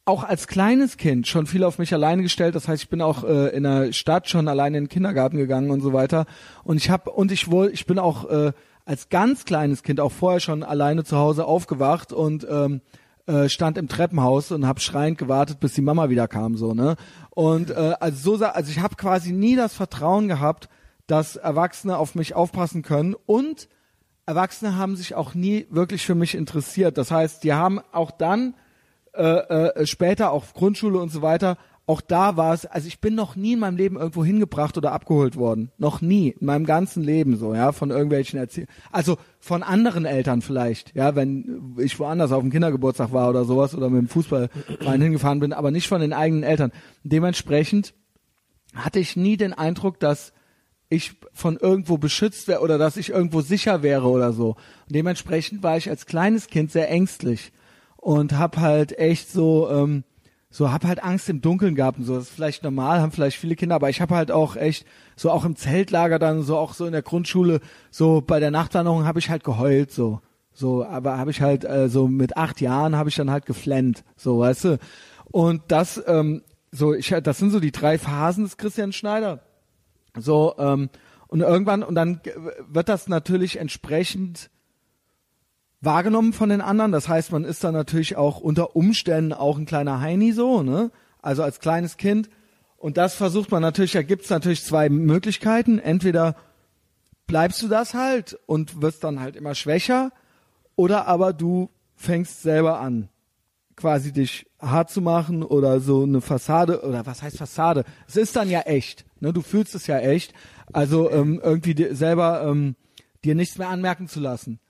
auch 0.04 0.24
als 0.24 0.46
kleines 0.46 0.96
Kind 0.96 1.26
schon 1.26 1.46
viel 1.46 1.64
auf 1.64 1.78
mich 1.78 1.92
alleine 1.92 2.22
gestellt. 2.22 2.54
Das 2.54 2.66
heißt, 2.66 2.82
ich 2.82 2.88
bin 2.88 3.02
auch 3.02 3.24
äh, 3.24 3.48
in 3.48 3.64
der 3.64 3.92
Stadt 3.92 4.28
schon 4.28 4.48
alleine 4.48 4.78
in 4.78 4.84
den 4.84 4.88
Kindergarten 4.88 5.36
gegangen 5.36 5.70
und 5.70 5.80
so 5.80 5.92
weiter. 5.92 6.26
Und 6.64 6.78
ich 6.78 6.88
habe 6.90 7.10
und 7.10 7.30
ich 7.30 7.50
wohl, 7.50 7.68
ich 7.68 7.86
bin 7.86 7.98
auch 7.98 8.28
äh, 8.30 8.52
als 8.86 9.10
ganz 9.10 9.44
kleines 9.44 9.82
Kind 9.82 10.00
auch 10.00 10.12
vorher 10.12 10.40
schon 10.40 10.62
alleine 10.62 11.04
zu 11.04 11.18
Hause 11.18 11.44
aufgewacht 11.44 12.12
und 12.14 12.46
ähm, 12.50 12.80
äh, 13.26 13.50
stand 13.50 13.76
im 13.76 13.88
Treppenhaus 13.88 14.50
und 14.50 14.66
habe 14.66 14.80
schreiend 14.80 15.18
gewartet, 15.18 15.60
bis 15.60 15.74
die 15.74 15.82
Mama 15.82 16.08
wieder 16.08 16.26
kam, 16.26 16.56
so 16.56 16.72
ne. 16.72 16.96
Und 17.30 17.70
äh, 17.70 17.94
also 18.00 18.38
so, 18.38 18.44
also 18.46 18.70
ich 18.70 18.80
habe 18.80 18.96
quasi 18.96 19.32
nie 19.32 19.56
das 19.56 19.74
Vertrauen 19.74 20.28
gehabt, 20.28 20.70
dass 21.08 21.34
Erwachsene 21.34 21.98
auf 21.98 22.14
mich 22.14 22.34
aufpassen 22.34 22.82
können 22.82 23.16
und 23.26 23.68
Erwachsene 24.26 24.76
haben 24.76 24.94
sich 24.94 25.14
auch 25.14 25.34
nie 25.34 25.66
wirklich 25.70 26.04
für 26.04 26.14
mich 26.14 26.34
interessiert. 26.34 26.98
Das 26.98 27.10
heißt, 27.10 27.42
die 27.42 27.54
haben 27.54 27.80
auch 27.92 28.10
dann 28.10 28.54
äh, 29.14 29.22
äh, 29.22 29.86
später 29.86 30.30
auch 30.30 30.52
Grundschule 30.54 30.98
und 30.98 31.08
so 31.08 31.22
weiter, 31.22 31.56
auch 31.88 32.02
da 32.02 32.36
war 32.36 32.52
es, 32.52 32.66
also 32.66 32.86
ich 32.86 33.00
bin 33.00 33.14
noch 33.14 33.34
nie 33.34 33.54
in 33.54 33.60
meinem 33.60 33.78
Leben 33.78 33.96
irgendwo 33.96 34.22
hingebracht 34.22 34.76
oder 34.76 34.92
abgeholt 34.92 35.36
worden. 35.36 35.72
Noch 35.78 36.02
nie. 36.02 36.34
In 36.38 36.46
meinem 36.46 36.66
ganzen 36.66 37.02
Leben 37.02 37.38
so, 37.38 37.54
ja, 37.54 37.72
von 37.72 37.90
irgendwelchen 37.90 38.38
Erziehern. 38.38 38.68
Also 38.92 39.16
von 39.40 39.62
anderen 39.62 40.04
Eltern 40.04 40.42
vielleicht, 40.42 40.94
ja, 40.94 41.16
wenn 41.16 41.76
ich 41.78 41.98
woanders 41.98 42.30
auf 42.30 42.42
dem 42.42 42.50
Kindergeburtstag 42.50 43.14
war 43.14 43.30
oder 43.30 43.46
sowas 43.46 43.74
oder 43.74 43.88
mit 43.88 44.02
dem 44.02 44.08
Fußballverein 44.08 45.00
hingefahren 45.00 45.40
bin, 45.40 45.54
aber 45.54 45.70
nicht 45.70 45.88
von 45.88 46.02
den 46.02 46.12
eigenen 46.12 46.42
Eltern. 46.42 46.72
Dementsprechend 47.04 47.94
hatte 48.74 48.98
ich 48.98 49.16
nie 49.16 49.38
den 49.38 49.54
Eindruck, 49.54 49.98
dass 49.98 50.34
ich 50.90 51.12
von 51.32 51.56
irgendwo 51.56 51.98
beschützt 51.98 52.48
wäre 52.48 52.60
oder 52.60 52.78
dass 52.78 52.96
ich 52.96 53.10
irgendwo 53.10 53.40
sicher 53.40 53.82
wäre 53.82 54.08
oder 54.08 54.32
so. 54.32 54.50
Und 54.50 54.94
dementsprechend 54.94 55.62
war 55.62 55.76
ich 55.76 55.90
als 55.90 56.06
kleines 56.06 56.46
Kind 56.46 56.72
sehr 56.72 56.90
ängstlich 56.90 57.52
und 57.96 58.38
hab 58.38 58.56
halt 58.56 58.98
echt 58.98 59.30
so 59.30 59.68
ähm, 59.70 60.04
so 60.50 60.72
hab 60.72 60.84
halt 60.84 61.02
Angst 61.02 61.28
im 61.28 61.42
Dunkeln 61.42 61.74
gehabt 61.74 61.98
und 61.98 62.04
so. 62.04 62.14
Das 62.14 62.24
ist 62.24 62.34
vielleicht 62.34 62.62
normal, 62.62 63.00
haben 63.00 63.12
vielleicht 63.12 63.36
viele 63.36 63.54
Kinder, 63.54 63.74
aber 63.74 63.90
ich 63.90 64.00
habe 64.00 64.14
halt 64.14 64.30
auch 64.30 64.56
echt 64.56 64.86
so 65.14 65.30
auch 65.30 65.44
im 65.44 65.56
Zeltlager 65.56 66.18
dann 66.18 66.42
so 66.42 66.56
auch 66.56 66.72
so 66.72 66.86
in 66.86 66.92
der 66.92 67.02
Grundschule 67.02 67.60
so 67.90 68.22
bei 68.22 68.40
der 68.40 68.50
Nachtwanderung 68.50 69.04
habe 69.04 69.18
ich 69.18 69.30
halt 69.30 69.44
geheult 69.44 69.92
so. 69.92 70.20
So, 70.54 70.84
aber 70.84 71.18
habe 71.18 71.30
ich 71.30 71.40
halt 71.40 71.64
äh, 71.64 71.88
so 71.88 72.08
mit 72.08 72.36
acht 72.36 72.60
Jahren 72.60 72.96
habe 72.96 73.08
ich 73.10 73.14
dann 73.14 73.30
halt 73.30 73.46
geflennt, 73.46 74.02
so, 74.16 74.40
weißt 74.40 74.64
du. 74.64 74.78
Und 75.30 75.62
das 75.68 76.02
ähm, 76.06 76.42
so 76.72 76.94
ich 76.94 77.14
das 77.22 77.38
sind 77.38 77.50
so 77.50 77.60
die 77.60 77.70
drei 77.70 77.98
Phasen 77.98 78.44
des 78.44 78.56
Christian 78.56 78.92
Schneider. 78.92 79.40
So, 80.20 80.54
ähm, 80.58 80.90
und 81.28 81.40
irgendwann, 81.40 81.82
und 81.82 81.94
dann 81.94 82.20
wird 82.68 82.88
das 82.88 83.08
natürlich 83.08 83.58
entsprechend 83.58 84.50
wahrgenommen 85.80 86.32
von 86.32 86.48
den 86.48 86.60
anderen. 86.60 86.92
Das 86.92 87.08
heißt, 87.08 87.32
man 87.32 87.44
ist 87.44 87.62
dann 87.64 87.74
natürlich 87.74 88.16
auch 88.16 88.40
unter 88.40 88.74
Umständen 88.76 89.32
auch 89.32 89.58
ein 89.58 89.66
kleiner 89.66 90.00
Heini 90.00 90.32
so, 90.32 90.62
ne? 90.62 90.90
Also 91.20 91.42
als 91.42 91.60
kleines 91.60 91.96
Kind. 91.96 92.30
Und 92.76 92.96
das 92.96 93.14
versucht 93.14 93.50
man 93.50 93.62
natürlich, 93.62 93.92
da 93.92 94.02
gibt's 94.02 94.30
natürlich 94.30 94.64
zwei 94.64 94.88
Möglichkeiten. 94.88 95.78
Entweder 95.78 96.36
bleibst 97.26 97.62
du 97.62 97.68
das 97.68 97.94
halt 97.94 98.38
und 98.46 98.80
wirst 98.80 99.04
dann 99.04 99.20
halt 99.20 99.36
immer 99.36 99.54
schwächer, 99.54 100.10
oder 100.76 101.06
aber 101.08 101.32
du 101.32 101.70
fängst 101.96 102.42
selber 102.42 102.78
an, 102.78 103.08
quasi 103.74 104.12
dich 104.12 104.46
hart 104.60 104.90
zu 104.90 105.00
machen 105.00 105.42
oder 105.42 105.80
so 105.80 106.04
eine 106.04 106.20
Fassade 106.20 106.82
oder 106.82 107.04
was 107.04 107.22
heißt 107.22 107.36
Fassade? 107.36 107.84
Es 108.06 108.16
ist 108.16 108.36
dann 108.36 108.48
ja 108.48 108.60
echt, 108.60 109.04
ne? 109.20 109.32
Du 109.32 109.42
fühlst 109.42 109.74
es 109.74 109.86
ja 109.86 109.98
echt. 109.98 110.32
Also 110.72 111.10
ähm, 111.10 111.40
irgendwie 111.42 111.74
dir 111.74 111.94
selber 111.94 112.42
ähm, 112.46 112.76
dir 113.24 113.34
nichts 113.34 113.58
mehr 113.58 113.68
anmerken 113.68 114.08
zu 114.08 114.20
lassen 114.20 114.60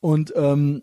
und 0.00 0.32
ähm, 0.36 0.82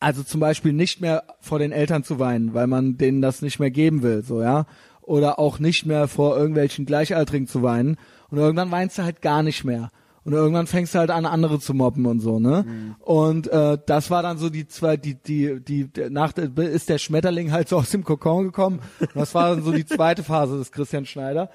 also 0.00 0.22
zum 0.22 0.40
Beispiel 0.40 0.72
nicht 0.72 1.00
mehr 1.00 1.24
vor 1.40 1.58
den 1.58 1.72
Eltern 1.72 2.02
zu 2.02 2.18
weinen, 2.18 2.54
weil 2.54 2.66
man 2.66 2.96
denen 2.96 3.22
das 3.22 3.42
nicht 3.42 3.60
mehr 3.60 3.70
geben 3.70 4.02
will, 4.02 4.22
so 4.24 4.42
ja, 4.42 4.66
oder 5.00 5.38
auch 5.38 5.58
nicht 5.58 5.86
mehr 5.86 6.08
vor 6.08 6.36
irgendwelchen 6.36 6.86
Gleichaltrigen 6.86 7.46
zu 7.46 7.62
weinen 7.62 7.96
und 8.30 8.38
irgendwann 8.38 8.70
weinst 8.70 8.98
du 8.98 9.02
halt 9.02 9.22
gar 9.22 9.42
nicht 9.42 9.64
mehr. 9.64 9.90
Und 10.24 10.34
irgendwann 10.34 10.68
fängst 10.68 10.94
du 10.94 11.00
halt 11.00 11.10
an, 11.10 11.26
andere 11.26 11.58
zu 11.58 11.74
mobben 11.74 12.06
und 12.06 12.20
so, 12.20 12.38
ne? 12.38 12.64
Und 13.00 13.48
äh, 13.48 13.76
das 13.86 14.08
war 14.08 14.22
dann 14.22 14.38
so 14.38 14.50
die 14.50 14.68
zwei, 14.68 14.96
die, 14.96 15.16
die, 15.16 15.60
die, 15.60 15.88
nach 16.10 16.32
ist 16.36 16.88
der 16.88 16.98
Schmetterling 16.98 17.50
halt 17.50 17.68
so 17.68 17.76
aus 17.76 17.90
dem 17.90 18.04
Kokon 18.04 18.44
gekommen. 18.44 18.78
Und 19.00 19.16
das 19.16 19.34
war 19.34 19.50
dann 19.50 19.64
so 19.64 19.72
die 19.72 19.84
zweite 19.84 20.22
Phase 20.22 20.58
des 20.58 20.70
Christian 20.70 21.06
Schneider. 21.06 21.50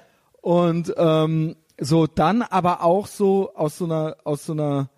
Und 0.48 0.94
ähm, 0.96 1.56
so 1.78 2.06
dann 2.06 2.40
aber 2.40 2.82
auch 2.82 3.06
so 3.06 3.54
aus 3.54 3.76
so 3.76 3.84
einer, 3.84 4.16
aus 4.24 4.46
so 4.46 4.54
einer, 4.54 4.88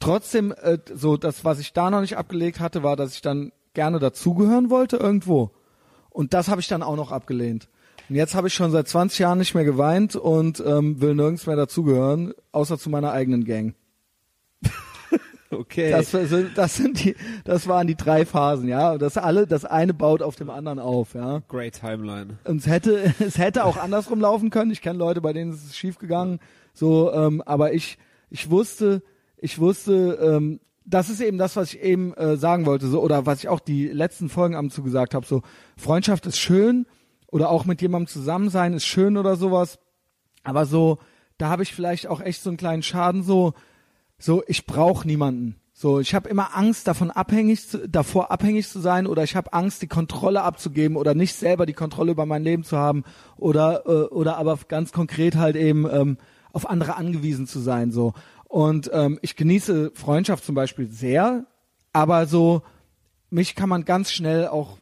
trotzdem, 0.00 0.52
äh, 0.52 0.76
so 0.92 1.16
das, 1.16 1.46
was 1.46 1.60
ich 1.60 1.72
da 1.72 1.88
noch 1.88 2.02
nicht 2.02 2.18
abgelegt 2.18 2.60
hatte, 2.60 2.82
war, 2.82 2.94
dass 2.94 3.14
ich 3.14 3.22
dann 3.22 3.50
gerne 3.72 4.00
dazugehören 4.00 4.68
wollte 4.68 4.98
irgendwo. 4.98 5.50
Und 6.10 6.34
das 6.34 6.48
habe 6.48 6.60
ich 6.60 6.68
dann 6.68 6.82
auch 6.82 6.96
noch 6.96 7.10
abgelehnt. 7.10 7.70
Und 8.10 8.16
jetzt 8.16 8.34
habe 8.34 8.48
ich 8.48 8.54
schon 8.54 8.70
seit 8.70 8.86
20 8.86 9.20
Jahren 9.20 9.38
nicht 9.38 9.54
mehr 9.54 9.64
geweint 9.64 10.14
und 10.14 10.60
ähm, 10.60 11.00
will 11.00 11.14
nirgends 11.14 11.46
mehr 11.46 11.56
dazugehören, 11.56 12.34
außer 12.52 12.78
zu 12.78 12.90
meiner 12.90 13.10
eigenen 13.12 13.46
Gang. 13.46 13.74
Okay. 15.50 15.90
Das, 15.90 16.14
das 16.54 16.76
sind 16.76 17.04
die, 17.04 17.16
das 17.44 17.66
waren 17.66 17.86
die 17.86 17.94
drei 17.94 18.26
Phasen, 18.26 18.68
ja. 18.68 18.98
Das 18.98 19.16
alle, 19.16 19.46
das 19.46 19.64
eine 19.64 19.94
baut 19.94 20.22
auf 20.22 20.36
dem 20.36 20.50
anderen 20.50 20.78
auf, 20.78 21.14
ja. 21.14 21.40
Great 21.48 21.80
Timeline. 21.80 22.38
Und 22.44 22.58
es 22.58 22.66
hätte, 22.66 23.14
es 23.18 23.38
hätte 23.38 23.64
auch 23.64 23.76
andersrum 23.76 24.20
laufen 24.20 24.50
können. 24.50 24.70
Ich 24.70 24.82
kenne 24.82 24.98
Leute, 24.98 25.20
bei 25.20 25.32
denen 25.32 25.52
ist 25.52 25.64
es 25.64 25.76
schief 25.76 25.98
gegangen. 25.98 26.38
So, 26.74 27.12
ähm, 27.12 27.42
aber 27.46 27.72
ich, 27.72 27.98
ich 28.30 28.50
wusste, 28.50 29.02
ich 29.36 29.58
wusste, 29.58 30.18
ähm, 30.20 30.60
das 30.84 31.10
ist 31.10 31.20
eben 31.20 31.38
das, 31.38 31.56
was 31.56 31.74
ich 31.74 31.80
eben 31.80 32.14
äh, 32.14 32.36
sagen 32.36 32.66
wollte, 32.66 32.86
so 32.86 33.02
oder 33.02 33.26
was 33.26 33.40
ich 33.40 33.48
auch 33.48 33.60
die 33.60 33.88
letzten 33.88 34.28
Folgen 34.28 34.54
am 34.54 34.70
zu 34.70 34.82
gesagt 34.82 35.14
habe. 35.14 35.26
So, 35.26 35.42
Freundschaft 35.76 36.26
ist 36.26 36.38
schön 36.38 36.86
oder 37.26 37.50
auch 37.50 37.64
mit 37.64 37.82
jemandem 37.82 38.08
zusammen 38.08 38.48
sein 38.48 38.72
ist 38.72 38.86
schön 38.86 39.16
oder 39.16 39.36
sowas. 39.36 39.78
Aber 40.44 40.66
so, 40.66 40.98
da 41.36 41.48
habe 41.50 41.62
ich 41.62 41.74
vielleicht 41.74 42.06
auch 42.06 42.20
echt 42.20 42.42
so 42.42 42.50
einen 42.50 42.56
kleinen 42.56 42.82
Schaden. 42.82 43.22
So, 43.22 43.52
so 44.18 44.42
ich 44.46 44.66
brauche 44.66 45.06
niemanden. 45.06 45.56
So, 45.72 46.00
ich 46.00 46.12
habe 46.12 46.28
immer 46.28 46.56
Angst 46.56 46.88
davon 46.88 47.12
abhängig 47.12 47.68
zu, 47.68 47.88
davor 47.88 48.32
abhängig 48.32 48.68
zu 48.68 48.80
sein 48.80 49.06
oder 49.06 49.22
ich 49.22 49.36
habe 49.36 49.52
Angst 49.52 49.80
die 49.80 49.86
Kontrolle 49.86 50.42
abzugeben 50.42 50.96
oder 50.96 51.14
nicht 51.14 51.34
selber 51.36 51.66
die 51.66 51.72
Kontrolle 51.72 52.10
über 52.10 52.26
mein 52.26 52.42
Leben 52.42 52.64
zu 52.64 52.76
haben 52.76 53.04
oder 53.36 53.84
äh, 53.86 54.12
oder 54.12 54.38
aber 54.38 54.58
ganz 54.66 54.90
konkret 54.90 55.36
halt 55.36 55.54
eben 55.54 55.88
ähm, 55.88 56.18
auf 56.52 56.68
andere 56.68 56.96
angewiesen 56.96 57.46
zu 57.46 57.60
sein 57.60 57.92
so. 57.92 58.12
Und 58.44 58.90
ähm, 58.92 59.20
ich 59.22 59.36
genieße 59.36 59.92
Freundschaft 59.94 60.44
zum 60.44 60.56
Beispiel 60.56 60.90
sehr, 60.90 61.46
aber 61.92 62.26
so 62.26 62.62
mich 63.30 63.54
kann 63.54 63.68
man 63.68 63.84
ganz 63.84 64.10
schnell 64.10 64.48
auch 64.48 64.78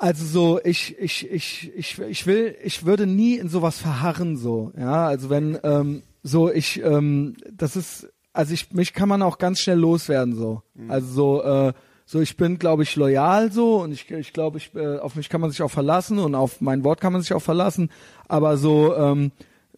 also 0.00 0.24
so, 0.24 0.60
ich, 0.62 0.96
ich, 0.98 1.28
ich, 1.28 1.72
ich, 1.74 1.98
ich 1.98 2.26
will, 2.26 2.54
ich 2.62 2.86
würde 2.86 3.06
nie 3.06 3.36
in 3.36 3.48
sowas 3.48 3.78
verharren, 3.78 4.36
so, 4.36 4.72
ja, 4.78 5.08
also 5.08 5.28
wenn, 5.28 5.58
ähm, 5.64 6.02
so, 6.22 6.50
ich, 6.50 6.82
ähm, 6.82 7.36
das 7.50 7.76
ist, 7.76 8.08
also 8.32 8.54
ich, 8.54 8.72
mich 8.72 8.92
kann 8.92 9.08
man 9.08 9.22
auch 9.22 9.38
ganz 9.38 9.60
schnell 9.60 9.78
loswerden, 9.78 10.34
so, 10.34 10.62
also 10.88 11.06
so, 11.06 11.42
äh, 11.42 11.72
so, 12.06 12.20
ich 12.20 12.36
bin, 12.36 12.58
glaube 12.58 12.84
ich, 12.84 12.96
loyal 12.96 13.52
so 13.52 13.82
und 13.82 13.92
ich, 13.92 14.10
ich 14.10 14.32
glaube, 14.32 14.58
ich, 14.58 14.74
äh, 14.74 14.98
auf 14.98 15.14
mich 15.14 15.28
kann 15.28 15.40
man 15.40 15.50
sich 15.50 15.62
auch 15.62 15.70
verlassen 15.70 16.18
und 16.18 16.34
auf 16.34 16.60
mein 16.60 16.84
Wort 16.84 17.00
kann 17.00 17.12
man 17.12 17.22
sich 17.22 17.32
auch 17.32 17.42
verlassen, 17.42 17.90
aber 18.28 18.56
so, 18.56 18.94
ähm, 18.96 19.32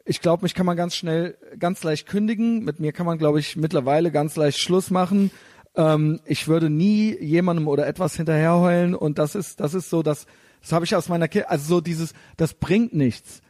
ich 0.05 0.21
glaube, 0.21 0.43
mich 0.43 0.55
kann 0.55 0.67
man 0.67 0.77
ganz 0.77 0.97
schnell, 0.97 1.37
ganz 1.59 1.85
leicht 1.85 2.09
kündigen. 2.09 2.65
Mit 2.65 2.81
mir 2.81 2.93
kann 2.93 3.07
man, 3.07 3.19
glaube 3.19 3.39
ich, 3.39 3.57
mittlerweile 3.57 4.11
ganz 4.11 4.35
leicht 4.35 4.59
Schluss 4.59 4.91
machen. 4.91 5.31
Ähm, 5.77 6.21
ich 6.25 6.49
würde 6.49 6.69
nie 6.69 7.17
jemandem 7.21 7.69
oder 7.69 7.87
etwas 7.87 8.17
hinterherheulen. 8.17 8.97
Und 8.97 9.19
das 9.19 9.37
ist, 9.37 9.61
das 9.61 9.73
ist 9.73 9.89
so, 9.89 10.03
das, 10.03 10.27
das 10.63 10.73
habe 10.73 10.85
ich 10.85 10.97
aus 10.97 11.09
meiner 11.09 11.29
Kindheit, 11.29 11.51
also 11.51 11.77
so 11.77 11.81
dieses, 11.81 12.13
das 12.37 12.55
bringt 12.55 12.93
nichts 12.93 13.41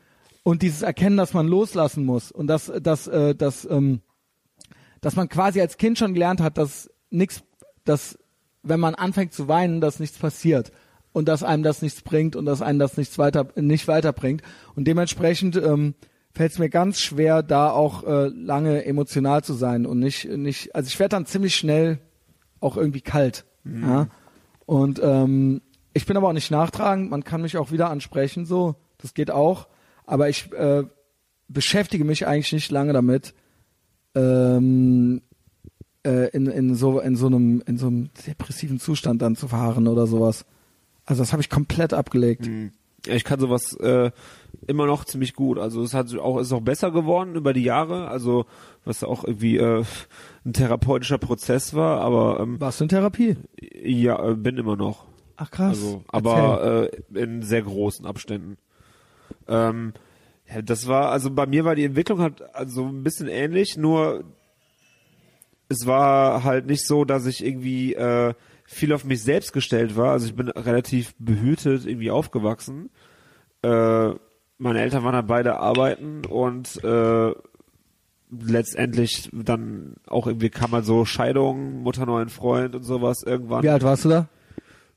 und 0.43 0.63
dieses 0.63 0.83
Erkennen, 0.83 1.17
dass 1.17 1.35
man 1.35 1.47
loslassen 1.47 2.05
muss 2.05 2.33
und 2.33 2.47
dass, 2.47 2.73
dass, 2.83 3.07
äh, 3.07 3.35
dass, 3.35 3.65
ähm, 3.71 4.01
dass 5.01 5.17
man 5.17 5.29
quasi 5.29 5.61
als 5.61 5.77
Kind 5.77 5.99
schon 5.99 6.15
gelernt 6.15 6.41
hat, 6.41 6.59
dass 6.59 6.91
nichts, 7.11 7.43
dass 7.85 8.19
wenn 8.63 8.81
man 8.81 8.95
anfängt 8.95 9.33
zu 9.33 9.49
weinen, 9.49 9.81
dass 9.81 10.01
nichts 10.01 10.19
passiert 10.19 10.73
und 11.13 11.29
dass 11.29 11.43
einem 11.43 11.63
das 11.63 11.83
nichts 11.83 12.03
bringt 12.03 12.37
und 12.37 12.47
dass 12.47 12.63
einem 12.63 12.79
das 12.79 12.97
nichts 12.97 13.19
weiter 13.19 13.49
nicht 13.57 13.89
weiterbringt 13.89 14.43
und 14.75 14.87
dementsprechend 14.87 15.57
ähm, 15.57 15.95
fällt 16.33 16.53
es 16.53 16.59
mir 16.59 16.71
ganz 16.71 17.01
schwer, 17.01 17.43
da 17.43 17.71
auch 17.71 18.05
äh, 18.05 18.29
lange 18.29 18.85
emotional 18.85 19.43
zu 19.43 19.55
sein 19.55 19.87
und 19.87 19.99
nicht, 19.99 20.29
nicht, 20.29 20.75
also 20.75 20.89
ich 20.89 20.99
werde 20.99 21.17
dann 21.17 21.27
ziemlich 21.27 21.57
schnell 21.57 21.99
auch 22.61 22.77
irgendwie 22.77 23.01
kalt. 23.01 23.45
Ja? 23.65 24.09
Und 24.67 25.01
ähm, 25.03 25.63
ich 25.93 26.07
bin 26.07 26.17
aber 26.17 26.29
auch 26.29 26.33
nicht 26.33 26.51
nachtragend, 26.51 27.11
man 27.11 27.25
kann 27.25 27.43
mich 27.43 27.57
auch 27.57 27.73
wieder 27.73 27.91
ansprechen, 27.91 28.47
so, 28.47 28.77
das 28.99 29.15
geht 29.15 29.31
auch. 29.31 29.67
Aber 30.11 30.29
ich 30.29 30.53
äh, 30.53 30.83
beschäftige 31.47 32.05
mich 32.05 32.27
eigentlich 32.27 32.53
nicht 32.53 32.73
lange 32.73 32.93
damit, 32.93 33.33
ähm, 34.17 35.23
äh, 36.05 36.31
in, 36.31 36.47
in 36.47 36.75
so 36.75 36.99
in 36.99 37.15
so 37.15 37.27
einem 37.27 37.63
in 37.65 37.79
so 37.79 37.87
einem 37.87 38.11
depressiven 38.27 38.81
Zustand 38.81 39.23
dann 39.23 39.37
zu 39.37 39.47
fahren 39.47 39.87
oder 39.87 40.09
sowas. 40.09 40.47
Also 41.05 41.23
das 41.23 41.33
habe 41.33 41.43
ich 41.43 41.49
komplett 41.49 41.93
abgelegt. 41.93 42.51
Ja, 43.07 43.15
ich 43.15 43.23
kann 43.23 43.39
sowas 43.39 43.73
äh, 43.75 44.11
immer 44.67 44.87
noch 44.87 45.05
ziemlich 45.05 45.35
gut. 45.35 45.59
Also 45.59 45.81
es 45.85 45.95
hat 45.95 46.13
auch 46.19 46.41
ist 46.41 46.53
auch 46.53 46.61
besser 46.61 46.91
geworden 46.91 47.37
über 47.37 47.53
die 47.53 47.63
Jahre. 47.63 48.09
Also 48.09 48.47
was 48.85 49.05
auch 49.05 49.23
irgendwie 49.23 49.59
äh, 49.59 49.85
ein 50.45 50.53
therapeutischer 50.53 51.19
Prozess 51.19 51.73
war, 51.73 52.01
aber 52.01 52.41
ähm, 52.41 52.61
Warst 52.61 52.81
du 52.81 52.85
in 52.85 52.89
Therapie? 52.89 53.37
ja, 53.81 54.31
äh, 54.31 54.35
bin 54.35 54.57
immer 54.57 54.75
noch. 54.75 55.05
Ach 55.37 55.53
krass. 55.53 55.69
Also, 55.69 56.03
aber 56.09 56.91
äh, 56.93 57.19
in 57.23 57.43
sehr 57.43 57.63
großen 57.63 58.07
Abständen. 58.07 58.57
Ähm, 59.51 59.93
ja, 60.49 60.63
das 60.63 60.89
war, 60.89 61.11
also 61.11 61.31
bei 61.31 61.47
mir 61.47 61.65
war 61.65 61.75
die 61.75 61.85
Entwicklung 61.85 62.21
halt 62.21 62.43
also 62.55 62.87
ein 62.87 63.03
bisschen 63.03 63.29
ähnlich, 63.29 63.77
nur 63.77 64.25
es 65.69 65.87
war 65.87 66.43
halt 66.43 66.67
nicht 66.67 66.87
so, 66.87 67.05
dass 67.05 67.27
ich 67.27 67.45
irgendwie 67.45 67.95
äh, 67.95 68.35
viel 68.65 68.93
auf 68.93 69.05
mich 69.05 69.23
selbst 69.23 69.53
gestellt 69.53 69.97
war. 69.97 70.13
Also 70.13 70.27
ich 70.27 70.35
bin 70.35 70.49
relativ 70.49 71.15
behütet 71.19 71.87
irgendwie 71.87 72.11
aufgewachsen. 72.11 72.91
Äh, 73.63 74.11
meine 74.59 74.81
Eltern 74.81 75.05
waren 75.05 75.15
halt 75.15 75.27
beide 75.27 75.59
arbeiten 75.59 76.25
und 76.27 76.83
äh, 76.85 77.33
letztendlich 78.31 79.31
dann 79.33 79.95
auch 80.07 80.27
irgendwie 80.27 80.51
kam 80.51 80.73
halt 80.73 80.85
so 80.85 81.05
Scheidung, 81.05 81.83
Mutter 81.83 82.07
neuen 82.07 82.29
Freund 82.29 82.75
und 82.75 82.83
sowas 82.83 83.23
irgendwann. 83.25 83.63
Wie 83.63 83.69
alt 83.69 83.83
warst 83.83 84.05
du 84.05 84.09
da? 84.09 84.29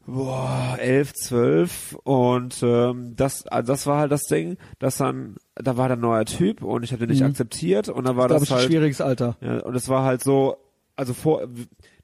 Boah, 0.06 0.76
elf, 0.80 1.14
zwölf 1.14 1.96
und 2.04 2.62
ähm, 2.62 3.16
das, 3.16 3.48
also 3.48 3.72
das 3.72 3.88
war 3.88 4.00
halt 4.00 4.12
das 4.12 4.24
Ding, 4.24 4.58
dass 4.80 4.98
dann, 4.98 5.38
da 5.56 5.78
war 5.78 5.88
der 5.88 5.96
neuer 5.96 6.26
Typ 6.26 6.62
und 6.62 6.84
ich 6.84 6.92
habe 6.92 7.00
den 7.06 7.10
nicht 7.10 7.22
Mhm. 7.22 7.28
akzeptiert 7.30 7.88
und 7.88 8.06
dann 8.06 8.18
war 8.18 8.28
das 8.28 8.52
ein 8.52 8.56
halt, 8.58 8.66
schwieriges 8.68 9.00
Alter. 9.00 9.38
ja, 9.40 9.60
und 9.60 9.76
es 9.76 9.88
war 9.88 10.04
halt 10.04 10.22
so, 10.22 10.58
also 10.98 11.14
vor, 11.14 11.48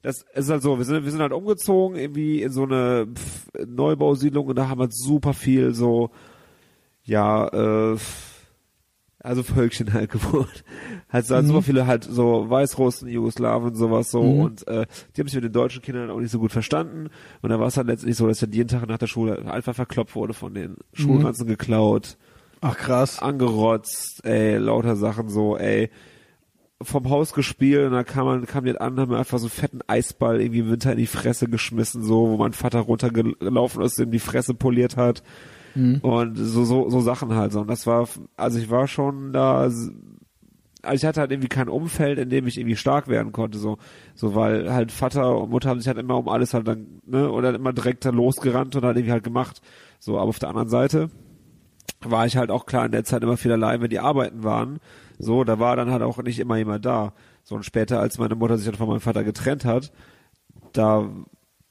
das 0.02 0.24
ist 0.34 0.48
halt 0.48 0.62
so, 0.62 0.78
wir 0.78 0.84
sind, 0.86 1.04
wir 1.04 1.10
sind 1.10 1.20
halt 1.20 1.32
umgezogen 1.32 1.98
irgendwie 1.98 2.42
in 2.42 2.52
so 2.52 2.62
eine 2.62 3.06
pff, 3.14 3.48
Neubausiedlung 3.66 4.46
und 4.46 4.56
da 4.56 4.68
haben 4.70 4.80
halt 4.80 4.94
super 4.96 5.34
viel 5.34 5.74
so, 5.74 6.10
ja, 7.04 7.48
äh, 7.48 7.98
also 9.22 9.42
Völkchen 9.42 9.92
halt 9.92 10.10
gewohnt. 10.12 10.64
Halt 11.10 11.26
so, 11.26 11.36
Mhm. 11.36 11.46
super 11.46 11.62
viele 11.62 11.86
halt 11.86 12.04
so 12.04 12.48
Weißrussen, 12.48 13.08
Jugoslawen, 13.08 13.74
sowas 13.74 14.10
so 14.10 14.22
Mhm. 14.22 14.40
und 14.40 14.68
äh, 14.68 14.86
die 15.16 15.20
haben 15.20 15.28
sich 15.28 15.34
mit 15.36 15.44
den 15.44 15.52
deutschen 15.52 15.82
Kindern 15.82 16.10
auch 16.10 16.20
nicht 16.20 16.30
so 16.30 16.38
gut 16.38 16.52
verstanden 16.52 17.08
und 17.42 17.50
da 17.50 17.60
war 17.60 17.66
es 17.68 17.76
halt 17.76 17.86
letztendlich 17.86 18.16
so, 18.16 18.26
dass 18.26 18.40
dann 18.40 18.52
jeden 18.52 18.68
Tag 18.68 18.86
nach 18.88 18.98
der 18.98 19.06
Schule 19.06 19.50
einfach 19.52 19.74
verkloppt 19.74 20.14
wurde 20.14 20.34
von 20.34 20.54
den 20.54 20.76
Schulranzen 20.94 21.46
geklaut, 21.46 22.16
Ach 22.62 22.76
krass. 22.76 23.18
angerotzt, 23.20 24.24
ey, 24.24 24.56
lauter 24.58 24.96
Sachen 24.96 25.28
so, 25.28 25.56
ey, 25.56 25.90
vom 26.82 27.10
Haus 27.10 27.34
gespielt 27.34 27.86
und 27.86 27.92
da 27.92 28.04
kam 28.04 28.24
man, 28.24 28.46
kam 28.46 28.64
die 28.64 28.78
an, 28.80 28.98
haben 28.98 29.10
mir 29.10 29.18
einfach 29.18 29.38
so 29.38 29.44
einen 29.46 29.50
fetten 29.50 29.80
Eisball 29.86 30.40
irgendwie 30.40 30.60
im 30.60 30.70
Winter 30.70 30.92
in 30.92 30.98
die 30.98 31.06
Fresse 31.06 31.46
geschmissen, 31.46 32.02
so, 32.02 32.30
wo 32.30 32.36
mein 32.38 32.54
Vater 32.54 32.80
runtergelaufen 32.80 33.82
ist, 33.82 33.98
dem 33.98 34.10
die 34.10 34.18
Fresse 34.18 34.54
poliert 34.54 34.96
hat. 34.96 35.22
Und 36.02 36.36
so, 36.36 36.64
so, 36.64 36.90
so 36.90 37.00
Sachen 37.00 37.34
halt 37.34 37.52
so. 37.52 37.60
Und 37.60 37.68
das 37.68 37.86
war, 37.86 38.08
also 38.36 38.58
ich 38.58 38.70
war 38.70 38.86
schon 38.86 39.32
da, 39.32 39.58
also 39.60 39.90
ich 40.92 41.04
hatte 41.04 41.20
halt 41.20 41.30
irgendwie 41.30 41.48
kein 41.48 41.68
Umfeld, 41.68 42.18
in 42.18 42.30
dem 42.30 42.46
ich 42.46 42.58
irgendwie 42.58 42.76
stark 42.76 43.08
werden 43.08 43.32
konnte, 43.32 43.58
so, 43.58 43.78
so, 44.14 44.34
weil 44.34 44.72
halt 44.72 44.92
Vater 44.92 45.38
und 45.38 45.50
Mutter 45.50 45.68
haben 45.68 45.80
sich 45.80 45.88
halt 45.88 45.98
immer 45.98 46.16
um 46.16 46.28
alles 46.28 46.54
halt 46.54 46.66
dann, 46.66 47.00
ne, 47.06 47.30
oder 47.30 47.54
immer 47.54 47.72
direkt 47.72 48.04
da 48.04 48.10
losgerannt 48.10 48.74
und 48.76 48.84
halt 48.84 48.96
irgendwie 48.96 49.12
halt 49.12 49.24
gemacht. 49.24 49.60
So, 49.98 50.18
aber 50.18 50.28
auf 50.28 50.38
der 50.38 50.48
anderen 50.48 50.68
Seite 50.68 51.10
war 52.02 52.26
ich 52.26 52.36
halt 52.36 52.50
auch 52.50 52.66
klar 52.66 52.86
in 52.86 52.92
der 52.92 53.04
Zeit 53.04 53.22
immer 53.22 53.36
viel 53.36 53.52
allein, 53.52 53.82
wenn 53.82 53.90
die 53.90 54.00
arbeiten 54.00 54.42
waren. 54.42 54.78
So, 55.18 55.44
da 55.44 55.58
war 55.58 55.76
dann 55.76 55.90
halt 55.90 56.02
auch 56.02 56.22
nicht 56.22 56.38
immer 56.38 56.56
jemand 56.56 56.86
da. 56.86 57.12
So, 57.44 57.54
und 57.56 57.64
später, 57.64 58.00
als 58.00 58.18
meine 58.18 58.34
Mutter 58.34 58.56
sich 58.56 58.66
dann 58.66 58.76
von 58.76 58.88
meinem 58.88 59.00
Vater 59.00 59.24
getrennt 59.24 59.64
hat, 59.64 59.92
da 60.72 61.10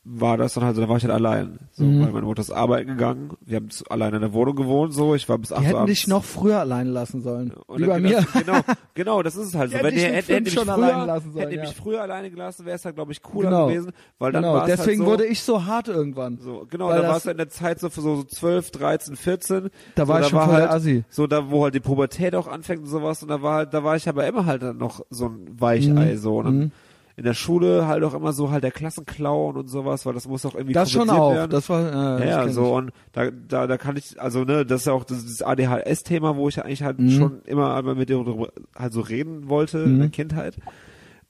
war 0.06 0.38
das 0.38 0.54
dann 0.54 0.64
halt 0.64 0.76
so, 0.76 0.82
da 0.82 0.90
war 0.90 0.98
ich 0.98 1.04
halt 1.04 1.14
allein. 1.14 1.60
So, 1.72 1.84
Mhm. 1.84 2.02
weil 2.04 2.12
meine 2.14 2.26
Mutter 2.26 2.42
ist 2.42 2.52
arbeiten 2.52 2.88
gegangen, 2.88 3.34
wir 3.42 3.58
haben 3.58 3.70
zu- 3.70 3.84
allein 3.90 4.14
in 4.14 4.22
der 4.22 4.34
Wohnung 4.34 4.56
gewohnt, 4.56 4.94
so, 4.94 5.14
ich 5.14 5.28
war 5.28 5.38
bis 5.38 5.52
acht 5.52 5.60
Die 5.60 5.64
Uhr 5.66 5.68
hätten 5.68 5.78
abends. 5.80 5.94
dich 6.00 6.08
noch 6.08 6.24
früher 6.24 6.60
allein 6.60 6.88
lassen 6.88 7.22
sollen. 7.22 7.52
Und 7.68 7.82
Wie 7.82 7.86
bei 7.86 8.00
mir. 8.00 8.22
Das, 8.22 8.32
genau, 8.46 8.60
genau, 8.96 9.22
das 9.24 9.36
ist 9.36 9.48
es 9.50 9.56
halt 9.56 9.72
so. 9.72 9.78
Die 9.78 9.84
Wenn 9.84 9.94
hätten 9.94 10.00
die 10.00 10.16
hätten, 10.16 10.16
hätten 10.16 10.26
die 10.28 10.34
fünf 10.34 10.46
mich 10.46 10.54
schon 10.54 10.64
früher, 10.74 10.94
allein 10.96 11.08
lassen 11.08 11.32
sollen, 11.34 11.40
hätten 11.42 11.52
die 11.52 11.58
ja. 11.58 11.62
mich 11.64 11.76
früher 11.76 12.02
alleine 12.02 12.32
gelassen, 12.32 12.66
wäre 12.66 12.76
es 12.78 12.86
halt, 12.86 12.96
glaube 12.96 13.12
ich, 13.12 13.22
cooler 13.22 13.50
Genau. 13.50 13.68
gewesen, 13.68 13.92
weil 14.18 14.32
dann 14.32 14.42
genau, 14.44 14.54
war 14.56 14.62
es 14.68 14.76
deswegen 14.78 15.00
halt 15.02 15.06
so, 15.08 15.12
wurde 15.12 15.26
ich 15.26 15.44
so 15.44 15.66
hart 15.66 15.88
irgendwann. 15.90 16.38
so, 16.40 16.66
genau, 16.70 16.90
da 16.90 17.04
war 17.08 17.18
es 17.18 17.26
in 17.26 17.38
der 17.38 17.50
Zeit 17.50 17.80
so 17.80 17.90
für 17.90 18.02
so, 18.02 18.16
so 18.16 18.24
12, 18.24 18.72
13, 18.72 19.16
14. 19.18 19.70
Da 19.96 20.08
war 20.08 20.20
so, 20.20 20.24
ich 20.24 20.30
schon 20.30 20.40
voll 20.42 20.54
halt, 20.54 20.70
Assi. 20.72 21.04
So, 21.10 21.28
da, 21.28 21.52
wo 21.52 21.64
halt 21.66 21.76
die 21.76 21.82
Pubertät 21.82 22.36
auch 22.36 22.48
anfängt 22.48 22.82
und 22.84 22.88
sowas, 22.88 23.22
und 23.22 23.30
da 23.30 23.42
war 23.42 23.56
halt, 23.58 23.74
da 23.74 23.84
war 23.84 23.96
ich 23.98 24.08
aber 24.10 24.26
immer 24.26 24.46
halt 24.46 24.64
dann 24.64 24.78
noch 24.78 25.02
so 25.10 25.26
ein 25.28 25.46
Weichei, 25.60 26.14
Mhm. 26.14 26.18
so, 26.18 26.38
und 26.38 26.46
dann 26.46 26.58
Mhm. 26.58 26.72
In 27.20 27.26
der 27.26 27.34
Schule 27.34 27.86
halt 27.86 28.04
auch 28.06 28.14
immer 28.14 28.32
so 28.32 28.50
halt 28.50 28.64
der 28.64 28.72
Klassenclown 28.72 29.58
und 29.58 29.68
sowas, 29.68 30.06
weil 30.06 30.14
das 30.14 30.26
muss 30.28 30.46
auch 30.46 30.56
irgendwie 30.56 30.72
Das 30.74 30.90
schon 30.90 31.10
auch. 31.10 31.34
werden. 31.34 31.52
Das 31.52 31.68
war 31.70 32.20
äh, 32.22 32.28
ja, 32.30 32.48
so 32.48 32.64
ich. 32.64 32.72
und 32.72 32.92
da, 33.12 33.30
da, 33.30 33.68
da 33.68 33.78
kann 33.78 33.98
ich, 33.98 34.20
also 34.22 34.46
ne, 34.46 34.66
das 34.66 34.82
ist 34.82 34.86
ja 34.88 34.94
auch 34.94 35.04
das, 35.04 35.26
das 35.26 35.42
ADHS-Thema, 35.42 36.38
wo 36.38 36.48
ich 36.48 36.56
ja 36.56 36.64
eigentlich 36.64 36.82
halt 36.84 36.98
Mhm. 37.00 37.12
schon 37.12 37.42
immer 37.44 37.76
einmal 37.76 37.96
mit 37.96 38.08
dir 38.10 38.24
darüber 38.24 38.54
halt 38.76 38.94
so 38.94 39.02
reden 39.02 39.50
wollte 39.50 39.80
in 39.80 39.96
Mhm. 39.96 40.00
der 40.00 40.10
Kindheit. 40.10 40.58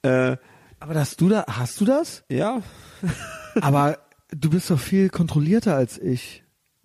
Äh, 0.03 0.38
Aber 0.80 0.94
dass 0.94 1.16
du 1.18 1.28
da, 1.28 1.45
hast 1.48 1.82
du 1.82 1.86
das? 1.86 2.24
ja, 2.30 2.61
Aber 3.61 3.98
du 4.32 4.49
bist 4.52 4.70
doch 4.70 4.80
viel 4.80 5.10
kontrollierter 5.10 5.76
als 5.76 5.98
ich. 5.98 6.44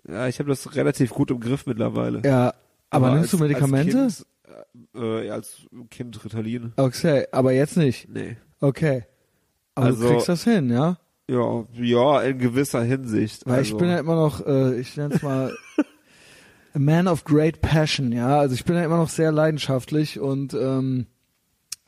ja, 0.09 0.27
ich 0.29 0.39
habe 0.39 0.49
das 0.49 0.75
relativ 0.77 1.11
gut 1.11 1.31
im 1.31 1.41
Griff 1.41 1.67
mittlerweile. 1.67 2.23
Ja. 2.25 2.55
Aber, 2.91 3.09
nimmst 3.11 3.23
als, 3.25 3.31
du 3.33 3.39
Medikamente? 3.39 4.03
Als 4.03 4.27
kind, 4.95 5.05
äh, 5.05 5.27
ja, 5.27 5.35
als 5.35 5.57
Kind 5.91 6.25
Ritalin. 6.25 6.73
okay, 6.77 7.27
aber 7.33 7.53
jetzt 7.53 7.77
nicht. 7.77 8.09
Nee. 8.09 8.37
Okay. 8.61 9.05
Aber 9.75 9.87
Also- 9.87 10.05
du 10.07 10.13
kriegst 10.15 10.29
das 10.29 10.45
hin, 10.45 10.71
ja? 10.71 10.99
Ja, 11.29 11.65
ja, 11.73 12.21
in 12.21 12.39
gewisser 12.39 12.83
Hinsicht. 12.83 13.47
Weil 13.47 13.59
also, 13.61 13.73
ich 13.75 13.79
bin 13.81 13.89
ja 13.89 13.99
immer 13.99 14.15
noch, 14.15 14.47
äh, 14.47 14.79
ich 14.79 14.95
nenne 14.97 15.15
es 15.15 15.23
mal 15.23 15.55
a 16.75 16.79
man 16.79 17.09
of 17.09 17.25
great 17.25 17.63
passion, 17.63 18.13
ja. 18.13 18.39
Also 18.39 18.55
ich 18.55 18.65
bin 18.65 18.77
ja 18.77 18.85
immer 18.85 18.99
noch 18.99 19.09
sehr 19.09 19.33
leidenschaftlich 19.33 20.21
und 20.21 20.53
ähm, 20.53 21.07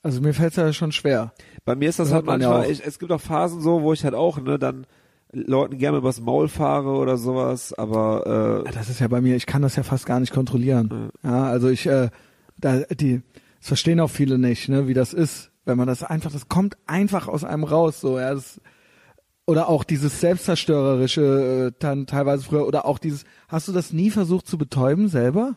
also 0.02 0.20
mir 0.22 0.32
fällt 0.32 0.52
es 0.52 0.56
ja 0.56 0.72
schon 0.72 0.92
schwer. 0.92 1.32
bei 1.64 1.74
mir 1.74 1.88
ist 1.88 1.98
das 1.98 2.08
das 2.08 2.14
halt 2.14 2.22
hat 2.22 2.26
man 2.26 2.40
ja 2.40 2.48
manchmal, 2.50 2.70
ich, 2.70 2.86
es 2.86 2.98
gibt 2.98 3.12
auch 3.12 3.20
Phasen 3.20 3.60
so, 3.60 3.82
wo 3.82 3.92
ich 3.92 4.04
halt 4.04 4.14
auch, 4.14 4.40
ne, 4.40 4.58
dann 4.58 4.86
Leuten 5.32 5.76
gerne 5.76 5.98
übers 5.98 6.20
Maul 6.20 6.48
fahre 6.48 6.90
oder 6.90 7.18
sowas, 7.18 7.74
aber 7.74 8.64
äh, 8.66 8.72
Das 8.72 8.88
ist 8.88 9.00
ja 9.00 9.08
bei 9.08 9.20
mir, 9.20 9.36
ich 9.36 9.44
kann 9.44 9.60
das 9.62 9.76
ja 9.76 9.82
fast 9.82 10.06
gar 10.06 10.20
nicht 10.20 10.32
kontrollieren. 10.32 11.10
Ja, 11.22 11.44
also 11.44 11.68
ich, 11.68 11.86
äh, 11.86 12.08
da, 12.56 12.78
die, 12.90 13.20
das 13.58 13.68
verstehen 13.68 14.00
auch 14.00 14.08
viele 14.10 14.38
nicht, 14.38 14.68
ne, 14.70 14.86
wie 14.88 14.94
das 14.94 15.12
ist, 15.12 15.50
wenn 15.66 15.76
man 15.76 15.86
das 15.86 16.02
einfach, 16.02 16.32
das 16.32 16.48
kommt 16.48 16.78
einfach 16.86 17.28
aus 17.28 17.44
einem 17.44 17.64
raus, 17.64 18.00
so, 18.00 18.18
ja, 18.18 18.32
das, 18.32 18.60
oder 19.46 19.68
auch 19.68 19.84
dieses 19.84 20.20
selbstzerstörerische, 20.20 21.72
äh, 21.74 21.78
dann 21.78 22.06
teilweise 22.06 22.44
früher, 22.44 22.66
oder 22.66 22.86
auch 22.86 22.98
dieses, 22.98 23.24
hast 23.48 23.68
du 23.68 23.72
das 23.72 23.92
nie 23.92 24.10
versucht 24.10 24.46
zu 24.46 24.56
betäuben 24.56 25.08
selber? 25.08 25.56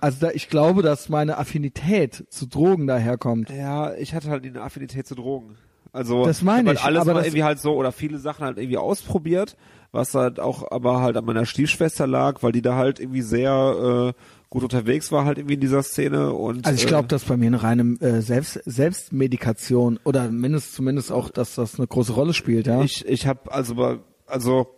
Also 0.00 0.18
da, 0.20 0.30
ich 0.32 0.48
glaube, 0.48 0.82
dass 0.82 1.08
meine 1.08 1.38
Affinität 1.38 2.24
zu 2.28 2.46
Drogen 2.46 2.86
daherkommt. 2.86 3.50
ja, 3.50 3.94
ich 3.94 4.14
hatte 4.14 4.28
halt 4.28 4.44
eine 4.44 4.62
Affinität 4.62 5.06
zu 5.06 5.14
Drogen. 5.14 5.56
Also 5.92 6.24
Das 6.26 6.42
meine 6.42 6.70
hab 6.70 6.76
ich, 6.76 6.82
halt 6.82 6.96
alles 6.96 7.08
aber 7.08 7.14
mal 7.14 7.24
irgendwie 7.24 7.44
halt 7.44 7.60
so 7.60 7.74
oder 7.74 7.92
viele 7.92 8.18
Sachen 8.18 8.44
halt 8.44 8.58
irgendwie 8.58 8.78
ausprobiert, 8.78 9.56
was 9.92 10.12
halt 10.14 10.40
auch 10.40 10.70
aber 10.70 11.00
halt 11.00 11.16
an 11.16 11.24
meiner 11.24 11.46
Stiefschwester 11.46 12.06
lag, 12.06 12.42
weil 12.42 12.52
die 12.52 12.62
da 12.62 12.74
halt 12.74 12.98
irgendwie 12.98 13.22
sehr 13.22 14.12
äh, 14.12 14.20
gut 14.54 14.62
unterwegs 14.62 15.10
war 15.10 15.24
halt 15.24 15.38
irgendwie 15.38 15.54
in 15.54 15.60
dieser 15.60 15.82
Szene 15.82 16.32
und 16.32 16.64
Also 16.64 16.80
ich 16.80 16.86
glaube, 16.86 17.06
äh, 17.06 17.08
dass 17.08 17.24
bei 17.24 17.36
mir 17.36 17.48
eine 17.48 17.62
reine 17.62 17.96
äh, 18.00 18.22
Selbst, 18.22 18.60
Selbstmedikation 18.64 19.98
oder 20.04 20.30
mindestens 20.30 20.76
zumindest 20.76 21.10
auch, 21.10 21.28
dass 21.28 21.56
das 21.56 21.76
eine 21.76 21.88
große 21.88 22.12
Rolle 22.12 22.32
spielt, 22.34 22.68
ja. 22.68 22.80
Ich, 22.82 23.04
ich 23.04 23.26
habe 23.26 23.50
also 23.52 23.98
also 24.26 24.74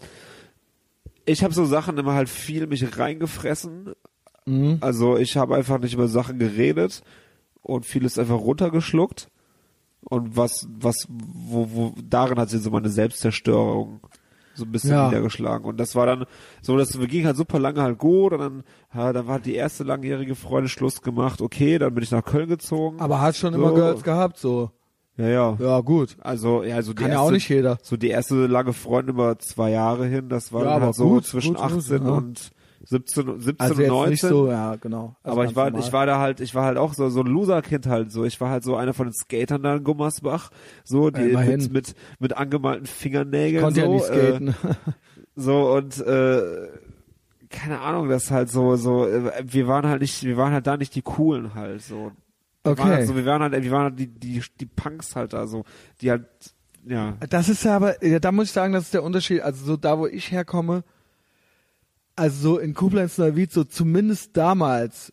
ich 1.27 1.44
habe 1.44 1.53
so 1.53 1.66
Sachen 1.66 1.98
immer 1.98 2.15
halt 2.15 2.31
viel 2.31 2.66
mich 2.66 2.98
reingefressen. 2.98 3.93
Mhm. 4.47 4.78
Also 4.81 5.19
ich 5.19 5.36
habe 5.36 5.55
einfach 5.55 5.78
nicht 5.78 5.93
über 5.93 6.09
Sachen 6.09 6.39
geredet 6.39 7.03
und 7.61 7.85
vieles 7.85 8.19
einfach 8.19 8.39
runtergeschluckt. 8.39 9.28
Und 10.01 10.39
was, 10.39 10.66
was, 10.70 11.07
wo, 11.09 11.69
wo, 11.70 11.94
darin 12.03 12.39
hat 12.39 12.48
sich 12.48 12.62
so 12.62 12.70
meine 12.70 12.89
Selbstzerstörung 12.89 14.01
so 14.57 14.65
ein 14.65 14.73
bisschen 14.73 14.91
Ja. 14.91 15.07
niedergeschlagen. 15.07 15.65
Und 15.66 15.78
das 15.78 15.95
war 15.95 16.07
dann 16.07 16.24
so, 16.62 16.77
das 16.77 16.99
ging 16.99 17.24
halt 17.27 17.37
super 17.37 17.59
lange 17.59 17.83
halt 17.83 17.99
gut 17.99 18.33
und 18.33 18.39
dann, 18.41 18.62
ja, 18.95 19.12
dann 19.12 19.27
war 19.28 19.39
die 19.39 19.55
erste 19.55 19.85
langjährige 19.85 20.35
Freundin 20.35 20.69
Schluss 20.69 21.03
gemacht. 21.03 21.41
Okay, 21.41 21.78
dann 21.78 21.95
bin 21.95 22.03
ich 22.03 22.11
nach 22.11 22.24
Köln 22.24 22.49
gezogen. 22.49 22.99
Aber 23.01 23.20
hat 23.20 23.37
schon 23.37 23.53
So. 23.53 23.59
immer 23.61 23.73
Girls 23.74 24.03
gehabt, 24.03 24.39
so. 24.39 24.70
ja, 25.16 25.28
ja. 25.28 25.57
Ja, 25.61 25.81
gut. 25.81 26.16
Also, 26.20 26.62
ja, 26.62 26.77
also 26.77 26.93
die 26.93 27.03
Kann 27.03 27.09
ja 27.12 27.15
erste, 27.19 27.27
auch 27.27 27.31
nicht 27.33 27.49
jeder. 27.49 27.78
so 27.83 27.97
die 27.97 28.09
erste 28.09 28.47
lange 28.47 28.73
Freundin 28.73 29.15
über 29.15 29.39
zwei 29.39 29.70
Jahre 29.70 30.07
hin, 30.07 30.28
das 30.28 30.53
war 30.53 30.61
Ja, 30.62 30.66
dann 30.66 30.77
aber 30.77 30.87
halt 30.87 30.95
so 30.97 31.09
gut, 31.09 31.24
zwischen 31.27 31.55
gut, 31.55 31.62
18 31.62 32.03
ja. 32.05 32.11
und 32.12 32.51
17, 32.89 33.41
17 33.41 33.61
Also 33.61 33.75
und 33.75 33.81
jetzt 33.81 33.89
19. 33.91 34.11
nicht 34.11 34.21
so, 34.21 34.49
ja, 34.49 34.77
genau. 34.77 35.17
Also 35.23 35.39
aber 35.41 35.49
ich 35.51 35.57
war, 35.57 35.67
normal. 35.71 35.87
ich 35.87 35.93
war 35.93 36.07
da 36.07 36.19
halt, 36.21 36.41
ich 36.41 36.55
war 36.55 36.65
halt 36.65 36.79
auch 36.79 36.95
so, 36.95 37.09
so 37.09 37.21
ein 37.21 37.27
Loser-Kind 37.27 37.87
halt 37.87 38.13
so. 38.13 38.25
Ich 38.25 38.41
war 38.41 38.49
halt 38.51 38.63
so 38.65 38.77
einer 38.77 38.95
von 38.95 39.09
den 39.09 39.13
Skatern 39.13 39.63
da 39.63 39.77
in 39.77 39.85
Gummersbach, 39.85 40.51
so, 40.85 41.11
die 41.11 41.31
immerhin. 41.31 41.61
mit, 41.63 41.73
mit, 41.73 41.95
mit 42.21 42.37
angemalten 42.37 42.87
Fingernägeln, 42.87 43.63
Konnte 43.65 43.81
so, 43.81 43.87
ja 43.87 43.93
nicht 43.93 44.05
skaten. 44.07 44.49
Äh, 44.49 44.75
so 45.35 45.73
und, 45.75 45.99
äh, 46.07 46.69
keine 47.51 47.81
Ahnung, 47.81 48.09
das 48.09 48.31
halt 48.31 48.51
so, 48.51 48.77
so, 48.77 49.07
äh, 49.07 49.33
wir 49.45 49.69
waren 49.69 49.87
halt 49.87 50.01
nicht, 50.01 50.25
wir 50.25 50.37
waren 50.37 50.53
halt 50.53 50.67
da 50.67 50.77
nicht 50.77 50.95
die 50.95 51.03
coolen 51.03 51.55
halt, 51.55 51.83
so. 51.83 52.13
Wir 52.65 52.77
waren 52.79 52.89
Okay. 52.89 52.97
halt 52.97 53.07
so, 53.07 53.15
wir 53.17 53.25
waren 53.27 53.43
halt, 53.43 53.63
wir 53.63 53.71
waren 53.71 53.85
halt 53.85 53.99
die, 53.99 54.09
die, 54.09 54.43
die 54.59 54.67
Punks 54.67 55.15
halt 55.15 55.33
da 55.33 55.47
so, 55.47 55.65
die 56.01 56.11
halt, 56.11 56.25
ja. 56.85 57.17
Das 57.31 57.49
ist 57.49 57.65
ja 57.65 57.77
aber, 57.77 58.05
ja, 58.05 58.19
da 58.19 58.33
muss 58.33 58.47
ich 58.47 58.53
sagen, 58.53 58.73
das 58.73 58.85
ist 58.85 58.95
der 58.95 59.03
Unterschied. 59.05 59.41
Also 59.43 59.65
so 59.65 59.77
da, 59.77 59.99
wo 59.99 60.07
ich 60.07 60.31
herkomme, 60.33 60.83
also 62.17 62.55
so 62.55 62.59
in 62.59 62.75
Koblenz 62.75 63.19
Neuwied, 63.19 63.53
so 63.53 63.65
zumindest 63.65 64.37
damals 64.37 65.13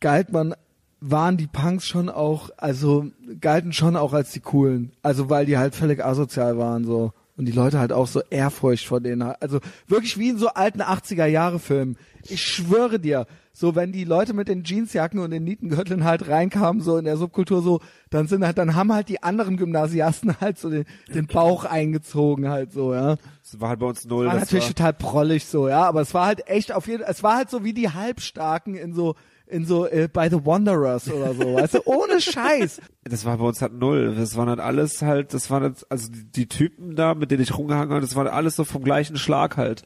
galt 0.00 0.32
man, 0.32 0.54
waren 1.00 1.36
die 1.36 1.46
Punks 1.46 1.86
schon 1.86 2.08
auch, 2.08 2.50
also 2.56 3.06
galten 3.40 3.72
schon 3.72 3.96
auch 3.96 4.12
als 4.12 4.32
die 4.32 4.40
coolen. 4.40 4.92
Also 5.02 5.30
weil 5.30 5.46
die 5.46 5.58
halt 5.58 5.74
völlig 5.74 6.04
asozial 6.04 6.58
waren 6.58 6.84
so. 6.84 7.12
Und 7.36 7.46
die 7.46 7.52
Leute 7.52 7.78
halt 7.78 7.92
auch 7.92 8.06
so 8.06 8.20
Ehrfurcht 8.28 8.86
vor 8.86 9.00
denen. 9.00 9.22
Also 9.22 9.60
wirklich 9.88 10.18
wie 10.18 10.30
in 10.30 10.38
so 10.38 10.48
alten 10.48 10.82
80er 10.82 11.26
Jahre 11.26 11.58
Filmen. 11.58 11.96
Ich 12.28 12.42
schwöre 12.42 13.00
dir, 13.00 13.26
so 13.54 13.74
wenn 13.74 13.92
die 13.92 14.04
Leute 14.04 14.34
mit 14.34 14.48
den 14.48 14.64
Jeansjacken 14.64 15.18
und 15.18 15.30
den 15.30 15.44
Nietengürteln 15.44 16.04
halt 16.04 16.28
reinkamen, 16.28 16.82
so 16.82 16.96
in 16.96 17.04
der 17.04 17.16
Subkultur 17.16 17.62
so, 17.62 17.80
dann 18.10 18.26
sind 18.26 18.44
halt, 18.44 18.58
dann 18.58 18.74
haben 18.74 18.92
halt 18.92 19.08
die 19.08 19.22
anderen 19.22 19.56
Gymnasiasten 19.56 20.36
halt 20.40 20.58
so 20.58 20.70
den, 20.70 20.84
den 21.14 21.26
Bauch 21.26 21.64
eingezogen 21.64 22.48
halt 22.48 22.72
so, 22.72 22.94
ja. 22.94 23.16
Das 23.42 23.60
war 23.60 23.70
halt 23.70 23.80
bei 23.80 23.86
uns 23.86 24.04
null. 24.04 24.26
War 24.26 24.34
das 24.34 24.42
natürlich 24.42 24.64
war, 24.64 24.74
total 24.74 24.92
prollig 24.94 25.46
so, 25.46 25.68
ja, 25.68 25.84
aber 25.84 26.00
es 26.00 26.14
war 26.14 26.26
halt 26.26 26.48
echt 26.48 26.72
auf 26.72 26.86
jeden 26.86 27.02
es 27.02 27.22
war 27.22 27.36
halt 27.36 27.50
so 27.50 27.64
wie 27.64 27.72
die 27.74 27.90
Halbstarken 27.90 28.74
in 28.74 28.94
so 28.94 29.16
in 29.52 29.66
so 29.66 29.86
äh, 29.86 30.08
bei 30.12 30.28
The 30.28 30.44
Wanderers 30.44 31.10
oder 31.10 31.34
so, 31.34 31.54
weißt 31.54 31.74
du, 31.74 31.80
ohne 31.84 32.20
Scheiß. 32.20 32.80
das 33.04 33.24
war 33.24 33.36
bei 33.38 33.44
uns 33.44 33.60
halt 33.60 33.74
null. 33.74 34.14
Das 34.16 34.36
waren 34.36 34.48
halt 34.48 34.60
alles 34.60 35.02
halt, 35.02 35.34
das 35.34 35.50
waren 35.50 35.62
halt, 35.62 35.86
also 35.90 36.10
die, 36.10 36.24
die 36.24 36.48
Typen 36.48 36.96
da, 36.96 37.14
mit 37.14 37.30
denen 37.30 37.42
ich 37.42 37.56
rumgehangen 37.56 37.90
habe, 37.90 38.00
das 38.00 38.16
waren 38.16 38.26
alles 38.26 38.56
so 38.56 38.64
vom 38.64 38.82
gleichen 38.82 39.16
Schlag 39.16 39.56
halt. 39.56 39.82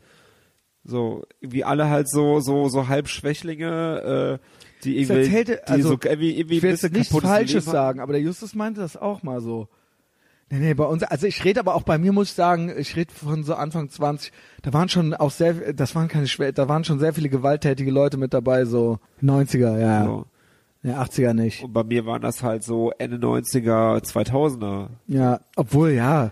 So, 0.85 1.25
irgendwie 1.41 1.65
alle 1.65 1.91
halt 1.91 2.09
so, 2.09 2.39
so, 2.41 2.69
so 2.69 2.87
Halbschwächlinge, 2.87 4.39
äh, 4.41 4.85
die 4.85 5.01
irgendwie, 5.01 5.23
erzählte, 5.25 5.61
die 5.67 5.73
also, 5.73 5.89
so 5.89 5.99
irgendwie, 6.05 6.39
irgendwie 6.39 6.57
ich 6.59 6.63
will 6.63 6.71
ein 6.71 6.75
bisschen 6.75 6.93
nichts 6.93 7.09
kaputtes 7.09 7.31
Falsches 7.31 7.65
sagen, 7.65 7.99
aber 7.99 8.13
der 8.13 8.23
Justus 8.23 8.55
meinte 8.55 8.81
das 8.81 8.97
auch 8.97 9.23
mal 9.23 9.41
so. 9.41 9.69
Nee, 10.49 10.59
nee, 10.61 10.75
bei 10.75 10.85
uns, 10.85 11.03
also 11.03 11.27
ich 11.27 11.45
rede 11.45 11.59
aber 11.59 11.75
auch 11.75 11.83
bei 11.83 11.99
mir, 11.99 12.13
muss 12.13 12.29
ich 12.29 12.35
sagen, 12.35 12.73
ich 12.77 12.95
rede 12.95 13.13
von 13.13 13.43
so 13.43 13.55
Anfang 13.57 13.91
20, 13.91 14.33
da 14.63 14.73
waren 14.73 14.89
schon 14.89 15.13
auch 15.13 15.33
sehr, 15.33 15.73
das 15.73 15.97
waren 15.97 16.07
keine 16.07 16.29
schwer, 16.29 16.53
da 16.53 16.69
waren 16.69 16.85
schon 16.85 17.01
sehr 17.01 17.13
viele 17.13 17.29
gewalttätige 17.29 17.91
Leute 17.91 18.17
mit 18.17 18.33
dabei, 18.33 18.65
so 18.65 19.01
90er, 19.23 19.79
ja. 19.79 20.05
So. 20.05 20.27
Ja, 20.85 21.03
80er 21.03 21.33
nicht. 21.33 21.65
Und 21.65 21.73
bei 21.73 21.83
mir 21.83 22.07
waren 22.07 22.23
das 22.23 22.45
halt 22.45 22.63
so 22.63 22.93
Ende 22.97 23.17
90er, 23.17 24.05
2000er. 24.05 24.87
Ja, 25.09 25.41
obwohl, 25.57 25.91
ja. 25.91 26.31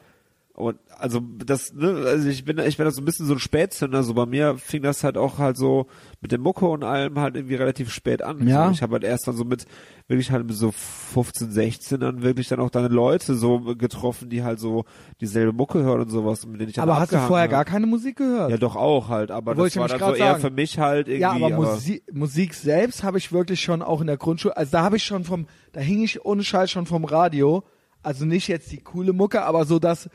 Und 0.54 0.78
also 0.98 1.20
das, 1.20 1.72
ne, 1.72 2.04
also 2.06 2.28
ich 2.28 2.44
bin, 2.44 2.58
ich 2.58 2.76
bin 2.76 2.84
da 2.84 2.90
so 2.90 3.02
ein 3.02 3.04
bisschen 3.04 3.26
so 3.26 3.34
ein 3.34 3.38
Spätzünder. 3.38 4.02
So 4.02 4.14
bei 4.14 4.26
mir 4.26 4.56
fing 4.58 4.82
das 4.82 5.04
halt 5.04 5.16
auch 5.16 5.38
halt 5.38 5.56
so 5.56 5.86
mit 6.20 6.32
dem 6.32 6.40
Mucke 6.40 6.66
und 6.66 6.84
allem 6.84 7.18
halt 7.18 7.36
irgendwie 7.36 7.54
relativ 7.54 7.92
spät 7.92 8.22
an. 8.22 8.46
Ja. 8.46 8.66
So, 8.66 8.72
ich 8.72 8.82
habe 8.82 8.94
halt 8.94 9.04
erst 9.04 9.28
dann 9.28 9.36
so 9.36 9.44
mit 9.44 9.66
wirklich 10.08 10.30
halt 10.30 10.46
mit 10.46 10.56
so 10.56 10.70
15, 10.72 11.50
16 11.50 12.00
dann 12.00 12.22
wirklich 12.22 12.48
dann 12.48 12.60
auch 12.60 12.70
deine 12.70 12.88
Leute 12.88 13.34
so 13.34 13.60
getroffen, 13.74 14.28
die 14.28 14.42
halt 14.42 14.58
so 14.60 14.84
dieselbe 15.20 15.52
Mucke 15.52 15.82
hören 15.82 16.02
und 16.02 16.10
sowas, 16.10 16.46
mit 16.46 16.60
denen 16.60 16.70
ich 16.70 16.76
dann 16.76 16.88
Aber 16.88 17.00
hast 17.00 17.12
du 17.12 17.18
vorher 17.18 17.44
hab. 17.44 17.50
gar 17.50 17.64
keine 17.64 17.86
Musik 17.86 18.16
gehört? 18.16 18.50
Ja, 18.50 18.56
doch 18.56 18.76
auch 18.76 19.08
halt, 19.08 19.30
aber 19.30 19.56
Wollte 19.56 19.78
das 19.78 19.80
war 19.80 19.88
dann 19.88 19.98
so 19.98 20.04
grad 20.06 20.18
eher 20.18 20.26
sagen. 20.32 20.40
für 20.40 20.50
mich 20.50 20.78
halt 20.78 21.08
irgendwie. 21.08 21.22
Ja, 21.22 21.30
aber, 21.32 21.50
Musik, 21.50 22.02
Musik 22.12 22.54
selbst 22.54 23.02
habe 23.02 23.18
ich 23.18 23.32
wirklich 23.32 23.60
schon 23.60 23.82
auch 23.82 24.00
in 24.00 24.06
der 24.06 24.16
Grundschule, 24.16 24.56
also 24.56 24.72
da 24.72 24.82
habe 24.82 24.96
ich 24.96 25.04
schon 25.04 25.24
vom, 25.24 25.46
da 25.72 25.80
hing 25.80 26.02
ich 26.02 26.24
ohne 26.24 26.44
Scheiß 26.44 26.70
schon 26.70 26.86
vom 26.86 27.04
Radio, 27.04 27.64
also 28.02 28.26
nicht 28.26 28.48
jetzt 28.48 28.70
die 28.72 28.78
coole 28.82 29.12
Mucke, 29.14 29.42
aber 29.44 29.64
so 29.64 29.78
das, 29.78 30.10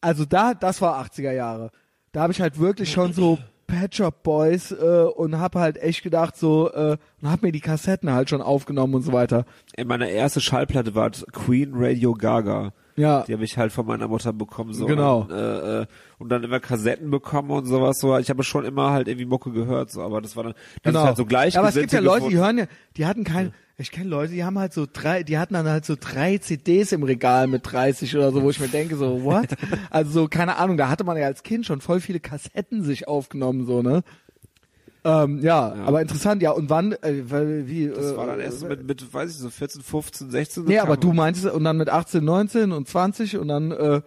also 0.00 0.24
da, 0.24 0.54
das 0.54 0.80
war 0.80 1.02
80er 1.04 1.32
Jahre. 1.32 1.70
Da 2.12 2.22
habe 2.22 2.32
ich 2.32 2.40
halt 2.40 2.58
wirklich 2.58 2.90
schon 2.90 3.12
so 3.12 3.38
Pet 3.66 3.94
Shop 3.94 4.22
Boys 4.22 4.72
äh, 4.72 5.04
und 5.14 5.38
habe 5.38 5.60
halt 5.60 5.76
echt 5.76 6.02
gedacht 6.02 6.36
so, 6.36 6.72
äh, 6.72 6.96
und 7.20 7.30
habe 7.30 7.46
mir 7.46 7.52
die 7.52 7.60
Kassetten 7.60 8.10
halt 8.10 8.30
schon 8.30 8.40
aufgenommen 8.40 8.94
und 8.94 9.02
so 9.02 9.12
weiter. 9.12 9.44
In 9.76 9.88
meiner 9.88 10.08
erste 10.08 10.40
Schallplatte 10.40 10.94
war 10.94 11.10
Queen 11.10 11.72
Radio 11.74 12.14
Gaga. 12.14 12.72
Ja, 12.98 13.22
Die 13.22 13.32
habe 13.32 13.44
ich 13.44 13.56
halt 13.56 13.72
von 13.72 13.86
meiner 13.86 14.08
Mutter 14.08 14.32
bekommen. 14.32 14.72
So. 14.72 14.86
Genau. 14.86 15.20
Und, 15.20 15.30
äh, 15.30 15.82
äh, 15.82 15.86
und 16.18 16.28
dann 16.30 16.42
immer 16.42 16.60
Kassetten 16.60 17.10
bekommen 17.10 17.50
und 17.50 17.66
sowas. 17.66 17.98
So. 18.00 18.18
Ich 18.18 18.28
habe 18.28 18.42
schon 18.42 18.64
immer 18.64 18.90
halt 18.90 19.08
irgendwie 19.08 19.26
Mucke 19.26 19.52
gehört, 19.52 19.90
so. 19.90 20.02
aber 20.02 20.20
das 20.20 20.36
war 20.36 20.44
dann 20.44 20.54
das 20.82 20.92
genau. 20.92 21.00
ist 21.00 21.06
halt 21.06 21.16
so 21.16 21.24
gleich. 21.24 21.58
aber 21.58 21.68
es 21.68 21.74
gibt 21.76 21.92
ja 21.92 22.00
Leute, 22.00 22.28
die 22.28 22.36
hören 22.36 22.58
ja, 22.58 22.64
die 22.96 23.06
hatten 23.06 23.24
kein, 23.24 23.52
ich 23.76 23.92
kenne 23.92 24.10
Leute, 24.10 24.32
die 24.32 24.42
haben 24.42 24.58
halt 24.58 24.72
so 24.72 24.86
drei, 24.92 25.22
die 25.22 25.38
hatten 25.38 25.54
dann 25.54 25.68
halt 25.68 25.84
so 25.84 25.94
drei 25.98 26.38
CDs 26.38 26.90
im 26.90 27.04
Regal 27.04 27.46
mit 27.46 27.62
30 27.70 28.16
oder 28.16 28.32
so, 28.32 28.42
wo 28.42 28.50
ich 28.50 28.58
mir 28.58 28.68
denke 28.68 28.96
so, 28.96 29.22
what? 29.22 29.48
Also 29.90 30.10
so, 30.10 30.28
keine 30.28 30.56
Ahnung, 30.56 30.76
da 30.76 30.88
hatte 30.88 31.04
man 31.04 31.16
ja 31.16 31.26
als 31.26 31.44
Kind 31.44 31.64
schon 31.64 31.80
voll 31.80 32.00
viele 32.00 32.18
Kassetten 32.18 32.82
sich 32.82 33.06
aufgenommen, 33.06 33.66
so, 33.66 33.82
ne? 33.82 34.02
Ähm, 35.04 35.38
ja, 35.40 35.74
Ja. 35.76 35.84
aber 35.84 36.00
interessant, 36.02 36.42
ja, 36.42 36.50
und 36.50 36.70
wann, 36.70 36.92
äh, 36.92 37.22
weil, 37.30 37.68
wie, 37.68 37.88
Das 37.88 38.12
äh, 38.12 38.16
war 38.16 38.26
dann 38.26 38.40
erst 38.40 38.68
mit, 38.68 38.84
mit, 38.86 39.14
weiß 39.14 39.30
ich, 39.30 39.36
so 39.36 39.48
14, 39.48 39.82
15, 39.82 40.30
16. 40.30 40.64
so 40.64 40.68
Nee, 40.68 40.78
aber 40.78 40.96
du 40.96 41.12
meintest, 41.12 41.46
und 41.46 41.64
dann 41.64 41.76
mit 41.76 41.88
18, 41.88 42.24
19 42.24 42.72
und 42.72 42.88
20 42.88 43.38
und 43.38 43.48
dann, 43.48 43.70
äh, 43.70 44.00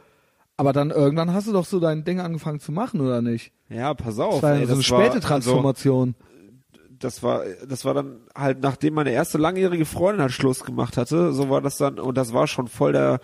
aber 0.57 0.73
dann 0.73 0.91
irgendwann 0.91 1.33
hast 1.33 1.47
du 1.47 1.53
doch 1.53 1.65
so 1.65 1.79
dein 1.79 2.03
Ding 2.03 2.19
angefangen 2.19 2.59
zu 2.59 2.71
machen, 2.71 2.99
oder 3.01 3.21
nicht? 3.21 3.51
Ja, 3.69 3.93
pass 3.93 4.17
Das 4.17 4.19
auf. 4.19 4.43
war 4.43 4.51
ey, 4.51 4.65
so 4.65 4.73
eine 4.73 4.75
das 4.77 4.85
späte 4.85 4.99
war, 4.99 5.13
also, 5.15 5.27
Transformation. 5.27 6.15
das 6.99 7.23
war, 7.23 7.41
das 7.67 7.85
war 7.85 7.93
dann 7.93 8.17
halt, 8.35 8.61
nachdem 8.61 8.93
meine 8.95 9.11
erste 9.11 9.37
langjährige 9.37 9.85
Freundin 9.85 10.21
halt 10.21 10.33
Schluss 10.33 10.63
gemacht 10.63 10.97
hatte, 10.97 11.31
so 11.33 11.49
war 11.49 11.61
das 11.61 11.77
dann, 11.77 11.99
und 11.99 12.15
das 12.17 12.33
war 12.33 12.47
schon 12.47 12.67
voll 12.67 12.91
der, 12.91 13.21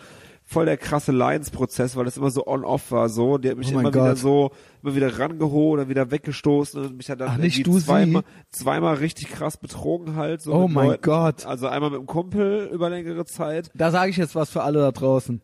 voll 0.49 0.65
der 0.65 0.77
krasse 0.77 1.11
Lions-Prozess, 1.11 1.97
weil 1.97 2.05
das 2.05 2.15
immer 2.15 2.31
so 2.31 2.47
on-off 2.47 2.89
war, 2.91 3.09
so. 3.09 3.37
Die 3.37 3.49
hat 3.49 3.57
mich 3.57 3.67
Oh 3.75 3.79
immer 3.79 3.89
wieder 3.89 4.15
so, 4.15 4.51
immer 4.81 4.95
wieder 4.95 5.19
rangeholt 5.19 5.81
oder 5.81 5.89
wieder 5.89 6.09
weggestoßen 6.09 6.81
und 6.81 6.95
mich 6.97 7.09
hat 7.09 7.19
dann 7.19 7.31
Ach, 7.31 7.37
nicht 7.37 7.67
du, 7.67 7.77
zweimal, 7.77 8.23
sie? 8.23 8.63
zweimal 8.63 8.95
richtig 8.95 9.29
krass 9.29 9.57
betrogen 9.57 10.15
halt, 10.15 10.41
so. 10.41 10.53
Oh 10.53 10.67
mein 10.69 10.87
Leuten. 10.87 11.01
Gott. 11.03 11.45
Also 11.45 11.67
einmal 11.67 11.89
mit 11.91 11.99
dem 11.99 12.05
Kumpel 12.05 12.69
über 12.71 12.89
längere 12.89 13.25
Zeit. 13.25 13.69
Da 13.75 13.91
sage 13.91 14.09
ich 14.09 14.15
jetzt 14.17 14.35
was 14.35 14.49
für 14.49 14.63
alle 14.63 14.79
da 14.79 14.93
draußen. 14.93 15.41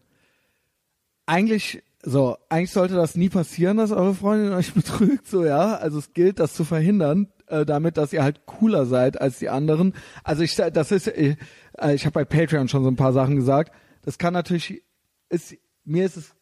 Eigentlich, 1.25 1.84
so, 2.01 2.38
eigentlich 2.47 2.71
sollte 2.71 2.95
das 2.95 3.15
nie 3.15 3.30
passieren, 3.30 3.77
dass 3.77 3.91
eure 3.91 4.13
Freundin 4.13 4.53
euch 4.53 4.73
betrügt, 4.73 5.27
so 5.27 5.43
ja. 5.43 5.75
Also 5.75 5.99
es 5.99 6.13
gilt, 6.13 6.39
das 6.39 6.53
zu 6.53 6.63
verhindern, 6.63 7.27
äh, 7.47 7.65
damit, 7.65 7.97
dass 7.97 8.13
ihr 8.13 8.23
halt 8.23 8.45
cooler 8.45 8.85
seid 8.85 9.19
als 9.19 9.39
die 9.39 9.49
anderen. 9.49 9.93
Also 10.23 10.43
ich, 10.43 10.55
das 10.55 10.91
ist, 10.93 11.07
äh, 11.07 11.35
ich 11.93 12.05
habe 12.05 12.13
bei 12.13 12.23
Patreon 12.25 12.69
schon 12.69 12.84
so 12.84 12.89
ein 12.89 12.95
paar 12.95 13.11
Sachen 13.11 13.35
gesagt. 13.35 13.73
Das 14.05 14.17
kann 14.17 14.34
natürlich, 14.34 14.81
ist, 15.34 15.55
mir 15.84 16.05
ist 16.05 16.18
es 16.18 16.35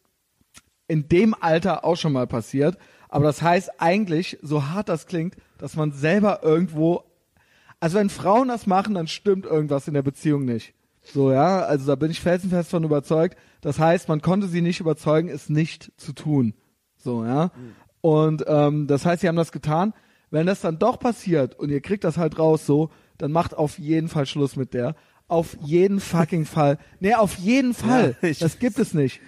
in 0.86 1.08
dem 1.08 1.34
Alter 1.34 1.84
auch 1.84 1.96
schon 1.96 2.12
mal 2.12 2.26
passiert. 2.26 2.78
Aber 3.08 3.24
das 3.24 3.42
heißt 3.42 3.80
eigentlich, 3.80 4.38
so 4.42 4.68
hart 4.68 4.88
das 4.88 5.06
klingt, 5.06 5.36
dass 5.58 5.76
man 5.76 5.92
selber 5.92 6.40
irgendwo 6.42 7.04
also 7.82 7.98
wenn 7.98 8.10
Frauen 8.10 8.46
das 8.46 8.68
machen, 8.68 8.94
dann 8.94 9.08
stimmt 9.08 9.44
irgendwas 9.44 9.88
in 9.88 9.94
der 9.94 10.02
Beziehung 10.02 10.44
nicht. 10.44 10.72
So, 11.02 11.32
ja, 11.32 11.62
also 11.62 11.84
da 11.84 11.96
bin 11.96 12.12
ich 12.12 12.20
felsenfest 12.20 12.70
von 12.70 12.84
überzeugt. 12.84 13.36
Das 13.60 13.80
heißt, 13.80 14.08
man 14.08 14.22
konnte 14.22 14.46
sie 14.46 14.62
nicht 14.62 14.78
überzeugen, 14.78 15.28
es 15.28 15.48
nicht 15.48 15.90
zu 15.96 16.12
tun. 16.12 16.54
So, 16.96 17.24
ja. 17.24 17.50
Und 18.00 18.44
ähm, 18.46 18.86
das 18.86 19.04
heißt, 19.04 19.22
sie 19.22 19.26
haben 19.26 19.34
das 19.34 19.50
getan. 19.50 19.94
Wenn 20.30 20.46
das 20.46 20.60
dann 20.60 20.78
doch 20.78 21.00
passiert 21.00 21.58
und 21.58 21.70
ihr 21.70 21.80
kriegt 21.80 22.04
das 22.04 22.18
halt 22.18 22.38
raus 22.38 22.66
so, 22.66 22.90
dann 23.18 23.32
macht 23.32 23.52
auf 23.52 23.80
jeden 23.80 24.06
Fall 24.06 24.26
Schluss 24.26 24.54
mit 24.54 24.74
der. 24.74 24.94
Auf 25.32 25.56
jeden 25.62 25.98
fucking 25.98 26.44
Fall. 26.44 26.76
Nee, 27.00 27.14
auf 27.14 27.36
jeden 27.38 27.72
Fall. 27.72 28.16
Ja, 28.20 28.32
das 28.38 28.58
gibt 28.58 28.78
es 28.78 28.92
nicht. 28.92 29.22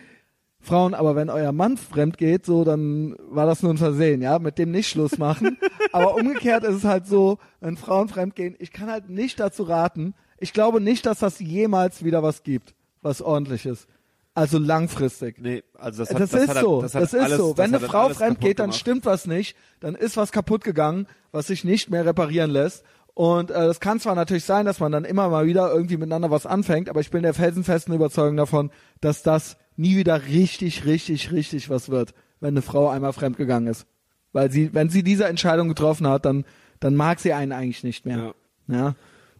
Frauen, 0.60 0.92
aber 0.92 1.16
wenn 1.16 1.30
euer 1.30 1.52
Mann 1.52 1.78
fremd 1.78 2.18
geht, 2.18 2.44
so, 2.44 2.62
dann 2.62 3.16
war 3.30 3.46
das 3.46 3.62
nur 3.62 3.72
ein 3.72 3.78
Versehen, 3.78 4.20
ja, 4.20 4.38
mit 4.38 4.58
dem 4.58 4.70
nicht 4.70 4.88
Schluss 4.90 5.16
machen. 5.16 5.56
aber 5.92 6.14
umgekehrt 6.16 6.62
ist 6.64 6.74
es 6.74 6.84
halt 6.84 7.06
so, 7.06 7.38
wenn 7.60 7.78
Frauen 7.78 8.08
fremd 8.08 8.34
gehen, 8.34 8.54
ich 8.58 8.70
kann 8.70 8.90
halt 8.90 9.08
nicht 9.08 9.40
dazu 9.40 9.62
raten, 9.62 10.12
ich 10.36 10.52
glaube 10.52 10.78
nicht, 10.78 11.06
dass 11.06 11.20
das 11.20 11.38
jemals 11.38 12.04
wieder 12.04 12.22
was 12.22 12.42
gibt, 12.42 12.74
was 13.00 13.22
ordentliches. 13.22 13.86
Also 14.34 14.58
langfristig. 14.58 15.40
Nee, 15.40 15.62
also 15.72 16.02
das 16.02 16.10
Das, 16.10 16.20
hat, 16.20 16.32
das 16.34 16.42
ist 16.42 16.48
hat, 16.50 16.60
so, 16.62 16.82
das, 16.82 16.92
das, 16.92 17.14
ist 17.14 17.20
alles, 17.20 17.38
so. 17.38 17.54
das 17.54 17.58
Wenn 17.58 17.74
eine 17.74 17.86
Frau 17.86 18.10
fremd 18.10 18.40
geht, 18.40 18.58
dann 18.58 18.66
gemacht. 18.66 18.80
stimmt 18.80 19.06
was 19.06 19.26
nicht, 19.26 19.56
dann 19.80 19.94
ist 19.94 20.18
was 20.18 20.32
kaputt 20.32 20.64
gegangen, 20.64 21.06
was 21.32 21.46
sich 21.46 21.64
nicht 21.64 21.88
mehr 21.88 22.04
reparieren 22.04 22.50
lässt. 22.50 22.84
Und 23.14 23.50
äh, 23.50 23.54
das 23.54 23.78
kann 23.80 24.00
zwar 24.00 24.16
natürlich 24.16 24.44
sein, 24.44 24.66
dass 24.66 24.80
man 24.80 24.90
dann 24.90 25.04
immer 25.04 25.28
mal 25.28 25.46
wieder 25.46 25.72
irgendwie 25.72 25.96
miteinander 25.96 26.30
was 26.32 26.46
anfängt, 26.46 26.88
aber 26.88 27.00
ich 27.00 27.10
bin 27.10 27.22
der 27.22 27.32
felsenfesten 27.34 27.94
Überzeugung 27.94 28.36
davon, 28.36 28.70
dass 29.00 29.22
das 29.22 29.56
nie 29.76 29.96
wieder 29.96 30.24
richtig, 30.26 30.84
richtig, 30.84 31.30
richtig 31.30 31.70
was 31.70 31.88
wird, 31.90 32.12
wenn 32.40 32.54
eine 32.54 32.62
Frau 32.62 32.88
einmal 32.88 33.12
fremdgegangen 33.12 33.68
ist. 33.68 33.86
Weil 34.32 34.50
sie, 34.50 34.74
wenn 34.74 34.90
sie 34.90 35.04
diese 35.04 35.26
Entscheidung 35.26 35.68
getroffen 35.68 36.08
hat, 36.08 36.24
dann, 36.24 36.44
dann 36.80 36.96
mag 36.96 37.20
sie 37.20 37.32
einen 37.32 37.52
eigentlich 37.52 37.84
nicht 37.84 38.04
mehr. 38.04 38.34
Ja. 38.66 38.94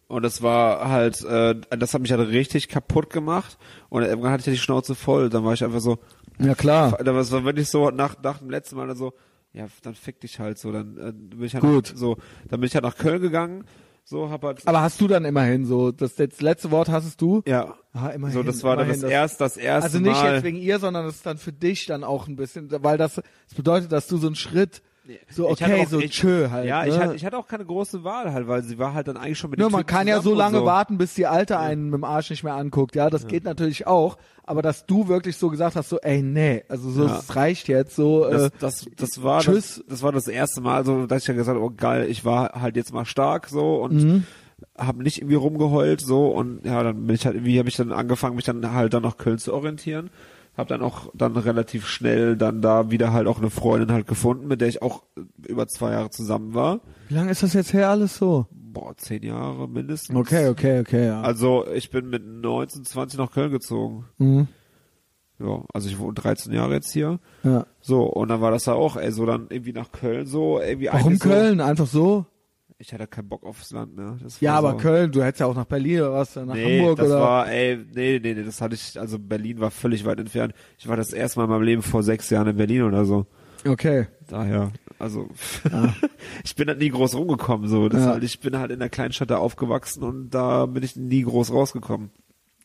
Und 0.07 0.23
das 0.23 0.41
war 0.43 0.89
halt, 0.89 1.25
äh, 1.25 1.57
das 1.77 1.95
hat 1.95 2.03
mich 2.03 2.13
halt 2.13 2.29
richtig 2.29 2.69
kaputt 2.69 3.11
gemacht. 3.11 3.59
Und 3.89 4.03
irgendwann 4.05 4.31
hatte 4.31 4.43
ich 4.43 4.47
ja 4.47 4.53
die 4.53 4.59
Schnauze 4.59 4.95
voll. 4.95 5.31
Dann 5.31 5.45
war 5.45 5.53
ich 5.55 5.65
einfach 5.65 5.81
so, 5.81 5.99
Ja, 6.39 6.55
klar. 6.55 6.97
da 7.03 7.13
war 7.13 7.21
es 7.23 7.33
war 7.33 7.43
wirklich 7.45 7.69
so 7.69 7.91
nach, 7.91 8.15
nach 8.23 8.39
dem 8.39 8.51
letzten 8.51 8.77
Mal 8.77 8.87
dann 8.87 8.97
so, 8.97 9.15
ja, 9.55 9.67
dann 9.83 9.95
fick 9.95 10.21
dich 10.21 10.39
halt 10.41 10.59
so, 10.59 10.71
dann 10.73 10.99
äh, 10.99 11.13
bin 11.13 11.43
ich 11.45 11.55
halt 11.55 11.65
Gut. 11.65 11.93
so, 11.97 12.17
dann 12.49 12.61
bin 12.61 12.67
ich 12.67 12.75
halt 12.75 12.85
nach 12.85 12.97
Köln 12.97 13.23
gegangen, 13.23 13.65
so 14.05 14.29
hab 14.29 14.43
halt 14.43 14.61
Aber 14.67 14.83
hast 14.83 15.01
du 15.01 15.09
dann 15.09 15.25
immerhin 15.25 15.65
so, 15.65 15.91
das, 15.93 16.17
das 16.17 16.41
letzte 16.43 16.71
Wort 16.71 16.89
hattest 16.91 17.21
du? 17.23 17.43
ja, 17.47 17.75
Ah, 17.93 18.09
immerhin. 18.09 18.35
so 18.35 18.43
das 18.43 18.63
war 18.65 18.77
dann 18.77 18.89
das 18.89 18.99
immerhin, 18.99 19.13
erste, 19.15 19.39
das 19.39 19.57
erste 19.57 19.85
Also 19.85 19.99
nicht 20.01 20.21
Mal. 20.21 20.35
jetzt 20.35 20.45
wegen 20.45 20.59
ihr, 20.59 20.79
sondern 20.81 21.07
das 21.07 21.15
ist 21.17 21.27
dann 21.27 21.39
für 21.39 21.53
dich 21.53 21.87
dann 21.87 22.03
auch 22.05 22.27
ein 22.29 22.35
bisschen, 22.37 22.69
weil 22.83 22.99
das, 22.99 23.15
das 23.15 23.55
bedeutet, 23.57 23.93
dass 23.93 24.09
du 24.09 24.17
so 24.19 24.27
einen 24.27 24.35
Schritt, 24.37 24.83
so 25.31 25.49
okay, 25.51 25.83
auch- 25.83 25.89
so 25.89 25.99
ich- 26.01 26.13
tschö 26.13 26.49
halt. 26.51 26.67
ja, 26.67 26.83
ne? 26.83 26.89
ich 26.89 26.99
hatte, 26.99 27.15
ich 27.15 27.25
hatte 27.25 27.37
auch 27.39 27.47
keine 27.47 27.65
große 27.65 28.05
Wahl 28.05 28.33
halt, 28.33 28.49
weil 28.49 28.63
sie 28.63 28.79
war 28.79 28.95
halt 28.95 29.07
dann 29.09 29.17
eigentlich 29.17 29.39
schon 29.39 29.51
mit 29.51 29.59
Nur 29.59 29.69
dem 29.69 29.73
man 29.73 29.81
Typen 29.83 29.97
kann 29.97 30.07
ja 30.09 30.21
so 30.23 30.35
lange 30.35 30.59
so. 30.59 30.65
warten, 30.67 30.97
bis 30.99 31.15
die 31.15 31.27
Alte 31.27 31.59
einen 31.59 31.85
mit 31.87 31.95
dem 31.95 32.05
Arsch 32.05 32.31
nicht 32.31 32.43
mehr 32.45 32.55
anguckt. 32.55 32.95
Ja, 32.97 33.11
das 33.11 33.27
geht 33.27 33.45
natürlich 33.45 33.87
auch. 33.87 34.17
Aber 34.47 34.61
dass 34.63 34.85
du 34.87 35.09
wirklich 35.09 35.37
so 35.37 35.49
gesagt 35.51 35.75
hast, 35.77 35.89
so, 35.89 35.99
ey, 36.01 36.23
nee, 36.23 36.65
also 36.69 36.91
so, 36.91 37.07
Ja. 37.07 37.19
es 37.19 37.35
reicht 37.35 37.67
jetzt, 37.69 37.97
so, 37.97 38.29
Das, 38.29 38.43
äh, 38.43 38.51
das, 38.59 38.87
das 38.97 39.23
war 39.23 39.41
tschüss. 39.41 39.77
Das, 39.77 39.85
das 39.89 40.03
war 40.03 40.13
das 40.13 40.29
erste 40.29 40.61
Mal, 40.61 40.85
so 40.85 41.07
dass 41.07 41.23
ich 41.23 41.29
ja 41.29 41.35
gesagt 41.35 41.57
habe, 41.57 41.65
oh 41.65 41.73
geil, 41.75 42.07
ich 42.11 42.25
war 42.25 42.61
halt 42.61 42.77
jetzt 42.77 42.93
mal 42.93 43.05
stark 43.07 43.49
so 43.49 43.77
und 43.77 43.95
Mhm. 43.95 44.25
habe 44.79 45.03
nicht 45.03 45.19
irgendwie 45.19 45.35
rumgeheult 45.37 46.01
so 46.03 46.29
und 46.29 46.65
ja, 46.65 46.83
dann 46.83 47.07
bin 47.07 47.15
ich 47.15 47.25
halt 47.27 47.37
irgendwie 47.37 47.59
habe 47.59 47.69
ich 47.69 47.77
dann 47.77 47.93
angefangen, 47.93 48.37
mich 48.37 48.45
dann 48.45 48.73
halt 48.73 48.93
dann 48.95 49.03
nach 49.03 49.17
Köln 49.17 49.39
zu 49.39 49.53
orientieren. 49.55 50.11
Hab 50.57 50.69
dann 50.69 50.83
auch 50.83 51.11
dann 51.15 51.37
relativ 51.37 51.87
schnell 51.87 52.37
dann 52.37 52.63
da 52.63 52.91
wieder 52.91 53.13
halt 53.13 53.27
auch 53.27 53.39
eine 53.39 53.51
Freundin 53.51 53.91
halt 53.91 54.07
gefunden, 54.07 54.47
mit 54.47 54.61
der 54.61 54.69
ich 54.69 54.83
auch 54.83 55.03
über 55.47 55.67
zwei 55.67 55.93
Jahre 55.93 56.11
zusammen 56.11 56.55
war. 56.55 56.81
wie 57.09 57.15
lange 57.15 57.31
ist 57.31 57.43
das 57.43 57.55
jetzt 57.55 57.73
her 57.73 57.91
alles 57.91 58.17
so? 58.17 58.47
Boah, 58.51 58.97
zehn 58.97 59.23
Jahre 59.23 59.69
mindestens. 59.69 60.17
Okay, 60.17 60.49
okay, 60.49 60.81
okay, 60.81 61.07
ja. 61.07 61.23
Also 61.23 61.67
ich 61.73 61.91
bin 61.91 62.09
mit 62.09 62.25
19, 62.27 62.85
20 62.85 63.19
nach 63.19 63.31
Köln 63.33 63.51
gezogen. 63.53 64.07
Mhm. 64.19 64.49
Ja, 65.41 65.65
also 65.73 65.89
ich 65.89 65.99
wohne 65.99 66.15
13 66.15 66.53
Jahre 66.53 66.75
jetzt 66.75 66.93
hier. 66.93 67.19
ja. 67.43 67.67
So, 67.81 68.05
und 68.05 68.29
dann 68.29 68.41
war 68.41 68.51
das 68.51 68.67
ja 68.67 68.75
auch, 68.75 68.97
ey, 68.97 69.11
so 69.13 69.27
dann 69.27 69.47
irgendwie 69.51 69.73
nach 69.73 69.91
Köln 69.93 70.27
so, 70.27 70.61
irgendwie 70.61 70.87
Warum 70.87 71.09
eigentlich 71.09 71.23
so, 71.23 71.29
Köln? 71.29 71.61
Einfach 71.61 71.87
so? 71.87 72.27
Ich 72.79 72.93
hatte 72.93 73.07
keinen 73.07 73.29
Bock 73.29 73.45
aufs 73.45 73.71
Land 73.71 73.97
mehr. 73.97 74.17
Das 74.23 74.41
Ja, 74.41 74.57
aber 74.57 74.73
so, 74.73 74.77
Köln, 74.79 75.13
du 75.13 75.23
hättest 75.23 75.41
ja 75.41 75.47
auch 75.47 75.55
nach 75.55 75.65
Berlin 75.65 76.01
oder 76.01 76.13
was, 76.15 76.35
nach 76.37 76.55
Nee, 76.55 76.81
Hamburg 76.81 76.97
das 76.99 77.07
oder. 77.07 77.21
war, 77.21 77.49
ey, 77.51 77.77
nee, 77.95 78.19
nee, 78.23 78.35
nee, 78.35 78.43
das 78.43 78.61
hatte 78.61 78.75
ich, 78.75 78.99
also 78.99 79.19
Berlin 79.19 79.61
war 79.61 79.71
völlig 79.71 80.05
weit 80.05 80.19
entfernt. 80.19 80.55
Ich 80.79 80.89
war 80.89 80.97
das 80.97 81.13
erste 81.13 81.39
Mal 81.39 81.45
in 81.45 81.51
meinem 81.51 81.63
Leben 81.63 81.83
vor 81.83 82.03
sechs 82.03 82.29
Jahren 82.31 82.49
in 82.49 82.57
Berlin 82.57 82.83
oder 82.83 83.05
so. 83.05 83.27
okay. 83.67 84.09
Daher, 84.29 84.73
also, 84.99 85.29
ich 86.45 86.57
bin 86.57 86.67
halt 86.69 86.79
nie 86.81 86.89
groß 86.89 87.15
rumgekommen, 87.15 87.69
so. 87.69 87.89
Ja. 87.89 88.01
halt, 88.07 88.25
ich 88.25 88.41
bin 88.41 88.59
halt 88.59 88.71
in 88.71 88.81
der 88.81 88.89
Kleinstadt 88.89 89.31
da 89.31 89.37
aufgewachsen 89.39 90.03
und 90.03 90.31
da 90.31 90.67
bin 90.67 90.83
ich 90.83 90.97
nie 90.97 91.23
groß 91.23 91.53
rausgekommen. 91.53 92.11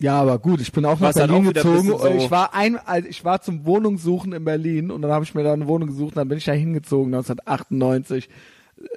Ja, 0.01 0.19
aber 0.21 0.39
gut, 0.39 0.61
ich 0.61 0.71
bin 0.71 0.85
auch 0.85 0.99
nach 0.99 1.13
halt 1.13 1.27
Berlin 1.27 1.47
auch 1.49 1.53
gezogen. 1.53 1.87
so- 1.89 2.07
Ich 2.07 2.31
war 2.31 2.53
ein, 2.55 2.77
also 2.77 3.07
ich 3.07 3.25
war 3.25 3.41
zum 3.41 3.65
Wohnungssuchen 3.65 4.31
in 4.33 4.45
Berlin 4.45 4.89
und 4.91 5.01
dann 5.01 5.11
habe 5.11 5.25
ich 5.25 5.35
mir 5.35 5.43
da 5.43 5.51
eine 5.53 5.67
Wohnung 5.67 5.89
gesucht, 5.89 6.15
dann 6.17 6.29
bin 6.29 6.37
ich 6.37 6.45
da 6.45 6.53
hingezogen 6.53 7.13
1998. 7.13 8.29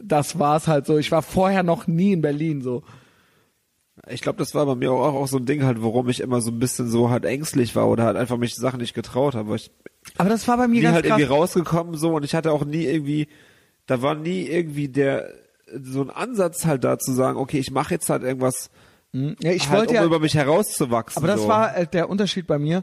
Das 0.03 0.39
war's 0.39 0.69
halt 0.69 0.87
so. 0.87 0.99
Ich 0.99 1.11
war 1.11 1.23
vorher 1.23 1.63
noch 1.63 1.87
nie 1.87 2.13
in 2.13 2.23
Berlin 2.23 2.63
so. 2.63 2.83
Ich 4.09 4.21
glaube, 4.23 4.39
das 4.39 4.55
war 4.55 4.67
bei 4.67 4.75
mir 4.75 4.91
auch, 4.91 5.15
auch 5.15 5.29
so 5.29 5.37
ein 5.37 5.47
Ding 5.47 5.65
halt, 5.65 5.83
warum 5.83 6.09
ich 6.09 6.21
immer 6.21 6.41
so 6.41 6.51
ein 6.51 6.59
bisschen 6.59 6.89
so 6.89 7.11
halt 7.11 7.25
ängstlich 7.25 7.77
war 7.77 7.89
oder 7.89 8.05
halt 8.05 8.17
einfach 8.17 8.37
mich 8.37 8.55
Sachen 8.55 8.81
nicht 8.81 8.95
getraut 8.95 9.35
habe, 9.35 9.55
ich 9.55 9.71
Aber 10.19 10.29
das 10.29 10.49
war 10.49 10.57
bei 10.57 10.67
mir 10.67 10.77
nie 10.77 10.81
ganz 10.83 10.95
halt 10.95 11.07
krass. 11.07 11.19
irgendwie 11.19 11.35
rausgekommen 11.35 11.95
so 11.97 12.15
und 12.15 12.25
ich 12.25 12.35
hatte 12.35 12.53
auch 12.53 12.65
nie 12.65 12.85
irgendwie, 12.85 13.29
da 13.87 14.03
war 14.03 14.15
nie 14.15 14.43
irgendwie 14.43 14.89
der 14.89 15.29
so 15.83 16.03
ein 16.03 16.11
Ansatz 16.11 16.65
halt 16.65 16.85
da 16.85 16.99
zu 16.99 17.13
sagen, 17.13 17.39
okay, 17.39 17.59
ich 17.59 17.71
mache 17.71 17.95
jetzt 17.95 18.09
halt 18.11 18.23
irgendwas, 18.23 18.71
Hm? 19.13 19.37
Ja, 19.41 19.53
ich 19.53 19.69
halt, 19.69 19.81
wollte 19.81 19.91
um 19.91 19.97
ja, 19.97 20.05
über 20.05 20.19
mich 20.19 20.35
herauszuwachsen. 20.35 21.23
aber 21.23 21.27
das 21.27 21.43
so. 21.43 21.49
war 21.49 21.77
äh, 21.77 21.87
der 21.87 22.09
Unterschied 22.09 22.47
bei 22.47 22.59
mir. 22.59 22.83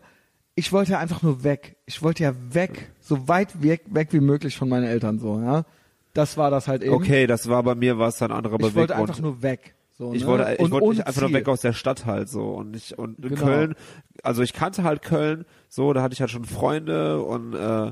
Ich 0.56 0.72
wollte 0.72 0.92
ja 0.92 1.00
einfach 1.00 1.22
nur 1.22 1.44
weg. 1.44 1.78
Ich 1.86 2.02
wollte 2.04 2.24
ja 2.24 2.34
weg, 2.52 2.92
so 3.00 3.28
weit 3.28 3.62
weg, 3.64 3.84
weg 3.88 4.10
wie 4.12 4.20
möglich 4.20 4.58
von 4.58 4.70
meinen 4.70 4.86
Eltern 4.86 5.20
so, 5.20 5.40
ja. 5.40 5.66
Das 6.14 6.38
war 6.38 6.50
das 6.52 6.68
halt 6.68 6.82
eben. 6.84 6.94
okay, 6.94 7.28
das 7.28 7.48
war 7.50 7.62
bei 7.64 7.76
mir 7.76 7.98
war 8.00 8.08
es 8.10 8.22
ein 8.22 8.32
anderer 8.32 8.56
Ich 8.56 8.62
wollte 8.62 8.74
Beweggrund. 8.94 9.10
einfach 9.10 9.22
nur 9.22 9.42
weg. 9.42 9.76
So, 9.98 10.14
ich 10.14 10.22
ne? 10.22 10.28
wollte, 10.28 10.54
ich 10.54 10.60
Und 10.60 10.72
wollte 10.72 10.90
nicht 10.90 11.06
einfach 11.08 11.22
nur 11.22 11.34
weg 11.34 11.48
aus 11.48 11.62
der 11.62 11.74
Stadt 11.74 12.06
halt 12.06 12.30
so 12.30 12.52
und 12.54 12.76
ich 12.76 12.98
und 12.98 13.22
Genau. 13.22 13.36
Köln, 13.36 13.76
also 14.24 14.42
ich 14.42 14.54
kannte 14.54 14.84
halt 14.84 15.02
Köln, 15.02 15.46
so 15.68 15.92
da 15.94 16.02
hatte 16.02 16.14
ich 16.14 16.22
halt 16.22 16.32
schon 16.32 16.46
Freunde 16.46 17.22
und 17.22 17.54
äh, 17.54 17.92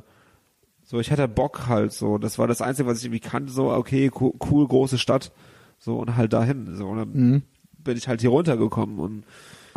so 0.83 0.99
ich 1.01 1.11
hatte 1.11 1.27
Bock 1.27 1.67
halt 1.67 1.91
so, 1.91 2.17
das 2.17 2.39
war 2.39 2.47
das 2.47 2.61
einzige, 2.61 2.87
was 2.87 2.99
ich 2.99 3.05
irgendwie 3.05 3.19
kannte, 3.19 3.51
so 3.51 3.71
okay, 3.73 4.09
cool, 4.21 4.31
cool 4.49 4.65
große 4.67 4.97
Stadt, 4.97 5.33
so 5.79 5.97
und 5.97 6.15
halt 6.15 6.31
dahin, 6.31 6.73
so 6.75 6.87
und 6.87 6.97
dann 6.97 7.09
Mhm. 7.13 7.41
bin 7.77 7.97
ich 7.97 8.07
halt 8.07 8.21
hier 8.21 8.29
runtergekommen 8.29 8.99
und 8.99 9.23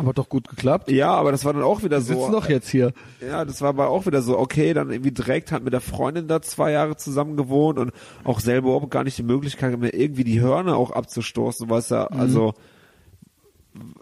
Aber 0.01 0.13
doch 0.13 0.27
gut 0.29 0.47
geklappt. 0.49 0.89
ja, 0.91 1.11
aber 1.13 1.31
das 1.31 1.45
war 1.45 1.53
dann 1.53 1.63
auch 1.63 1.83
wieder 1.83 1.97
Wir 1.97 2.01
so, 2.01 2.13
sitzen 2.15 2.31
doch 2.31 2.49
jetzt 2.49 2.69
hier. 2.69 2.93
ja, 3.25 3.45
das 3.45 3.61
war 3.61 3.69
aber 3.69 3.89
auch 3.89 4.05
wieder 4.05 4.21
so, 4.21 4.37
okay, 4.37 4.73
dann 4.73 4.89
irgendwie 4.91 5.11
direkt 5.11 5.51
hat 5.51 5.63
mit 5.63 5.73
der 5.73 5.81
Freundin 5.81 6.27
da 6.27 6.41
zwei 6.41 6.71
Jahre 6.71 6.97
zusammen 6.97 7.37
gewohnt 7.37 7.79
und 7.79 7.91
auch 8.23 8.39
selber 8.39 8.69
überhaupt 8.69 8.91
gar 8.91 9.03
nicht 9.03 9.17
die 9.17 9.23
Möglichkeit 9.23 9.77
mehr 9.79 9.93
irgendwie 9.93 10.23
die 10.23 10.41
Hörner 10.41 10.75
auch 10.75 10.91
abzustoßen, 10.91 11.69
was 11.69 11.89
ja, 11.89 12.07
Mhm. 12.11 12.19
also 12.19 12.53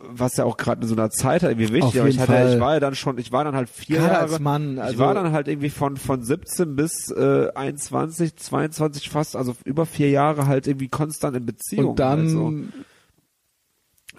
was 0.02 0.36
ja 0.38 0.46
auch 0.46 0.58
gerade 0.58 0.82
in 0.82 0.88
so 0.88 0.96
einer 0.96 1.12
Zeit 1.12 1.44
halt 1.44 1.52
irgendwie 1.60 1.72
wichtig, 1.74 2.00
aber 2.00 2.10
ich 2.10 2.18
hatte, 2.20 2.32
Fall. 2.32 2.54
ich 2.56 2.60
war 2.60 2.74
ja 2.74 2.80
dann 2.80 2.96
schon, 2.96 3.20
ich 3.20 3.32
war 3.32 3.44
dann 3.44 3.56
halt 3.56 3.70
vier 3.70 3.98
Gerade 3.98 4.14
Jahre, 4.14 4.24
als 4.32 4.40
Mann, 4.40 4.74
ich 4.78 4.82
also- 4.82 4.98
war 5.00 5.14
dann 5.14 5.32
halt 5.32 5.48
irgendwie 5.48 5.70
von 5.70 5.96
von 5.98 6.24
17 6.24 6.76
bis 6.76 7.12
äh, 7.12 7.50
21, 7.54 8.36
22 8.36 9.10
fast, 9.12 9.36
also 9.36 9.56
über 9.66 9.86
vier 9.86 10.10
Jahre 10.10 10.48
halt 10.48 10.66
irgendwie 10.66 10.88
konstant 10.88 11.38
in 11.38 11.46
Beziehung. 11.46 11.90
Und 11.92 12.00
dann, 12.00 12.36
halt 12.36 12.68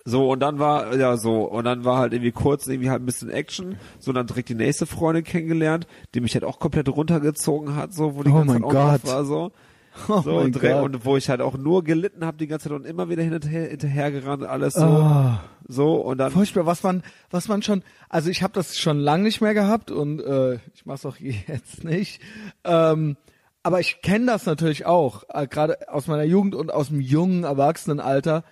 so. 0.05 0.31
Und 0.31 0.41
dann 0.41 0.59
war, 0.59 0.97
ja, 0.97 1.17
so, 1.17 1.43
und 1.43 1.65
dann 1.65 1.85
war 1.85 1.99
halt 1.99 2.13
irgendwie 2.13 2.33
kurz 2.33 2.67
irgendwie 2.67 2.91
halt 2.91 3.03
ein 3.03 3.07
bisschen 3.07 3.31
Action, 3.31 3.77
so, 3.99 4.13
dann 4.13 4.27
direkt 4.27 4.49
die 4.49 4.55
nächste 4.55 4.87
Freundin 4.87 5.25
kennengelernt, 5.25 5.87
die 6.15 6.21
mich 6.21 6.35
halt 6.35 6.45
auch 6.45 6.59
komplett 6.59 6.89
runtergezogen 6.89 7.77
hat, 7.77 7.93
so, 7.95 8.17
wo 8.17 8.23
die 8.23 8.31
Oh 8.31 8.35
ganze 8.45 8.55
Zeit 8.55 8.65
auch 8.65 8.73
drauf 8.73 9.01
war, 9.05 9.25
so. 9.25 9.53
oh 10.09 10.21
So, 10.23 10.37
und, 10.39 10.61
Gott. 10.61 10.83
und 10.85 11.05
wo 11.05 11.17
ich 11.17 11.29
halt 11.29 11.41
auch 11.41 11.57
nur 11.59 11.83
gelitten 11.83 12.25
habe 12.25 12.37
die 12.37 12.47
ganze 12.47 12.69
Zeit 12.69 12.77
und 12.79 12.87
immer 12.87 13.09
wieder 13.09 13.23
hinterher, 13.25 13.69
hinterhergerannt, 13.71 14.45
alles 14.45 14.75
so, 14.75 14.85
Ah. 14.85 15.41
so, 15.67 15.95
und 15.97 16.19
dann, 16.19 16.31
Furchtbar, 16.31 16.65
was 16.65 16.83
man, 16.85 17.03
was 17.31 17.49
man 17.49 17.63
schon, 17.63 17.83
also 18.09 18.31
ich 18.31 18.43
habe 18.45 18.53
das 18.53 18.79
schon 18.79 18.99
lange 19.01 19.25
nicht 19.25 19.41
mehr 19.41 19.53
gehabt 19.55 19.91
und 19.91 20.21
äh, 20.21 20.55
ich 20.75 20.87
mach's 20.87 21.05
auch 21.05 21.17
jetzt 21.19 21.83
nicht. 21.85 22.21
Ähm, 22.65 23.17
aber 23.63 23.81
ich 23.81 24.01
kenne 24.01 24.27
das 24.27 24.47
natürlich 24.47 24.87
auch, 24.87 25.25
äh, 25.29 25.47
gerade 25.47 25.89
aus 25.93 26.07
meiner 26.07 26.23
Jugend 26.25 26.55
und 26.55 26.73
aus 26.73 26.89
dem 26.89 27.01
jungen 27.01 27.43
Erwachsenenalter, 27.45 28.45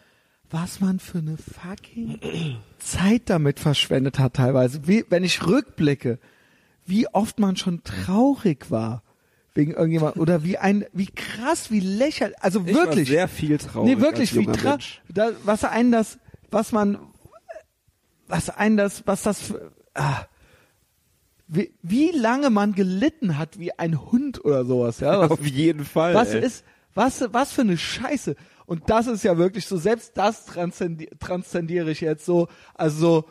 was 0.50 0.80
man 0.80 0.98
für 0.98 1.18
eine 1.18 1.36
fucking 1.36 2.58
Zeit 2.78 3.22
damit 3.26 3.60
verschwendet 3.60 4.18
hat 4.18 4.34
teilweise. 4.34 4.86
Wie, 4.86 5.04
wenn 5.10 5.24
ich 5.24 5.46
rückblicke, 5.46 6.18
wie 6.86 7.06
oft 7.08 7.38
man 7.38 7.56
schon 7.56 7.82
traurig 7.84 8.70
war 8.70 9.02
wegen 9.54 9.72
irgendjemand 9.72 10.16
oder 10.16 10.44
wie 10.44 10.56
ein, 10.56 10.86
wie 10.92 11.06
krass, 11.08 11.70
wie 11.70 11.80
lächerlich, 11.80 12.36
also 12.40 12.62
ich 12.64 12.74
wirklich. 12.74 13.08
sehr 13.08 13.28
viel 13.28 13.58
traurig. 13.58 13.96
Nee, 13.96 14.00
wirklich, 14.00 14.34
wie 14.34 14.46
tra 14.46 14.78
da, 15.08 15.30
was 15.44 15.64
einen 15.64 15.92
das, 15.92 16.18
was 16.50 16.72
man, 16.72 16.98
was 18.26 18.50
einen 18.50 18.76
das, 18.76 19.06
was 19.06 19.22
das, 19.22 19.42
für, 19.42 19.72
ah, 19.94 20.24
wie, 21.48 21.74
wie 21.82 22.10
lange 22.10 22.50
man 22.50 22.74
gelitten 22.74 23.36
hat 23.36 23.58
wie 23.58 23.72
ein 23.72 24.00
Hund 24.10 24.44
oder 24.44 24.64
sowas, 24.64 25.00
ja. 25.00 25.18
Was, 25.18 25.30
Auf 25.30 25.46
jeden 25.46 25.84
Fall. 25.84 26.14
was 26.14 26.34
ey. 26.34 26.44
ist, 26.44 26.64
was, 26.94 27.24
was 27.32 27.52
für 27.52 27.62
eine 27.62 27.76
Scheiße. 27.76 28.36
Und 28.68 28.90
das 28.90 29.06
ist 29.06 29.24
ja 29.24 29.38
wirklich 29.38 29.66
so, 29.66 29.78
selbst 29.78 30.18
das 30.18 30.44
transzendi 30.44 31.08
transzendiere 31.18 31.90
ich 31.90 32.02
jetzt 32.02 32.26
so, 32.26 32.48
also 32.74 32.98
so, 32.98 33.24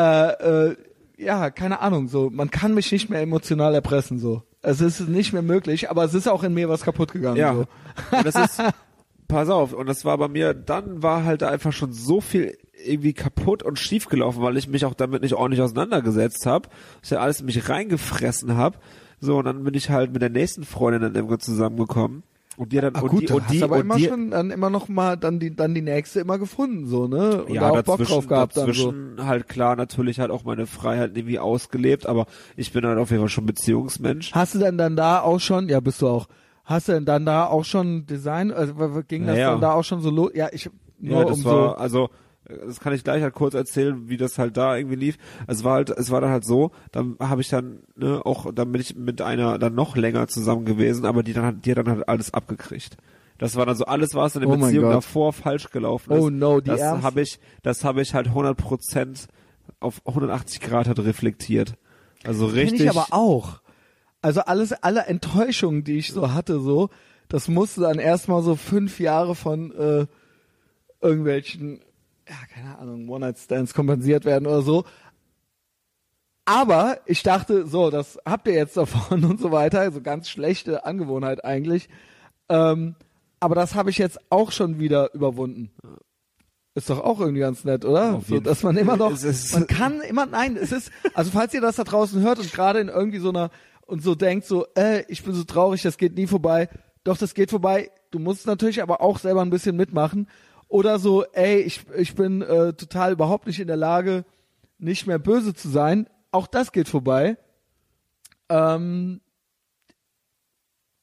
äh, 0.00 0.68
äh, 0.68 0.76
ja, 1.16 1.48
keine 1.48 1.80
Ahnung, 1.80 2.08
so, 2.08 2.28
man 2.28 2.50
kann 2.50 2.74
mich 2.74 2.92
nicht 2.92 3.08
mehr 3.08 3.22
emotional 3.22 3.74
erpressen, 3.74 4.18
so. 4.18 4.42
Es 4.60 4.82
ist 4.82 5.08
nicht 5.08 5.32
mehr 5.32 5.40
möglich, 5.40 5.88
aber 5.88 6.04
es 6.04 6.12
ist 6.12 6.28
auch 6.28 6.42
in 6.42 6.52
mir 6.52 6.68
was 6.68 6.82
kaputt 6.82 7.10
gegangen, 7.14 7.38
Ja. 7.38 7.54
so. 7.54 7.64
Und 8.18 8.26
das 8.26 8.34
ist, 8.34 8.62
pass 9.28 9.48
auf, 9.48 9.72
und 9.72 9.86
das 9.86 10.04
war 10.04 10.18
bei 10.18 10.28
mir, 10.28 10.52
dann 10.52 11.02
war 11.02 11.24
halt 11.24 11.42
einfach 11.42 11.72
schon 11.72 11.94
so 11.94 12.20
viel 12.20 12.58
irgendwie 12.84 13.14
kaputt 13.14 13.62
und 13.62 13.78
schief 13.78 14.08
gelaufen, 14.10 14.42
weil 14.42 14.58
ich 14.58 14.68
mich 14.68 14.84
auch 14.84 14.92
damit 14.92 15.22
nicht 15.22 15.32
ordentlich 15.32 15.62
auseinandergesetzt 15.62 16.44
habe, 16.44 16.68
dass 17.00 17.12
ich 17.12 17.18
alles 17.18 17.40
in 17.40 17.46
mich 17.46 17.66
reingefressen 17.66 18.58
habe. 18.58 18.76
So, 19.20 19.38
und 19.38 19.46
dann 19.46 19.64
bin 19.64 19.72
ich 19.72 19.88
halt 19.88 20.12
mit 20.12 20.20
der 20.20 20.28
nächsten 20.28 20.64
Freundin 20.64 21.00
dann 21.00 21.14
irgendwo 21.14 21.38
zusammengekommen. 21.38 22.24
Und 22.56 22.72
die 22.72 22.78
hat 22.78 22.84
dann, 22.84 22.96
Ah, 22.96 23.00
und 23.02 23.08
gut, 23.10 23.28
die, 23.28 23.32
und 23.32 23.44
hast 23.44 23.52
die, 23.52 23.62
aber 23.62 23.76
und 23.76 23.80
immer 23.82 23.96
die, 23.96 24.04
schon 24.08 24.30
dann 24.30 24.50
immer 24.50 24.70
noch 24.70 24.88
mal 24.88 25.16
dann 25.16 25.38
die 25.38 25.54
dann 25.54 25.74
die 25.74 25.82
nächste 25.82 26.20
immer 26.20 26.38
gefunden 26.38 26.86
so 26.86 27.06
ne 27.06 27.44
und 27.44 27.52
ja, 27.54 27.60
da 27.62 27.70
auch 27.70 27.82
Bock 27.82 28.02
drauf 28.02 28.26
gehabt 28.26 28.56
dann 28.56 28.72
so. 28.72 28.94
halt 29.18 29.48
klar 29.48 29.76
natürlich 29.76 30.20
halt 30.20 30.30
auch 30.30 30.44
meine 30.44 30.66
Freiheit 30.66 31.16
irgendwie 31.16 31.38
ausgelebt, 31.38 32.06
aber 32.06 32.26
ich 32.56 32.72
bin 32.72 32.86
halt 32.86 32.98
auf 32.98 33.10
jeden 33.10 33.22
Fall 33.22 33.28
schon 33.28 33.46
Beziehungsmensch. 33.46 34.32
Hast 34.32 34.54
du 34.54 34.58
denn 34.58 34.78
dann 34.78 34.96
da 34.96 35.20
auch 35.20 35.38
schon 35.40 35.68
ja 35.68 35.80
bist 35.80 36.00
du 36.02 36.08
auch 36.08 36.26
hast 36.64 36.88
du 36.88 36.92
denn 36.92 37.04
dann 37.04 37.26
da 37.26 37.46
auch 37.46 37.64
schon 37.64 38.06
Design 38.06 38.50
also 38.50 38.74
ging 39.06 39.26
das 39.26 39.36
Ja, 39.36 39.42
ja. 39.42 39.50
dann 39.52 39.60
da 39.60 39.72
auch 39.72 39.84
schon 39.84 40.00
so 40.00 40.10
los 40.10 40.30
ja 40.34 40.48
ich 40.52 40.70
nur 40.98 41.18
Ja, 41.20 41.24
das 41.26 41.38
um 41.38 41.44
war, 41.44 41.52
so 41.52 41.74
also, 41.76 42.10
das 42.48 42.80
kann 42.80 42.92
ich 42.92 43.04
gleich 43.04 43.22
halt 43.22 43.34
kurz 43.34 43.54
erzählen, 43.54 44.08
wie 44.08 44.16
das 44.16 44.38
halt 44.38 44.56
da 44.56 44.76
irgendwie 44.76 44.96
lief. 44.96 45.18
Es 45.46 45.64
war 45.64 45.74
halt, 45.74 45.90
es 45.90 46.10
war 46.10 46.20
dann 46.20 46.30
halt 46.30 46.44
so, 46.44 46.70
dann 46.92 47.16
habe 47.20 47.40
ich 47.40 47.48
dann, 47.48 47.80
ne, 47.96 48.20
auch, 48.24 48.52
dann 48.52 48.72
bin 48.72 48.80
ich 48.80 48.96
mit 48.96 49.20
einer 49.20 49.58
dann 49.58 49.74
noch 49.74 49.96
länger 49.96 50.28
zusammen 50.28 50.64
gewesen, 50.64 51.04
aber 51.06 51.22
die 51.22 51.32
dann 51.32 51.44
hat, 51.44 51.64
die 51.64 51.70
hat 51.70 51.78
dann 51.78 51.88
halt 51.88 52.08
alles 52.08 52.32
abgekriegt. 52.32 52.96
Das 53.38 53.56
war 53.56 53.66
dann 53.66 53.76
so 53.76 53.84
alles, 53.84 54.14
was 54.14 54.34
in 54.34 54.42
der 54.42 54.50
Oh 54.50 54.56
Beziehung 54.56 54.90
davor 54.90 55.32
falsch 55.32 55.70
gelaufen 55.70 56.12
ist. 56.12 56.20
Oh 56.20 56.30
no, 56.30 56.60
die 56.60 56.70
das 56.70 56.80
habe 56.80 57.20
ich, 57.20 57.38
das 57.62 57.84
habe 57.84 58.00
ich 58.00 58.14
halt 58.14 58.28
100 58.28 58.56
Prozent 58.56 59.28
auf 59.80 60.00
180 60.06 60.60
Grad 60.60 60.86
halt 60.86 61.00
reflektiert. 61.00 61.74
Also 62.24 62.46
Kenn 62.46 62.56
richtig. 62.56 62.80
ich 62.82 62.90
aber 62.90 63.08
auch 63.10 63.60
Also 64.22 64.40
alles, 64.40 64.72
alle 64.72 65.02
Enttäuschungen, 65.02 65.84
die 65.84 65.98
ich 65.98 66.12
so 66.12 66.32
hatte, 66.32 66.60
so, 66.60 66.88
das 67.28 67.48
musste 67.48 67.82
dann 67.82 67.98
erstmal 67.98 68.42
so 68.42 68.56
fünf 68.56 69.00
Jahre 69.00 69.34
von 69.34 69.72
äh, 69.72 70.06
irgendwelchen, 71.02 71.80
ja, 72.28 72.36
keine 72.52 72.78
Ahnung, 72.78 73.08
One-Night-Stands 73.08 73.74
kompensiert 73.74 74.24
werden 74.24 74.46
oder 74.46 74.62
so. 74.62 74.84
Aber 76.44 77.00
ich 77.06 77.22
dachte, 77.22 77.66
so, 77.66 77.90
das 77.90 78.18
habt 78.24 78.46
ihr 78.46 78.54
jetzt 78.54 78.76
davon 78.76 79.24
und 79.30 79.40
so 79.40 79.50
weiter, 79.52 79.80
also 79.80 80.00
ganz 80.00 80.28
schlechte 80.28 80.84
Angewohnheit 80.84 81.44
eigentlich. 81.44 81.88
Ähm, 82.48 82.94
aber 83.40 83.54
das 83.54 83.74
habe 83.74 83.90
ich 83.90 83.98
jetzt 83.98 84.18
auch 84.30 84.52
schon 84.52 84.78
wieder 84.78 85.12
überwunden. 85.12 85.70
Ist 86.74 86.90
doch 86.90 87.00
auch 87.00 87.20
irgendwie 87.20 87.40
ganz 87.40 87.64
nett, 87.64 87.84
oder? 87.84 88.20
So, 88.26 88.38
dass 88.38 88.62
man 88.62 88.76
immer 88.76 88.96
noch, 88.96 89.12
man 89.52 89.66
kann 89.66 90.00
immer, 90.02 90.26
nein, 90.26 90.56
es 90.56 90.72
ist, 90.72 90.90
also 91.14 91.30
falls 91.30 91.54
ihr 91.54 91.60
das 91.60 91.76
da 91.76 91.84
draußen 91.84 92.20
hört 92.20 92.38
und 92.38 92.52
gerade 92.52 92.80
in 92.80 92.88
irgendwie 92.88 93.18
so 93.18 93.30
einer, 93.30 93.50
und 93.86 94.02
so 94.02 94.14
denkt 94.14 94.46
so, 94.46 94.66
äh, 94.76 95.04
ich 95.08 95.22
bin 95.22 95.32
so 95.32 95.44
traurig, 95.44 95.82
das 95.82 95.96
geht 95.96 96.16
nie 96.16 96.26
vorbei. 96.26 96.68
Doch, 97.02 97.16
das 97.16 97.34
geht 97.34 97.50
vorbei. 97.50 97.90
Du 98.10 98.18
musst 98.18 98.46
natürlich 98.46 98.82
aber 98.82 99.00
auch 99.00 99.18
selber 99.18 99.42
ein 99.42 99.50
bisschen 99.50 99.76
mitmachen. 99.76 100.28
Oder 100.68 100.98
so, 100.98 101.24
ey, 101.32 101.60
ich, 101.60 101.84
ich 101.96 102.14
bin 102.14 102.42
äh, 102.42 102.72
total 102.72 103.12
überhaupt 103.12 103.46
nicht 103.46 103.60
in 103.60 103.68
der 103.68 103.76
Lage, 103.76 104.24
nicht 104.78 105.06
mehr 105.06 105.18
böse 105.18 105.54
zu 105.54 105.68
sein. 105.68 106.08
Auch 106.32 106.46
das 106.46 106.72
geht 106.72 106.88
vorbei. 106.88 107.36
Ähm, 108.48 109.20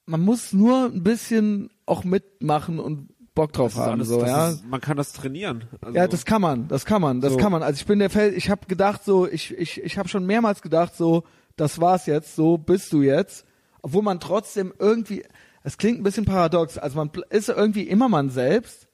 man 0.05 0.21
muss 0.21 0.53
nur 0.53 0.85
ein 0.85 1.03
bisschen 1.03 1.69
auch 1.85 2.03
mitmachen 2.03 2.79
und 2.79 3.09
Bock 3.35 3.51
drauf 3.53 3.75
haben. 3.75 3.93
alles, 3.93 4.09
so, 4.09 4.23
ja. 4.23 4.49
ist, 4.49 4.65
man 4.65 4.79
kann 4.79 4.95
das 4.97 5.11
trainieren. 5.13 5.63
Also, 5.81 5.97
Ja, 5.97 6.07
das 6.07 6.25
kann 6.25 6.41
man, 6.41 6.67
das 6.67 6.85
kann 6.85 7.01
man, 7.01 7.19
das 7.19 7.33
So. 7.33 7.39
kann 7.39 7.51
man. 7.51 7.63
Also 7.63 7.79
ich 7.79 7.85
bin 7.85 7.99
der 7.99 8.09
Feld, 8.11 8.35
ich 8.37 8.49
habe 8.49 8.67
gedacht 8.67 9.03
so, 9.03 9.27
ich 9.27 9.57
ich 9.57 9.81
ich 9.81 9.97
habe 9.97 10.07
schon 10.07 10.25
mehrmals 10.25 10.61
gedacht 10.61 10.95
so, 10.95 11.23
das 11.55 11.81
war's 11.81 12.05
jetzt, 12.05 12.35
so 12.35 12.57
bist 12.57 12.93
du 12.93 13.01
jetzt, 13.01 13.45
obwohl 13.81 14.03
man 14.03 14.19
trotzdem 14.19 14.71
irgendwie, 14.77 15.23
es 15.63 15.77
klingt 15.77 15.99
ein 15.99 16.03
bisschen 16.03 16.25
paradox, 16.25 16.77
also 16.77 16.95
man 16.97 17.09
ist 17.31 17.49
irgendwie 17.49 17.87
immer 17.87 18.07
man 18.07 18.29
selbst. 18.29 18.87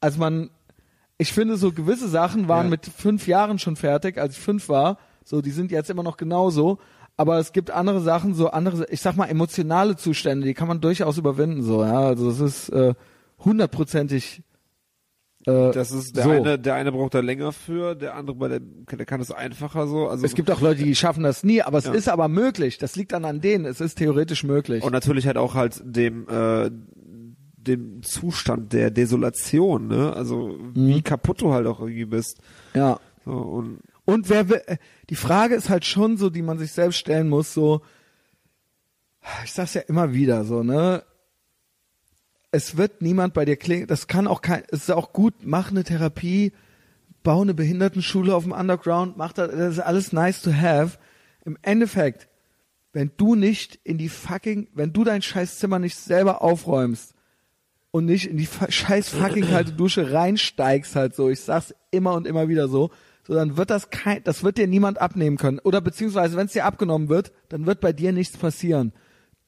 Also 0.00 0.18
man, 0.18 0.50
ich 1.18 1.32
finde 1.32 1.56
so 1.56 1.72
gewisse 1.72 2.08
Sachen 2.08 2.48
waren 2.48 2.66
Ja. 2.66 2.70
mit 2.70 2.86
fünf 2.86 3.26
Jahren 3.26 3.58
schon 3.58 3.76
fertig, 3.76 4.18
als 4.18 4.36
ich 4.36 4.40
fünf 4.42 4.68
war, 4.68 4.98
so 5.24 5.40
die 5.42 5.50
sind 5.50 5.70
jetzt 5.70 5.90
immer 5.90 6.02
noch 6.02 6.16
genauso. 6.16 6.78
Aber 7.16 7.38
es 7.38 7.52
gibt 7.52 7.70
andere 7.70 8.00
Sachen, 8.00 8.32
so 8.34 8.48
andere, 8.50 8.86
ich 8.90 9.02
sag 9.02 9.14
mal 9.16 9.26
emotionale 9.26 9.96
Zustände, 9.96 10.46
die 10.46 10.54
kann 10.54 10.68
man 10.68 10.80
durchaus 10.80 11.18
überwinden, 11.18 11.62
so 11.62 11.82
ja. 11.84 12.00
Also 12.00 12.30
es 12.30 12.40
ist 12.40 12.68
äh, 12.70 12.94
hundertprozentig 13.44 14.42
äh, 15.46 15.70
das 15.72 15.90
ist 15.90 16.16
der 16.16 16.24
so. 16.24 16.30
eine, 16.30 16.58
der 16.58 16.74
eine 16.74 16.92
braucht 16.92 17.14
da 17.14 17.20
länger 17.20 17.52
für, 17.52 17.94
der 17.94 18.14
andere 18.14 18.36
bei 18.36 18.48
der, 18.48 18.60
der 18.60 19.06
kann 19.06 19.20
es 19.22 19.30
einfacher 19.30 19.86
so. 19.86 20.08
Also 20.08 20.24
Es 20.24 20.34
gibt 20.34 20.50
auch 20.50 20.60
Leute, 20.60 20.82
die 20.84 20.94
schaffen 20.94 21.22
das 21.22 21.42
nie, 21.44 21.62
aber 21.62 21.78
es 21.78 21.86
Ja. 21.86 21.92
ist 21.92 22.08
aber 22.08 22.28
möglich. 22.28 22.76
Das 22.78 22.94
liegt 22.96 23.12
dann 23.12 23.24
an 23.24 23.40
denen. 23.40 23.64
Es 23.64 23.80
ist 23.80 23.96
theoretisch 23.96 24.44
möglich. 24.44 24.82
Und 24.84 24.92
natürlich 24.92 25.26
halt 25.26 25.38
auch 25.38 25.54
halt 25.54 25.80
dem 25.84 26.28
äh, 26.28 26.70
dem 27.66 28.02
Zustand 28.02 28.72
der 28.72 28.90
Desolation, 28.90 29.86
ne? 29.88 30.12
Also 30.14 30.48
Mhm. 30.48 30.72
wie 30.74 31.02
kaputt 31.02 31.40
du 31.42 31.52
halt 31.52 31.66
auch 31.66 31.80
irgendwie 31.80 32.04
bist. 32.06 32.38
ja. 32.74 32.98
So, 33.24 33.32
und 33.32 33.80
Und 34.06 34.28
wer 34.30 34.48
will, 34.48 34.62
äh, 34.66 34.78
die 35.10 35.14
Frage 35.14 35.54
ist 35.54 35.68
halt 35.68 35.84
schon 35.84 36.16
so, 36.16 36.30
die 36.30 36.42
man 36.42 36.58
sich 36.58 36.72
selbst 36.72 36.96
stellen 36.98 37.28
muss, 37.28 37.52
so, 37.52 37.82
ich 39.44 39.52
sag's 39.52 39.74
ja 39.74 39.82
immer 39.82 40.14
wieder 40.14 40.44
so, 40.44 40.62
ne? 40.62 41.04
Es 42.50 42.76
wird 42.76 43.02
niemand 43.02 43.34
bei 43.34 43.44
dir 43.44 43.56
klingen, 43.56 43.86
das 43.86 44.08
kann 44.08 44.26
auch 44.26 44.40
kein, 44.40 44.62
es 44.70 44.84
ist 44.84 44.90
auch 44.90 45.12
gut, 45.12 45.34
mach 45.42 45.70
eine 45.70 45.84
Therapie, 45.84 46.52
bau 47.22 47.42
eine 47.42 47.54
Behindertenschule 47.54 48.34
auf 48.34 48.42
dem 48.44 48.52
Underground, 48.52 49.16
mach 49.16 49.32
das, 49.32 49.50
das 49.52 49.72
ist 49.74 49.80
alles 49.80 50.12
nice 50.12 50.42
to 50.42 50.52
have. 50.52 50.98
Im 51.44 51.56
Endeffekt, 51.62 52.28
wenn 52.92 53.12
du 53.18 53.34
nicht 53.36 53.78
in 53.84 53.98
die 53.98 54.08
fucking, 54.08 54.66
wenn 54.74 54.92
du 54.92 55.04
dein 55.04 55.22
Scheißzimmer 55.22 55.78
nicht 55.78 55.96
selber 55.96 56.42
aufräumst 56.42 57.14
und 57.90 58.04
nicht 58.06 58.26
in 58.26 58.36
die 58.36 58.48
scheiß 58.68 59.08
fucking 59.08 59.46
kalte 59.46 59.72
Dusche 59.72 60.12
reinsteigst 60.12 60.94
halt 60.96 61.14
so, 61.14 61.28
ich 61.28 61.40
sag's 61.40 61.74
immer 61.90 62.14
und 62.14 62.26
immer 62.26 62.48
wieder 62.48 62.68
so, 62.68 62.90
so 63.26 63.34
dann 63.34 63.56
wird 63.56 63.70
das 63.70 63.90
kein, 63.90 64.22
das 64.24 64.42
wird 64.44 64.58
dir 64.58 64.66
niemand 64.66 65.00
abnehmen 65.00 65.36
können. 65.36 65.58
Oder 65.60 65.80
beziehungsweise, 65.80 66.36
wenn 66.36 66.46
es 66.46 66.52
dir 66.52 66.64
abgenommen 66.64 67.08
wird, 67.08 67.32
dann 67.48 67.66
wird 67.66 67.80
bei 67.80 67.92
dir 67.92 68.12
nichts 68.12 68.36
passieren. 68.36 68.92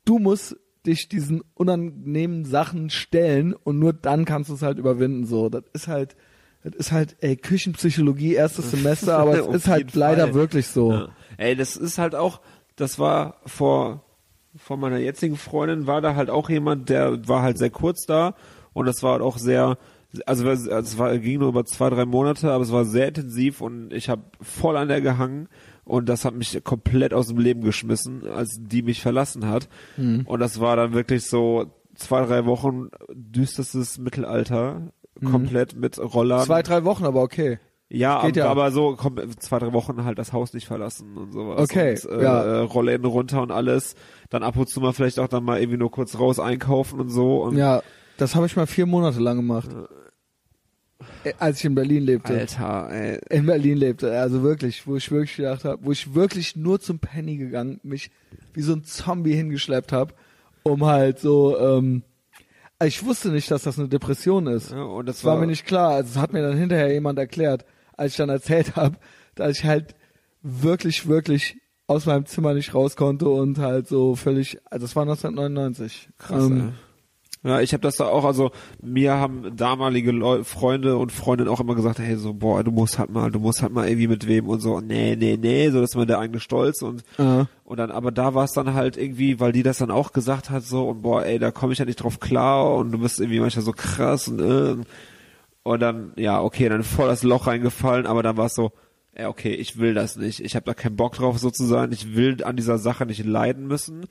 Du 0.05 0.19
musst 0.19 0.57
dich 0.87 1.09
diesen 1.09 1.43
unangenehmen 1.55 2.45
Sachen 2.45 2.91
stellen 2.91 3.55
und 3.55 3.79
nur 3.79 3.93
dann 3.93 4.25
kannst 4.25 4.51
du 4.51 4.55
es 4.55 4.63
halt 4.63 4.79
überwinden. 4.79 5.27
So, 5.27 5.49
das 5.49 5.65
ist 5.73 5.89
halt, 5.89 6.17
das 6.65 6.75
ist 6.75 6.93
halt, 6.93 7.17
ey, 7.21 7.37
Küchenpsychologie, 7.37 8.35
erstes 8.35 8.71
Semester, 8.71 9.19
aber 9.19 9.39
es 9.39 9.47
ist 9.55 9.69
halt 9.69 9.95
leider 9.95 10.25
Fall. 10.25 10.35
wirklich 10.35 10.69
so. 10.69 10.93
Ja. 10.93 11.09
Ey, 11.37 11.57
das 11.57 11.77
ist 11.77 11.99
halt 11.99 12.15
auch, 12.15 12.41
das 12.77 12.99
war 12.99 13.41
vor, 13.47 14.05
vor 14.57 14.77
meiner 14.77 14.99
jetzigen 14.99 15.37
Freundin 15.37 15.87
war 15.87 16.01
da 16.01 16.15
halt 16.15 16.31
auch 16.31 16.49
jemand, 16.51 16.89
der 16.89 17.27
war 17.29 17.43
halt 17.43 17.59
sehr 17.59 17.71
kurz 17.71 18.05
da 18.07 18.35
und 18.73 18.87
das 18.87 19.03
war 19.03 19.13
halt 19.13 19.23
auch 19.23 19.39
sehr, 19.39 19.79
also 20.27 20.49
es 20.49 20.99
war- 20.99 21.17
ging 21.19 21.39
nur 21.41 21.49
über 21.49 21.65
zwei, 21.65 21.89
drei 21.91 22.05
Monate, 22.05 22.51
aber 22.53 22.63
es 22.63 22.73
war 22.73 22.85
sehr 22.85 23.09
intensiv 23.09 23.61
und 23.61 23.93
ich 23.93 24.09
habe 24.09 24.23
voll 24.41 24.77
an 24.77 24.89
der 24.89 25.01
gehangen 25.01 25.49
und 25.85 26.09
das 26.09 26.25
hat 26.25 26.35
mich 26.35 26.63
komplett 26.65 27.13
aus 27.15 27.29
dem 27.29 27.39
Leben 27.39 27.63
geschmissen, 27.63 28.27
als 28.29 28.59
die 28.61 28.83
mich 28.83 29.01
verlassen 29.03 29.49
hat. 29.49 29.69
Mhm. 29.97 30.23
Und 30.27 30.41
das 30.41 30.61
war 30.61 30.77
dann 30.77 30.93
wirklich 30.93 31.27
so 31.27 31.73
zwei, 31.95 32.25
drei 32.25 32.45
Wochen 32.47 32.89
düsterstes 33.13 33.99
Mittelalter, 33.99 34.93
komplett 35.31 35.77
mit 35.77 35.99
Rollern. 35.99 36.41
Mhm. 36.41 36.45
Zwei, 36.47 36.63
drei 36.63 36.85
Wochen, 36.85 37.05
aber 37.05 37.23
okay. 37.23 37.59
Ja, 37.95 38.21
ab, 38.21 38.35
ja. 38.35 38.49
aber 38.49 38.71
so 38.73 38.97
komm, 38.97 39.19
zwei, 39.39 39.59
drei 39.59 39.75
Wochen 39.75 40.03
halt 40.05 40.19
das 40.19 40.33
Haus 40.33 40.55
nicht 40.55 40.67
verlassen 40.67 41.15
und 41.17 41.33
sowas. 41.33 41.61
Okay, 41.61 41.91
und, 42.09 42.21
äh, 42.21 42.23
ja. 42.23 42.43
äh, 42.43 42.59
Rollläden 42.61 43.05
runter 43.05 43.43
und 43.43 43.51
alles. 43.51 43.95
Dann 44.31 44.43
ab 44.43 44.57
und 44.57 44.69
zu 44.69 44.81
mal 44.81 44.95
vielleicht 44.95 45.19
auch 45.19 45.29
dann 45.29 45.45
mal 45.45 45.61
irgendwie 45.61 45.77
nur 45.79 45.91
kurz 45.91 46.19
raus 46.19 46.39
einkaufen 46.41 47.01
und 47.01 47.11
so. 47.11 47.43
Und 47.43 47.57
Ja, 47.59 47.83
das 48.17 48.35
habe 48.35 48.47
ich 48.47 48.57
mal 48.57 48.67
vier 48.67 48.87
Monate 48.87 49.21
lang 49.21 49.37
gemacht. 49.37 49.69
Äh, 51.25 51.35
Als 51.39 51.59
ich 51.59 51.65
in 51.67 51.75
Berlin 51.75 52.05
lebte. 52.05 52.33
Alter, 52.33 52.89
ey. 52.91 53.21
In 53.29 53.45
Berlin 53.45 53.77
lebte, 53.77 54.19
also 54.19 54.43
wirklich, 54.43 54.87
wo 54.87 54.97
ich 54.97 55.11
wirklich 55.11 55.37
gedacht 55.37 55.65
habe, 55.67 55.85
wo 55.85 55.93
ich 55.93 56.15
wirklich 56.15 56.57
nur 56.57 56.81
zum 56.81 56.99
Penny 56.99 57.37
gegangen, 57.37 57.79
mich 57.83 58.11
wie 58.55 58.63
so 58.63 58.73
ein 58.73 58.85
Zombie 58.85 59.35
hingeschleppt 59.35 59.93
habe, 59.93 60.15
um 60.63 60.87
halt 60.87 61.19
so, 61.19 61.59
ähm, 61.59 62.05
ich 62.83 63.05
wusste 63.05 63.31
nicht, 63.31 63.51
dass 63.51 63.65
das 63.65 63.79
eine 63.79 63.89
Depression 63.89 64.47
ist. 64.47 64.71
Ja, 64.71 64.83
und 64.83 65.07
das 65.07 65.17
Das 65.17 65.25
war 65.25 65.35
war, 65.35 65.41
mir 65.43 65.47
nicht 65.49 65.67
klar. 65.67 65.91
Also, 65.91 66.15
das 66.15 66.23
hat 66.23 66.33
mir 66.33 66.43
dann 66.43 66.57
hinterher 66.57 66.93
jemand 66.93 67.19
erklärt, 67.19 67.65
als 68.03 68.13
ich 68.13 68.17
dann 68.19 68.29
erzählt 68.29 68.77
habe, 68.77 68.97
dass 69.35 69.59
ich 69.59 69.65
halt 69.65 69.95
wirklich, 70.43 71.07
wirklich 71.07 71.57
aus 71.87 72.07
meinem 72.07 72.27
Zimmer 72.27 72.55
nicht 72.55 72.75
raus 72.75 72.97
konnte 72.97 73.29
und 73.29 73.59
halt 73.59 73.87
so 73.87 74.17
völlig, 74.17 74.59
also 74.71 74.85
das 74.85 74.97
war 74.97 75.03
1999. 75.03 76.09
krass, 76.19 76.45
Ähm. 76.45 76.73
Ja, 77.45 77.61
ich 77.61 77.73
habe 77.73 77.81
das 77.81 77.97
da 77.97 78.05
auch, 78.05 78.25
also 78.25 78.53
mir 78.81 79.15
haben 79.15 79.57
damalige 79.57 80.13
Leu 80.13 80.45
Freunde 80.45 80.97
und 80.97 81.11
Freundinnen 81.11 81.51
auch 81.51 81.59
immer 81.59 81.75
gesagt, 81.75 81.99
hey, 81.99 82.17
so, 82.17 82.35
boah, 82.35 82.63
du 82.63 82.71
musst 82.71 83.01
halt 83.01 83.11
mal, 83.11 83.33
du 83.33 83.41
musst 83.41 83.63
halt 83.63 83.73
mal 83.73 83.89
irgendwie 83.89 84.07
mit 84.07 84.29
wem 84.29 84.47
und 84.47 84.61
so, 84.61 84.79
nee, 84.81 85.17
nee, 85.17 85.37
nee, 85.37 85.69
so, 85.71 85.81
das 85.81 85.91
ist 85.91 85.97
mal 85.97 86.07
der 86.07 86.21
eigene 86.21 86.39
Stolz 86.39 86.83
und 86.83 87.03
äh, 87.19 87.45
Und 87.65 87.79
dann, 87.79 87.91
aber 87.91 88.13
da 88.13 88.35
war 88.35 88.45
es 88.45 88.53
dann 88.53 88.75
halt 88.75 88.97
irgendwie, 88.97 89.41
weil 89.41 89.51
die 89.51 89.65
das 89.65 89.79
dann 89.79 89.91
auch 89.91 90.13
gesagt 90.13 90.51
hat, 90.51 90.63
so, 90.63 90.89
und 90.89 91.03
boah, 91.03 91.25
ey, 91.25 91.41
da 91.41 91.51
komme 91.51 91.73
ich 91.73 91.81
ja 91.81 91.85
nicht 91.85 91.97
drauf 91.97 92.21
klar 92.21 92.77
und 92.77 92.93
du 92.93 92.99
bist 92.99 93.19
irgendwie 93.19 93.41
manchmal 93.41 93.65
so 93.65 93.73
krass 93.73 94.29
und 94.29 94.41
äh, 94.41 94.77
und 95.63 95.81
dann, 95.81 96.13
ja, 96.17 96.43
okay, 96.43 96.69
dann 96.69 96.83
voll 96.83 97.09
das 97.09 97.23
Loch 97.23 97.47
reingefallen, 97.47 98.07
aber 98.07 98.23
dann 98.23 98.37
war 98.37 98.47
es 98.47 98.55
so, 98.55 98.73
ja, 99.17 99.29
okay, 99.29 99.55
ich 99.55 99.79
will 99.79 99.95
das 99.95 100.17
nicht. 100.17 100.41
Ich 100.41 100.57
habe 100.57 100.65
da 100.65 100.75
keinen 100.75 100.97
Bock 100.97 101.15
drauf, 101.15 101.39
so 101.39 101.51
zu 101.51 101.65
sein. 101.67 101.93
Ich 101.93 102.17
will 102.17 102.43
an 102.45 102.57
dieser 102.57 102.79
Sache 102.79 103.05
nicht 103.05 103.25
leiden 103.25 103.67
müssen. 103.67 104.07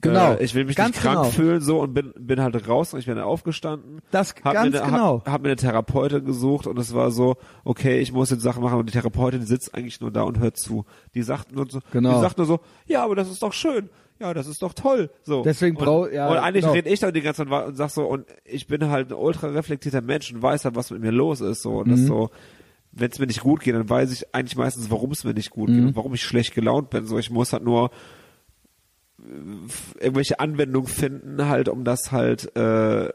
Genau, 0.00 0.32
Äh, 0.34 0.44
ich 0.44 0.54
will 0.54 0.64
mich 0.64 0.76
ganz 0.76 0.96
nicht 0.96 1.02
krank 1.02 1.18
genau. 1.20 1.30
fühlen, 1.30 1.60
so, 1.62 1.80
und 1.80 1.94
bin, 1.94 2.12
bin 2.18 2.40
halt 2.42 2.68
raus 2.68 2.92
und 2.92 2.98
ich 3.00 3.06
bin 3.06 3.14
dann 3.16 3.24
aufgestanden. 3.24 4.00
Das 4.10 4.34
hab 4.44 4.52
ganz 4.52 4.72
mir 4.74 4.80
ne, 4.80 4.86
genau. 4.86 5.20
Hab, 5.20 5.28
hab 5.30 5.42
mir 5.42 5.48
eine 5.48 5.56
Therapeutin 5.56 6.24
gesucht 6.26 6.66
und 6.66 6.78
es 6.78 6.92
war 6.94 7.10
so, 7.10 7.36
okay, 7.64 8.00
ich 8.00 8.12
muss 8.12 8.28
jetzt 8.30 8.42
Sachen 8.42 8.62
machen 8.62 8.78
und 8.78 8.86
die 8.86 8.92
Therapeutin 8.92 9.46
sitzt 9.46 9.74
eigentlich 9.74 10.00
nur 10.00 10.10
da 10.10 10.22
und 10.22 10.40
hört 10.40 10.58
zu. 10.58 10.84
Die 11.14 11.22
sagt 11.22 11.52
nur 11.52 11.66
so, 11.70 11.78
Genau. 11.92 12.14
die 12.16 12.20
sagt 12.20 12.36
nur 12.36 12.46
so, 12.46 12.60
ja, 12.86 13.02
aber 13.04 13.14
das 13.14 13.30
ist 13.30 13.42
doch 13.42 13.52
schön. 13.52 13.88
Ja, 14.20 14.32
das 14.32 14.46
ist 14.46 14.62
doch 14.62 14.72
toll. 14.74 15.10
So. 15.22 15.42
Deswegen 15.42 15.76
und, 15.76 15.84
brau- 15.84 16.06
ja, 16.08 16.28
und 16.30 16.36
eigentlich 16.38 16.62
genau. 16.62 16.74
rede 16.74 16.88
ich 16.88 17.00
da 17.00 17.10
die 17.10 17.20
ganze 17.20 17.46
Zeit 17.46 17.66
und 17.66 17.74
sag 17.76 17.90
so, 17.90 18.04
und 18.04 18.26
ich 18.44 18.66
bin 18.68 18.88
halt 18.88 19.10
ein 19.10 19.14
ultra 19.14 19.48
reflektierter 19.48 20.00
Mensch 20.02 20.32
und 20.32 20.40
weiß 20.40 20.64
halt, 20.64 20.76
was 20.76 20.90
mit 20.90 21.00
mir 21.00 21.10
los 21.10 21.40
ist. 21.40 21.62
So. 21.62 21.78
Und 21.78 21.88
Mhm. 21.88 21.90
das 21.92 22.00
so, 22.06 22.30
wenn 22.92 23.10
es 23.10 23.18
mir 23.18 23.26
nicht 23.26 23.40
gut 23.40 23.60
geht, 23.60 23.74
dann 23.74 23.88
weiß 23.90 24.12
ich 24.12 24.32
eigentlich 24.34 24.56
meistens, 24.56 24.88
warum 24.90 25.10
es 25.10 25.24
mir 25.24 25.34
nicht 25.34 25.50
gut 25.50 25.68
Mhm. 25.68 25.74
geht 25.74 25.84
und 25.86 25.96
warum 25.96 26.14
ich 26.14 26.22
schlecht 26.22 26.54
gelaunt 26.54 26.90
bin. 26.90 27.06
So, 27.06 27.18
ich 27.18 27.30
muss 27.30 27.52
halt 27.52 27.64
nur 27.64 27.90
äh, 29.20 29.24
irgendwelche 30.04 30.38
Anwendungen 30.40 30.88
finden, 30.88 31.46
halt, 31.48 31.68
um 31.68 31.84
das 31.84 32.12
halt 32.12 32.54
äh, 32.56 33.12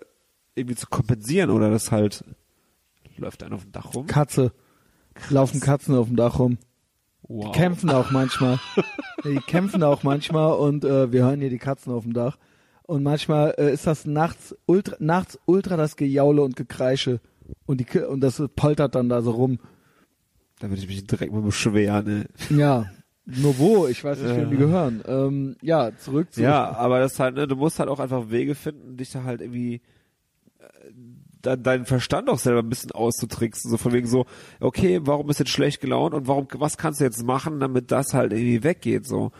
irgendwie 0.56 0.76
zu 0.76 0.88
kompensieren 0.88 1.50
oder 1.50 1.70
das 1.70 1.92
halt 1.92 2.24
läuft 3.18 3.44
einer 3.44 3.56
auf 3.56 3.64
dem 3.64 3.72
Dach 3.72 3.94
rum. 3.94 4.08
Katze. 4.08 4.52
Laufen 5.30 5.60
Katzen 5.60 5.96
auf 5.96 6.08
dem 6.08 6.16
Dach 6.16 6.40
rum. 6.40 6.58
Wow. 7.30 7.46
Die 7.46 7.60
kämpfen 7.60 7.92
auch 7.92 8.10
manchmal. 8.10 8.60
Die 9.24 9.36
kämpfen 9.36 9.84
auch 9.84 10.02
manchmal 10.02 10.54
und 10.54 10.84
äh, 10.84 11.12
wir 11.12 11.26
hören 11.26 11.42
hier 11.42 11.50
die 11.50 11.60
Katzen 11.60 11.94
auf 11.94 12.04
dem 12.04 12.14
Dach. 12.14 12.38
Und 12.84 13.04
manchmal 13.04 13.54
äh, 13.58 13.72
ist 13.72 13.86
das 13.86 14.06
nachts 14.06 14.56
ultra, 14.66 14.96
nachts 15.00 15.38
ultra 15.46 15.78
das 15.78 15.96
Gejaule 15.96 16.42
und 16.42 16.56
Gekreische. 16.56 17.20
Und 17.68 17.82
die 17.82 18.00
und 18.00 18.22
das 18.22 18.42
poltert 18.56 18.96
dann 18.96 19.10
da 19.10 19.22
so 19.22 19.32
rum. 19.32 19.60
Da 20.60 20.70
würde 20.70 20.82
ich 20.82 20.88
mich 20.88 21.06
direkt 21.06 21.32
mal 21.32 21.42
beschweren. 21.42 22.06
Ne? 22.06 22.26
Ja. 22.58 22.86
Nur 23.26 23.60
wo? 23.60 23.88
Ich 23.88 24.04
weiß 24.04 24.20
nicht, 24.22 24.36
wem 24.36 24.50
die 24.50 24.58
gehören. 24.58 25.04
Ähm, 25.06 25.56
ja, 25.62 25.96
zurück 25.98 26.34
zu. 26.34 26.42
Ja, 26.42 26.72
aber 26.72 27.00
das 27.00 27.20
halt, 27.20 27.36
ne, 27.36 27.48
du 27.48 27.56
musst 27.56 27.78
halt 27.78 27.90
auch 27.90 28.00
einfach 28.00 28.32
Wege 28.32 28.56
finden, 28.56 28.98
dich 28.98 29.12
da 29.12 29.24
halt 29.24 29.42
irgendwie 29.42 29.82
deinen 31.42 31.86
Verstand 31.86 32.30
auch 32.30 32.40
selber 32.40 32.60
ein 32.60 32.70
bisschen 32.70 32.92
auszutricksen, 32.92 33.72
so 33.72 33.78
von 33.78 33.94
wegen 33.94 34.08
so, 34.08 34.26
okay, 34.60 35.00
warum 35.04 35.30
ist 35.30 35.40
jetzt 35.40 35.52
schlecht 35.52 35.82
gelaunt 35.82 36.14
und 36.14 36.28
warum, 36.28 36.48
was 36.56 36.78
kannst 36.78 37.00
du 37.00 37.06
jetzt 37.06 37.24
machen, 37.24 37.60
damit 37.60 37.92
das 37.92 38.14
halt 38.14 38.34
irgendwie 38.34 38.64
weggeht, 38.64 39.06
so. 39.08 39.32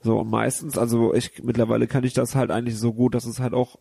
So, 0.00 0.20
und 0.20 0.30
meistens, 0.30 0.76
also 0.76 1.14
ich, 1.14 1.42
mittlerweile 1.42 1.86
kann 1.86 2.04
ich 2.04 2.12
das 2.12 2.34
halt 2.34 2.50
eigentlich 2.50 2.78
so 2.78 2.92
gut, 2.92 3.14
dass 3.14 3.24
es 3.24 3.40
halt 3.40 3.54
auch 3.54 3.76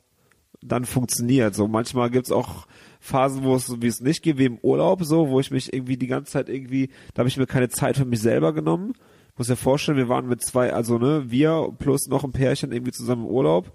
dann 0.61 0.85
funktioniert, 0.85 1.55
so. 1.55 1.67
Manchmal 1.67 2.09
gibt's 2.09 2.31
auch 2.31 2.67
Phasen, 2.99 3.43
wo 3.43 3.55
es, 3.55 3.81
wie 3.81 3.87
es 3.87 4.01
nicht 4.01 4.23
geht, 4.23 4.37
wie 4.37 4.45
im 4.45 4.59
Urlaub, 4.59 5.03
so, 5.03 5.29
wo 5.29 5.39
ich 5.39 5.51
mich 5.51 5.73
irgendwie 5.73 5.97
die 5.97 6.07
ganze 6.07 6.31
Zeit 6.31 6.49
irgendwie, 6.49 6.89
da 7.13 7.19
habe 7.19 7.29
ich 7.29 7.37
mir 7.37 7.47
keine 7.47 7.69
Zeit 7.69 7.97
für 7.97 8.05
mich 8.05 8.21
selber 8.21 8.53
genommen. 8.53 8.93
Muss 9.37 9.49
ja 9.49 9.55
vorstellen, 9.55 9.97
wir 9.97 10.07
waren 10.07 10.27
mit 10.27 10.41
zwei, 10.41 10.71
also 10.71 10.97
ne, 10.97 11.25
wir 11.27 11.69
plus 11.77 12.07
noch 12.07 12.23
ein 12.23 12.31
Pärchen 12.31 12.71
irgendwie 12.71 12.93
zusammen 12.93 13.25
im 13.25 13.29
Urlaub. 13.29 13.71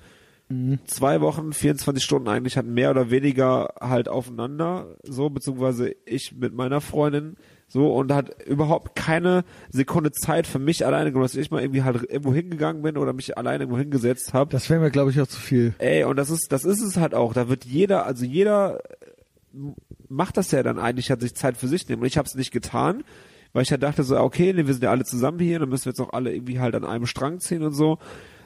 Zwei 0.87 1.21
Wochen, 1.21 1.53
24 1.53 2.03
Stunden 2.03 2.29
eigentlich 2.29 2.57
hatten 2.57 2.75
mehr 2.75 2.91
oder 2.91 3.11
weniger 3.11 3.75
halt 3.81 4.09
aufeinander, 4.09 4.97
so, 5.05 5.31
beziehungsweise 5.31 5.95
ich 6.05 6.35
mit 6.37 6.55
meiner 6.55 6.81
Freundin, 6.81 7.37
so, 7.69 7.95
und 7.95 8.13
hat 8.13 8.43
überhaupt 8.47 8.97
keine 8.97 9.45
Sekunde 9.69 10.11
Zeit 10.11 10.49
für 10.49 10.59
mich 10.59 10.85
alleine 10.85 11.11
genommen, 11.11 11.25
dass 11.25 11.37
ich 11.37 11.53
mal 11.53 11.63
irgendwie 11.63 11.85
halt 11.85 12.03
irgendwo 12.03 12.35
hingegangen 12.35 12.83
bin 12.83 12.97
oder 12.97 13.13
mich 13.13 13.39
alleine 13.39 13.63
irgendwo 13.63 13.79
hingesetzt 13.79 14.35
habe. 14.35 14.51
Das 14.51 14.69
wäre 14.69 14.81
mir, 14.81 14.91
glaube 14.91 15.13
ich, 15.13 15.21
auch 15.21 15.29
zu 15.29 15.41
viel. 15.41 15.75
Ey, 15.79 16.03
und 16.03 16.17
das 16.17 16.31
ist, 16.31 16.51
das 16.51 16.65
ist 16.65 16.81
es 16.81 16.97
halt 16.97 17.15
auch. 17.15 17.33
Da 17.33 17.49
wird 17.49 17.65
jeder, 17.65 18.05
also 18.07 18.25
jeder 18.25 18.81
macht 20.09 20.37
das 20.37 20.51
ja 20.51 20.65
dann 20.65 20.81
eigentlich, 20.81 21.13
hat 21.13 21.21
sich 21.21 21.37
Zeit 21.37 21.57
für 21.57 21.69
sich 21.69 21.89
nehmen. 21.89 22.03
Und 22.03 22.09
ich 22.09 22.19
habe 22.19 22.27
es 22.27 22.35
nicht 22.35 22.51
getan, 22.51 23.05
weil 23.53 23.63
ich 23.63 23.71
ja 23.71 23.77
dachte 23.77 24.03
so, 24.03 24.19
okay, 24.19 24.53
nee, 24.53 24.67
wir 24.67 24.75
sind 24.75 24.83
ja 24.83 24.91
alle 24.91 25.05
zusammen 25.05 25.39
hier, 25.39 25.61
dann 25.61 25.69
müssen 25.69 25.85
wir 25.85 25.93
jetzt 25.93 26.01
auch 26.01 26.13
alle 26.13 26.35
irgendwie 26.35 26.59
halt 26.59 26.75
an 26.75 26.85
einem 26.85 27.07
Strang 27.07 27.39
ziehen 27.39 27.63
und 27.63 27.73
so. 27.73 27.99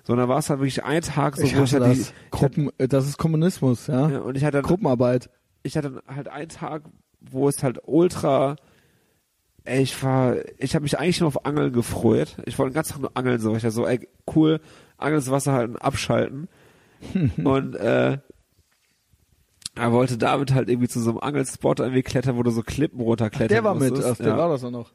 Sondern 0.07 0.29
war 0.29 0.39
es 0.39 0.51
halt 0.51 0.61
wirklich 0.61 0.85
ein 0.85 1.01
Tag, 1.03 1.37
so, 1.37 1.43
ich 1.45 1.57
wo 1.57 1.63
ich 1.65 1.73
halt 1.73 1.85
die, 1.85 1.99
das. 1.99 2.13
Gruppen, 2.31 2.71
äh, 2.79 2.87
das 2.89 3.09
ist 3.09 3.17
Kommunismus, 3.19 3.87
ja. 3.87 4.09
ja, 4.11 4.19
und 4.21 4.37
ich 4.37 4.45
hatte 4.45 4.59
dann, 4.59 4.65
Gruppenarbeit. 4.65 5.31
ich 5.63 5.77
hatte 5.77 6.03
halt 6.07 6.29
einen 6.29 6.51
Tag, 6.51 6.83
wo 7.21 7.49
es 7.49 7.63
halt 7.63 7.79
ultra, 7.87 8.57
ey, 9.65 9.81
ich 9.83 10.03
war, 10.03 10.37
ich 10.59 10.75
habe 10.75 10.83
mich 10.83 10.99
eigentlich 10.99 11.21
nur 11.21 11.29
auf 11.29 11.47
Angeln 11.47 11.73
gefreut. 11.73 12.37
Ich 12.45 12.59
wollte 12.59 12.73
den 12.73 12.75
ganzen 12.75 12.93
Tag 12.93 13.01
nur 13.01 13.17
angeln, 13.17 13.41
so. 13.41 13.57
Ich 13.57 13.63
dachte 13.63 13.71
so, 13.73 13.87
ey, 13.87 14.07
cool, 14.37 14.61
Angeln 14.99 15.21
ins 15.21 15.31
Wasser 15.31 15.53
halten, 15.55 15.77
abschalten. 15.77 16.49
und 17.43 17.75
äh, 17.77 18.19
er 19.77 19.93
wollte 19.93 20.19
David 20.19 20.53
halt 20.55 20.69
irgendwie 20.69 20.89
zu 20.89 21.01
so 21.01 21.11
einem 21.11 21.19
Angelspot 21.21 21.81
irgendwie 21.81 22.03
klettern, 22.03 22.37
wo 22.37 22.43
du 22.43 22.51
so 22.51 22.63
Klippen 22.63 23.01
runterklettern 23.01 23.49
Der 23.49 23.65
war 23.65 23.75
mit, 23.75 23.91
musstest. 23.91 24.13
ach, 24.13 24.17
der 24.19 24.29
ja. 24.29 24.37
war 24.39 24.49
das 24.51 24.63
auch 24.65 24.71
noch. 24.71 24.93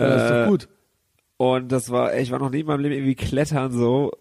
Ja, 0.00 0.08
das 0.08 0.22
ist 0.24 0.30
Äh, 0.30 0.40
doch 0.44 0.48
gut. 0.50 0.68
Und 1.42 1.72
das 1.72 1.90
war, 1.90 2.16
ich 2.16 2.30
war 2.30 2.38
noch 2.38 2.50
nie 2.50 2.60
in 2.60 2.66
meinem 2.66 2.82
Leben 2.82 2.94
irgendwie 2.94 3.16
klettern 3.16 3.72
so. 3.72 4.12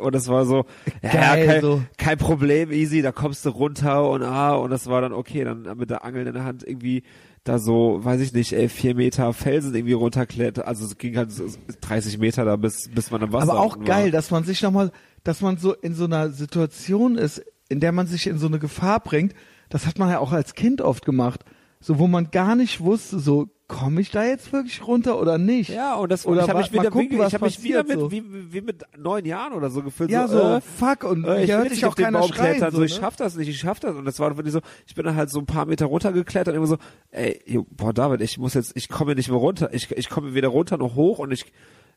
Und 0.00 0.14
das 0.14 0.28
war 0.28 0.44
so, 0.44 0.66
ja, 1.02 1.12
Geil, 1.12 1.46
kein, 1.46 1.60
so. 1.62 1.82
kein 1.96 2.18
Problem, 2.18 2.70
easy, 2.70 3.00
da 3.00 3.10
kommst 3.10 3.46
du 3.46 3.48
runter 3.48 4.06
und 4.10 4.22
ah, 4.22 4.54
und 4.54 4.68
das 4.68 4.86
war 4.86 5.00
dann 5.00 5.14
okay, 5.14 5.44
dann 5.44 5.62
mit 5.78 5.88
der 5.88 6.04
Angel 6.04 6.26
in 6.26 6.34
der 6.34 6.44
Hand 6.44 6.62
irgendwie 6.62 7.04
da 7.42 7.58
so, 7.58 8.04
weiß 8.04 8.20
ich 8.20 8.34
nicht, 8.34 8.52
ey, 8.52 8.68
vier 8.68 8.94
Meter 8.94 9.32
Felsen 9.32 9.74
irgendwie 9.74 9.94
runterklettern. 9.94 10.66
Also 10.66 10.84
es 10.84 10.98
ging 10.98 11.16
halt 11.16 11.32
so 11.32 11.46
30 11.80 12.18
Meter 12.18 12.44
da, 12.44 12.56
bis, 12.56 12.90
bis 12.94 13.10
man 13.10 13.22
am 13.22 13.32
Wasser 13.32 13.50
Aber 13.50 13.60
auch 13.60 13.82
geil, 13.82 14.04
war. 14.04 14.10
dass 14.10 14.30
man 14.30 14.44
sich 14.44 14.60
nochmal, 14.60 14.92
dass 15.24 15.40
man 15.40 15.56
so 15.56 15.72
in 15.72 15.94
so 15.94 16.04
einer 16.04 16.28
Situation 16.28 17.16
ist, 17.16 17.42
in 17.70 17.80
der 17.80 17.92
man 17.92 18.06
sich 18.06 18.26
in 18.26 18.36
so 18.36 18.46
eine 18.46 18.58
Gefahr 18.58 19.00
bringt. 19.00 19.32
Das 19.70 19.86
hat 19.86 19.98
man 19.98 20.10
ja 20.10 20.18
auch 20.18 20.32
als 20.32 20.54
Kind 20.54 20.82
oft 20.82 21.06
gemacht. 21.06 21.46
So, 21.80 21.98
wo 21.98 22.08
man 22.08 22.30
gar 22.30 22.56
nicht 22.56 22.80
wusste, 22.80 23.18
so, 23.20 23.48
komme 23.68 24.00
ich 24.00 24.10
da 24.10 24.24
jetzt 24.24 24.50
wirklich 24.52 24.84
runter 24.86 25.20
oder 25.20 25.36
nicht? 25.36 25.68
Ja, 25.68 25.94
und 25.96 26.10
das, 26.10 26.26
Oder 26.26 26.42
ich 26.42 26.48
habe 26.48 26.60
mich 26.60 26.72
wieder, 26.72 26.90
gucken, 26.90 27.10
wie, 27.18 27.22
ich 27.22 27.34
habe 27.34 27.44
mich 27.44 27.62
wieder 27.62 27.84
mit, 27.84 28.00
so. 28.00 28.10
wie, 28.10 28.24
wie 28.52 28.60
mit 28.62 28.82
neun 28.96 29.26
Jahren 29.26 29.52
oder 29.52 29.68
so 29.68 29.82
gefühlt. 29.82 30.10
Ja, 30.10 30.26
so, 30.26 30.40
äh, 30.40 30.60
fuck, 30.62 31.04
und 31.04 31.24
äh, 31.24 31.40
ich 31.42 31.44
hier 31.44 31.48
will 31.48 31.56
hört 31.56 31.64
jetzt 31.64 31.74
sich 31.74 31.82
nicht 31.82 31.92
auch 31.92 31.94
keiner 31.94 32.20
Baum 32.20 32.32
schreien. 32.32 32.56
klettern, 32.56 32.70
so, 32.72 32.78
so, 32.78 32.82
ich 32.84 32.94
ne? 32.94 33.00
schaff 33.00 33.16
das 33.16 33.36
nicht, 33.36 33.48
ich 33.48 33.60
schaff 33.60 33.78
das. 33.78 33.94
Und 33.94 34.06
das 34.06 34.18
war 34.18 34.34
wirklich 34.36 34.54
so, 34.54 34.60
ich 34.86 34.94
bin 34.94 35.04
dann 35.04 35.16
halt 35.16 35.30
so 35.30 35.38
ein 35.38 35.46
paar 35.46 35.66
Meter 35.66 35.84
runtergeklettert 35.86 36.54
und 36.54 36.56
immer 36.56 36.66
so, 36.66 36.78
ey, 37.10 37.60
boah, 37.70 37.92
David, 37.92 38.22
ich 38.22 38.38
muss 38.38 38.54
jetzt, 38.54 38.72
ich 38.74 38.88
komme 38.88 39.14
nicht 39.14 39.28
mehr 39.28 39.38
runter, 39.38 39.68
ich, 39.72 39.90
ich 39.90 40.08
komme 40.08 40.32
weder 40.32 40.48
runter 40.48 40.78
noch 40.78 40.94
hoch 40.94 41.18
und 41.18 41.30
ich, 41.30 41.44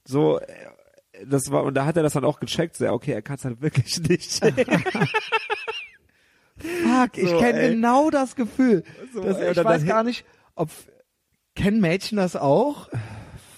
so, 0.04 0.40
äh, 0.40 0.46
das 1.26 1.52
war, 1.52 1.64
und 1.64 1.76
da 1.76 1.86
hat 1.86 1.96
er 1.96 2.04
das 2.04 2.14
dann 2.14 2.26
auch 2.26 2.42
gecheckt, 2.42 2.76
so, 2.76 2.84
ja, 2.84 2.92
okay, 2.92 3.14
er 3.14 3.22
kann 3.22 3.38
es 3.38 3.46
halt 3.46 3.62
wirklich 3.62 3.98
nicht. 4.10 4.44
Fuck, 6.58 7.18
ich 7.18 7.30
So, 7.30 7.40
kenne 7.40 7.60
ey. 7.60 7.76
genau 7.76 8.10
das 8.10 8.36
Gefühl. 8.36 8.84
So, 9.14 9.22
das, 9.24 9.38
ey, 9.38 9.52
ich 9.52 9.64
weiß 9.64 9.86
gar 9.86 10.04
nicht, 10.04 10.26
ob, 10.56 10.70
kennen 11.56 11.82
Mädchen 11.82 12.18
das 12.18 12.36
auch? 12.36 12.90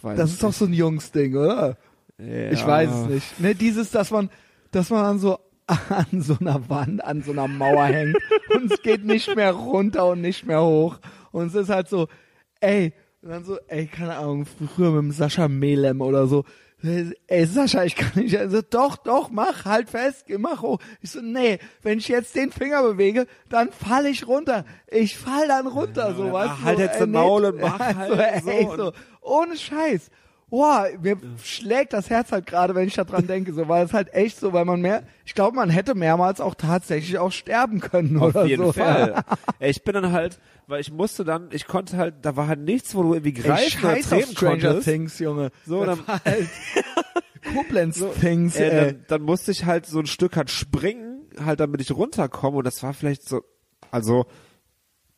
Weiß 0.02 0.18
Das 0.18 0.32
ist 0.32 0.44
doch 0.44 0.54
so 0.54 0.66
ein 0.66 0.74
Jungsding, 0.74 1.36
oder? 1.36 1.78
nicht. 2.18 2.54
Ich 2.54 2.60
Ja. 2.62 2.68
weiß 2.68 2.90
es 2.90 3.08
nicht. 3.08 3.40
Ne, 3.40 3.56
dieses, 3.56 3.92
dass 3.92 4.12
man, 4.12 4.30
dass 4.72 4.90
man 4.90 5.06
an 5.06 5.20
so 5.20 5.40
an 5.90 6.22
so 6.22 6.36
einer 6.40 6.70
Wand, 6.70 7.04
an 7.04 7.24
so 7.24 7.32
einer 7.32 7.48
Mauer 7.48 7.86
hängt 7.86 8.18
und 8.54 8.72
es 8.72 8.82
geht 8.82 9.06
nicht 9.06 9.34
mehr 9.36 9.54
runter 9.54 10.08
und 10.08 10.20
nicht 10.22 10.46
mehr 10.46 10.62
hoch. 10.62 11.00
Und 11.32 11.48
es 11.48 11.56
ist 11.56 11.70
halt 11.70 11.88
so, 11.88 12.08
ey, 12.60 12.94
und 13.22 13.30
dann 13.30 13.46
so, 13.46 13.58
ey, 13.68 13.88
keine 13.88 14.18
Ahnung, 14.18 14.46
früher 14.46 14.92
mit 14.92 15.00
dem 15.04 15.12
Sascha 15.12 15.48
Melem 15.48 16.02
oder 16.02 16.28
so. 16.28 16.44
Ey, 16.84 17.46
Sascha, 17.46 17.86
ich 17.86 17.96
kann 17.96 18.12
nicht. 18.16 18.38
Also, 18.38 18.62
doch, 18.62 18.98
doch, 18.98 19.30
mach, 19.30 19.64
halt 19.64 19.90
fest, 19.90 20.26
mach 20.38 20.62
hoch. 20.62 20.80
Ich 21.02 21.12
so, 21.12 21.22
nee, 21.22 21.60
wenn 21.82 22.00
ich 22.00 22.10
jetzt 22.10 22.36
den 22.36 22.52
Finger 22.52 22.84
bewege, 22.84 23.26
dann 23.48 23.72
fall 23.72 24.06
ich 24.06 24.28
runter. 24.28 24.66
Ich 24.88 25.18
fall 25.18 25.48
dann 25.48 25.68
runter, 25.68 26.14
so, 26.14 26.26
dann 26.26 26.34
weißt 26.34 26.50
mach 26.50 26.60
du. 26.60 26.66
halt 26.66 26.78
so, 26.78 26.84
jetzt 26.84 26.96
ey, 26.96 27.00
den 27.00 27.12
Maul 27.12 27.46
und 27.46 27.62
mach 27.62 27.80
ja, 27.80 27.96
halt 27.96 28.44
so, 28.44 28.50
ey, 28.50 28.68
so 28.76 28.92
ohne 29.22 29.56
Scheiß. 29.56 30.10
Boah, 30.54 30.88
mir 31.02 31.18
schlägt 31.44 31.94
das 31.94 32.12
Herz 32.12 32.32
halt 32.32 32.46
gerade, 32.46 32.76
wenn 32.76 32.88
ich 32.88 32.94
daran 32.94 33.26
denke, 33.26 33.54
so, 33.54 33.68
weil 33.68 33.86
es 33.88 33.92
halt 33.94 34.14
echt 34.14 34.40
so, 34.40 34.54
weil 34.54 34.66
man 34.66 34.82
mehr, 34.82 35.02
ich 35.26 35.34
glaube, 35.34 35.56
man 35.56 35.72
hätte 35.72 35.96
mehrmals 35.96 36.40
auch 36.40 36.54
tatsächlich 36.54 37.18
auch 37.18 37.32
sterben 37.32 37.80
können 37.80 38.20
Auf 38.20 38.36
oder 38.36 38.46
jeden 38.46 38.66
so. 38.66 38.72
Fall. 38.74 39.24
Ey, 39.60 39.72
ich 39.72 39.84
bin 39.84 39.96
dann 39.96 40.12
halt, 40.12 40.38
weil 40.68 40.80
ich 40.80 40.92
musste 40.92 41.24
dann, 41.24 41.50
ich 41.54 41.66
konnte 41.66 41.98
halt, 41.98 42.18
da 42.22 42.36
war 42.36 42.48
halt 42.48 42.60
nichts, 42.60 42.94
wo 42.94 43.02
du 43.02 43.16
irgendwie 43.16 43.34
greifen 43.34 43.84
oder 43.84 43.94
auf 43.98 44.08
treten 44.08 44.32
Stranger 44.36 44.52
konntest. 44.68 44.84
Things, 44.88 45.18
Junge. 45.18 45.50
So, 45.66 45.84
das 45.86 45.98
dann- 45.98 46.08
war 46.08 46.22
halt 46.24 46.48
Koblenz 47.56 48.04
Things, 48.22 48.56
Äh, 48.56 48.64
ey. 48.70 48.86
dann, 48.94 49.06
dann 49.08 49.22
musste 49.24 49.50
ich 49.52 49.66
halt 49.66 49.88
so 49.88 49.98
ein 49.98 50.06
Stück 50.06 50.36
halt 50.38 50.52
springen, 50.52 51.22
halt 51.44 51.62
damit 51.62 51.82
ich 51.82 51.90
runterkomme 51.92 52.58
und 52.58 52.64
das 52.66 52.84
war 52.84 52.94
vielleicht 52.94 53.28
so, 53.28 53.42
also 53.90 54.28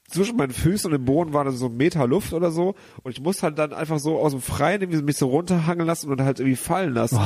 zwischen 0.07 0.37
meinen 0.37 0.51
Füßen 0.51 0.85
und 0.87 0.91
dem 0.91 1.05
Boden 1.05 1.33
war 1.33 1.43
dann 1.43 1.55
so 1.55 1.67
ein 1.67 1.77
Meter 1.77 2.07
Luft 2.07 2.33
oder 2.33 2.51
so 2.51 2.75
und 3.03 3.11
ich 3.11 3.21
musste 3.21 3.43
halt 3.43 3.57
dann 3.57 3.73
einfach 3.73 3.99
so 3.99 4.19
aus 4.19 4.31
dem 4.31 4.41
Freien 4.41 4.81
irgendwie 4.81 5.01
mich 5.01 5.17
so 5.17 5.27
runterhangeln 5.27 5.87
lassen 5.87 6.11
und 6.11 6.21
halt 6.21 6.39
irgendwie 6.39 6.55
fallen 6.55 6.93
lassen. 6.93 7.19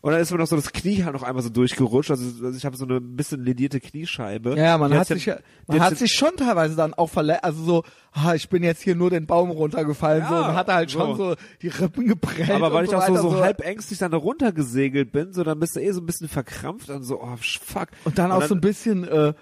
Und 0.00 0.12
dann 0.12 0.20
ist 0.20 0.30
mir 0.30 0.38
noch 0.38 0.46
so 0.46 0.56
das 0.56 0.72
Knie 0.72 1.02
halt 1.02 1.14
noch 1.14 1.24
einmal 1.24 1.42
so 1.42 1.48
durchgerutscht. 1.48 2.10
Also, 2.10 2.44
also 2.44 2.56
ich 2.56 2.64
habe 2.64 2.76
so 2.76 2.84
eine 2.84 2.96
ein 2.98 3.16
bisschen 3.16 3.44
ledierte 3.44 3.80
Kniescheibe. 3.80 4.56
Ja, 4.56 4.78
man 4.78 4.94
hat 4.94 5.08
sich, 5.08 5.26
ja, 5.26 5.38
man 5.66 5.80
hat 5.80 5.96
sich 5.96 6.12
schon 6.12 6.36
teilweise 6.36 6.76
dann 6.76 6.94
auch 6.94 7.08
verletzt, 7.08 7.42
also 7.44 7.62
so, 7.64 7.84
ah, 8.12 8.34
ich 8.34 8.48
bin 8.48 8.62
jetzt 8.62 8.82
hier 8.82 8.94
nur 8.94 9.10
den 9.10 9.26
Baum 9.26 9.50
runtergefallen, 9.50 10.22
Ja, 10.22 10.28
so, 10.28 10.34
und 10.36 10.54
hatte 10.54 10.74
halt 10.74 10.90
schon 10.90 11.16
so. 11.16 11.30
so 11.30 11.36
die 11.62 11.68
Rippen 11.68 12.06
geprellt. 12.06 12.50
Aber 12.50 12.72
weil 12.72 12.84
und 12.84 12.90
ich 12.90 12.94
auch 12.94 13.06
so, 13.06 13.12
weiter, 13.12 13.22
so 13.22 13.40
halb 13.40 13.60
ängstlich 13.60 13.98
dann 13.98 14.12
da 14.12 14.18
runtergesegelt 14.18 15.10
bin, 15.10 15.32
so 15.32 15.42
dann 15.42 15.58
bist 15.58 15.74
du 15.74 15.80
eh 15.80 15.90
so 15.90 16.00
ein 16.00 16.06
bisschen 16.06 16.28
verkrampft 16.28 16.90
und 16.90 17.02
so, 17.02 17.20
oh 17.20 17.36
fuck. 17.40 17.88
Und 18.04 18.18
dann 18.18 18.30
auch 18.30 18.44
so 18.44 18.54
ein 18.54 18.60
bisschen, 18.60 19.02
äh, 19.02 19.34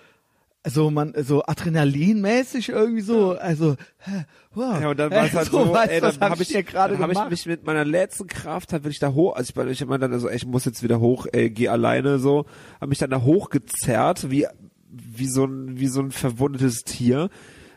also 0.66 0.90
man, 0.90 1.14
so 1.22 1.44
Adrenalinmäßig 1.44 2.70
irgendwie 2.70 3.00
so, 3.00 3.38
also, 3.38 3.76
hä, 3.98 4.24
wow. 4.52 4.80
Ja, 4.80 4.90
und 4.90 4.98
dann 4.98 5.12
war 5.12 5.24
es 5.26 5.32
halt 5.34 5.48
so, 5.48 5.72
weißt, 5.72 5.92
ey, 5.92 6.00
dann 6.00 6.20
hab 6.20 6.30
habe 6.32 6.42
ich 6.42 6.52
ich, 6.54 6.66
dann 6.72 7.00
hab 7.00 7.10
ich 7.10 7.30
mich 7.30 7.46
mit 7.46 7.64
meiner 7.64 7.84
letzten 7.84 8.26
Kraft, 8.26 8.72
halt, 8.72 8.82
wenn 8.82 8.90
ich 8.90 8.98
da 8.98 9.12
hoch, 9.14 9.36
also 9.36 9.48
ich 9.50 9.54
meine, 9.54 9.70
ich 9.70 9.86
meine 9.86 10.08
dann 10.08 10.18
so, 10.18 10.28
ey, 10.28 10.34
ich 10.34 10.44
muss 10.44 10.64
jetzt 10.64 10.82
wieder 10.82 10.98
hoch, 10.98 11.26
ey, 11.32 11.50
geh 11.50 11.68
alleine 11.68 12.18
so, 12.18 12.46
habe 12.80 12.88
mich 12.88 12.98
dann 12.98 13.10
da 13.10 13.22
hochgezerrt, 13.22 14.28
wie, 14.32 14.46
wie 14.90 15.28
so 15.28 15.44
ein, 15.44 15.78
wie 15.78 15.86
so 15.86 16.00
ein 16.00 16.10
verwundetes 16.10 16.82
Tier. 16.82 17.28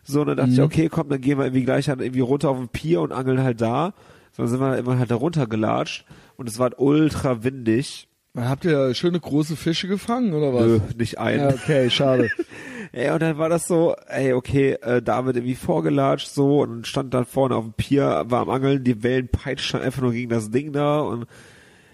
So, 0.03 0.21
und 0.21 0.27
dann 0.27 0.37
Mhm. 0.37 0.39
dachte 0.39 0.51
ich, 0.53 0.61
okay, 0.61 0.89
komm, 0.89 1.09
dann 1.09 1.21
gehen 1.21 1.37
wir 1.37 1.45
irgendwie 1.45 1.65
gleich 1.65 1.89
halt 1.89 2.01
irgendwie 2.01 2.21
runter 2.21 2.49
auf 2.49 2.57
den 2.57 2.69
Pier 2.69 3.01
und 3.01 3.11
angeln 3.11 3.43
halt 3.43 3.61
da. 3.61 3.93
So, 4.31 4.41
dann 4.41 4.47
sind 4.47 4.59
wir 4.61 4.77
immer 4.79 4.97
halt 4.97 5.11
da 5.11 5.15
runtergelatscht 5.15 6.05
und 6.37 6.49
es 6.49 6.57
war 6.57 6.63
halt 6.71 6.79
ultra 6.79 7.43
windig. 7.43 8.07
Habt 8.47 8.65
ihr 8.65 8.93
schöne 8.93 9.19
große 9.19 9.55
Fische 9.55 9.87
gefangen 9.87 10.33
oder 10.33 10.53
was? 10.53 10.65
Nö, 10.65 10.79
nicht 10.97 11.17
ein. 11.19 11.39
Ja, 11.39 11.49
okay, 11.49 11.89
schade. 11.89 12.29
Ey, 12.91 13.11
und 13.11 13.21
dann 13.21 13.37
war 13.37 13.49
das 13.49 13.67
so, 13.67 13.95
ey, 14.07 14.33
okay, 14.33 14.71
äh, 14.81 15.01
David 15.01 15.35
irgendwie 15.35 15.53
vorgelatscht 15.55 16.27
so 16.29 16.61
und 16.61 16.87
stand 16.87 17.13
dann 17.13 17.25
vorne 17.25 17.55
auf 17.55 17.63
dem 17.63 17.73
Pier, 17.73 18.23
war 18.27 18.41
am 18.41 18.49
Angeln, 18.49 18.83
die 18.83 19.03
Wellen 19.03 19.27
peitschten 19.27 19.79
einfach 19.81 20.01
nur 20.01 20.11
gegen 20.11 20.29
das 20.29 20.49
Ding 20.49 20.73
da 20.73 20.99
und 21.01 21.27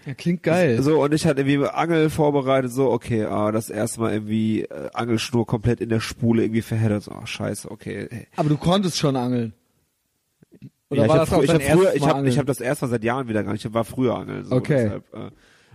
Ja, 0.06 0.14
klingt 0.14 0.42
geil. 0.42 0.80
so 0.82 1.02
und 1.02 1.12
ich 1.12 1.26
hatte 1.26 1.42
irgendwie 1.42 1.68
Angel 1.68 2.08
vorbereitet, 2.08 2.72
so, 2.72 2.90
okay, 2.90 3.24
ah, 3.24 3.52
das 3.52 3.68
erste 3.68 4.00
Mal 4.00 4.12
irgendwie 4.14 4.62
äh, 4.62 4.88
Angelschnur 4.94 5.46
komplett 5.46 5.82
in 5.82 5.90
der 5.90 6.00
Spule 6.00 6.42
irgendwie 6.44 6.62
verheddert, 6.62 7.02
so, 7.02 7.12
ach, 7.12 7.26
scheiße, 7.26 7.70
okay. 7.70 8.08
Ey. 8.10 8.26
Aber 8.36 8.48
du 8.48 8.56
konntest 8.56 8.96
schon 8.96 9.16
angeln. 9.16 9.52
Oder 10.88 11.02
ja, 11.02 11.08
war 11.08 11.16
ich 11.16 11.20
das 11.20 11.30
hab, 11.30 11.38
auch 11.38 11.42
ich 11.42 11.50
dein 11.50 11.60
hab 11.60 11.78
früher, 11.78 11.94
ich 11.94 12.06
habe 12.06 12.26
ich 12.28 12.38
hab 12.38 12.46
das 12.46 12.60
erst 12.60 12.80
mal 12.80 12.88
seit 12.88 13.04
Jahren 13.04 13.28
wieder 13.28 13.42
gar 13.44 13.52
nicht, 13.52 13.64
ich 13.66 13.74
war 13.74 13.84
früher 13.84 14.16
angeln. 14.16 14.44
So, 14.46 14.54
Okay. 14.56 14.84
Deshalb, 14.84 15.14
äh, 15.14 15.30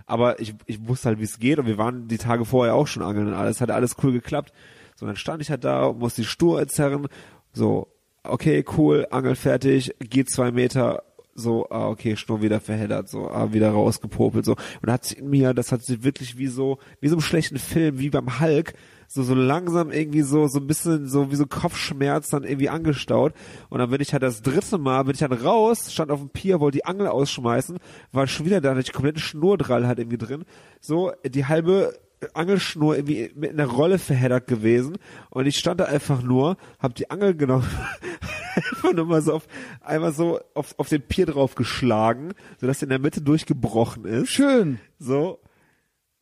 aber 0.06 0.40
ich, 0.40 0.54
ich 0.66 0.86
wusste 0.86 1.08
halt, 1.08 1.18
wie 1.18 1.24
es 1.24 1.38
geht 1.38 1.58
und 1.58 1.66
wir 1.66 1.78
waren 1.78 2.08
die 2.08 2.18
Tage 2.18 2.44
vorher 2.44 2.74
auch 2.74 2.86
schon 2.86 3.02
angeln 3.02 3.28
und 3.28 3.34
alles, 3.34 3.60
hat 3.60 3.70
alles 3.70 3.96
cool 4.02 4.12
geklappt. 4.12 4.52
So, 4.96 5.06
dann 5.06 5.16
stand 5.16 5.42
ich 5.42 5.50
halt 5.50 5.64
da 5.64 5.92
musste 5.92 6.22
die 6.22 6.28
Stur 6.28 6.60
erzerren. 6.60 7.08
So, 7.52 7.88
okay, 8.24 8.64
cool, 8.76 9.06
Angel 9.10 9.34
fertig, 9.34 9.94
geht 10.00 10.30
zwei 10.30 10.50
Meter, 10.52 11.02
so, 11.34 11.66
ah, 11.70 11.88
okay, 11.88 12.16
Schnur 12.16 12.42
wieder 12.42 12.60
verheddert, 12.60 13.08
so, 13.08 13.30
ah, 13.30 13.52
wieder 13.52 13.70
rausgepopelt, 13.70 14.44
so. 14.44 14.56
Und 14.82 14.90
hat 14.90 15.04
sich 15.04 15.18
in 15.18 15.30
mir, 15.30 15.54
das 15.54 15.72
hat 15.72 15.82
sich 15.82 16.04
wirklich 16.04 16.36
wie 16.38 16.46
so, 16.46 16.78
wie 17.00 17.08
so 17.08 17.14
einem 17.14 17.22
schlechten 17.22 17.58
Film, 17.58 17.98
wie 17.98 18.10
beim 18.10 18.40
Hulk, 18.40 18.74
so, 19.12 19.22
so 19.22 19.34
langsam 19.34 19.90
irgendwie 19.90 20.22
so, 20.22 20.46
so 20.46 20.58
ein 20.58 20.66
bisschen 20.66 21.06
so 21.06 21.30
wie 21.30 21.36
so 21.36 21.44
Kopfschmerz 21.46 22.30
dann 22.30 22.44
irgendwie 22.44 22.70
angestaut. 22.70 23.34
Und 23.68 23.78
dann 23.78 23.90
bin 23.90 24.00
ich 24.00 24.14
halt 24.14 24.22
das 24.22 24.40
dritte 24.40 24.78
Mal, 24.78 25.02
bin 25.02 25.12
ich 25.12 25.20
dann 25.20 25.32
raus, 25.32 25.92
stand 25.92 26.10
auf 26.10 26.20
dem 26.20 26.30
Pier, 26.30 26.60
wollte 26.60 26.78
die 26.78 26.86
Angel 26.86 27.08
ausschmeißen, 27.08 27.78
war 28.12 28.26
schon 28.26 28.46
wieder 28.46 28.62
da, 28.62 28.70
hatte 28.70 28.80
ich 28.80 28.92
komplette 28.92 29.20
Schnurdrall 29.20 29.86
halt 29.86 29.98
irgendwie 29.98 30.16
drin. 30.16 30.44
So, 30.80 31.12
die 31.26 31.44
halbe 31.44 31.92
Angelschnur 32.32 32.96
irgendwie 32.96 33.32
mit 33.34 33.50
einer 33.50 33.66
Rolle 33.66 33.98
verheddert 33.98 34.46
gewesen 34.46 34.96
und 35.28 35.46
ich 35.46 35.58
stand 35.58 35.80
da 35.80 35.84
einfach 35.86 36.22
nur, 36.22 36.56
hab 36.78 36.94
die 36.94 37.10
Angel 37.10 37.34
genommen, 37.34 37.68
einfach 38.54 38.94
nur 38.94 39.04
mal 39.04 39.20
so 39.20 39.34
auf, 39.34 39.46
einmal 39.82 40.12
so 40.12 40.40
auf, 40.54 40.74
auf 40.78 40.88
den 40.88 41.02
Pier 41.02 41.26
drauf 41.26 41.54
geschlagen, 41.54 42.32
sodass 42.60 42.78
sie 42.78 42.86
in 42.86 42.90
der 42.90 42.98
Mitte 42.98 43.20
durchgebrochen 43.20 44.06
ist. 44.06 44.30
Schön. 44.30 44.78
So. 44.98 45.38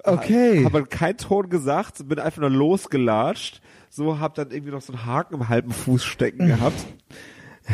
Okay. 0.04 0.64
Hab 0.64 0.72
dann 0.72 0.88
keinen 0.88 1.16
Ton 1.18 1.48
gesagt, 1.48 2.08
bin 2.08 2.18
einfach 2.18 2.40
nur 2.40 2.50
losgelatscht, 2.50 3.60
so 3.90 4.18
hab 4.18 4.34
dann 4.34 4.50
irgendwie 4.50 4.72
noch 4.72 4.80
so 4.80 4.92
einen 4.92 5.04
Haken 5.04 5.34
im 5.34 5.48
halben 5.48 5.72
Fuß 5.72 6.04
stecken 6.04 6.46
gehabt. 6.46 6.78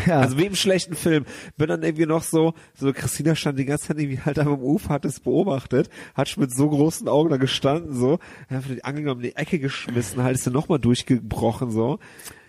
Ja. 0.04 0.20
Also 0.20 0.36
wie 0.36 0.44
im 0.44 0.54
schlechten 0.54 0.94
Film. 0.94 1.24
Bin 1.56 1.68
dann 1.68 1.82
irgendwie 1.82 2.04
noch 2.04 2.22
so, 2.22 2.52
so 2.74 2.92
Christina 2.92 3.34
stand 3.34 3.58
die 3.58 3.64
ganze 3.64 3.86
Zeit 3.86 3.98
irgendwie 3.98 4.20
halt 4.20 4.38
am 4.38 4.60
Ufer, 4.60 4.90
hat 4.90 5.06
es 5.06 5.20
beobachtet, 5.20 5.88
hat 6.14 6.28
schon 6.28 6.42
mit 6.42 6.54
so 6.54 6.68
großen 6.68 7.08
Augen 7.08 7.30
da 7.30 7.38
gestanden, 7.38 7.94
so, 7.94 8.18
hat 8.50 8.64
die 8.68 8.84
Angel 8.84 9.08
um 9.08 9.22
die 9.22 9.36
Ecke 9.36 9.58
geschmissen, 9.58 10.22
halt 10.22 10.34
ist 10.34 10.46
dann 10.46 10.52
nochmal 10.52 10.80
durchgebrochen, 10.80 11.70
so. 11.70 11.98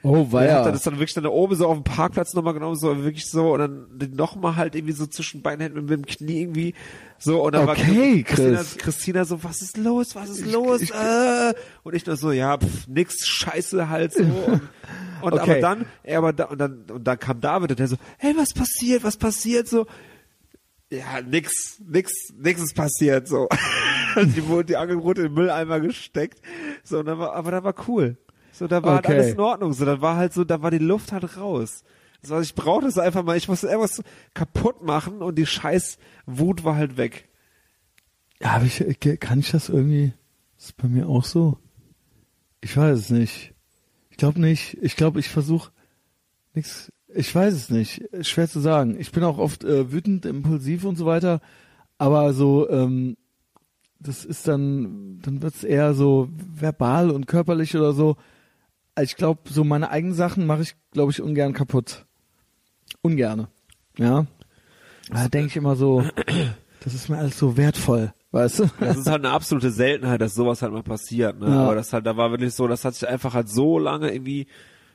Oh, 0.04 0.28
Ja. 0.32 0.44
ja. 0.46 0.56
Hat 0.58 0.66
dann 0.66 0.76
ist 0.76 0.86
dann 0.88 0.96
wirklich 0.96 1.14
dann 1.14 1.24
da 1.24 1.30
oben 1.30 1.56
so 1.56 1.68
auf 1.68 1.76
dem 1.78 1.84
Parkplatz 1.84 2.34
nochmal 2.34 2.54
genommen, 2.54 2.76
so 2.76 3.04
wirklich 3.04 3.30
so, 3.30 3.54
und 3.54 3.60
dann 3.60 4.12
nochmal 4.16 4.56
halt 4.56 4.76
irgendwie 4.76 4.94
so 4.94 5.06
zwischen 5.08 5.42
beiden 5.42 5.62
Händen 5.62 5.82
mit 5.82 5.90
dem 5.92 6.06
Knie 6.06 6.42
irgendwie, 6.42 6.74
so, 7.20 7.44
und 7.44 7.54
dann 7.54 7.66
Okay, 7.70 8.24
war 8.24 8.26
Christina, 8.26 8.64
Chris. 8.64 8.78
Christina 8.78 9.26
so, 9.26 9.44
was 9.44 9.62
ist 9.62 9.78
los, 9.78 10.16
was 10.16 10.30
ist 10.30 10.46
los, 10.46 10.90
äh, 10.92 11.54
und 11.84 11.96
ich 11.96 12.06
nur 12.06 12.16
so, 12.18 12.32
ja, 12.32 12.58
pff, 12.58 12.88
nix, 12.88 13.26
scheiße 13.26 13.90
halt 13.90 14.14
so, 14.14 14.24
und, 14.52 14.70
und 15.20 15.38
aber 15.38 15.44
Okay. 15.44 15.62
dann, 15.62 15.86
er 16.04 16.20
aber 16.20 16.34
da, 16.34 16.46
und 16.46 16.60
dann, 16.60 16.84
und 16.92 17.04
dann 17.06 17.20
kam 17.20 17.42
David 17.42 17.72
und 17.72 17.80
der 17.80 17.88
so, 17.88 17.98
hey, 18.18 18.34
was 18.38 18.54
passiert, 18.54 19.04
was 19.04 19.18
passiert, 19.18 19.68
so, 19.68 19.86
ja, 20.90 21.22
nix, 21.22 21.82
nix, 21.86 22.12
nix 22.38 22.62
ist 22.62 22.76
passiert, 22.76 23.28
so. 23.28 23.50
die 24.16 24.48
wurde, 24.48 24.66
die 24.66 24.78
Angel 24.78 25.04
wurde 25.04 25.22
in 25.24 25.28
den 25.30 25.34
Mülleimer 25.34 25.80
gesteckt, 25.80 26.40
so, 26.84 27.00
und 27.00 27.08
dann 27.08 27.20
war, 27.20 27.34
aber 27.34 27.52
da 27.52 27.64
war 27.64 27.76
cool. 27.88 28.18
So, 28.58 28.68
da 28.68 28.84
war 28.84 28.98
Okay. 28.98 29.08
halt 29.10 29.20
alles 29.20 29.34
in 29.34 29.40
Ordnung, 29.40 29.74
so, 29.74 29.86
dann 29.86 30.02
war 30.02 30.16
halt 30.16 30.34
so, 30.34 30.44
da 30.44 30.62
war 30.62 30.72
die 30.72 30.78
Luft 30.80 31.12
halt 31.12 31.38
raus. 31.38 31.84
Das, 32.22 32.32
was 32.32 32.46
ich 32.46 32.56
brauchte, 32.56 32.88
ist 32.88 32.98
einfach 32.98 33.24
mal, 33.24 33.38
ich 33.38 33.48
musste 33.48 33.68
irgendwas 33.68 34.02
kaputt 34.34 34.82
machen 34.84 35.22
und 35.22 35.36
die 35.38 35.46
scheiß 35.46 36.00
Wut 36.26 36.64
war 36.64 36.76
halt 36.76 36.98
weg. 36.98 37.30
Ja, 38.42 38.54
hab 38.54 38.64
ich, 38.64 38.84
kann 39.20 39.40
ich 39.40 39.52
das 39.52 39.70
irgendwie? 39.70 40.14
Ist 40.58 40.76
bei 40.78 40.88
mir 40.88 41.08
auch 41.08 41.24
so? 41.24 41.58
Ich 42.62 42.76
weiß 42.76 42.98
es 42.98 43.10
nicht. 43.12 43.54
Ich 44.10 44.18
glaube 44.18 44.42
nicht. 44.42 44.78
Ich 44.82 44.96
glaube, 44.96 45.20
ich 45.20 45.30
versuche 45.30 45.72
nichts. 46.56 46.92
Ich 47.14 47.34
weiß 47.34 47.54
es 47.54 47.70
nicht. 47.70 48.04
Schwer 48.22 48.50
zu 48.50 48.60
sagen. 48.60 49.00
Ich 49.00 49.12
bin 49.12 49.24
auch 49.24 49.38
oft 49.38 49.64
äh, 49.64 49.92
wütend, 49.92 50.26
impulsiv 50.26 50.84
und 50.84 50.96
so 50.98 51.06
weiter. 51.06 51.42
Aber 52.00 52.34
so, 52.34 52.68
ähm, 52.70 53.18
das 54.00 54.26
ist 54.26 54.48
dann, 54.48 55.20
dann 55.22 55.42
wird's 55.44 55.64
eher 55.64 55.94
so 55.94 56.30
verbal 56.36 57.12
und 57.12 57.28
körperlich 57.28 57.76
oder 57.76 57.94
so. 57.94 58.18
Also 58.98 59.12
Ich 59.12 59.16
glaube, 59.16 59.42
so 59.48 59.64
meine 59.64 59.92
eigenen 59.92 60.16
Sachen 60.16 60.48
mache 60.48 60.64
ich, 60.64 60.76
glaube 60.92 61.12
ich, 61.12 61.22
ungern 61.22 61.54
kaputt. 61.54 62.08
Ungerne. 63.04 63.48
Ja. 63.96 64.26
Da 65.12 65.28
denke 65.28 65.50
ich 65.50 65.56
immer 65.56 65.76
so, 65.76 66.04
das 66.84 66.96
ist 66.96 67.08
mir 67.08 67.20
alles 67.20 67.38
so 67.38 67.58
wertvoll, 67.58 68.12
weißt 68.32 68.60
du? 68.60 68.70
Das 68.80 68.98
ist 68.98 69.06
halt 69.06 69.24
eine 69.24 69.34
absolute 69.34 69.70
Seltenheit, 69.70 70.20
dass 70.20 70.34
sowas 70.34 70.64
halt 70.64 70.74
mal 70.74 70.82
passiert, 70.82 71.40
ne? 71.40 71.48
Ja. 71.48 71.66
Aber 71.66 71.76
das 71.76 71.94
halt, 71.94 72.08
da 72.08 72.18
war 72.18 72.32
wirklich 72.32 72.56
so, 72.56 72.68
das 72.68 72.84
hat 72.86 72.96
sich 72.96 73.08
einfach 73.08 73.36
halt 73.36 73.50
so 73.50 73.78
lange 73.78 74.12
irgendwie 74.12 74.48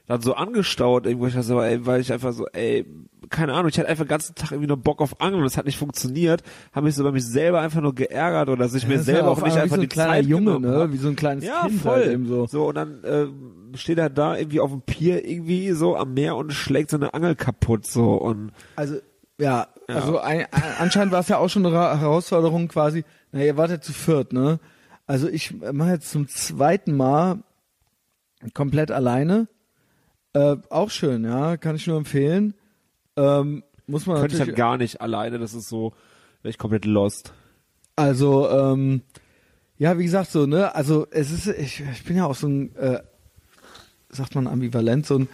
dann 0.07 0.21
so 0.21 0.35
angestaut, 0.35 1.07
irgendwo 1.07 1.27
ich 1.29 1.35
so, 1.35 1.61
ey, 1.61 1.87
weil 1.87 2.01
ich 2.01 2.13
einfach 2.13 2.33
so, 2.33 2.47
ey, 2.49 2.85
keine 3.31 3.55
Ahnung, 3.55 3.69
ich 3.69 3.79
hatte 3.79 3.89
einfach 3.89 4.05
den 4.05 4.09
ganzen 4.09 4.35
Tag 4.35 4.51
irgendwie 4.51 4.67
nur 4.69 4.77
Bock 4.77 5.01
auf 5.01 5.21
Angeln 5.21 5.41
und 5.41 5.47
es 5.47 5.57
hat 5.57 5.65
nicht 5.65 5.79
funktioniert, 5.79 6.43
habe 6.73 6.87
mich 6.87 6.95
so 6.97 7.05
bei 7.05 7.13
mich 7.13 7.25
selber 7.25 7.61
einfach 7.61 7.81
nur 7.81 7.95
geärgert 7.95 8.49
oder 8.49 8.65
dass 8.65 8.75
ich 8.75 8.87
mir 8.87 8.97
ja 8.97 9.03
selber 9.03 9.31
auf 9.31 9.41
auch 9.43 9.47
nicht 9.47 9.57
einfach 9.57 9.77
so 9.77 9.81
die 9.83 9.87
ein 9.87 9.91
kleiner 9.91 10.13
Zeit 10.15 10.27
Junge, 10.27 10.55
genommen 10.57 10.89
ne? 10.89 10.93
Wie 10.93 10.97
so 10.99 11.09
ein 11.09 11.17
kleines 11.17 11.45
Ja, 11.45 11.63
Kind 11.67 11.81
voll. 11.81 11.93
halt 12.01 12.11
eben 12.13 12.27
so. 12.27 12.47
so 12.47 12.67
und 12.67 12.75
dann 12.75 13.05
äh, 13.05 13.77
steht 13.77 13.99
er 13.99 14.11
da 14.11 14.37
irgendwie 14.37 14.61
auf 14.61 14.71
dem 14.71 14.83
Pier 14.83 15.25
irgendwie 15.25 15.71
so 15.71 15.97
am 15.97 16.15
Meer 16.15 16.37
und 16.37 16.53
schlägt 16.53 16.91
so 16.91 16.97
eine 16.97 17.15
Angel 17.15 17.35
kaputt 17.37 17.87
so 17.87 18.15
und 18.15 18.51
Also 18.77 18.97
ja, 19.39 19.69
Ja. 19.89 19.95
also 19.95 20.19
ein, 20.19 20.41
ein, 20.51 20.63
anscheinend 20.79 21.13
war 21.13 21.21
es 21.21 21.29
ja 21.29 21.39
auch 21.39 21.49
schon 21.49 21.65
eine 21.65 21.75
Ra- 21.75 21.99
Herausforderung 21.99 22.69
quasi. 22.69 23.05
Na, 23.31 23.43
ihr 23.43 23.57
wart 23.57 23.71
ja 23.71 23.81
zu 23.81 23.93
viert, 23.93 24.33
ne? 24.33 24.59
Also 25.07 25.29
ich 25.29 25.55
mache 25.73 25.91
jetzt 25.91 26.11
zum 26.11 26.29
zweiten 26.29 26.95
Mal 26.97 27.39
komplett 28.55 28.91
alleine. 28.91 29.49
Äh, 30.35 30.57
auch 30.71 30.91
schön, 30.91 31.25
ja, 31.25 31.57
kann 31.57 31.77
ich 31.77 31.87
nur 31.87 31.99
empfehlen. 31.99 32.55
Ähm, 33.17 33.63
muss 33.87 34.07
man 34.07 34.21
könnte 34.21 34.37
ich 34.37 34.41
halt 34.41 34.57
gar 34.57 34.79
nicht 34.79 35.01
alleine, 35.01 35.39
das 35.39 35.55
ist 35.55 35.69
so, 35.69 35.93
wäre 36.43 36.51
ich 36.51 36.59
komplett 36.59 36.85
lost. 36.85 37.33
Also, 37.97 38.49
ähm, 38.49 39.03
ja, 39.77 39.99
wie 39.99 40.05
gesagt, 40.05 40.31
so, 40.31 40.47
ne, 40.47 40.75
also 40.75 41.07
es 41.11 41.31
ist, 41.31 41.47
ich, 41.47 41.83
ich 41.93 42.05
bin 42.05 42.17
ja 42.17 42.27
auch 42.27 42.35
so 42.35 42.47
ein, 42.47 42.75
äh, 42.77 43.01
sagt 44.09 44.35
man 44.35 44.47
ambivalent, 44.47 45.07
so 45.07 45.19
ein 45.19 45.29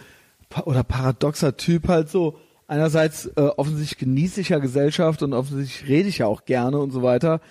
oder 0.65 0.83
paradoxer 0.83 1.57
Typ 1.57 1.87
halt 1.87 2.09
so. 2.09 2.37
Einerseits 2.67 3.25
äh, 3.25 3.41
offensichtlich 3.57 3.97
genieße 3.97 4.41
ich 4.41 4.49
ja 4.49 4.59
Gesellschaft 4.59 5.23
und 5.23 5.33
offensichtlich 5.33 5.89
rede 5.89 6.09
ich 6.09 6.19
ja 6.19 6.27
auch 6.27 6.45
gerne 6.45 6.77
und 6.79 6.91
so 6.91 7.01
weiter. 7.01 7.41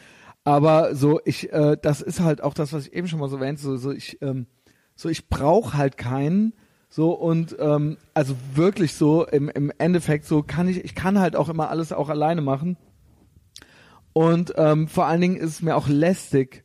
Aber 0.45 0.95
so, 0.95 1.21
ich, 1.25 1.53
äh, 1.53 1.77
das 1.81 2.01
ist 2.01 2.21
halt 2.21 2.43
auch 2.43 2.55
das, 2.55 2.73
was 2.73 2.87
ich 2.87 2.93
eben 2.93 3.09
schon 3.09 3.19
mal 3.19 3.29
so 3.29 3.37
erwähnte, 3.37 3.63
so, 3.63 3.77
so 3.77 3.91
ich, 3.91 4.21
ähm, 4.23 4.47
so 4.95 5.09
ich 5.09 5.29
brauche 5.29 5.77
halt 5.77 5.97
keinen, 5.97 6.55
so 6.89 7.13
und 7.13 7.57
ähm, 7.59 7.99
also 8.15 8.35
wirklich 8.55 8.95
so 8.95 9.27
im, 9.27 9.49
im 9.49 9.73
Endeffekt 9.79 10.25
so 10.25 10.43
kann 10.43 10.69
ich, 10.69 10.85
ich 10.85 10.95
kann 10.95 11.19
halt 11.19 11.37
auch 11.37 11.49
immer 11.49 11.71
alles 11.71 11.93
auch 11.93 12.09
alleine 12.09 12.41
machen. 12.41 12.77
Und 14.13 14.55
ähm, 14.57 14.89
vor 14.89 15.07
allen 15.07 15.21
Dingen 15.21 15.37
ist 15.37 15.51
es 15.51 15.63
mir 15.63 15.77
auch 15.77 15.87
lästig, 15.87 16.65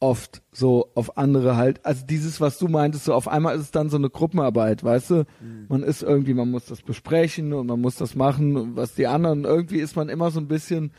oft 0.00 0.42
so 0.52 0.90
auf 0.94 1.16
andere 1.16 1.56
halt. 1.56 1.84
Also 1.84 2.04
dieses, 2.06 2.40
was 2.40 2.58
du 2.58 2.68
meintest, 2.68 3.06
so 3.06 3.14
auf 3.14 3.28
einmal 3.28 3.56
ist 3.56 3.62
es 3.62 3.70
dann 3.70 3.88
so 3.88 3.96
eine 3.96 4.10
Gruppenarbeit, 4.10 4.84
weißt 4.84 5.10
du? 5.10 5.24
Man 5.68 5.82
ist 5.82 6.02
irgendwie, 6.02 6.34
man 6.34 6.50
muss 6.50 6.66
das 6.66 6.82
besprechen 6.82 7.52
und 7.52 7.66
man 7.66 7.80
muss 7.80 7.96
das 7.96 8.14
machen, 8.14 8.76
was 8.76 8.94
die 8.94 9.06
anderen, 9.06 9.44
irgendwie 9.44 9.78
ist 9.78 9.96
man 9.96 10.08
immer 10.08 10.30
so 10.30 10.40
ein 10.40 10.48
bisschen, 10.48 10.92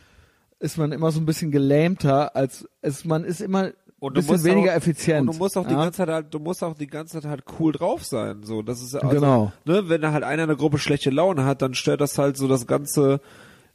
ist 0.60 0.78
man 0.78 0.92
immer 0.92 1.12
so 1.12 1.20
ein 1.20 1.26
bisschen 1.26 1.52
gelähmter, 1.52 2.36
als 2.36 2.68
es, 2.82 3.06
man 3.06 3.24
ist 3.24 3.42
immer 3.42 3.72
Und 4.08 4.18
du 4.18 4.22
bisschen 4.22 4.34
musst 4.34 4.46
weniger 4.46 4.72
auch, 4.72 4.76
effizient. 4.78 5.22
Und 5.22 5.34
du 5.36 5.40
musst 5.40 5.58
auch 5.58 5.66
die 5.66 5.74
ja? 5.74 5.84
ganze 5.84 5.98
Zeit 5.98 6.10
halt, 6.10 6.34
du 6.34 6.40
musst 6.40 6.64
auch 6.64 6.74
die 6.76 6.88
ganze 6.88 7.22
Zeit 7.22 7.30
halt 7.30 7.44
cool 7.60 7.72
drauf 7.72 8.04
sein. 8.04 8.44
So, 8.44 8.62
das 8.62 8.82
ist 8.82 8.94
ja 8.94 9.02
also, 9.02 9.16
Genau. 9.16 9.52
Ne, 9.66 9.90
wenn 9.90 10.02
da 10.02 10.12
halt 10.12 10.24
einer 10.24 10.44
in 10.44 10.50
der 10.50 10.58
Gruppe 10.58 10.78
schlechte 10.78 11.10
Laune 11.10 11.46
hat, 11.46 11.62
dann 11.62 11.74
stört 11.74 12.02
das 12.02 12.18
halt 12.18 12.38
so 12.38 12.48
das 12.48 12.68
ganze, 12.68 13.22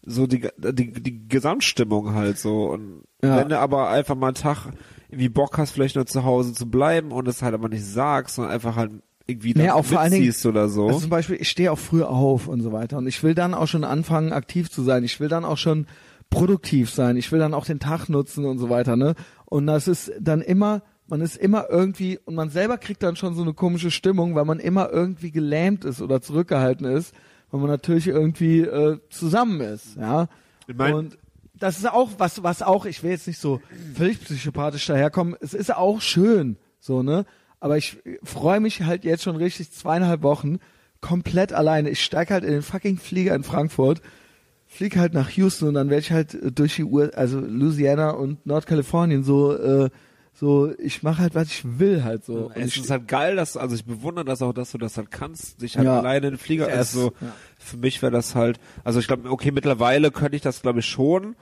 so 0.04 0.26
die 0.26 0.48
die 0.58 0.92
die 0.92 1.28
Gesamtstimmung 1.28 2.14
halt 2.14 2.38
so. 2.38 2.64
Und 2.66 3.04
Ja. 3.22 3.36
wenn 3.36 3.48
du 3.48 3.58
aber 3.58 3.88
einfach 3.90 4.14
mal 4.14 4.28
einen 4.28 4.34
Tag 4.34 4.66
irgendwie 5.08 5.28
Bock 5.28 5.58
hast, 5.58 5.72
vielleicht 5.72 5.96
nur 5.96 6.06
zu 6.06 6.24
Hause 6.24 6.54
zu 6.54 6.68
bleiben 6.70 7.12
und 7.12 7.28
es 7.28 7.42
halt 7.42 7.54
aber 7.54 7.68
nicht 7.68 7.84
sagst, 7.84 8.36
sondern 8.36 8.52
einfach 8.54 8.76
halt 8.76 8.92
irgendwie 9.26 9.54
dann 9.54 9.70
auch 9.70 9.84
vor 9.84 10.00
allen 10.00 10.12
Dingen- 10.12 10.34
oder 10.46 10.68
so. 10.68 10.86
Also 10.88 11.00
zum 11.00 11.10
Beispiel, 11.10 11.36
ich 11.40 11.48
stehe 11.48 11.70
auch 11.70 11.78
früh 11.78 12.02
auf 12.02 12.48
und 12.48 12.60
so 12.60 12.72
weiter. 12.72 12.98
Und 12.98 13.06
ich 13.06 13.22
will 13.22 13.34
dann 13.34 13.54
auch 13.54 13.68
schon 13.68 13.84
anfangen, 13.84 14.32
aktiv 14.32 14.70
zu 14.70 14.82
sein. 14.82 15.04
Ich 15.04 15.20
will 15.20 15.28
dann 15.28 15.44
auch 15.44 15.58
schon 15.58 15.86
produktiv 16.30 16.90
sein. 16.90 17.16
Ich 17.16 17.30
will 17.30 17.38
dann 17.38 17.54
auch 17.54 17.64
den 17.66 17.78
Tag 17.78 18.08
nutzen 18.08 18.44
und 18.46 18.58
so 18.58 18.70
weiter, 18.70 18.96
ne? 18.96 19.14
Und 19.52 19.66
das 19.66 19.86
ist 19.86 20.10
dann 20.18 20.40
immer, 20.40 20.80
man 21.08 21.20
ist 21.20 21.36
immer 21.36 21.66
irgendwie, 21.68 22.18
und 22.24 22.34
man 22.34 22.48
selber 22.48 22.78
kriegt 22.78 23.02
dann 23.02 23.16
schon 23.16 23.34
so 23.34 23.42
eine 23.42 23.52
komische 23.52 23.90
Stimmung, 23.90 24.34
weil 24.34 24.46
man 24.46 24.58
immer 24.58 24.88
irgendwie 24.90 25.30
gelähmt 25.30 25.84
ist 25.84 26.00
oder 26.00 26.22
zurückgehalten 26.22 26.86
ist, 26.86 27.14
weil 27.50 27.60
man 27.60 27.68
natürlich 27.68 28.06
irgendwie 28.06 28.60
äh, 28.60 28.98
zusammen 29.10 29.60
ist, 29.60 29.98
ja? 29.98 30.28
Ich 30.66 30.74
mein- 30.74 30.94
und 30.94 31.18
das 31.52 31.76
ist 31.76 31.86
auch 31.86 32.12
was, 32.16 32.42
was 32.42 32.62
auch, 32.62 32.86
ich 32.86 33.02
will 33.02 33.10
jetzt 33.10 33.26
nicht 33.26 33.40
so 33.40 33.60
völlig 33.94 34.24
psychopathisch 34.24 34.86
daherkommen, 34.86 35.36
es 35.38 35.52
ist 35.52 35.76
auch 35.76 36.00
schön, 36.00 36.56
so, 36.80 37.02
ne? 37.02 37.26
Aber 37.60 37.76
ich 37.76 37.98
freue 38.22 38.60
mich 38.60 38.80
halt 38.80 39.04
jetzt 39.04 39.22
schon 39.22 39.36
richtig 39.36 39.70
zweieinhalb 39.70 40.22
Wochen 40.22 40.60
komplett 41.02 41.52
alleine. 41.52 41.90
Ich 41.90 42.02
steige 42.02 42.32
halt 42.32 42.44
in 42.44 42.52
den 42.52 42.62
fucking 42.62 42.96
Flieger 42.96 43.34
in 43.34 43.42
Frankfurt, 43.42 44.00
fliege 44.74 44.98
halt 45.00 45.14
nach 45.14 45.30
Houston 45.30 45.68
und 45.68 45.74
dann 45.74 45.90
werde 45.90 46.00
ich 46.02 46.12
halt 46.12 46.34
äh, 46.34 46.50
durch 46.52 46.76
die 46.76 46.84
Uhr, 46.84 47.10
also 47.14 47.40
Louisiana 47.40 48.10
und 48.10 48.44
Nordkalifornien 48.46 49.22
so, 49.24 49.54
äh, 49.56 49.90
so, 50.34 50.72
ich 50.78 51.02
mache 51.02 51.18
halt, 51.22 51.34
was 51.34 51.48
ich 51.48 51.78
will 51.78 52.04
halt 52.04 52.24
so. 52.24 52.46
Und 52.46 52.56
es 52.56 52.68
ich, 52.76 52.82
ist 52.82 52.90
halt 52.90 53.06
geil, 53.06 53.36
dass, 53.36 53.56
also 53.58 53.74
ich 53.74 53.84
bewundere 53.84 54.24
das 54.24 54.40
auch, 54.40 54.54
dass 54.54 54.72
du 54.72 54.78
das 54.78 54.96
halt 54.96 55.10
kannst, 55.10 55.60
dich 55.60 55.76
halt 55.76 55.86
Ja. 55.86 55.98
alleine 55.98 56.28
in 56.28 56.32
den 56.34 56.38
Flieger, 56.38 56.68
Yes. 56.68 56.76
also 56.78 57.12
Ja. 57.20 57.32
für 57.58 57.76
mich 57.76 58.00
wäre 58.00 58.12
das 58.12 58.34
halt, 58.34 58.58
also 58.82 58.98
ich 58.98 59.06
glaube, 59.06 59.30
okay, 59.30 59.50
mittlerweile 59.50 60.10
könnte 60.10 60.36
ich 60.36 60.42
das 60.42 60.62
glaube 60.62 60.80
ich 60.80 60.86
schon, 60.86 61.36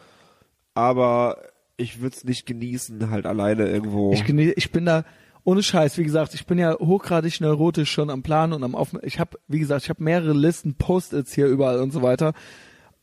aber 0.75 1.37
ich 1.77 2.01
würde 2.01 2.17
es 2.17 2.25
nicht 2.25 2.47
genießen, 2.47 3.11
halt 3.11 3.27
alleine 3.27 3.69
irgendwo. 3.69 4.13
Ich, 4.13 4.25
genie- 4.25 4.53
ich 4.57 4.71
bin 4.73 4.85
da 4.87 5.05
ohne 5.45 5.63
Scheiß, 5.63 5.97
wie 5.97 6.05
gesagt, 6.05 6.35
ich 6.35 6.45
bin 6.47 6.59
ja 6.59 6.79
hochgradig 6.79 7.41
neurotisch 7.41 7.91
schon 7.91 8.11
am 8.11 8.23
Plan 8.23 8.53
und 8.53 8.63
am 8.63 8.75
Auf. 8.75 8.91
Ich 9.03 9.19
habe, 9.19 9.39
wie 9.49 9.59
gesagt, 9.59 9.85
ich 9.85 9.89
habe 9.89 10.03
mehrere 10.03 10.35
Listen, 10.35 10.75
Post-its 10.75 11.33
hier 11.33 11.47
überall 11.47 11.81
und 11.81 11.93
so 11.93 12.03
weiter. 12.03 12.35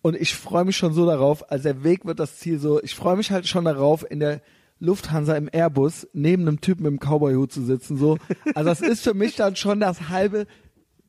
Und 0.02 0.16
ich 0.16 0.36
freue 0.36 0.66
mich 0.66 0.78
schon 0.78 0.94
so 0.94 1.06
darauf, 1.06 1.52
also 1.52 1.64
der 1.64 1.84
Weg 1.84 2.06
wird 2.06 2.20
das 2.20 2.38
Ziel 2.38 2.60
so, 2.60 2.82
ich 2.82 2.96
freue 2.96 3.18
mich 3.18 3.32
halt 3.32 3.48
schon 3.48 3.66
darauf, 3.66 4.10
in 4.10 4.20
der 4.20 4.42
Lufthansa 4.80 5.36
im 5.36 5.50
Airbus 5.52 6.08
neben 6.14 6.44
einem 6.44 6.62
Typen 6.62 6.86
im 6.86 7.00
Cowboy-Hut 7.00 7.52
zu 7.52 7.64
sitzen, 7.64 7.98
so. 7.98 8.18
Also 8.54 8.70
das 8.70 8.82
ist 8.82 9.04
für 9.04 9.16
mich 9.16 9.36
dann 9.36 9.56
schon 9.56 9.80
das 9.80 10.10
halbe, 10.10 10.46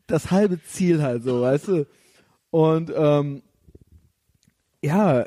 das 0.06 0.30
halbe 0.30 0.62
Ziel 0.62 1.02
halt 1.02 1.22
so, 1.22 1.42
weißt 1.42 1.68
du? 1.68 1.86
Und, 2.50 2.92
ähm, 2.96 3.42
ja, 4.82 5.26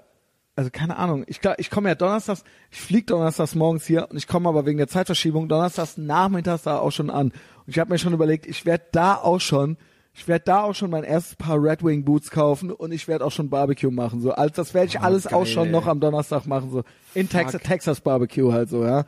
also 0.56 0.70
keine 0.72 0.98
Ahnung. 0.98 1.24
Ich 1.28 1.40
ich 1.58 1.70
komme 1.70 1.90
ja 1.90 1.96
donnerstags, 1.96 2.44
ich 2.72 2.82
fliege 2.82 3.06
donnerstags 3.06 3.56
morgens 3.56 3.86
hier 3.86 4.08
und 4.10 4.18
ich 4.18 4.28
komme 4.28 4.50
aber 4.50 4.66
wegen 4.66 4.78
der 4.78 4.88
Zeitverschiebung 4.88 5.48
donnerstags 5.48 5.98
nachmittags 5.98 6.64
da 6.64 6.80
auch 6.80 6.92
schon 6.92 7.10
an. 7.10 7.28
Und 7.28 7.68
ich 7.68 7.80
habe 7.80 7.92
mir 7.92 8.00
schon 8.00 8.14
überlegt, 8.14 8.46
ich 8.48 8.66
werde 8.66 8.86
da 8.92 9.16
auch 9.16 9.40
schon, 9.40 9.78
ich 10.14 10.28
werde 10.28 10.44
da 10.46 10.64
auch 10.64 10.76
schon 10.76 10.92
mein 10.92 11.04
erstes 11.04 11.36
Paar 11.36 11.62
Red 11.62 11.84
Wing 11.84 12.04
Boots 12.04 12.32
kaufen 12.32 12.72
und 12.72 12.92
ich 12.92 13.08
werde 13.08 13.26
auch 13.26 13.32
schon 13.32 13.50
Barbecue 13.50 13.92
machen. 13.92 14.20
So, 14.22 14.32
also 14.32 14.54
das 14.56 14.74
werde 14.74 14.88
ich 14.88 15.00
Oh, 15.00 15.04
alles 15.04 15.24
geil, 15.26 15.34
auch 15.34 15.46
schon 15.46 15.68
ey. 15.68 15.72
noch 15.72 15.88
am 15.88 16.00
Donnerstag 16.00 16.46
machen. 16.48 16.70
So 16.72 16.84
in 17.14 17.30
Texas, 17.30 17.62
Texas 17.62 18.02
Barbecue 18.02 18.52
halt 18.52 18.70
so, 18.70 18.84
ja. 18.84 19.06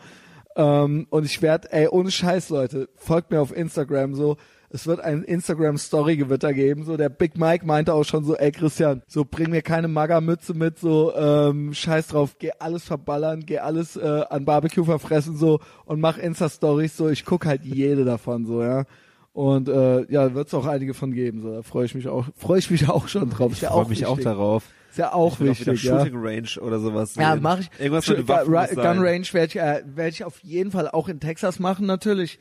Ähm, 0.56 1.08
und 1.10 1.26
ich 1.26 1.42
werde, 1.42 1.72
ey, 1.72 1.88
ohne 1.88 2.12
Scheiß, 2.12 2.50
Leute, 2.50 2.88
folgt 2.96 3.32
mir 3.32 3.42
auf 3.42 3.56
Instagram 3.56 4.14
so. 4.16 4.38
Es 4.70 4.88
wird 4.88 5.02
ein 5.02 5.22
Instagram-Story-Gewitter 5.24 6.52
geben. 6.54 6.84
So, 6.84 6.98
der 6.98 7.10
Big 7.10 7.38
Mike 7.38 7.64
meinte 7.66 7.94
auch 7.94 8.06
schon 8.06 8.24
so, 8.24 8.36
ey 8.36 8.52
Christian, 8.52 9.04
so 9.08 9.24
bring 9.24 9.52
mir 9.52 9.62
keine 9.62 9.88
Magermütze 9.88 10.56
mit, 10.56 10.80
so 10.80 11.14
ähm, 11.16 11.74
scheiß 11.76 12.08
drauf, 12.08 12.38
geh 12.40 12.52
alles 12.58 12.84
verballern, 12.84 13.46
geh 13.46 13.60
alles 13.60 13.98
äh, 13.98 14.24
an 14.30 14.46
Barbecue 14.46 14.84
verfressen 14.84 15.38
so 15.38 15.60
und 15.86 16.00
mach 16.02 16.18
Insta-Stories 16.18 16.98
so. 16.98 17.10
Ich 17.10 17.24
guck 17.26 17.46
halt 17.46 17.64
jede 17.64 18.04
davon 18.06 18.46
so, 18.46 18.64
ja. 18.64 18.86
Und 19.34 19.68
äh, 19.68 20.06
ja, 20.12 20.36
wird 20.36 20.48
es 20.48 20.54
auch 20.54 20.68
einige 20.68 20.94
von 20.94 21.12
geben. 21.12 21.42
So, 21.42 21.52
da 21.52 21.62
freue 21.64 21.86
ich 21.86 21.96
mich 21.96 22.08
auch, 22.08 22.28
freue 22.38 22.60
ich 22.60 22.70
mich 22.70 22.88
auch 22.88 23.08
schon 23.08 23.30
drauf. 23.32 23.52
Ist 23.52 23.62
ja 23.62 23.70
freue 23.72 23.84
auch 23.84 23.90
mich 23.90 24.06
auch 24.06 24.12
wichtig. 24.18 24.26
darauf. 24.26 24.64
Ist 24.92 24.98
ja 25.00 25.12
auch 25.12 25.34
Ich 25.34 25.40
will 25.40 25.50
auch 25.52 25.60
wieder 25.60 25.72
wichtig, 25.72 25.84
ja. 25.90 26.00
Shooting 26.00 26.20
Range 26.24 26.50
oder 26.62 26.80
sowas 26.80 27.16
Ja, 27.16 27.36
mache 27.36 27.62
ich. 27.62 27.72
Irgendwas 27.80 28.08
mit 28.08 28.28
Waffen 28.28 28.54
Gun, 28.76 28.76
Gun. 28.84 29.00
Range 29.00 29.26
werde 29.32 29.46
ich, 29.48 29.56
äh, 29.56 29.82
werd 29.96 30.14
ich 30.14 30.24
auf 30.24 30.40
jeden 30.44 30.70
Fall 30.70 30.88
auch 30.88 31.10
in 31.10 31.20
Texas 31.20 31.58
machen, 31.60 31.88
natürlich. 31.88 32.38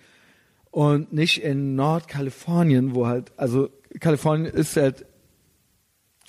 Und 0.71 1.15
nicht 1.15 1.43
in 1.43 1.77
Nordkalifornien, 1.77 2.95
wo 2.95 3.07
halt, 3.07 3.33
also 3.39 3.71
Kalifornien 4.01 4.53
ist 4.53 4.77
halt, 4.77 5.07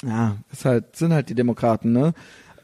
ja, 0.01 0.37
ist 0.51 0.63
halt, 0.65 0.95
sind 0.95 1.11
halt 1.13 1.27
die 1.29 1.35
Demokraten, 1.35 1.91
ne? 1.91 2.13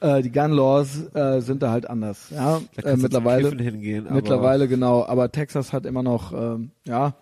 Äh, 0.01 0.21
die 0.21 0.31
Gun 0.31 0.51
Laws 0.51 1.13
äh, 1.13 1.41
sind 1.41 1.61
da 1.61 1.71
halt 1.71 1.89
anders, 1.89 2.29
ja. 2.29 2.61
Da 2.81 2.91
Äh, 2.91 2.97
mittlerweile, 2.97 3.49
hingehen, 3.49 4.07
aber 4.07 4.15
mittlerweile 4.15 4.67
genau. 4.69 5.05
Aber 5.05 5.31
Texas 5.31 5.73
hat 5.73 5.85
immer 5.85 6.03
noch, 6.03 6.31
ähm, 6.31 6.71
ja, 6.85 7.15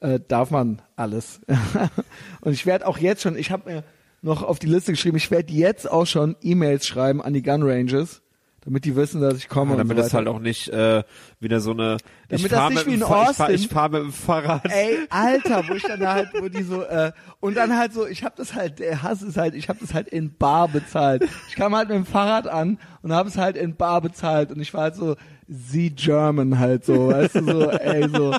äh, 0.00 0.20
darf 0.26 0.50
man 0.50 0.82
alles. 0.96 1.40
Und 2.40 2.52
ich 2.52 2.66
werde 2.66 2.86
auch 2.86 2.98
jetzt 2.98 3.22
schon, 3.22 3.36
ich 3.36 3.50
habe 3.50 3.70
mir 3.70 3.84
noch 4.22 4.42
auf 4.42 4.58
die 4.58 4.66
Liste 4.66 4.92
geschrieben, 4.92 5.16
ich 5.16 5.30
werde 5.30 5.52
jetzt 5.52 5.90
auch 5.90 6.06
schon 6.06 6.36
E-Mails 6.42 6.86
schreiben 6.86 7.22
an 7.22 7.32
die 7.32 7.42
Gun 7.42 7.62
Ranges, 7.62 8.22
damit 8.62 8.84
die 8.84 8.94
wissen, 8.96 9.22
dass 9.22 9.38
ich 9.38 9.48
komme. 9.48 9.72
Ja, 9.72 9.76
damit 9.78 9.96
und 9.96 10.02
so 10.02 10.06
es 10.06 10.14
halt 10.14 10.28
auch 10.28 10.38
nicht 10.38 10.68
äh, 10.68 11.02
wieder 11.38 11.60
so 11.60 11.70
eine 11.70 11.96
ich 12.28 12.42
Damit 12.42 12.52
das 12.52 12.58
fahr 12.58 12.70
nicht 12.70 12.86
mit 12.86 12.94
wie 12.94 13.00
ich 13.00 13.04
fahr, 13.04 13.50
ich 13.50 13.68
fahr 13.68 13.88
mit 13.88 14.02
dem 14.02 14.12
Fahrrad. 14.12 14.70
Ey, 14.70 14.98
Alter, 15.08 15.64
wo 15.68 15.74
ich 15.74 15.82
dann 15.82 16.00
da 16.00 16.12
halt, 16.12 16.28
wo 16.38 16.48
die 16.48 16.62
so, 16.62 16.82
äh, 16.84 17.12
und 17.40 17.56
dann 17.56 17.76
halt 17.76 17.94
so, 17.94 18.06
ich 18.06 18.22
habe 18.22 18.34
das 18.36 18.54
halt, 18.54 18.78
der 18.78 19.02
Hass 19.02 19.22
ist 19.22 19.38
halt, 19.38 19.54
ich 19.54 19.70
habe 19.70 19.78
das 19.80 19.94
halt 19.94 20.08
in 20.08 20.36
Bar 20.36 20.68
bezahlt. 20.68 21.26
Ich 21.48 21.56
kam 21.56 21.74
halt 21.74 21.88
mit 21.88 21.96
dem 21.96 22.06
Fahrrad 22.06 22.46
an 22.48 22.78
und 23.02 23.12
habe 23.12 23.30
es 23.30 23.38
halt 23.38 23.56
in 23.56 23.76
Bar 23.76 24.02
bezahlt 24.02 24.52
und 24.52 24.60
ich 24.60 24.74
war 24.74 24.82
halt 24.82 24.94
so, 24.94 25.16
sie 25.48 25.90
German 25.90 26.58
halt 26.58 26.84
so, 26.84 27.08
weißt 27.08 27.36
du, 27.36 27.44
so, 27.44 27.70
ey, 27.70 28.08
so, 28.10 28.36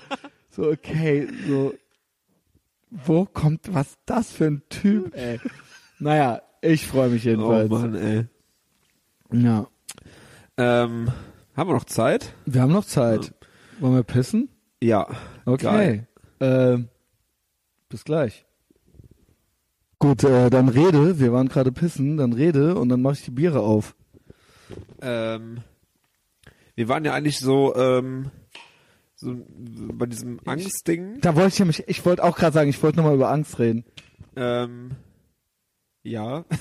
so, 0.51 0.69
okay, 0.69 1.27
so, 1.47 1.73
wo 2.89 3.25
kommt, 3.25 3.73
was 3.73 3.97
das 4.05 4.31
für 4.31 4.45
ein 4.45 4.63
Typ, 4.69 5.15
ey. 5.15 5.39
Naja, 5.99 6.41
ich 6.61 6.87
freue 6.87 7.09
mich 7.09 7.25
oh 7.25 7.29
jedenfalls. 7.29 7.69
Mann, 7.69 7.95
ey. 7.95 8.25
ja. 9.31 9.67
Ähm, 10.57 11.11
haben 11.55 11.69
wir 11.69 11.73
noch 11.73 11.85
Zeit? 11.85 12.33
Wir 12.45 12.61
haben 12.61 12.71
noch 12.71 12.85
Zeit. 12.85 13.33
Wollen 13.79 13.95
wir 13.95 14.03
pissen? 14.03 14.49
Ja. 14.81 15.07
Okay. 15.45 16.05
Ähm, 16.39 16.89
bis 17.89 18.03
gleich. 18.03 18.45
Gut, 19.99 20.23
äh, 20.23 20.49
dann 20.49 20.69
rede. 20.69 21.19
Wir 21.19 21.33
waren 21.33 21.49
gerade 21.49 21.71
pissen. 21.71 22.17
Dann 22.17 22.33
rede 22.33 22.75
und 22.75 22.89
dann 22.89 23.01
mache 23.01 23.13
ich 23.13 23.25
die 23.25 23.31
Biere 23.31 23.59
auf. 23.61 23.95
Ähm, 25.01 25.61
wir 26.75 26.87
waren 26.87 27.05
ja 27.05 27.13
eigentlich 27.13 27.39
so, 27.39 27.75
ähm, 27.75 28.31
so 29.21 29.35
bei 29.93 30.05
diesem 30.07 30.39
Angstding. 30.45 31.19
Da 31.21 31.35
wollte 31.35 31.49
ich 31.49 31.59
nämlich, 31.59 31.83
ich 31.87 32.05
wollte 32.05 32.23
auch 32.23 32.35
gerade 32.35 32.53
sagen, 32.53 32.69
ich 32.69 32.81
wollte 32.81 32.97
nochmal 32.97 33.15
über 33.15 33.29
Angst 33.29 33.59
reden. 33.59 33.85
Ähm, 34.35 34.91
ja. 36.03 36.45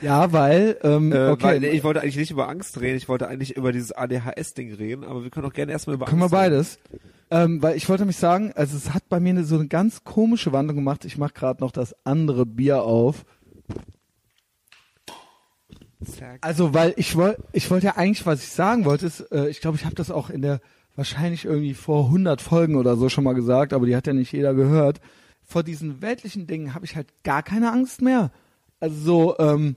Ja, 0.00 0.32
weil, 0.32 0.78
ähm, 0.82 1.12
Äh, 1.12 1.28
okay, 1.28 1.42
weil, 1.42 1.60
nee, 1.60 1.68
ich 1.68 1.84
wollte 1.84 2.00
eigentlich 2.00 2.16
nicht 2.16 2.30
über 2.30 2.48
Angst 2.48 2.80
reden, 2.80 2.96
ich 2.96 3.10
wollte 3.10 3.28
eigentlich 3.28 3.58
über 3.58 3.72
dieses 3.72 3.92
ADHS-Ding 3.92 4.72
reden, 4.72 5.04
aber 5.04 5.22
wir 5.22 5.28
können 5.28 5.44
auch 5.44 5.52
gerne 5.52 5.70
erstmal 5.70 5.96
über 5.96 6.06
können 6.06 6.20
wir 6.22 6.32
Angst 6.32 6.34
reden. 6.34 6.50
beides. 6.50 6.78
Ähm, 7.30 7.62
weil 7.62 7.76
ich 7.76 7.86
wollte 7.86 8.04
nämlich 8.04 8.16
sagen, 8.16 8.52
also 8.54 8.74
es 8.74 8.94
hat 8.94 9.06
bei 9.10 9.20
mir 9.20 9.28
eine, 9.30 9.44
so 9.44 9.56
eine 9.56 9.68
ganz 9.68 10.02
komische 10.02 10.52
Wandlung 10.52 10.76
gemacht. 10.76 11.04
Ich 11.04 11.18
mache 11.18 11.34
gerade 11.34 11.60
noch 11.62 11.72
das 11.72 11.94
andere 12.06 12.46
Bier 12.46 12.82
auf. 12.84 13.26
Zack. 16.04 16.38
Also, 16.40 16.72
weil 16.72 16.94
ich 16.96 17.14
wollte, 17.16 17.42
ich 17.52 17.70
wollte 17.70 17.86
ja 17.86 17.96
eigentlich, 17.98 18.24
was 18.24 18.42
ich 18.42 18.48
sagen 18.48 18.86
wollte, 18.86 19.04
ist, 19.04 19.20
äh, 19.30 19.48
ich 19.48 19.60
glaube, 19.60 19.76
ich 19.76 19.84
habe 19.84 19.94
das 19.94 20.10
auch 20.10 20.30
in 20.30 20.40
der 20.40 20.60
wahrscheinlich 20.96 21.44
irgendwie 21.44 21.74
vor 21.74 22.06
100 22.06 22.40
Folgen 22.40 22.76
oder 22.76 22.96
so 22.96 23.08
schon 23.08 23.24
mal 23.24 23.34
gesagt, 23.34 23.72
aber 23.72 23.86
die 23.86 23.96
hat 23.96 24.06
ja 24.06 24.12
nicht 24.12 24.32
jeder 24.32 24.54
gehört. 24.54 25.00
Vor 25.42 25.62
diesen 25.62 26.02
weltlichen 26.02 26.46
Dingen 26.46 26.74
habe 26.74 26.84
ich 26.84 26.96
halt 26.96 27.08
gar 27.24 27.42
keine 27.42 27.72
Angst 27.72 28.02
mehr. 28.02 28.30
Also 28.78 28.96
so, 28.96 29.38
ähm, 29.38 29.76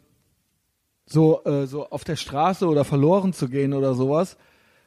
so, 1.06 1.44
äh, 1.45 1.68
so 1.68 1.90
auf 1.90 2.03
der 2.03 2.15
Straße 2.15 2.68
oder 2.68 2.85
verloren 2.85 3.34
zu 3.34 3.49
gehen 3.49 3.73
oder 3.73 3.94
sowas. 3.94 4.38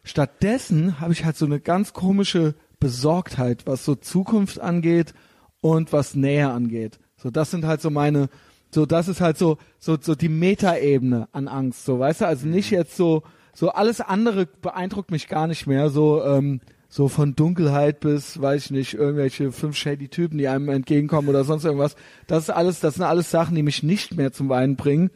Stattdessen 0.04 1.00
habe 1.00 1.12
ich 1.12 1.24
halt 1.24 1.36
so 1.36 1.46
eine 1.46 1.60
ganz 1.60 1.92
komische 1.92 2.54
Besorgtheit, 2.78 3.66
was 3.66 3.84
so 3.84 3.94
Zukunft 3.94 4.60
angeht 4.60 5.14
und 5.60 5.92
was 5.92 6.14
Nähe 6.14 6.50
angeht. 6.50 6.98
So, 7.16 7.30
das 7.30 7.50
sind 7.50 7.64
halt 7.64 7.80
so 7.80 7.90
meine, 7.90 8.28
so, 8.70 8.86
das 8.86 9.08
ist 9.08 9.20
halt 9.20 9.38
so, 9.38 9.58
so, 9.78 9.96
so 10.00 10.14
die 10.14 10.28
Metaebene 10.28 11.28
an 11.32 11.48
Angst, 11.48 11.84
so, 11.84 11.98
weißt 11.98 12.20
du, 12.20 12.26
also 12.26 12.46
nicht 12.46 12.70
jetzt 12.70 12.96
so, 12.96 13.22
so 13.56 13.70
alles 13.70 14.02
andere 14.02 14.44
beeindruckt 14.44 15.10
mich 15.10 15.28
gar 15.28 15.46
nicht 15.46 15.66
mehr, 15.66 15.88
so, 15.88 16.22
ähm, 16.22 16.60
so 16.90 17.08
von 17.08 17.34
Dunkelheit 17.34 18.00
bis, 18.00 18.38
weiß 18.38 18.66
ich 18.66 18.70
nicht, 18.70 18.94
irgendwelche 18.94 19.50
fünf 19.50 19.76
shady 19.76 20.08
Typen, 20.08 20.36
die 20.36 20.46
einem 20.46 20.68
entgegenkommen 20.68 21.30
oder 21.30 21.42
sonst 21.42 21.64
irgendwas. 21.64 21.96
Das 22.26 22.44
ist 22.44 22.50
alles, 22.50 22.80
das 22.80 22.96
sind 22.96 23.04
alles 23.04 23.30
Sachen, 23.30 23.54
die 23.54 23.62
mich 23.62 23.82
nicht 23.82 24.14
mehr 24.14 24.30
zum 24.30 24.50
Weinen 24.50 24.76
bringen. 24.76 25.10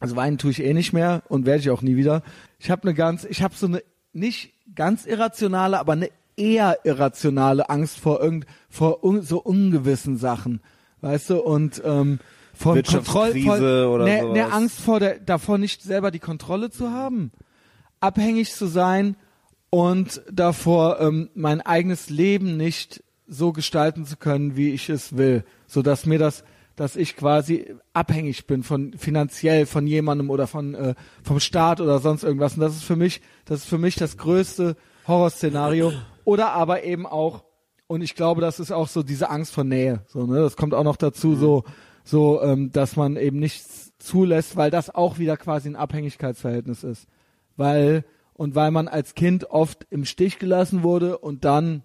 Also 0.00 0.16
weinen 0.16 0.38
tue 0.38 0.50
ich 0.50 0.64
eh 0.64 0.72
nicht 0.72 0.94
mehr 0.94 1.22
und 1.28 1.44
werde 1.44 1.60
ich 1.60 1.68
auch 1.68 1.82
nie 1.82 1.96
wieder. 1.96 2.22
Ich 2.58 2.70
habe 2.70 2.84
eine 2.84 2.94
ganz, 2.94 3.24
ich 3.24 3.42
habe 3.42 3.54
so 3.54 3.66
eine 3.66 3.82
nicht 4.14 4.54
ganz 4.74 5.04
irrationale, 5.04 5.78
aber 5.78 5.92
eine 5.92 6.08
eher 6.36 6.78
irrationale 6.84 7.68
Angst 7.68 8.00
vor 8.00 8.22
irgend, 8.22 8.46
vor 8.70 9.04
un, 9.04 9.20
so 9.20 9.42
ungewissen 9.42 10.16
Sachen, 10.16 10.62
weißt 11.02 11.30
du 11.30 11.40
und 11.40 11.82
ähm, 11.84 12.18
vor 12.54 12.74
Kontroll, 12.74 13.34
Wirtschaftskrise 13.34 13.84
vor, 13.84 13.94
oder 13.94 14.04
ne, 14.04 14.32
ne 14.32 14.52
Angst 14.52 14.80
vor 14.80 15.00
der, 15.00 15.18
davor 15.18 15.58
nicht 15.58 15.82
selber 15.82 16.10
die 16.10 16.18
Kontrolle 16.18 16.70
zu 16.70 16.92
haben, 16.92 17.30
abhängig 18.00 18.52
zu 18.52 18.66
sein 18.66 19.16
und 19.70 20.22
davor 20.30 21.00
ähm, 21.00 21.30
mein 21.34 21.60
eigenes 21.60 22.10
Leben 22.10 22.56
nicht 22.56 23.02
so 23.26 23.52
gestalten 23.52 24.06
zu 24.06 24.16
können, 24.16 24.56
wie 24.56 24.70
ich 24.70 24.88
es 24.88 25.16
will, 25.16 25.44
so 25.66 25.82
dass 25.82 26.06
mir 26.06 26.18
das 26.18 26.44
dass 26.76 26.94
ich 26.94 27.16
quasi 27.16 27.74
abhängig 27.92 28.46
bin 28.46 28.62
von 28.62 28.92
finanziell 28.92 29.66
von 29.66 29.88
jemandem 29.88 30.30
oder 30.30 30.46
von 30.46 30.74
äh, 30.74 30.94
vom 31.24 31.40
Staat 31.40 31.80
oder 31.80 31.98
sonst 31.98 32.22
irgendwas. 32.22 32.54
Und 32.54 32.60
das 32.60 32.76
ist 32.76 32.84
für 32.84 32.94
mich 32.94 33.20
das 33.46 33.60
ist 33.60 33.68
für 33.68 33.78
mich 33.78 33.96
das 33.96 34.16
größte 34.16 34.76
Horrorszenario. 35.08 35.92
Oder 36.24 36.52
aber 36.52 36.84
eben 36.84 37.04
auch 37.04 37.44
und 37.88 38.02
ich 38.02 38.14
glaube 38.14 38.40
das 38.40 38.60
ist 38.60 38.70
auch 38.70 38.86
so 38.86 39.02
diese 39.02 39.28
Angst 39.28 39.52
vor 39.52 39.64
Nähe 39.64 40.02
so 40.06 40.24
ne? 40.26 40.40
Das 40.40 40.56
kommt 40.56 40.72
auch 40.72 40.84
noch 40.84 40.96
dazu 40.96 41.34
so 41.34 41.64
so 42.04 42.40
ähm, 42.42 42.70
dass 42.70 42.96
man 42.96 43.16
eben 43.16 43.38
nichts 43.38 43.92
zulässt 43.98 44.56
weil 44.56 44.70
das 44.70 44.94
auch 44.94 45.18
wieder 45.18 45.36
quasi 45.36 45.68
ein 45.68 45.76
Abhängigkeitsverhältnis 45.76 46.84
ist 46.84 47.08
weil 47.58 48.04
und 48.32 48.54
weil 48.54 48.70
man 48.70 48.88
als 48.88 49.14
Kind 49.14 49.50
oft 49.50 49.86
im 49.90 50.04
Stich 50.04 50.38
gelassen 50.38 50.82
wurde 50.82 51.18
und 51.18 51.44
dann 51.44 51.82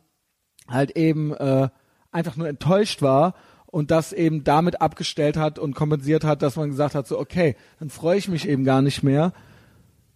halt 0.67 0.95
eben 0.95 1.33
äh, 1.33 1.69
einfach 2.11 2.37
nur 2.37 2.47
enttäuscht 2.47 3.01
war 3.01 3.33
und 3.65 3.89
das 3.89 4.13
eben 4.13 4.43
damit 4.43 4.81
abgestellt 4.81 5.35
hat 5.35 5.57
und 5.57 5.73
kompensiert 5.73 6.23
hat, 6.23 6.43
dass 6.43 6.55
man 6.55 6.69
gesagt 6.69 6.93
hat, 6.93 7.07
so 7.07 7.19
okay, 7.19 7.55
dann 7.79 7.89
freue 7.89 8.19
ich 8.19 8.27
mich 8.27 8.47
eben 8.47 8.63
gar 8.63 8.83
nicht 8.83 9.01
mehr, 9.01 9.33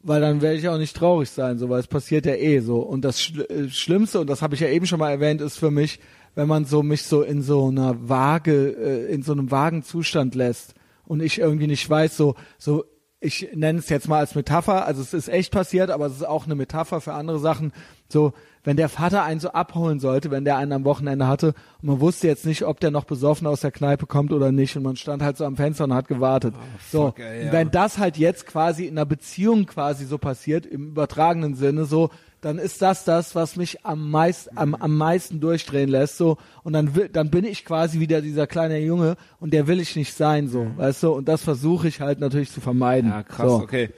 weil 0.03 0.21
dann 0.21 0.41
werde 0.41 0.57
ich 0.57 0.69
auch 0.69 0.77
nicht 0.77 0.95
traurig 0.95 1.31
sein, 1.31 1.57
so 1.57 1.69
weil 1.69 1.79
es 1.79 1.87
passiert 1.87 2.27
ja 2.27 2.35
eh 2.35 2.59
so. 2.59 2.79
Und 2.79 3.03
das 3.03 3.21
Schl 3.21 3.41
äh, 3.49 3.69
Schlimmste, 3.69 4.19
und 4.19 4.29
das 4.29 4.43
habe 4.43 4.53
ich 4.53 4.61
ja 4.61 4.69
eben 4.69 4.85
schon 4.85 4.99
mal 4.99 5.09
erwähnt, 5.09 5.41
ist 5.41 5.57
für 5.57 5.71
mich, 5.71 5.99
wenn 6.35 6.47
man 6.47 6.65
so 6.65 6.83
mich 6.83 7.03
so 7.03 7.23
in 7.23 7.41
so 7.41 7.67
einer 7.67 8.07
vage, 8.07 8.75
äh, 8.77 9.11
in 9.11 9.23
so 9.23 9.31
einem 9.31 9.49
vagen 9.49 9.81
Zustand 9.81 10.35
lässt 10.35 10.75
und 11.05 11.19
ich 11.19 11.39
irgendwie 11.39 11.67
nicht 11.67 11.89
weiß, 11.89 12.15
so, 12.15 12.35
so 12.59 12.85
ich 13.27 13.49
nenne 13.53 13.79
es 13.79 13.89
jetzt 13.89 14.07
mal 14.07 14.19
als 14.19 14.35
Metapher, 14.35 14.85
also 14.85 15.01
es 15.01 15.13
ist 15.13 15.27
echt 15.27 15.51
passiert, 15.51 15.91
aber 15.91 16.05
es 16.05 16.13
ist 16.13 16.27
auch 16.27 16.45
eine 16.45 16.55
Metapher 16.55 17.01
für 17.01 17.13
andere 17.13 17.39
Sachen. 17.39 17.73
So, 18.07 18.33
wenn 18.67 18.75
der 18.75 18.89
Vater 18.89 19.23
einen 19.23 19.39
so 19.39 19.51
abholen 19.51 20.01
sollte, 20.01 20.29
wenn 20.29 20.43
der 20.43 20.57
einen 20.57 20.73
am 20.73 20.83
Wochenende 20.83 21.25
hatte 21.25 21.53
und 21.81 21.87
man 21.87 22.01
wusste 22.01 22.27
jetzt 22.27 22.45
nicht, 22.45 22.65
ob 22.65 22.81
der 22.81 22.91
noch 22.91 23.05
besoffen 23.05 23.47
aus 23.47 23.61
der 23.61 23.71
Kneipe 23.71 24.07
kommt 24.07 24.33
oder 24.33 24.51
nicht 24.51 24.75
und 24.75 24.83
man 24.83 24.97
stand 24.97 25.23
halt 25.23 25.37
so 25.37 25.45
am 25.45 25.55
Fenster 25.55 25.85
und 25.85 25.93
hat 25.93 26.09
gewartet. 26.09 26.53
so, 26.91 27.05
fuck, 27.05 27.19
ey, 27.19 27.45
ja. 27.45 27.53
wenn 27.53 27.71
das 27.71 27.97
halt 27.97 28.17
jetzt 28.17 28.45
quasi 28.45 28.83
in 28.83 28.97
einer 28.97 29.05
Beziehung 29.05 29.67
quasi 29.67 30.03
so 30.03 30.17
passiert, 30.17 30.65
im 30.65 30.89
übertragenen 30.89 31.55
Sinne 31.55 31.85
so, 31.85 32.09
dann 32.41 32.57
ist 32.59 32.81
das 32.81 33.05
das, 33.05 33.35
was 33.35 33.55
mich 33.55 33.85
am 33.85 34.11
meisten, 34.11 34.57
am, 34.57 34.75
am 34.75 34.97
meisten 34.97 35.39
durchdrehen 35.39 35.87
lässt, 35.87 36.17
so. 36.17 36.37
Und 36.63 36.73
dann 36.73 36.93
will, 36.93 37.07
dann 37.07 37.29
bin 37.29 37.45
ich 37.45 37.63
quasi 37.63 38.01
wieder 38.01 38.21
dieser 38.21 38.47
kleine 38.47 38.79
Junge 38.79 39.15
und 39.39 39.53
der 39.53 39.67
will 39.67 39.79
ich 39.79 39.95
nicht 39.95 40.13
sein, 40.13 40.49
so, 40.49 40.67
weißt 40.75 41.03
du. 41.03 41.13
Und 41.13 41.29
das 41.29 41.41
versuche 41.41 41.87
ich 41.87 42.01
halt 42.01 42.19
natürlich 42.19 42.51
zu 42.51 42.59
vermeiden. 42.59 43.11
Ja, 43.11 43.23
krass, 43.23 43.47
so. 43.47 43.55
okay. 43.55 43.91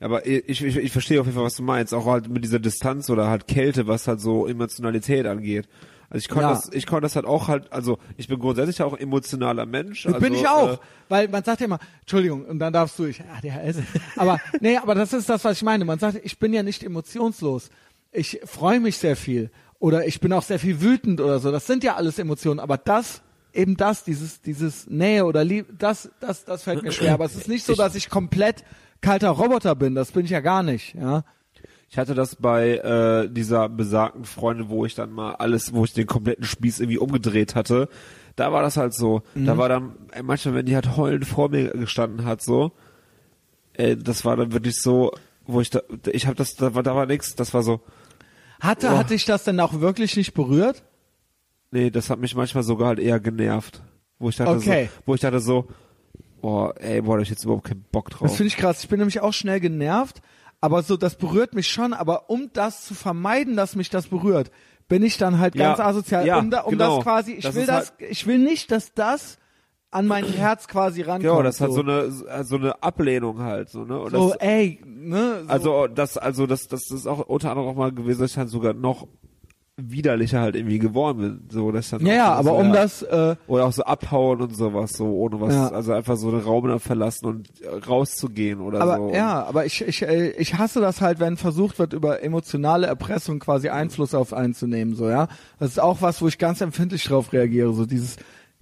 Aber 0.00 0.26
ich, 0.26 0.62
ich, 0.62 0.76
ich 0.76 0.92
verstehe 0.92 1.20
auf 1.20 1.26
jeden 1.26 1.36
Fall, 1.36 1.44
was 1.46 1.56
du 1.56 1.62
meinst. 1.62 1.94
Auch 1.94 2.06
halt 2.06 2.28
mit 2.28 2.44
dieser 2.44 2.58
Distanz 2.58 3.08
oder 3.08 3.28
halt 3.28 3.46
Kälte, 3.48 3.86
was 3.86 4.06
halt 4.08 4.20
so 4.20 4.46
Emotionalität 4.46 5.26
angeht. 5.26 5.66
Also 6.10 6.18
ich 6.22 6.28
konnte 6.28 6.48
Ja. 6.48 6.54
das, 6.54 6.70
ich 6.72 6.86
konnte 6.86 7.02
das 7.02 7.16
halt 7.16 7.26
auch 7.26 7.48
halt, 7.48 7.72
also 7.72 7.98
ich 8.16 8.28
bin 8.28 8.38
grundsätzlich 8.38 8.80
auch 8.82 8.96
emotionaler 8.96 9.66
Mensch. 9.66 10.06
Also, 10.06 10.20
bin 10.20 10.34
ich 10.34 10.46
auch, 10.46 10.74
Äh, 10.74 10.78
weil 11.08 11.28
man 11.28 11.42
sagt 11.42 11.60
ja 11.60 11.66
immer, 11.66 11.80
Entschuldigung, 12.00 12.44
und 12.44 12.58
dann 12.58 12.72
darfst 12.72 12.98
du, 12.98 13.06
ich, 13.06 13.20
ah, 13.22 13.40
der 13.42 13.52
Hälse. 13.52 13.84
Aber, 14.16 14.38
nee, 14.60 14.76
aber 14.76 14.94
das 14.94 15.12
ist 15.12 15.28
das, 15.28 15.44
was 15.44 15.56
ich 15.56 15.62
meine. 15.62 15.84
Man 15.84 15.98
sagt, 15.98 16.20
ich 16.22 16.38
bin 16.38 16.52
ja 16.52 16.62
nicht 16.62 16.84
emotionslos. 16.84 17.70
Ich 18.12 18.40
freue 18.44 18.78
mich 18.80 18.98
sehr 18.98 19.16
viel. 19.16 19.50
Oder 19.78 20.06
ich 20.06 20.20
bin 20.20 20.32
auch 20.32 20.42
sehr 20.42 20.58
viel 20.58 20.80
wütend 20.80 21.20
oder 21.20 21.38
so. 21.40 21.50
Das 21.50 21.66
sind 21.66 21.82
ja 21.84 21.96
alles 21.96 22.18
Emotionen. 22.18 22.60
Aber 22.60 22.76
das, 22.78 23.22
eben 23.52 23.76
das, 23.76 24.04
dieses, 24.04 24.40
dieses 24.42 24.86
Nähe 24.88 25.24
oder 25.24 25.42
Liebe, 25.42 25.72
das, 25.76 26.10
das, 26.20 26.44
das 26.44 26.62
fällt 26.62 26.82
mir 26.82 26.92
schwer. 26.92 27.14
Aber 27.14 27.24
es 27.24 27.34
ist 27.34 27.48
nicht 27.48 27.64
so, 27.66 27.74
dass 27.74 27.94
ich 27.94 28.08
komplett 28.10 28.62
kalter 29.00 29.30
Roboter 29.30 29.74
bin. 29.74 29.94
Das 29.94 30.12
bin 30.12 30.24
ich 30.24 30.30
ja 30.30 30.40
gar 30.40 30.62
nicht, 30.62 30.94
ja. 30.94 31.24
Ich 31.88 31.98
hatte 31.98 32.14
das 32.14 32.34
bei 32.36 32.78
äh, 32.78 33.28
dieser 33.32 33.68
besagten 33.68 34.24
Freundin, 34.24 34.68
wo 34.68 34.84
ich 34.84 34.94
dann 34.96 35.12
mal 35.12 35.36
alles, 35.36 35.72
wo 35.72 35.84
ich 35.84 35.92
den 35.92 36.06
kompletten 36.06 36.44
Spieß 36.44 36.80
irgendwie 36.80 36.98
umgedreht 36.98 37.54
hatte. 37.54 37.88
Da 38.34 38.52
war 38.52 38.62
das 38.62 38.76
halt 38.76 38.92
so. 38.92 39.22
Mhm. 39.34 39.46
Da 39.46 39.56
war 39.56 39.68
dann, 39.68 39.94
ey, 40.12 40.22
manchmal, 40.22 40.54
wenn 40.56 40.66
die 40.66 40.74
halt 40.74 40.96
heulend 40.96 41.24
vor 41.26 41.48
mir 41.48 41.70
gestanden 41.70 42.26
hat, 42.26 42.42
so, 42.42 42.72
ey, 43.74 43.96
das 43.96 44.24
war 44.24 44.36
dann 44.36 44.52
wirklich 44.52 44.76
so, 44.82 45.12
wo 45.46 45.60
ich 45.60 45.70
da, 45.70 45.80
ich 46.10 46.26
hab 46.26 46.34
das, 46.36 46.54
da 46.54 46.74
war, 46.74 46.82
da 46.82 46.94
war 46.96 47.06
nix, 47.06 47.36
das 47.36 47.54
war 47.54 47.62
so, 47.62 47.80
Hatte, 48.60 48.88
Oh. 48.88 48.98
hatte 48.98 49.14
ich 49.14 49.24
das 49.24 49.44
denn 49.44 49.60
auch 49.60 49.80
wirklich 49.80 50.16
nicht 50.16 50.34
berührt? 50.34 50.82
nee, 51.70 51.90
das 51.90 52.10
hat 52.10 52.18
mich 52.18 52.34
manchmal 52.34 52.62
sogar 52.64 52.88
halt 52.88 52.98
eher 52.98 53.20
genervt. 53.20 53.82
Wo 54.18 54.28
ich 54.30 54.36
dachte 54.36 54.56
Okay. 54.56 54.86
so, 54.92 55.02
wo 55.06 55.14
ich 55.14 55.20
dachte 55.20 55.40
so, 55.40 55.68
boah, 56.46 56.74
ey, 56.80 57.02
boah, 57.02 57.16
da 57.16 57.22
ich 57.24 57.30
jetzt 57.30 57.42
überhaupt 57.42 57.64
keinen 57.64 57.84
Bock 57.90 58.08
drauf. 58.08 58.28
Das 58.28 58.36
finde 58.36 58.46
ich 58.48 58.56
krass. 58.56 58.80
Ich 58.84 58.88
bin 58.88 59.00
nämlich 59.00 59.20
auch 59.20 59.32
schnell 59.32 59.58
genervt, 59.58 60.22
aber 60.60 60.84
so, 60.84 60.96
das 60.96 61.16
berührt 61.16 61.54
mich 61.56 61.66
schon. 61.66 61.92
Aber 61.92 62.30
um 62.30 62.50
das 62.52 62.84
zu 62.84 62.94
vermeiden, 62.94 63.56
dass 63.56 63.74
mich 63.74 63.90
das 63.90 64.06
berührt, 64.06 64.52
bin 64.86 65.02
ich 65.02 65.18
dann 65.18 65.40
halt 65.40 65.56
Ja, 65.56 65.70
ganz 65.74 65.80
asozial. 65.80 66.24
ja, 66.24 66.38
um 66.38 66.52
da, 66.52 66.60
um 66.60 66.70
genau. 66.70 66.96
das 66.98 67.04
quasi, 67.04 67.32
ich 67.32 67.42
Das 67.42 67.56
will 67.56 67.66
das, 67.66 67.92
ich 67.98 68.28
will 68.28 68.38
nicht, 68.38 68.70
dass 68.70 68.94
das 68.94 69.38
an 69.90 70.06
mein 70.06 70.24
Herz 70.24 70.68
quasi 70.68 71.00
rankommt. 71.02 71.22
Genau, 71.22 71.42
das 71.42 71.60
hat 71.60 71.70
so, 71.70 71.76
so 71.76 71.80
eine, 71.82 72.44
so 72.44 72.56
eine 72.56 72.80
Ablehnung 72.80 73.40
halt, 73.40 73.68
so, 73.68 73.84
ne? 73.84 73.98
Und 73.98 74.12
so, 74.12 74.28
das, 74.30 74.36
ey, 74.38 74.80
ne? 74.84 75.42
So, 75.46 75.48
Also 75.50 75.86
das, 75.88 76.16
also 76.16 76.46
das, 76.46 76.68
das 76.68 76.92
ist 76.92 77.08
auch 77.08 77.26
unter 77.26 77.50
anderem 77.50 77.68
auch 77.70 77.74
mal 77.74 77.92
gewesen, 77.92 78.20
dass 78.20 78.30
ich 78.30 78.36
dann 78.36 78.46
sogar 78.46 78.72
noch 78.72 79.08
widerlicher 79.78 80.40
halt 80.40 80.56
irgendwie 80.56 80.78
geworden 80.78 81.18
bin. 81.18 81.48
So, 81.50 81.70
dass 81.70 81.90
dann 81.90 82.04
ja, 82.06 82.14
ja, 82.14 82.32
aber 82.32 82.50
so, 82.50 82.56
um 82.56 82.68
ja, 82.68 82.72
das, 82.72 83.02
äh, 83.02 83.36
oder 83.46 83.66
auch 83.66 83.72
so 83.72 83.82
abhauen 83.82 84.40
und 84.40 84.56
sowas, 84.56 84.92
so 84.92 85.04
ohne 85.06 85.40
was, 85.40 85.54
Ja. 85.54 85.68
also 85.68 85.92
einfach 85.92 86.16
so 86.16 86.30
den 86.30 86.40
Raum 86.40 86.66
dann 86.66 86.80
verlassen 86.80 87.26
und 87.26 87.50
äh, 87.60 87.68
rauszugehen 87.86 88.60
oder 88.60 88.80
aber 88.80 88.96
so. 88.96 89.12
ja, 89.14 89.44
aber 89.44 89.66
ich, 89.66 89.82
ich, 89.86 90.02
äh, 90.02 90.30
ich 90.30 90.56
hasse 90.56 90.80
das 90.80 91.02
halt, 91.02 91.20
wenn 91.20 91.36
versucht 91.36 91.78
wird, 91.78 91.92
über 91.92 92.22
emotionale 92.22 92.86
Erpressung 92.86 93.38
quasi 93.38 93.68
Einfluss 93.68 94.14
auf 94.14 94.32
einzunehmen, 94.32 94.94
so, 94.94 95.08
ja. 95.10 95.28
Das 95.58 95.70
ist 95.72 95.78
auch 95.80 96.00
was, 96.00 96.22
wo 96.22 96.28
ich 96.28 96.38
ganz 96.38 96.62
empfindlich 96.62 97.04
drauf 97.04 97.34
reagiere, 97.34 97.74
so 97.74 97.84
dieses, 97.84 98.16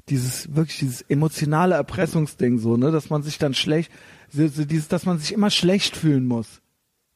dieses, 0.09 0.55
wirklich 0.57 0.81
dieses 0.81 1.03
emotionale 1.03 1.77
Erpressungsding, 1.77 2.59
so, 2.59 2.77
ne, 2.77 2.91
dass 2.91 3.09
man 3.11 3.23
sich 3.23 3.39
dann 3.39 3.55
schlecht, 3.55 3.93
so, 4.31 4.49
so 4.49 4.65
dieses, 4.65 4.89
dass 4.89 5.07
man 5.07 5.19
sich 5.19 5.33
immer 5.33 5.51
schlecht 5.51 5.97
fühlen 5.97 6.27
muss. 6.27 6.61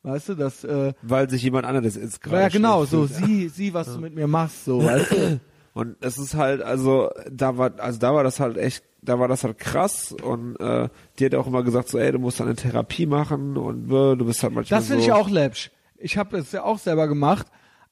Weißt 0.02 0.28
du, 0.30 0.34
dass, 0.34 0.64
äh, 0.64 0.92
Weil 1.02 1.28
sich 1.28 1.42
jemand 1.42 1.66
anderes 1.66 1.96
ins 1.96 2.20
Kreis 2.20 2.40
ja 2.40 2.48
genau, 2.48 2.84
so, 2.84 3.06
sieh, 3.06 3.48
sieh, 3.48 3.74
was 3.74 3.92
du 3.92 4.00
mit 4.00 4.14
mir 4.14 4.26
machst, 4.26 4.64
so, 4.64 4.82
weißt 4.84 5.10
du. 5.10 5.40
Und 5.74 5.96
es 6.00 6.18
ist 6.18 6.34
halt, 6.34 6.60
also 6.62 7.10
da 7.30 7.56
war, 7.56 7.78
also 7.78 7.98
da 8.00 8.12
war 8.12 8.24
das 8.24 8.40
halt 8.40 8.56
echt, 8.56 8.82
da 9.00 9.20
war 9.20 9.28
das 9.28 9.44
halt 9.44 9.58
krass 9.58 10.10
und 10.10 10.58
äh, 10.58 10.88
die 11.18 11.24
hat 11.26 11.36
auch 11.36 11.46
immer 11.46 11.62
gesagt 11.62 11.88
so, 11.88 11.98
ey, 11.98 12.10
du 12.10 12.18
musst 12.18 12.40
eine 12.40 12.56
Therapie 12.56 13.06
machen 13.06 13.56
und 13.56 13.86
äh, 13.86 14.16
du 14.16 14.24
bist 14.24 14.42
halt 14.42 14.54
manchmal 14.54 14.80
Das 14.80 14.88
finde 14.88 15.02
so, 15.02 15.08
ich 15.08 15.12
auch 15.12 15.30
läppsch. 15.30 15.70
Ich 15.96 16.18
habe 16.18 16.38
es 16.38 16.50
ja 16.50 16.64
auch 16.64 16.78
selber 16.78 17.06
gemacht, 17.06 17.46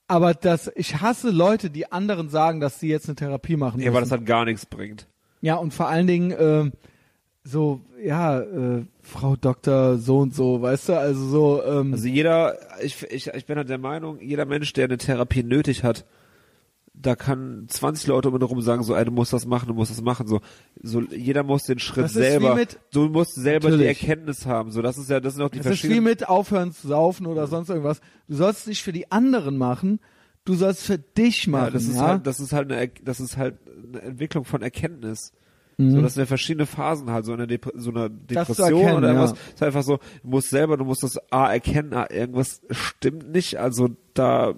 aber 0.09 0.35
das, 0.35 0.69
ich 0.75 1.01
hasse 1.01 1.31
Leute, 1.31 1.71
die 1.71 1.93
anderen 1.93 2.29
sagen, 2.29 2.59
dass 2.59 2.81
sie 2.81 2.89
jetzt 2.89 3.09
eine 3.09 3.15
Therapie 3.15 3.57
machen 3.57 3.81
ja, 3.81 3.93
weil 3.93 4.01
das 4.01 4.11
müssen. 4.11 4.19
halt 4.19 4.27
gar 4.27 4.45
nichts 4.47 4.67
bringt. 4.67 5.07
Ja, 5.41 5.55
und 5.55 5.73
vor 5.73 5.87
allen 5.87 6.09
Dingen 6.09 6.35
ähm, 6.37 6.73
so, 7.47 7.81
ja, 8.03 8.41
äh, 8.41 8.85
Frau 9.03 9.37
Doktor 9.37 9.99
so 9.99 10.19
und 10.19 10.35
so, 10.35 10.61
weißt 10.63 10.89
du, 10.91 10.99
also 10.99 11.27
so, 11.29 11.63
ähm, 11.65 11.93
Also 11.93 12.09
jeder, 12.09 12.57
ich, 12.83 13.03
ich, 13.11 13.29
ich 13.29 13.47
bin 13.47 13.57
halt 13.57 13.69
der 13.69 13.79
Meinung, 13.79 14.21
jeder 14.21 14.45
Mensch, 14.47 14.73
der 14.73 14.85
eine 14.87 14.99
Therapie 14.99 15.43
nötig 15.45 15.85
hat, 15.85 16.05
da 16.93 17.15
kann 17.15 17.67
20 17.69 18.07
Leute 18.09 18.29
um 18.31 18.35
ihn 18.35 18.41
herum 18.41 18.61
sagen, 18.63 18.83
so, 18.83 18.95
ey, 18.97 19.05
du 19.05 19.11
musst 19.13 19.33
das 19.33 19.47
machen, 19.47 19.69
du 19.69 19.75
musst 19.75 19.91
das 19.91 20.01
machen, 20.01 20.27
so, 20.27 20.41
so, 20.83 21.03
jeder 21.03 21.43
muss 21.43 21.65
den 21.65 21.79
Schritt 21.79 22.05
Das 22.07 22.15
selber, 22.15 22.55
mit- 22.55 22.81
du 22.93 23.09
musst 23.09 23.35
selber 23.35 23.69
die 23.69 23.77
Natürlich. 23.77 24.01
Erkenntnis 24.01 24.47
haben, 24.47 24.71
so, 24.71 24.83
das 24.83 24.97
ist 24.99 25.09
ja, 25.11 25.21
das 25.21 25.35
sind 25.35 25.43
auch 25.45 25.51
die 25.51 25.59
das 25.59 25.67
ist 25.67 25.73
wie 25.73 25.77
verschiedenen, 25.77 26.05
mit 26.05 26.29
aufhören 26.29 26.73
zu 26.73 26.89
saufen 26.89 27.27
oder 27.27 27.47
sonst 27.47 27.69
irgendwas. 27.69 28.01
Du 28.29 28.35
sollst 28.37 28.61
es 28.61 28.67
nicht 28.67 28.83
für 28.83 28.93
die 28.93 29.13
anderen 29.13 29.57
machen, 29.59 30.01
du 30.45 30.55
sollst 30.55 30.81
es 30.81 30.87
für 30.87 30.99
dich 30.99 31.47
machen. 31.49 31.65
ja, 31.67 31.71
das 31.71 31.85
ist 31.85 31.97
ja? 31.97 32.07
halt, 32.09 32.27
das 32.27 32.41
ist 32.41 32.53
halt 32.53 32.73
eine, 32.73 32.89
das 33.05 33.21
ist 33.21 33.37
halt 33.37 33.57
eine 33.93 34.01
Entwicklung 34.03 34.45
von 34.45 34.63
Erkenntnis. 34.63 35.33
Mhm. 35.79 35.91
So, 35.91 36.01
das 36.01 36.15
sind 36.15 36.23
ja 36.23 36.27
verschiedene 36.27 36.67
Phasen 36.67 37.11
halt, 37.11 37.25
so 37.27 37.33
eine, 37.33 37.47
Dep 37.47 37.71
so 37.75 37.91
eine 37.91 38.09
Depression 38.11 38.81
erkennen, 38.81 38.97
oder 38.97 39.09
ja. 39.09 39.15
irgendwas. 39.15 39.39
ist 39.55 39.63
einfach 39.63 39.83
so, 39.83 39.99
du 40.23 40.29
musst 40.29 40.51
selber, 40.51 40.77
du 40.77 40.85
musst 40.85 41.03
das 41.03 41.19
A 41.31 41.53
erkennen, 41.53 41.93
ah, 41.93 42.07
irgendwas 42.11 42.63
stimmt 42.71 43.31
nicht, 43.33 43.59
also 43.59 43.91
da, 44.15 44.55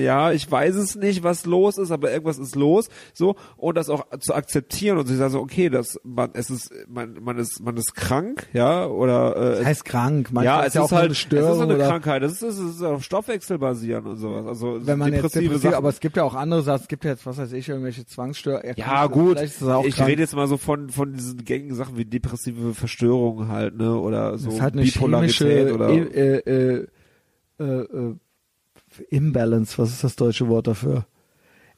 ja, 0.00 0.32
ich 0.32 0.50
weiß 0.50 0.76
es 0.76 0.96
nicht, 0.96 1.22
was 1.22 1.46
los 1.46 1.78
ist, 1.78 1.90
aber 1.90 2.10
irgendwas 2.10 2.38
ist 2.38 2.54
los, 2.54 2.88
so, 3.12 3.36
und 3.56 3.76
das 3.76 3.88
auch 3.88 4.04
zu 4.20 4.34
akzeptieren 4.34 4.98
und 4.98 5.06
sich 5.06 5.16
sagen 5.16 5.32
so, 5.32 5.40
okay, 5.40 5.68
das, 5.68 5.98
man, 6.04 6.30
es 6.34 6.50
ist, 6.50 6.72
man, 6.88 7.18
man 7.22 7.38
ist, 7.38 7.60
man 7.60 7.76
ist 7.76 7.94
krank, 7.94 8.46
ja, 8.52 8.86
oder, 8.86 9.36
äh, 9.36 9.58
das 9.58 9.64
heißt 9.66 9.84
krank, 9.84 10.28
manchmal 10.32 10.44
ja, 10.44 10.60
ist 10.62 10.68
es 10.68 10.74
ja 10.74 10.80
ist 10.80 10.86
auch 10.86 10.90
nur 10.90 10.98
halt, 10.98 11.04
eine 11.06 11.12
es 11.12 11.18
ist 11.18 11.22
Störung 11.22 11.62
eine 11.62 11.74
oder 11.74 11.86
Krankheit, 11.86 12.22
es 12.22 12.42
ist, 12.42 12.42
es 12.42 12.76
ist 12.76 12.82
auf 12.82 13.02
Stoffwechsel 13.02 13.58
basierend 13.58 14.06
und 14.06 14.16
sowas, 14.16 14.46
also 14.46 14.78
wenn 14.86 14.98
man 14.98 15.12
jetzt 15.12 15.22
depressive 15.24 15.44
depressiv, 15.44 15.74
aber 15.74 15.88
es 15.88 16.00
gibt 16.00 16.16
ja 16.16 16.24
auch 16.24 16.34
andere 16.34 16.62
Sachen, 16.62 16.82
es 16.82 16.88
gibt 16.88 17.04
ja 17.04 17.10
jetzt, 17.10 17.26
was 17.26 17.38
weiß 17.38 17.52
ich, 17.52 17.68
irgendwelche 17.68 18.06
Zwangsstörungen. 18.06 18.74
Ja, 18.76 19.06
gut. 19.06 19.40
Ist 19.40 19.62
es 19.62 19.68
ich 19.86 19.96
krank. 19.96 20.08
rede 20.08 20.22
jetzt 20.22 20.34
mal 20.34 20.46
so 20.46 20.56
von, 20.56 20.90
von 20.90 21.12
diesen 21.12 21.44
gängigen 21.44 21.76
Sachen 21.76 21.96
wie 21.96 22.04
depressive 22.04 22.74
Verstörungen 22.74 23.48
halt, 23.48 23.76
ne, 23.76 23.96
oder 23.96 24.38
so 24.38 24.46
Das 24.46 24.54
ist 24.56 24.60
halt 24.62 24.74
eine 24.74 24.82
Bipolarität 24.82 25.72
oder. 25.72 25.88
äh, 25.90 26.38
äh, 26.38 26.86
äh, 27.58 27.64
äh, 27.64 28.16
Imbalance, 29.10 29.78
was 29.78 29.90
ist 29.90 30.04
das 30.04 30.16
deutsche 30.16 30.48
Wort 30.48 30.66
dafür? 30.66 31.06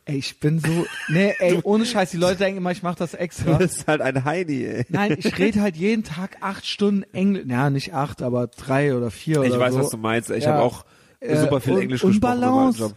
Ey, 0.06 0.16
ich 0.16 0.38
bin 0.38 0.58
so, 0.58 0.84
nee, 1.08 1.32
ey, 1.38 1.60
ohne 1.64 1.86
Scheiß, 1.86 2.10
die 2.10 2.18
Leute 2.18 2.36
denken 2.38 2.58
immer, 2.58 2.72
ich 2.72 2.82
mache 2.82 2.98
das 2.98 3.14
extra. 3.14 3.58
Das 3.58 3.76
ist 3.76 3.86
halt 3.86 4.02
ein 4.02 4.24
Heini, 4.24 4.64
ey. 4.64 4.84
Nein, 4.90 5.14
ich 5.18 5.38
rede 5.38 5.62
halt 5.62 5.76
jeden 5.76 6.04
Tag 6.04 6.36
acht 6.42 6.66
Stunden 6.66 7.04
Englisch, 7.14 7.46
ja, 7.48 7.70
nicht 7.70 7.94
acht, 7.94 8.20
aber 8.20 8.46
drei 8.48 8.94
oder 8.94 9.10
vier 9.10 9.40
oder 9.40 9.48
Ich 9.48 9.58
weiß, 9.58 9.72
so. 9.72 9.80
was 9.80 9.90
du 9.90 9.96
meinst. 9.96 10.30
Ich 10.30 10.44
Ja. 10.44 10.52
habe 10.52 10.62
auch 10.62 10.84
Äh, 11.20 11.36
super 11.38 11.60
viel 11.60 11.78
Englisch 11.78 12.02
gesprochen 12.02 12.36
Unbalance. 12.36 12.78
Job. 12.80 12.94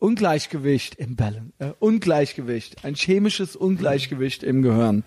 Ungleichgewicht, 0.00 0.94
Imbalance, 0.94 1.52
äh, 1.58 1.72
Ungleichgewicht, 1.78 2.84
ein 2.84 2.94
chemisches 2.94 3.54
Ungleichgewicht 3.54 4.42
im 4.42 4.62
Gehirn. 4.62 5.04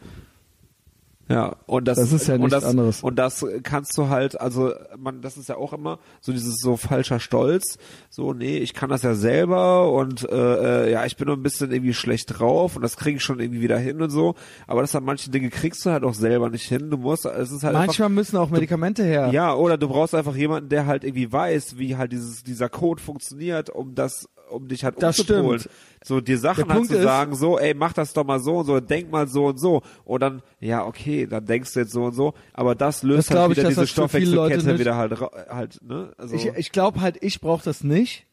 Ja, 1.30 1.56
und 1.68 1.88
das, 1.88 1.98
Das 1.98 2.12
ist 2.12 2.28
ja 2.28 2.36
und 2.36 2.42
nichts 2.42 2.56
das, 2.56 2.66
anderes. 2.66 3.02
Und 3.02 3.18
das 3.18 3.46
kannst 3.64 3.98
du 3.98 4.10
halt, 4.10 4.40
also 4.40 4.74
man, 4.98 5.22
das 5.22 5.38
ist 5.38 5.48
ja 5.48 5.56
auch 5.56 5.72
immer 5.72 6.00
so 6.20 6.34
dieses 6.34 6.58
so 6.58 6.76
falscher 6.76 7.20
Stolz, 7.20 7.78
so 8.10 8.34
nee, 8.34 8.58
ich 8.58 8.74
kann 8.74 8.90
das 8.90 9.04
ja 9.04 9.16
selber 9.16 9.92
und 9.92 10.30
äh, 10.30 10.86
äh, 10.88 10.92
ja, 10.92 11.06
ich 11.06 11.16
bin 11.16 11.28
nur 11.28 11.38
ein 11.38 11.44
bisschen 11.44 11.72
irgendwie 11.72 11.94
schlecht 11.94 12.40
drauf 12.40 12.76
und 12.76 12.82
das 12.82 12.98
kriege 12.98 13.18
ich 13.18 13.24
schon 13.24 13.40
irgendwie 13.40 13.62
wieder 13.62 13.78
hin 13.78 14.02
und 14.02 14.10
so, 14.10 14.36
aber 14.68 14.82
das 14.82 14.94
hat 14.94 15.04
manche 15.04 15.30
Dinge 15.32 15.50
kriegst 15.50 15.86
du 15.86 15.92
halt 15.92 16.04
auch 16.04 16.14
selber 16.14 16.50
nicht 16.50 16.68
hin. 16.68 16.90
Du 16.90 16.98
musst, 16.98 17.26
es 17.26 17.52
ist 17.52 17.64
halt 17.64 17.76
einfach, 17.76 17.88
Manchmal 17.88 18.10
müssen 18.10 18.38
auch 18.38 18.50
Medikamente 18.50 19.04
her. 19.04 19.30
Ja, 19.32 19.56
oder 19.56 19.78
du 19.78 19.88
brauchst 19.88 20.14
einfach 20.16 20.36
jemanden, 20.36 20.70
der 20.70 20.88
halt 20.88 21.06
irgendwie 21.06 21.32
weiß, 21.32 21.78
wie 21.78 21.96
halt 21.96 22.12
dieses, 22.12 22.44
dieser 22.44 22.68
Code 22.68 23.02
funktioniert, 23.02 23.70
um 23.70 23.96
das, 23.96 24.28
um 24.54 24.68
dich 24.68 24.84
halt 24.84 25.02
Das 25.02 25.20
umzupolen. 25.20 25.60
stimmt. 25.60 25.76
So 26.04 26.22
dir 26.22 26.38
Sachen 26.38 26.72
halt 26.72 26.86
zu 26.86 27.02
sagen, 27.02 27.36
so, 27.36 27.58
ey, 27.58 27.74
mach 27.74 27.94
das 27.94 28.14
doch 28.14 28.24
mal 28.26 28.40
so 28.40 28.58
und 28.60 28.66
so, 28.66 28.80
denk 28.80 29.12
mal 29.12 29.28
so 29.28 29.48
und 29.48 29.58
so. 29.60 29.82
Und 30.06 30.22
dann, 30.22 30.42
ja, 30.60 30.86
okay, 30.86 31.26
dann 31.28 31.46
denkst 31.46 31.74
du 31.74 31.80
jetzt 31.82 31.92
so 31.92 32.04
und 32.06 32.14
so, 32.14 32.34
aber 32.54 32.76
das 32.76 33.04
löst 33.04 33.30
Das 33.32 33.38
halt 33.38 33.52
ich, 33.52 33.58
wieder 33.58 33.64
dass 33.70 33.76
diese 33.76 33.88
Stoffwechselkette 33.88 34.80
wieder 34.80 34.96
halt, 34.96 35.20
halt, 35.20 35.80
ne? 35.84 36.14
Also, 36.18 36.36
Ich, 36.36 36.46
ich 36.48 36.72
glaube 36.72 37.02
halt, 37.02 37.18
ich 37.22 37.42
brauche 37.42 37.64
das 37.64 37.84
nicht. 37.84 38.26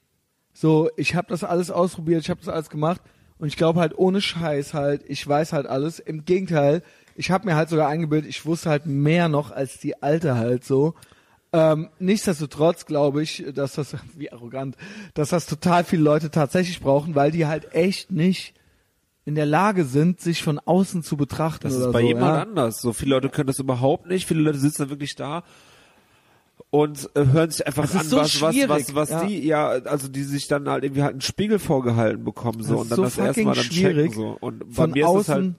So, 0.53 0.91
ich 0.97 1.15
habe 1.15 1.29
das 1.29 1.45
alles 1.45 1.71
ausprobiert, 1.71 2.23
ich 2.23 2.31
habe 2.31 2.41
das 2.41 2.49
alles 2.53 2.71
gemacht 2.71 3.01
und 3.39 3.47
ich 3.49 3.57
glaube 3.57 3.81
halt 3.81 3.97
ohne 3.97 4.21
Scheiß 4.21 4.75
halt, 4.75 5.03
ich 5.07 5.27
weiß 5.27 5.53
halt 5.53 5.67
alles. 5.67 6.01
Im 6.01 6.25
Gegenteil, 6.25 6.83
ich 7.15 7.31
habe 7.31 7.47
mir 7.47 7.55
halt 7.55 7.69
sogar 7.69 7.89
eingebildet, 7.89 8.29
ich 8.29 8.45
wusste 8.47 8.69
halt 8.69 8.85
mehr 8.87 9.29
noch 9.29 9.53
als 9.53 9.79
die 9.79 10.03
Alte 10.03 10.37
halt 10.37 10.65
so. 10.65 10.95
Ähm, 11.53 11.89
nichtsdestotrotz 11.99 12.87
glaube 12.87 13.23
ich, 13.23 13.45
dass 13.55 13.75
das, 13.75 13.97
wie 14.17 14.31
arrogant, 14.33 14.77
dass 15.15 15.31
das 15.31 15.47
total 15.47 15.85
viele 15.85 16.03
Leute 16.03 16.31
tatsächlich 16.31 16.81
brauchen, 16.81 17.15
weil 17.15 17.31
die 17.31 17.47
halt 17.47 17.75
echt 17.75 18.11
nicht 18.11 18.55
in 19.25 19.35
der 19.35 19.47
Lage 19.47 19.85
sind, 19.85 20.21
sich 20.21 20.43
von 20.43 20.59
außen 20.59 21.03
zu 21.03 21.17
betrachten 21.17 21.65
Das 21.65 21.75
ist 21.75 21.93
bei 21.93 22.01
so. 22.01 22.07
jemand 22.07 22.37
ja? 22.37 22.43
anders. 22.43 22.81
So 22.81 22.93
viele 22.93 23.17
Leute 23.17 23.29
können 23.29 23.49
das 23.49 23.59
überhaupt 23.59 24.07
nicht. 24.07 24.27
Viele 24.27 24.41
Leute 24.41 24.59
sitzen 24.59 24.85
da 24.85 24.91
wirklich 24.91 25.15
da 25.15 25.45
und 26.71 27.11
äh, 27.15 27.27
hören 27.27 27.51
sich 27.51 27.67
einfach 27.67 27.93
an, 27.95 28.07
so 28.07 28.17
was, 28.19 28.41
was, 28.41 28.69
was, 28.69 28.95
was 28.95 29.11
ja. 29.11 29.25
die, 29.25 29.47
ja, 29.47 29.69
also 29.69 30.09
die 30.09 30.23
sich 30.23 30.47
dann 30.47 30.69
halt 30.69 30.85
irgendwie 30.85 31.03
halt 31.03 31.13
einen 31.13 31.21
Spiegel 31.21 31.59
vorgehalten 31.59 32.25
bekommen 32.25 32.63
so 32.63 32.79
und 32.79 32.91
dann 32.91 32.97
so 32.97 33.03
das 33.05 33.19
erste 33.19 33.29
fucking 33.29 33.47
Mal 33.47 33.55
dann 33.55 33.65
schwierig, 33.65 34.13
checken 34.13 34.15
so. 34.15 34.37
Und 34.41 34.59
bei 34.61 34.75
von 34.75 34.91
mir 34.93 35.07
ist 35.07 35.21
es 35.23 35.29
halt 35.29 35.45
außen- 35.45 35.55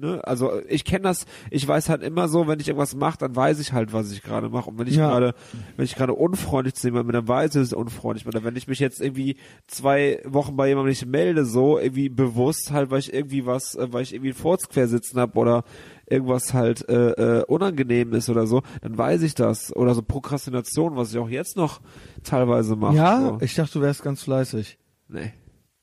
ne, 0.00 0.20
also 0.24 0.52
ich 0.68 0.84
kenne 0.84 1.02
das, 1.02 1.26
ich 1.50 1.66
weiß 1.66 1.88
halt 1.88 2.02
immer 2.02 2.28
so, 2.28 2.46
wenn 2.46 2.60
ich 2.60 2.68
irgendwas 2.68 2.94
mache, 2.94 3.18
dann 3.18 3.34
weiß 3.36 3.58
ich 3.60 3.72
halt, 3.72 3.92
was 3.92 4.10
ich 4.12 4.22
gerade 4.22 4.48
mache. 4.48 4.70
Und 4.70 4.78
wenn 4.78 4.86
ich 4.86 4.96
Ja. 4.96 5.08
gerade, 5.08 5.34
wenn 5.76 5.84
ich 5.84 5.94
gerade 5.94 6.14
unfreundlich 6.14 6.74
zu 6.74 6.86
jemandem 6.88 7.08
bin, 7.08 7.14
dann 7.14 7.28
weiß 7.28 7.54
ich, 7.54 7.60
dass 7.60 7.72
ich 7.72 7.76
unfreundlich 7.76 8.24
bin. 8.24 8.34
Oder 8.34 8.44
wenn 8.44 8.56
ich 8.56 8.68
mich 8.68 8.78
jetzt 8.78 9.00
irgendwie 9.00 9.36
zwei 9.66 10.20
Wochen 10.24 10.56
bei 10.56 10.68
jemandem 10.68 10.90
nicht 10.90 11.06
melde, 11.06 11.44
so 11.44 11.78
irgendwie 11.78 12.08
bewusst 12.08 12.70
halt, 12.72 12.90
weil 12.90 13.00
ich 13.00 13.12
irgendwie 13.12 13.46
was, 13.46 13.74
äh, 13.74 13.92
weil 13.92 14.02
ich 14.02 14.12
irgendwie 14.14 14.30
einen 14.30 14.38
Furz 14.38 14.68
quer 14.68 14.88
sitzen 14.88 15.18
hab 15.20 15.36
oder 15.36 15.64
irgendwas 16.06 16.54
halt 16.54 16.88
äh, 16.88 17.10
äh, 17.40 17.44
unangenehm 17.44 18.14
ist 18.14 18.30
oder 18.30 18.46
so, 18.46 18.62
dann 18.80 18.96
weiß 18.96 19.22
ich 19.22 19.34
das. 19.34 19.74
Oder 19.76 19.94
so 19.94 20.02
Prokrastination, 20.02 20.96
was 20.96 21.12
ich 21.12 21.18
auch 21.18 21.28
jetzt 21.28 21.56
noch 21.56 21.80
teilweise 22.24 22.76
mache. 22.76 22.96
Ja, 22.96 23.20
so. 23.20 23.38
ich 23.44 23.54
dachte, 23.54 23.74
du 23.74 23.80
wärst 23.82 24.02
ganz 24.02 24.22
fleißig. 24.22 24.78
nee. 25.08 25.32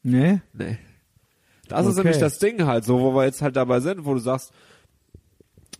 Nee? 0.07 0.39
Nee. 0.53 0.77
Das 1.67 1.85
ist 1.85 1.93
Okay. 1.93 2.03
nämlich 2.03 2.17
das 2.19 2.37
Ding 2.39 2.65
halt, 2.65 2.83
so, 2.85 2.99
wo 2.99 3.13
wir 3.15 3.25
jetzt 3.25 3.41
halt 3.41 3.55
dabei 3.55 3.79
sind, 3.79 4.05
wo 4.05 4.13
du 4.13 4.19
sagst, 4.19 4.51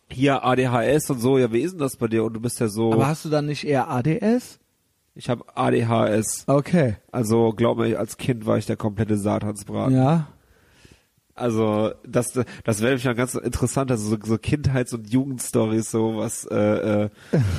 hier 0.09 0.43
ADHS 0.43 1.09
und 1.09 1.19
so, 1.19 1.37
ja, 1.37 1.51
wie 1.51 1.61
ist 1.61 1.71
denn 1.73 1.79
das 1.79 1.97
bei 1.97 2.07
dir? 2.07 2.23
Und 2.23 2.33
du 2.33 2.39
bist 2.39 2.59
ja 2.59 2.67
so, 2.67 2.93
Aber 2.93 3.07
hast 3.07 3.25
du 3.25 3.29
dann 3.29 3.45
nicht 3.47 3.65
eher 3.65 3.89
ADS? 3.89 4.59
ich 5.17 5.29
habe 5.29 5.43
ADHS. 5.55 6.43
Okay. 6.47 6.97
Also, 7.11 7.51
glaub 7.53 7.77
mir, 7.77 7.97
als 7.97 8.17
Kind 8.17 8.45
war 8.45 8.57
ich 8.57 8.65
der 8.65 8.75
komplette 8.77 9.17
Satansbraten. 9.17 9.95
Ja. 9.95 10.27
Also, 11.35 11.91
das, 12.07 12.27
das 12.63 12.79
wäre 12.79 12.91
nämlich 12.91 13.05
mal 13.05 13.15
ganz 13.15 13.35
interessant, 13.35 13.91
also 13.91 14.09
so, 14.09 14.17
so 14.23 14.37
Kindheits- 14.37 14.93
und 14.93 15.09
Jugendstories, 15.09 15.89
so 15.91 16.17
was, 16.17 16.45
äh, 16.45 16.55
äh, 17.05 17.09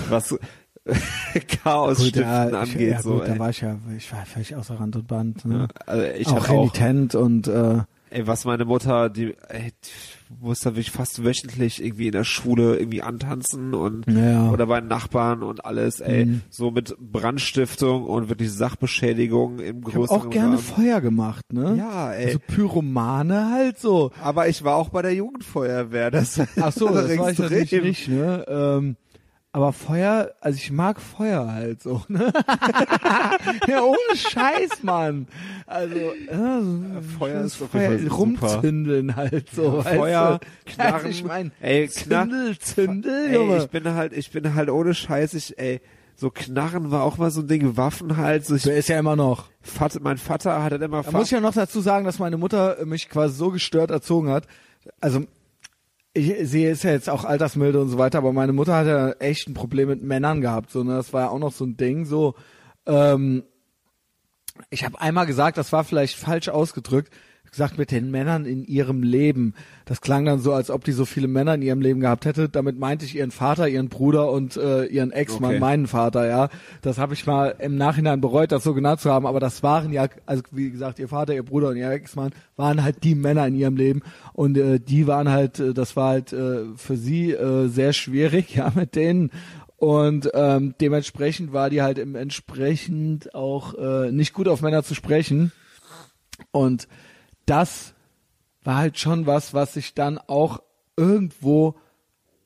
was 0.08 0.38
Chaos 1.62 1.98
stiften 2.06 2.22
ja, 2.22 2.48
ich- 2.48 2.54
angeht, 2.54 2.90
ja, 2.92 3.02
so, 3.02 3.14
gut, 3.18 3.28
da 3.28 3.38
war 3.38 3.50
ich 3.50 3.60
ja, 3.60 3.76
ich 3.96 4.10
war 4.12 4.24
völlig 4.24 4.54
außer 4.56 4.78
Rand 4.80 4.96
und 4.96 5.06
Band. 5.08 5.44
Ne? 5.44 5.68
Also, 5.84 6.04
ich 6.16 6.28
auch, 6.28 6.48
renitent 6.48 7.14
und 7.14 7.48
äh, 7.48 7.80
Ey, 8.10 8.26
was 8.26 8.44
meine 8.44 8.64
Mutter, 8.64 9.10
die, 9.10 9.34
ey, 9.48 9.72
die 9.84 10.34
musste 10.40 10.70
wirklich 10.70 10.92
fast 10.92 11.24
wöchentlich 11.24 11.84
irgendwie 11.84 12.06
in 12.06 12.12
der 12.12 12.22
Schule 12.24 12.76
irgendwie 12.78 13.02
antanzen 13.02 13.74
und 13.74 14.06
Ja. 14.06 14.48
oder 14.50 14.66
bei 14.66 14.78
den 14.80 14.88
Nachbarn 14.88 15.42
und 15.42 15.64
alles, 15.64 16.00
ey, 16.00 16.26
Mhm. 16.26 16.42
so 16.48 16.70
mit 16.70 16.96
Brandstiftung 17.00 18.04
und 18.04 18.28
wirklich 18.28 18.52
Sachbeschädigung 18.52 19.58
im 19.58 19.80
ich 19.80 19.86
habe 19.86 19.98
größeren 20.06 20.20
auch 20.22 20.30
gerne 20.30 20.46
Rahmen. 20.54 20.58
Feuer 20.58 21.00
gemacht, 21.00 21.52
ne? 21.52 21.74
Ja, 21.76 22.12
ey. 22.12 22.26
Also 22.26 22.38
Pyromane 22.46 23.50
halt 23.50 23.78
so. 23.78 24.12
Aber 24.22 24.48
ich 24.48 24.62
war 24.62 24.76
auch 24.76 24.88
bei 24.90 25.02
der 25.02 25.14
Jugendfeuerwehr, 25.14 26.10
das 26.12 26.40
Ach 26.60 26.72
so, 26.72 26.86
das 26.94 27.16
war 27.18 27.30
ich 27.32 27.38
natürlich 27.38 27.72
nicht, 27.72 28.08
ne? 28.08 28.44
Ähm, 28.48 28.96
aber 29.56 29.72
Feuer, 29.72 30.34
also 30.42 30.58
ich 30.58 30.70
mag 30.70 31.00
Feuer 31.00 31.50
halt 31.50 31.80
so, 31.82 32.02
ne? 32.08 32.30
ja, 33.66 33.80
ohne 33.82 33.96
Scheiß, 34.14 34.82
Mann. 34.82 35.26
Also, 35.66 35.96
ja, 35.96 36.60
so 36.60 36.82
Feuer 37.18 37.40
ist 37.40 37.62
auf 37.62 37.72
jeden 37.72 37.86
Fall 37.86 37.98
super. 38.00 38.14
rumzündeln 38.16 39.16
halt 39.16 39.48
so, 39.48 39.78
Ja, 39.78 39.82
Feuer, 39.82 40.40
du? 40.40 40.46
Knarren, 40.74 40.94
Also 40.96 41.08
ich 41.08 41.24
mein, 41.24 41.52
ey, 41.62 41.88
Zündel, 41.88 42.58
Zündel, 42.58 43.28
Ey, 43.28 43.34
Junge. 43.34 43.56
ich 43.56 43.70
bin 43.70 43.88
halt, 43.94 44.12
ich 44.12 44.30
bin 44.30 44.54
halt 44.54 44.68
ohne 44.68 44.92
Scheiß, 44.92 45.32
ich, 45.32 45.58
ey, 45.58 45.80
so 46.16 46.28
Knarren 46.28 46.90
war 46.90 47.02
auch 47.04 47.16
mal 47.16 47.30
so 47.30 47.40
ein 47.40 47.48
Ding, 47.48 47.78
Waffen 47.78 48.18
halt, 48.18 48.44
so 48.44 48.56
ich, 48.56 48.62
so 48.62 48.70
ist 48.70 48.90
ja 48.90 48.98
immer 48.98 49.16
noch. 49.16 49.46
Vater, 49.62 50.00
mein 50.02 50.18
Vater 50.18 50.62
hat 50.62 50.72
halt 50.72 50.82
immer 50.82 51.02
Da 51.02 51.12
muss 51.12 51.24
ich 51.28 51.30
ja 51.30 51.40
noch 51.40 51.54
dazu 51.54 51.80
sagen, 51.80 52.04
dass 52.04 52.18
meine 52.18 52.36
Mutter 52.36 52.76
mich 52.84 53.08
quasi 53.08 53.34
so 53.34 53.50
gestört 53.50 53.90
erzogen 53.90 54.28
hat. 54.28 54.46
Also 55.00 55.24
ich 56.16 56.48
sehe 56.48 56.70
ist 56.70 56.82
ja 56.82 56.93
jetzt 56.93 57.10
auch 57.10 57.24
altersmilde 57.24 57.80
und 57.80 57.90
so 57.90 57.98
weiter, 57.98 58.18
aber 58.18 58.32
meine 58.32 58.55
Mutter 58.55 58.74
hat 58.74 58.86
ja 58.86 59.10
echt 59.12 59.48
ein 59.48 59.55
Problem 59.55 59.88
mit 59.88 60.02
Männern 60.02 60.40
gehabt. 60.40 60.70
So, 60.70 60.82
ne? 60.82 60.94
Das 60.94 61.12
war 61.12 61.22
ja 61.22 61.28
auch 61.28 61.38
noch 61.38 61.52
so 61.52 61.64
ein 61.64 61.76
Ding. 61.76 62.06
So, 62.06 62.34
ähm, 62.86 63.44
ich 64.70 64.84
habe 64.84 64.98
einmal 65.01 65.26
gesagt, 65.26 65.59
das 65.59 65.72
war 65.72 65.84
vielleicht 65.84 66.16
falsch 66.16 66.48
ausgedrückt, 66.48 67.12
gesagt 67.56 67.78
mit 67.78 67.90
den 67.90 68.10
Männern 68.10 68.44
in 68.44 68.64
ihrem 68.64 69.02
Leben. 69.02 69.54
Das 69.86 70.02
klang 70.02 70.26
dann 70.26 70.40
so, 70.40 70.52
als 70.52 70.70
ob 70.70 70.84
die 70.84 70.92
so 70.92 71.06
viele 71.06 71.26
Männer 71.26 71.54
in 71.54 71.62
ihrem 71.62 71.80
Leben 71.80 72.00
gehabt 72.00 72.26
hätte. 72.26 72.50
Damit 72.50 72.78
meinte 72.78 73.06
ich 73.06 73.16
ihren 73.16 73.30
Vater, 73.30 73.66
ihren 73.66 73.88
Bruder 73.88 74.30
und 74.30 74.58
äh, 74.58 74.84
ihren 74.84 75.10
Ex-Mann, 75.10 75.52
Okay. 75.52 75.60
meinen 75.60 75.86
Vater, 75.86 76.26
ja. 76.28 76.50
Das 76.82 76.98
habe 76.98 77.14
ich 77.14 77.26
mal 77.26 77.54
im 77.58 77.76
Nachhinein 77.76 78.20
bereut, 78.20 78.52
das 78.52 78.62
so 78.62 78.74
genannt 78.74 79.00
zu 79.00 79.10
haben, 79.10 79.26
aber 79.26 79.40
das 79.40 79.62
waren 79.62 79.90
ja, 79.90 80.06
also 80.26 80.42
wie 80.52 80.70
gesagt, 80.70 80.98
ihr 80.98 81.08
Vater, 81.08 81.34
ihr 81.34 81.44
Bruder 81.44 81.68
und 81.68 81.76
ihr 81.76 81.90
Ex-Mann 81.90 82.32
waren 82.56 82.84
halt 82.84 83.02
die 83.04 83.14
Männer 83.14 83.46
in 83.46 83.54
ihrem 83.54 83.76
Leben 83.76 84.02
und 84.34 84.58
äh, 84.58 84.78
die 84.78 85.06
waren 85.06 85.30
halt, 85.30 85.58
äh, 85.58 85.72
das 85.72 85.96
war 85.96 86.10
halt 86.10 86.34
äh, 86.34 86.64
für 86.76 86.96
sie 86.96 87.32
äh, 87.32 87.68
sehr 87.68 87.94
schwierig, 87.94 88.54
ja, 88.56 88.70
mit 88.74 88.94
denen 88.96 89.30
und 89.76 90.30
ähm, 90.34 90.74
dementsprechend 90.80 91.52
war 91.52 91.70
die 91.70 91.82
halt 91.82 91.98
im 91.98 92.14
entsprechend 92.14 93.34
auch 93.34 93.74
äh, 93.74 94.10
nicht 94.10 94.32
gut 94.32 94.48
auf 94.48 94.62
Männer 94.62 94.82
zu 94.82 94.94
sprechen. 94.94 95.52
Und 96.50 96.88
das 97.47 97.94
war 98.62 98.77
halt 98.77 98.98
schon 98.98 99.27
was, 99.27 99.55
was 99.55 99.74
sich 99.74 99.94
dann 99.94 100.18
auch 100.18 100.60
irgendwo 100.97 101.77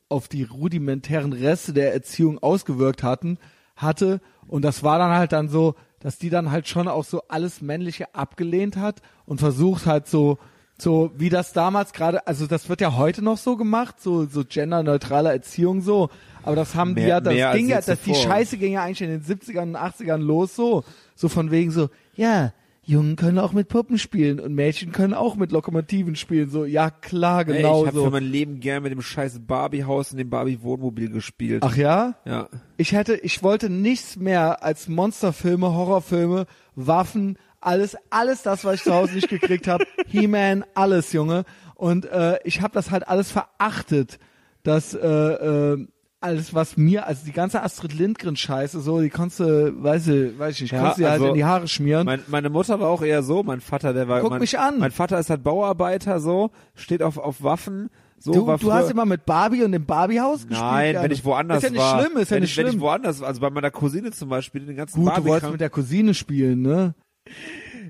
auf 0.08 0.28
die 0.28 0.42
rudimentären 0.42 1.32
Reste 1.32 1.72
der 1.72 1.92
Erziehung 1.94 2.38
ausgewirkt 2.42 3.02
hatten, 3.02 3.38
hatte. 3.76 4.20
Und 4.48 4.62
das 4.62 4.82
war 4.82 4.98
dann 4.98 5.12
halt 5.12 5.32
dann 5.32 5.48
so, 5.48 5.74
dass 6.00 6.18
die 6.18 6.30
dann 6.30 6.50
halt 6.50 6.68
schon 6.68 6.88
auch 6.88 7.04
so 7.04 7.22
alles 7.28 7.60
Männliche 7.62 8.14
abgelehnt 8.14 8.76
hat 8.76 9.00
und 9.24 9.38
versucht 9.38 9.86
halt 9.86 10.08
so, 10.08 10.38
so 10.78 11.12
wie 11.16 11.28
das 11.28 11.52
damals 11.52 11.92
gerade, 11.92 12.26
also 12.26 12.46
das 12.46 12.68
wird 12.68 12.80
ja 12.80 12.96
heute 12.96 13.22
noch 13.22 13.36
so 13.38 13.56
gemacht, 13.56 14.00
so, 14.00 14.26
so 14.26 14.44
genderneutrale 14.46 15.30
Erziehung 15.30 15.80
so. 15.82 16.10
Aber 16.42 16.56
das 16.56 16.74
haben 16.74 16.94
die 16.94 17.02
Mehr- 17.02 17.08
ja, 17.08 17.20
das 17.20 17.56
ging 17.56 17.68
ja, 17.68 17.80
das, 17.80 18.00
die. 18.00 18.14
Scheiße 18.14 18.56
ging 18.56 18.72
ja 18.72 18.82
eigentlich 18.82 19.02
in 19.02 19.10
den 19.10 19.22
70ern 19.22 19.62
und 19.62 19.76
80ern 19.76 20.16
los 20.18 20.56
so. 20.56 20.84
So 21.14 21.28
von 21.28 21.50
wegen 21.50 21.70
so, 21.70 21.90
ja, 22.14 22.52
Jungen 22.82 23.16
können 23.16 23.38
auch 23.38 23.52
mit 23.52 23.68
Puppen 23.68 23.98
spielen 23.98 24.40
und 24.40 24.54
Mädchen 24.54 24.90
können 24.90 25.14
auch 25.14 25.36
mit 25.36 25.52
Lokomotiven 25.52 26.16
spielen. 26.16 26.48
So, 26.50 26.64
ja 26.64 26.90
klar, 26.90 27.46
Ey, 27.46 27.58
genau 27.58 27.82
ich 27.82 27.88
habe 27.88 27.98
so. 27.98 28.04
für 28.04 28.10
mein 28.10 28.24
Leben 28.24 28.60
gern 28.60 28.82
mit 28.82 28.92
dem 28.92 29.02
scheiß 29.02 29.40
Barbie-Haus 29.46 30.12
und 30.12 30.18
dem 30.18 30.30
Barbie-Wohnmobil 30.30 31.10
gespielt. 31.10 31.62
Ach 31.64 31.76
ja? 31.76 32.14
Ja. 32.24 32.48
Ich 32.78 32.92
hätte, 32.92 33.16
ich 33.16 33.42
wollte 33.42 33.68
nichts 33.68 34.16
mehr 34.16 34.64
als 34.64 34.88
Monsterfilme, 34.88 35.72
Horrorfilme, 35.72 36.46
Waffen, 36.74 37.36
alles, 37.60 37.96
alles 38.08 38.42
das, 38.42 38.64
was 38.64 38.76
ich 38.76 38.82
zu 38.82 38.94
Hause 38.94 39.14
nicht 39.14 39.28
gekriegt 39.28 39.68
habe. 39.68 39.84
He-Man, 40.06 40.64
alles, 40.74 41.12
Junge. 41.12 41.44
Und 41.74 42.06
äh, 42.06 42.38
ich 42.44 42.62
habe 42.62 42.72
das 42.72 42.90
halt 42.90 43.06
alles 43.06 43.30
verachtet. 43.30 44.18
Das, 44.62 44.94
äh, 44.94 45.06
äh, 45.06 45.86
alles, 46.20 46.54
was 46.54 46.76
mir, 46.76 47.06
also 47.06 47.24
die 47.24 47.32
ganze 47.32 47.62
Astrid 47.62 47.94
Lindgren-Scheiße, 47.94 48.80
so, 48.80 49.00
die 49.00 49.08
konntest 49.08 49.40
du, 49.40 49.82
weiß 49.82 50.08
ich, 50.08 50.38
weiß 50.38 50.54
ich 50.56 50.62
nicht, 50.62 50.72
Ja, 50.72 50.80
konntest 50.80 51.00
du 51.00 51.04
halt 51.04 51.12
also 51.14 51.28
in 51.28 51.34
die 51.34 51.44
Haare 51.44 51.66
schmieren. 51.66 52.04
Mein, 52.04 52.22
meine 52.26 52.50
Mutter 52.50 52.78
war 52.78 52.88
auch 52.88 53.02
eher 53.02 53.22
so, 53.22 53.42
mein 53.42 53.60
Vater, 53.60 53.94
der 53.94 54.06
war. 54.08 54.20
Guck 54.20 54.30
mein, 54.30 54.40
mich 54.40 54.58
an. 54.58 54.78
Mein 54.78 54.90
Vater 54.90 55.18
ist 55.18 55.30
halt 55.30 55.42
Bauarbeiter, 55.42 56.20
so, 56.20 56.50
steht 56.74 57.02
auf, 57.02 57.16
auf 57.16 57.42
Waffen, 57.42 57.88
so. 58.18 58.32
du, 58.32 58.46
war 58.46 58.58
du 58.58 58.70
hast 58.70 58.90
immer 58.90 59.06
mit 59.06 59.24
Barbie 59.24 59.64
und 59.64 59.72
dem 59.72 59.86
Barbie-Haus 59.86 60.46
gespielt? 60.46 60.60
Nein, 60.60 60.86
wenn 60.88 61.00
Gerne. 61.00 61.14
ich 61.14 61.24
woanders 61.24 61.56
Ist 61.58 61.62
ja 61.64 61.70
nicht 61.70 61.80
war. 61.80 62.00
schlimm, 62.00 62.18
ist 62.18 62.30
ja 62.30 62.34
wenn 62.34 62.42
nicht 62.42 62.50
ich, 62.50 62.56
Wenn 62.58 62.66
schlimm. 62.66 62.76
ich 62.76 62.82
woanders, 62.82 63.22
also 63.22 63.40
bei 63.40 63.48
meiner 63.50 63.70
Cousine 63.70 64.10
zum 64.10 64.28
Beispiel, 64.28 64.66
den 64.66 64.76
ganzen 64.76 64.96
Gut, 64.98 65.08
du 65.08 65.10
Barbie 65.14 65.28
wolltest 65.28 65.52
mit 65.52 65.60
der 65.62 65.70
Cousine 65.70 66.12
spielen, 66.12 66.60
ne? 66.60 66.94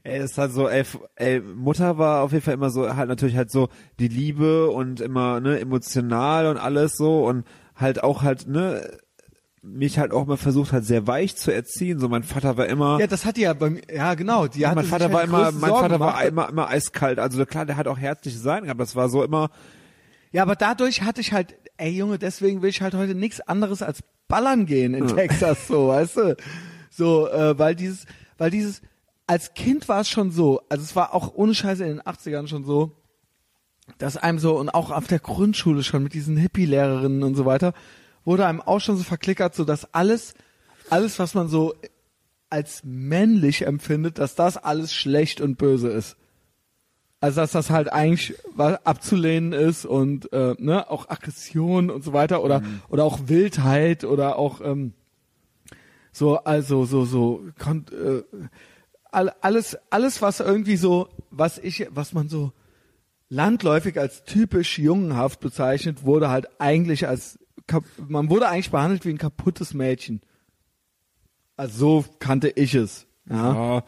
Ey, 0.02 0.22
ist 0.22 0.38
halt 0.38 0.52
so, 0.52 0.68
ey, 0.68 0.84
ey, 1.16 1.40
Mutter 1.40 1.98
war 1.98 2.22
auf 2.22 2.32
jeden 2.32 2.44
Fall 2.44 2.54
immer 2.54 2.70
so, 2.70 2.94
halt 2.94 3.08
natürlich 3.08 3.36
halt 3.36 3.50
so 3.50 3.68
die 3.98 4.08
Liebe 4.08 4.70
und 4.70 5.00
immer, 5.00 5.40
ne, 5.40 5.58
emotional 5.60 6.46
und 6.46 6.56
alles 6.58 6.96
so 6.96 7.26
und 7.26 7.44
halt 7.80 8.02
auch 8.02 8.22
halt, 8.22 8.46
ne, 8.46 8.98
mich 9.62 9.98
halt 9.98 10.12
auch 10.12 10.26
mal 10.26 10.36
versucht 10.38 10.72
halt 10.72 10.84
sehr 10.86 11.06
weich 11.06 11.36
zu 11.36 11.52
erziehen. 11.52 11.98
So 12.00 12.08
mein 12.08 12.22
Vater 12.22 12.56
war 12.56 12.66
immer, 12.66 12.98
Ja, 12.98 13.06
das 13.06 13.24
hat 13.26 13.36
die 13.36 13.42
ja 13.42 13.52
bei 13.52 13.70
mir, 13.70 13.82
ja 13.94 14.14
genau, 14.14 14.46
die 14.46 14.66
hatte 14.66 14.76
mein 14.76 14.84
Vater 14.86 15.04
halt 15.04 15.12
war 15.14 15.24
immer, 15.24 15.52
mein 15.52 15.70
Sorgen 15.70 15.80
Vater 15.82 16.00
war 16.00 16.12
gemacht. 16.12 16.28
immer, 16.28 16.48
immer 16.48 16.68
eiskalt. 16.68 17.18
Also 17.18 17.44
klar, 17.44 17.66
der 17.66 17.76
hat 17.76 17.86
auch 17.86 17.98
herzlich 17.98 18.38
sein 18.38 18.64
gehabt. 18.64 18.80
Das 18.80 18.96
war 18.96 19.08
so 19.10 19.22
immer, 19.22 19.50
Ja, 20.32 20.42
aber 20.42 20.56
dadurch 20.56 21.02
hatte 21.02 21.20
ich 21.20 21.32
halt, 21.32 21.54
ey 21.76 21.90
Junge, 21.90 22.18
deswegen 22.18 22.62
will 22.62 22.70
ich 22.70 22.80
halt 22.80 22.94
heute 22.94 23.14
nichts 23.14 23.40
anderes 23.42 23.82
als 23.82 24.00
ballern 24.28 24.64
gehen 24.64 24.94
in 24.94 25.08
Texas, 25.08 25.66
so, 25.68 25.88
weißt 25.88 26.16
du? 26.16 26.36
So, 26.90 27.28
äh, 27.28 27.58
weil 27.58 27.74
dieses, 27.74 28.06
weil 28.38 28.50
dieses, 28.50 28.80
als 29.26 29.52
Kind 29.54 29.88
war 29.88 30.00
es 30.00 30.08
schon 30.08 30.30
so, 30.30 30.62
also 30.68 30.82
es 30.82 30.96
war 30.96 31.14
auch 31.14 31.34
ohne 31.34 31.54
Scheiße 31.54 31.84
in 31.84 31.96
den 31.98 32.00
80ern 32.02 32.46
schon 32.46 32.64
so, 32.64 32.92
dass 33.98 34.16
einem 34.16 34.38
so, 34.38 34.58
und 34.58 34.68
auch 34.70 34.90
auf 34.90 35.06
der 35.06 35.18
Grundschule 35.18 35.82
schon 35.82 36.02
mit 36.02 36.14
diesen 36.14 36.36
Hippie-Lehrerinnen 36.36 37.22
und 37.22 37.34
so 37.34 37.44
weiter, 37.44 37.72
wurde 38.24 38.46
einem 38.46 38.60
auch 38.60 38.80
schon 38.80 38.96
so 38.96 39.02
verklickert, 39.04 39.54
so 39.54 39.64
dass 39.64 39.94
alles, 39.94 40.34
alles, 40.90 41.18
was 41.18 41.34
man 41.34 41.48
so 41.48 41.74
als 42.50 42.82
männlich 42.84 43.66
empfindet, 43.66 44.18
dass 44.18 44.34
das 44.34 44.56
alles 44.56 44.92
schlecht 44.92 45.40
und 45.40 45.56
böse 45.56 45.88
ist. 45.88 46.16
Also 47.20 47.40
dass 47.42 47.52
das 47.52 47.70
halt 47.70 47.92
eigentlich 47.92 48.34
abzulehnen 48.56 49.52
ist 49.52 49.84
und 49.84 50.32
äh, 50.32 50.54
ne, 50.58 50.90
auch 50.90 51.10
Aggression 51.10 51.90
und 51.90 52.02
so 52.02 52.12
weiter 52.14 52.42
oder 52.42 52.62
oder 52.88 53.04
auch 53.04 53.20
Wildheit 53.26 54.04
oder 54.04 54.36
auch 54.36 54.60
ähm, 54.62 54.94
So, 56.12 56.38
also 56.38 56.86
so 56.86 57.04
so 57.04 57.42
kon 57.58 57.84
äh, 57.92 58.22
all- 59.12 59.34
alles 59.42 59.76
alles 59.90 60.22
was 60.22 60.40
irgendwie 60.40 60.76
so 60.76 61.08
was 61.30 61.58
ich 61.58 61.86
was 61.90 62.14
man 62.14 62.28
so 62.28 62.52
landläufig 63.30 63.98
als 63.98 64.24
typisch 64.24 64.78
jungenhaft 64.78 65.40
bezeichnet, 65.40 66.04
wurde 66.04 66.28
halt 66.28 66.48
eigentlich 66.60 67.08
als 67.08 67.38
man 68.08 68.28
wurde 68.30 68.48
eigentlich 68.48 68.70
behandelt 68.72 69.04
wie 69.06 69.10
ein 69.10 69.18
kaputtes 69.18 69.72
Mädchen. 69.74 70.20
Also 71.56 71.78
so 72.02 72.04
kannte 72.18 72.48
ich 72.48 72.74
es. 72.74 73.06
Ja. 73.28 73.54
Ja, 73.76 73.82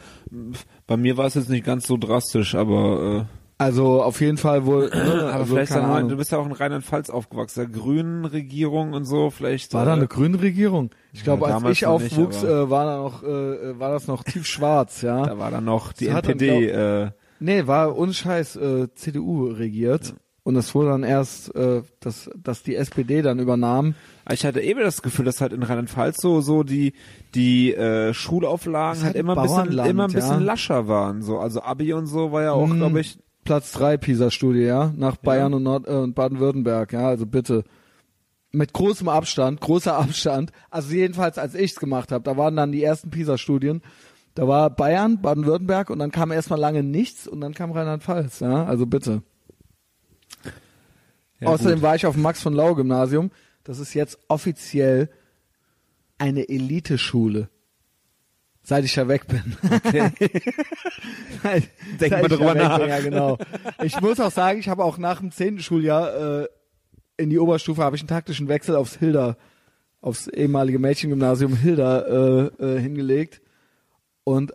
bei 0.87 0.97
mir 0.97 1.17
war 1.17 1.27
es 1.27 1.35
jetzt 1.35 1.49
nicht 1.51 1.65
ganz 1.65 1.87
so 1.89 1.97
drastisch, 1.97 2.55
aber, 2.55 3.27
Also 3.59 4.03
auf 4.03 4.21
jeden 4.21 4.37
Fall 4.37 4.67
wohl. 4.67 4.89
äh, 4.93 4.97
ne, 5.05 5.13
aber 5.23 5.33
also, 5.35 5.55
vielleicht 5.55 5.73
keine 5.73 5.83
dann 5.83 5.91
mal, 5.91 6.07
du 6.09 6.17
bist 6.17 6.31
ja 6.31 6.39
auch 6.39 6.47
in 6.47 6.53
Rheinland-Pfalz 6.53 7.11
aufgewachsen, 7.11 7.59
der 7.61 7.81
grünen 7.81 8.25
Regierung 8.25 8.93
und 8.93 9.05
so, 9.05 9.31
vielleicht. 9.31 9.75
War 9.75 9.85
da 9.85 9.93
äh, 9.95 9.97
eine 9.97 10.07
grüne 10.07 10.41
Regierung? 10.41 10.91
Ich 11.13 11.25
glaube, 11.25 11.49
Ja, 11.49 11.55
als 11.57 11.63
ich 11.65 11.69
nicht, 11.71 11.87
aufwuchs, 11.87 12.45
aber- 12.45 12.63
äh, 12.63 12.71
war 12.71 12.85
da 12.85 12.97
noch, 12.99 13.23
äh, 13.25 13.79
war 13.81 13.91
das 13.91 14.07
noch 14.07 14.23
tiefschwarz, 14.23 15.03
ja. 15.03 15.27
Da 15.27 15.39
war 15.39 15.51
dann 15.51 15.65
noch 15.65 15.93
die 15.93 16.05
Das 16.07 16.15
hat 16.15 16.27
dann, 16.27 16.33
NPD, 16.39 16.67
äh, 16.69 17.11
Nee, 17.43 17.67
war 17.67 17.97
ohne 17.97 18.15
Scheiß 18.15 18.57
äh, 18.57 18.89
CDU 18.95 19.47
regiert. 19.47 20.15
Und 20.45 20.57
es 20.57 20.75
wurde 20.75 20.89
dann 20.89 21.05
erst, 21.05 21.55
äh, 21.55 21.83
dass, 22.01 22.29
dass 22.37 22.65
die 22.65 22.75
SPD 22.75 23.23
dann 23.23 23.39
übernahm. 23.39 23.95
ich 24.29 24.45
hatte 24.45 24.61
eben 24.61 24.81
das 24.81 25.01
Gefühl, 25.03 25.25
dass 25.25 25.41
halt 25.41 25.53
in 25.53 25.63
Rheinland-Pfalz 25.63 26.21
so, 26.21 26.41
so 26.41 26.65
die, 26.65 26.95
die, 27.35 27.73
äh, 27.75 28.13
Schulauflagen 28.13 29.03
halt 29.05 29.15
halt 29.15 29.17
immer 29.17 29.37
ein 29.37 29.43
bisschen, 29.43 29.87
immer 29.87 30.05
ein 30.09 30.13
bisschen 30.13 30.41
ja. 30.41 30.45
lascher 30.45 30.89
waren, 30.89 31.23
so. 31.23 31.39
Also 31.39 31.63
Abi 31.63 31.93
und 31.93 32.07
so 32.07 32.33
war 32.33 32.43
ja 32.43 32.53
auch, 32.53 32.69
Hm, 32.69 32.79
glaube 32.79 33.01
ich, 33.01 33.19
Platz 33.45 33.73
drei 33.73 33.97
PISA-Studie, 33.97 34.63
ja, 34.63 34.93
nach 34.97 35.17
Bayern 35.17 35.55
und, 35.55 35.63
Nord 35.63 35.87
äh, 35.87 35.93
und 35.93 36.15
Baden-Württemberg, 36.15 36.93
ja, 36.93 37.07
also 37.07 37.27
bitte. 37.27 37.65
Mit 38.51 38.73
großem 38.73 39.09
Abstand, 39.09 39.61
großer 39.61 39.97
Abstand. 39.99 40.51
Also 40.71 40.93
jedenfalls, 40.93 41.39
als 41.39 41.55
ich's 41.55 41.79
gemacht 41.79 42.11
habe, 42.11 42.25
da 42.25 42.37
waren 42.37 42.57
dann 42.57 42.73
die 42.73 42.83
ersten 42.83 43.11
PISA-Studien. 43.11 43.81
Da 44.35 44.49
war 44.49 44.71
Bayern, 44.71 45.21
Baden-Württemberg 45.21 45.91
und 45.91 45.99
dann 45.99 46.11
kam 46.11 46.33
erstmal 46.33 46.59
lange 46.59 46.83
nichts 46.83 47.27
und 47.27 47.41
dann 47.41 47.55
kam 47.55 47.71
Rheinland-Pfalz, 47.71 48.41
ja, 48.41 48.65
also 48.65 48.87
bitte. 48.87 49.23
ja, 51.41 51.49
Außerdem 51.49 51.77
gut. 51.77 51.83
war 51.83 51.97
ich 51.97 52.07
auf 52.07 52.15
dem 52.15 52.23
Max-von-Lau-Gymnasium. 52.23 53.31
Das 53.65 53.79
ist 53.79 53.95
jetzt 53.95 54.19
offiziell 54.29 55.11
eine 56.19 56.49
Eliteschule. 56.49 57.49
Seit 58.65 58.85
ich 58.85 58.95
da 58.95 59.09
weg 59.09 59.27
bin. 59.27 59.57
Okay. 59.71 60.13
Seit 61.43 61.69
Denk 62.01 62.13
mal 62.13 62.23
ich 62.23 62.29
da 62.29 62.37
drüber 62.37 62.55
nach. 62.55 62.79
Bin, 62.79 62.89
ja, 62.89 63.01
genau. 63.01 63.39
Ich 63.83 64.01
muss 64.01 64.21
auch 64.21 64.31
sagen, 64.31 64.61
ich 64.61 64.69
habe 64.69 64.85
auch 64.85 64.99
nach 64.99 65.19
dem 65.19 65.33
zehnten 65.33 65.61
Schuljahr 65.61 66.43
äh, 66.43 66.49
in 67.17 67.31
die 67.31 67.41
Oberstufe 67.41 67.83
habe 67.83 67.97
ich 67.97 68.03
einen 68.03 68.09
taktischen 68.09 68.49
Wechsel 68.49 68.77
aufs 68.77 68.97
Hilda, 68.97 69.37
aufs 70.01 70.29
ehemalige 70.29 70.79
Mädchengymnasium 70.79 71.57
Hilda 71.57 72.01
äh, 72.03 72.77
äh, 72.77 72.81
hingelegt. 72.81 73.43
Und 74.25 74.53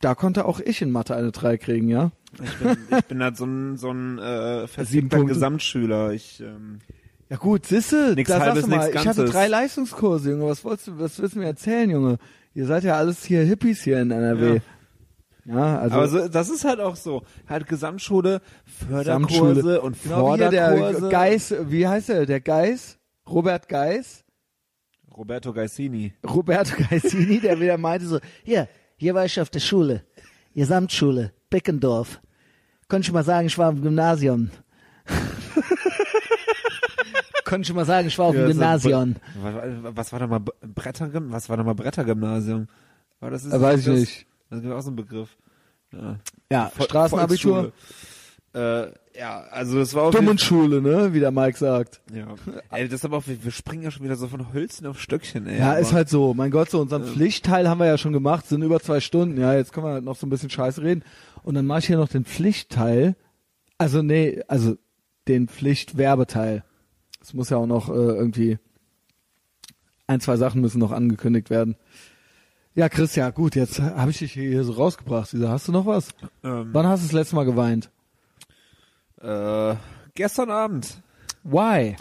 da 0.00 0.14
konnte 0.14 0.44
auch 0.44 0.60
ich 0.60 0.82
in 0.82 0.90
Mathe 0.90 1.16
eine 1.16 1.32
3 1.32 1.56
kriegen, 1.56 1.88
ja. 1.88 2.12
Ich 2.42 2.54
bin, 2.56 2.76
ich 2.90 3.04
bin 3.04 3.22
halt 3.22 3.36
so 3.36 3.44
ein, 3.44 3.76
so 3.76 3.90
ein 3.90 4.18
äh, 4.18 4.66
Punkte. 4.66 5.24
Gesamtschüler. 5.24 6.12
Ich, 6.12 6.40
ähm, 6.40 6.80
Ja 7.30 7.36
gut, 7.36 7.66
sisse, 7.66 8.12
Nix 8.14 8.28
da 8.28 8.38
sagst 8.38 8.48
Halbes, 8.48 8.64
du 8.64 8.70
mal, 8.70 8.90
ich 8.94 9.06
hatte 9.06 9.24
drei 9.24 9.48
Leistungskurse, 9.48 10.30
Junge, 10.30 10.46
was 10.46 10.64
wolltest 10.64 10.88
du, 10.88 10.98
was 10.98 11.18
willst 11.20 11.34
du 11.34 11.38
mir 11.38 11.46
erzählen, 11.46 11.90
Junge? 11.90 12.18
Ihr 12.54 12.66
seid 12.66 12.84
ja 12.84 12.96
alles 12.96 13.24
hier 13.24 13.42
Hippies 13.42 13.82
hier 13.82 14.00
in 14.00 14.10
NRW. 14.10 14.60
Ja, 15.46 15.78
also, 15.78 15.96
aber 15.96 16.08
so, 16.08 16.28
das 16.28 16.48
ist 16.48 16.64
halt 16.64 16.80
auch 16.80 16.96
so. 16.96 17.22
Halt 17.46 17.66
Gesamtschule, 17.66 18.40
Förderkurse 18.64 19.54
Gesamtschule. 19.54 19.80
und 19.82 20.02
genau 20.02 20.36
der 20.36 20.70
Vorderkurse. 20.70 21.08
Geis, 21.10 21.54
wie 21.60 21.86
heißt 21.86 22.10
er, 22.10 22.26
der 22.26 22.40
Geis? 22.40 22.98
Robert 23.28 23.68
Geis? 23.68 24.24
Roberto 25.14 25.52
Gaisini. 25.52 26.14
Roberto 26.26 26.74
Geisini, 26.90 27.40
der 27.40 27.60
wieder 27.60 27.78
meinte 27.78 28.06
so, 28.06 28.18
Hier, 28.42 28.68
hier 29.04 29.14
war 29.14 29.26
ich 29.26 29.38
auf 29.38 29.50
der 29.50 29.60
Schule. 29.60 30.02
Gesamtschule, 30.54 31.32
Beckendorf. 31.50 32.22
Konnte 32.88 33.08
ich 33.08 33.12
mal 33.12 33.22
sagen, 33.22 33.48
ich 33.48 33.58
war 33.58 33.70
im 33.70 33.82
Gymnasium. 33.82 34.50
Konnte 37.44 37.68
ich 37.68 37.74
mal 37.74 37.84
sagen, 37.84 38.08
ich 38.08 38.18
war 38.18 38.28
auf 38.28 38.34
dem 38.34 38.40
Ja, 38.40 38.46
so 38.46 38.52
Gymnasium. 38.54 39.16
Was, 39.42 39.54
was 39.96 40.12
war 40.12 40.20
da 40.20 40.26
mal 40.26 40.40
Bretter, 40.40 41.10
was 41.12 41.50
war 41.50 41.58
da 41.58 41.64
mal 41.64 41.74
Brettergymnasium? 41.74 42.66
War 43.20 43.30
das 43.30 43.44
ist 43.44 43.52
Äh, 43.52 43.60
weiß 43.60 43.80
ich 43.80 43.86
das, 43.86 44.00
nicht. 44.00 44.26
Das 44.48 44.62
gibt 44.62 44.72
auch 44.72 44.80
so 44.80 44.90
ein 44.90 44.96
Begriff. 44.96 45.36
Ja. 45.92 46.18
ja, 46.50 46.72
Straßenabitur. 46.80 47.72
Äh, 48.54 48.86
ja, 49.16 49.42
also 49.50 49.78
das 49.78 49.94
war 49.94 50.04
auf 50.04 50.10
dumm 50.12 50.22
jeden 50.22 50.30
und 50.32 50.40
Schule, 50.40 50.82
ne, 50.82 51.12
wie 51.14 51.20
der 51.20 51.30
Mike 51.30 51.56
sagt. 51.58 52.00
Ja. 52.12 52.34
Ey, 52.70 52.84
das 52.88 52.94
ist 53.00 53.04
aber 53.04 53.18
auch, 53.18 53.26
wir 53.26 53.42
wir 53.44 53.50
springen 53.52 53.82
ja 53.82 53.90
schon 53.90 54.04
wieder 54.04 54.16
so 54.16 54.26
von 54.28 54.52
Hölzchen 54.52 54.86
auf 54.86 55.00
Stöckchen, 55.00 55.46
ey. 55.46 55.58
Ja, 55.58 55.70
aber- 55.72 55.78
ist 55.80 55.92
halt 55.92 56.08
so. 56.08 56.34
Mein 56.34 56.50
Gott, 56.50 56.70
so 56.70 56.80
unseren 56.80 57.04
Pflichtteil 57.04 57.68
haben 57.68 57.78
wir 57.78 57.86
ja 57.86 57.98
schon 57.98 58.12
gemacht, 58.12 58.46
sind 58.48 58.62
über 58.62 58.80
zwei 58.80 59.00
Stunden. 59.00 59.38
Ja, 59.40 59.54
jetzt 59.54 59.72
können 59.72 59.86
wir 59.86 59.92
halt 59.92 60.04
noch 60.04 60.16
so 60.16 60.26
ein 60.26 60.30
bisschen 60.30 60.50
Scheiße 60.50 60.82
reden. 60.82 61.04
Und 61.42 61.54
dann 61.54 61.66
mache 61.66 61.80
ich 61.80 61.86
hier 61.86 61.96
noch 61.98 62.08
den 62.08 62.24
Pflichtteil. 62.24 63.16
Also 63.78 64.02
nee, 64.02 64.42
also 64.48 64.76
den 65.28 65.48
Pflichtwerbeteil. 65.48 66.64
Es 67.20 67.34
muss 67.34 67.50
ja 67.50 67.56
auch 67.56 67.66
noch 67.66 67.88
äh, 67.88 67.92
irgendwie 67.92 68.58
ein, 70.06 70.20
zwei 70.20 70.36
Sachen 70.36 70.60
müssen 70.60 70.78
noch 70.78 70.92
angekündigt 70.92 71.50
werden. 71.50 71.76
Ja, 72.74 72.88
Chris, 72.88 73.14
ja 73.14 73.30
gut, 73.30 73.54
jetzt 73.54 73.80
habe 73.80 74.10
ich 74.10 74.18
dich 74.18 74.32
hier 74.32 74.64
so 74.64 74.72
rausgebracht. 74.72 75.32
Lisa, 75.32 75.48
hast 75.48 75.68
du 75.68 75.72
noch 75.72 75.86
was? 75.86 76.08
ähm, 76.42 76.70
Wann 76.72 76.86
hast 76.86 77.02
du 77.02 77.06
das 77.06 77.12
letzte 77.12 77.36
Mal 77.36 77.44
geweint? 77.44 77.90
Äh, 79.24 79.76
gestern 80.14 80.50
Abend, 80.50 81.02
Why? 81.42 81.96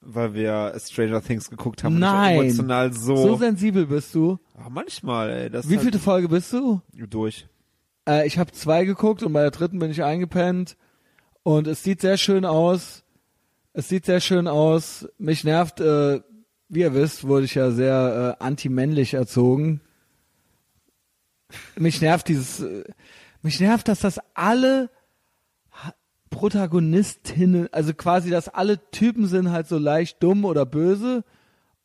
weil 0.00 0.34
wir 0.34 0.74
Stranger 0.78 1.22
Things 1.22 1.50
geguckt 1.50 1.84
haben. 1.84 1.94
und 1.94 2.00
Nein. 2.00 2.34
Ich 2.34 2.40
emotional 2.42 2.92
so. 2.92 3.16
So 3.16 3.36
sensibel 3.36 3.86
bist 3.86 4.14
du. 4.14 4.38
Ach, 4.58 4.68
manchmal, 4.68 5.30
ey. 5.30 5.50
Das 5.50 5.68
Wie 5.68 5.78
vielte 5.78 5.98
Folge 5.98 6.28
bist 6.28 6.52
du? 6.52 6.80
durch. 6.92 7.46
Äh, 8.08 8.26
ich 8.26 8.38
habe 8.38 8.52
zwei 8.52 8.84
geguckt 8.84 9.22
und 9.22 9.32
bei 9.32 9.42
der 9.42 9.50
dritten 9.50 9.78
bin 9.78 9.90
ich 9.90 10.02
eingepennt. 10.02 10.76
Und 11.42 11.66
es 11.66 11.82
sieht 11.82 12.00
sehr 12.00 12.16
schön 12.16 12.44
aus. 12.44 13.04
Es 13.72 13.88
sieht 13.88 14.06
sehr 14.06 14.20
schön 14.20 14.48
aus. 14.48 15.08
Mich 15.18 15.44
nervt, 15.44 15.80
äh, 15.80 16.20
wie 16.68 16.80
ihr 16.80 16.94
wisst, 16.94 17.26
wurde 17.26 17.44
ich 17.44 17.54
ja 17.54 17.70
sehr 17.70 18.36
äh, 18.40 18.44
anti-männlich 18.44 19.14
erzogen. 19.14 19.80
Mich 21.76 22.00
nervt 22.00 22.28
dieses, 22.28 22.60
äh, 22.60 22.84
mich 23.42 23.60
nervt, 23.60 23.88
dass 23.88 24.00
das 24.00 24.20
alle 24.34 24.90
Protagonistinnen, 26.30 27.68
also 27.72 27.94
quasi, 27.94 28.30
dass 28.30 28.48
alle 28.48 28.78
Typen 28.90 29.26
sind 29.26 29.50
halt 29.50 29.66
so 29.68 29.78
leicht 29.78 30.22
dumm 30.22 30.44
oder 30.44 30.66
böse. 30.66 31.24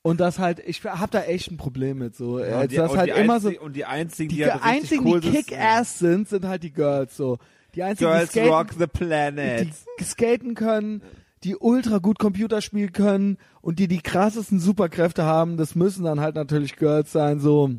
Und 0.01 0.19
das 0.19 0.37
halt, 0.37 0.59
ich 0.65 0.83
hab 0.83 1.11
da 1.11 1.21
echt 1.23 1.49
ein 1.49 1.55
Problem 1.57 1.99
mit 1.99 2.13
so. 2.15 2.37
Ja, 2.39 2.61
und 2.61 2.71
die- 2.71 2.75
das 2.75 2.95
halt 2.95 3.09
die 3.15 3.19
immer 3.21 3.39
so. 3.39 3.49
Und 3.61 3.73
die 3.75 3.85
einzigen, 3.85 4.29
die, 4.29 4.35
Die, 4.35 4.45
halt 4.45 4.61
einzigen, 4.61 5.07
cool 5.07 5.21
die 5.21 5.31
kick-ass 5.31 5.99
sind, 5.99 6.27
sind 6.27 6.45
halt 6.45 6.63
die 6.63 6.73
Girls 6.73 7.15
so. 7.15 7.37
Die 7.75 7.83
einzigen, 7.83 8.09
Girls 8.11 8.31
die 8.31 8.39
skaten, 8.39 8.53
rock 8.53 8.67
the 8.77 8.87
planet. 8.87 9.69
die 9.99 10.03
skaten 10.03 10.55
können, 10.55 11.01
die 11.45 11.55
ultra 11.55 11.97
gut 11.99 12.19
Computer 12.19 12.61
spielen 12.61 12.91
können 12.91 13.37
und 13.61 13.79
die 13.79 13.87
die 13.87 14.01
krassesten 14.01 14.59
Superkräfte 14.59 15.23
haben, 15.23 15.55
das 15.57 15.73
müssen 15.73 16.03
dann 16.03 16.19
halt 16.19 16.35
natürlich 16.35 16.75
Girls 16.75 17.11
sein, 17.11 17.39
so. 17.39 17.71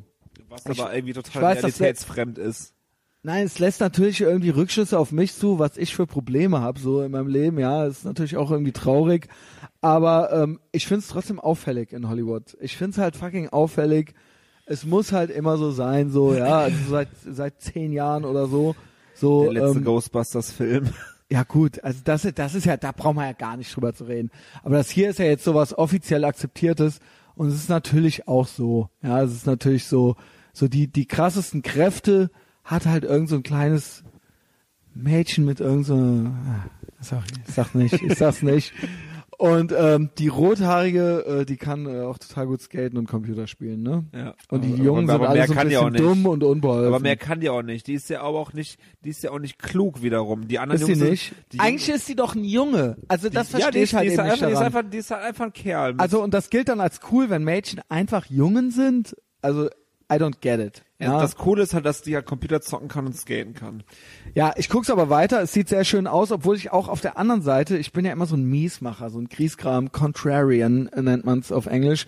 was 0.48 0.64
ich- 0.66 0.80
aber 0.80 0.94
irgendwie 0.94 1.12
total 1.14 1.42
weiß, 1.42 1.58
realitätsfremd 1.58 2.38
ist. 2.38 2.73
Nein, 3.26 3.46
es 3.46 3.59
lässt 3.59 3.80
natürlich 3.80 4.20
irgendwie 4.20 4.51
Rückschlüsse 4.51 4.98
auf 4.98 5.10
mich 5.10 5.34
zu, 5.34 5.59
was 5.59 5.78
ich 5.78 5.96
für 5.96 6.06
Probleme 6.06 6.60
habe 6.60 6.78
so 6.78 7.01
in 7.01 7.10
meinem 7.10 7.28
Leben. 7.28 7.59
Ja, 7.59 7.86
ist 7.86 8.05
natürlich 8.05 8.36
auch 8.36 8.51
irgendwie 8.51 8.72
traurig, 8.72 9.28
aber 9.80 10.30
ähm, 10.30 10.60
ich 10.72 10.86
find's 10.86 11.09
trotzdem 11.09 11.40
auffällig 11.40 11.94
in 11.94 12.06
Hollywood. 12.06 12.55
Ich 12.60 12.76
find's 12.76 12.98
halt 12.98 13.16
fucking 13.16 13.48
auffällig. 13.48 14.12
Es 14.66 14.84
muss 14.84 15.12
halt 15.12 15.30
immer 15.30 15.56
so 15.56 15.70
sein, 15.70 16.10
so 16.10 16.34
ja, 16.34 16.59
also 16.64 16.76
seit 16.86 17.09
seit 17.24 17.62
zehn 17.62 17.94
Jahren 17.94 18.26
oder 18.26 18.46
so. 18.46 18.76
So, 19.14 19.44
Der 19.44 19.55
letzte 19.55 19.78
ähm, 19.78 19.84
Ghostbusters-Film. 19.84 20.90
ja 21.30 21.44
gut, 21.44 21.82
also 21.82 22.01
das, 22.05 22.28
das 22.34 22.55
ist 22.55 22.66
ja, 22.66 22.76
da 22.76 22.92
brauchen 22.92 23.16
wir 23.16 23.24
ja 23.24 23.32
gar 23.32 23.56
nicht 23.56 23.74
drüber 23.74 23.94
zu 23.94 24.05
reden. 24.05 24.30
Aber 24.62 24.76
das 24.76 24.90
hier 24.90 25.09
ist 25.09 25.18
ja 25.18 25.24
jetzt 25.24 25.44
sowas 25.44 25.72
offiziell 25.78 26.26
akzeptiertes 26.26 26.98
und 27.36 27.48
es 27.48 27.55
ist 27.55 27.70
natürlich 27.70 28.28
auch 28.28 28.48
so. 28.48 28.90
Ja, 29.02 29.22
es 29.22 29.32
ist 29.32 29.46
natürlich 29.46 29.86
so, 29.86 30.16
so 30.52 30.68
die 30.68 30.88
die 30.88 31.06
krassesten 31.06 31.62
Kräfte 31.62 32.30
hat 32.64 32.86
halt 32.86 33.04
irgend 33.04 33.28
so 33.28 33.36
ein 33.36 33.42
kleines 33.42 34.02
Mädchen 34.94 35.44
mit 35.44 35.60
irgend 35.60 35.86
so 35.86 35.94
ah, 35.94 36.66
sag, 37.00 37.22
ich 37.46 37.54
sag 37.54 37.74
nicht, 37.74 38.00
ich 38.02 38.14
sag's 38.16 38.42
nicht. 38.42 38.72
Und 39.36 39.74
ähm, 39.76 40.10
die 40.16 40.28
rothaarige, 40.28 41.40
äh, 41.40 41.44
die 41.44 41.56
kann 41.56 41.86
äh, 41.86 42.02
auch 42.02 42.18
total 42.18 42.46
gut 42.46 42.62
skaten 42.62 42.96
und 42.96 43.08
Computer 43.08 43.48
spielen, 43.48 43.82
ne? 43.82 44.04
Ja. 44.14 44.34
Und 44.48 44.62
die 44.64 44.72
Aber- 44.74 44.82
Jungen 44.84 45.10
aber 45.10 45.24
sind 45.24 45.30
alle 45.32 45.46
so 45.48 45.52
ein 45.52 45.58
kann 45.58 45.68
die 45.68 45.76
auch 45.76 45.90
bisschen 45.90 45.92
nicht. 46.04 46.04
dumm 46.22 46.26
und 46.26 46.44
unbeholfen. 46.44 46.86
Aber 46.86 47.00
mehr 47.00 47.16
kann 47.16 47.40
die 47.40 47.50
auch 47.50 47.62
nicht. 47.62 47.88
Die 47.88 47.94
ist 47.94 48.08
ja 48.08 48.20
aber 48.22 48.38
auch 48.38 48.52
nicht, 48.52 48.78
die 49.04 49.08
ist 49.10 49.24
ja 49.24 49.32
auch 49.32 49.40
nicht 49.40 49.58
klug 49.58 50.02
wiederum. 50.02 50.46
Die 50.46 50.60
anderen 50.60 50.80
ist 50.80 50.86
sie 50.86 50.92
Jungs 50.92 51.00
sind- 51.02 51.10
nicht? 51.10 51.34
Die 51.52 51.58
Eigentlich 51.58 51.88
ist 51.88 52.06
sie 52.06 52.14
doch 52.14 52.36
ein 52.36 52.44
Junge. 52.44 52.96
Also 53.08 53.28
das 53.28 53.50
ja, 53.50 53.58
verstehe 53.58 53.80
die, 53.80 53.84
ich 53.84 53.94
halt 53.96 54.04
die 54.04 54.12
ist 54.12 54.18
eben 54.20 54.28
nicht 54.28 54.32
einfach, 54.32 54.38
die 54.46 54.52
ist 54.52 54.54
daran. 54.54 54.66
einfach, 54.66 54.90
die 54.92 54.98
ist 54.98 55.10
halt 55.10 55.22
einfach 55.24 55.44
ein 55.46 55.52
Kerl. 55.52 55.94
Also 55.98 56.22
und 56.22 56.32
das 56.32 56.48
gilt 56.48 56.68
dann 56.68 56.80
als 56.80 57.00
cool, 57.10 57.28
wenn 57.28 57.42
Mädchen 57.42 57.80
einfach 57.88 58.26
Jungen 58.26 58.70
sind. 58.70 59.16
Also 59.42 59.68
I 60.14 60.18
don't 60.18 60.40
get 60.40 60.60
it. 60.60 60.82
ja. 60.98 61.12
Ja, 61.14 61.20
das 61.20 61.36
Coole 61.36 61.62
ist 61.62 61.74
halt, 61.74 61.84
dass 61.86 62.02
die 62.02 62.14
halt 62.14 62.26
Computer 62.26 62.60
zocken 62.60 62.88
kann 62.88 63.06
und 63.06 63.14
skaten 63.16 63.54
kann. 63.54 63.82
ja 64.34 64.52
ich 64.56 64.68
guck's 64.68 64.90
aber 64.90 65.10
weiter. 65.10 65.40
Es 65.42 65.52
sieht 65.52 65.68
sehr 65.68 65.84
schön 65.84 66.06
aus, 66.06 66.30
obwohl 66.32 66.56
ich 66.56 66.72
auch 66.72 66.88
auf 66.88 67.00
der 67.00 67.18
anderen 67.18 67.42
Seite, 67.42 67.76
ich 67.76 67.92
bin 67.92 68.04
ja 68.04 68.12
immer 68.12 68.26
so 68.26 68.36
ein 68.36 68.44
Miesmacher, 68.44 69.10
so 69.10 69.18
ein 69.18 69.28
Grieskram, 69.28 69.92
Contrarian 69.92 70.90
nennt 70.94 71.24
man's 71.24 71.52
auf 71.52 71.66
Englisch. 71.66 72.06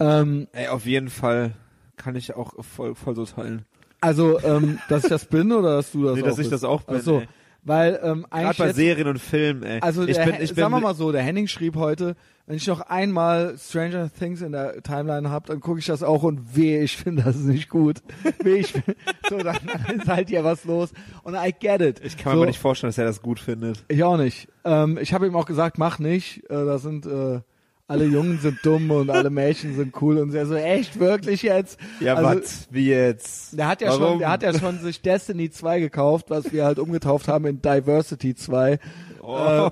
Ähm, 0.00 0.48
Ey, 0.52 0.68
auf 0.68 0.86
jeden 0.86 1.08
Fall 1.10 1.52
kann 1.96 2.14
ich 2.16 2.34
auch 2.36 2.52
voll, 2.64 2.94
voll 2.94 3.14
so 3.16 3.24
teilen. 3.24 3.64
Also, 4.00 4.38
ähm, 4.40 4.78
dass 4.88 5.02
ich 5.04 5.10
das 5.10 5.24
bin 5.26 5.50
oder 5.50 5.74
dass 5.76 5.90
du 5.90 6.04
das 6.04 6.14
Nee, 6.14 6.22
auch 6.22 6.26
dass 6.26 6.34
ich 6.38 6.50
bist? 6.50 6.52
das 6.52 6.64
auch 6.64 6.82
bin, 6.82 6.96
Ach 6.98 7.02
so, 7.02 7.18
ey. 7.20 7.28
Weil 7.62 8.00
ähm, 8.02 8.22
Gerade 8.22 8.32
eigentlich 8.32 8.58
bei 8.58 8.66
jetzt, 8.66 8.76
Serien 8.76 9.08
und 9.08 9.18
Filmen, 9.18 9.62
ey. 9.62 9.80
also 9.80 10.06
ich 10.06 10.16
der, 10.16 10.24
bin, 10.24 10.34
ich 10.34 10.54
bin, 10.54 10.56
sagen 10.56 10.72
wir 10.72 10.80
mal 10.80 10.94
so, 10.94 11.12
der 11.12 11.22
Henning 11.22 11.46
schrieb 11.46 11.76
heute, 11.76 12.16
wenn 12.46 12.56
ich 12.56 12.66
noch 12.66 12.80
einmal 12.80 13.56
Stranger 13.58 14.10
Things 14.10 14.40
in 14.40 14.52
der 14.52 14.82
Timeline 14.82 15.30
hab, 15.30 15.46
dann 15.46 15.60
gucke 15.60 15.78
ich 15.80 15.86
das 15.86 16.02
auch 16.02 16.22
und 16.22 16.56
weh, 16.56 16.80
ich 16.80 16.96
finde 16.96 17.24
das 17.24 17.36
nicht 17.36 17.68
gut. 17.68 17.98
weh, 18.42 18.60
ich 18.60 18.72
find, 18.72 18.96
so, 19.28 19.38
dann, 19.38 19.58
dann 19.66 19.96
ist 20.00 20.08
halt 20.08 20.28
hier 20.28 20.44
was 20.44 20.64
los 20.64 20.90
und 21.24 21.34
I 21.34 21.52
get 21.52 21.80
it. 21.80 22.00
ich 22.02 22.16
kann 22.16 22.32
mir 22.32 22.36
so, 22.36 22.42
aber 22.42 22.46
nicht 22.46 22.58
vorstellen, 22.58 22.88
dass 22.88 22.98
er 22.98 23.04
das 23.04 23.20
gut 23.22 23.38
findet. 23.38 23.84
Ich 23.88 24.02
auch 24.02 24.16
nicht. 24.16 24.48
Ähm, 24.64 24.98
ich 25.00 25.12
habe 25.12 25.26
ihm 25.26 25.36
auch 25.36 25.46
gesagt, 25.46 25.78
mach 25.78 25.98
nicht. 25.98 26.44
Äh, 26.44 26.64
da 26.64 26.78
sind 26.78 27.06
äh, 27.06 27.40
alle 27.88 28.04
Jungen 28.04 28.38
sind 28.38 28.58
dumm 28.64 28.90
und 28.90 29.08
alle 29.10 29.30
Mädchen 29.30 29.74
sind 29.74 30.00
cool 30.02 30.18
und 30.18 30.34
er 30.34 30.44
so 30.46 30.54
echt 30.54 31.00
wirklich 31.00 31.42
jetzt. 31.42 31.80
Ja, 32.00 32.14
Also, 32.16 32.40
was? 32.40 32.68
Wie 32.70 32.88
jetzt? 32.88 33.58
Der 33.58 33.66
hat 33.66 33.80
ja 33.80 33.88
Warum? 33.88 34.02
schon, 34.02 34.18
der 34.18 34.30
hat 34.30 34.42
ja 34.42 34.56
schon 34.56 34.78
sich 34.78 35.00
Destiny 35.00 35.50
2 35.50 35.80
gekauft, 35.80 36.26
was 36.28 36.52
wir 36.52 36.64
halt 36.66 36.78
umgetauft 36.78 37.28
haben 37.28 37.46
in 37.46 37.62
Diversity 37.62 38.34
2. 38.34 38.78
Oh. 39.22 39.36
Äh, 39.36 39.70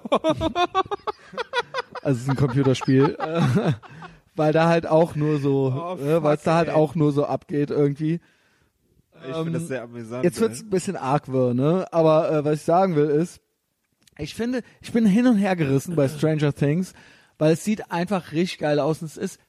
also 2.03 2.17
es 2.17 2.23
ist 2.23 2.31
ein 2.31 2.37
Computerspiel. 2.37 3.17
äh, 3.21 3.73
weil 4.35 4.53
da 4.53 4.69
halt 4.69 4.87
auch 4.87 5.15
nur 5.15 5.39
so, 5.39 5.73
Oh, 5.75 6.03
äh, 6.03 6.23
weil 6.23 6.37
es 6.37 6.43
da 6.43 6.55
halt 6.57 6.69
ey. 6.69 6.75
auch 6.75 6.95
nur 6.95 7.13
so 7.13 7.27
abgeht 7.27 7.71
irgendwie. 7.71 8.21
ich 9.29 9.35
finde 9.37 9.53
das 9.59 9.69
sehr 9.69 9.83
amüsant. 9.83 10.25
Jetzt 10.25 10.41
wird's 10.41 10.63
ein 10.63 10.71
bisschen 10.71 10.97
arg 10.97 11.29
wirr, 11.31 11.53
ne? 11.55 11.87
Aber 11.91 12.31
äh, 12.31 12.45
was 12.45 12.55
ich 12.57 12.63
sagen 12.63 12.97
will 12.97 13.07
ist, 13.11 13.41
ich 14.19 14.35
finde, 14.35 14.63
ich 14.81 14.93
bin 14.93 15.05
hin 15.05 15.27
und 15.27 15.37
her 15.37 15.55
gerissen 15.57 15.95
bei 15.97 16.09
Stranger 16.09 16.55
Things, 16.55 16.95
weil 17.39 17.53
es 17.53 17.65
sieht 17.65 17.91
einfach 17.91 18.33
richtig 18.33 18.59
geil 18.59 18.79
aus 18.79 19.03
und 19.03 19.09
es 19.09 19.17
ist 19.17 19.41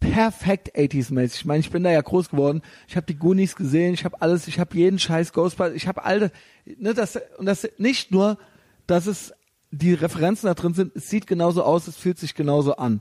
perfekt 0.00 0.76
80s-mäßig. 0.76 1.36
Ich 1.36 1.44
meine, 1.44 1.60
ich 1.60 1.70
bin 1.70 1.82
da 1.82 1.90
ja 1.90 2.00
groß 2.00 2.30
geworden. 2.30 2.62
Ich 2.86 2.96
habe 2.96 3.06
die 3.06 3.18
Goonies 3.18 3.56
gesehen, 3.56 3.94
ich 3.94 4.04
habe 4.04 4.20
alles, 4.20 4.46
ich 4.48 4.58
habe 4.58 4.76
jeden 4.76 4.98
scheiß 4.98 5.32
Ghostbusters, 5.32 5.74
ich 5.74 5.88
habe 5.88 6.04
alle, 6.04 6.30
ne, 6.64 6.94
das 6.94 7.18
und 7.38 7.46
das 7.46 7.68
nicht 7.78 8.10
nur, 8.10 8.38
dass 8.86 9.06
es 9.06 9.32
die 9.70 9.94
Referenzen 9.94 10.46
da 10.46 10.54
drin 10.54 10.74
sind, 10.74 10.94
es 10.94 11.08
sieht 11.08 11.26
genauso 11.26 11.62
aus, 11.62 11.88
es 11.88 11.96
fühlt 11.96 12.18
sich 12.18 12.34
genauso 12.34 12.76
an. 12.76 13.00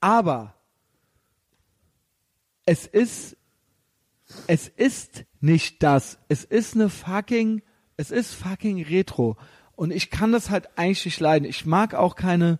Aber 0.00 0.54
es 2.64 2.86
ist 2.86 3.36
es 4.46 4.68
ist 4.68 5.24
nicht 5.40 5.82
das. 5.82 6.18
Es 6.28 6.44
ist 6.44 6.74
eine 6.74 6.88
fucking, 6.88 7.62
es 7.96 8.10
ist 8.10 8.34
fucking 8.34 8.82
Retro. 8.84 9.36
Und 9.74 9.92
ich 9.92 10.10
kann 10.10 10.32
das 10.32 10.50
halt 10.50 10.76
eigentlich 10.76 11.04
nicht 11.04 11.20
leiden. 11.20 11.48
Ich 11.48 11.66
mag 11.66 11.94
auch 11.94 12.16
keine, 12.16 12.58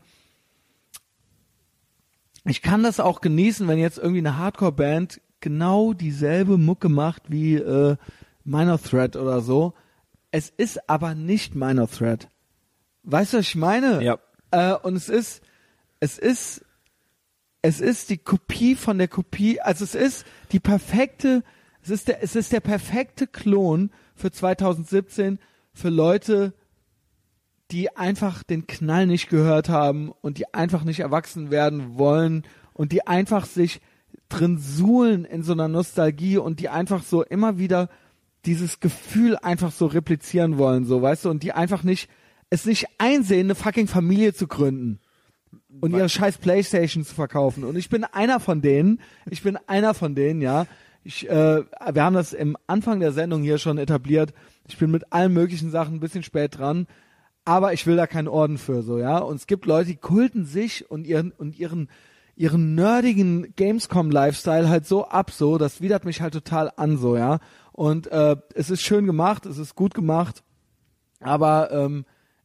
ich 2.49 2.63
kann 2.63 2.83
das 2.83 3.01
auch 3.01 3.21
genießen, 3.21 3.67
wenn 3.69 3.79
jetzt 3.79 3.99
irgendwie 3.99 4.19
eine 4.19 4.39
Hardcore-Band 4.39 5.21
genau 5.41 5.93
dieselbe 5.93 6.59
Mucke 6.59 6.89
macht 6.89 7.31
wie 7.31 7.57
äh, 7.57 7.97
Minor 8.45 8.81
Threat 8.81 9.17
oder 9.17 9.41
so. 9.41 9.75
Es 10.31 10.51
ist 10.51 10.89
aber 10.89 11.15
nicht 11.15 11.55
Minor 11.55 11.91
Threat. 11.91 12.29
Weißt 13.03 13.33
du, 13.33 13.39
was 13.39 13.47
ich 13.47 13.57
meine? 13.57 14.03
Ja. 14.03 14.19
Äh, 14.51 14.75
und 14.75 14.97
es 14.97 15.09
ist, 15.09 15.43
es 16.01 16.19
ist, 16.19 16.65
es 17.63 17.81
ist 17.81 18.11
die 18.11 18.19
Kopie 18.19 18.77
von 18.77 18.99
der 18.99 19.09
Kopie, 19.09 19.61
also 19.61 19.85
es 19.85 19.95
ist 19.95 20.27
die 20.53 20.61
perfekte, 20.61 21.43
es 21.83 21.91
ist 21.91 22.09
der, 22.09 22.23
es 22.23 22.37
ist 22.37 22.53
der 22.53 22.61
perfekte 22.61 23.27
Klon 23.27 23.91
für 24.15 24.31
2017 24.31 25.39
für 25.73 25.89
Leute, 25.89 26.55
die 27.71 27.97
einfach 27.97 28.43
den 28.43 28.67
Knall 28.67 29.07
nicht 29.07 29.29
gehört 29.29 29.69
haben 29.69 30.13
und 30.21 30.39
die 30.39 30.53
einfach 30.55 30.85
nicht 30.85 31.01
erwachsen 31.01 31.51
werden 31.51 31.99
wollen 31.99 32.45
und 32.73 32.93
die 32.93 33.07
einfach 33.07 33.47
sich 33.47 33.81
drin 34.29 34.59
suhlen 34.59 35.25
in 35.25 35.43
so 35.43 35.53
einer 35.53 35.69
Nostalgie 35.69 36.39
und 36.39 36.61
die 36.61 36.69
einfach 36.69 37.03
so 37.03 37.23
immer 37.23 37.59
wieder 37.59 37.89
dieses 38.45 38.81
Gefühl 38.81 39.37
einfach 39.37 39.73
so 39.73 39.87
replizieren 39.87 40.59
wollen, 40.59 40.85
so, 40.85 41.03
weißt 41.03 41.25
du, 41.25 41.31
und 41.31 41.43
die 41.43 41.53
einfach 41.53 41.83
nicht, 41.83 42.09
es 42.49 42.65
nicht 42.65 42.87
einsehen, 42.99 43.47
eine 43.47 43.55
fucking 43.57 43.89
Familie 43.89 44.33
zu 44.33 44.47
gründen 44.47 45.01
und 45.81 45.93
ihre 45.93 46.09
scheiß 46.09 46.39
Playstation 46.39 47.05
zu 47.05 47.15
verkaufen. 47.15 47.65
Und 47.65 47.77
ich 47.77 47.89
bin 47.89 48.05
einer 48.05 48.41
von 48.41 48.63
denen, 48.63 49.01
ich 49.29 49.43
bin 49.43 49.59
einer 49.67 49.95
von 49.95 50.15
denen, 50.15 50.41
ja. 50.41 50.67
Ich, 51.03 51.29
äh, 51.29 51.63
wir 51.93 52.03
haben 52.03 52.15
das 52.15 52.33
im 52.33 52.57
Anfang 52.67 52.99
der 52.99 53.13
Sendung 53.13 53.43
hier 53.43 53.59
schon 53.59 53.79
etabliert. 53.79 54.33
Ich 54.69 54.77
bin 54.77 54.91
mit 54.91 55.13
allen 55.13 55.33
möglichen 55.33 55.71
Sachen 55.71 55.95
ein 55.95 56.01
bisschen 56.01 56.25
spät 56.25 56.59
dran, 56.59 56.89
aber 57.47 57.73
ich 57.73 57.87
will 57.87 57.97
da 57.97 58.07
keinen 58.07 58.29
Orden 58.29 58.59
für, 58.59 58.83
so, 58.83 58.99
ja. 58.99 59.19
Und 59.19 59.37
es 59.37 59.47
gibt 59.47 59.65
Leute, 59.67 59.91
die 59.91 59.97
kulten 59.97 60.45
sich 60.45 60.91
und 60.91 61.07
ihren, 61.07 61.31
und 61.31 61.59
ihren, 61.59 61.89
ihren 62.35 62.75
nerdigen 62.75 63.55
Gamescom-Lifestyle 63.57 64.69
halt 64.69 64.85
so 64.87 65.07
ab, 65.07 65.31
so, 65.31 65.57
das 65.57 65.81
widert 65.81 66.05
mich 66.05 66.21
halt 66.21 66.35
total 66.35 66.73
an, 66.77 66.99
so, 66.99 67.17
ja. 67.17 67.39
Und 67.73 68.09
äh, 68.09 68.37
es 68.55 68.69
ist 68.69 68.83
schön 68.83 69.07
gemacht, 69.07 69.47
es 69.47 69.59
ist 69.59 69.77
gut 69.77 69.95
gemacht, 69.95 70.43
aber 71.21 71.71
ähm, 71.71 72.05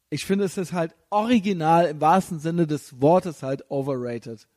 ich 0.09 0.25
finde, 0.25 0.45
es 0.45 0.57
ist 0.57 0.71
halt 0.71 0.93
original 1.09 1.85
im 1.87 1.99
wahrsten 1.99 2.39
Sinne 2.39 2.67
des 2.67 3.01
Wortes 3.01 3.41
halt 3.43 3.69
overrated. 3.71 4.47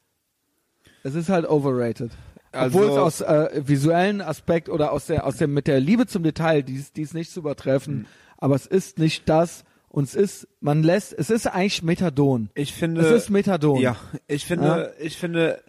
Es 1.03 1.15
ist 1.15 1.29
halt 1.31 1.49
overrated. 1.49 2.11
Also- 2.53 2.79
Obwohl 2.79 2.91
es 2.93 2.99
aus 2.99 3.21
äh, 3.23 3.63
visuellen 3.67 4.21
Aspekt 4.21 4.69
oder 4.69 4.93
aus 4.93 5.07
der, 5.07 5.27
aus 5.27 5.39
der, 5.39 5.49
mit 5.49 5.67
der 5.67 5.81
Liebe 5.81 6.07
zum 6.07 6.23
Detail, 6.23 6.63
die 6.63 6.75
ist, 6.75 7.15
nicht 7.15 7.31
zu 7.31 7.41
übertreffen, 7.41 8.01
Hm. 8.01 8.07
aber 8.37 8.55
es 8.57 8.67
ist 8.67 8.99
nicht 8.99 9.29
das 9.29 9.65
und 9.95 10.05
es 10.09 10.17
ist, 10.17 10.49
man 10.61 10.83
lässt, 10.83 11.13
es 11.17 11.31
ist 11.31 11.47
eigentlich 11.47 11.85
Methadon. 11.85 12.51
Ich 12.55 12.73
finde. 12.73 13.01
Es 13.03 13.13
ist 13.13 13.31
Methadon. 13.31 13.81
Ja, 13.81 13.95
ich 14.27 14.45
finde, 14.45 14.93
ich 14.99 15.17
finde, 15.17 15.63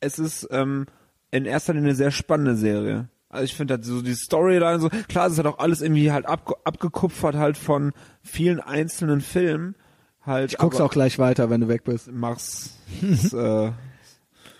es 0.00 0.18
ist 0.18 0.48
ähm, 0.50 0.86
in 1.30 1.44
erster 1.44 1.74
Linie 1.74 1.90
eine 1.90 1.96
sehr 1.96 2.10
spannende 2.10 2.56
Serie. 2.56 3.08
Also 3.28 3.44
ich 3.44 3.54
finde 3.54 3.74
halt 3.74 3.84
so 3.84 4.02
die 4.02 4.14
Storyline 4.14 4.80
so, 4.80 4.88
klar, 5.06 5.26
es 5.26 5.34
ist 5.34 5.38
halt 5.38 5.46
auch 5.46 5.60
alles 5.60 5.80
irgendwie 5.80 6.10
halt 6.10 6.26
abge 6.26 6.54
abgekupfert 6.64 7.36
halt 7.36 7.56
von 7.56 7.92
vielen 8.20 8.58
einzelnen 8.58 9.20
Filmen. 9.20 9.76
Halt, 10.26 10.52
Ich 10.52 10.58
guck's 10.58 10.80
auch 10.80 10.90
gleich 10.90 11.20
weiter, 11.20 11.48
wenn 11.48 11.60
du 11.60 11.68
weg 11.68 11.84
bist. 11.84 12.10
Mach's. 12.10 12.76
ist, 13.00 13.32
äh, 13.32 13.70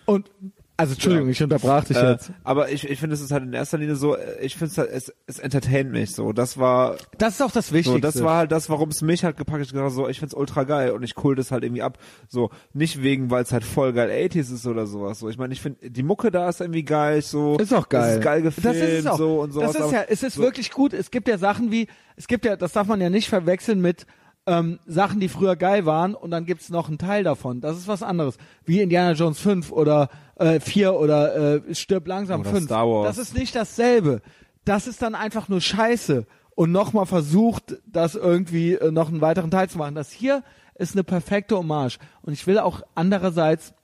Und, 0.06 0.30
also 0.78 0.94
Entschuldigung, 0.94 1.26
Ja. 1.26 1.32
ich 1.32 1.42
unterbrach 1.42 1.84
dich 1.84 1.96
äh, 1.96 2.12
jetzt. 2.12 2.30
aber 2.44 2.70
ich, 2.70 2.88
ich 2.88 2.98
finde, 3.00 3.14
es 3.14 3.20
ist 3.20 3.30
halt 3.32 3.42
in 3.42 3.52
erster 3.52 3.76
Linie 3.78 3.96
so, 3.96 4.16
äh, 4.16 4.40
ich 4.40 4.56
finde 4.56 4.70
es 4.72 4.78
halt, 4.78 4.90
es, 4.90 5.12
es 5.26 5.38
entertaint 5.40 5.90
mich 5.90 6.12
so. 6.14 6.32
Das 6.32 6.56
war, 6.56 6.96
Das 7.18 7.34
ist 7.34 7.42
auch 7.42 7.50
das 7.50 7.72
Wichtigste. 7.72 7.92
so, 7.92 7.98
das 7.98 8.22
war 8.22 8.36
halt 8.38 8.52
das, 8.52 8.70
warum 8.70 8.88
es 8.88 9.02
mich 9.02 9.24
halt 9.24 9.36
gepackt 9.36 9.58
hat. 9.58 9.66
Ich 9.66 9.72
dachte 9.72 9.90
so, 9.90 10.08
ich 10.08 10.20
find's 10.20 10.34
ultra 10.34 10.62
geil 10.64 10.92
und 10.92 11.02
ich 11.02 11.14
cool 11.24 11.34
das 11.34 11.50
halt 11.50 11.64
irgendwie 11.64 11.82
ab. 11.82 11.98
So, 12.28 12.50
nicht 12.72 13.02
wegen, 13.02 13.30
weil 13.30 13.42
es 13.42 13.52
halt 13.52 13.64
voll 13.64 13.92
geil 13.92 14.08
80s 14.10 14.54
ist 14.54 14.66
oder 14.66 14.86
sowas. 14.86 15.18
So, 15.18 15.28
ich 15.28 15.36
meine, 15.36 15.52
ich 15.52 15.60
finde, 15.60 15.90
die 15.90 16.02
Mucke 16.04 16.30
da 16.30 16.48
ist 16.48 16.60
irgendwie 16.60 16.84
geil, 16.84 17.20
so. 17.22 17.56
Ist 17.58 17.74
auch 17.74 17.88
geil. 17.88 18.18
Ist 18.18 18.24
geil 18.24 18.42
gefilmt, 18.42 18.66
das 18.66 18.76
ist 18.88 18.98
es 19.00 19.06
auch. 19.06 19.18
so 19.18 19.40
und 19.40 19.52
sowas. 19.52 19.72
Das 19.72 19.86
ist 19.86 19.92
ja, 19.92 20.02
es 20.08 20.22
ist 20.22 20.34
so, 20.36 20.42
wirklich 20.42 20.70
gut. 20.70 20.92
Es 20.92 21.10
gibt 21.10 21.26
ja 21.26 21.38
Sachen 21.38 21.72
wie, 21.72 21.88
es 22.16 22.28
gibt 22.28 22.44
ja, 22.44 22.54
das 22.56 22.72
darf 22.72 22.86
man 22.86 23.00
ja 23.00 23.10
nicht 23.10 23.28
verwechseln 23.28 23.80
mit 23.80 24.06
ähm, 24.48 24.78
Sachen, 24.86 25.20
die 25.20 25.28
früher 25.28 25.56
geil 25.56 25.86
waren 25.86 26.14
und 26.14 26.30
dann 26.30 26.46
gibt's 26.46 26.70
noch 26.70 26.88
einen 26.88 26.98
Teil 26.98 27.22
davon. 27.22 27.60
Das 27.60 27.76
ist 27.76 27.86
was 27.86 28.02
anderes. 28.02 28.38
Wie 28.64 28.80
Indiana 28.80 29.12
Jones 29.12 29.38
5 29.38 29.70
oder 29.70 30.08
äh, 30.36 30.58
4 30.58 30.94
oder 30.94 31.56
äh, 31.66 31.74
Stirb 31.74 32.08
langsam 32.08 32.40
Oder 32.40 32.50
5. 32.50 32.64
Star 32.64 32.88
Wars. 32.88 33.06
Das 33.06 33.18
ist 33.18 33.36
nicht 33.36 33.54
dasselbe. 33.54 34.22
Das 34.64 34.86
ist 34.86 35.02
dann 35.02 35.14
einfach 35.14 35.48
nur 35.48 35.60
Scheiße 35.60 36.26
und 36.54 36.72
nochmal 36.72 37.06
versucht, 37.06 37.76
das 37.86 38.14
irgendwie 38.14 38.72
äh, 38.72 38.90
noch 38.90 39.08
einen 39.08 39.20
weiteren 39.20 39.50
Teil 39.50 39.68
zu 39.68 39.78
machen. 39.78 39.94
Das 39.94 40.10
hier 40.10 40.42
ist 40.74 40.94
eine 40.94 41.04
perfekte 41.04 41.56
Hommage. 41.56 41.98
Und 42.22 42.32
ich 42.32 42.46
will 42.46 42.58
auch 42.58 42.82
andererseits 42.94 43.74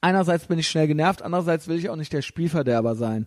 einerseits 0.00 0.46
bin 0.46 0.58
ich 0.58 0.68
schnell 0.68 0.86
genervt, 0.86 1.22
andererseits 1.22 1.68
will 1.68 1.78
ich 1.78 1.90
auch 1.90 1.96
nicht 1.96 2.12
der 2.12 2.22
Spielverderber 2.22 2.94
sein. 2.94 3.26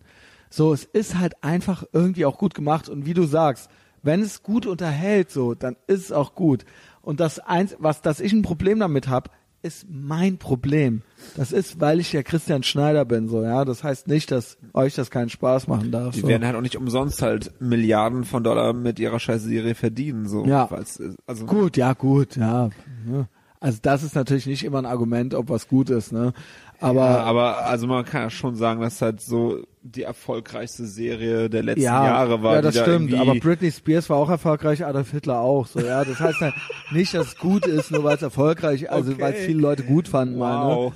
So, 0.49 0.73
es 0.73 0.83
ist 0.83 1.17
halt 1.17 1.43
einfach 1.43 1.83
irgendwie 1.91 2.25
auch 2.25 2.37
gut 2.37 2.53
gemacht 2.53 2.87
und 2.87 3.05
wie 3.05 3.13
du 3.13 3.23
sagst, 3.25 3.69
wenn 4.05 4.21
es 4.21 4.43
gut 4.43 4.65
unterhält, 4.65 5.31
so, 5.31 5.55
dann 5.55 5.75
ist 5.87 6.05
es 6.05 6.11
auch 6.11 6.35
gut. 6.35 6.65
Und 7.01 7.19
das 7.19 7.39
eins, 7.39 7.75
was, 7.79 8.01
dass 8.01 8.19
ich 8.19 8.33
ein 8.33 8.41
Problem 8.41 8.79
damit 8.79 9.07
habe, 9.07 9.29
ist 9.61 9.87
mein 9.89 10.37
Problem. 10.37 11.01
Das 11.35 11.51
ist, 11.51 11.81
weil 11.81 11.99
ich 11.99 12.13
ja 12.13 12.21
Christian 12.21 12.61
Schneider 12.61 13.03
bin, 13.03 13.27
so, 13.27 13.43
ja. 13.43 13.65
Das 13.65 13.83
heißt 13.83 14.07
nicht, 14.07 14.29
dass 14.29 14.57
euch 14.73 14.93
das 14.93 15.09
keinen 15.09 15.29
Spaß 15.29 15.67
machen 15.67 15.91
darf. 15.91 16.13
Die 16.13 16.21
so. 16.21 16.27
werden 16.27 16.45
halt 16.45 16.55
auch 16.55 16.61
nicht 16.61 16.77
umsonst 16.77 17.23
halt 17.23 17.59
Milliarden 17.59 18.25
von 18.25 18.43
Dollar 18.43 18.73
mit 18.73 18.99
ihrer 18.99 19.19
scheiß 19.19 19.41
Serie 19.41 19.73
verdienen, 19.73 20.27
so. 20.27 20.45
Ja. 20.45 20.69
Weil's, 20.69 20.99
äh, 20.99 21.13
also, 21.25 21.47
Gut, 21.47 21.77
ja, 21.77 21.93
gut, 21.93 22.35
ja. 22.37 22.69
Ja. 23.11 23.27
Also 23.59 23.79
das 23.81 24.03
ist 24.03 24.13
natürlich 24.13 24.45
nicht 24.45 24.63
immer 24.63 24.77
ein 24.77 24.85
Argument, 24.85 25.33
ob 25.33 25.49
was 25.49 25.67
gut 25.67 25.89
ist, 25.89 26.11
ne? 26.11 26.33
Aber 26.79 26.99
Ja, 27.05 27.17
aber 27.23 27.65
also 27.65 27.87
man 27.87 28.03
kann 28.05 28.23
ja 28.23 28.29
schon 28.29 28.55
sagen, 28.55 28.81
dass 28.81 29.01
halt 29.01 29.21
so 29.21 29.63
die 29.81 30.03
erfolgreichste 30.03 30.85
Serie 30.85 31.49
der 31.49 31.63
letzten 31.63 31.81
ja, 31.83 32.05
Jahre 32.05 32.43
war. 32.43 32.55
Ja, 32.55 32.61
das 32.61 32.75
da 32.75 32.81
stimmt. 32.83 33.11
irgendwie- 33.11 33.17
Aber 33.17 33.39
Britney 33.39 33.71
Spears 33.71 34.09
war 34.09 34.17
auch 34.17 34.29
erfolgreich, 34.29 34.85
Adolf 34.85 35.11
Hitler 35.11 35.39
auch. 35.39 35.67
So, 35.67 35.79
ja, 35.79 36.03
das 36.03 36.19
heißt 36.19 36.41
ja 36.41 36.51
nicht, 36.91 37.13
dass 37.13 37.27
es 37.27 37.37
gut 37.37 37.65
ist, 37.65 37.91
nur 37.91 38.03
weil 38.03 38.15
es 38.15 38.21
erfolgreich, 38.21 38.91
also 38.91 39.11
Okay. 39.13 39.21
weil 39.21 39.33
es 39.33 39.45
viele 39.45 39.59
Leute 39.61 39.83
gut 39.83 40.07
fanden, 40.07 40.37
mal, 40.37 40.67
ne? 40.67 40.75
wow. 40.75 40.93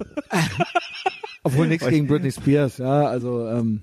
Obwohl 1.44 1.66
nichts 1.68 1.86
gegen 1.88 2.06
Britney 2.06 2.30
Spears, 2.30 2.78
ja, 2.78 3.06
also 3.06 3.46
ähm, 3.48 3.82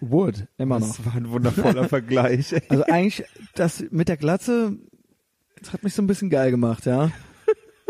Wood 0.00 0.46
immer 0.58 0.78
noch. 0.80 0.88
Das 0.96 1.06
war 1.06 1.14
ein 1.14 1.30
wundervoller 1.30 1.84
Vergleich. 1.88 2.52
ey. 2.52 2.62
Also 2.68 2.84
eigentlich 2.84 3.24
das 3.54 3.84
mit 3.90 4.08
der 4.08 4.16
Glatze, 4.16 4.72
das 5.60 5.72
hat 5.72 5.82
mich 5.84 5.94
so 5.94 6.02
ein 6.02 6.06
bisschen 6.06 6.28
geil 6.30 6.50
gemacht, 6.50 6.86
ja. 6.86 7.10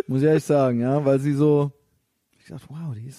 Muss 0.06 0.22
ich 0.22 0.28
ehrlich 0.28 0.44
sagen, 0.44 0.80
ja, 0.80 1.04
weil 1.04 1.20
sie 1.20 1.32
so, 1.32 1.72
ich 2.42 2.48
dachte, 2.48 2.66
wow, 2.68 2.94
die 2.94 3.06
ist, 3.06 3.18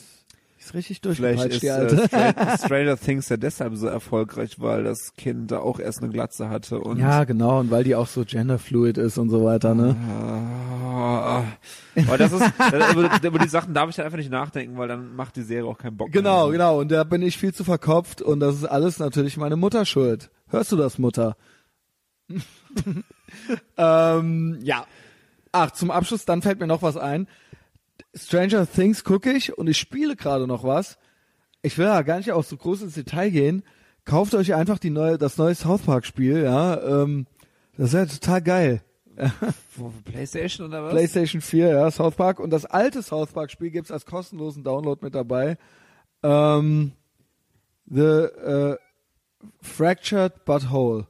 die 0.58 0.64
ist 0.64 0.74
richtig 0.74 1.00
Vielleicht 1.04 1.22
durchgepeitscht, 1.40 1.54
ist 1.56 1.64
die 1.64 1.68
äh, 1.68 1.72
Alte. 1.72 2.08
Stranger, 2.08 2.58
Stranger 2.66 2.98
Things 2.98 3.30
ja 3.30 3.38
deshalb 3.38 3.76
so 3.76 3.88
erfolgreich, 3.88 4.60
weil 4.60 4.84
das 4.84 5.14
Kind 5.16 5.52
da 5.52 5.60
auch 5.60 5.80
erst 5.80 6.02
eine 6.02 6.12
Glatze 6.12 6.50
hatte 6.50 6.80
und 6.80 7.00
ja, 7.00 7.24
genau, 7.24 7.60
und 7.60 7.72
weil 7.72 7.84
die 7.84 7.96
auch 7.96 8.08
so 8.08 8.24
genderfluid 8.26 8.98
ist 8.98 9.18
und 9.18 9.30
so 9.30 9.44
weiter, 9.44 9.76
ne? 9.76 9.96
Ah. 9.96 11.44
Aber 12.08 12.18
das 12.18 12.32
ist, 12.32 12.52
das, 12.58 12.92
über, 12.94 13.28
über 13.28 13.40
die 13.40 13.48
Sachen 13.50 13.74
darf 13.74 13.90
ich 13.90 13.98
halt 13.98 14.06
einfach 14.06 14.18
nicht 14.18 14.32
nachdenken, 14.32 14.78
weil 14.78 14.88
dann 14.88 15.16
macht 15.16 15.36
die 15.36 15.42
Serie 15.42 15.70
auch 15.70 15.78
keinen 15.78 15.98
Bock 15.98 16.12
Genau, 16.12 16.44
mehr. 16.46 16.52
genau. 16.54 16.80
Und 16.80 16.92
da 16.92 17.04
bin 17.04 17.22
ich 17.22 17.38
viel 17.38 17.54
zu 17.54 17.64
verkopft 17.64 18.22
und 18.22 18.40
das 18.40 18.56
ist 18.56 18.66
alles 18.66 19.00
natürlich 19.00 19.38
meine 19.38 19.56
Mutter 19.56 19.86
schuld. 19.86 20.30
Hörst 20.50 20.72
du 20.72 20.76
das, 20.78 20.98
Mutter? 21.00 21.36
ähm, 23.78 24.58
ja. 24.62 24.86
Ach, 25.52 25.72
zum 25.72 25.92
Abschluss, 25.92 26.26
dann 26.26 26.42
fällt 26.42 26.60
mir 26.60 26.68
noch 26.68 26.82
was 26.82 26.98
ein. 26.98 27.28
Stranger 28.16 28.68
Things 28.70 29.04
gucke 29.04 29.32
ich 29.32 29.58
und 29.58 29.68
ich 29.68 29.78
spiele 29.78 30.16
gerade 30.16 30.48
noch 30.48 30.64
was. 30.64 30.98
Ich 31.62 31.78
will 31.78 31.86
ja 31.86 32.02
gar 32.02 32.18
nicht 32.18 32.32
auch 32.32 32.44
so 32.44 32.58
groß 32.58 32.84
ins 32.84 32.94
Detail 32.96 33.30
gehen. 33.30 33.64
Kauft 34.06 34.36
euch 34.36 34.54
einfach 34.54 34.80
die 34.80 34.90
neue, 34.90 35.18
das 35.18 35.38
neue 35.38 35.56
South 35.56 35.84
Park 35.84 36.06
Spiel, 36.06 36.44
ja. 36.44 36.82
Ähm, 36.82 37.26
das 37.78 37.88
ist 37.88 37.94
ja 37.94 38.06
total 38.06 38.42
geil. 38.42 38.82
Playstation 40.06 40.68
oder 40.68 40.84
was? 40.84 40.92
PlayStation 40.92 41.42
4, 41.42 41.70
ja, 41.70 41.92
South 41.92 42.16
Park. 42.16 42.40
Und 42.40 42.50
das 42.50 42.66
alte 42.66 43.02
South 43.02 43.32
Park 43.32 43.52
Spiel 43.52 43.72
gibt's 43.72 43.92
als 43.92 44.06
kostenlosen 44.06 44.64
Download 44.64 45.00
mit 45.04 45.16
dabei. 45.16 45.58
Ähm, 46.22 46.92
the 47.86 48.02
äh, 48.02 48.78
Fractured 49.62 50.46
But 50.46 50.72
Whole. 50.72 51.08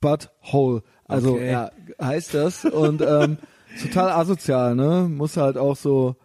But 0.00 0.30
Whole. 0.52 0.82
Also 1.04 1.34
Okay. 1.34 1.50
ja, 1.50 1.70
heißt 2.00 2.34
das. 2.34 2.64
Und 2.64 3.00
ähm, 3.02 3.38
total 3.82 4.10
asozial, 4.10 4.74
ne? 4.74 5.08
Muss 5.08 5.36
halt 5.36 5.56
auch 5.56 5.76
so. 5.76 6.16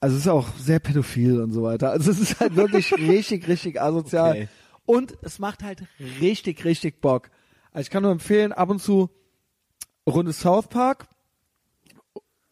Also 0.00 0.16
es 0.16 0.22
ist 0.22 0.28
auch 0.28 0.48
sehr 0.58 0.80
pädophil 0.80 1.40
und 1.40 1.52
so 1.52 1.62
weiter. 1.62 1.90
Also 1.90 2.10
es 2.10 2.20
ist 2.20 2.40
halt 2.40 2.56
wirklich 2.56 2.92
richtig, 2.92 3.48
richtig 3.48 3.80
asozial. 3.80 4.32
Okay. 4.32 4.48
Und 4.86 5.16
es 5.22 5.38
macht 5.38 5.62
halt 5.62 5.82
richtig, 6.20 6.64
richtig 6.64 7.00
Bock. 7.00 7.30
Also 7.72 7.86
ich 7.86 7.90
kann 7.90 8.02
nur 8.02 8.12
empfehlen, 8.12 8.52
ab 8.52 8.68
und 8.68 8.80
zu 8.80 9.10
Runde 10.06 10.32
South 10.32 10.68
Park 10.68 11.06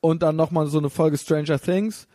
und 0.01 0.22
dann 0.22 0.36
nochmal 0.36 0.66
so 0.66 0.78
eine 0.78 0.89
Folge 0.89 1.18
Stranger 1.18 1.60
Things 1.60 2.09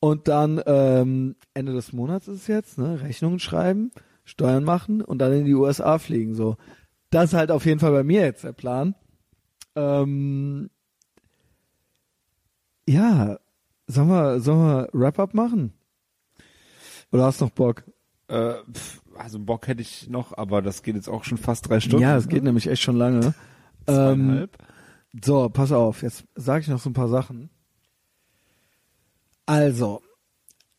und 0.00 0.28
dann 0.28 0.60
ähm, 0.66 1.36
Ende 1.54 1.72
des 1.72 1.92
Monats 1.92 2.28
ist 2.28 2.42
es 2.42 2.46
jetzt, 2.46 2.78
ne? 2.78 3.00
Rechnungen 3.02 3.38
schreiben, 3.38 3.92
Steuern 4.24 4.64
machen 4.64 5.00
und 5.00 5.18
dann 5.18 5.32
in 5.32 5.44
die 5.44 5.54
USA 5.54 5.98
fliegen. 5.98 6.34
So, 6.34 6.56
das 7.10 7.26
ist 7.26 7.34
halt 7.34 7.50
auf 7.50 7.64
jeden 7.64 7.80
Fall 7.80 7.92
bei 7.92 8.02
mir 8.02 8.22
jetzt 8.22 8.44
der 8.44 8.52
Plan. 8.52 8.94
Ähm, 9.76 10.70
ja, 12.88 13.38
sollen 13.86 14.08
wir, 14.08 14.40
sollen 14.40 14.60
wir 14.60 14.88
Wrap-up 14.92 15.34
machen? 15.34 15.72
Oder 17.12 17.24
hast 17.24 17.40
du 17.40 17.46
noch 17.46 17.52
Bock? 17.52 17.84
Äh, 18.28 18.54
also 19.16 19.38
Bock 19.38 19.68
hätte 19.68 19.82
ich 19.82 20.08
noch, 20.08 20.36
aber 20.36 20.62
das 20.62 20.82
geht 20.82 20.96
jetzt 20.96 21.08
auch 21.08 21.24
schon 21.24 21.38
fast 21.38 21.68
drei 21.68 21.80
Stunden. 21.80 22.02
Ja, 22.02 22.16
es 22.16 22.28
geht 22.28 22.42
nämlich 22.42 22.66
echt 22.66 22.82
schon 22.82 22.96
lange. 22.96 23.34
Ähm. 23.86 24.48
So, 25.22 25.50
pass 25.50 25.72
auf, 25.72 26.02
jetzt 26.02 26.24
sage 26.34 26.62
ich 26.62 26.68
noch 26.68 26.80
so 26.80 26.88
ein 26.88 26.94
paar 26.94 27.08
Sachen. 27.08 27.50
Also, 29.44 30.00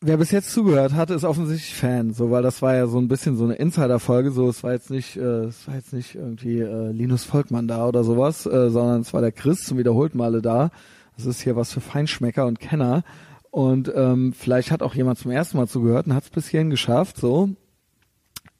wer 0.00 0.16
bis 0.16 0.30
jetzt 0.30 0.50
zugehört 0.50 0.94
hatte, 0.94 1.14
ist 1.14 1.24
offensichtlich 1.24 1.74
Fan, 1.74 2.12
so 2.12 2.30
weil 2.30 2.42
das 2.42 2.62
war 2.62 2.74
ja 2.74 2.86
so 2.86 2.98
ein 2.98 3.08
bisschen 3.08 3.36
so 3.36 3.44
eine 3.44 3.54
Insider-Folge, 3.54 4.30
so 4.30 4.48
es 4.48 4.62
war 4.62 4.72
jetzt 4.72 4.90
nicht, 4.90 5.16
äh, 5.16 5.44
es 5.44 5.66
war 5.66 5.74
jetzt 5.74 5.92
nicht 5.92 6.14
irgendwie 6.14 6.60
äh, 6.60 6.90
Linus 6.92 7.24
Volkmann 7.24 7.68
da 7.68 7.86
oder 7.86 8.04
sowas, 8.04 8.46
äh, 8.46 8.70
sondern 8.70 9.00
es 9.00 9.12
war 9.14 9.20
der 9.20 9.32
Chris 9.32 9.64
zum 9.64 9.78
wiederholten 9.78 10.18
Male 10.18 10.42
da. 10.42 10.70
Das 11.16 11.26
ist 11.26 11.40
hier 11.40 11.56
was 11.56 11.72
für 11.72 11.80
Feinschmecker 11.80 12.46
und 12.46 12.60
Kenner. 12.60 13.02
Und 13.50 13.90
ähm, 13.94 14.34
vielleicht 14.34 14.70
hat 14.70 14.82
auch 14.82 14.94
jemand 14.94 15.18
zum 15.18 15.30
ersten 15.30 15.56
Mal 15.56 15.66
zugehört 15.66 16.06
und 16.06 16.14
hat 16.14 16.24
es 16.24 16.30
bis 16.30 16.48
hierhin 16.48 16.70
geschafft, 16.70 17.16
so. 17.16 17.50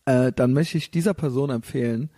Äh, 0.06 0.32
dann 0.32 0.54
möchte 0.54 0.78
ich 0.78 0.90
dieser 0.90 1.14
Person 1.14 1.50
empfehlen, 1.50 2.10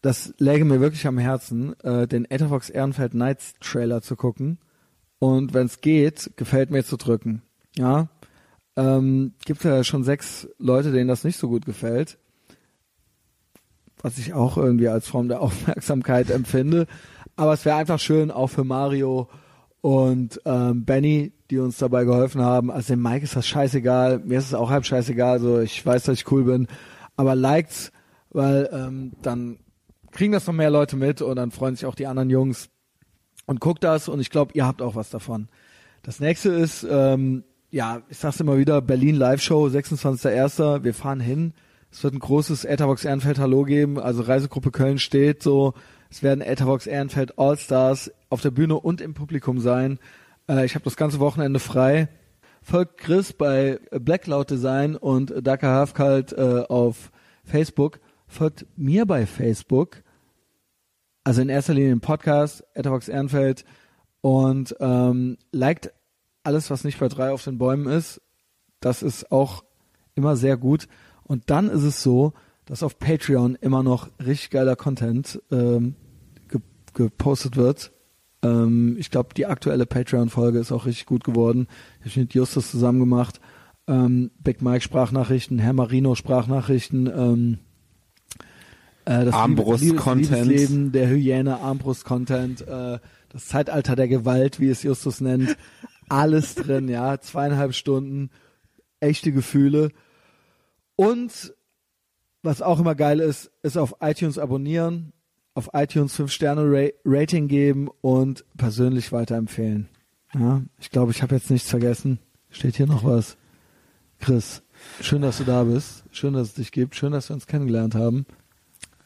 das 0.00 0.34
läge 0.38 0.64
mir 0.64 0.80
wirklich 0.80 1.06
am 1.06 1.18
Herzen, 1.18 1.78
äh, 1.80 2.08
den 2.08 2.24
Ethervox 2.24 2.70
Ehrenfeld 2.70 3.14
Nights 3.14 3.54
Trailer 3.60 4.00
zu 4.00 4.16
gucken 4.16 4.58
und 5.18 5.54
wenn 5.54 5.66
es 5.66 5.80
geht, 5.80 6.32
gefällt 6.36 6.70
mir 6.70 6.84
zu 6.84 6.96
drücken. 6.96 7.42
Ja, 7.78 8.08
ähm, 8.76 9.34
gibt 9.44 9.62
ja 9.62 9.84
schon 9.84 10.02
sechs 10.02 10.48
Leute, 10.58 10.90
denen 10.90 11.06
das 11.06 11.22
nicht 11.22 11.38
so 11.38 11.48
gut 11.48 11.64
gefällt, 11.64 12.18
was 14.02 14.18
ich 14.18 14.34
auch 14.34 14.56
irgendwie 14.56 14.88
als 14.88 15.06
Form 15.06 15.28
der 15.28 15.40
Aufmerksamkeit 15.42 16.28
empfinde. 16.30 16.88
Aber 17.36 17.52
es 17.52 17.64
wäre 17.64 17.76
einfach 17.76 18.00
schön, 18.00 18.32
auch 18.32 18.48
für 18.48 18.64
Mario 18.64 19.28
und 19.80 20.40
ähm, 20.44 20.84
Benny, 20.84 21.32
die 21.50 21.58
uns 21.58 21.78
dabei 21.78 22.04
geholfen 22.04 22.42
haben. 22.42 22.72
Also 22.72 22.94
dem 22.94 23.02
Mike 23.02 23.22
ist 23.24 23.36
das 23.36 23.46
scheißegal, 23.46 24.18
mir 24.24 24.38
ist 24.38 24.46
es 24.46 24.54
auch 24.54 24.70
halb 24.70 24.84
scheißegal, 24.84 25.34
also 25.34 25.60
ich 25.60 25.86
weiß, 25.86 26.02
dass 26.02 26.18
ich 26.18 26.32
cool 26.32 26.42
bin, 26.42 26.66
aber 27.16 27.36
liked's, 27.36 27.92
weil 28.30 28.68
ähm, 28.72 29.12
dann 29.22 29.60
kriegen 30.10 30.32
das 30.32 30.48
noch 30.48 30.54
mehr 30.54 30.70
Leute 30.70 30.96
mit 30.96 31.22
und 31.22 31.36
dann 31.36 31.52
freuen 31.52 31.76
sich 31.76 31.86
auch 31.86 31.94
die 31.94 32.08
anderen 32.08 32.28
Jungs 32.28 32.70
und 33.46 33.60
guckt 33.60 33.84
das 33.84 34.08
und 34.08 34.18
ich 34.18 34.30
glaube, 34.30 34.52
ihr 34.54 34.66
habt 34.66 34.82
auch 34.82 34.96
was 34.96 35.10
davon. 35.10 35.48
Das 36.02 36.18
nächste 36.18 36.48
ist, 36.50 36.84
ähm, 36.90 37.44
ja, 37.70 38.02
ich 38.08 38.18
sag's 38.18 38.40
immer 38.40 38.58
wieder, 38.58 38.80
Berlin 38.80 39.16
Live 39.16 39.42
Show, 39.42 39.66
26.01. 39.66 40.84
Wir 40.84 40.94
fahren 40.94 41.20
hin. 41.20 41.54
Es 41.90 42.04
wird 42.04 42.14
ein 42.14 42.18
großes 42.18 42.64
Etherbox 42.64 43.04
Ehrenfeld 43.04 43.38
Hallo 43.38 43.64
geben, 43.64 43.98
also 43.98 44.22
Reisegruppe 44.22 44.70
Köln 44.70 44.98
steht 44.98 45.42
so. 45.42 45.74
Es 46.10 46.22
werden 46.22 46.40
Etherbox 46.40 46.86
Ehrenfeld 46.86 47.38
All-Stars 47.38 48.10
auf 48.30 48.40
der 48.40 48.50
Bühne 48.50 48.76
und 48.78 49.00
im 49.00 49.14
Publikum 49.14 49.60
sein. 49.60 49.98
Äh, 50.48 50.64
ich 50.64 50.74
habe 50.74 50.84
das 50.84 50.96
ganze 50.96 51.20
Wochenende 51.20 51.60
frei. 51.60 52.08
Folgt 52.62 52.98
Chris 52.98 53.32
bei 53.32 53.80
Black 53.90 54.24
Design 54.48 54.96
und 54.96 55.32
Daka 55.46 55.68
Hafkalt 55.68 56.32
äh, 56.32 56.64
auf 56.68 57.10
Facebook. 57.44 58.00
Folgt 58.26 58.66
mir 58.76 59.06
bei 59.06 59.24
Facebook 59.24 60.02
also 61.28 61.42
in 61.42 61.50
erster 61.50 61.74
Linie 61.74 61.90
den 61.90 62.00
Podcast, 62.00 62.64
Etherbox 62.72 63.06
Ehrenfeld 63.08 63.66
und 64.22 64.74
ähm, 64.80 65.36
liked 65.52 65.92
alles, 66.48 66.70
was 66.70 66.82
nicht 66.82 66.98
bei 66.98 67.08
drei 67.08 67.30
auf 67.30 67.44
den 67.44 67.58
Bäumen 67.58 67.86
ist. 67.86 68.22
Das 68.80 69.02
ist 69.02 69.30
auch 69.30 69.64
immer 70.14 70.34
sehr 70.34 70.56
gut. 70.56 70.88
Und 71.24 71.50
dann 71.50 71.68
ist 71.68 71.82
es 71.82 72.02
so, 72.02 72.32
dass 72.64 72.82
auf 72.82 72.98
Patreon 72.98 73.54
immer 73.60 73.82
noch 73.82 74.08
richtig 74.18 74.48
geiler 74.48 74.74
Content 74.74 75.42
ähm, 75.50 75.94
ge 76.48 76.60
gepostet 76.94 77.56
wird. 77.56 77.92
Ähm, 78.42 78.96
ich 78.98 79.10
glaube, 79.10 79.34
die 79.34 79.44
aktuelle 79.44 79.84
Patreon-Folge 79.84 80.58
ist 80.58 80.72
auch 80.72 80.86
richtig 80.86 81.04
gut 81.04 81.22
geworden. 81.22 81.66
Ich 82.02 82.12
habe 82.12 82.20
mit 82.20 82.32
Justus 82.32 82.70
zusammen 82.70 82.98
gemacht. 82.98 83.40
Ähm, 83.86 84.30
Big 84.42 84.62
Mike 84.62 84.80
Sprachnachrichten, 84.80 85.58
Herr 85.58 85.74
Marino 85.74 86.14
Sprachnachrichten, 86.14 87.06
ähm, 87.14 87.58
äh, 89.04 89.26
das 89.26 89.34
Armbrust-Content. 89.34 90.46
Liebesleben 90.46 90.92
der 90.92 91.10
Hyäne, 91.10 91.60
Armbrust-Content, 91.60 92.66
äh, 92.66 92.98
das 93.28 93.48
Zeitalter 93.48 93.96
der 93.96 94.08
Gewalt, 94.08 94.60
wie 94.60 94.70
es 94.70 94.82
Justus 94.82 95.20
nennt, 95.20 95.56
alles 96.08 96.54
drin, 96.54 96.88
ja, 96.88 97.20
zweieinhalb 97.20 97.74
Stunden, 97.74 98.30
echte 99.00 99.32
Gefühle. 99.32 99.90
Und 100.96 101.54
was 102.42 102.62
auch 102.62 102.80
immer 102.80 102.94
geil 102.94 103.20
ist, 103.20 103.50
ist 103.62 103.76
auf 103.76 103.96
iTunes 104.00 104.38
abonnieren, 104.38 105.12
auf 105.54 105.70
iTunes 105.72 106.14
5 106.14 106.30
Sterne 106.30 106.62
Ra 106.62 106.88
Rating 107.04 107.48
geben 107.48 107.88
und 108.00 108.44
persönlich 108.56 109.12
weiterempfehlen. 109.12 109.88
Ja, 110.34 110.62
ich 110.78 110.90
glaube, 110.90 111.12
ich 111.12 111.22
habe 111.22 111.34
jetzt 111.34 111.50
nichts 111.50 111.68
vergessen. 111.68 112.18
Steht 112.50 112.76
hier 112.76 112.86
noch 112.86 113.04
was? 113.04 113.36
Chris, 114.20 114.62
schön, 115.00 115.22
dass 115.22 115.38
du 115.38 115.44
da 115.44 115.64
bist. 115.64 116.04
Schön, 116.10 116.34
dass 116.34 116.48
es 116.48 116.54
dich 116.54 116.72
gibt. 116.72 116.96
Schön, 116.96 117.12
dass 117.12 117.28
wir 117.28 117.34
uns 117.34 117.46
kennengelernt 117.46 117.94
haben. 117.94 118.26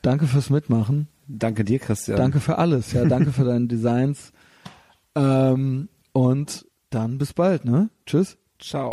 Danke 0.02 0.26
fürs 0.26 0.50
Mitmachen. 0.50 1.08
Danke 1.28 1.64
dir, 1.64 1.78
Christian. 1.78 2.18
Danke 2.18 2.40
für 2.40 2.58
alles. 2.58 2.92
Ja, 2.92 3.04
danke 3.04 3.32
für 3.32 3.44
deine 3.44 3.66
Designs. 3.66 4.32
Ähm, 5.14 5.88
und 6.12 6.66
dann 6.94 7.18
bis 7.18 7.32
bald, 7.32 7.64
ne? 7.64 7.90
Tschüss. 8.06 8.38
Ciao. 8.58 8.90